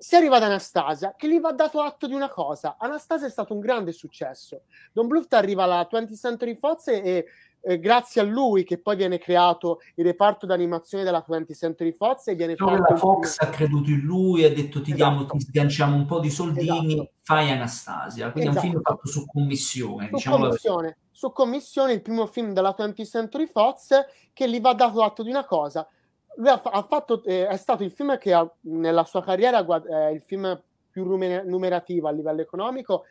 Si 0.00 0.14
arriva 0.14 0.36
ad 0.36 0.44
Anastasia, 0.44 1.14
che 1.16 1.28
gli 1.28 1.40
va 1.40 1.52
dato 1.52 1.80
atto 1.80 2.06
di 2.06 2.14
una 2.14 2.30
cosa. 2.30 2.76
Anastasia 2.78 3.26
è 3.26 3.30
stato 3.30 3.52
un 3.52 3.60
grande 3.60 3.90
successo. 3.92 4.62
Don 4.92 5.08
Bluth 5.08 5.32
arriva 5.32 5.64
alla 5.64 5.88
20th 5.90 6.16
Century 6.16 6.56
Fox 6.56 6.86
e 6.86 7.26
eh, 7.60 7.78
grazie 7.80 8.20
a 8.20 8.24
lui 8.24 8.64
che 8.64 8.78
poi 8.78 8.96
viene 8.96 9.18
creato 9.18 9.80
il 9.96 10.04
reparto 10.04 10.46
d'animazione 10.46 11.04
della 11.04 11.24
20th 11.26 11.54
Century 11.54 11.92
Fox 11.92 12.28
e 12.28 12.34
viene 12.34 12.54
Però 12.54 12.70
fatto 12.70 12.92
la 12.92 12.98
Fox 12.98 13.38
ha 13.40 13.48
creduto 13.48 13.90
in 13.90 14.00
lui 14.00 14.44
ha 14.44 14.52
detto 14.52 14.80
ti 14.80 14.92
esatto. 14.92 15.10
diamo 15.10 15.26
ti 15.26 15.40
sganciamo 15.40 15.96
un 15.96 16.06
po' 16.06 16.20
di 16.20 16.30
soldini 16.30 16.94
esatto. 16.94 17.10
fai 17.22 17.50
Anastasia 17.50 18.30
quindi 18.30 18.50
esatto. 18.50 18.64
è 18.64 18.68
un 18.68 18.70
film 18.70 18.80
esatto. 18.80 18.94
fatto 18.94 19.08
su 19.08 19.26
commissione 19.26 20.06
su, 20.06 20.14
diciamo 20.14 20.36
commissione, 20.38 20.96
su 21.10 21.32
commissione 21.32 21.92
il 21.92 22.02
primo 22.02 22.26
film 22.26 22.52
della 22.52 22.74
20th 22.78 23.04
Century 23.04 23.46
Fox 23.46 23.88
che 24.32 24.48
gli 24.48 24.60
va 24.60 24.74
dato 24.74 25.02
atto 25.02 25.22
di 25.22 25.30
una 25.30 25.44
cosa 25.44 25.86
lui 26.38 26.48
ha, 26.48 26.60
ha 26.62 26.82
fatto, 26.82 27.22
eh, 27.24 27.46
è 27.46 27.56
stato 27.56 27.84
il 27.84 27.90
film 27.90 28.16
che 28.18 28.32
ha, 28.32 28.48
nella 28.62 29.04
sua 29.04 29.22
carriera 29.22 29.64
eh, 29.64 30.12
il 30.12 30.22
film 30.22 30.60
più 30.90 31.04
numerativo 31.04 32.08
a 32.08 32.12
livello 32.12 32.40
economico 32.40 33.04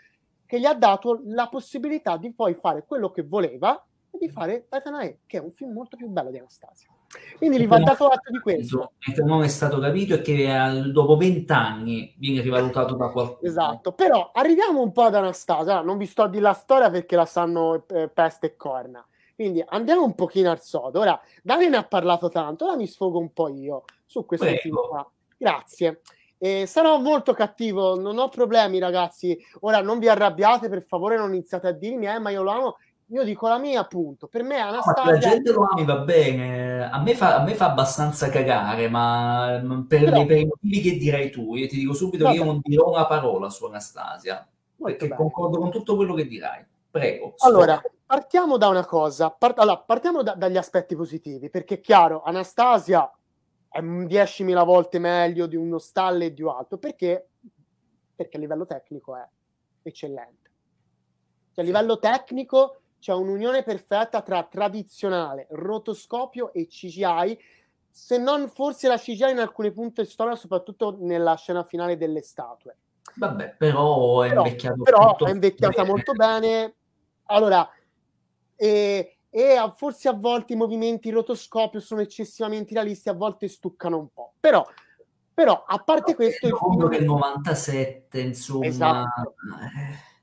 che 0.46 0.60
gli 0.60 0.66
ha 0.66 0.74
dato 0.74 1.22
la 1.26 1.48
possibilità 1.48 2.18
di 2.18 2.34
poi 2.34 2.54
fare 2.56 2.86
quello 2.86 3.12
che 3.12 3.24
voleva 3.24 3.82
di 4.18 4.30
fare 4.30 4.66
Tatanae, 4.68 5.20
che 5.28 5.38
è 5.38 5.42
un 5.42 5.52
film 5.52 5.74
molto 5.74 5.96
più 5.96 6.08
bello 6.08 6.32
di 6.32 6.40
Anastasia. 6.40 6.90
Quindi 7.38 7.60
gli 7.60 7.68
va 7.68 7.80
dato 7.80 8.08
atto 8.08 8.32
di 8.32 8.40
questo. 8.40 8.94
che 9.00 9.22
non 9.22 9.44
è 9.44 9.48
stato 9.48 9.80
capito 9.80 10.16
è 10.16 10.22
che 10.22 10.90
dopo 10.92 11.16
vent'anni 11.18 12.16
viene 12.18 12.42
rivalutato 12.42 12.96
da 12.96 13.10
qualcuno. 13.10 13.48
Esatto, 13.48 13.92
però 13.92 14.32
arriviamo 14.34 14.82
un 14.82 14.92
po' 14.92 15.04
ad 15.04 15.16
Anastasia, 15.16 15.82
non 15.82 15.98
vi 15.98 16.06
sto 16.06 16.24
a 16.24 16.30
dire 16.30 16.42
la 16.42 16.54
storia 16.54 16.90
perché 16.90 17.16
la 17.16 17.26
sanno 17.26 17.86
eh, 17.88 18.10
peste 18.10 18.48
e 18.48 18.56
corna. 18.56 19.06
Quindi 19.38 19.64
andiamo 19.68 20.04
un 20.04 20.16
pochino 20.16 20.50
al 20.50 20.62
sodo. 20.62 21.00
Ora, 21.00 21.22
Dani 21.44 21.70
ne 21.70 21.78
ha 21.78 21.84
parlato 21.84 22.28
tanto, 22.28 22.66
ora 22.66 22.76
mi 22.76 22.88
sfogo 22.88 23.20
un 23.20 23.32
po' 23.34 23.50
io 23.50 23.84
su 24.04 24.26
questo 24.26 24.48
film 24.48 24.78
qua. 24.90 25.08
Grazie. 25.38 26.02
Eh, 26.40 26.66
sarò 26.66 26.98
molto 26.98 27.34
cattivo, 27.34 28.00
non 28.00 28.18
ho 28.18 28.30
problemi 28.30 28.80
ragazzi. 28.80 29.38
Ora 29.60 29.82
non 29.84 30.00
vi 30.00 30.10
arrabbiate, 30.10 30.70
per 30.70 30.82
favore 30.82 31.18
non 31.18 31.36
iniziate 31.36 31.68
a 31.68 31.72
dirmi, 31.72 32.08
eh, 32.08 32.18
ma 32.18 32.32
io 32.32 32.42
lo 32.42 32.50
amo 32.50 32.78
io 33.10 33.24
dico 33.24 33.48
la 33.48 33.58
mia, 33.58 33.82
appunto. 33.82 34.28
Per 34.28 34.44
me 34.44 34.58
Anastasia... 34.58 35.04
No, 35.04 35.12
la 35.12 35.18
gente 35.18 35.52
lo 35.52 35.68
ami, 35.72 35.86
va 35.86 36.00
bene. 36.00 36.90
A 36.90 37.00
me 37.00 37.16
fa, 37.16 37.38
a 37.38 37.44
me 37.44 37.54
fa 37.54 37.68
abbastanza 37.68 38.30
cagare, 38.30 38.90
ma 38.90 39.62
per, 39.88 40.04
Però... 40.04 40.26
per, 40.26 40.38
i 40.38 40.46
motivi 40.46 40.82
che 40.82 40.98
direi 40.98 41.30
tu, 41.30 41.56
io 41.56 41.68
ti 41.68 41.78
dico 41.78 41.94
subito 41.94 42.24
Vabbè. 42.24 42.36
che 42.36 42.42
io 42.42 42.46
non 42.46 42.60
dirò 42.62 42.90
una 42.90 43.06
parola 43.06 43.50
su 43.50 43.66
Anastasia, 43.66 44.46
Molto 44.76 44.98
perché 44.98 45.08
bene. 45.08 45.16
concordo 45.22 45.60
con 45.60 45.72
tutto 45.72 45.96
quello 45.96 46.16
che 46.16 46.28
dirai. 46.28 46.66
Prego. 46.90 47.36
Allora, 47.38 47.82
partiamo 48.08 48.58
da 48.58 48.70
una 48.70 48.86
cosa. 48.86 49.30
Part- 49.30 49.60
allora, 49.60 49.78
partiamo 49.78 50.24
da, 50.24 50.34
dagli 50.34 50.58
aspetti 50.58 50.96
positivi, 50.96 51.50
perché 51.50 51.76
è 51.76 51.80
chiaro, 51.80 52.24
Anastasia 52.24 53.12
è 53.70 53.80
10.000 53.82 54.66
volte 54.66 54.98
meglio 54.98 55.46
di 55.46 55.56
uno 55.56 55.78
Stalle 55.78 56.26
e 56.26 56.34
di 56.34 56.42
un 56.42 56.50
altro, 56.50 56.78
perché? 56.78 57.28
Perché 58.16 58.38
a 58.38 58.40
livello 58.40 58.66
tecnico 58.66 59.16
è 59.16 59.28
eccellente. 59.84 60.50
Cioè, 61.52 61.64
a 61.64 61.68
livello 61.68 62.00
tecnico 62.00 62.80
c'è 63.00 63.14
un'unione 63.14 63.62
perfetta 63.62 64.22
tra 64.22 64.44
tradizionale, 64.44 65.48
rotoscopio 65.52 66.52
e 66.54 66.68
CGI, 66.68 67.38
se 67.90 68.18
non 68.18 68.48
forse 68.50 68.88
la 68.88 68.98
CGI 68.98 69.32
in 69.32 69.40
alcune 69.40 69.72
punti 69.72 70.02
di 70.02 70.08
storia, 70.08 70.36
soprattutto 70.36 70.98
nella 71.00 71.36
scena 71.36 71.64
finale 71.64 71.98
delle 71.98 72.22
statue. 72.22 72.78
Vabbè, 73.16 73.56
però 73.58 74.22
è 74.22 74.36
invecchiato 74.36 74.84
però, 74.84 75.16
è 75.18 75.30
invecchiata 75.30 75.82
bene. 75.82 75.90
molto 75.90 76.12
bene. 76.14 76.76
Allora, 77.30 77.68
e, 78.58 79.18
e 79.30 79.72
forse 79.76 80.10
a 80.10 80.14
volte 80.14 80.54
i 80.54 80.58
movimenti 80.58 81.10
rotoscopio 81.10 81.80
sono 81.80 82.02
eccessivamente 82.02 82.74
realisti, 82.74 83.08
a 83.08 83.14
volte 83.14 83.48
stuccano 83.48 83.98
un 83.98 84.10
po'. 84.12 84.34
Però, 84.40 84.66
però 85.34 85.64
a 85.66 85.78
parte 85.78 86.12
no, 86.12 86.18
questo... 86.18 86.48
Il 86.48 86.58
film 86.58 86.90
del 86.90 87.06
97, 87.06 88.20
insomma... 88.20 88.66
Esatto. 88.66 89.36
Eh 89.74 90.16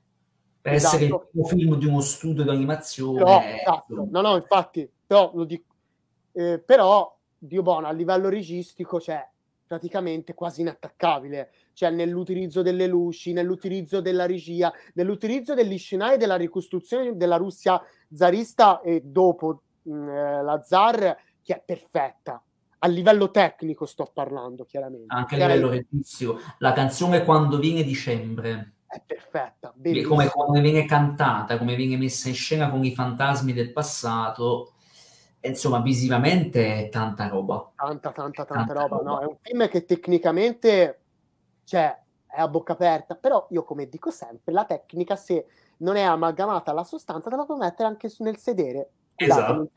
per 0.65 0.73
esatto. 0.73 0.95
essere 0.95 1.11
il 1.13 1.27
primo 1.29 1.45
film 1.45 1.75
di 1.77 1.85
uno 1.85 1.99
studio 1.99 2.41
di 2.41 2.49
animazione. 2.49 3.19
Però, 3.19 3.39
esatto. 3.39 4.07
No, 4.09 4.21
no, 4.21 4.35
infatti, 4.35 4.89
però, 5.05 5.29
lo 5.35 5.43
dico, 5.43 5.75
eh, 6.31 6.57
però 6.57 7.15
Dio 7.37 7.61
buono, 7.61 7.85
a 7.85 7.91
livello 7.91 8.29
registico 8.29 8.97
c'è 8.97 9.13
cioè, 9.13 9.29
praticamente 9.75 10.33
quasi 10.33 10.61
inattaccabile, 10.61 11.51
cioè 11.73 11.89
nell'utilizzo 11.89 12.61
delle 12.61 12.87
luci, 12.87 13.33
nell'utilizzo 13.33 13.99
della 13.99 14.25
regia, 14.25 14.71
nell'utilizzo 14.93 15.53
degli 15.53 15.77
scenari 15.77 16.17
della 16.17 16.37
ricostruzione 16.37 17.17
della 17.17 17.35
Russia 17.35 17.81
zarista 18.13 18.79
e 18.79 19.01
dopo 19.03 19.63
mh, 19.83 19.93
mm, 19.93 20.09
eh, 20.09 20.43
la 20.43 20.61
zar, 20.63 21.17
che 21.43 21.55
è 21.55 21.63
perfetta. 21.63 22.41
A 22.79 22.87
livello 22.87 23.31
tecnico 23.31 23.85
sto 23.85 24.09
parlando, 24.13 24.63
chiaramente. 24.63 25.13
Anche 25.13 25.35
a 25.35 25.47
livello 25.47 25.69
registico. 25.69 26.39
La 26.59 26.71
canzone 26.71 27.23
Quando 27.23 27.57
viene 27.57 27.83
dicembre 27.83 28.75
è 28.87 29.01
perfetta. 29.05 29.73
Come, 30.07 30.29
come, 30.29 30.61
viene 30.61 30.85
cantata, 30.85 31.57
come 31.57 31.75
viene 31.75 31.97
messa 31.97 32.29
in 32.29 32.35
scena 32.35 32.69
con 32.69 32.83
i 32.85 32.93
fantasmi 32.93 33.51
del 33.51 33.73
passato. 33.73 34.74
Insomma, 35.47 35.79
visivamente 35.79 36.85
è 36.85 36.89
tanta 36.89 37.27
roba. 37.27 37.71
Tanta, 37.75 38.11
tanta, 38.11 38.45
tanta, 38.45 38.73
tanta 38.73 38.73
roba. 38.73 38.97
roba. 38.97 39.09
No, 39.09 39.19
è 39.21 39.25
un 39.25 39.37
film 39.41 39.67
che 39.69 39.85
tecnicamente 39.85 40.99
cioè, 41.63 41.97
è 42.27 42.39
a 42.39 42.47
bocca 42.47 42.73
aperta, 42.73 43.15
però 43.15 43.47
io 43.49 43.63
come 43.63 43.87
dico 43.87 44.11
sempre, 44.11 44.53
la 44.53 44.65
tecnica 44.65 45.15
se 45.15 45.45
non 45.77 45.95
è 45.95 46.01
amalgamata 46.01 46.71
alla 46.71 46.83
sostanza, 46.83 47.29
te 47.29 47.35
la 47.35 47.45
puoi 47.45 47.57
mettere 47.57 47.87
anche 47.87 48.11
nel 48.19 48.37
sedere. 48.37 48.89
Esatto. 49.15 49.69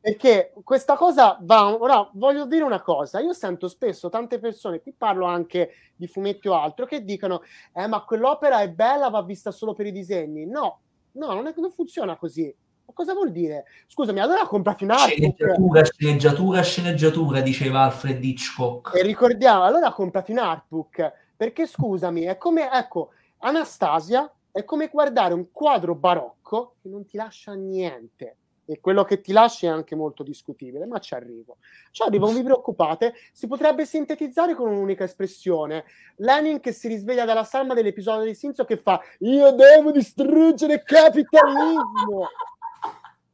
Perché 0.00 0.52
questa 0.64 0.94
cosa 0.94 1.38
va. 1.40 1.74
Ora 1.74 2.08
voglio 2.12 2.46
dire 2.46 2.62
una 2.62 2.82
cosa: 2.82 3.20
io 3.20 3.32
sento 3.32 3.68
spesso 3.68 4.08
tante 4.08 4.38
persone, 4.38 4.80
qui 4.80 4.92
parlo 4.92 5.24
anche 5.24 5.72
di 5.96 6.06
fumetti 6.06 6.48
o 6.48 6.54
altro, 6.54 6.84
che 6.84 7.04
dicono: 7.04 7.42
Eh, 7.72 7.86
ma 7.86 8.04
quell'opera 8.04 8.60
è 8.60 8.70
bella, 8.70 9.08
va 9.08 9.22
vista 9.22 9.50
solo 9.50 9.72
per 9.72 9.86
i 9.86 9.92
disegni. 9.92 10.46
No, 10.46 10.80
no, 11.12 11.32
non, 11.32 11.46
è, 11.46 11.54
non 11.56 11.72
funziona 11.72 12.16
così. 12.16 12.54
Cosa 12.92 13.14
vuol 13.14 13.30
dire? 13.30 13.64
Scusami, 13.86 14.20
allora 14.20 14.46
comprati 14.46 14.84
un 14.84 14.90
artbook. 14.90 15.34
Sceneggiatura, 15.34 15.84
sceneggiatura, 15.84 16.62
sceneggiatura, 16.62 17.40
diceva 17.40 17.80
Alfred 17.82 18.22
Hitchcock. 18.22 18.96
E 18.96 19.02
ricordiamo, 19.02 19.64
allora 19.64 19.92
comprati 19.92 20.32
un 20.32 20.38
artbook, 20.38 21.12
perché 21.36 21.66
scusami, 21.66 22.22
è 22.22 22.36
come, 22.36 22.70
ecco, 22.70 23.10
Anastasia 23.38 24.30
è 24.52 24.64
come 24.64 24.88
guardare 24.88 25.34
un 25.34 25.50
quadro 25.52 25.94
barocco 25.94 26.74
che 26.82 26.88
non 26.88 27.04
ti 27.06 27.16
lascia 27.16 27.52
niente 27.54 28.36
e 28.70 28.78
quello 28.78 29.02
che 29.02 29.20
ti 29.20 29.32
lasci 29.32 29.66
è 29.66 29.68
anche 29.68 29.96
molto 29.96 30.22
discutibile, 30.22 30.86
ma 30.86 31.00
ci 31.00 31.14
arrivo. 31.14 31.56
Ci 31.90 32.02
arrivo, 32.04 32.26
non 32.26 32.36
vi 32.36 32.44
preoccupate, 32.44 33.14
si 33.32 33.48
potrebbe 33.48 33.84
sintetizzare 33.84 34.54
con 34.54 34.70
un'unica 34.70 35.02
espressione. 35.02 35.84
Lenin 36.18 36.60
che 36.60 36.70
si 36.70 36.86
risveglia 36.86 37.24
dalla 37.24 37.42
salma 37.42 37.74
dell'episodio 37.74 38.24
di 38.24 38.34
Sinzo 38.34 38.64
che 38.64 38.76
fa 38.76 39.00
io 39.20 39.50
devo 39.50 39.90
distruggere 39.90 40.74
il 40.74 40.82
capitalismo. 40.84 42.28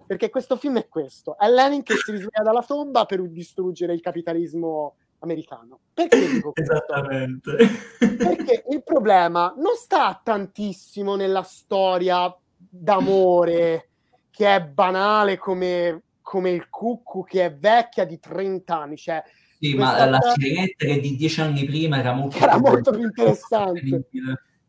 Perché 0.07 0.31
questo 0.31 0.57
film 0.57 0.79
è 0.79 0.89
questo, 0.89 1.37
è 1.37 1.49
Lenin 1.49 1.83
che 1.83 1.95
si 1.97 2.13
risveglia 2.13 2.43
dalla 2.43 2.63
tomba 2.63 3.05
per 3.07 3.21
distruggere 3.29 3.93
il 3.93 4.01
capitalismo 4.01 4.95
americano. 5.21 5.81
Perché 5.93 6.29
dico 6.29 6.53
questo? 6.53 6.73
Esattamente. 6.73 7.57
Perché 7.99 8.65
il 8.71 8.83
problema 8.83 9.53
non 9.57 9.75
sta 9.75 10.21
tantissimo 10.23 11.17
nella 11.17 11.43
storia 11.43 12.35
d'amore, 12.57 13.89
che 14.31 14.55
è 14.55 14.63
banale 14.63 15.39
come, 15.39 16.03
come 16.21 16.51
il 16.51 16.69
cuccu, 16.69 17.25
che 17.25 17.47
è 17.47 17.55
vecchia 17.55 18.05
di 18.05 18.19
30 18.19 18.79
anni. 18.79 18.97
Cioè, 18.97 19.23
sì, 19.59 19.75
ma 19.75 20.05
la 20.05 20.21
sirenetta 20.21 20.85
che 20.85 21.01
di 21.01 21.17
dieci 21.17 21.41
anni 21.41 21.65
prima 21.65 21.99
era 21.99 22.13
molto, 22.13 22.37
era 22.37 22.53
più, 22.53 22.63
molto 22.63 22.91
più 22.91 23.03
interessante. 23.03 24.09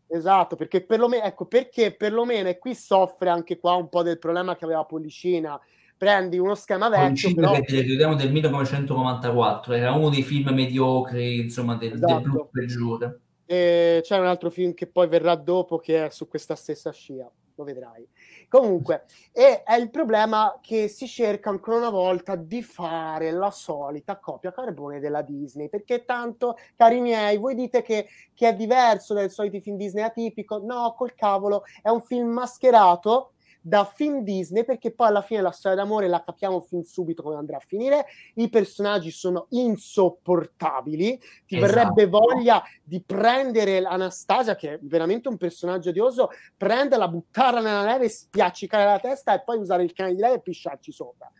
Esatto, 0.07 0.55
perché 0.55 0.85
perlomeno, 0.85 1.23
ecco, 1.23 1.45
perché 1.45 1.93
perlomeno, 1.93 2.47
e 2.47 2.57
qui 2.57 2.73
soffre 2.73 3.29
anche 3.29 3.59
qua 3.59 3.73
un 3.73 3.89
po' 3.89 4.03
del 4.03 4.19
problema 4.19 4.55
che 4.55 4.63
aveva 4.63 4.85
Pollicina, 4.85 5.59
prendi 5.97 6.37
uno 6.37 6.55
schema 6.55 6.89
vecchio 6.89 7.33
però... 7.33 7.55
ricordiamo 7.55 8.15
del 8.15 8.31
1994 8.31 9.73
era 9.73 9.93
uno 9.93 10.09
dei 10.09 10.21
film 10.21 10.53
mediocri 10.53 11.39
insomma 11.39 11.75
del, 11.75 11.93
esatto. 11.93 12.13
del 12.13 12.21
blu 12.21 12.49
peggiore. 12.51 13.19
E 13.45 13.99
c'è 14.03 14.17
un 14.17 14.27
altro 14.27 14.49
film 14.49 14.73
che 14.73 14.87
poi 14.87 15.07
verrà 15.07 15.35
dopo 15.35 15.79
che 15.79 16.05
è 16.05 16.09
su 16.09 16.27
questa 16.27 16.55
stessa 16.55 16.91
scia 16.91 17.29
lo 17.55 17.63
vedrai 17.63 18.07
Comunque, 18.49 19.03
e 19.33 19.63
è 19.63 19.75
il 19.75 19.89
problema 19.89 20.57
che 20.61 20.87
si 20.87 21.05
cerca 21.05 21.49
ancora 21.49 21.77
una 21.77 21.89
volta 21.89 22.37
di 22.37 22.63
fare 22.63 23.29
la 23.31 23.51
solita 23.51 24.19
copia 24.19 24.53
carbone 24.53 25.01
della 25.01 25.21
Disney, 25.21 25.67
perché 25.67 26.05
tanto, 26.05 26.55
cari 26.77 27.01
miei, 27.01 27.37
voi 27.37 27.55
dite 27.55 27.81
che, 27.81 28.07
che 28.33 28.47
è 28.47 28.55
diverso 28.55 29.13
dai 29.13 29.29
soliti 29.29 29.59
film 29.59 29.75
Disney 29.75 30.03
atipico, 30.03 30.59
no, 30.63 30.93
col 30.97 31.13
cavolo, 31.13 31.63
è 31.81 31.89
un 31.89 32.01
film 32.01 32.29
mascherato 32.29 33.33
da 33.61 33.85
film 33.85 34.21
Disney 34.21 34.63
perché 34.63 34.91
poi 34.91 35.07
alla 35.07 35.21
fine 35.21 35.41
la 35.41 35.51
storia 35.51 35.77
d'amore 35.77 36.07
la 36.07 36.23
capiamo 36.23 36.59
fin 36.61 36.83
subito 36.83 37.23
come 37.23 37.35
andrà 37.35 37.57
a 37.57 37.63
finire 37.65 38.05
i 38.35 38.49
personaggi 38.49 39.11
sono 39.11 39.47
insopportabili 39.49 41.19
ti 41.45 41.57
esatto. 41.57 41.73
verrebbe 41.73 42.07
voglia 42.07 42.63
di 42.83 43.01
prendere 43.05 43.83
Anastasia 43.83 44.55
che 44.55 44.73
è 44.73 44.79
veramente 44.81 45.27
un 45.27 45.37
personaggio 45.37 45.89
odioso 45.89 46.29
prenderla, 46.55 47.07
buttarla 47.07 47.59
nella 47.59 47.85
neve 47.85 48.09
spiaccicare 48.09 48.85
la 48.85 48.99
testa 48.99 49.33
e 49.33 49.43
poi 49.43 49.57
usare 49.57 49.83
il 49.83 49.93
cane 49.93 50.13
di 50.13 50.21
lei 50.21 50.35
e 50.35 50.41
pisciarci 50.41 50.91
sopra 50.91 51.31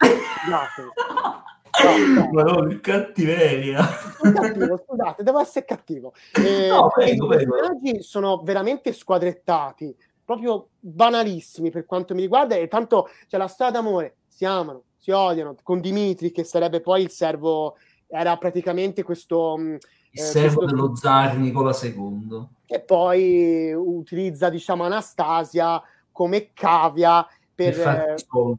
No, 0.47 0.61
ma 2.31 2.43
no, 2.43 2.67
che 2.67 2.79
cattiveria. 2.79 3.85
Cattivo, 4.33 4.77
scusate, 4.83 5.23
devo 5.23 5.39
essere 5.39 5.65
cattivo. 5.65 6.13
Eh, 6.33 6.67
no, 6.67 6.89
prego, 6.89 7.25
I 7.33 7.45
personaggi 7.45 8.01
sono 8.01 8.41
veramente 8.43 8.93
squadrettati 8.93 9.95
proprio 10.27 10.71
banalissimi 10.77 11.71
per 11.71 11.85
quanto 11.85 12.13
mi 12.13 12.19
riguarda 12.19 12.55
e 12.55 12.67
tanto 12.67 13.03
c'è 13.03 13.27
cioè, 13.29 13.39
la 13.39 13.47
storia 13.47 13.79
d'amore, 13.79 14.17
si 14.27 14.43
amano, 14.43 14.83
si 14.97 15.11
odiano, 15.11 15.55
con 15.63 15.79
Dimitri 15.79 16.31
che 16.31 16.43
sarebbe 16.43 16.81
poi 16.81 17.03
il 17.03 17.09
servo, 17.09 17.77
era 18.07 18.35
praticamente 18.35 19.03
questo... 19.03 19.55
Mm, 19.57 19.75
il 20.11 20.21
eh, 20.21 20.25
servo 20.25 20.57
questo, 20.57 20.75
dello 20.75 20.95
zar 20.97 21.37
Nicola 21.37 21.73
II. 21.81 22.45
Che 22.65 22.81
poi 22.81 23.71
utilizza, 23.73 24.49
diciamo, 24.49 24.83
Anastasia 24.83 25.81
come 26.11 26.49
cavia 26.53 27.25
per, 27.55 27.73
per, 27.73 27.81
fare 27.81 28.15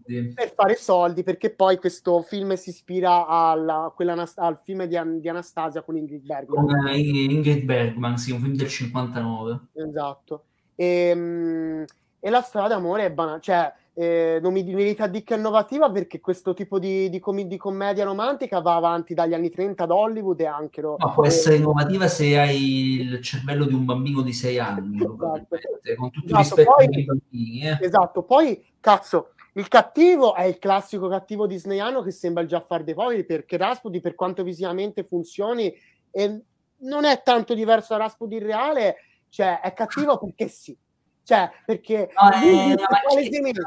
eh, 0.07 0.33
per, 0.35 0.53
fare 0.55 0.75
soldi, 0.77 1.23
perché 1.23 1.51
poi 1.51 1.77
questo 1.77 2.23
film 2.23 2.55
si 2.55 2.71
ispira 2.71 3.27
alla, 3.27 3.93
al 4.37 4.59
film 4.65 4.85
di, 4.85 4.99
di, 5.21 5.29
Anastasia 5.29 5.83
con 5.83 5.99
Ingrid 5.99 6.25
Bergman. 6.25 6.65
Con 6.65 6.75
uh, 6.75 6.89
Ingrid 6.95 7.65
Bergman, 7.65 8.17
sì, 8.17 8.31
un 8.31 8.41
film 8.41 8.55
del 8.55 8.69
59. 8.69 9.61
Esatto. 9.75 10.45
E, 10.81 10.87
ehm, 10.87 11.85
e 12.21 12.31
la 12.31 12.41
storia 12.41 12.69
d'amore 12.69 13.07
è 13.07 13.11
banale, 13.11 13.41
cioè 13.41 13.73
eh, 13.95 14.39
non 14.41 14.53
mi 14.53 14.63
merita 14.63 15.09
di 15.09 15.25
che 15.25 15.35
innovativa 15.35 15.91
perché 15.91 16.21
questo 16.21 16.55
tipo 16.55 16.79
di, 16.79 17.11
di, 17.11 17.19
com- 17.19 17.41
di, 17.41 17.57
commedia 17.57 18.05
romantica 18.05 18.61
va 18.61 18.77
avanti 18.77 19.13
dagli 19.13 19.35
anni 19.35 19.51
30 19.51 19.83
ad 19.83 19.91
Hollywood 19.91 20.39
e 20.41 20.47
anche... 20.47 20.81
Lo, 20.81 20.95
Ma 20.99 21.11
può 21.11 21.25
eh, 21.25 21.27
essere 21.27 21.57
innovativa 21.57 22.07
se 22.07 22.39
hai 22.39 23.01
il 23.01 23.21
cervello 23.21 23.65
di 23.65 23.75
un 23.75 23.85
bambino 23.85 24.23
di 24.23 24.33
6 24.33 24.59
anni, 24.61 24.99
esatto. 25.03 25.49
con 25.97 26.11
tutto 26.13 26.27
esatto, 26.27 26.39
rispetto 26.39 26.71
poi, 26.71 27.05
bambini. 27.05 27.63
Eh. 27.63 27.79
Esatto, 27.81 28.23
poi 28.23 28.65
cazzo, 28.79 29.31
il 29.55 29.67
cattivo 29.67 30.37
è 30.37 30.45
il 30.45 30.61
classico 30.61 31.09
cattivo 31.09 31.49
disneyano 31.49 32.01
che 32.03 32.13
sembra 32.13 32.45
il 32.45 32.49
Jaffar 32.49 32.85
dei 32.85 32.95
poveri 32.95 33.25
perché 33.25 33.57
Rasputin 33.57 34.01
per 34.01 34.15
quanto 34.15 34.45
visivamente 34.45 35.03
funzioni 35.03 35.75
e 36.13 36.43
non 36.83 37.05
è 37.05 37.21
tanto 37.25 37.55
diverso 37.55 37.95
da 37.97 38.05
Rasputin 38.05 38.39
reale 38.39 38.97
cioè, 39.29 39.61
è 39.61 39.73
cattivo 39.73 40.19
perché 40.19 40.49
sì. 40.49 40.77
Cioè, 41.23 41.51
perché 41.67 42.11
no, 42.15 42.41
lui 42.41 42.75
dice 42.75 42.87
palesemente, 42.89 43.61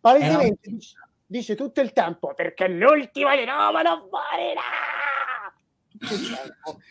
palesemente 0.00 0.70
dice, 0.70 0.96
dice, 1.24 1.54
tutto 1.54 1.80
il 1.80 1.92
tempo 1.92 2.34
perché 2.34 2.66
l'ultimo 2.66 3.34
di 3.36 3.44
Roma 3.44 3.82
non 3.82 4.08
morirà. 4.10 4.60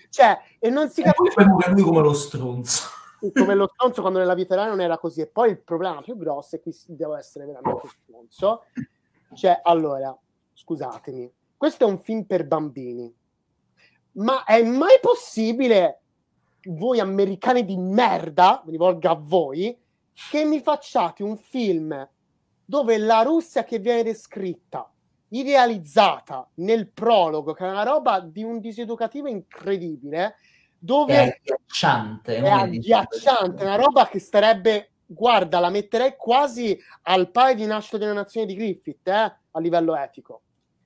Cioè, 0.09 0.39
e 0.59 0.69
non 0.69 0.89
si 0.89 1.01
capisce. 1.01 1.41
E 1.41 1.71
lui 1.71 1.83
come 1.83 2.01
lo 2.01 2.13
stronzo. 2.13 2.89
Come 3.33 3.55
lo 3.55 3.67
stronzo 3.73 4.01
quando 4.01 4.19
nella 4.19 4.33
vita 4.35 4.55
reale 4.55 4.69
non 4.69 4.81
era 4.81 4.97
così. 4.97 5.21
E 5.21 5.27
poi 5.27 5.49
il 5.49 5.59
problema 5.59 6.01
più 6.01 6.15
grosso, 6.17 6.55
e 6.55 6.59
qui 6.61 6.73
devo 6.87 7.15
essere 7.15 7.45
veramente 7.45 7.89
stronzo, 8.03 8.65
cioè, 9.33 9.59
allora, 9.63 10.17
scusatemi, 10.53 11.33
questo 11.57 11.85
è 11.85 11.87
un 11.89 11.99
film 11.99 12.23
per 12.23 12.45
bambini. 12.45 13.13
Ma 14.13 14.45
è 14.45 14.63
mai 14.63 14.99
possibile 15.01 16.03
voi 16.69 16.99
americani 16.99 17.65
di 17.65 17.77
merda, 17.77 18.61
mi 18.65 18.71
rivolgo 18.71 19.09
a 19.09 19.15
voi, 19.15 19.77
che 20.29 20.45
mi 20.45 20.59
facciate 20.59 21.23
un 21.23 21.37
film 21.37 22.07
dove 22.65 22.97
la 22.97 23.21
Russia 23.21 23.63
che 23.63 23.79
viene 23.79 24.03
descritta, 24.03 24.91
idealizzata 25.29 26.49
nel 26.55 26.89
prologo, 26.89 27.53
che 27.53 27.65
è 27.65 27.69
una 27.69 27.83
roba 27.83 28.19
di 28.19 28.43
un 28.43 28.59
diseducativo 28.59 29.27
incredibile, 29.27 30.35
dove 30.77 31.13
è 31.13 31.37
agghiacciante, 31.37 32.37
è 32.37 32.49
agghiacciante, 32.49 33.63
una 33.63 33.75
roba 33.75 34.07
che 34.07 34.19
starebbe, 34.19 34.91
guarda, 35.05 35.59
la 35.59 35.69
metterei 35.69 36.15
quasi 36.17 36.77
al 37.03 37.31
pari 37.31 37.55
di 37.55 37.65
Nascita 37.65 37.97
delle 37.97 38.13
Nazioni 38.13 38.45
di 38.47 38.55
Griffith, 38.55 39.07
eh, 39.07 39.35
a 39.51 39.59
livello 39.59 39.95
etico. 39.95 40.41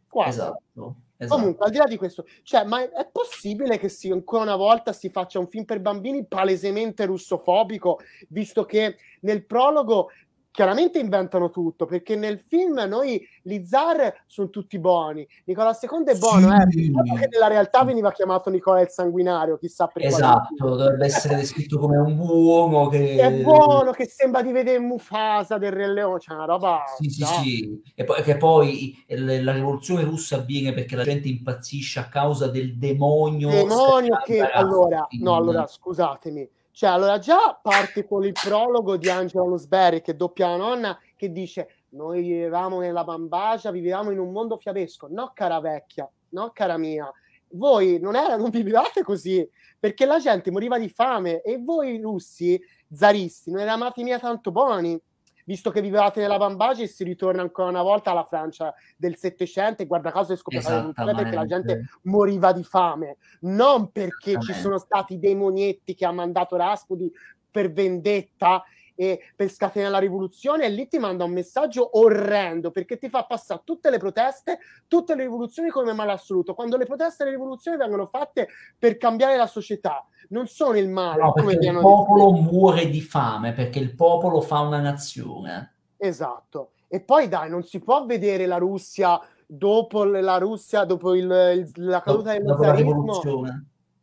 Quasi. 0.07 0.39
Esatto. 0.39 0.95
Esatto. 1.21 1.39
Comunque, 1.39 1.65
al 1.65 1.71
di 1.71 1.77
là 1.77 1.85
di 1.85 1.97
questo, 1.97 2.25
cioè, 2.41 2.63
ma 2.63 2.81
è 2.81 3.07
possibile 3.11 3.77
che 3.77 3.89
si, 3.89 4.09
ancora 4.09 4.41
una 4.41 4.55
volta 4.55 4.91
si 4.91 5.09
faccia 5.09 5.37
un 5.37 5.47
film 5.47 5.65
per 5.65 5.79
bambini 5.79 6.25
palesemente 6.25 7.05
russofobico, 7.05 7.99
visto 8.29 8.65
che 8.65 8.97
nel 9.21 9.45
prologo 9.45 10.09
chiaramente 10.51 10.99
inventano 10.99 11.49
tutto 11.49 11.85
perché 11.85 12.15
nel 12.15 12.39
film 12.39 12.79
noi 12.87 13.25
gli 13.41 13.63
zar 13.63 14.23
sono 14.25 14.49
tutti 14.49 14.77
buoni. 14.77 15.25
Nicola 15.45 15.77
II 15.81 16.03
è 16.05 16.17
buono 16.17 16.53
eh, 16.53 16.65
sì. 16.69 16.91
eh, 16.91 17.19
che 17.19 17.27
nella 17.31 17.47
realtà 17.47 17.83
veniva 17.83 18.11
chiamato 18.11 18.49
Nicola 18.49 18.81
il 18.81 18.89
sanguinario 18.89 19.57
chissà 19.57 19.87
perché 19.87 20.09
esatto 20.09 20.75
dovrebbe 20.75 21.05
essere 21.05 21.35
descritto 21.35 21.79
come 21.79 21.97
un 21.97 22.17
uomo 22.19 22.87
che... 22.89 22.97
che... 22.97 23.21
è 23.21 23.41
buono 23.41 23.91
che 23.91 24.05
sembra 24.05 24.41
di 24.41 24.51
vedere 24.51 24.79
Mufasa 24.79 25.57
del 25.57 25.71
Re 25.71 25.91
Leone 25.91 26.19
c'è 26.19 26.33
una 26.33 26.45
roba 26.45 26.83
sì 26.97 27.09
sì 27.09 27.23
sì. 27.23 27.81
E 27.95 28.03
poi, 28.03 28.21
che 28.21 28.37
poi 28.37 29.03
la 29.07 29.53
rivoluzione 29.53 30.03
russa 30.03 30.37
avviene 30.37 30.73
perché 30.73 30.95
la 30.95 31.03
gente 31.03 31.29
impazzisce 31.29 31.99
a 31.99 32.07
causa 32.09 32.47
del 32.47 32.77
demonio 32.77 33.49
demonio 33.49 34.21
che 34.23 34.41
allora 34.41 35.07
no 35.19 35.35
allora 35.35 35.65
scusatemi 35.65 36.49
cioè, 36.71 36.89
allora 36.89 37.19
già 37.19 37.59
parte 37.61 38.05
con 38.05 38.23
il 38.25 38.31
prologo 38.31 38.97
di 38.97 39.09
Angela 39.09 39.43
Losberry 39.45 40.01
che 40.01 40.15
doppia 40.15 40.47
la 40.49 40.55
nonna 40.55 40.99
che 41.15 41.31
dice 41.31 41.85
noi 41.89 42.21
vivevamo 42.21 42.79
nella 42.79 43.03
bambagia, 43.03 43.71
vivevamo 43.71 44.11
in 44.11 44.19
un 44.19 44.31
mondo 44.31 44.57
fiabesco. 44.57 45.07
No, 45.09 45.31
cara 45.33 45.59
vecchia, 45.59 46.09
no, 46.29 46.51
cara 46.53 46.77
mia. 46.77 47.11
voi 47.53 47.99
non, 47.99 48.15
era, 48.15 48.37
non 48.37 48.49
vivevate 48.49 49.03
così, 49.03 49.47
perché 49.79 50.05
la 50.05 50.19
gente 50.19 50.51
moriva 50.51 50.79
di 50.79 50.89
fame 50.89 51.41
e 51.41 51.57
voi 51.57 51.99
russi, 51.99 52.61
zaristi, 52.89 53.51
non 53.51 53.61
eravate 53.61 54.03
mica 54.03 54.19
tanto 54.19 54.51
buoni 54.51 54.99
visto 55.45 55.71
che 55.71 55.81
vivevate 55.81 56.21
nella 56.21 56.37
Bambagia 56.37 56.83
e 56.83 56.87
si 56.87 57.03
ritorna 57.03 57.41
ancora 57.41 57.69
una 57.69 57.81
volta 57.81 58.11
alla 58.11 58.25
Francia 58.25 58.73
del 58.97 59.17
Settecento 59.17 59.81
e 59.81 59.85
guarda 59.85 60.11
caso 60.11 60.33
è 60.33 60.35
scoperta 60.35 60.91
perché 60.93 61.35
la 61.35 61.45
gente 61.45 61.85
moriva 62.03 62.51
di 62.51 62.63
fame, 62.63 63.17
non 63.41 63.91
perché 63.91 64.39
ci 64.41 64.53
sono 64.53 64.77
stati 64.77 65.19
dei 65.19 65.35
monietti 65.35 65.95
che 65.95 66.05
ha 66.05 66.11
mandato 66.11 66.55
Raspudi 66.55 67.11
per 67.49 67.71
vendetta 67.71 68.63
e 69.01 69.19
per 69.35 69.49
scatenare 69.49 69.91
la 69.91 69.97
rivoluzione 69.97 70.65
e 70.65 70.69
lì 70.69 70.87
ti 70.87 70.99
manda 70.99 71.23
un 71.23 71.31
messaggio 71.31 71.97
orrendo 71.97 72.69
perché 72.69 72.99
ti 72.99 73.09
fa 73.09 73.23
passare 73.23 73.61
tutte 73.63 73.89
le 73.89 73.97
proteste, 73.97 74.59
tutte 74.87 75.15
le 75.15 75.23
rivoluzioni 75.23 75.69
come 75.69 75.91
male 75.93 76.11
assoluto, 76.11 76.53
quando 76.53 76.77
le 76.77 76.85
proteste 76.85 77.23
e 77.23 77.25
le 77.25 77.31
rivoluzioni 77.31 77.77
vengono 77.77 78.05
fatte 78.05 78.49
per 78.77 78.97
cambiare 78.97 79.37
la 79.37 79.47
società, 79.47 80.05
non 80.29 80.45
sono 80.45 80.77
il 80.77 80.87
male. 80.87 81.23
No, 81.23 81.33
perché 81.33 81.69
il 81.69 81.79
popolo 81.79 82.29
detto. 82.31 82.43
muore 82.43 82.89
di 82.89 83.01
fame, 83.01 83.53
perché 83.53 83.79
il 83.79 83.95
popolo 83.95 84.39
fa 84.39 84.59
una 84.59 84.79
nazione. 84.79 85.73
Esatto. 85.97 86.73
E 86.87 87.01
poi 87.01 87.27
dai, 87.27 87.49
non 87.49 87.63
si 87.63 87.79
può 87.79 88.05
vedere 88.05 88.45
la 88.45 88.57
Russia 88.57 89.19
dopo 89.47 90.03
la 90.03 90.37
Russia, 90.37 90.85
dopo 90.85 91.15
il, 91.15 91.23
il, 91.23 91.71
la 91.73 92.01
caduta 92.03 92.37
del 92.37 92.55
zarismo 92.61 93.19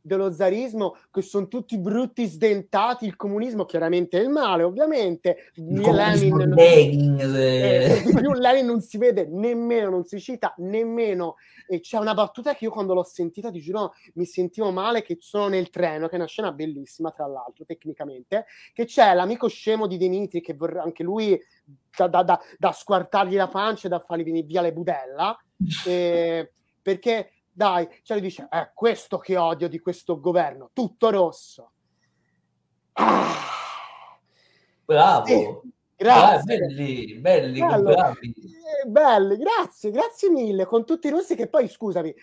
dello 0.09 0.33
zarismo, 0.33 0.97
che 1.13 1.23
sono 1.23 1.47
tutti 1.47 1.79
brutti 1.79 2.27
sdentati, 2.27 3.07
il 3.07 3.15
comunismo 3.15 3.65
chiaramente 3.65 4.19
è 4.19 4.23
il 4.23 4.31
male, 4.31 4.65
ovviamente. 4.65 5.53
Lenin, 5.55 6.37
Lenin, 6.55 7.17
eh, 7.21 8.03
più 8.03 8.33
Lenin 8.33 8.67
non 8.67 8.81
si 8.81 8.99
vede 8.99 9.29
nemmeno, 9.31 9.91
non 9.91 10.05
si 10.05 10.19
cita 10.19 10.53
nemmeno. 10.59 11.37
E 11.69 11.81
c'è 11.81 11.99
una 11.99 12.15
battuta 12.15 12.55
che 12.55 12.65
io 12.65 12.71
quando 12.71 12.95
l'ho 12.95 13.05
sentita, 13.05 13.51
ti 13.51 13.61
giuro, 13.61 13.93
mi 14.15 14.25
sentivo 14.25 14.73
male, 14.73 15.03
che 15.03 15.19
sono 15.21 15.49
nel 15.49 15.71
treno, 15.71 16.09
che 16.09 16.15
è 16.15 16.19
una 16.19 16.27
scena 16.27 16.51
bellissima, 16.51 17.13
tra 17.13 17.27
l'altro, 17.27 17.65
tecnicamente, 17.65 18.47
che 18.73 18.87
c'è 18.87 19.15
l'amico 19.15 19.49
scemo 19.49 19.87
di 19.87 19.97
Dimitri, 19.97 20.41
che 20.41 20.55
vorrà 20.55 20.83
anche 20.83 21.03
lui 21.03 21.39
da, 21.97 22.09
da, 22.09 22.23
da, 22.23 22.41
da 22.57 22.73
squartargli 22.73 23.37
la 23.37 23.49
pancia 23.49 23.87
e 23.87 23.91
da 23.91 24.01
fargli 24.01 24.25
venire 24.25 24.47
via 24.47 24.63
le 24.63 24.73
budella, 24.73 25.39
eh, 25.87 26.51
perché 26.81 27.33
dai, 27.59 27.89
cioè 28.05 28.19
lui 28.19 28.29
dice, 28.29 28.47
è 28.49 28.71
questo 28.73 29.19
che 29.19 29.37
odio 29.37 29.69
di 29.69 29.81
questo 29.81 30.21
governo, 30.21 30.71
tutto 30.73 31.11
rosso. 31.11 31.73
Ah, 32.93 34.17
Bravo. 34.85 35.27
Sì, 35.27 35.73
grazie. 35.97 36.55
Ah, 36.55 36.59
belli, 36.59 37.15
belli, 37.15 37.59
Bello. 37.59 37.83
bravi. 37.83 38.29
Eh, 38.29 38.89
belli, 38.89 39.37
grazie, 39.39 39.91
grazie 39.91 40.31
mille. 40.31 40.67
Con 40.67 40.87
tutti 40.87 41.09
i 41.09 41.11
russi 41.11 41.35
che 41.35 41.49
poi, 41.49 41.67
scusami, 41.67 42.15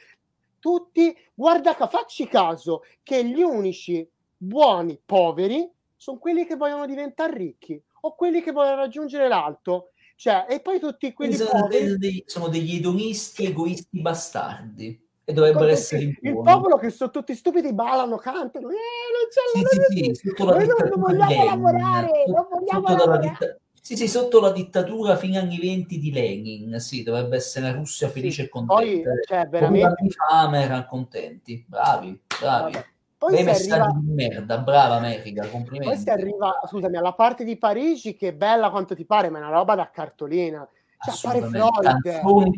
tutti, 0.58 1.14
guarda, 1.34 1.74
facci 1.74 2.30
caso 2.30 2.84
che 3.04 3.26
gli 3.26 3.42
unici 3.42 4.10
buoni 4.38 4.98
poveri 5.06 5.70
sono 5.98 6.18
quelli 6.18 6.46
che 6.46 6.56
vogliono 6.56 6.86
diventare 6.86 7.36
ricchi 7.36 7.82
o 8.02 8.16
quelli 8.16 8.42
che 8.42 8.54
vogliono 8.54 8.78
raggiungere 8.78 9.28
l'alto. 9.28 9.90
Cioè, 10.16 10.46
e 10.48 10.62
poi 10.62 10.80
tutti 10.80 11.12
quelli 11.12 11.34
sono, 11.34 11.60
poveri... 11.60 11.98
dei, 11.98 12.24
sono 12.26 12.48
degli 12.48 12.78
edonisti 12.78 13.48
egoisti 13.48 14.00
bastardi 14.00 15.04
e 15.26 15.34
dovrebbero 15.34 15.68
essere 15.68 16.04
il, 16.04 16.18
il 16.22 16.34
popolo 16.42 16.78
che 16.78 16.92
sono 16.92 17.10
tutti 17.10 17.34
stupidi 17.34 17.74
ballano 17.74 18.16
cantano 18.18 18.70
eh, 18.70 18.76
non 19.12 19.26
c'è 19.30 19.90
sì, 19.90 20.14
sì, 20.14 20.32
sì, 20.36 20.44
noi 20.44 20.68
non 20.68 21.00
vogliamo 21.00 21.28
Lenin, 21.28 21.46
lavorare 21.46 22.24
non 22.28 22.48
vogliamo 22.50 22.88
lavorare 22.88 23.20
ditta- 23.20 23.58
sì, 23.86 23.96
sì, 23.96 24.08
sotto 24.08 24.40
la 24.40 24.52
dittatura 24.52 25.16
fino 25.16 25.38
agli 25.38 25.44
anni 25.44 25.60
20 25.60 26.00
di 26.00 26.12
Lenin, 26.12 26.80
sì, 26.80 27.04
dovrebbe 27.04 27.36
essere 27.36 27.68
una 27.68 27.76
Russia 27.76 28.10
felice 28.10 28.46
e 28.46 28.50
contenta. 28.50 28.82
Poi, 28.82 29.04
cioè, 29.28 29.48
veramente... 29.48 29.96
di 30.02 30.10
fame 30.10 30.64
erano 30.64 30.86
contenti, 30.88 31.64
bravi, 31.68 32.20
bravi. 32.40 32.72
Vabbè. 32.74 32.86
Poi 33.16 33.36
Dei 33.36 33.44
messaggi 33.44 33.72
arriva... 33.72 34.00
di 34.00 34.12
merda, 34.12 34.58
brava 34.58 34.96
America, 34.96 35.48
complimenti. 35.50 35.94
Poi 35.94 36.04
si 36.04 36.10
arriva, 36.10 36.62
scusami, 36.68 36.98
alla 36.98 37.14
parte 37.14 37.44
di 37.44 37.58
Parigi 37.58 38.16
che 38.16 38.30
è 38.30 38.34
bella 38.34 38.72
quanto 38.72 38.96
ti 38.96 39.06
pare, 39.06 39.30
ma 39.30 39.38
è 39.38 39.42
una 39.42 39.52
roba 39.52 39.76
da 39.76 39.88
cartolina. 39.92 40.68
Cioè, 41.12 41.50
canzoni 41.50 42.56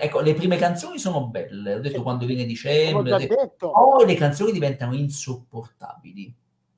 ecco, 0.00 0.20
le 0.20 0.34
prime 0.34 0.56
canzoni 0.56 0.98
sono 0.98 1.26
belle, 1.28 1.74
ho 1.74 1.80
detto 1.80 1.96
sì. 1.96 2.02
quando 2.02 2.26
viene 2.26 2.44
dicembre, 2.44 3.28
poi 3.56 4.06
le 4.06 4.14
canzoni 4.14 4.52
diventano 4.52 4.94
insopportabili, 4.94 6.34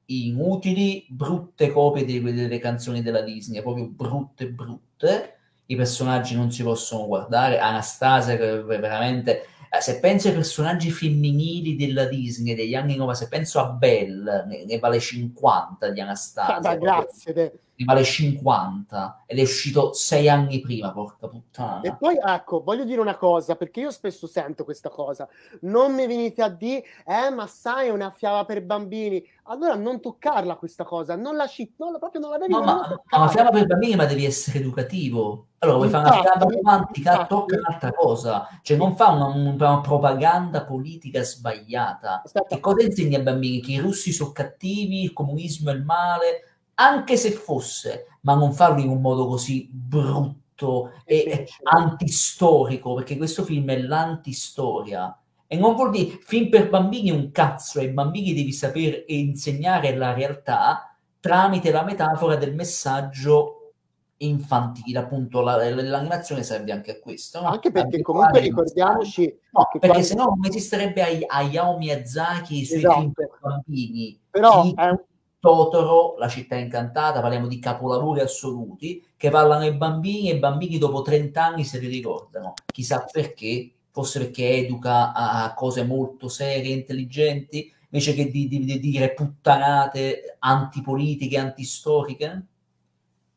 inutili, 0.06 1.06
brutte 1.08 1.70
copie 1.70 2.04
delle, 2.04 2.32
delle 2.32 2.58
canzoni 2.58 3.02
della 3.02 3.22
Disney, 3.22 3.62
proprio 3.62 3.86
brutte, 3.86 4.48
brutte. 4.48 5.32
I 5.70 5.76
personaggi 5.76 6.34
non 6.34 6.50
si 6.50 6.62
possono 6.62 7.06
guardare. 7.06 7.58
Anastasia, 7.58 8.36
che 8.38 8.62
veramente 8.62 9.44
eh, 9.70 9.82
se 9.82 10.00
penso 10.00 10.28
ai 10.28 10.34
personaggi 10.34 10.90
femminili 10.90 11.76
della 11.76 12.06
Disney 12.06 12.54
degli 12.54 12.74
anni 12.74 12.96
90, 12.96 13.24
se 13.24 13.28
penso 13.28 13.60
a 13.60 13.66
Belle, 13.66 14.44
ne, 14.46 14.64
ne 14.64 14.78
vale 14.78 14.98
50 14.98 15.90
di 15.90 16.00
Anastasia. 16.00 16.70
Ah, 16.70 16.76
grazie. 16.76 17.32
Te. 17.32 17.52
Ne 17.78 17.84
vale 17.84 18.02
50 18.02 19.22
ed 19.24 19.38
è 19.38 19.42
uscito 19.42 19.92
sei 19.92 20.28
anni 20.28 20.60
prima, 20.60 20.90
porca 20.90 21.28
puttana. 21.28 21.80
E 21.82 21.94
poi 21.94 22.16
ecco, 22.20 22.62
voglio 22.62 22.84
dire 22.84 23.00
una 23.00 23.16
cosa, 23.16 23.54
perché 23.54 23.80
io 23.80 23.92
spesso 23.92 24.26
sento 24.26 24.64
questa 24.64 24.88
cosa. 24.88 25.28
Non 25.60 25.94
mi 25.94 26.08
venite 26.08 26.42
a 26.42 26.48
dire, 26.48 26.82
eh, 27.06 27.30
ma 27.30 27.46
sai, 27.46 27.86
è 27.86 27.90
una 27.90 28.10
fiaba 28.10 28.44
per 28.44 28.64
bambini 28.64 29.24
allora 29.50 29.74
non 29.74 30.00
toccarla 30.00 30.56
questa 30.56 30.84
cosa, 30.84 31.16
non 31.16 31.34
la 31.34 31.46
ci, 31.46 31.72
non, 31.76 31.96
proprio 31.98 32.20
non 32.20 32.30
la 32.30 32.38
devi 32.38 32.52
no, 32.52 32.62
ma, 32.62 33.02
ma 33.18 33.28
fiaba 33.28 33.50
per 33.50 33.66
bambini, 33.66 33.96
ma 33.96 34.04
devi 34.04 34.24
essere 34.24 34.58
educativo. 34.58 35.46
Allora, 35.60 35.78
vuoi 35.78 35.88
fare 35.88 36.08
una 36.08 36.20
fiaba 36.20 36.44
romantica, 36.44 37.26
tocca 37.26 37.56
un'altra 37.56 37.92
cosa, 37.92 38.46
cioè 38.62 38.76
non 38.76 38.94
fa 38.94 39.08
una, 39.08 39.26
una 39.26 39.80
propaganda 39.80 40.64
politica 40.64 41.22
sbagliata. 41.22 42.22
Aspetta. 42.24 42.54
Che 42.54 42.60
cosa 42.60 42.84
insegni 42.84 43.14
ai 43.14 43.22
bambini? 43.22 43.60
Che 43.60 43.72
i 43.72 43.78
russi 43.78 44.12
sono 44.12 44.32
cattivi, 44.32 45.02
il 45.02 45.12
comunismo 45.14 45.70
è 45.70 45.74
il 45.74 45.82
male, 45.82 46.47
anche 46.80 47.16
se 47.16 47.30
fosse, 47.32 48.06
ma 48.22 48.34
non 48.34 48.52
farlo 48.52 48.80
in 48.80 48.88
un 48.88 49.00
modo 49.00 49.26
così 49.26 49.68
brutto 49.72 50.92
e 51.04 51.46
antistorico, 51.62 52.94
perché 52.94 53.16
questo 53.16 53.44
film 53.44 53.68
è 53.70 53.78
l'antistoria 53.78 55.16
e 55.50 55.56
non 55.56 55.74
vuol 55.74 55.90
dire 55.90 56.18
film 56.20 56.50
per 56.50 56.68
bambini 56.68 57.10
un 57.10 57.30
cazzo, 57.30 57.78
ai 57.78 57.88
bambini 57.88 58.34
devi 58.34 58.52
saper 58.52 59.04
insegnare 59.06 59.96
la 59.96 60.12
realtà 60.12 60.94
tramite 61.20 61.72
la 61.72 61.84
metafora 61.84 62.36
del 62.36 62.54
messaggio 62.54 63.72
infantile, 64.18 64.98
appunto 64.98 65.40
la, 65.40 65.56
l'animazione 65.56 66.42
serve 66.42 66.72
anche 66.72 66.90
a 66.92 66.98
questo. 67.00 67.40
No? 67.40 67.48
Anche 67.48 67.70
perché 67.70 67.86
anche 67.86 68.02
comunque 68.02 68.40
ricordiamoci... 68.40 69.22
No, 69.52 69.68
perché 69.72 69.88
quando... 69.88 70.04
se 70.04 70.14
no 70.14 70.24
non 70.24 70.44
esisterebbe 70.44 71.24
Hayao 71.26 71.78
Miyazaki 71.78 72.64
sui 72.64 72.76
esatto. 72.76 73.00
film 73.00 73.12
per 73.12 73.30
bambini. 73.40 74.20
Però 74.30 74.62
Chi... 74.62 74.74
è 74.76 74.88
un... 74.88 75.00
Totoro, 75.40 76.16
La 76.18 76.28
città 76.28 76.56
incantata, 76.56 77.20
parliamo 77.20 77.46
di 77.46 77.60
capolavori 77.60 78.20
assoluti 78.20 79.04
che 79.16 79.30
parlano 79.30 79.62
ai 79.62 79.74
bambini 79.74 80.30
e 80.30 80.34
i 80.34 80.38
bambini 80.38 80.78
dopo 80.78 81.02
30 81.02 81.44
anni 81.44 81.64
se 81.64 81.78
li 81.78 81.86
ricordano. 81.86 82.54
Chissà 82.66 83.06
perché, 83.10 83.70
forse 83.90 84.18
perché 84.18 84.50
educa 84.50 85.12
a 85.12 85.54
cose 85.54 85.84
molto 85.84 86.28
serie, 86.28 86.74
intelligenti, 86.74 87.72
invece 87.90 88.14
che 88.14 88.30
di, 88.30 88.48
di, 88.48 88.64
di 88.64 88.80
dire 88.80 89.14
puttanate 89.14 90.36
antipolitiche, 90.40 91.38
antistoriche? 91.38 92.46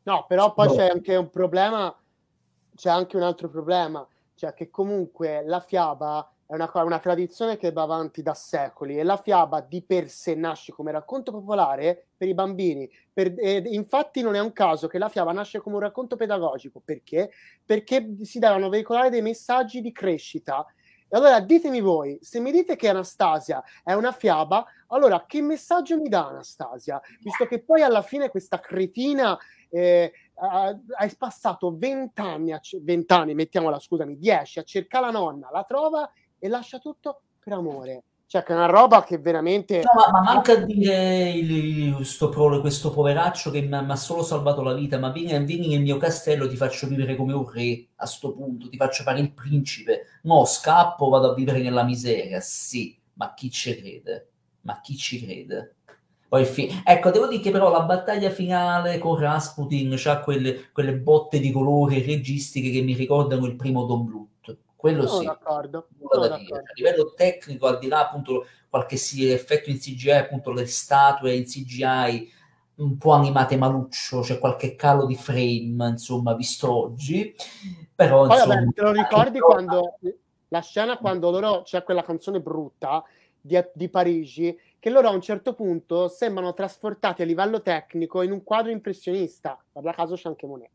No, 0.02 0.24
però 0.26 0.52
poi 0.52 0.66
no. 0.66 0.74
c'è 0.74 0.88
anche 0.88 1.14
un 1.14 1.30
problema, 1.30 1.96
c'è 2.74 2.90
anche 2.90 3.16
un 3.16 3.22
altro 3.22 3.48
problema, 3.48 4.04
cioè 4.34 4.52
che 4.54 4.70
comunque 4.70 5.44
la 5.44 5.60
fiaba 5.60 6.31
è 6.52 6.54
una, 6.54 6.70
una, 6.84 6.98
tradizione 6.98 7.56
che 7.56 7.72
va 7.72 7.80
avanti 7.80 8.20
da 8.20 8.34
secoli 8.34 8.98
e 8.98 9.04
la 9.04 9.16
fiaba 9.16 9.62
di 9.62 9.80
per 9.80 10.10
sé 10.10 10.34
nasce 10.34 10.70
come 10.70 10.92
racconto 10.92 11.32
popolare 11.32 12.08
per 12.14 12.28
i 12.28 12.34
bambini. 12.34 12.86
Per, 13.10 13.32
eh, 13.38 13.62
infatti 13.68 14.20
non 14.20 14.34
è 14.34 14.38
un 14.38 14.52
caso 14.52 14.86
che 14.86 14.98
la 14.98 15.08
fiaba 15.08 15.32
nasce 15.32 15.60
come 15.60 15.76
un 15.76 15.80
racconto 15.80 16.14
pedagogico. 16.14 16.82
Perché? 16.84 17.30
Perché 17.64 18.16
si 18.20 18.38
devono 18.38 18.68
veicolare 18.68 19.08
dei 19.08 19.22
messaggi 19.22 19.80
di 19.80 19.92
crescita. 19.92 20.66
E 21.08 21.16
allora 21.16 21.40
ditemi 21.40 21.80
voi, 21.80 22.18
se 22.20 22.38
mi 22.38 22.52
dite 22.52 22.76
che 22.76 22.90
Anastasia 22.90 23.62
è 23.82 23.94
una 23.94 24.12
fiaba, 24.12 24.66
allora 24.88 25.24
che 25.26 25.40
messaggio 25.40 25.98
mi 25.98 26.10
dà 26.10 26.28
Anastasia? 26.28 27.00
Visto 27.22 27.46
che 27.46 27.62
poi 27.62 27.80
alla 27.80 28.02
fine 28.02 28.28
questa 28.28 28.60
cretina 28.60 29.38
eh, 29.70 30.12
hai 30.98 31.14
passato 31.16 31.74
vent'anni, 31.78 32.54
vent'anni, 32.82 33.34
mettiamola, 33.34 33.78
scusami, 33.78 34.18
dieci 34.18 34.58
a 34.58 34.64
cercare 34.64 35.06
la 35.06 35.12
nonna, 35.12 35.48
la 35.50 35.64
trova 35.64 36.10
e 36.44 36.48
lascia 36.48 36.78
tutto 36.80 37.20
per 37.38 37.52
amore. 37.52 38.02
Cioè, 38.26 38.42
che 38.42 38.52
è 38.52 38.56
una 38.56 38.66
roba 38.66 39.04
che 39.04 39.18
veramente. 39.18 39.82
No, 39.82 39.90
ma, 39.94 40.20
ma 40.20 40.32
manca 40.32 40.56
dire 40.56 41.30
il, 41.30 41.94
questo, 41.94 42.30
questo 42.60 42.90
poveraccio 42.90 43.50
che 43.50 43.60
mi 43.60 43.74
ha 43.74 43.96
solo 43.96 44.24
salvato 44.24 44.62
la 44.62 44.72
vita. 44.72 44.98
Ma 44.98 45.10
vieni, 45.10 45.44
vieni, 45.44 45.68
nel 45.68 45.82
mio 45.82 45.98
castello, 45.98 46.48
ti 46.48 46.56
faccio 46.56 46.88
vivere 46.88 47.14
come 47.14 47.32
un 47.32 47.48
re 47.48 47.86
a 47.96 48.06
sto 48.06 48.32
punto, 48.32 48.68
ti 48.68 48.76
faccio 48.76 49.04
fare 49.04 49.20
il 49.20 49.32
principe. 49.32 50.06
No, 50.22 50.44
scappo, 50.44 51.10
vado 51.10 51.30
a 51.30 51.34
vivere 51.34 51.60
nella 51.60 51.84
miseria. 51.84 52.40
Sì, 52.40 52.98
ma 53.14 53.34
chi 53.34 53.50
ci 53.50 53.76
crede? 53.76 54.30
Ma 54.62 54.80
chi 54.80 54.96
ci 54.96 55.24
crede? 55.24 55.76
Poi 56.26 56.44
fi- 56.44 56.82
ecco, 56.84 57.10
devo 57.10 57.28
dire 57.28 57.42
che 57.42 57.50
però 57.50 57.70
la 57.70 57.82
battaglia 57.82 58.30
finale 58.30 58.98
con 58.98 59.16
Rasputin 59.16 59.94
ha 60.06 60.20
quelle, 60.20 60.70
quelle 60.72 60.94
botte 60.96 61.38
di 61.38 61.52
colore 61.52 62.02
registiche 62.02 62.70
che 62.70 62.80
mi 62.80 62.94
ricordano 62.94 63.44
il 63.44 63.54
primo 63.54 63.84
Don 63.84 64.04
Bluth 64.06 64.30
quello 64.82 65.06
sono 65.06 65.20
sì. 65.20 65.26
D'accordo. 65.26 65.86
Sono 65.96 66.26
d'accordo. 66.26 66.56
A 66.56 66.72
livello 66.74 67.12
tecnico, 67.14 67.68
al 67.68 67.78
di 67.78 67.86
là 67.86 68.00
appunto 68.00 68.46
qualche 68.68 68.96
effetto 69.32 69.70
in 69.70 69.78
CGI, 69.78 70.10
appunto 70.10 70.50
le 70.50 70.66
statue 70.66 71.34
in 71.34 71.44
CGI 71.44 72.32
un 72.74 72.98
po' 72.98 73.12
animate 73.12 73.56
maluccio, 73.56 74.22
c'è 74.22 74.40
qualche 74.40 74.74
calo 74.74 75.06
di 75.06 75.14
frame, 75.14 75.90
insomma, 75.90 76.34
visto 76.34 76.74
oggi. 76.74 77.32
Però, 77.94 78.26
Poi, 78.26 78.34
insomma, 78.34 78.54
vabbè, 78.56 78.72
te 78.72 78.82
lo 78.82 78.90
ricordi 78.90 79.38
quando 79.38 79.98
la 80.48 80.60
scena 80.60 80.98
quando 80.98 81.30
loro 81.30 81.62
c'è 81.62 81.84
quella 81.84 82.02
canzone 82.02 82.40
brutta 82.40 83.04
di, 83.40 83.56
di, 83.72 83.88
Parigi, 83.88 84.58
che 84.80 84.90
loro 84.90 85.06
a 85.06 85.12
un 85.12 85.20
certo 85.20 85.54
punto 85.54 86.08
sembrano 86.08 86.54
trasportati 86.54 87.22
a 87.22 87.24
livello 87.24 87.62
tecnico 87.62 88.20
in 88.22 88.32
un 88.32 88.42
quadro 88.42 88.72
impressionista. 88.72 89.62
Guarda 89.70 89.92
caso 89.92 90.16
c'è 90.16 90.28
anche 90.28 90.48
Monet. 90.48 90.70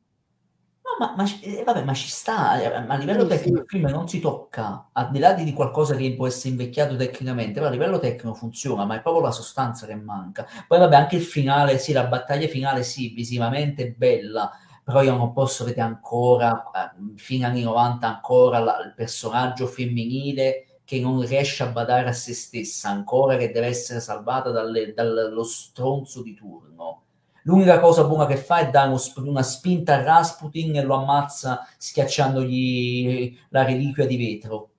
No, 0.88 1.06
ma, 1.06 1.14
ma, 1.18 1.26
eh, 1.42 1.64
vabbè, 1.64 1.84
ma 1.84 1.94
ci 1.94 2.08
sta, 2.08 2.60
eh, 2.62 2.66
a 2.74 2.96
livello 2.96 3.24
sì, 3.24 3.28
tecnico 3.28 3.60
il 3.60 3.66
film 3.68 3.88
non 3.90 4.08
si 4.08 4.20
tocca, 4.22 4.90
al 4.94 5.12
di 5.12 5.20
là 5.20 5.34
di 5.34 5.52
qualcosa 5.54 5.96
che 5.96 6.14
può 6.16 6.28
essere 6.28 6.50
invecchiato 6.52 6.96
tecnicamente, 6.96 7.54
però 7.56 7.68
a 7.68 7.70
livello 7.70 8.00
tecnico 8.00 8.34
funziona, 8.34 8.86
ma 8.86 8.96
è 8.96 9.02
proprio 9.02 9.24
la 9.24 9.32
sostanza 9.32 9.86
che 9.86 9.96
manca. 9.96 10.48
Poi 10.66 10.80
vabbè, 10.80 10.96
anche 10.96 11.18
il 11.18 11.24
finale, 11.24 11.78
sì, 11.78 11.92
la 11.92 12.06
battaglia 12.06 12.48
finale, 12.48 12.84
sì, 12.84 13.10
visivamente 13.10 13.84
è 13.84 13.92
bella, 13.92 14.50
però 14.84 15.02
io 15.04 15.16
non 15.18 15.34
posso 15.34 15.66
vedere 15.66 15.82
ancora, 15.88 16.64
eh, 16.74 17.18
fino 17.18 17.46
agli 17.46 17.52
anni 17.52 17.64
90, 17.64 18.08
ancora 18.08 18.60
la, 18.60 18.78
il 18.86 18.94
personaggio 18.96 19.68
femminile 19.68 20.80
che 20.86 21.00
non 21.02 21.20
riesce 21.26 21.64
a 21.64 21.68
badare 21.68 22.08
a 22.08 22.14
se 22.14 22.34
stessa, 22.34 22.90
ancora 22.90 23.36
che 23.36 23.52
deve 23.52 23.68
essere 23.68 24.00
salvata 24.00 24.52
dalle, 24.52 24.94
dallo 24.94 25.44
stronzo 25.44 26.22
di 26.24 26.34
turno 26.34 27.02
L'unica 27.48 27.80
cosa 27.80 28.04
buona 28.04 28.26
che 28.26 28.36
fa 28.36 28.58
è 28.58 28.70
dare 28.70 28.94
una 29.16 29.42
spinta 29.42 29.94
a 29.94 30.04
Rasputin 30.04 30.76
e 30.76 30.84
lo 30.84 30.96
ammazza 30.96 31.66
schiacciandogli 31.78 33.38
la 33.50 33.64
reliquia 33.64 34.06
di 34.06 34.18
vetro. 34.18 34.70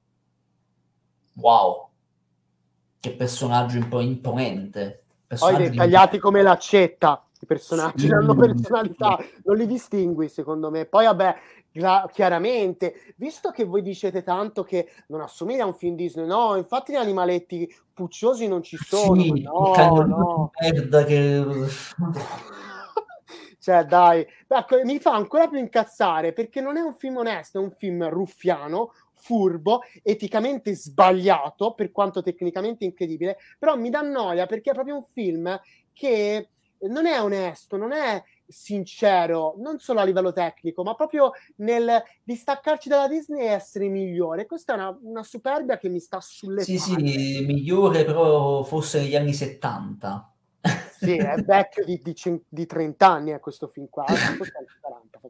Wow, 1.37 1.89
che 3.01 3.13
personaggio 3.13 3.79
un 3.79 3.89
po' 3.89 4.01
imponente. 4.01 5.05
Poi 5.27 5.57
dettagliati 5.57 6.19
come 6.19 6.43
l'accetta, 6.43 7.25
i 7.41 7.47
personaggi 7.47 8.07
sì. 8.07 8.13
hanno 8.13 8.35
personalità, 8.35 9.19
non 9.45 9.57
li 9.57 9.67
distingui 9.67 10.29
secondo 10.29 10.71
me. 10.71 10.85
Poi 10.85 11.07
vabbè, 11.07 11.37
chiaramente, 12.13 13.15
visto 13.17 13.51
che 13.51 13.65
voi 13.65 13.83
dicete 13.83 14.23
tanto 14.23 14.65
che 14.65 14.91
non 15.09 15.21
assomiglia 15.21 15.65
a 15.65 15.67
un 15.67 15.75
film 15.75 15.95
Disney, 15.95 16.27
no, 16.27 16.57
infatti 16.57 16.93
gli 16.93 16.97
animaletti 16.97 17.73
pucciosi 17.93 18.49
non 18.49 18.63
ci 18.63 18.77
sono, 18.77 19.21
sì, 19.21 19.43
no, 19.43 20.05
no. 20.07 20.51
merda 20.61 21.05
che... 21.05 21.45
cioè 23.61 23.85
dai, 23.85 24.27
ecco, 24.47 24.81
mi 24.85 24.99
fa 24.99 25.15
ancora 25.15 25.47
più 25.47 25.59
incazzare 25.59 26.33
perché 26.33 26.61
non 26.61 26.77
è 26.77 26.81
un 26.81 26.95
film 26.95 27.19
onesto, 27.19 27.59
è 27.59 27.63
un 27.63 27.73
film 27.73 28.09
ruffiano, 28.09 28.93
furbo, 29.13 29.83
eticamente 30.03 30.75
sbagliato, 30.75 31.75
per 31.75 31.91
quanto 31.91 32.23
tecnicamente 32.23 32.85
incredibile, 32.85 33.37
però 33.59 33.77
mi 33.77 33.91
dà 33.91 34.01
noia 34.01 34.47
perché 34.47 34.71
è 34.71 34.75
proprio 34.75 34.97
un 34.97 35.05
film 35.05 35.61
che 35.93 36.49
non 36.83 37.07
è 37.07 37.21
onesto, 37.21 37.77
non 37.77 37.93
è 37.93 38.23
sincero, 38.49 39.55
non 39.59 39.79
solo 39.79 40.01
a 40.01 40.05
livello 40.05 40.33
tecnico, 40.33 40.83
ma 40.83 40.95
proprio 40.95 41.33
nel 41.57 42.03
distaccarci 42.23 42.89
dalla 42.89 43.07
Disney 43.07 43.43
e 43.43 43.51
essere 43.51 43.89
migliore. 43.89 44.47
Questa 44.47 44.73
è 44.73 44.77
una, 44.77 44.99
una 45.03 45.23
superbia 45.23 45.79
che 45.79 45.89
mi 45.89 46.01
sta 46.01 46.21
sulle 46.21 46.63
sì, 46.63 46.79
spalle. 46.79 47.09
Sì, 47.09 47.45
migliore 47.45 48.05
però 48.05 48.63
forse 48.63 49.01
negli 49.01 49.17
anni 49.17 49.35
70. 49.35 50.33
Sì, 50.99 51.17
è 51.17 51.37
vecchio 51.43 51.85
di, 51.85 52.01
di, 52.03 52.15
di 52.49 52.67
30 52.67 53.07
anni 53.07 53.33
eh, 53.33 53.39
questo 53.39 53.69
film 53.69 53.87
qua, 53.89 54.05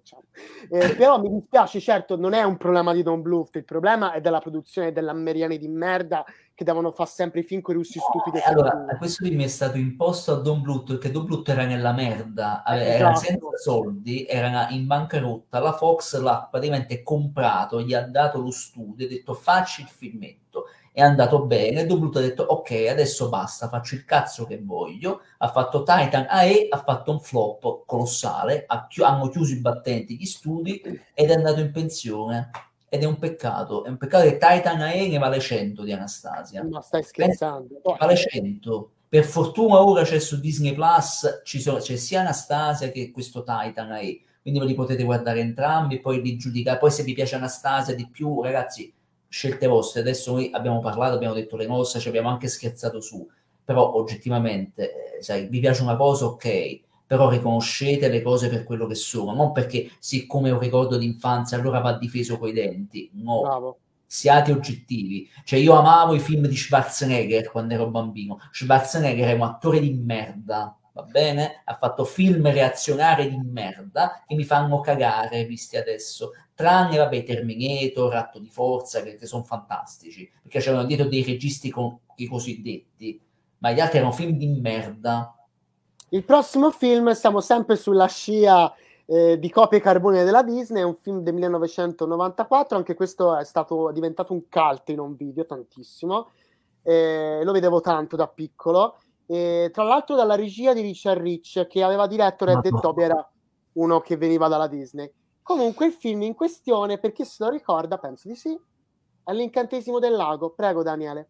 40 0.09 0.19
facciamo. 0.19 0.23
Eh, 0.71 0.95
però 0.95 1.21
mi 1.21 1.29
dispiace, 1.29 1.81
certo, 1.81 2.17
non 2.17 2.33
è 2.33 2.43
un 2.43 2.57
problema 2.57 2.93
di 2.93 3.03
Don 3.03 3.21
Bluth, 3.21 3.57
il 3.57 3.65
problema 3.65 4.13
è 4.13 4.21
della 4.21 4.41
produzione 4.41 4.93
dell'ammeriani 4.93 5.59
di 5.59 5.69
merda 5.69 6.25
che 6.55 6.65
devono 6.65 6.91
fare 6.91 7.09
sempre 7.09 7.41
i 7.41 7.43
film 7.45 7.61
con 7.61 7.75
i 7.75 7.79
russi 7.79 8.01
stupidi. 8.01 8.43
allora, 8.45 8.85
questo 8.97 9.25
film 9.25 9.43
è 9.43 9.47
stato 9.47 9.77
imposto 9.77 10.33
a 10.33 10.37
Don 10.37 10.61
Bluth 10.61 10.87
perché 10.87 11.11
Don 11.11 11.25
Bluth 11.25 11.49
era 11.49 11.65
nella 11.65 11.93
merda, 11.93 12.65
era 12.67 13.13
esatto. 13.13 13.27
senza 13.27 13.47
soldi, 13.63 14.27
era 14.27 14.69
in 14.71 14.87
bancarotta, 14.87 15.61
la 15.61 15.73
Fox 15.73 16.19
l'ha 16.19 16.49
praticamente 16.51 17.03
comprato, 17.03 17.81
gli 17.83 17.95
ha 17.95 18.03
dato 18.03 18.41
lo 18.41 18.51
studio, 18.51 19.07
ha 19.07 19.09
detto 19.09 19.35
facci 19.35 19.83
il 19.83 19.89
filmetto 19.89 20.65
è 20.99 21.03
andato 21.03 21.45
bene, 21.45 21.87
Doblut 21.87 22.17
ha 22.17 22.21
detto 22.21 22.43
ok, 22.43 22.89
adesso 22.91 23.29
basta, 23.29 23.69
faccio 23.69 23.95
il 23.95 24.05
cazzo 24.05 24.47
che 24.47 24.61
voglio, 24.61 25.21
ha 25.39 25.49
fatto 25.49 25.85
Titan 25.85 26.27
AE, 26.29 26.67
ha 26.69 26.83
fatto 26.83 27.13
un 27.13 27.21
flop 27.21 27.85
colossale, 27.87 28.65
ha 28.67 28.89
chi- 28.89 29.05
hanno 29.05 29.29
chiuso 29.29 29.53
i 29.53 29.61
battenti 29.61 30.17
gli 30.17 30.25
studi 30.25 30.83
ed 31.15 31.31
è 31.31 31.35
andato 31.35 31.61
in 31.61 31.71
pensione. 31.71 32.51
Ed 32.89 33.03
è 33.03 33.05
un 33.05 33.17
peccato, 33.17 33.85
è 33.85 33.91
un 33.91 33.97
peccato 33.97 34.25
che 34.25 34.39
Titan 34.39 34.81
AE 34.81 35.07
ne 35.07 35.19
vale 35.19 35.39
100 35.39 35.85
di 35.85 35.93
Anastasia. 35.93 36.65
Ma 36.65 36.81
stai 36.81 37.05
scherzando? 37.05 37.77
Eh, 37.77 37.97
vale 37.97 38.17
100. 38.17 38.91
Per 39.09 39.25
fortuna 39.25 39.81
ora 39.81 40.03
c'è 40.03 40.19
su 40.19 40.41
Disney 40.41 40.75
Plus, 40.75 41.43
sono, 41.45 41.79
c'è 41.79 41.95
sia 41.95 42.23
Anastasia 42.23 42.91
che 42.91 43.13
questo 43.13 43.45
Titan 43.45 43.93
AE, 43.93 44.21
quindi 44.43 44.59
ve 44.59 44.67
li 44.67 44.75
potete 44.75 45.05
guardare 45.05 45.39
entrambi 45.39 46.01
poi 46.01 46.21
li 46.21 46.37
giudicare. 46.37 46.79
Poi 46.79 46.91
se 46.91 47.05
vi 47.05 47.15
piace 47.15 47.37
Anastasia 47.37 47.95
di 47.95 48.09
più, 48.09 48.43
ragazzi, 48.43 48.93
scelte 49.29 49.67
vostre. 49.67 50.01
Adesso 50.01 50.33
noi 50.33 50.51
abbiamo 50.53 50.81
parlato, 50.81 51.15
abbiamo 51.15 51.35
detto 51.35 51.57
le 51.57 51.67
nostre, 51.67 52.01
ci 52.01 52.09
abbiamo 52.09 52.29
anche 52.29 52.49
scherzato 52.49 53.01
su, 53.01 53.27
però 53.65 53.93
oggettivamente, 53.95 55.19
eh, 55.19 55.23
sai, 55.23 55.47
vi 55.47 55.61
piace 55.61 55.83
una 55.83 55.97
cosa, 55.97 56.27
ok, 56.27 56.81
però 57.07 57.29
riconoscete 57.29 58.09
le 58.09 58.23
cose 58.23 58.49
per 58.49 58.65
quello 58.65 58.87
che 58.87 58.95
sono, 58.95 59.35
non 59.35 59.53
perché 59.53 59.91
siccome 59.99 60.49
è 60.49 60.53
un 60.53 60.59
ricordo 60.59 60.97
d'infanzia 60.97 61.57
allora 61.57 61.81
va 61.81 61.97
difeso 61.97 62.39
coi 62.39 62.53
denti, 62.53 63.11
no. 63.15 63.41
Bravo. 63.43 63.79
Siate 64.11 64.53
oggettivi. 64.53 65.29
Cioè, 65.45 65.59
io 65.59 65.75
amavo 65.75 66.15
i 66.15 66.19
film 66.19 66.47
di 66.47 66.57
Schwarzenegger 66.57 67.51
quando 67.51 67.75
ero 67.75 67.89
bambino. 67.89 68.39
Schwarzenegger 68.51 69.29
è 69.29 69.35
un 69.35 69.43
attore 69.43 69.81
di 69.81 69.93
merda, 69.93 70.78
va 70.99 71.03
bene? 71.05 71.63
Ha 71.65 71.77
fatto 71.77 72.05
film 72.05 72.51
reazionari 72.51 73.31
di 73.31 73.39
merda 73.41 74.25
che 74.27 74.35
mi 74.35 74.43
fanno 74.43 74.81
cagare, 74.81 75.45
visti 75.45 75.77
adesso 75.77 76.33
tranne 76.55 76.97
vabbè 76.97 77.23
Terminator, 77.23 78.11
Ratto 78.11 78.41
di 78.41 78.49
Forza, 78.49 79.03
che, 79.03 79.15
che 79.15 79.27
sono 79.27 79.45
fantastici, 79.45 80.29
perché 80.43 80.59
c'erano 80.59 80.85
dietro 80.85 81.07
dei 81.07 81.23
registi 81.23 81.71
con 81.71 81.97
i 82.17 82.27
cosiddetti, 82.27 83.21
ma 83.59 83.71
gli 83.71 83.79
altri 83.79 83.99
erano 83.99 84.13
film 84.13 84.33
di 84.33 84.49
merda. 84.49 85.33
Il 86.09 86.25
prossimo 86.25 86.73
film, 86.73 87.13
siamo 87.13 87.41
sempre 87.41 87.77
sulla 87.77 88.07
scia 88.07 88.75
eh, 89.07 89.39
di 89.39 89.51
copie 89.51 89.81
carbone 89.81 90.25
della 90.25 90.43
Disney, 90.43 90.83
è 90.83 90.85
un 90.85 90.97
film 90.97 91.21
del 91.21 91.35
1994, 91.35 92.77
anche 92.77 92.95
questo 92.95 93.37
è 93.37 93.45
stato 93.45 93.91
è 93.91 93.93
diventato 93.93 94.33
un 94.33 94.49
cult 94.49 94.89
in 94.89 94.99
un 94.99 95.15
video, 95.15 95.47
tantissimo, 95.47 96.31
eh, 96.83 97.41
lo 97.45 97.53
vedevo 97.53 97.81
tanto 97.81 98.17
da 98.17 98.27
piccolo, 98.27 98.97
e, 99.31 99.69
tra 99.75 99.83
l'altro 99.83 100.17
dalla 100.17 100.37
regia 100.37 100.73
di 100.73 100.81
Richard 100.81 101.21
Rich, 101.21 101.67
che 101.67 101.83
aveva 101.83 102.07
diretto 102.07 102.47
Red 102.47 102.63
Dead 102.63 102.81
Toby, 102.81 103.03
era 103.03 103.31
uno 103.73 104.01
che 104.01 104.17
veniva 104.17 104.49
dalla 104.49 104.67
Disney. 104.67 105.13
Comunque 105.43 105.85
il 105.87 105.93
film 105.93 106.23
in 106.23 106.35
questione, 106.35 106.97
per 106.99 107.13
chi 107.13 107.27
se 107.27 107.45
lo 107.45 107.51
ricorda, 107.51 107.99
penso 107.99 108.27
di 108.27 108.35
sì, 108.35 108.59
è 109.23 109.33
l'incantesimo 109.35 109.99
del 109.99 110.15
lago. 110.15 110.55
Prego 110.55 110.83
Daniele. 110.83 111.29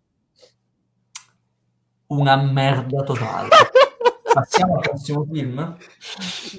Una 2.07 2.37
merda 2.37 3.03
totale. 3.03 3.49
Passiamo 4.33 4.77
al 4.77 4.81
prossimo 4.81 5.27
film? 5.29 5.77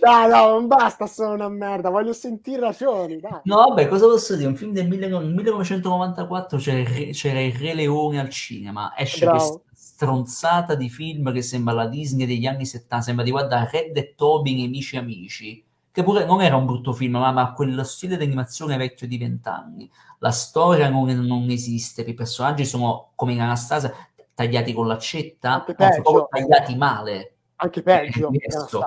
Dai, 0.01 0.29
no, 0.29 0.49
non 0.49 0.67
basta 0.67 1.07
solo 1.07 1.35
una 1.35 1.47
merda, 1.47 1.89
voglio 1.89 2.11
sentire 2.11 2.59
ragioni. 2.59 3.21
Dai. 3.21 3.39
No, 3.43 3.67
vabbè, 3.69 3.87
cosa 3.87 4.07
posso 4.07 4.35
dire? 4.35 4.49
Un 4.49 4.57
film 4.57 4.73
del 4.73 4.89
1994 4.89 6.57
c'era, 6.57 6.83
c'era 7.13 7.39
il 7.39 7.53
Re 7.53 7.73
Leone 7.75 8.19
al 8.19 8.29
cinema. 8.29 8.93
Esce 8.97 9.23
Bravo. 9.23 9.37
questa 9.37 9.68
stronzata 9.99 10.75
di 10.75 10.89
film 10.89 11.33
che 11.33 11.41
sembra 11.41 11.73
la 11.73 11.85
Disney 11.85 12.25
degli 12.25 12.45
anni 12.45 12.65
70, 12.65 13.01
sembra 13.01 13.25
di 13.25 13.31
guardare 13.31 13.69
Red 13.69 13.97
e 13.97 14.13
Toby, 14.15 14.55
Nemici 14.55 14.95
Amici 14.95 15.63
che 15.91 16.03
pure 16.03 16.23
non 16.23 16.41
era 16.41 16.55
un 16.55 16.65
brutto 16.65 16.93
film, 16.93 17.17
ma, 17.17 17.31
ma 17.31 17.51
quello 17.51 17.83
stile 17.83 18.15
di 18.15 18.23
animazione 18.23 18.77
vecchio 18.77 19.07
di 19.07 19.17
vent'anni. 19.17 19.89
La 20.19 20.31
storia 20.31 20.87
non, 20.87 21.09
non, 21.25 21.49
esiste, 21.49 22.03
i 22.03 22.13
personaggi 22.13 22.63
sono 22.63 23.11
come 23.15 23.33
in 23.33 23.41
Anastasia 23.41 23.91
tagliati 24.33 24.71
con 24.71 24.87
l'accetta, 24.87 25.65
sono 26.01 26.27
tagliati 26.29 26.75
male. 26.77 27.33
Anche 27.55 27.81
peggio, 27.81 28.29
nel 28.29 28.39
senso, 28.47 28.81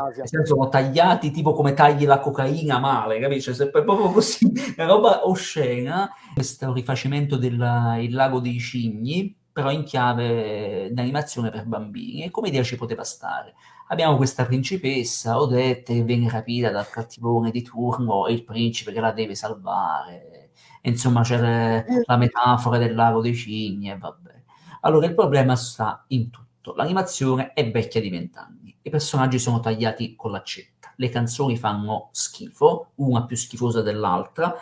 sono 0.44 0.68
tagliati 0.70 1.30
tipo 1.30 1.52
come 1.52 1.74
tagli 1.74 2.06
la 2.06 2.20
cocaina 2.20 2.78
male, 2.78 3.18
capisci? 3.18 3.52
Se 3.52 3.66
è 3.66 3.70
proprio 3.70 4.10
così, 4.10 4.50
una 4.78 4.86
roba 4.86 5.28
oscena. 5.28 6.08
Questo 6.32 6.72
rifacimento 6.72 7.36
del 7.36 7.98
Il 8.00 8.14
lago 8.14 8.40
dei 8.40 8.58
cigni, 8.58 9.36
però 9.52 9.70
in 9.70 9.84
chiave 9.84 10.88
d'animazione 10.92 11.50
per 11.50 11.66
bambini, 11.66 12.24
e 12.24 12.30
come 12.30 12.48
idea 12.48 12.62
ci 12.62 12.76
poteva 12.76 13.04
stare 13.04 13.54
abbiamo 13.92 14.16
questa 14.16 14.46
principessa 14.46 15.38
Odette 15.38 15.94
che 15.94 16.02
viene 16.02 16.28
rapita 16.28 16.70
dal 16.70 16.88
cattivone 16.88 17.50
di 17.50 17.62
turno 17.62 18.26
e 18.26 18.32
il 18.32 18.42
principe 18.42 18.90
che 18.90 19.00
la 19.00 19.12
deve 19.12 19.34
salvare. 19.34 20.50
E, 20.80 20.90
insomma, 20.90 21.22
c'è 21.22 21.84
la 22.04 22.16
metafora 22.16 22.78
del 22.78 22.94
lago 22.94 23.20
dei 23.20 23.34
cigni 23.34 23.90
e 23.90 23.98
vabbè. 23.98 24.42
Allora, 24.80 25.06
il 25.06 25.14
problema 25.14 25.54
sta 25.56 26.04
in 26.08 26.30
tutto. 26.30 26.74
L'animazione 26.74 27.52
è 27.52 27.70
vecchia 27.70 28.00
di 28.00 28.08
vent'anni, 28.08 28.74
i 28.82 28.90
personaggi 28.90 29.38
sono 29.38 29.60
tagliati 29.60 30.14
con 30.16 30.30
l'accetta, 30.30 30.92
le 30.96 31.08
canzoni 31.08 31.56
fanno 31.56 32.08
schifo, 32.12 32.92
una 32.96 33.24
più 33.24 33.36
schifosa 33.36 33.82
dell'altra, 33.82 34.54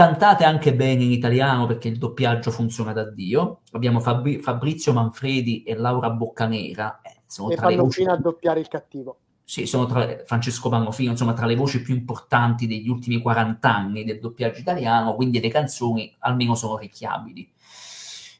cantate 0.00 0.44
anche 0.44 0.74
bene 0.74 1.04
in 1.04 1.12
italiano 1.12 1.66
perché 1.66 1.88
il 1.88 1.98
doppiaggio 1.98 2.50
funziona 2.50 2.94
da 2.94 3.04
Dio. 3.04 3.60
Abbiamo 3.72 4.00
Fabri- 4.00 4.38
Fabrizio 4.38 4.94
Manfredi 4.94 5.62
e 5.62 5.74
Laura 5.74 6.08
Boccanera. 6.08 7.00
Eh, 7.02 7.20
sono 7.26 7.50
e 7.50 7.56
fanno 7.56 7.82
voci... 7.82 8.04
a 8.04 8.16
doppiare 8.16 8.60
il 8.60 8.68
cattivo. 8.68 9.18
Sì, 9.44 9.66
sono 9.66 9.84
tra 9.84 10.22
Francesco 10.24 10.70
Pannofino, 10.70 11.10
insomma, 11.10 11.34
tra 11.34 11.44
le 11.44 11.54
voci 11.54 11.82
più 11.82 11.94
importanti 11.94 12.66
degli 12.66 12.88
ultimi 12.88 13.20
40 13.20 13.74
anni 13.74 14.04
del 14.04 14.20
doppiaggio 14.20 14.60
italiano, 14.60 15.14
quindi 15.14 15.38
le 15.38 15.48
canzoni 15.48 16.14
almeno 16.20 16.54
sono 16.54 16.74
orecchiabili. 16.74 17.52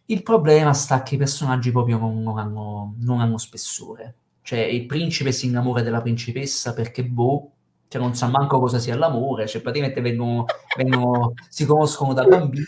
Il 0.06 0.22
problema 0.22 0.72
sta 0.72 1.02
che 1.02 1.16
i 1.16 1.18
personaggi 1.18 1.72
proprio 1.72 1.98
non, 1.98 2.22
non, 2.22 2.39
hanno, 2.39 2.94
non 3.00 3.20
hanno 3.20 3.36
spessore. 3.36 4.14
Cioè, 4.40 4.60
il 4.60 4.86
principe 4.86 5.32
si 5.32 5.47
innamora 5.47 5.82
della 5.82 6.00
principessa 6.00 6.72
perché, 6.72 7.05
boh, 7.05 7.50
cioè 7.90 8.00
non 8.00 8.14
sa 8.14 8.28
manco 8.28 8.60
cosa 8.60 8.78
sia 8.78 8.94
l'amore, 8.94 9.48
cioè 9.48 9.60
praticamente 9.60 10.00
vengono, 10.00 10.44
vengono 10.76 11.34
si 11.48 11.66
conoscono 11.66 12.12
da 12.12 12.22
bambini, 12.22 12.64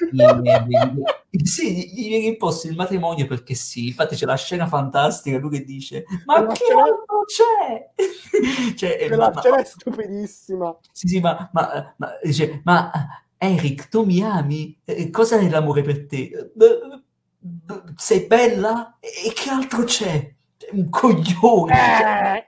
e, 1.31 1.39
sì, 1.47 1.93
gli 1.93 2.09
viene 2.09 2.27
imposto 2.27 2.67
il 2.67 2.75
matrimonio 2.75 3.29
perché 3.29 3.55
sì, 3.55 3.87
infatti 3.87 4.17
c'è 4.17 4.27
la 4.27 4.35
scena 4.35 4.67
fantastica, 4.67 5.39
lui 5.39 5.51
che 5.51 5.65
dice, 5.65 6.05
ma 6.27 6.45
che 6.49 6.65
altro 6.73 7.25
c'è? 7.25 7.91
cioè, 8.75 9.07
Quella 9.07 9.31
ma, 9.33 9.41
scena 9.41 9.59
è 9.59 9.65
stupidissima. 9.65 10.77
Sì, 10.91 11.07
sì, 11.07 11.21
ma, 11.21 11.49
ma, 11.53 11.95
ma, 11.99 12.19
dice, 12.21 12.61
ma 12.65 12.91
Eric, 13.39 13.91
tu 13.91 14.05
mi 14.05 14.25
ami? 14.25 14.77
Cosa 15.13 15.39
è 15.39 15.49
l'amore 15.49 15.83
per 15.83 16.05
te? 16.09 16.51
Sei 17.95 18.27
bella? 18.27 18.99
E 18.99 19.33
che 19.33 19.51
altro 19.51 19.85
c'è? 19.85 20.35
Un 20.73 20.89
coglione! 20.91 22.39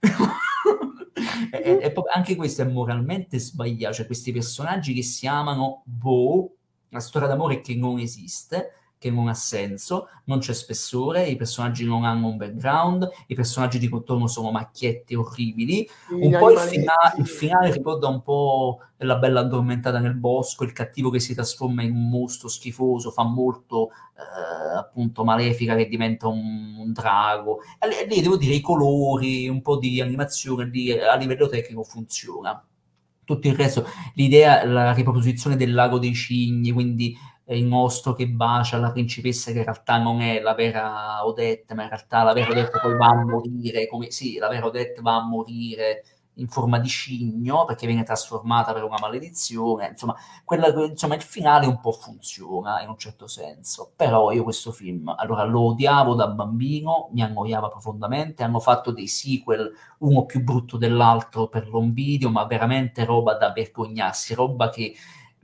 Eh. 0.00 0.08
e, 1.52 1.78
e, 1.82 1.94
anche 2.12 2.36
questo 2.36 2.62
è 2.62 2.64
moralmente 2.64 3.38
sbagliato, 3.38 3.94
cioè 3.94 4.06
questi 4.06 4.32
personaggi 4.32 4.94
che 4.94 5.02
si 5.02 5.26
amano, 5.26 5.82
boh, 5.84 6.56
la 6.88 7.00
storia 7.00 7.28
d'amore 7.28 7.60
che 7.60 7.74
non 7.74 7.98
esiste, 7.98 8.72
che 9.04 9.10
non 9.10 9.28
ha 9.28 9.34
senso, 9.34 10.08
non 10.24 10.38
c'è 10.38 10.54
spessore, 10.54 11.26
i 11.26 11.36
personaggi 11.36 11.84
non 11.84 12.04
hanno 12.04 12.28
un 12.28 12.38
background, 12.38 13.06
i 13.26 13.34
personaggi 13.34 13.78
di 13.78 13.90
contorno 13.90 14.26
sono 14.26 14.50
macchiette 14.50 15.14
orribili. 15.14 15.86
un 16.08 16.34
po' 16.38 16.50
il, 16.50 16.58
fina- 16.58 17.14
il, 17.18 17.26
finale 17.26 17.70
ricorda 17.70 18.08
un 18.08 18.22
po' 18.22 18.78
la 18.98 19.16
bella 19.16 19.40
addormentata 19.40 19.98
nel 19.98 20.14
bosco, 20.14 20.64
il 20.64 20.72
cattivo 20.72 21.10
che 21.10 21.20
si 21.20 21.34
trasforma 21.34 21.82
in 21.82 21.90
un 21.90 22.08
mostro 22.08 22.48
schifoso, 22.48 23.10
fa 23.10 23.24
molto 23.24 23.90
eh, 23.90 24.78
appunto 24.78 25.22
malefica 25.22 25.76
che 25.76 25.86
diventa 25.86 26.26
un, 26.26 26.76
un 26.78 26.92
drago. 26.94 27.58
E 27.78 28.06
lì 28.06 28.22
devo 28.22 28.38
dire 28.38 28.54
i 28.54 28.62
colori, 28.62 29.50
un 29.50 29.60
po' 29.60 29.76
di 29.76 30.00
animazione 30.00 30.64
lì, 30.64 30.98
a 30.98 31.14
livello 31.16 31.46
tecnico 31.46 31.82
funziona 31.82 32.66
tutto 33.24 33.48
il 33.48 33.54
resto, 33.54 33.86
l'idea, 34.14 34.64
la 34.66 34.92
riproposizione 34.92 35.56
del 35.56 35.72
lago 35.72 35.98
dei 35.98 36.14
cigni, 36.14 36.72
quindi 36.72 37.16
il 37.48 37.66
mostro 37.66 38.14
che 38.14 38.28
bacia 38.28 38.78
la 38.78 38.90
principessa 38.92 39.52
che 39.52 39.58
in 39.58 39.64
realtà 39.64 39.98
non 39.98 40.20
è 40.20 40.40
la 40.40 40.54
vera 40.54 41.24
Odette, 41.26 41.74
ma 41.74 41.82
in 41.82 41.88
realtà 41.90 42.22
la 42.22 42.32
vera 42.32 42.50
Odette 42.50 42.80
poi 42.80 42.96
va 42.96 43.06
a 43.08 43.24
morire, 43.24 43.86
come 43.86 44.10
sì, 44.10 44.38
la 44.38 44.48
vera 44.48 44.66
Odette 44.66 45.02
va 45.02 45.16
a 45.16 45.24
morire 45.24 46.04
in 46.38 46.48
forma 46.48 46.78
di 46.80 46.88
cigno 46.88 47.64
perché 47.64 47.86
viene 47.86 48.02
trasformata 48.02 48.72
per 48.72 48.82
una 48.82 48.96
maledizione, 49.00 49.88
insomma, 49.88 50.16
quella, 50.44 50.66
insomma 50.86 51.14
il 51.14 51.22
finale 51.22 51.66
un 51.66 51.78
po' 51.80 51.92
funziona 51.92 52.82
in 52.82 52.88
un 52.88 52.98
certo 52.98 53.26
senso, 53.28 53.92
però 53.94 54.32
io 54.32 54.42
questo 54.42 54.72
film, 54.72 55.14
allora 55.16 55.44
lo 55.44 55.60
odiavo 55.66 56.14
da 56.14 56.26
bambino, 56.28 57.08
mi 57.12 57.22
annoiava 57.22 57.68
profondamente, 57.68 58.42
hanno 58.42 58.58
fatto 58.58 58.90
dei 58.90 59.06
sequel, 59.06 59.70
uno 59.98 60.24
più 60.24 60.42
brutto 60.42 60.76
dell'altro 60.76 61.46
per 61.48 61.68
l'home 61.68 61.92
video, 61.92 62.30
ma 62.30 62.44
veramente 62.46 63.04
roba 63.04 63.34
da 63.34 63.52
vergognarsi, 63.52 64.34
roba 64.34 64.70
che 64.70 64.94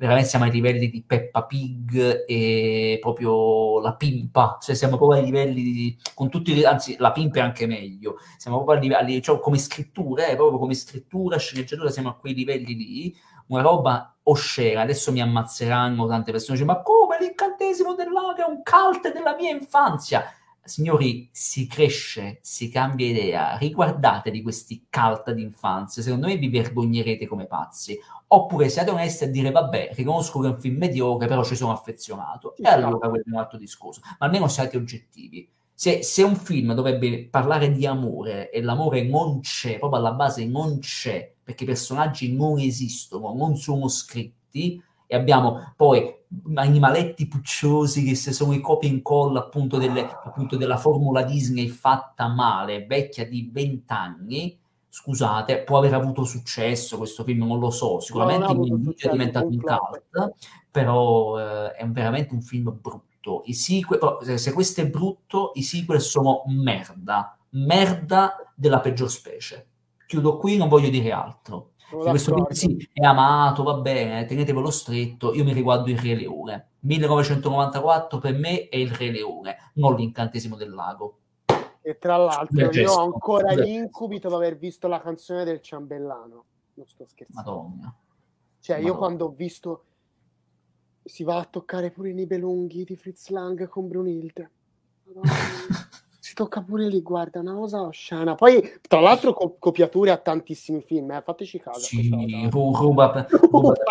veramente 0.00 0.30
siamo 0.30 0.46
ai 0.46 0.50
livelli 0.50 0.88
di 0.88 1.04
Peppa 1.04 1.44
Pig 1.44 2.24
e 2.26 2.96
proprio 3.02 3.80
la 3.80 3.94
pimpa, 3.96 4.56
cioè 4.58 4.74
siamo 4.74 4.96
proprio 4.96 5.18
ai 5.18 5.26
livelli 5.26 5.62
di, 5.62 5.98
con 6.14 6.30
tutti, 6.30 6.64
anzi 6.64 6.96
la 6.98 7.12
pimpa 7.12 7.40
è 7.40 7.42
anche 7.42 7.66
meglio, 7.66 8.16
siamo 8.38 8.56
proprio 8.64 8.78
a 8.78 8.80
livelli, 8.80 9.20
cioè 9.20 9.38
come 9.40 9.58
scrittura, 9.58 10.24
eh, 10.24 10.36
proprio 10.36 10.58
come 10.58 10.72
scrittura, 10.72 11.36
sceneggiatura, 11.36 11.90
siamo 11.90 12.08
a 12.08 12.16
quei 12.16 12.32
livelli 12.32 12.74
lì, 12.74 13.14
una 13.48 13.60
roba 13.60 14.16
oscena, 14.22 14.80
adesso 14.80 15.12
mi 15.12 15.20
ammazzeranno 15.20 16.06
tante 16.06 16.32
persone, 16.32 16.56
dice, 16.56 16.66
ma 16.66 16.80
come 16.80 17.18
l'incantesimo 17.20 17.94
dell'aria 17.94 18.46
è 18.46 18.48
un 18.48 18.62
cult 18.62 19.12
della 19.12 19.34
mia 19.34 19.50
infanzia? 19.50 20.24
Signori, 20.62 21.28
si 21.32 21.66
cresce, 21.66 22.38
si 22.42 22.68
cambia 22.68 23.06
idea, 23.06 23.56
riguardate 23.56 24.30
di 24.30 24.42
questi 24.42 24.86
cult 24.90 25.32
d'infanzia, 25.32 26.02
secondo 26.02 26.26
me 26.26 26.36
vi 26.36 26.48
vergognerete 26.48 27.26
come 27.26 27.46
pazzi 27.46 27.98
oppure 28.32 28.68
siate 28.68 28.90
onesti 28.90 29.24
a 29.24 29.28
dire 29.28 29.50
vabbè, 29.50 29.90
riconosco 29.94 30.38
che 30.40 30.46
è 30.46 30.50
un 30.50 30.58
film 30.60 30.76
mediocre, 30.76 31.26
però 31.26 31.42
ci 31.44 31.56
sono 31.56 31.72
affezionato. 31.72 32.54
E 32.56 32.68
allora 32.68 33.08
quello 33.08 33.24
è 33.24 33.30
un 33.30 33.38
altro 33.38 33.58
discorso. 33.58 34.00
Ma 34.18 34.26
almeno 34.26 34.46
siate 34.48 34.76
oggettivi. 34.76 35.48
Se, 35.74 36.02
se, 36.02 36.22
un 36.22 36.36
film 36.36 36.74
dovrebbe 36.74 37.26
parlare 37.28 37.72
di 37.72 37.86
amore 37.86 38.50
e 38.50 38.60
l'amore 38.60 39.02
non 39.02 39.40
c'è, 39.40 39.78
proprio 39.78 40.00
alla 40.00 40.12
base 40.12 40.44
non 40.44 40.78
c'è, 40.78 41.32
perché 41.42 41.64
i 41.64 41.66
personaggi 41.66 42.36
non 42.36 42.58
esistono, 42.58 43.34
non 43.34 43.56
sono 43.56 43.88
scritti, 43.88 44.80
e 45.06 45.16
abbiamo 45.16 45.72
poi 45.74 46.19
animaletti 46.54 47.26
pucciosi 47.26 48.04
che 48.04 48.14
se 48.14 48.32
sono 48.32 48.52
i 48.52 48.60
copia 48.60 48.88
e 48.88 48.92
incolla 48.92 49.40
appunto, 49.40 49.78
delle, 49.78 50.02
appunto 50.02 50.56
della 50.56 50.76
formula 50.76 51.22
Disney 51.22 51.68
fatta 51.68 52.28
male, 52.28 52.86
vecchia 52.86 53.26
di 53.26 53.50
vent'anni, 53.52 54.58
scusate, 54.88 55.62
può 55.62 55.78
aver 55.78 55.94
avuto 55.94 56.24
successo 56.24 56.96
questo 56.96 57.24
film, 57.24 57.46
non 57.46 57.58
lo 57.58 57.70
so, 57.70 58.00
sicuramente 58.00 58.52
in 58.52 58.76
video 58.76 58.92
è 58.96 59.10
diventato 59.10 59.46
un 59.46 59.60
cult, 59.60 60.34
però 60.70 61.38
eh, 61.38 61.72
è 61.72 61.86
veramente 61.88 62.34
un 62.34 62.42
film 62.42 62.76
brutto. 62.80 63.42
I 63.44 63.54
sequel, 63.54 64.38
se 64.38 64.52
questo 64.52 64.80
è 64.80 64.88
brutto, 64.88 65.52
i 65.54 65.62
sequel 65.62 66.00
sono 66.00 66.42
merda, 66.46 67.36
merda 67.50 68.36
della 68.54 68.80
peggior 68.80 69.10
specie. 69.10 69.66
Chiudo 70.06 70.36
qui, 70.36 70.56
non 70.56 70.68
voglio 70.68 70.90
dire 70.90 71.12
altro. 71.12 71.69
Questo 71.90 72.46
sì, 72.50 72.88
è 72.92 73.04
amato, 73.04 73.62
va 73.62 73.74
bene, 73.74 74.24
tenetevelo 74.24 74.70
stretto, 74.70 75.34
io 75.34 75.44
mi 75.44 75.52
riguardo 75.52 75.90
il 75.90 75.98
Re 75.98 76.14
Leone. 76.14 76.68
1994 76.80 78.18
per 78.18 78.34
me 78.34 78.68
è 78.68 78.76
il 78.76 78.90
Re 78.90 79.10
Leone, 79.10 79.56
non 79.74 79.96
l'incantesimo 79.96 80.56
del 80.56 80.70
lago. 80.70 81.18
E 81.82 81.98
tra 81.98 82.16
l'altro 82.16 82.70
io 82.70 82.92
ho 82.92 83.02
ancora 83.02 83.54
gli 83.54 83.70
incubi 83.70 84.18
dopo 84.18 84.36
aver 84.36 84.56
visto 84.56 84.86
la 84.86 85.00
canzone 85.00 85.44
del 85.44 85.60
ciambellano. 85.60 86.44
Non 86.74 86.86
sto 86.86 87.06
scherzando. 87.06 87.50
Madonna. 87.50 87.94
Cioè, 88.60 88.76
Madonna. 88.76 88.92
io 88.92 88.98
quando 88.98 89.24
ho 89.24 89.30
visto 89.30 89.84
si 91.02 91.24
va 91.24 91.38
a 91.38 91.44
toccare 91.44 91.90
pure 91.90 92.10
i 92.10 92.14
nibelunghi 92.14 92.84
di 92.84 92.96
Fritz 92.96 93.28
Lang 93.28 93.68
con 93.68 93.88
Brunilde. 93.88 94.50
si 96.30 96.36
tocca 96.36 96.62
pure 96.62 96.86
lì, 96.86 97.02
guarda, 97.02 97.40
una 97.40 97.54
cosa 97.54 97.82
oscena. 97.82 98.36
Poi, 98.36 98.78
tra 98.86 99.00
l'altro, 99.00 99.32
co- 99.32 99.56
copiature 99.58 100.12
a 100.12 100.16
tantissimi 100.16 100.80
film, 100.80 101.10
eh. 101.10 101.22
fateci 101.22 101.58
caso. 101.58 101.80
Sì, 101.80 102.08
ruba, 102.48 103.26
ruba, 103.50 103.86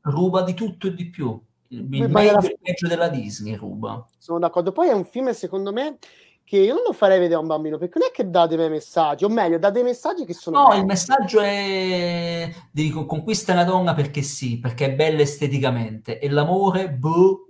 ruba, 0.00 0.42
di 0.42 0.54
tutto 0.54 0.86
e 0.86 0.94
di 0.94 1.10
più. 1.10 1.38
Il, 1.68 1.80
il 1.80 2.08
meglio, 2.08 2.38
il 2.38 2.56
peggio 2.62 2.88
della 2.88 3.08
Disney 3.08 3.54
ruba. 3.54 4.06
Sono 4.16 4.38
d'accordo. 4.38 4.72
Poi 4.72 4.88
è 4.88 4.92
un 4.94 5.04
film, 5.04 5.30
secondo 5.32 5.74
me, 5.74 5.98
che 6.42 6.56
io 6.56 6.72
non 6.72 6.84
lo 6.86 6.94
farei 6.94 7.18
vedere 7.18 7.34
a 7.34 7.40
un 7.40 7.48
bambino 7.48 7.76
perché 7.76 7.98
non 7.98 8.08
è 8.08 8.12
che 8.12 8.30
dà 8.30 8.46
dei 8.46 8.70
messaggi, 8.70 9.24
o 9.24 9.28
meglio, 9.28 9.58
dà 9.58 9.68
dei 9.68 9.82
messaggi 9.82 10.24
che 10.24 10.32
sono. 10.32 10.62
No, 10.62 10.68
belli. 10.68 10.80
il 10.80 10.86
messaggio 10.86 11.40
è 11.40 12.50
devi 12.70 12.88
conquista 12.88 13.52
una 13.52 13.64
donna 13.64 13.92
perché 13.92 14.22
sì, 14.22 14.58
perché 14.58 14.86
è 14.86 14.94
bella 14.94 15.20
esteticamente 15.20 16.18
e 16.18 16.30
l'amore, 16.30 16.88
boh. 16.88 17.45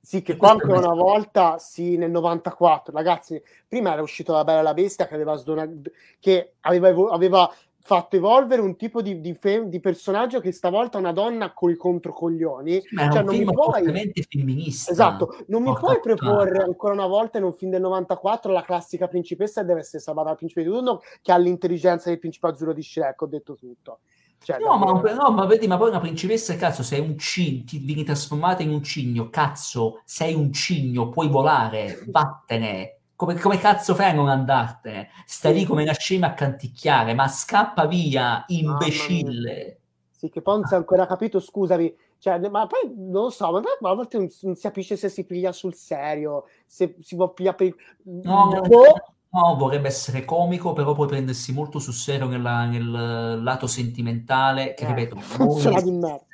Sì, 0.00 0.22
che 0.22 0.36
qua 0.36 0.52
ancora 0.52 0.78
una 0.78 0.94
volta, 0.94 1.58
sì, 1.58 1.96
nel 1.96 2.10
94, 2.10 2.92
ragazzi, 2.92 3.42
prima 3.66 3.92
era 3.92 4.02
uscito 4.02 4.32
La 4.32 4.44
Bella 4.44 4.60
e 4.60 4.62
la 4.62 4.74
Bestia 4.74 5.06
che 5.06 5.14
aveva, 5.14 5.40
che 6.18 6.54
aveva, 6.60 7.12
aveva 7.12 7.52
fatto 7.88 8.16
evolvere 8.16 8.60
un 8.60 8.76
tipo 8.76 9.00
di, 9.00 9.18
di, 9.22 9.32
fe- 9.32 9.66
di, 9.66 9.80
personaggio 9.80 10.40
che 10.40 10.52
stavolta 10.52 10.98
è 10.98 11.00
una 11.00 11.12
donna 11.12 11.54
con 11.54 11.70
i 11.70 11.74
controcoglioni. 11.74 12.82
Ma 12.90 13.10
cioè, 13.10 13.22
non 13.22 13.34
mi 13.34 13.44
puoi... 13.44 14.12
femminista. 14.28 14.92
Esatto, 14.92 15.38
non 15.46 15.62
mi 15.62 15.72
puoi 15.72 15.98
proporre 15.98 16.62
ancora 16.62 16.92
una 16.92 17.06
volta 17.06 17.38
in 17.38 17.44
un 17.44 17.54
film 17.54 17.70
del 17.70 17.80
94 17.80 18.52
la 18.52 18.62
classica 18.62 19.08
principessa 19.08 19.62
e 19.62 19.64
deve 19.64 19.80
essere 19.80 20.02
salvata 20.02 20.28
dal 20.28 20.36
principe 20.36 20.62
di 20.62 20.68
turno 20.68 21.00
che 21.22 21.32
ha 21.32 21.38
l'intelligenza 21.38 22.10
del 22.10 22.18
principe 22.18 22.48
azzurro 22.48 22.74
di 22.74 22.82
Shrek, 22.82 23.22
ho 23.22 23.26
detto 23.26 23.54
tutto. 23.54 24.00
Cioè, 24.42 24.58
no, 24.58 24.78
ma, 24.78 25.12
no, 25.12 25.30
ma, 25.30 25.46
vedi, 25.46 25.66
ma 25.66 25.76
poi 25.76 25.90
una 25.90 26.00
principessa, 26.00 26.56
cazzo, 26.56 26.82
sei 26.82 27.00
un 27.00 27.18
cigno, 27.18 27.64
ti 27.64 27.78
vieni 27.78 28.04
trasformata 28.04 28.62
in 28.62 28.70
un 28.70 28.82
cigno, 28.82 29.28
cazzo, 29.28 30.00
sei 30.04 30.34
un 30.34 30.52
cigno, 30.52 31.10
puoi 31.10 31.28
volare, 31.28 32.02
vattene 32.06 32.98
come, 33.18 33.34
come, 33.34 33.58
cazzo 33.58 33.96
fai 33.96 34.10
a 34.10 34.12
non 34.12 34.28
andartene? 34.28 35.08
Stai 35.26 35.52
lì 35.52 35.64
come 35.64 35.82
una 35.82 35.92
scema 35.92 36.28
a 36.28 36.34
canticchiare, 36.34 37.14
ma 37.14 37.26
scappa 37.26 37.86
via, 37.86 38.44
imbecille. 38.46 39.80
Sì, 40.12 40.30
che 40.30 40.40
poi 40.40 40.58
non 40.58 40.68
si 40.68 40.74
è 40.74 40.76
ancora 40.76 41.04
capito, 41.04 41.40
scusami, 41.40 41.92
cioè, 42.18 42.38
ma 42.48 42.68
poi 42.68 42.92
non 42.94 43.24
lo 43.24 43.30
so, 43.30 43.50
ma 43.50 43.90
a 43.90 43.94
volte 43.94 44.18
non, 44.18 44.28
non, 44.42 44.54
si 44.54 44.62
capisce 44.62 44.96
se 44.96 45.08
si 45.08 45.26
piglia 45.26 45.50
sul 45.50 45.74
serio, 45.74 46.44
se 46.64 46.94
si 47.00 47.16
può 47.16 47.32
pigliare 47.32 47.56
per... 47.56 47.74
No, 48.04 48.60
boh. 48.60 49.16
No, 49.30 49.56
vorrebbe 49.56 49.88
essere 49.88 50.24
comico, 50.24 50.72
però 50.72 50.94
puoi 50.94 51.08
prendersi 51.08 51.52
molto 51.52 51.78
sul 51.78 51.94
serio 51.94 52.26
nella, 52.26 52.64
nel 52.64 53.42
lato 53.42 53.66
sentimentale, 53.66 54.74
che 54.74 54.84
eh, 54.84 54.88
ripeto, 54.88 55.16
funziona 55.20 55.80
di 55.80 55.90
merda 55.90 56.26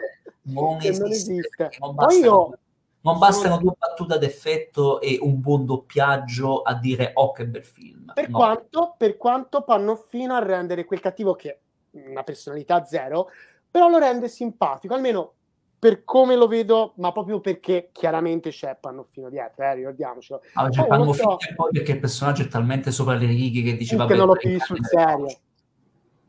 non, 0.45 0.77
esiste, 0.79 1.03
non 1.03 1.11
esiste. 1.11 1.71
Non 1.79 1.95
bastano, 1.95 2.25
io, 2.25 2.59
non 3.01 3.19
bastano 3.19 3.59
due 3.59 3.73
battute 3.79 4.19
d'effetto 4.19 5.01
e 5.01 5.19
un 5.21 5.41
buon 5.41 5.65
doppiaggio 5.65 6.63
a 6.63 6.75
dire 6.75 7.13
oh 7.15 7.33
che 7.33 7.47
bel 7.47 7.65
film. 7.65 8.13
Per, 8.15 8.29
no. 8.29 8.39
quanto, 8.39 8.95
per 8.97 9.17
quanto 9.17 9.63
fanno 9.63 9.97
fino 9.97 10.35
a 10.35 10.41
rendere 10.41 10.85
quel 10.85 11.01
cattivo 11.01 11.35
che 11.35 11.61
una 11.93 12.25
personalità 12.25 12.85
zero, 12.85 13.29
però 13.71 13.89
lo 13.89 13.99
rende 13.99 14.29
simpatico, 14.29 14.95
almeno 14.95 15.33
per 15.85 16.03
come 16.03 16.35
lo 16.35 16.47
vedo, 16.47 16.95
ma 16.97 17.13
proprio 17.13 17.41
perché 17.41 17.91
chiaramente 17.93 18.49
c'è 18.49 18.75
Pannoffino 18.81 19.29
dietro, 19.29 19.65
eh, 19.67 19.75
ricordiamocelo. 19.75 20.41
Ah, 20.55 20.71
c'è 20.71 20.87
Pannoffino 20.87 21.37
so... 21.39 21.55
poi 21.55 21.73
perché 21.73 21.93
il 21.93 22.01
personaggio 22.01 22.41
è 22.41 22.49
talmente 22.49 22.91
sopra 22.91 23.13
le 23.17 23.27
righe 23.27 23.61
che 23.61 23.77
dice 23.77 23.95
vabbè... 23.95 24.17
non 24.17 24.29
lo 24.29 24.33
pigli 24.33 24.59
sul 24.61 24.83
serio. 24.83 25.27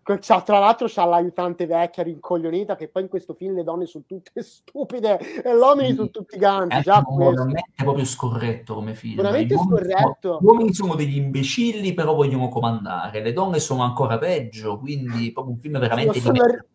C'ha, 0.03 0.41
tra 0.41 0.59
l'altro 0.59 0.87
c'ha 0.89 1.05
l'aiutante 1.05 1.65
vecchia 1.65 2.03
rincoglionita 2.03 2.75
che 2.75 2.89
poi 2.89 3.03
in 3.03 3.07
questo 3.07 3.33
film 3.33 3.55
le 3.55 3.63
donne 3.63 3.85
sono 3.85 4.03
tutte 4.05 4.31
stupide 4.43 5.19
e 5.19 5.55
gli 5.55 5.57
uomini 5.57 5.87
sì. 5.87 5.95
sono 5.95 6.09
tutti 6.09 6.37
ganti. 6.37 6.81
Già 6.81 6.99
è 6.99 7.81
proprio 7.81 8.03
scorretto 8.03 8.73
come 8.75 8.93
film. 8.93 9.15
Veramente 9.15 9.55
scorretto. 9.55 10.39
Gli 10.41 10.45
uomini 10.45 10.73
sono 10.73 10.95
degli 10.95 11.15
imbecilli 11.15 11.93
però 11.93 12.13
vogliono 12.13 12.49
comandare, 12.49 13.21
le 13.21 13.31
donne 13.31 13.59
sono 13.59 13.83
ancora 13.83 14.17
peggio, 14.17 14.77
quindi 14.79 15.31
proprio 15.31 15.53
un 15.53 15.61
film 15.61 15.79
veramente 15.79 16.19
di 16.19 16.29
merda. 16.29 16.65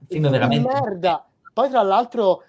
Un 0.00 0.06
film 0.08 0.30
veramente 0.30 0.68
merda. 0.68 1.28
Poi 1.54 1.70
tra 1.70 1.80
l'altro 1.80 2.42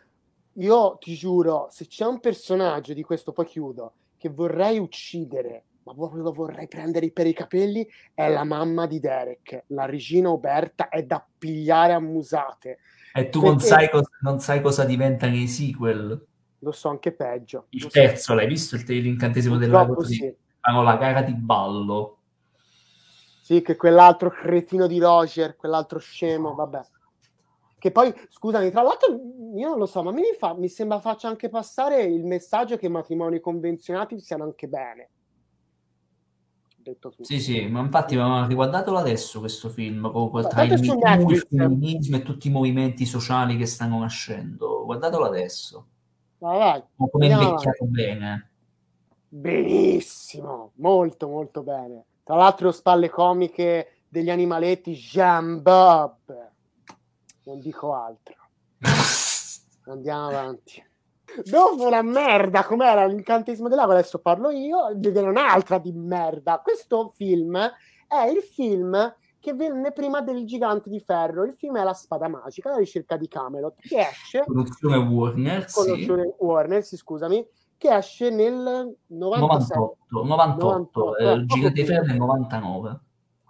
io 0.53 0.97
ti 0.99 1.15
giuro, 1.15 1.67
se 1.69 1.87
c'è 1.87 2.05
un 2.05 2.19
personaggio 2.19 2.93
di 2.93 3.03
questo, 3.03 3.31
poi 3.31 3.45
chiudo, 3.45 3.93
che 4.17 4.27
vorrei 4.29 4.79
uccidere 4.79 5.65
ma 5.85 5.93
proprio 5.93 6.23
lo 6.23 6.31
vorrei 6.31 6.67
prendere 6.67 7.11
per 7.11 7.27
i 7.27 7.33
capelli, 7.33 7.87
è 8.13 8.27
la 8.27 8.43
mamma 8.43 8.87
di 8.87 8.99
Derek, 8.99 9.65
la 9.67 9.85
regina 9.85 10.31
Oberta, 10.31 10.89
è 10.89 11.03
da 11.03 11.23
pigliare 11.37 11.93
a 11.93 11.99
musate. 11.99 12.79
E 13.13 13.29
tu 13.29 13.41
Perché... 13.41 13.55
non, 13.55 13.59
sai 13.59 13.89
cosa, 13.91 14.09
non 14.21 14.39
sai 14.39 14.61
cosa 14.61 14.83
diventa 14.83 15.27
nei 15.27 15.47
sequel? 15.47 16.25
Lo 16.59 16.71
so 16.71 16.89
anche 16.89 17.11
peggio. 17.11 17.67
Il 17.69 17.85
terzo, 17.87 18.23
so. 18.23 18.33
l'hai 18.33 18.47
visto 18.47 18.75
il, 18.75 18.83
l'incantesimo 18.87 19.57
dell'ago? 19.57 20.03
Sì. 20.03 20.35
Fanno 20.59 20.81
la 20.81 20.97
gara 20.97 21.21
di 21.21 21.35
ballo. 21.35 22.17
Sì, 23.43 23.61
che 23.61 23.75
quell'altro 23.75 24.31
cretino 24.31 24.87
di 24.87 24.97
Roger, 24.97 25.55
quell'altro 25.55 25.99
scemo, 25.99 26.55
vabbè. 26.55 26.81
Che 27.85 27.91
poi, 27.91 28.11
scusami, 28.29 28.71
tra 28.71 28.81
l'altro, 28.81 29.11
io 29.55 29.69
non 29.69 29.77
lo 29.77 29.85
so, 29.85 30.01
ma 30.01 30.09
mi, 30.09 30.23
fa, 30.35 30.55
mi 30.55 30.69
sembra 30.69 30.99
faccia 30.99 31.27
anche 31.27 31.49
passare 31.49 32.01
il 32.01 32.25
messaggio 32.25 32.77
che 32.77 32.87
i 32.87 32.89
matrimoni 32.89 33.39
convenzionati 33.39 34.19
siano 34.19 34.43
anche 34.43 34.67
bene 34.67 35.09
detto 36.77 37.09
tutto. 37.09 37.23
Sì, 37.23 37.39
sì, 37.39 37.67
ma 37.67 37.81
infatti 37.81 38.15
ma 38.15 38.47
riguardatelo 38.47 38.97
adesso 38.97 39.39
questo 39.39 39.69
film, 39.69 40.09
proprio 40.09 40.47
tra 40.47 40.63
il, 40.63 40.71
il 40.73 41.47
femminismo 41.47 42.15
e 42.15 42.23
tutti 42.23 42.47
i 42.47 42.51
movimenti 42.51 43.05
sociali 43.05 43.55
che 43.55 43.67
stanno 43.67 43.99
nascendo. 43.99 44.83
Guardatelo 44.85 45.23
adesso. 45.23 45.85
Vai, 46.39 46.57
vai. 46.57 46.83
Come 47.11 47.27
invecchiato 47.27 47.85
bene. 47.85 48.49
Benissimo, 49.27 50.71
molto 50.77 51.27
molto 51.27 51.61
bene. 51.61 52.05
Tra 52.23 52.35
l'altro 52.35 52.71
spalle 52.71 53.11
comiche 53.11 53.99
degli 54.07 54.31
animaletti 54.31 54.93
Jean 54.93 55.61
Bob. 55.61 56.44
Non 57.45 57.59
dico 57.59 57.93
altro. 57.93 58.35
Andiamo 59.87 60.27
avanti. 60.27 60.83
Dopo 61.43 61.87
una 61.87 62.01
merda 62.01 62.63
com'era 62.63 63.05
l'incantesimo 63.05 63.67
dell'acqua, 63.67 63.93
adesso 63.93 64.19
parlo 64.19 64.49
io, 64.51 64.91
vedere 64.95 65.27
un'altra 65.27 65.77
di 65.77 65.91
merda. 65.91 66.59
Questo 66.63 67.11
film 67.15 67.55
è 68.07 68.23
il 68.29 68.41
film 68.41 69.15
che 69.39 69.53
venne 69.53 69.91
prima 69.91 70.21
del 70.21 70.45
Gigante 70.45 70.89
di 70.89 70.99
Ferro. 70.99 71.43
Il 71.43 71.53
film 71.53 71.77
è 71.77 71.83
La 71.83 71.93
Spada 71.93 72.27
Magica, 72.27 72.69
la 72.69 72.77
ricerca 72.77 73.17
di 73.17 73.27
Camelot, 73.27 73.75
che 73.79 73.99
esce... 73.99 74.43
Produzione 74.43 74.97
Warner, 74.97 75.65
Produzione 75.71 76.23
sì. 76.23 76.43
Warner, 76.43 76.83
sì, 76.83 76.97
scusami, 76.97 77.47
che 77.77 77.95
esce 77.95 78.29
nel 78.31 78.95
97. 79.07 79.79
98, 79.79 79.97
98, 80.09 80.99
98 80.99 81.17
eh, 81.17 81.31
il 81.33 81.45
Gigante 81.45 81.81
di 81.81 81.85
Ferro 81.85 82.05
nel 82.05 82.17
99 82.17 82.99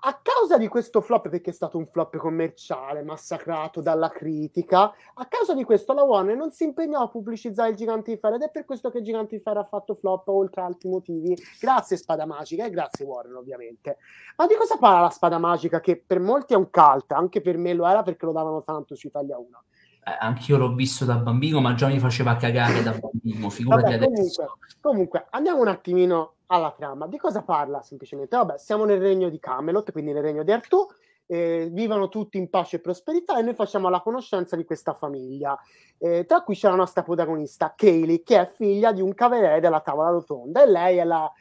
a 0.08 0.20
causa 0.22 0.60
di 0.60 0.68
questo 0.68 1.02
flop, 1.02 1.30
perché 1.30 1.50
è 1.50 1.54
stato 1.54 1.80
un 1.80 1.88
flop 1.88 2.18
commerciale, 2.18 3.02
massacrato 3.02 3.82
dalla 3.82 4.10
critica, 4.10 4.94
a 5.16 5.26
causa 5.26 5.56
di 5.56 5.64
questo 5.64 5.94
la 5.94 6.04
Warner 6.04 6.36
non 6.36 6.52
si 6.52 6.64
impegnò 6.64 7.02
a 7.02 7.08
pubblicizzare 7.08 7.72
il 7.72 7.76
Gigante 7.76 8.12
di 8.12 8.18
Ferro 8.20 8.36
ed 8.36 8.44
è 8.44 8.52
per 8.52 8.66
questo 8.66 8.92
che 8.92 9.00
il 9.00 9.04
Gigante 9.04 9.36
di 9.36 9.42
Ferro 9.42 9.62
ha 9.62 9.66
fatto 9.66 9.96
flop, 9.96 10.28
oltre 10.28 10.62
ad 10.62 10.68
altri 10.68 10.90
motivi. 10.90 11.36
Grazie 11.60 11.98
Spada 11.98 12.26
Magica 12.28 12.66
e 12.66 12.70
grazie 12.70 13.04
Warner 13.04 13.36
ovviamente. 13.36 13.98
Ma 14.38 14.46
di 14.46 14.54
cosa 14.54 14.78
parla 14.78 15.02
la 15.02 15.10
Spada 15.10 15.40
Magica? 15.40 15.80
Che 15.80 16.04
per 16.06 16.20
molti 16.20 16.54
è 16.54 16.58
un 16.58 16.70
cult, 16.70 17.12
anche 17.12 17.42
per 17.42 17.58
me 17.58 17.74
lo 17.74 17.88
era 17.88 18.04
perché 18.04 18.28
lo 18.28 18.32
davano 18.32 18.64
tanto 18.64 18.94
su 18.94 19.08
Italia 19.08 19.40
1. 19.40 19.64
Eh, 20.08 20.18
anch'io 20.20 20.58
l'ho 20.58 20.76
visto 20.76 21.04
da 21.04 21.16
bambino, 21.16 21.62
ma 21.62 21.74
già 21.74 21.88
mi 21.88 21.98
faceva 21.98 22.36
cagare 22.36 22.84
da 22.84 22.92
bambino, 22.92 23.50
figurati 23.50 23.98
Vabbè, 23.98 24.06
comunque, 24.06 24.48
comunque, 24.80 25.26
andiamo 25.32 25.62
un 25.62 25.68
attimino 25.68 26.35
alla 26.48 26.72
trama. 26.72 27.08
Di 27.08 27.18
cosa 27.18 27.42
parla 27.42 27.82
semplicemente? 27.82 28.36
Vabbè, 28.36 28.58
siamo 28.58 28.86
nel 28.86 29.00
regno 29.00 29.30
di 29.30 29.40
Camelot, 29.40 29.92
quindi 29.92 30.12
nel 30.12 30.24
regno 30.24 30.44
di 30.44 30.52
Artù, 30.52 30.88
eh, 31.28 31.70
vivono 31.72 32.08
tutti 32.08 32.38
in 32.38 32.50
pace 32.50 32.78
e 32.78 32.80
prosperità 32.80 33.38
e 33.38 33.42
noi 33.42 33.56
facciamo 33.56 33.90
la 33.90 34.02
conoscenza 34.02 34.56
di 34.56 34.64
questa 34.64 34.94
famiglia. 34.94 35.58
Eh, 35.98 36.26
tra 36.26 36.42
cui 36.42 36.56
c'è 36.56 36.70
la 36.70 36.76
nostra 36.76 37.04
protagonista, 37.04 37.74
Kaylee, 37.76 38.24
che 38.24 38.40
è 38.40 38.46
figlia 38.46 38.92
di 38.92 39.02
un 39.02 39.14
cavaliere 39.14 39.60
della 39.60 39.80
tavola 39.80 40.10
rotonda 40.10 40.64
e 40.64 40.70
lei 40.70 40.98
è 40.98 41.04
la, 41.04 41.32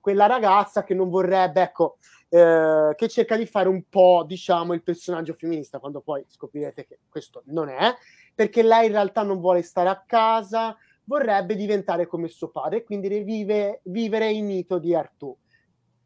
quella 0.00 0.26
ragazza 0.26 0.82
che 0.82 0.94
non 0.94 1.08
vorrebbe, 1.08 1.62
ecco, 1.62 1.98
eh, 2.30 2.92
che 2.96 3.08
cerca 3.08 3.36
di 3.36 3.46
fare 3.46 3.68
un 3.68 3.84
po', 3.88 4.24
diciamo, 4.26 4.72
il 4.72 4.82
personaggio 4.82 5.34
femminista, 5.34 5.78
quando 5.78 6.00
poi 6.00 6.24
scoprirete 6.26 6.86
che 6.86 6.98
questo 7.08 7.42
non 7.46 7.68
è, 7.68 7.94
perché 8.34 8.62
lei 8.62 8.86
in 8.86 8.92
realtà 8.92 9.22
non 9.22 9.40
vuole 9.40 9.62
stare 9.62 9.88
a 9.88 10.02
casa, 10.06 10.76
vorrebbe 11.08 11.56
diventare 11.56 12.06
come 12.06 12.28
suo 12.28 12.50
padre, 12.50 12.84
quindi 12.84 13.08
vive, 13.22 13.80
vivere 13.84 14.30
il 14.30 14.44
mito 14.44 14.78
di 14.78 14.94
Artù. 14.94 15.34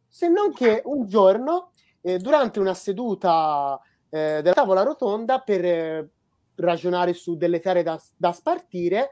Se 0.07 0.29
non 0.29 0.53
che 0.53 0.81
un 0.85 1.07
giorno, 1.09 1.73
eh, 2.01 2.19
durante 2.19 2.61
una 2.61 2.73
seduta 2.73 3.79
eh, 4.09 4.41
della 4.43 4.55
tavola 4.55 4.83
rotonda 4.83 5.41
per 5.41 5.65
eh, 5.65 6.11
ragionare 6.55 7.15
su 7.15 7.37
delle 7.37 7.59
terre 7.59 7.83
da, 7.83 8.01
da, 8.17 8.33
spartire, 8.33 9.11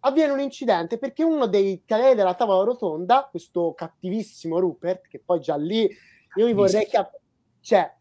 avviene 0.00 0.32
un 0.32 0.40
incidente 0.40 0.96
perché 0.96 1.22
uno 1.22 1.46
dei 1.46 1.82
cavalieri 1.84 2.16
della 2.16 2.34
tavola 2.34 2.64
rotonda, 2.64 3.28
questo 3.30 3.74
cattivissimo 3.74 4.58
Rupert, 4.58 5.06
che 5.06 5.20
poi 5.22 5.40
già 5.40 5.56
lì 5.56 5.86
io 6.36 6.46
mi 6.46 6.54
vorrei 6.54 6.86
che... 6.86 7.10
Cioè, 7.60 7.94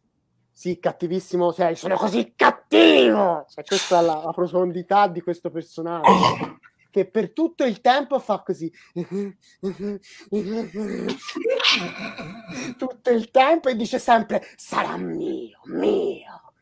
sì, 0.51 0.80
cattivissimo, 0.80 1.51
cioè, 1.51 1.73
sono 1.73 1.95
così 1.95 2.33
cattivo! 2.33 3.45
Cioè, 3.49 3.64
questa 3.65 3.99
è 3.99 4.03
la, 4.03 4.22
la 4.23 4.31
profondità 4.31 5.07
di 5.07 5.19
questo 5.19 5.49
personaggio 5.49 6.59
che 6.95 7.06
per 7.06 7.33
tutto 7.33 7.65
il 7.65 7.82
tempo 7.82 8.19
fa 8.19 8.41
così 8.41 8.72
tutto 12.77 13.09
il 13.09 13.30
tempo 13.32 13.67
e 13.67 13.75
dice 13.75 13.99
sempre 13.99 14.41
sarà 14.56 14.95
mio, 14.95 15.59
mio. 15.65 16.53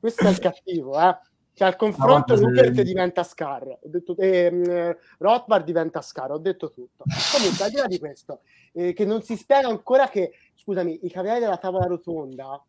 Questo 0.00 0.26
è 0.26 0.30
il 0.30 0.40
cattivo, 0.40 1.00
eh? 1.00 1.16
Cioè, 1.52 1.68
al 1.68 1.76
confronto 1.76 2.34
no, 2.34 2.48
Rupert 2.48 2.82
diventa 2.82 3.22
Scar, 3.22 3.78
ho 3.80 3.88
detto, 3.88 4.16
eh, 4.16 4.98
Rothbard 5.18 5.64
diventa 5.64 6.02
Scar, 6.02 6.32
ho 6.32 6.38
detto 6.38 6.72
tutto. 6.72 7.04
Comunque, 7.32 7.64
al 7.64 7.70
di 7.70 7.76
là 7.76 7.86
di 7.86 8.00
questo, 8.00 8.40
eh, 8.72 8.92
che 8.92 9.04
non 9.04 9.22
si 9.22 9.36
spiega 9.36 9.68
ancora 9.68 10.08
che, 10.08 10.32
scusami, 10.56 11.06
i 11.06 11.10
cavalieri 11.10 11.42
della 11.42 11.58
tavola 11.58 11.86
rotonda, 11.86 12.60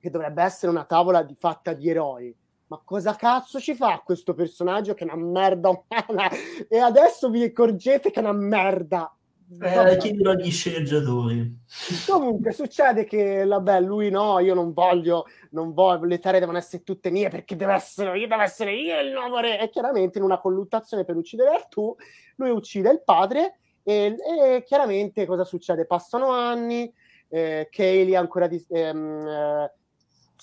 che 0.00 0.08
dovrebbe 0.08 0.42
essere 0.42 0.72
una 0.72 0.84
tavola 0.84 1.22
di, 1.22 1.36
fatta 1.38 1.74
di 1.74 1.90
eroi, 1.90 2.34
ma 2.68 2.80
cosa 2.84 3.14
cazzo 3.16 3.58
ci 3.60 3.74
fa 3.74 4.02
questo 4.04 4.34
personaggio 4.34 4.94
che 4.94 5.04
è 5.04 5.12
una 5.12 5.22
merda 5.22 5.68
umana? 5.70 6.30
E 6.68 6.78
adesso 6.78 7.30
vi 7.30 7.42
accorgete 7.42 8.10
che 8.10 8.20
è 8.20 8.22
una 8.22 8.32
merda. 8.32 9.12
Eh, 9.60 9.96
chiedilo 9.96 10.32
agli 10.32 10.50
sceneggiatori. 10.50 11.60
Comunque 12.06 12.52
succede 12.52 13.04
che, 13.04 13.46
vabbè, 13.46 13.80
lui 13.80 14.10
no, 14.10 14.38
io 14.40 14.52
non 14.52 14.74
voglio, 14.74 15.24
non 15.52 15.72
voglio, 15.72 16.04
le 16.04 16.18
terre 16.18 16.38
devono 16.38 16.58
essere 16.58 16.82
tutte 16.82 17.10
mie 17.10 17.30
perché 17.30 17.56
deve 17.56 17.72
essere 17.72 18.18
io, 18.18 18.28
deve 18.28 18.42
essere 18.42 18.74
io 18.74 19.00
il 19.00 19.10
nuovo 19.10 19.38
re. 19.38 19.58
E 19.58 19.70
chiaramente 19.70 20.18
in 20.18 20.24
una 20.24 20.38
colluttazione 20.38 21.06
per 21.06 21.16
uccidere 21.16 21.48
Artù, 21.48 21.96
lui 22.36 22.50
uccide 22.50 22.90
il 22.90 23.02
padre 23.02 23.60
e, 23.82 24.16
e 24.38 24.64
chiaramente 24.66 25.24
cosa 25.24 25.44
succede? 25.44 25.86
Passano 25.86 26.30
anni, 26.30 26.92
eh, 27.28 27.68
Kaylee 27.70 28.16
ancora 28.16 28.46
di, 28.48 28.62
ehm, 28.68 29.26
eh, 29.26 29.72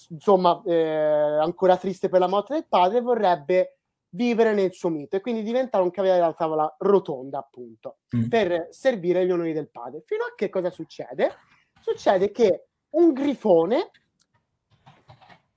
insomma, 0.10 0.62
eh, 0.66 1.40
ancora 1.40 1.78
triste 1.78 2.10
per 2.10 2.20
la 2.20 2.28
morte 2.28 2.54
del 2.54 2.68
padre, 2.68 3.02
vorrebbe 3.02 3.78
vivere 4.10 4.54
nel 4.54 4.74
suo 4.74 4.90
mito 4.90 5.16
e 5.16 5.22
quindi 5.22 5.44
diventare 5.44 5.84
un 5.84 5.92
cavaliere 5.92 6.22
della 6.22 6.34
tavola 6.34 6.76
rotonda, 6.80 7.40
appunto, 7.40 7.98
mm. 8.16 8.28
per 8.28 8.68
servire 8.72 9.26
gli 9.26 9.32
onori 9.32 9.54
del 9.54 9.70
padre. 9.70 10.04
Fino 10.06 10.24
a 10.24 10.34
che 10.36 10.50
cosa 10.50 10.70
succede? 10.70 11.36
Succede 11.80 12.32
che 12.32 12.68
un 12.92 13.14
grifone 13.14 13.92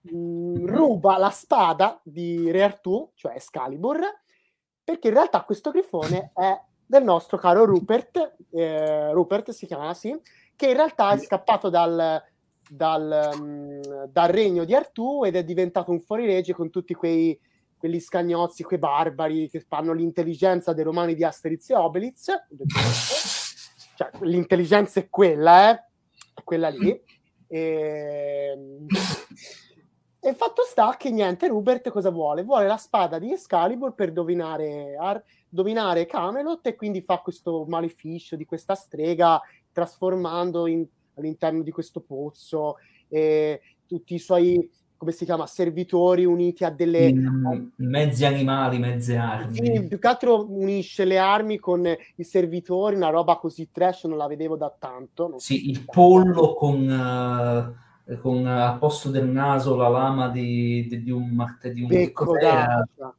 mh, 0.00 0.16
mm, 0.16 0.66
ruba 0.66 1.18
la 1.18 1.30
spada 1.30 2.00
di 2.02 2.50
Re 2.50 2.62
Artù, 2.62 3.10
cioè 3.14 3.34
Excalibur, 3.34 4.00
perché 4.82 5.08
in 5.08 5.14
realtà 5.14 5.42
questo 5.42 5.70
grifone 5.70 6.32
è 6.34 6.60
del 6.84 7.04
nostro 7.04 7.36
caro 7.36 7.64
Rupert, 7.64 8.36
eh, 8.50 9.12
Rupert 9.12 9.50
si 9.50 9.66
chiama 9.66 9.88
così, 9.88 10.18
che 10.56 10.68
in 10.68 10.74
realtà 10.74 11.12
è 11.12 11.18
scappato 11.18 11.68
dal, 11.68 12.22
dal, 12.68 13.30
um, 13.34 14.06
dal 14.06 14.28
regno 14.28 14.64
di 14.64 14.74
Artù 14.74 15.24
ed 15.24 15.36
è 15.36 15.44
diventato 15.44 15.90
un 15.90 16.00
fuorilegge 16.00 16.52
con 16.52 16.70
tutti 16.70 16.94
quei 16.94 17.38
quelli 17.78 18.00
scagnozzi, 18.00 18.64
quei 18.64 18.78
barbari 18.78 19.48
che 19.48 19.60
fanno 19.60 19.92
l'intelligenza 19.92 20.72
dei 20.72 20.84
romani 20.84 21.14
di 21.14 21.24
Asterix 21.24 21.70
e 21.70 21.76
Obelix. 21.76 22.26
Cioè, 23.98 24.10
l'intelligenza 24.20 25.00
è 25.00 25.08
quella, 25.08 25.70
eh? 25.70 25.84
È 26.32 26.44
quella 26.44 26.68
lì. 26.68 26.96
E... 27.48 28.56
e 30.20 30.34
fatto 30.34 30.62
sta 30.62 30.94
che 30.96 31.10
niente, 31.10 31.48
Rupert 31.48 31.90
cosa 31.90 32.10
vuole? 32.10 32.44
Vuole 32.44 32.68
la 32.68 32.76
spada 32.76 33.18
di 33.18 33.32
Excalibur 33.32 33.94
per 33.94 34.12
dominare, 34.12 34.94
Ar- 34.96 35.24
dominare 35.48 36.06
Camelot 36.06 36.64
e 36.68 36.76
quindi 36.76 37.02
fa 37.02 37.18
questo 37.18 37.64
maleficio 37.66 38.36
di 38.36 38.44
questa 38.44 38.76
strega 38.76 39.42
trasformando 39.72 40.68
in, 40.68 40.86
all'interno 41.18 41.62
di 41.62 41.70
questo 41.70 42.00
pozzo 42.00 42.76
eh, 43.08 43.60
tutti 43.86 44.14
i 44.14 44.18
suoi 44.18 44.70
come 44.98 45.12
si 45.12 45.24
chiama, 45.24 45.46
servitori 45.46 46.24
uniti 46.24 46.64
a 46.64 46.70
delle... 46.70 47.14
Mezzi 47.76 48.24
animali, 48.24 48.80
mezze 48.80 49.16
armi. 49.16 49.54
Sì, 49.54 49.86
più 49.86 49.96
che 49.96 50.08
altro 50.08 50.44
unisce 50.50 51.04
le 51.04 51.18
armi 51.18 51.58
con 51.58 51.86
i 51.86 52.24
servitori, 52.24 52.96
una 52.96 53.08
roba 53.08 53.36
così 53.36 53.70
trash 53.70 54.04
non 54.04 54.18
la 54.18 54.26
vedevo 54.26 54.56
da 54.56 54.74
tanto. 54.76 55.34
Sì, 55.36 55.70
il 55.70 55.84
pollo 55.84 56.52
con, 56.54 56.82
uh, 56.82 58.18
con 58.18 58.44
uh, 58.44 58.48
al 58.48 58.78
posto 58.78 59.10
del 59.10 59.28
naso 59.28 59.76
la 59.76 59.88
lama 59.88 60.30
di, 60.30 60.84
di, 60.88 61.04
di 61.04 61.10
un 61.12 61.30
martedì. 61.30 61.86
Becco 61.86 62.32
d'ascia. 62.32 63.14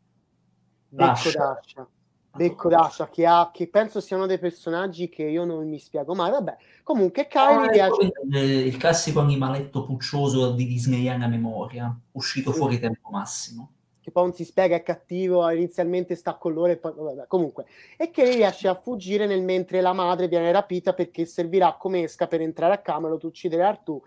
Becco 0.90 1.32
d'ascia. 1.32 1.88
Becco 2.32 2.70
d'Ascia 2.70 3.10
che, 3.10 3.26
ha, 3.26 3.50
che 3.52 3.68
penso 3.68 4.00
siano 4.00 4.26
dei 4.26 4.40
personaggi 4.40 5.10
che 5.10 5.24
io 5.24 5.46
non 5.46 5.68
mi 5.68 5.80
spiego 5.80 6.14
mai. 6.14 6.32
Vabbè, 6.32 6.58
comunque 6.84 7.28
Kylie 7.28 7.82
ah, 7.82 7.88
riesce... 7.88 8.14
il, 8.28 8.36
il 8.68 8.78
classico 8.78 9.20
animaletto 9.20 9.84
puccioso 9.84 10.52
di 10.52 10.66
Disneyana 10.66 11.28
memoria, 11.28 11.94
uscito 12.12 12.52
sì. 12.52 12.58
fuori 12.58 12.80
tempo 12.80 13.10
massimo. 13.10 13.72
Che 14.02 14.12
poi 14.12 14.24
non 14.24 14.34
si 14.34 14.46
spiega, 14.46 14.76
è 14.76 14.84
cattivo, 14.84 15.50
inizialmente 15.50 16.16
sta 16.16 16.36
con 16.36 16.54
loro 16.54 16.72
e 16.72 16.78
poi... 16.78 16.94
Vabbè, 16.96 17.26
comunque. 17.28 17.66
E 17.98 18.12
che 18.12 18.24
riesce 18.24 18.68
a 18.68 18.76
fuggire 18.76 19.26
nel 19.26 19.44
mentre 19.44 19.82
la 19.82 19.94
madre 19.94 20.28
viene 20.28 20.52
rapita 20.52 20.94
perché 20.94 21.26
servirà 21.26 21.76
come 21.78 22.04
esca 22.04 22.28
per 22.28 22.42
entrare 22.42 22.74
a 22.74 22.78
Camelot, 22.78 23.24
uccidere 23.24 23.64
Artù 23.64 24.02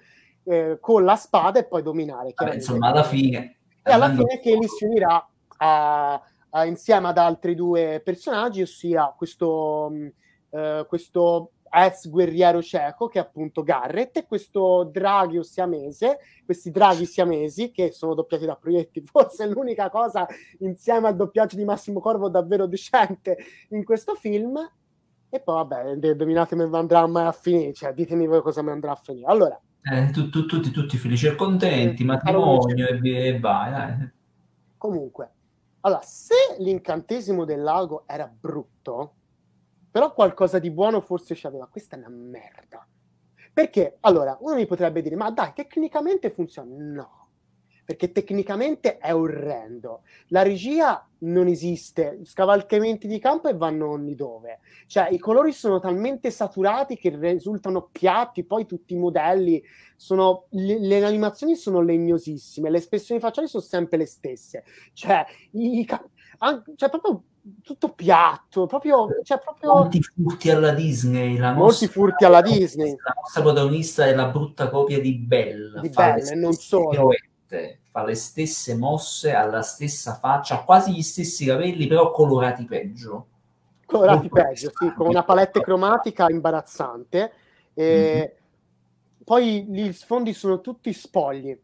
eh, 0.44 0.78
con 0.80 1.04
la 1.04 1.16
spada 1.16 1.58
e 1.58 1.64
poi 1.64 1.82
dominare. 1.82 2.32
Vabbè, 2.34 2.54
insomma, 2.54 2.88
alla 2.88 3.04
fine... 3.04 3.56
E 3.84 3.90
alla 3.90 4.10
fine 4.10 4.38
Kelly 4.38 4.68
si 4.68 4.84
unirà 4.84 5.28
a 5.56 6.22
uh, 6.52 6.66
insieme 6.66 7.08
ad 7.08 7.18
altri 7.18 7.54
due 7.54 8.00
personaggi, 8.04 8.62
ossia 8.62 9.12
questo, 9.16 9.92
uh, 10.50 10.86
questo 10.86 11.50
ex 11.74 12.08
guerriero 12.08 12.62
cieco 12.62 13.08
che 13.08 13.18
è 13.18 13.22
appunto 13.22 13.62
Garrett 13.62 14.18
e 14.18 14.26
questo 14.26 14.84
draghi 14.84 15.42
siamese, 15.42 16.18
questi 16.44 16.70
draghi 16.70 17.06
siamesi 17.06 17.70
che 17.70 17.92
sono 17.92 18.14
doppiati 18.14 18.44
da 18.44 18.56
proietti, 18.56 19.02
forse 19.06 19.44
è 19.44 19.48
l'unica 19.48 19.88
cosa 19.88 20.26
insieme 20.58 21.08
al 21.08 21.16
doppiaggio 21.16 21.56
di 21.56 21.64
Massimo 21.64 22.00
Corvo 22.00 22.28
davvero 22.28 22.66
decente 22.66 23.38
in 23.70 23.84
questo 23.84 24.14
film. 24.14 24.58
E 25.34 25.40
poi 25.40 25.54
vabbè, 25.54 25.92
indovinatemi 25.92 26.64
come 26.64 26.76
andrà 26.76 27.06
mai 27.06 27.24
a 27.24 27.32
finire, 27.32 27.72
cioè 27.72 27.94
ditemi 27.94 28.26
voi 28.26 28.42
cosa 28.42 28.60
mi 28.60 28.68
andrà 28.68 28.92
a 28.92 28.96
finire. 28.96 29.26
Allora, 29.28 29.58
eh, 29.82 30.10
tu, 30.10 30.28
tu, 30.28 30.44
tutti, 30.44 30.70
tutti 30.70 30.98
felici 30.98 31.26
e 31.26 31.34
contenti, 31.34 32.02
eh, 32.02 32.04
matrimonio 32.04 32.86
e, 32.86 33.26
e 33.28 33.38
vai. 33.40 33.70
Dai. 33.70 34.10
Comunque, 34.76 35.30
allora, 35.82 36.02
se 36.02 36.34
l'incantesimo 36.58 37.44
del 37.44 37.62
lago 37.62 38.04
era 38.06 38.26
brutto, 38.26 39.14
però 39.90 40.12
qualcosa 40.14 40.58
di 40.58 40.70
buono 40.70 41.00
forse 41.00 41.34
c'aveva. 41.36 41.68
Questa 41.68 41.96
è 41.96 41.98
una 41.98 42.08
merda. 42.08 42.86
Perché, 43.52 43.98
allora, 44.00 44.36
uno 44.40 44.54
mi 44.54 44.66
potrebbe 44.66 45.02
dire, 45.02 45.16
ma 45.16 45.30
dai, 45.30 45.52
tecnicamente 45.54 46.30
funziona. 46.30 46.74
No, 46.74 47.21
perché 47.84 48.12
tecnicamente 48.12 48.98
è 48.98 49.14
orrendo. 49.14 50.02
La 50.28 50.42
regia 50.42 51.06
non 51.20 51.46
esiste, 51.46 52.20
scavalcamenti 52.24 53.06
di 53.06 53.18
campo 53.18 53.48
e 53.48 53.54
vanno 53.56 53.90
ogni 53.90 54.14
dove. 54.14 54.60
Cioè, 54.86 55.08
i 55.10 55.18
colori 55.18 55.52
sono 55.52 55.80
talmente 55.80 56.30
saturati 56.30 56.96
che 56.96 57.16
risultano 57.18 57.88
piatti, 57.90 58.44
poi 58.44 58.66
tutti 58.66 58.94
i 58.94 58.98
modelli 58.98 59.62
sono 59.96 60.46
le, 60.50 60.78
le 60.80 61.04
animazioni 61.04 61.54
sono 61.54 61.80
legnosissime, 61.80 62.70
le 62.70 62.78
espressioni 62.78 63.20
facciali 63.20 63.48
sono 63.48 63.62
sempre 63.62 63.98
le 63.98 64.06
stesse. 64.06 64.64
Cioè, 64.92 65.24
i, 65.52 65.86
anche, 66.38 66.72
cioè 66.76 66.88
proprio 66.88 67.22
tutto 67.62 67.92
piatto, 67.92 68.66
proprio, 68.66 69.08
cioè 69.24 69.38
proprio... 69.38 69.74
Molti 69.74 70.00
furti 70.00 70.50
alla 70.50 70.72
Disney. 70.72 71.36
La 71.36 71.52
Molti 71.52 71.88
furti 71.88 72.24
alla 72.24 72.40
Disney. 72.40 72.94
La 73.02 73.14
nostra 73.20 73.42
protagonista 73.42 74.06
è 74.06 74.14
la 74.14 74.28
brutta 74.28 74.70
copia 74.70 75.00
di 75.00 75.14
Belle. 75.14 75.80
Di 75.80 75.88
Belle, 75.88 76.30
e 76.30 76.34
non 76.36 76.52
solo. 76.52 76.88
Pirouette 76.88 77.30
esattamente, 77.52 77.80
fa 77.90 78.04
le 78.04 78.14
stesse 78.14 78.74
mosse, 78.74 79.34
ha 79.34 79.44
la 79.44 79.62
stessa 79.62 80.14
faccia, 80.14 80.54
ha 80.56 80.64
quasi 80.64 80.92
gli 80.92 81.02
stessi 81.02 81.44
capelli, 81.44 81.86
però 81.86 82.10
colorati 82.10 82.64
peggio. 82.64 83.26
Colorati 83.84 84.28
Molto 84.30 84.34
peggio, 84.34 84.72
sì, 84.74 84.92
con 84.94 85.06
una 85.06 85.22
palette 85.22 85.60
cromatica 85.60 86.26
imbarazzante. 86.30 87.32
E 87.74 88.16
mm-hmm. 88.16 88.40
Poi 89.24 89.66
gli 89.66 89.92
sfondi 89.92 90.32
sono 90.32 90.60
tutti 90.60 90.92
spogli. 90.92 91.56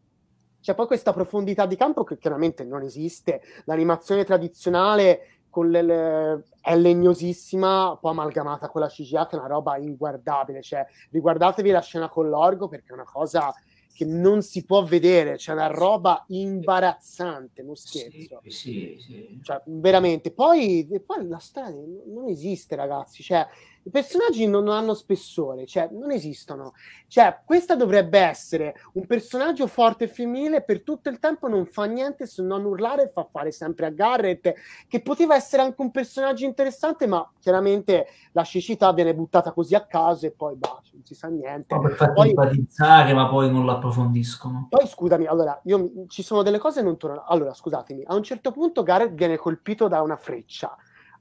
C'è 0.61 0.75
poi 0.75 0.87
questa 0.87 1.13
profondità 1.13 1.67
di 1.67 1.77
campo 1.77 2.05
che 2.05 2.19
chiaramente 2.19 2.63
non 2.63 2.83
esiste. 2.83 3.41
L'animazione 3.65 4.25
tradizionale 4.25 5.41
con 5.51 5.69
le, 5.69 5.83
le, 5.83 6.45
è 6.61 6.77
legnosissima, 6.77 7.97
poi 8.01 8.13
amalgamata 8.13 8.69
con 8.69 8.83
la 8.83 8.89
CGA, 8.89 9.27
che 9.27 9.35
è 9.35 9.39
una 9.39 9.49
roba 9.49 9.77
inguardabile. 9.77 10.63
Cioè, 10.63 10.87
riguardatevi 11.11 11.71
la 11.71 11.81
scena 11.81 12.09
con 12.09 12.29
l'orgo 12.29 12.69
perché 12.69 12.91
è 12.91 12.93
una 12.93 13.05
cosa 13.11 13.53
che 13.99 14.05
non 14.05 14.43
si 14.43 14.65
può 14.65 14.85
vedere, 14.85 15.35
c'è 15.35 15.53
una 15.53 15.67
roba 15.67 16.23
imbarazzante, 16.29 17.65
non 17.65 17.75
scherzo. 17.75 18.45
Sì, 18.47 18.71
sì, 18.71 18.97
sì. 19.01 19.19
Cioè, 19.41 19.61
veramente. 19.67 20.33
Poi, 20.33 20.87
poi 21.05 21.27
la 21.27 21.39
storia 21.39 21.71
non 22.07 22.29
esiste, 22.29 22.77
ragazzi. 22.77 23.25
Cioè, 23.25 23.45
i 23.83 23.91
personaggi 23.91 24.47
non 24.47 24.69
hanno 24.69 24.95
spessore, 24.95 25.67
cioè 25.67 25.89
non 25.93 26.11
esistono. 26.11 26.73
Cioè, 27.07 27.41
questa 27.45 27.75
dovrebbe 27.75 28.19
essere 28.19 28.75
un 28.95 29.07
personaggio 29.07 29.67
forte 29.67 30.05
e 30.05 30.09
femminile, 30.09 30.63
per 30.63 30.83
tutto 30.83 31.09
il 31.09 31.19
tempo 31.19 31.49
non 31.49 31.65
fa 31.65 31.85
niente 31.85 32.27
se 32.27 32.43
non 32.43 32.65
urlare 32.65 33.05
e 33.05 33.09
fa 33.09 33.27
fare 33.31 33.51
sempre 33.51 33.87
a 33.87 33.91
Garrett, 33.91 34.53
che 34.87 35.01
poteva 35.01 35.35
essere 35.35 35.63
anche 35.63 35.81
un 35.81 35.91
personaggio 35.91 36.45
interessante, 36.45 37.07
ma 37.07 37.27
chiaramente 37.41 38.09
la 38.33 38.45
cecità 38.45 38.93
viene 38.93 39.15
buttata 39.15 39.53
così 39.53 39.75
a 39.75 39.87
caso 39.87 40.27
e 40.27 40.33
poi 40.33 40.57
bah, 40.57 40.81
non 40.93 41.05
si 41.05 41.15
sa 41.15 41.29
niente. 41.29 41.75
Ma 41.75 41.81
per 41.81 41.95
farti 41.95 42.29
empatizzare, 42.29 43.15
ma 43.15 43.29
poi 43.29 43.51
non 43.51 43.65
l'approfondiscono. 43.65 44.67
Poi 44.69 44.87
scusami, 44.87 45.27
allora, 45.27 45.59
io, 45.65 45.91
ci 46.09 46.23
sono 46.23 46.43
delle 46.43 46.59
cose 46.59 46.81
che 46.81 46.87
non 46.87 46.99
tornano. 46.99 47.25
Allora, 47.27 47.55
scusatemi, 47.55 48.03
a 48.07 48.15
un 48.15 48.23
certo 48.23 48.51
punto 48.51 48.83
Garrett 48.83 49.15
viene 49.15 49.37
colpito 49.37 49.89
da 49.89 50.03
una 50.03 50.17
freccia 50.17 50.77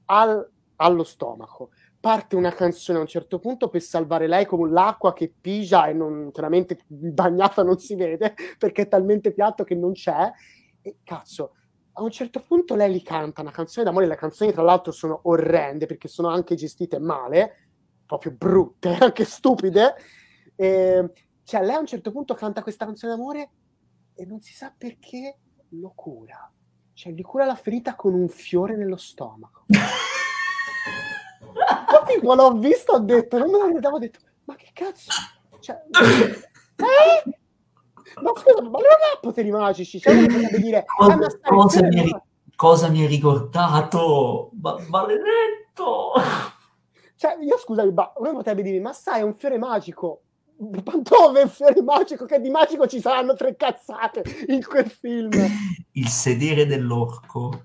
al, 0.06 0.46
allo 0.76 1.04
stomaco 1.04 1.70
parte 2.00 2.36
una 2.36 2.52
canzone 2.52 2.98
a 2.98 3.00
un 3.00 3.06
certo 3.06 3.38
punto 3.38 3.68
per 3.68 3.82
salvare 3.82 4.26
lei 4.26 4.46
con 4.46 4.70
l'acqua 4.70 5.12
che 5.12 5.32
pigia 5.40 5.86
e 5.88 5.92
non, 5.92 6.30
chiaramente 6.32 6.78
bagnata 6.86 7.62
non 7.62 7.78
si 7.78 7.94
vede 7.94 8.34
perché 8.58 8.82
è 8.82 8.88
talmente 8.88 9.32
piatto 9.32 9.64
che 9.64 9.74
non 9.74 9.92
c'è. 9.92 10.30
E 10.80 10.98
cazzo 11.02 11.52
a 11.98 12.02
un 12.02 12.10
certo 12.10 12.40
punto 12.40 12.76
lei 12.76 12.92
li 12.92 13.02
canta 13.02 13.40
una 13.40 13.50
canzone 13.50 13.84
d'amore 13.84 14.06
le 14.06 14.14
canzoni 14.14 14.52
tra 14.52 14.62
l'altro 14.62 14.92
sono 14.92 15.18
orrende 15.24 15.86
perché 15.86 16.06
sono 16.06 16.28
anche 16.28 16.54
gestite 16.54 17.00
male 17.00 17.68
proprio 18.06 18.32
brutte 18.32 18.94
anche 19.00 19.24
stupide. 19.24 19.94
E, 20.54 21.12
cioè 21.44 21.62
lei 21.62 21.74
a 21.74 21.78
un 21.78 21.86
certo 21.86 22.10
punto 22.10 22.34
canta 22.34 22.62
questa 22.62 22.84
canzone 22.84 23.14
d'amore 23.14 23.50
e 24.14 24.24
non 24.24 24.40
si 24.40 24.54
sa 24.54 24.72
perché 24.76 25.38
lo 25.70 25.92
cura. 25.94 26.50
Cioè 26.92 27.12
gli 27.12 27.22
cura 27.22 27.44
la 27.44 27.54
ferita 27.54 27.94
con 27.94 28.14
un 28.14 28.28
fiore 28.28 28.76
nello 28.76 28.96
stomaco 28.96 29.66
Quando 32.22 32.48
l'ho 32.48 32.58
visto 32.58 32.92
ho 32.92 32.98
detto, 32.98 33.38
non 33.38 33.50
me 33.50 33.58
l'aspettavo, 33.58 33.96
ho 33.96 33.98
detto, 33.98 34.18
ma 34.44 34.54
che 34.56 34.70
cazzo? 34.72 35.10
Cioè, 35.60 35.76
eh? 36.76 37.38
Ma 38.20 38.32
scusa, 38.34 38.62
ma 38.62 38.68
non 38.68 38.80
ha 38.80 39.18
poteri 39.20 39.50
magici, 39.50 40.00
cioè 40.00 40.16
potrebbe 40.26 40.60
dire, 40.60 40.84
cosa, 40.86 41.26
eh, 41.26 41.38
cosa, 41.48 41.82
mi 41.82 42.02
ri- 42.02 42.22
cosa, 42.56 42.88
mi 42.88 43.02
hai 43.02 43.06
ricordato? 43.06 44.50
Ma, 44.60 44.76
maledetto! 44.88 46.12
Cioè, 47.16 47.36
io 47.40 47.58
scusami, 47.58 47.92
ma 47.92 48.12
uno 48.16 48.32
potrebbe 48.32 48.62
dire, 48.62 48.80
ma 48.80 48.92
sai, 48.92 49.20
è 49.20 49.24
un 49.24 49.34
fiore 49.34 49.58
magico. 49.58 50.22
Ma 50.60 50.92
dove 50.96 51.40
è 51.40 51.44
un 51.44 51.48
fiore 51.48 51.82
magico? 51.82 52.24
Che 52.24 52.40
di 52.40 52.50
magico 52.50 52.86
ci 52.88 53.00
saranno 53.00 53.34
tre 53.34 53.54
cazzate 53.56 54.24
in 54.48 54.64
quel 54.64 54.90
film. 54.90 55.30
Il 55.92 56.08
sedere 56.08 56.66
dell'orco. 56.66 57.64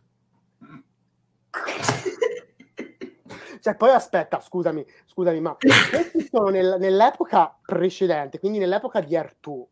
Cioè, 3.63 3.77
poi 3.77 3.91
aspetta, 3.91 4.41
scusami, 4.41 4.85
scusami, 5.05 5.39
ma 5.39 5.55
questi 5.89 6.27
sono 6.29 6.49
nel, 6.49 6.75
nell'epoca 6.79 7.57
precedente, 7.65 8.37
quindi 8.37 8.57
nell'epoca 8.57 8.99
di 8.99 9.15
Artù. 9.15 9.65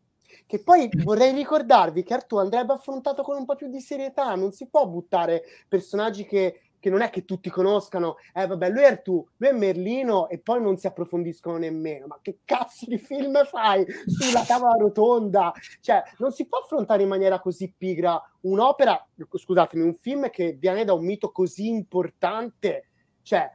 Che 0.46 0.62
poi 0.62 0.88
vorrei 1.04 1.34
ricordarvi 1.34 2.02
che 2.02 2.14
Artù 2.14 2.38
andrebbe 2.38 2.72
affrontato 2.72 3.22
con 3.22 3.36
un 3.36 3.44
po' 3.44 3.54
più 3.54 3.68
di 3.68 3.80
serietà, 3.80 4.34
non 4.34 4.50
si 4.50 4.66
può 4.70 4.86
buttare 4.86 5.42
personaggi 5.68 6.24
che 6.24 6.62
che 6.78 6.90
non 6.90 7.00
è 7.00 7.10
che 7.10 7.24
tutti 7.24 7.48
conoscano, 7.48 8.16
eh 8.34 8.44
vabbè, 8.44 8.68
lui 8.70 8.82
è 8.82 8.86
Artù, 8.86 9.24
lui 9.36 9.50
è 9.50 9.52
Merlino 9.52 10.28
e 10.28 10.40
poi 10.40 10.60
non 10.60 10.76
si 10.76 10.88
approfondiscono 10.88 11.56
nemmeno. 11.56 12.08
Ma 12.08 12.18
che 12.20 12.40
cazzo 12.44 12.86
di 12.88 12.98
film 12.98 13.44
fai 13.44 13.86
sulla 14.04 14.42
tavola 14.42 14.74
rotonda? 14.74 15.52
Cioè, 15.80 16.02
non 16.18 16.32
si 16.32 16.48
può 16.48 16.58
affrontare 16.58 17.04
in 17.04 17.08
maniera 17.08 17.38
così 17.38 17.72
pigra 17.78 18.20
un'opera, 18.40 19.00
scusatemi, 19.32 19.84
un 19.84 19.94
film 19.94 20.28
che 20.30 20.54
viene 20.58 20.84
da 20.84 20.92
un 20.92 21.04
mito 21.04 21.30
così 21.30 21.68
importante. 21.68 22.88
Cioè, 23.22 23.48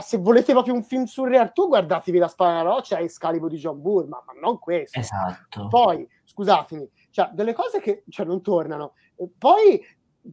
se 0.00 0.18
volete 0.18 0.52
proprio 0.52 0.74
un 0.74 0.82
film 0.82 1.04
su 1.04 1.24
Re 1.24 1.38
Artù, 1.38 1.68
guardatevi 1.68 2.18
La 2.18 2.32
alla 2.36 2.62
Roccia 2.62 2.98
e 2.98 3.08
Scalibo 3.08 3.48
di 3.48 3.56
John 3.56 3.80
Burman, 3.80 4.22
ma 4.24 4.32
non 4.40 4.58
questo. 4.58 4.98
Esatto. 4.98 5.68
Poi, 5.68 6.08
scusatemi, 6.24 6.88
cioè, 7.10 7.30
delle 7.32 7.52
cose 7.52 7.80
che 7.80 8.04
cioè, 8.08 8.26
non 8.26 8.42
tornano. 8.42 8.94
Poi, 9.38 9.80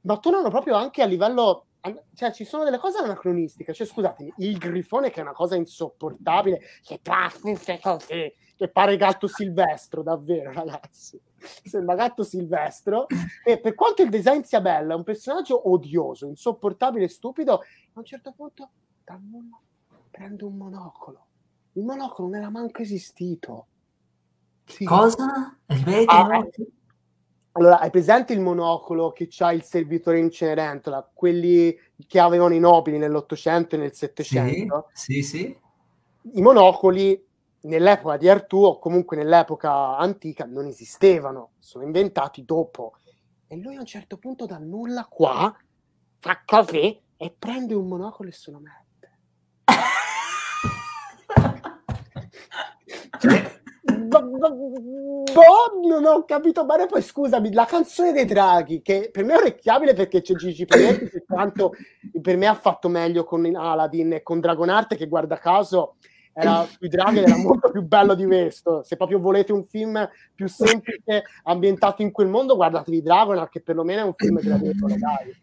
ma 0.03 0.18
tornano 0.18 0.50
proprio 0.50 0.76
anche 0.76 1.02
a 1.02 1.06
livello 1.06 1.68
cioè 2.14 2.32
ci 2.32 2.44
sono 2.44 2.64
delle 2.64 2.77
cose 2.80 2.98
anacronistiche, 2.98 3.74
cioè 3.74 3.88
scusatemi, 3.88 4.34
il 4.38 4.58
grifone 4.58 5.10
che 5.10 5.19
è 5.19 5.24
una 5.24 5.32
cosa 5.32 5.56
insopportabile, 5.56 6.60
che 6.84 7.00
così, 7.82 8.34
che 8.56 8.68
pare 8.69 8.98
gatto 8.98 9.27
silvestro, 9.27 10.03
davvero 10.03 10.52
ragazzi, 10.52 11.19
sembra 11.66 11.96
gatto 11.96 12.24
silvestro, 12.24 13.08
e 13.44 13.60
per 13.60 13.76
quanto 13.76 14.02
il 14.02 14.10
design 14.10 14.42
sia 14.42 14.62
bello, 14.62 14.94
è 14.94 14.96
un 14.96 15.04
personaggio 15.04 15.70
odioso, 15.70 16.28
insopportabile, 16.28 17.08
stupido, 17.08 17.54
a 17.54 18.00
un 18.00 18.06
certo 18.06 18.34
punto 18.36 18.70
da 19.04 19.20
nulla 19.22 19.60
prende 20.10 20.44
un 20.44 20.58
monocolo, 20.58 21.26
il 21.74 21.84
monocolo 21.84 22.30
non 22.30 22.38
era 22.38 22.50
manco 22.50 22.82
esistito. 22.82 23.68
Sì. 24.66 24.84
Cosa? 24.84 25.58
Ripeti? 25.68 26.06
Ah, 26.08 26.46
allora, 27.54 27.80
hai 27.80 27.90
presente 27.90 28.34
il 28.34 28.40
monocolo 28.40 29.12
che 29.12 29.28
c'ha 29.30 29.52
il 29.52 29.64
servitore 29.64 30.20
in 30.20 30.30
Cenerentola, 30.30 31.10
quelli 31.12 31.76
che 32.06 32.20
avevano 32.20 32.54
i 32.54 32.60
nobili 32.60 33.00
nell'Ottocento 33.00 33.76
e 33.76 33.80
nel 33.80 33.94
Settecento? 33.94 34.90
Sì, 34.94 35.24
sì, 35.24 35.38
sì. 35.38 35.60
I 36.34 36.42
monocoli 36.42 37.27
nell'epoca 37.68 38.18
di 38.18 38.30
Artù 38.30 38.64
o 38.64 38.80
comunque 38.80 39.18
nell'epoca 39.18 39.98
antica 39.98 40.46
non 40.46 40.66
esistevano, 40.66 41.52
sono 41.60 41.84
inventati 41.84 42.44
dopo. 42.44 42.94
E 43.48 43.58
lui 43.58 43.76
a 43.76 43.80
un 43.80 43.86
certo 43.86 44.18
punto 44.18 44.46
dal 44.46 44.64
nulla 44.64 45.06
qua 45.10 45.56
fa 46.20 46.42
così 46.46 47.02
e 47.16 47.36
prende 47.38 47.74
un 47.74 47.88
monocolo 47.88 48.30
e 48.30 48.34
se 48.34 48.52
lo 48.52 48.60
mette. 48.60 48.86
cioè, 53.20 53.62
boh, 53.84 54.30
non 55.88 56.06
ho 56.06 56.26
capito 56.26 56.66
bene. 56.66 56.88
Poi 56.88 57.02
scusami, 57.02 57.54
la 57.54 57.66
canzone 57.66 58.12
dei 58.12 58.26
draghi, 58.26 58.82
che 58.82 59.10
per 59.12 59.24
me 59.24 59.34
è 59.34 59.38
orecchiabile 59.38 59.94
perché 59.94 60.22
c'è 60.22 60.36
Gigi 60.36 60.66
Pinetti, 60.66 61.10
che 61.10 61.24
quanto 61.26 61.72
per 62.22 62.38
me 62.38 62.48
ha 62.48 62.56
fatto 62.56 62.90
meglio 62.90 63.24
con 63.24 63.46
Aladdin 63.56 64.14
e 64.14 64.24
con 64.24 64.40
Dragonarte, 64.40 64.96
che 64.96 65.08
guarda 65.08 65.38
caso 65.38 65.96
era 66.40 66.66
sui 66.66 66.88
draghi 66.88 67.20
era 67.20 67.36
molto 67.38 67.72
più 67.72 67.82
bello 67.82 68.14
di 68.14 68.26
questo. 68.26 68.84
Se 68.84 68.96
proprio 68.96 69.20
volete 69.20 69.52
un 69.52 69.66
film 69.66 70.08
più 70.36 70.48
semplice, 70.48 71.24
ambientato 71.44 72.02
in 72.02 72.12
quel 72.12 72.28
mondo, 72.28 72.56
guardatevi 72.56 73.02
Dragon, 73.02 73.48
che 73.50 73.62
perlomeno 73.62 74.02
è 74.02 74.06
un 74.06 74.14
film 74.16 74.40
gradevole, 74.40 74.98
dai 74.98 75.36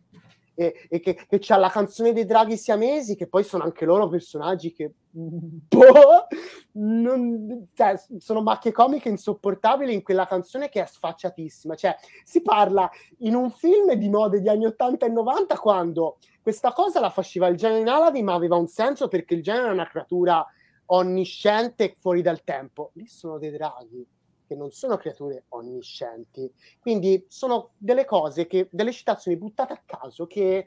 e, 0.55 0.87
e 0.89 1.01
che, 1.01 1.19
che 1.29 1.39
c'ha 1.41 1.57
la 1.57 1.69
canzone 1.69 2.13
dei 2.13 2.25
draghi 2.25 2.57
siamesi, 2.57 3.17
che 3.17 3.27
poi 3.27 3.43
sono 3.43 3.65
anche 3.65 3.85
loro 3.85 4.09
personaggi 4.09 4.73
che 4.73 4.93
boh, 5.11 6.27
non, 6.73 7.67
cioè, 7.75 8.01
sono 8.19 8.43
macchie 8.43 8.73
comiche 8.73 9.09
insopportabili 9.09 9.93
in 9.93 10.03
quella 10.03 10.27
canzone 10.27 10.69
che 10.69 10.83
è 10.83 10.87
sfacciatissima. 10.87 11.75
Cioè, 11.75 11.97
si 12.25 12.41
parla 12.41 12.89
in 13.19 13.35
un 13.35 13.51
film 13.51 13.95
di 13.95 14.09
mode 14.09 14.39
degli 14.39 14.49
anni 14.49 14.67
80 14.67 15.07
e 15.07 15.09
90 15.09 15.59
quando 15.59 16.19
questa 16.41 16.73
cosa 16.73 17.01
la 17.01 17.11
faceva 17.11 17.49
il 17.49 17.57
genio 17.57 17.79
in 17.79 17.89
Aladdin, 17.89 18.25
ma 18.25 18.35
aveva 18.35 18.57
un 18.57 18.69
senso 18.69 19.09
perché 19.09 19.35
il 19.35 19.43
genio 19.43 19.63
era 19.63 19.73
una 19.73 19.89
creatura 19.89 20.47
onnisciente 20.87 21.97
fuori 21.99 22.23
dal 22.23 22.43
tempo. 22.45 22.91
Lì 22.95 23.07
sono 23.07 23.39
dei 23.39 23.51
draghi 23.51 24.07
che 24.47 24.55
non 24.55 24.71
sono 24.71 24.97
creature 24.97 25.45
onniscienti. 25.49 26.51
Quindi 26.79 27.25
sono 27.29 27.73
delle 27.77 28.05
cose 28.05 28.47
che, 28.47 28.69
delle 28.71 28.93
citazioni 28.93 29.37
buttate 29.37 29.73
a 29.73 29.83
caso 29.85 30.27
che 30.27 30.67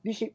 dici, 0.00 0.32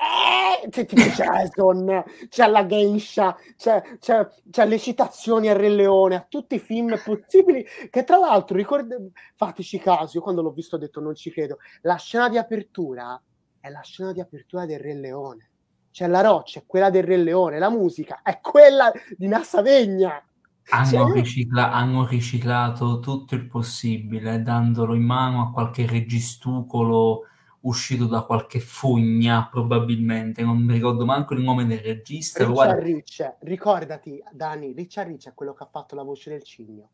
eh, 0.00 0.68
c'è 0.68 0.84
Jason, 0.86 2.04
c'è 2.28 2.46
la 2.46 2.64
Geisha, 2.66 3.36
c'è, 3.56 3.82
c'è, 3.98 4.28
c'è, 4.48 4.66
le 4.66 4.78
citazioni 4.78 5.48
a 5.48 5.54
Re 5.54 5.70
Leone, 5.70 6.14
a 6.14 6.26
tutti 6.28 6.54
i 6.54 6.60
film 6.60 6.96
possibili, 7.02 7.66
che 7.90 8.04
tra 8.04 8.16
l'altro, 8.16 8.56
ricord- 8.56 9.10
fateci 9.34 9.78
caso, 9.78 10.18
io 10.18 10.22
quando 10.22 10.42
l'ho 10.42 10.52
visto 10.52 10.76
ho 10.76 10.78
detto 10.78 11.00
non 11.00 11.16
ci 11.16 11.32
credo, 11.32 11.58
la 11.82 11.96
scena 11.96 12.28
di 12.28 12.38
apertura 12.38 13.20
è 13.58 13.70
la 13.70 13.82
scena 13.82 14.12
di 14.12 14.20
apertura 14.20 14.66
del 14.66 14.78
Re 14.78 14.94
Leone. 14.94 15.50
C'è 15.98 16.06
la 16.06 16.20
roccia, 16.20 16.60
è 16.60 16.62
quella 16.64 16.90
del 16.90 17.02
Re 17.02 17.16
Leone, 17.16 17.58
la 17.58 17.70
musica 17.70 18.22
è 18.22 18.38
quella 18.40 18.92
di 19.16 19.26
Nassavegna. 19.26 20.24
Hanno, 20.70 21.12
ricicla- 21.12 21.72
hanno 21.72 22.06
riciclato 22.06 23.00
tutto 23.00 23.34
il 23.34 23.48
possibile, 23.48 24.40
dandolo 24.40 24.94
in 24.94 25.02
mano 25.02 25.42
a 25.42 25.50
qualche 25.50 25.88
registucolo 25.88 27.22
uscito 27.62 28.06
da 28.06 28.22
qualche 28.22 28.60
fogna, 28.60 29.48
probabilmente. 29.50 30.44
Non 30.44 30.58
mi 30.58 30.74
ricordo 30.74 31.04
manco 31.04 31.34
il 31.34 31.42
nome 31.42 31.66
del 31.66 31.80
regista. 31.80 32.46
Richard 32.46 32.54
guarda... 32.54 33.36
Ricordati, 33.40 34.22
Dani, 34.30 34.72
Richard 34.74 35.08
Rich 35.08 35.26
è 35.26 35.34
quello 35.34 35.52
che 35.52 35.64
ha 35.64 35.68
fatto 35.68 35.96
la 35.96 36.04
voce 36.04 36.30
del 36.30 36.44
cigno. 36.44 36.90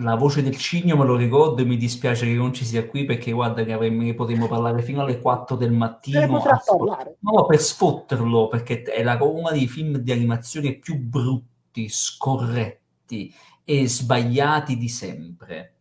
La 0.00 0.14
voce 0.14 0.42
del 0.42 0.56
cigno 0.56 0.96
me 0.96 1.04
lo 1.04 1.16
ricordo 1.16 1.62
e 1.62 1.64
mi 1.64 1.76
dispiace 1.76 2.26
che 2.26 2.34
non 2.34 2.52
ci 2.52 2.64
sia 2.64 2.86
qui 2.86 3.04
perché 3.04 3.32
guarda 3.32 3.64
che 3.64 3.72
avremmo, 3.72 4.12
potremmo 4.14 4.46
parlare 4.46 4.82
fino 4.82 5.02
alle 5.02 5.18
4 5.18 5.56
del 5.56 5.72
mattino. 5.72 6.40
Sfot- 6.40 7.16
no, 7.20 7.46
per 7.46 7.58
sfotterlo 7.58 8.48
perché 8.48 8.82
è 8.82 9.02
la, 9.02 9.16
uno 9.20 9.50
dei 9.50 9.66
film 9.66 9.98
di 9.98 10.12
animazione 10.12 10.74
più 10.74 10.98
brutti 10.98 11.88
scorretti 11.88 13.34
e 13.64 13.88
sbagliati 13.88 14.76
di 14.76 14.88
sempre. 14.88 15.74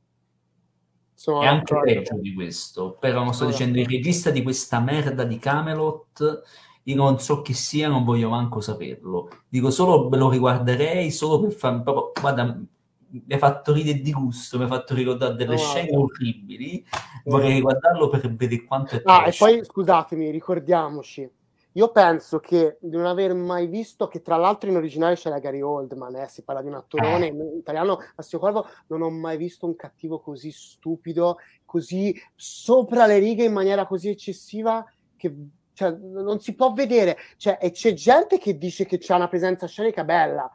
Sono 1.14 1.42
è 1.42 1.48
anche 1.48 1.76
peggio 1.84 2.18
di 2.20 2.34
questo, 2.34 2.98
però 3.00 3.24
non 3.24 3.34
sto 3.34 3.46
Sono 3.46 3.52
dicendo 3.52 3.80
il 3.80 3.88
regista 3.88 4.30
di 4.30 4.44
questa 4.44 4.80
merda 4.80 5.24
di 5.24 5.40
Camelot, 5.40 6.44
io 6.84 6.96
non 6.96 7.20
so 7.20 7.42
chi 7.42 7.54
sia, 7.54 7.90
non 7.90 8.04
voglio 8.04 8.30
manco 8.30 8.62
saperlo. 8.62 9.30
Dico 9.50 9.72
solo, 9.72 10.10
me 10.10 10.18
lo 10.18 10.30
riguarderei 10.30 11.10
solo 11.12 11.40
per 11.42 11.52
fare 11.54 11.82
proprio, 11.82 12.12
guarda, 12.22 12.62
mi 13.10 13.34
ha 13.34 13.38
fatto 13.38 13.74
ridere 13.74 14.00
di 14.00 14.12
gusto, 14.12 14.58
mi 14.58 14.66
ha 14.66 14.68
fatto 14.68 14.94
ricordare 14.94 15.36
delle 15.36 15.56
no, 15.56 15.58
scene 15.58 15.92
no. 15.92 16.02
orribili, 16.02 16.86
vorrei 17.26 17.54
riguardarlo 17.54 18.10
per 18.10 18.34
vedere 18.34 18.64
quanto 18.64 18.96
è 18.96 19.02
Ah, 19.06 19.28
e 19.28 19.36
poi 19.38 19.64
scusatemi, 19.64 20.30
ricordiamoci, 20.30 21.30
io 21.78 21.92
penso 21.92 22.40
che 22.40 22.78
di 22.82 22.96
non 22.96 23.06
aver 23.06 23.36
mai 23.36 23.68
visto, 23.68 24.08
che 24.08 24.22
tra 24.22 24.36
l'altro 24.36 24.70
in 24.70 24.76
originale 24.76 25.16
c'era 25.16 25.40
Gary 25.40 25.62
Oldman, 25.62 26.16
eh, 26.16 26.28
si 26.28 26.42
parla 26.44 26.62
di 26.62 26.68
un 26.68 26.74
attorone, 26.74 27.28
eh. 27.28 27.30
in 27.30 27.58
italiano 27.60 28.00
Massimo 28.16 28.42
Corvo, 28.42 28.68
non 28.88 29.04
ho 29.04 29.10
mai 29.12 29.38
visto 29.38 29.68
un 29.68 29.76
cattivo 29.76 30.20
così 30.20 30.52
stupido, 30.52 31.38
così 31.66 32.20
sopra 32.36 33.06
le 33.06 33.20
righe 33.20 33.46
in 33.46 33.54
maniera 33.54 33.86
così 33.86 34.10
eccessiva 34.10 34.84
che 35.16 35.36
cioè, 35.74 35.92
non 35.92 36.40
si 36.40 36.56
può 36.56 36.74
vedere. 36.74 37.16
Cioè, 37.38 37.60
e 37.62 37.70
c'è 37.70 37.94
gente 37.94 38.40
che 38.40 38.58
dice 38.58 38.86
che 38.88 38.98
c'è 38.98 39.14
una 39.14 39.28
presenza 39.28 39.68
scenica 39.68 40.04
bella, 40.04 40.52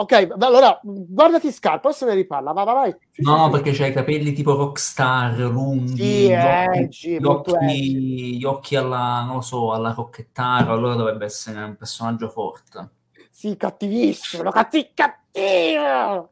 Ok, 0.00 0.28
allora 0.38 0.80
guardati 0.82 1.52
Scar, 1.52 1.78
poi 1.78 1.92
se 1.92 2.06
ne 2.06 2.14
riparla. 2.14 2.52
Va, 2.52 2.64
va, 2.64 2.72
vai. 2.72 2.96
No, 3.16 3.50
perché 3.50 3.72
c'hai 3.72 3.90
i 3.90 3.92
capelli 3.92 4.32
tipo 4.32 4.54
rockstar, 4.54 5.38
lunghi, 5.40 5.94
sì, 5.94 6.30
gli, 6.30 6.42
occhi, 6.42 7.18
gli, 7.18 7.24
occhi, 7.26 8.38
gli 8.38 8.44
occhi 8.44 8.76
alla, 8.76 9.24
non 9.24 9.36
lo 9.36 9.40
so, 9.42 9.72
alla 9.72 9.92
rocchettara, 9.92 10.72
allora 10.72 10.94
dovrebbe 10.94 11.26
essere 11.26 11.62
un 11.62 11.76
personaggio 11.76 12.30
forte. 12.30 12.88
Sì, 13.30 13.58
cattivissimo, 13.58 14.50
cattivo, 14.50 16.30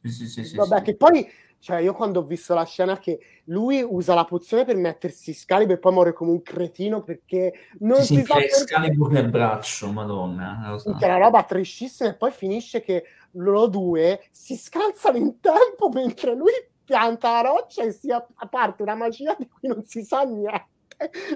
sì, 0.00 0.28
sì, 0.28 0.44
sì, 0.44 0.56
Vabbè, 0.56 0.82
che 0.82 0.94
poi 0.94 1.26
cioè, 1.60 1.80
io 1.80 1.92
quando 1.92 2.20
ho 2.20 2.22
visto 2.22 2.54
la 2.54 2.64
scena 2.64 2.98
che 2.98 3.18
lui 3.44 3.82
usa 3.82 4.14
la 4.14 4.24
pozione 4.24 4.64
per 4.64 4.76
mettersi 4.76 5.34
Scalibur 5.34 5.74
e 5.74 5.78
poi 5.78 5.92
muore 5.92 6.12
come 6.12 6.30
un 6.30 6.42
cretino 6.42 7.02
perché 7.02 7.52
non 7.80 8.00
si, 8.00 8.16
si 8.16 8.24
sa 8.24 8.34
perché... 8.34 8.50
Scalibur 8.50 9.10
nel 9.10 9.28
braccio, 9.28 9.90
madonna. 9.90 10.76
So. 10.78 10.94
Che 10.94 11.04
è 11.04 11.08
una 11.08 11.18
roba 11.18 11.42
triscissima 11.42 12.10
e 12.10 12.14
poi 12.14 12.30
finisce 12.30 12.80
che 12.80 13.04
loro 13.32 13.66
due 13.66 14.24
si 14.30 14.56
scalzano 14.56 15.16
in 15.16 15.40
tempo 15.40 15.88
mentre 15.92 16.34
lui 16.34 16.52
pianta 16.84 17.32
la 17.32 17.48
roccia 17.48 17.82
e 17.82 17.90
si 17.90 18.10
a 18.10 18.24
parte 18.48 18.82
una 18.82 18.94
magia 18.94 19.34
di 19.36 19.48
cui 19.48 19.68
non 19.68 19.82
si 19.84 20.02
sa 20.04 20.22
niente. 20.22 20.76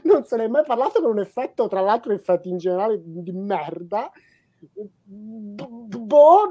Non 0.04 0.24
se 0.24 0.36
ne 0.36 0.44
è 0.44 0.48
mai 0.48 0.64
parlato 0.64 1.00
con 1.00 1.10
un 1.10 1.20
effetto, 1.20 1.68
tra 1.68 1.80
l'altro 1.80 2.12
effetti 2.12 2.48
in 2.48 2.58
generale 2.58 3.00
di 3.00 3.32
merda 3.32 4.10
boh, 4.74 6.50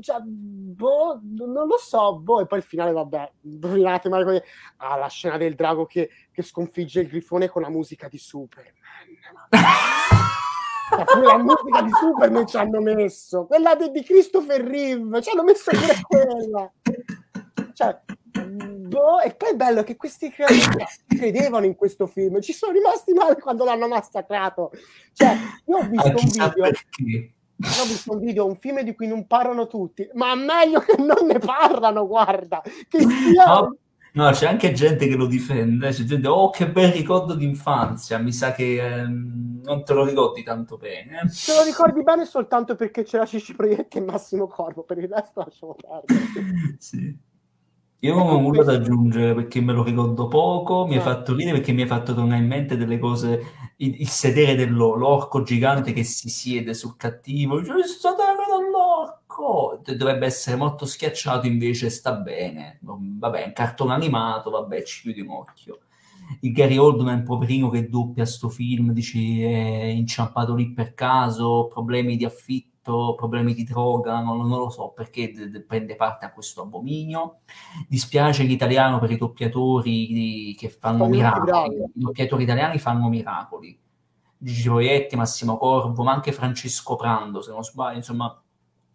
cioè, 0.00 0.18
boh, 0.20 1.20
non 1.22 1.66
lo 1.66 1.76
so, 1.78 2.18
boh, 2.18 2.40
e 2.40 2.46
poi 2.46 2.58
il 2.58 2.64
finale, 2.64 2.92
vabbè, 2.92 3.32
male 4.08 4.24
con... 4.24 4.40
ah, 4.78 4.96
la 4.96 5.08
scena 5.08 5.36
del 5.36 5.54
drago 5.54 5.86
che, 5.86 6.10
che, 6.30 6.42
sconfigge 6.42 7.00
il 7.00 7.08
grifone 7.08 7.48
con 7.48 7.62
la 7.62 7.70
musica 7.70 8.08
di 8.08 8.18
Superman. 8.18 8.74
Cioè, 10.90 11.22
la 11.22 11.38
musica 11.38 11.82
di 11.82 11.90
Superman 11.92 12.46
ci 12.48 12.56
hanno 12.56 12.80
messo, 12.80 13.46
quella 13.46 13.76
di, 13.76 13.92
di 13.92 14.02
Christopher 14.02 14.60
Reeve, 14.60 15.22
ci 15.22 15.30
hanno 15.30 15.44
messo 15.44 15.70
pure 15.70 16.00
quella. 16.02 16.72
Cioè, 17.72 18.00
boh, 18.90 19.20
e 19.20 19.34
poi 19.34 19.50
è 19.50 19.54
bello 19.54 19.82
che 19.82 19.96
questi 19.96 20.30
creatori 20.30 20.84
credevano 21.06 21.64
in 21.64 21.76
questo 21.76 22.06
film, 22.06 22.40
ci 22.40 22.52
sono 22.52 22.72
rimasti 22.72 23.12
male 23.12 23.36
quando 23.40 23.64
l'hanno 23.64 23.88
massacrato. 23.88 24.72
Cioè, 25.12 25.36
io 25.66 25.76
ho 25.76 25.88
visto 25.88 26.08
un 26.08 26.14
video... 26.14 26.52
Perché? 26.52 27.34
ho 27.62 27.84
visto 27.84 28.12
un 28.12 28.20
video, 28.20 28.46
un 28.46 28.56
film 28.56 28.80
di 28.80 28.94
cui 28.94 29.06
non 29.06 29.26
parlano 29.26 29.66
tutti, 29.66 30.08
ma 30.14 30.34
meglio 30.34 30.80
che 30.80 30.96
non 30.96 31.26
ne 31.26 31.38
parlano, 31.38 32.06
guarda, 32.06 32.62
che 32.88 33.00
sia... 33.00 33.44
No, 33.44 33.76
no 34.14 34.30
c'è 34.30 34.46
anche 34.46 34.72
gente 34.72 35.06
che 35.06 35.14
lo 35.14 35.26
difende, 35.26 35.90
c'è 35.90 36.04
gente, 36.04 36.26
oh 36.26 36.50
che 36.50 36.70
bel 36.70 36.90
ricordo 36.90 37.34
d'infanzia, 37.34 38.18
mi 38.18 38.32
sa 38.32 38.52
che 38.52 38.82
ehm, 38.82 39.60
non 39.62 39.84
te 39.84 39.92
lo 39.92 40.04
ricordi 40.04 40.42
tanto 40.42 40.78
bene. 40.78 41.20
Te 41.28 41.54
lo 41.54 41.62
ricordi 41.64 42.02
bene 42.02 42.24
soltanto 42.24 42.74
perché 42.76 43.02
c'era 43.02 43.26
Cici 43.26 43.54
Proietti 43.54 43.98
e 43.98 44.02
Massimo 44.02 44.46
Corvo, 44.46 44.82
per 44.82 44.98
il 44.98 45.08
resto 45.08 45.40
lasciamo 45.40 45.76
perdere. 45.78 46.76
sì. 46.78 47.28
Io 48.02 48.14
non 48.14 48.28
ho 48.28 48.40
nulla 48.40 48.62
da 48.62 48.72
aggiungere 48.72 49.34
perché 49.34 49.60
me 49.60 49.74
lo 49.74 49.82
ricordo 49.82 50.26
poco, 50.26 50.86
mi 50.86 50.96
ha 50.96 51.00
ah. 51.00 51.02
fatto 51.02 51.34
ridere 51.34 51.58
perché 51.58 51.72
mi 51.72 51.82
ha 51.82 51.86
fatto 51.86 52.14
tornare 52.14 52.40
in 52.40 52.48
mente 52.48 52.78
delle 52.78 52.98
cose, 52.98 53.72
il, 53.76 54.00
il 54.00 54.08
sedere 54.08 54.54
dell'orco 54.54 55.42
gigante 55.42 55.92
che 55.92 56.02
si 56.02 56.30
siede 56.30 56.72
sul 56.72 56.96
cattivo, 56.96 57.58
il 57.58 57.66
sedere 57.66 58.46
dell'orco, 58.58 59.82
dovrebbe 59.84 60.24
essere 60.24 60.56
molto 60.56 60.86
schiacciato, 60.86 61.46
invece 61.46 61.90
sta 61.90 62.14
bene, 62.14 62.78
vabbè, 62.80 63.44
un 63.44 63.52
cartone 63.52 63.92
animato, 63.92 64.48
vabbè, 64.48 64.82
ci 64.82 65.02
chiudi 65.02 65.20
un 65.20 65.30
occhio. 65.32 65.80
Il 66.40 66.52
Gary 66.52 66.78
Oldman, 66.78 67.22
poverino 67.22 67.68
che 67.68 67.90
doppia 67.90 68.24
sto 68.24 68.48
film, 68.48 68.92
dici 68.92 69.42
è 69.42 69.84
inciampato 69.84 70.54
lì 70.54 70.72
per 70.72 70.94
caso, 70.94 71.66
problemi 71.66 72.16
di 72.16 72.24
affitto 72.24 72.69
avuto 72.82 73.14
problemi 73.14 73.54
di 73.54 73.64
droga, 73.64 74.20
non, 74.20 74.46
non 74.46 74.58
lo 74.58 74.70
so 74.70 74.88
perché 74.90 75.30
d- 75.30 75.46
d- 75.46 75.62
prende 75.62 75.96
parte 75.96 76.24
a 76.24 76.32
questo 76.32 76.62
abominio. 76.62 77.40
Dispiace 77.88 78.42
l'italiano 78.42 78.98
per 78.98 79.10
i 79.10 79.16
doppiatori 79.16 80.06
di, 80.06 80.56
che 80.58 80.68
fanno 80.68 81.04
Fammi 81.04 81.16
miracoli. 81.16 81.76
I 81.76 81.90
doppiatori 81.94 82.42
italiani 82.42 82.78
fanno 82.78 83.08
miracoli. 83.08 83.78
Gigi 84.38 84.68
Proietti, 84.68 85.16
Massimo 85.16 85.58
Corvo, 85.58 86.02
ma 86.02 86.12
anche 86.12 86.32
Francesco 86.32 86.96
Prando, 86.96 87.42
se 87.42 87.50
non 87.50 87.62
sbaglio, 87.62 87.96
insomma... 87.96 88.42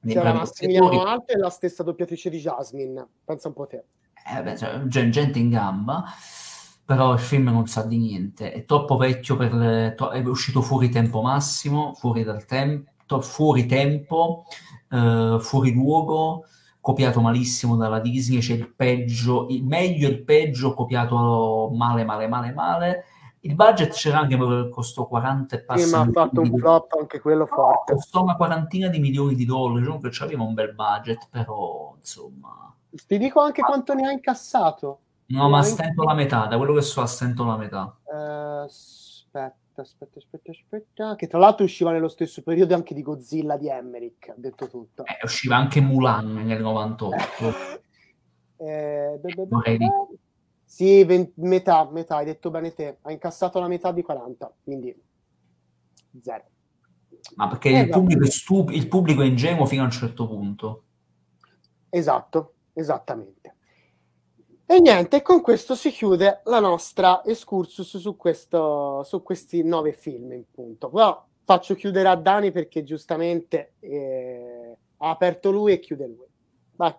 C'era 0.07 0.33
Massimiliano 0.33 1.03
Alto 1.03 1.33
e 1.33 1.37
la 1.37 1.49
stessa 1.49 1.81
doppiatrice 1.81 2.29
di 2.29 2.37
Jasmine, 2.37 3.07
pensa 3.23 3.47
un 3.47 3.53
po' 3.55 3.65
te. 3.65 3.85
Eh, 4.35 4.43
beh, 4.43 4.55
cioè, 4.55 5.09
gente 5.09 5.39
in 5.39 5.49
gamba 5.49 6.03
però 6.85 7.13
il 7.13 7.19
film 7.19 7.45
non 7.49 7.65
sa 7.65 7.81
di 7.81 7.97
niente, 7.97 8.51
è 8.51 8.63
troppo 8.63 8.95
vecchio 8.95 9.35
per 9.35 9.53
le, 9.55 9.95
è 9.95 10.19
uscito 10.19 10.61
fuori 10.61 10.89
tempo 10.89 11.23
massimo, 11.23 11.95
fuori 11.95 12.23
dal 12.23 12.45
tempo, 12.45 12.91
fuori 13.21 13.65
tempo, 13.65 14.45
eh, 14.89 15.37
fuori 15.39 15.73
luogo, 15.73 16.45
copiato 16.79 17.21
malissimo 17.21 17.75
dalla 17.75 17.99
Disney, 17.99 18.39
c'è 18.39 18.53
il 18.53 18.73
peggio, 18.73 19.47
il 19.49 19.65
meglio 19.65 20.07
e 20.07 20.11
il 20.11 20.23
peggio 20.23 20.73
copiato 20.73 21.71
male, 21.73 22.03
male, 22.03 22.27
male, 22.27 22.53
male. 22.53 23.05
Il 23.41 23.55
budget 23.55 23.93
c'era 23.93 24.19
anche 24.19 24.37
perché 24.37 24.69
costò 24.69 25.07
40 25.07 25.55
e 25.55 25.63
passa. 25.63 25.85
Sì, 25.85 25.91
ma 25.91 26.01
ha 26.01 26.09
fatto 26.11 26.41
un 26.41 26.57
flop 26.57 26.93
anche 26.99 27.19
quello 27.19 27.45
forte. 27.45 27.93
Costò 27.93 28.23
una 28.23 28.35
quarantina 28.35 28.87
di 28.87 28.99
milioni 28.99 29.35
di 29.35 29.45
dollari, 29.45 29.85
comunque 29.85 30.09
c'aveva 30.11 30.43
un 30.43 30.53
bel 30.53 30.73
budget, 30.73 31.27
però 31.29 31.93
insomma... 31.97 32.73
Ti 32.89 33.17
dico 33.17 33.41
anche 33.41 33.61
ah. 33.61 33.65
quanto 33.65 33.93
ne 33.93 34.07
ha 34.07 34.11
incassato. 34.11 34.99
No, 35.27 35.49
ma 35.49 35.61
stento 35.63 36.03
la 36.03 36.13
metà, 36.13 36.45
da 36.45 36.57
quello 36.57 36.73
che 36.73 36.81
so, 36.81 37.05
stento 37.05 37.45
la 37.45 37.57
metà. 37.57 37.95
Uh, 38.03 38.63
aspetta 38.63 39.64
aspetta, 39.81 40.19
aspetta, 40.19 40.51
aspetta, 40.51 41.15
che 41.15 41.27
tra 41.27 41.39
l'altro 41.39 41.65
usciva 41.65 41.91
nello 41.91 42.07
stesso 42.07 42.41
periodo 42.41 42.75
anche 42.75 42.93
di 42.93 43.01
Godzilla 43.01 43.57
di 43.57 43.69
Emmerich, 43.69 44.33
detto 44.35 44.67
tutto. 44.67 45.05
Eh, 45.05 45.19
usciva 45.23 45.55
anche 45.55 45.81
Mulan 45.81 46.33
nel 46.45 46.61
98. 46.61 47.15
eh, 48.57 49.19
be, 49.21 49.33
be, 49.33 49.47
be, 49.77 49.87
sì, 50.63 51.03
ven- 51.03 51.31
metà, 51.35 51.89
metà, 51.89 52.17
hai 52.17 52.25
detto 52.25 52.49
bene 52.49 52.73
te, 52.73 52.97
ha 53.01 53.11
incassato 53.11 53.59
la 53.59 53.67
metà 53.67 53.91
di 53.91 54.01
40, 54.01 54.53
quindi 54.63 54.95
zero. 56.19 56.43
Ma 57.35 57.47
perché 57.47 57.69
eh, 57.69 57.79
il, 57.81 57.89
pubblico 57.89 58.23
è 58.23 58.29
stup- 58.29 58.71
il 58.71 58.87
pubblico 58.87 59.21
è 59.21 59.25
ingenuo 59.25 59.65
fino 59.65 59.81
a 59.81 59.85
un 59.85 59.91
certo 59.91 60.27
punto. 60.27 60.83
Esatto, 61.89 62.55
esattamente. 62.73 63.54
E 64.67 64.79
niente, 64.79 65.21
con 65.21 65.41
questo 65.41 65.75
si 65.75 65.91
chiude 65.91 66.41
la 66.45 66.59
nostra 66.59 67.23
excursus 67.23 67.97
su, 67.97 68.17
questo, 68.17 69.03
su 69.03 69.21
questi 69.21 69.63
nove 69.63 69.93
film, 69.93 70.31
in 70.31 70.43
punto. 70.51 70.89
Però 70.89 71.23
faccio 71.43 71.75
chiudere 71.75 72.09
a 72.09 72.15
Dani 72.15 72.51
perché 72.51 72.83
giustamente 72.83 73.73
eh, 73.79 74.75
ha 74.97 75.09
aperto 75.09 75.51
lui 75.51 75.73
e 75.73 75.79
chiude 75.79 76.07
lui. 76.07 76.25
Vai. 76.75 76.93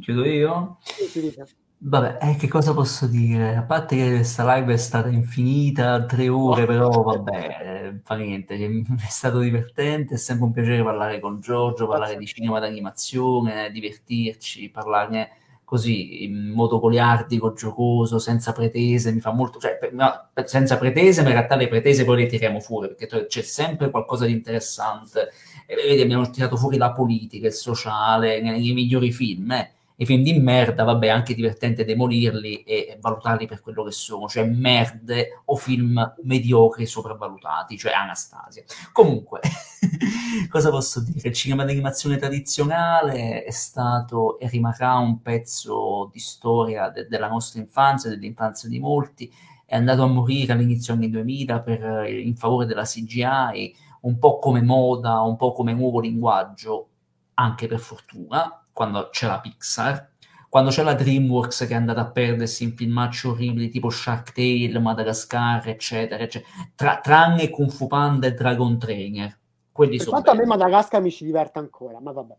Chiudo 0.00 0.24
io? 0.24 0.78
Sì, 0.80 1.34
Vabbè, 1.80 2.18
eh, 2.20 2.36
che 2.36 2.48
cosa 2.48 2.72
posso 2.72 3.06
dire? 3.06 3.56
A 3.56 3.62
parte 3.62 3.96
che 3.96 4.14
questa 4.16 4.54
live 4.54 4.72
è 4.72 4.76
stata 4.76 5.08
infinita, 5.08 6.04
tre 6.06 6.28
ore, 6.28 6.66
però 6.66 6.88
vabbè, 7.02 7.58
eh, 7.62 8.00
fa 8.02 8.16
niente, 8.16 8.54
è 8.56 9.08
stato 9.08 9.38
divertente, 9.38 10.14
è 10.14 10.18
sempre 10.18 10.46
un 10.46 10.52
piacere 10.52 10.82
parlare 10.82 11.20
con 11.20 11.40
Giorgio, 11.40 11.86
parlare 11.86 12.16
di 12.16 12.26
cinema 12.26 12.58
d'animazione, 12.58 13.70
divertirci, 13.70 14.70
parlarne 14.70 15.30
così 15.68 16.24
in 16.24 16.48
modo 16.48 16.80
goliardico, 16.80 17.52
giocoso, 17.52 18.18
senza 18.18 18.52
pretese, 18.52 19.12
mi 19.12 19.20
fa 19.20 19.32
molto, 19.32 19.58
cioè 19.58 19.78
no, 19.92 20.30
senza 20.46 20.78
pretese, 20.78 21.20
ma 21.20 21.28
in 21.28 21.34
realtà 21.34 21.56
le 21.56 21.68
pretese 21.68 22.06
poi 22.06 22.16
le 22.16 22.26
tiriamo 22.26 22.58
fuori, 22.58 22.88
perché 22.88 23.26
c'è 23.26 23.42
sempre 23.42 23.90
qualcosa 23.90 24.24
di 24.24 24.32
interessante. 24.32 25.28
E 25.66 25.74
vedi, 25.74 26.00
abbiamo 26.00 26.30
tirato 26.30 26.56
fuori 26.56 26.78
la 26.78 26.92
politica, 26.92 27.48
il 27.48 27.52
sociale, 27.52 28.40
nei, 28.40 28.60
nei 28.60 28.72
migliori 28.72 29.12
film, 29.12 29.50
eh 29.52 29.72
i 30.00 30.06
film 30.06 30.22
di 30.22 30.32
merda, 30.38 30.84
vabbè, 30.84 31.06
è 31.06 31.10
anche 31.10 31.34
divertente 31.34 31.84
demolirli 31.84 32.62
e 32.62 32.98
valutarli 33.00 33.46
per 33.46 33.60
quello 33.60 33.82
che 33.82 33.90
sono, 33.90 34.28
cioè 34.28 34.44
merde 34.44 35.42
o 35.46 35.56
film 35.56 36.14
mediocri 36.22 36.86
sopravvalutati, 36.86 37.76
cioè 37.76 37.92
Anastasia. 37.92 38.62
Comunque, 38.92 39.40
cosa 40.48 40.70
posso 40.70 41.00
dire? 41.00 41.30
Il 41.30 41.34
cinema 41.34 41.64
d'animazione 41.64 42.16
tradizionale 42.16 43.42
è 43.42 43.50
stato 43.50 44.38
e 44.38 44.48
rimarrà 44.48 44.94
un 44.98 45.20
pezzo 45.20 46.08
di 46.12 46.20
storia 46.20 46.90
de- 46.90 47.08
della 47.08 47.28
nostra 47.28 47.60
infanzia, 47.60 48.08
dell'infanzia 48.08 48.68
di 48.68 48.78
molti, 48.78 49.32
è 49.66 49.74
andato 49.74 50.04
a 50.04 50.06
morire 50.06 50.52
all'inizio 50.52 50.94
anni 50.94 51.10
2000 51.10 51.60
per, 51.60 52.08
in 52.08 52.36
favore 52.36 52.66
della 52.66 52.84
CGI, 52.84 53.74
un 54.02 54.16
po' 54.20 54.38
come 54.38 54.62
moda, 54.62 55.22
un 55.22 55.34
po' 55.34 55.50
come 55.50 55.72
nuovo 55.72 55.98
linguaggio, 55.98 56.88
anche 57.34 57.66
per 57.66 57.80
fortuna, 57.80 58.64
quando 58.78 59.08
c'è 59.10 59.26
la 59.26 59.40
Pixar, 59.40 60.08
quando 60.48 60.70
c'è 60.70 60.84
la 60.84 60.94
DreamWorks 60.94 61.66
che 61.66 61.72
è 61.72 61.74
andata 61.74 62.02
a 62.02 62.10
perdersi 62.12 62.62
in 62.62 62.76
filmacci 62.76 63.26
orribili 63.26 63.70
tipo 63.70 63.90
Shark 63.90 64.30
Tale, 64.30 64.78
Madagascar, 64.78 65.66
eccetera, 65.66 66.22
eccetera. 66.22 66.48
Tra, 66.76 67.00
tranne 67.02 67.50
Kung 67.50 67.72
Fu 67.72 67.88
Panda 67.88 68.28
e 68.28 68.34
Dragon 68.34 68.78
Trainer. 68.78 69.36
Quelli 69.72 69.96
per 69.96 70.06
quanto 70.06 70.30
belli. 70.30 70.44
a 70.44 70.46
me 70.46 70.56
Madagascar 70.56 71.02
mi 71.02 71.10
ci 71.10 71.24
diverte 71.24 71.58
ancora, 71.58 71.98
ma 71.98 72.12
vabbè. 72.12 72.34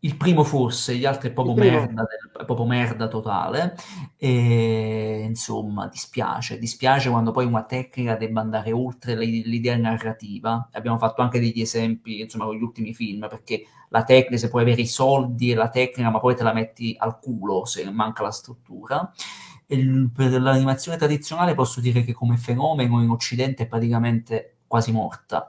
Il 0.00 0.16
primo 0.16 0.42
forse, 0.42 0.96
gli 0.96 1.06
altri 1.06 1.28
è 1.30 1.32
proprio, 1.32 1.54
merda, 1.54 2.04
è 2.40 2.44
proprio 2.44 2.66
merda 2.66 3.06
totale. 3.06 3.76
E, 4.16 5.24
insomma, 5.24 5.86
dispiace. 5.86 6.58
Dispiace 6.58 7.10
quando 7.10 7.30
poi 7.30 7.46
una 7.46 7.62
tecnica 7.62 8.16
debba 8.16 8.40
andare 8.40 8.72
oltre 8.72 9.14
l'idea 9.14 9.76
narrativa. 9.76 10.68
Abbiamo 10.72 10.98
fatto 10.98 11.22
anche 11.22 11.38
degli 11.38 11.60
esempi, 11.60 12.20
insomma, 12.20 12.44
con 12.44 12.56
gli 12.56 12.62
ultimi 12.62 12.92
film, 12.92 13.28
perché 13.28 13.64
la 13.94 14.02
tecnica, 14.02 14.38
se 14.38 14.48
puoi 14.48 14.62
avere 14.62 14.80
i 14.80 14.88
soldi 14.88 15.52
e 15.52 15.54
la 15.54 15.68
tecnica, 15.68 16.10
ma 16.10 16.18
poi 16.18 16.34
te 16.34 16.42
la 16.42 16.52
metti 16.52 16.96
al 16.98 17.20
culo 17.20 17.64
se 17.64 17.88
manca 17.92 18.24
la 18.24 18.32
struttura. 18.32 19.12
E 19.66 20.10
per 20.12 20.32
l'animazione 20.42 20.98
tradizionale 20.98 21.54
posso 21.54 21.80
dire 21.80 22.02
che 22.02 22.12
come 22.12 22.36
fenomeno 22.36 23.00
in 23.00 23.08
Occidente 23.08 23.62
è 23.62 23.66
praticamente 23.68 24.53
quasi 24.74 24.90
morta. 24.90 25.48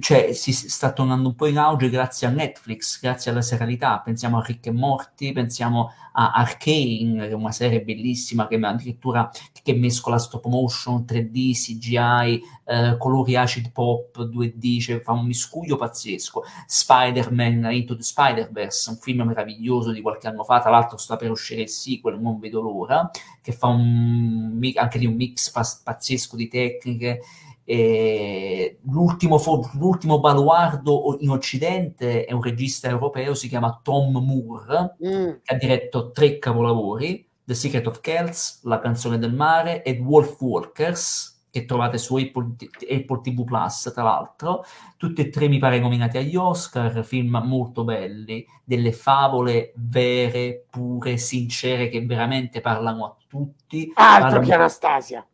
Cioè, 0.00 0.32
si 0.32 0.50
sta 0.52 0.90
tornando 0.90 1.28
un 1.28 1.36
po' 1.36 1.46
in 1.46 1.58
auge 1.58 1.88
grazie 1.88 2.26
a 2.26 2.30
Netflix, 2.30 2.98
grazie 3.00 3.30
alla 3.30 3.40
serialità. 3.40 4.00
Pensiamo 4.00 4.38
a 4.38 4.42
Rick 4.44 4.66
e 4.66 4.72
Morty, 4.72 5.30
pensiamo 5.30 5.92
a 6.14 6.32
Arcane, 6.32 7.26
che 7.26 7.28
è 7.28 7.32
una 7.32 7.52
serie 7.52 7.82
bellissima 7.82 8.48
che 8.48 8.56
addirittura 8.56 9.30
che 9.62 9.74
mescola 9.74 10.18
stop 10.18 10.46
motion, 10.46 11.04
3D, 11.06 11.52
CGI, 11.52 12.42
eh, 12.64 12.96
colori 12.98 13.36
acid 13.36 13.70
pop, 13.70 14.18
2D, 14.18 14.80
cioè 14.80 15.00
fa 15.00 15.12
un 15.12 15.26
miscuglio 15.26 15.76
pazzesco. 15.76 16.42
Spider-Man 16.66 17.68
Into 17.70 17.94
the 17.94 18.02
Spider-Verse, 18.02 18.90
un 18.90 18.96
film 18.96 19.22
meraviglioso 19.22 19.92
di 19.92 20.00
qualche 20.00 20.26
anno 20.26 20.42
fa, 20.42 20.60
tra 20.60 20.70
l'altro 20.70 20.96
sta 20.96 21.14
per 21.14 21.30
uscire 21.30 21.62
il 21.62 21.68
sequel, 21.68 22.18
non 22.18 22.40
vedo 22.40 22.60
l'ora, 22.60 23.08
che 23.40 23.52
fa 23.52 23.68
un, 23.68 24.58
anche 24.74 24.98
lì 24.98 25.06
un 25.06 25.14
mix 25.14 25.52
pazzesco 25.84 26.34
di 26.34 26.48
tecniche 26.48 27.20
eh, 27.68 28.78
l'ultimo, 28.84 29.42
l'ultimo, 29.74 30.20
baluardo 30.20 31.16
in 31.18 31.30
Occidente 31.30 32.24
è 32.24 32.32
un 32.32 32.40
regista 32.40 32.88
europeo, 32.88 33.34
si 33.34 33.48
chiama 33.48 33.80
Tom 33.82 34.12
Moore, 34.18 34.94
mm. 35.04 35.32
che 35.42 35.54
ha 35.54 35.58
diretto 35.58 36.12
tre 36.12 36.38
capolavori, 36.38 37.28
The 37.44 37.54
Secret 37.54 37.86
of 37.88 38.00
Kells, 38.00 38.62
La 38.62 38.78
canzone 38.78 39.18
del 39.18 39.34
mare 39.34 39.82
e 39.82 40.00
Wolf 40.00 40.40
Walkers, 40.40 41.42
che 41.50 41.64
trovate 41.64 41.98
su 41.98 42.14
Apple, 42.14 42.54
Apple 42.88 43.20
TV 43.20 43.42
Plus, 43.42 43.90
tra 43.92 44.04
l'altro. 44.04 44.64
Tutti 44.96 45.22
e 45.22 45.30
tre 45.30 45.48
mi 45.48 45.58
pare 45.58 45.80
nominati 45.80 46.18
agli 46.18 46.36
Oscar, 46.36 47.04
film 47.04 47.42
molto 47.44 47.82
belli, 47.82 48.46
delle 48.62 48.92
favole 48.92 49.72
vere, 49.74 50.66
pure, 50.70 51.16
sincere, 51.16 51.88
che 51.88 52.04
veramente 52.06 52.60
parlano 52.60 53.06
a 53.06 53.16
tutti. 53.26 53.90
Altro 53.94 54.22
parlano... 54.22 54.46
che 54.46 54.54
Anastasia! 54.54 55.26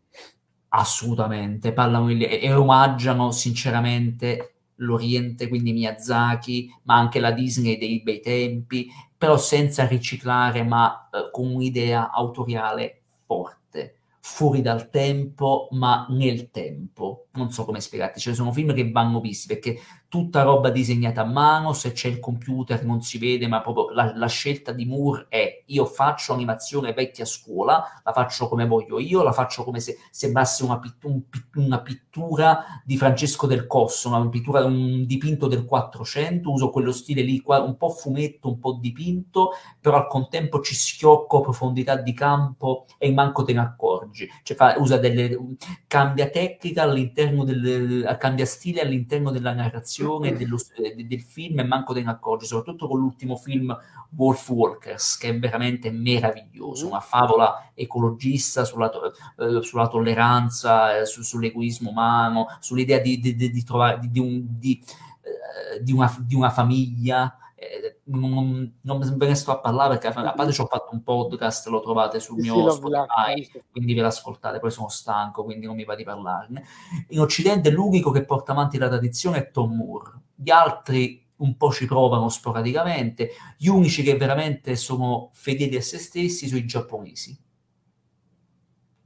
Assolutamente, 0.74 1.72
parlano 1.72 2.08
e, 2.08 2.40
e 2.42 2.52
omaggiano 2.54 3.30
sinceramente 3.30 4.54
l'Oriente, 4.76 5.48
quindi 5.48 5.72
Miyazaki, 5.72 6.70
ma 6.84 6.96
anche 6.96 7.20
la 7.20 7.30
Disney 7.30 7.76
dei 7.76 8.00
bei 8.02 8.20
tempi, 8.20 8.88
però 9.16 9.36
senza 9.36 9.86
riciclare, 9.86 10.62
ma 10.62 11.08
eh, 11.12 11.30
con 11.30 11.52
un'idea 11.52 12.10
autoriale 12.10 13.02
forte 13.26 13.96
fuori 14.20 14.62
dal 14.62 14.88
tempo, 14.88 15.68
ma 15.72 16.06
nel 16.08 16.50
tempo. 16.50 17.26
Non 17.34 17.50
so 17.50 17.64
come 17.64 17.80
spiegarti, 17.80 18.20
ce 18.20 18.30
ne 18.30 18.36
sono 18.36 18.52
film 18.52 18.74
che 18.74 18.90
vanno 18.90 19.20
visti 19.20 19.46
perché 19.46 19.80
tutta 20.12 20.42
roba 20.42 20.68
disegnata 20.68 21.22
a 21.22 21.24
mano, 21.24 21.72
se 21.72 21.92
c'è 21.92 22.08
il 22.08 22.20
computer 22.20 22.84
non 22.84 23.00
si 23.00 23.16
vede, 23.16 23.48
ma 23.48 23.62
proprio 23.62 23.88
la, 23.94 24.12
la, 24.14 24.26
scelta 24.26 24.70
di 24.70 24.84
Moore 24.84 25.24
è 25.30 25.62
io 25.64 25.86
faccio 25.86 26.34
animazione 26.34 26.92
vecchia 26.92 27.24
scuola, 27.24 27.82
la 28.04 28.12
faccio 28.12 28.46
come 28.46 28.66
voglio 28.66 28.98
io, 28.98 29.22
la 29.22 29.32
faccio 29.32 29.64
come 29.64 29.80
se 29.80 29.96
sembrasse 30.10 30.64
una, 30.64 30.78
pitt- 30.78 31.04
un, 31.04 31.22
una 31.54 31.80
pittura 31.80 32.82
di 32.84 32.98
Francesco 32.98 33.46
del 33.46 33.66
Cosso, 33.66 34.08
una 34.08 34.28
pittura, 34.28 34.62
un 34.66 35.06
dipinto 35.06 35.46
del 35.46 35.64
400, 35.64 36.50
uso 36.50 36.68
quello 36.68 36.92
stile 36.92 37.22
lì, 37.22 37.42
un 37.46 37.76
po' 37.78 37.88
fumetto, 37.88 38.48
un 38.48 38.58
po' 38.58 38.78
dipinto, 38.78 39.52
però 39.80 39.96
al 39.96 40.08
contempo 40.08 40.60
ci 40.60 40.74
schiocco 40.74 41.40
profondità 41.40 41.96
di 41.96 42.12
campo 42.12 42.84
e 42.98 43.10
manco 43.10 43.44
te 43.44 43.54
ne 43.54 43.60
accorgi. 43.60 44.28
Cioè 44.42 44.58
fa, 44.58 44.74
usa 44.76 44.98
delle, 44.98 45.38
cambia 45.86 46.28
tecnica 46.28 46.82
all'interno 46.82 47.20
del, 47.44 48.16
cambia 48.18 48.46
stile 48.46 48.80
all'interno 48.80 49.30
della 49.30 49.52
narrazione 49.52 49.70
narrazione 49.72 50.36
dello, 50.36 50.58
del 51.06 51.22
film 51.22 51.60
e 51.60 51.64
manco 51.64 51.92
te 51.92 52.02
ne 52.02 52.10
accorgi, 52.10 52.46
soprattutto 52.46 52.86
con 52.86 52.98
l'ultimo 52.98 53.36
film 53.36 53.76
Wolf 54.16 54.48
Walkers, 54.48 55.16
che 55.16 55.28
è 55.30 55.38
veramente 55.38 55.90
meraviglioso, 55.90 56.86
una 56.86 57.00
favola 57.00 57.70
ecologista 57.74 58.64
sulla, 58.64 58.90
eh, 59.38 59.62
sulla 59.62 59.88
tolleranza, 59.88 60.98
eh, 60.98 61.06
su, 61.06 61.22
sull'egoismo 61.22 61.90
umano, 61.90 62.46
sull'idea 62.60 62.98
di, 62.98 63.18
di, 63.18 63.34
di, 63.34 63.50
di 63.50 63.64
trovare 63.64 64.00
di, 64.02 64.18
un, 64.18 64.44
di, 64.58 64.82
eh, 65.22 65.82
di, 65.82 65.92
una, 65.92 66.14
di 66.20 66.34
una 66.34 66.50
famiglia 66.50 67.36
eh, 67.54 67.91
non, 68.04 68.78
non 68.80 69.16
ve 69.16 69.28
ne 69.28 69.34
sto 69.34 69.52
a 69.52 69.60
parlare 69.60 69.96
perché 69.96 70.18
a 70.18 70.32
parte 70.32 70.52
ci 70.52 70.60
ho 70.60 70.66
fatto 70.66 70.90
un 70.92 71.02
podcast, 71.02 71.68
lo 71.68 71.80
trovate 71.80 72.18
sul 72.18 72.40
sì, 72.40 72.50
mio 72.50 72.70
Spotify, 72.70 73.48
quindi 73.70 73.94
ve 73.94 74.00
l'ascoltate, 74.00 74.58
poi 74.58 74.70
sono 74.70 74.88
stanco, 74.88 75.44
quindi 75.44 75.66
non 75.66 75.76
mi 75.76 75.84
va 75.84 75.94
di 75.94 76.02
parlarne. 76.02 76.64
In 77.08 77.20
Occidente 77.20 77.70
l'unico 77.70 78.10
che 78.10 78.24
porta 78.24 78.52
avanti 78.52 78.78
la 78.78 78.88
tradizione 78.88 79.38
è 79.38 79.50
Tom 79.50 79.76
Moore, 79.76 80.20
gli 80.34 80.50
altri 80.50 81.20
un 81.36 81.56
po' 81.56 81.72
ci 81.72 81.86
provano 81.86 82.28
sporadicamente, 82.28 83.30
gli 83.56 83.68
unici 83.68 84.02
che 84.02 84.16
veramente 84.16 84.76
sono 84.76 85.30
fedeli 85.32 85.76
a 85.76 85.82
se 85.82 85.98
stessi 85.98 86.46
sono 86.46 86.60
i 86.60 86.66
giapponesi. 86.66 87.38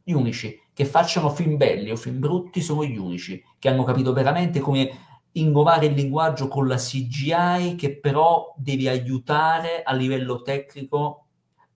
Gli 0.02 0.12
unici 0.12 0.60
che 0.72 0.84
facciano 0.84 1.30
film 1.30 1.56
belli 1.56 1.90
o 1.90 1.96
film 1.96 2.20
brutti 2.20 2.60
sono 2.60 2.84
gli 2.84 2.96
unici 2.96 3.42
che 3.58 3.68
hanno 3.68 3.82
capito 3.82 4.12
veramente 4.12 4.60
come 4.60 5.15
innovare 5.36 5.86
il 5.86 5.94
linguaggio 5.94 6.48
con 6.48 6.66
la 6.66 6.76
CGI 6.76 7.74
che 7.76 7.98
però 7.98 8.54
devi 8.56 8.88
aiutare 8.88 9.82
a 9.82 9.92
livello 9.92 10.42
tecnico 10.42 11.26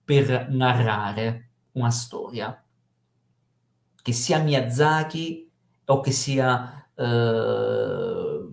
per 0.03 0.49
narrare 0.49 1.49
una 1.73 1.91
storia. 1.91 2.63
Che 4.03 4.13
sia 4.13 4.39
Miyazaki 4.39 5.49
o 5.85 5.99
che 5.99 6.11
sia, 6.11 6.87
eh, 6.95 8.47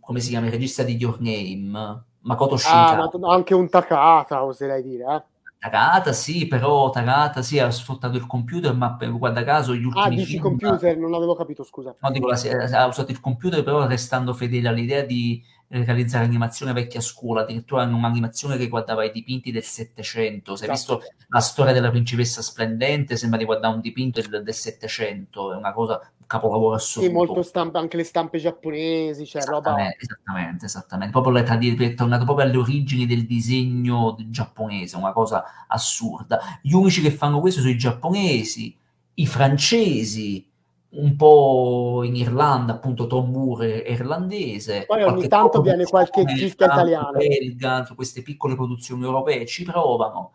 come 0.00 0.20
si 0.20 0.28
chiama, 0.30 0.46
il 0.46 0.52
regista 0.52 0.82
di 0.82 0.96
Your 0.96 1.20
Name, 1.20 2.04
Makoto 2.20 2.56
Shinkai. 2.56 3.00
Ah, 3.00 3.10
ma 3.18 3.32
anche 3.32 3.54
un 3.54 3.68
Takata, 3.68 4.44
oserei 4.44 4.82
dire, 4.82 5.14
eh? 5.14 5.22
Tagata 5.64 6.12
sì, 6.12 6.46
però 6.46 6.90
Tagata 6.90 7.40
sì, 7.40 7.58
ha 7.58 7.70
sfruttato 7.70 8.18
il 8.18 8.26
computer, 8.26 8.74
ma 8.74 8.98
guarda 9.16 9.42
caso 9.44 9.74
gli 9.74 9.84
ultimi 9.84 10.04
Ah, 10.04 10.10
dici 10.10 10.24
film, 10.32 10.42
computer, 10.42 10.94
non 10.98 11.14
avevo 11.14 11.34
capito, 11.34 11.64
scusa. 11.64 11.96
No, 11.98 12.10
dico, 12.10 12.28
ha 12.28 12.86
usato 12.86 13.10
il 13.10 13.18
computer, 13.18 13.62
però 13.62 13.86
restando 13.86 14.34
fedele 14.34 14.68
all'idea 14.68 15.00
di 15.00 15.42
realizzare 15.82 16.24
animazione 16.24 16.72
vecchia 16.72 17.00
scuola, 17.00 17.40
addirittura 17.40 17.82
un'animazione 17.82 18.56
che 18.56 18.68
guardava 18.68 19.04
i 19.04 19.10
dipinti 19.10 19.50
del 19.50 19.64
Settecento. 19.64 20.54
Se 20.54 20.66
hai 20.66 20.72
esatto. 20.72 20.98
visto 20.98 21.14
la 21.28 21.40
storia 21.40 21.72
della 21.72 21.90
principessa 21.90 22.42
splendente, 22.42 23.16
sembra 23.16 23.38
di 23.38 23.44
guardare 23.44 23.74
un 23.74 23.80
dipinto 23.80 24.20
del 24.20 24.54
Settecento, 24.54 25.52
è 25.52 25.56
una 25.56 25.72
cosa 25.72 26.00
capolavoro 26.26 26.74
assoluto. 26.74 27.10
Sì, 27.10 27.16
molto 27.16 27.42
stampa, 27.42 27.78
anche 27.78 27.96
le 27.96 28.04
stampe 28.04 28.38
giapponesi, 28.38 29.26
cioè 29.26 29.42
esattamente, 29.42 29.80
roba... 29.80 29.96
Esattamente, 29.98 30.66
esattamente. 30.66 31.12
Proprio 31.12 31.32
le 31.32 31.86
è 31.86 31.94
tornato 31.94 32.24
proprio 32.24 32.46
alle 32.46 32.56
origini 32.56 33.06
del 33.06 33.26
disegno 33.26 34.16
giapponese, 34.28 34.96
una 34.96 35.12
cosa 35.12 35.66
assurda. 35.66 36.40
Gli 36.62 36.72
unici 36.72 37.00
che 37.00 37.10
fanno 37.10 37.40
questo 37.40 37.60
sono 37.60 37.72
i 37.72 37.78
giapponesi, 37.78 38.76
i 39.14 39.26
francesi, 39.26 40.48
un 40.96 41.16
po' 41.16 42.02
in 42.04 42.16
Irlanda, 42.16 42.74
appunto 42.74 43.06
Tom 43.06 43.30
Moore 43.30 43.82
è 43.82 43.92
irlandese. 43.92 44.84
Poi 44.86 45.02
ogni 45.02 45.28
tanto 45.28 45.60
viene 45.60 45.84
qualche 45.84 46.24
chicca 46.24 46.66
italiana. 46.66 47.10
Belga, 47.10 47.86
queste 47.94 48.22
piccole 48.22 48.54
produzioni 48.54 49.04
europee 49.04 49.46
ci 49.46 49.64
provano 49.64 50.32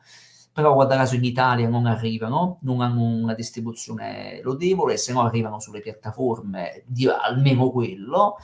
però 0.51 0.73
guarda 0.73 0.97
caso 0.97 1.15
in 1.15 1.23
Italia 1.23 1.69
non 1.69 1.85
arrivano, 1.85 2.57
non 2.63 2.81
hanno 2.81 3.01
una 3.01 3.33
distribuzione 3.33 4.41
lodevole, 4.43 4.97
se 4.97 5.13
no 5.13 5.21
arrivano 5.21 5.59
sulle 5.61 5.79
piattaforme 5.79 6.83
di 6.85 7.07
almeno 7.07 7.69
quello, 7.69 8.35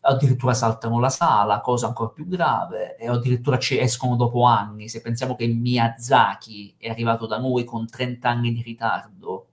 addirittura 0.00 0.52
saltano 0.52 0.98
la 0.98 1.10
sala, 1.10 1.60
cosa 1.60 1.86
ancora 1.86 2.10
più 2.10 2.26
grave, 2.26 2.96
e 2.96 3.08
addirittura 3.08 3.58
ci 3.58 3.78
escono 3.78 4.16
dopo 4.16 4.44
anni, 4.44 4.88
se 4.88 5.00
pensiamo 5.00 5.36
che 5.36 5.46
Miyazaki 5.46 6.74
è 6.76 6.88
arrivato 6.88 7.26
da 7.26 7.38
noi 7.38 7.62
con 7.62 7.86
30 7.86 8.28
anni 8.28 8.52
di 8.52 8.62
ritardo, 8.62 9.46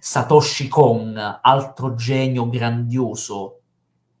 Satoshi 0.00 0.68
Kon, 0.68 1.16
altro 1.42 1.94
genio 1.94 2.48
grandioso 2.48 3.60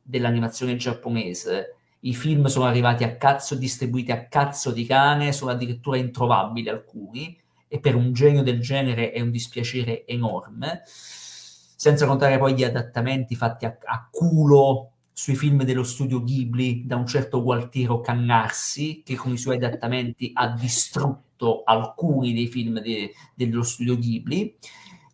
dell'animazione 0.02 0.76
giapponese, 0.76 1.76
i 2.00 2.14
film 2.14 2.46
sono 2.46 2.66
arrivati 2.66 3.04
a 3.04 3.16
cazzo, 3.16 3.56
distribuiti 3.56 4.12
a 4.12 4.26
cazzo 4.26 4.70
di 4.70 4.86
cane, 4.86 5.32
sono 5.32 5.50
addirittura 5.50 5.96
introvabili 5.96 6.68
alcuni, 6.68 7.36
e 7.66 7.80
per 7.80 7.94
un 7.94 8.12
genio 8.12 8.42
del 8.42 8.60
genere 8.60 9.10
è 9.10 9.20
un 9.20 9.30
dispiacere 9.30 10.06
enorme, 10.06 10.82
senza 10.84 12.06
contare 12.06 12.38
poi 12.38 12.54
gli 12.54 12.64
adattamenti 12.64 13.34
fatti 13.34 13.66
a, 13.66 13.76
a 13.84 14.08
culo 14.10 14.92
sui 15.12 15.34
film 15.34 15.64
dello 15.64 15.82
studio 15.82 16.22
Ghibli 16.22 16.86
da 16.86 16.94
un 16.94 17.06
certo 17.06 17.42
Gualtiero 17.42 18.00
Cannarsi, 18.00 19.02
che 19.04 19.16
con 19.16 19.32
i 19.32 19.36
suoi 19.36 19.56
adattamenti 19.56 20.30
ha 20.32 20.48
distrutto 20.48 21.62
alcuni 21.64 22.32
dei 22.32 22.46
film 22.46 22.80
de, 22.80 23.12
dello 23.34 23.62
studio 23.62 23.98
Ghibli. 23.98 24.56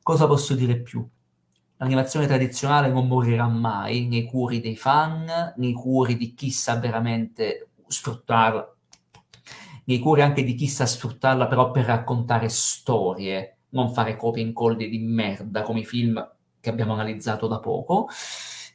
Cosa 0.04 0.26
posso 0.26 0.54
dire 0.54 0.82
più? 0.82 1.02
L'animazione 1.78 2.26
tradizionale 2.26 2.90
non 2.90 3.08
morirà 3.08 3.48
mai 3.48 4.06
nei 4.06 4.26
cuori 4.26 4.60
dei 4.60 4.76
fan, 4.76 5.54
nei 5.56 5.72
cuori 5.72 6.18
di 6.18 6.34
chi 6.34 6.50
sa 6.50 6.76
veramente 6.76 7.70
sfruttarla, 7.86 8.70
nei 9.84 9.98
cuori 10.00 10.20
anche 10.20 10.44
di 10.44 10.54
chi 10.56 10.68
sa 10.68 10.84
sfruttarla 10.84 11.46
però 11.46 11.70
per 11.70 11.86
raccontare 11.86 12.50
storie, 12.50 13.60
non 13.70 13.94
fare 13.94 14.14
copie 14.18 14.42
e 14.42 14.46
incolle 14.46 14.90
di 14.90 14.98
merda 14.98 15.62
come 15.62 15.80
i 15.80 15.86
film 15.86 16.22
che 16.60 16.68
abbiamo 16.68 16.92
analizzato 16.92 17.46
da 17.46 17.58
poco. 17.58 18.06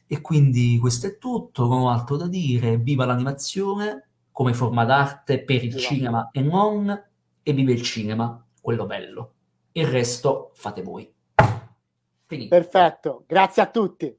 E 0.08 0.20
quindi 0.20 0.78
questo 0.80 1.06
è 1.06 1.16
tutto, 1.16 1.68
non 1.68 1.82
ho 1.82 1.90
altro 1.90 2.16
da 2.16 2.26
dire. 2.26 2.76
Viva 2.76 3.04
l'animazione 3.04 4.08
come 4.32 4.52
forma 4.52 4.84
d'arte 4.84 5.44
per 5.44 5.62
il 5.62 5.76
cinema 5.76 6.30
e 6.32 6.40
non, 6.40 6.90
e 7.40 7.52
vive 7.52 7.70
il 7.70 7.82
cinema, 7.82 8.44
quello 8.60 8.84
bello. 8.84 9.34
Il 9.70 9.86
resto 9.86 10.50
fate 10.54 10.82
voi. 10.82 11.08
Finito. 12.30 12.54
Perfetto, 12.54 13.24
grazie 13.26 13.60
a 13.60 13.66
tutti. 13.66 14.16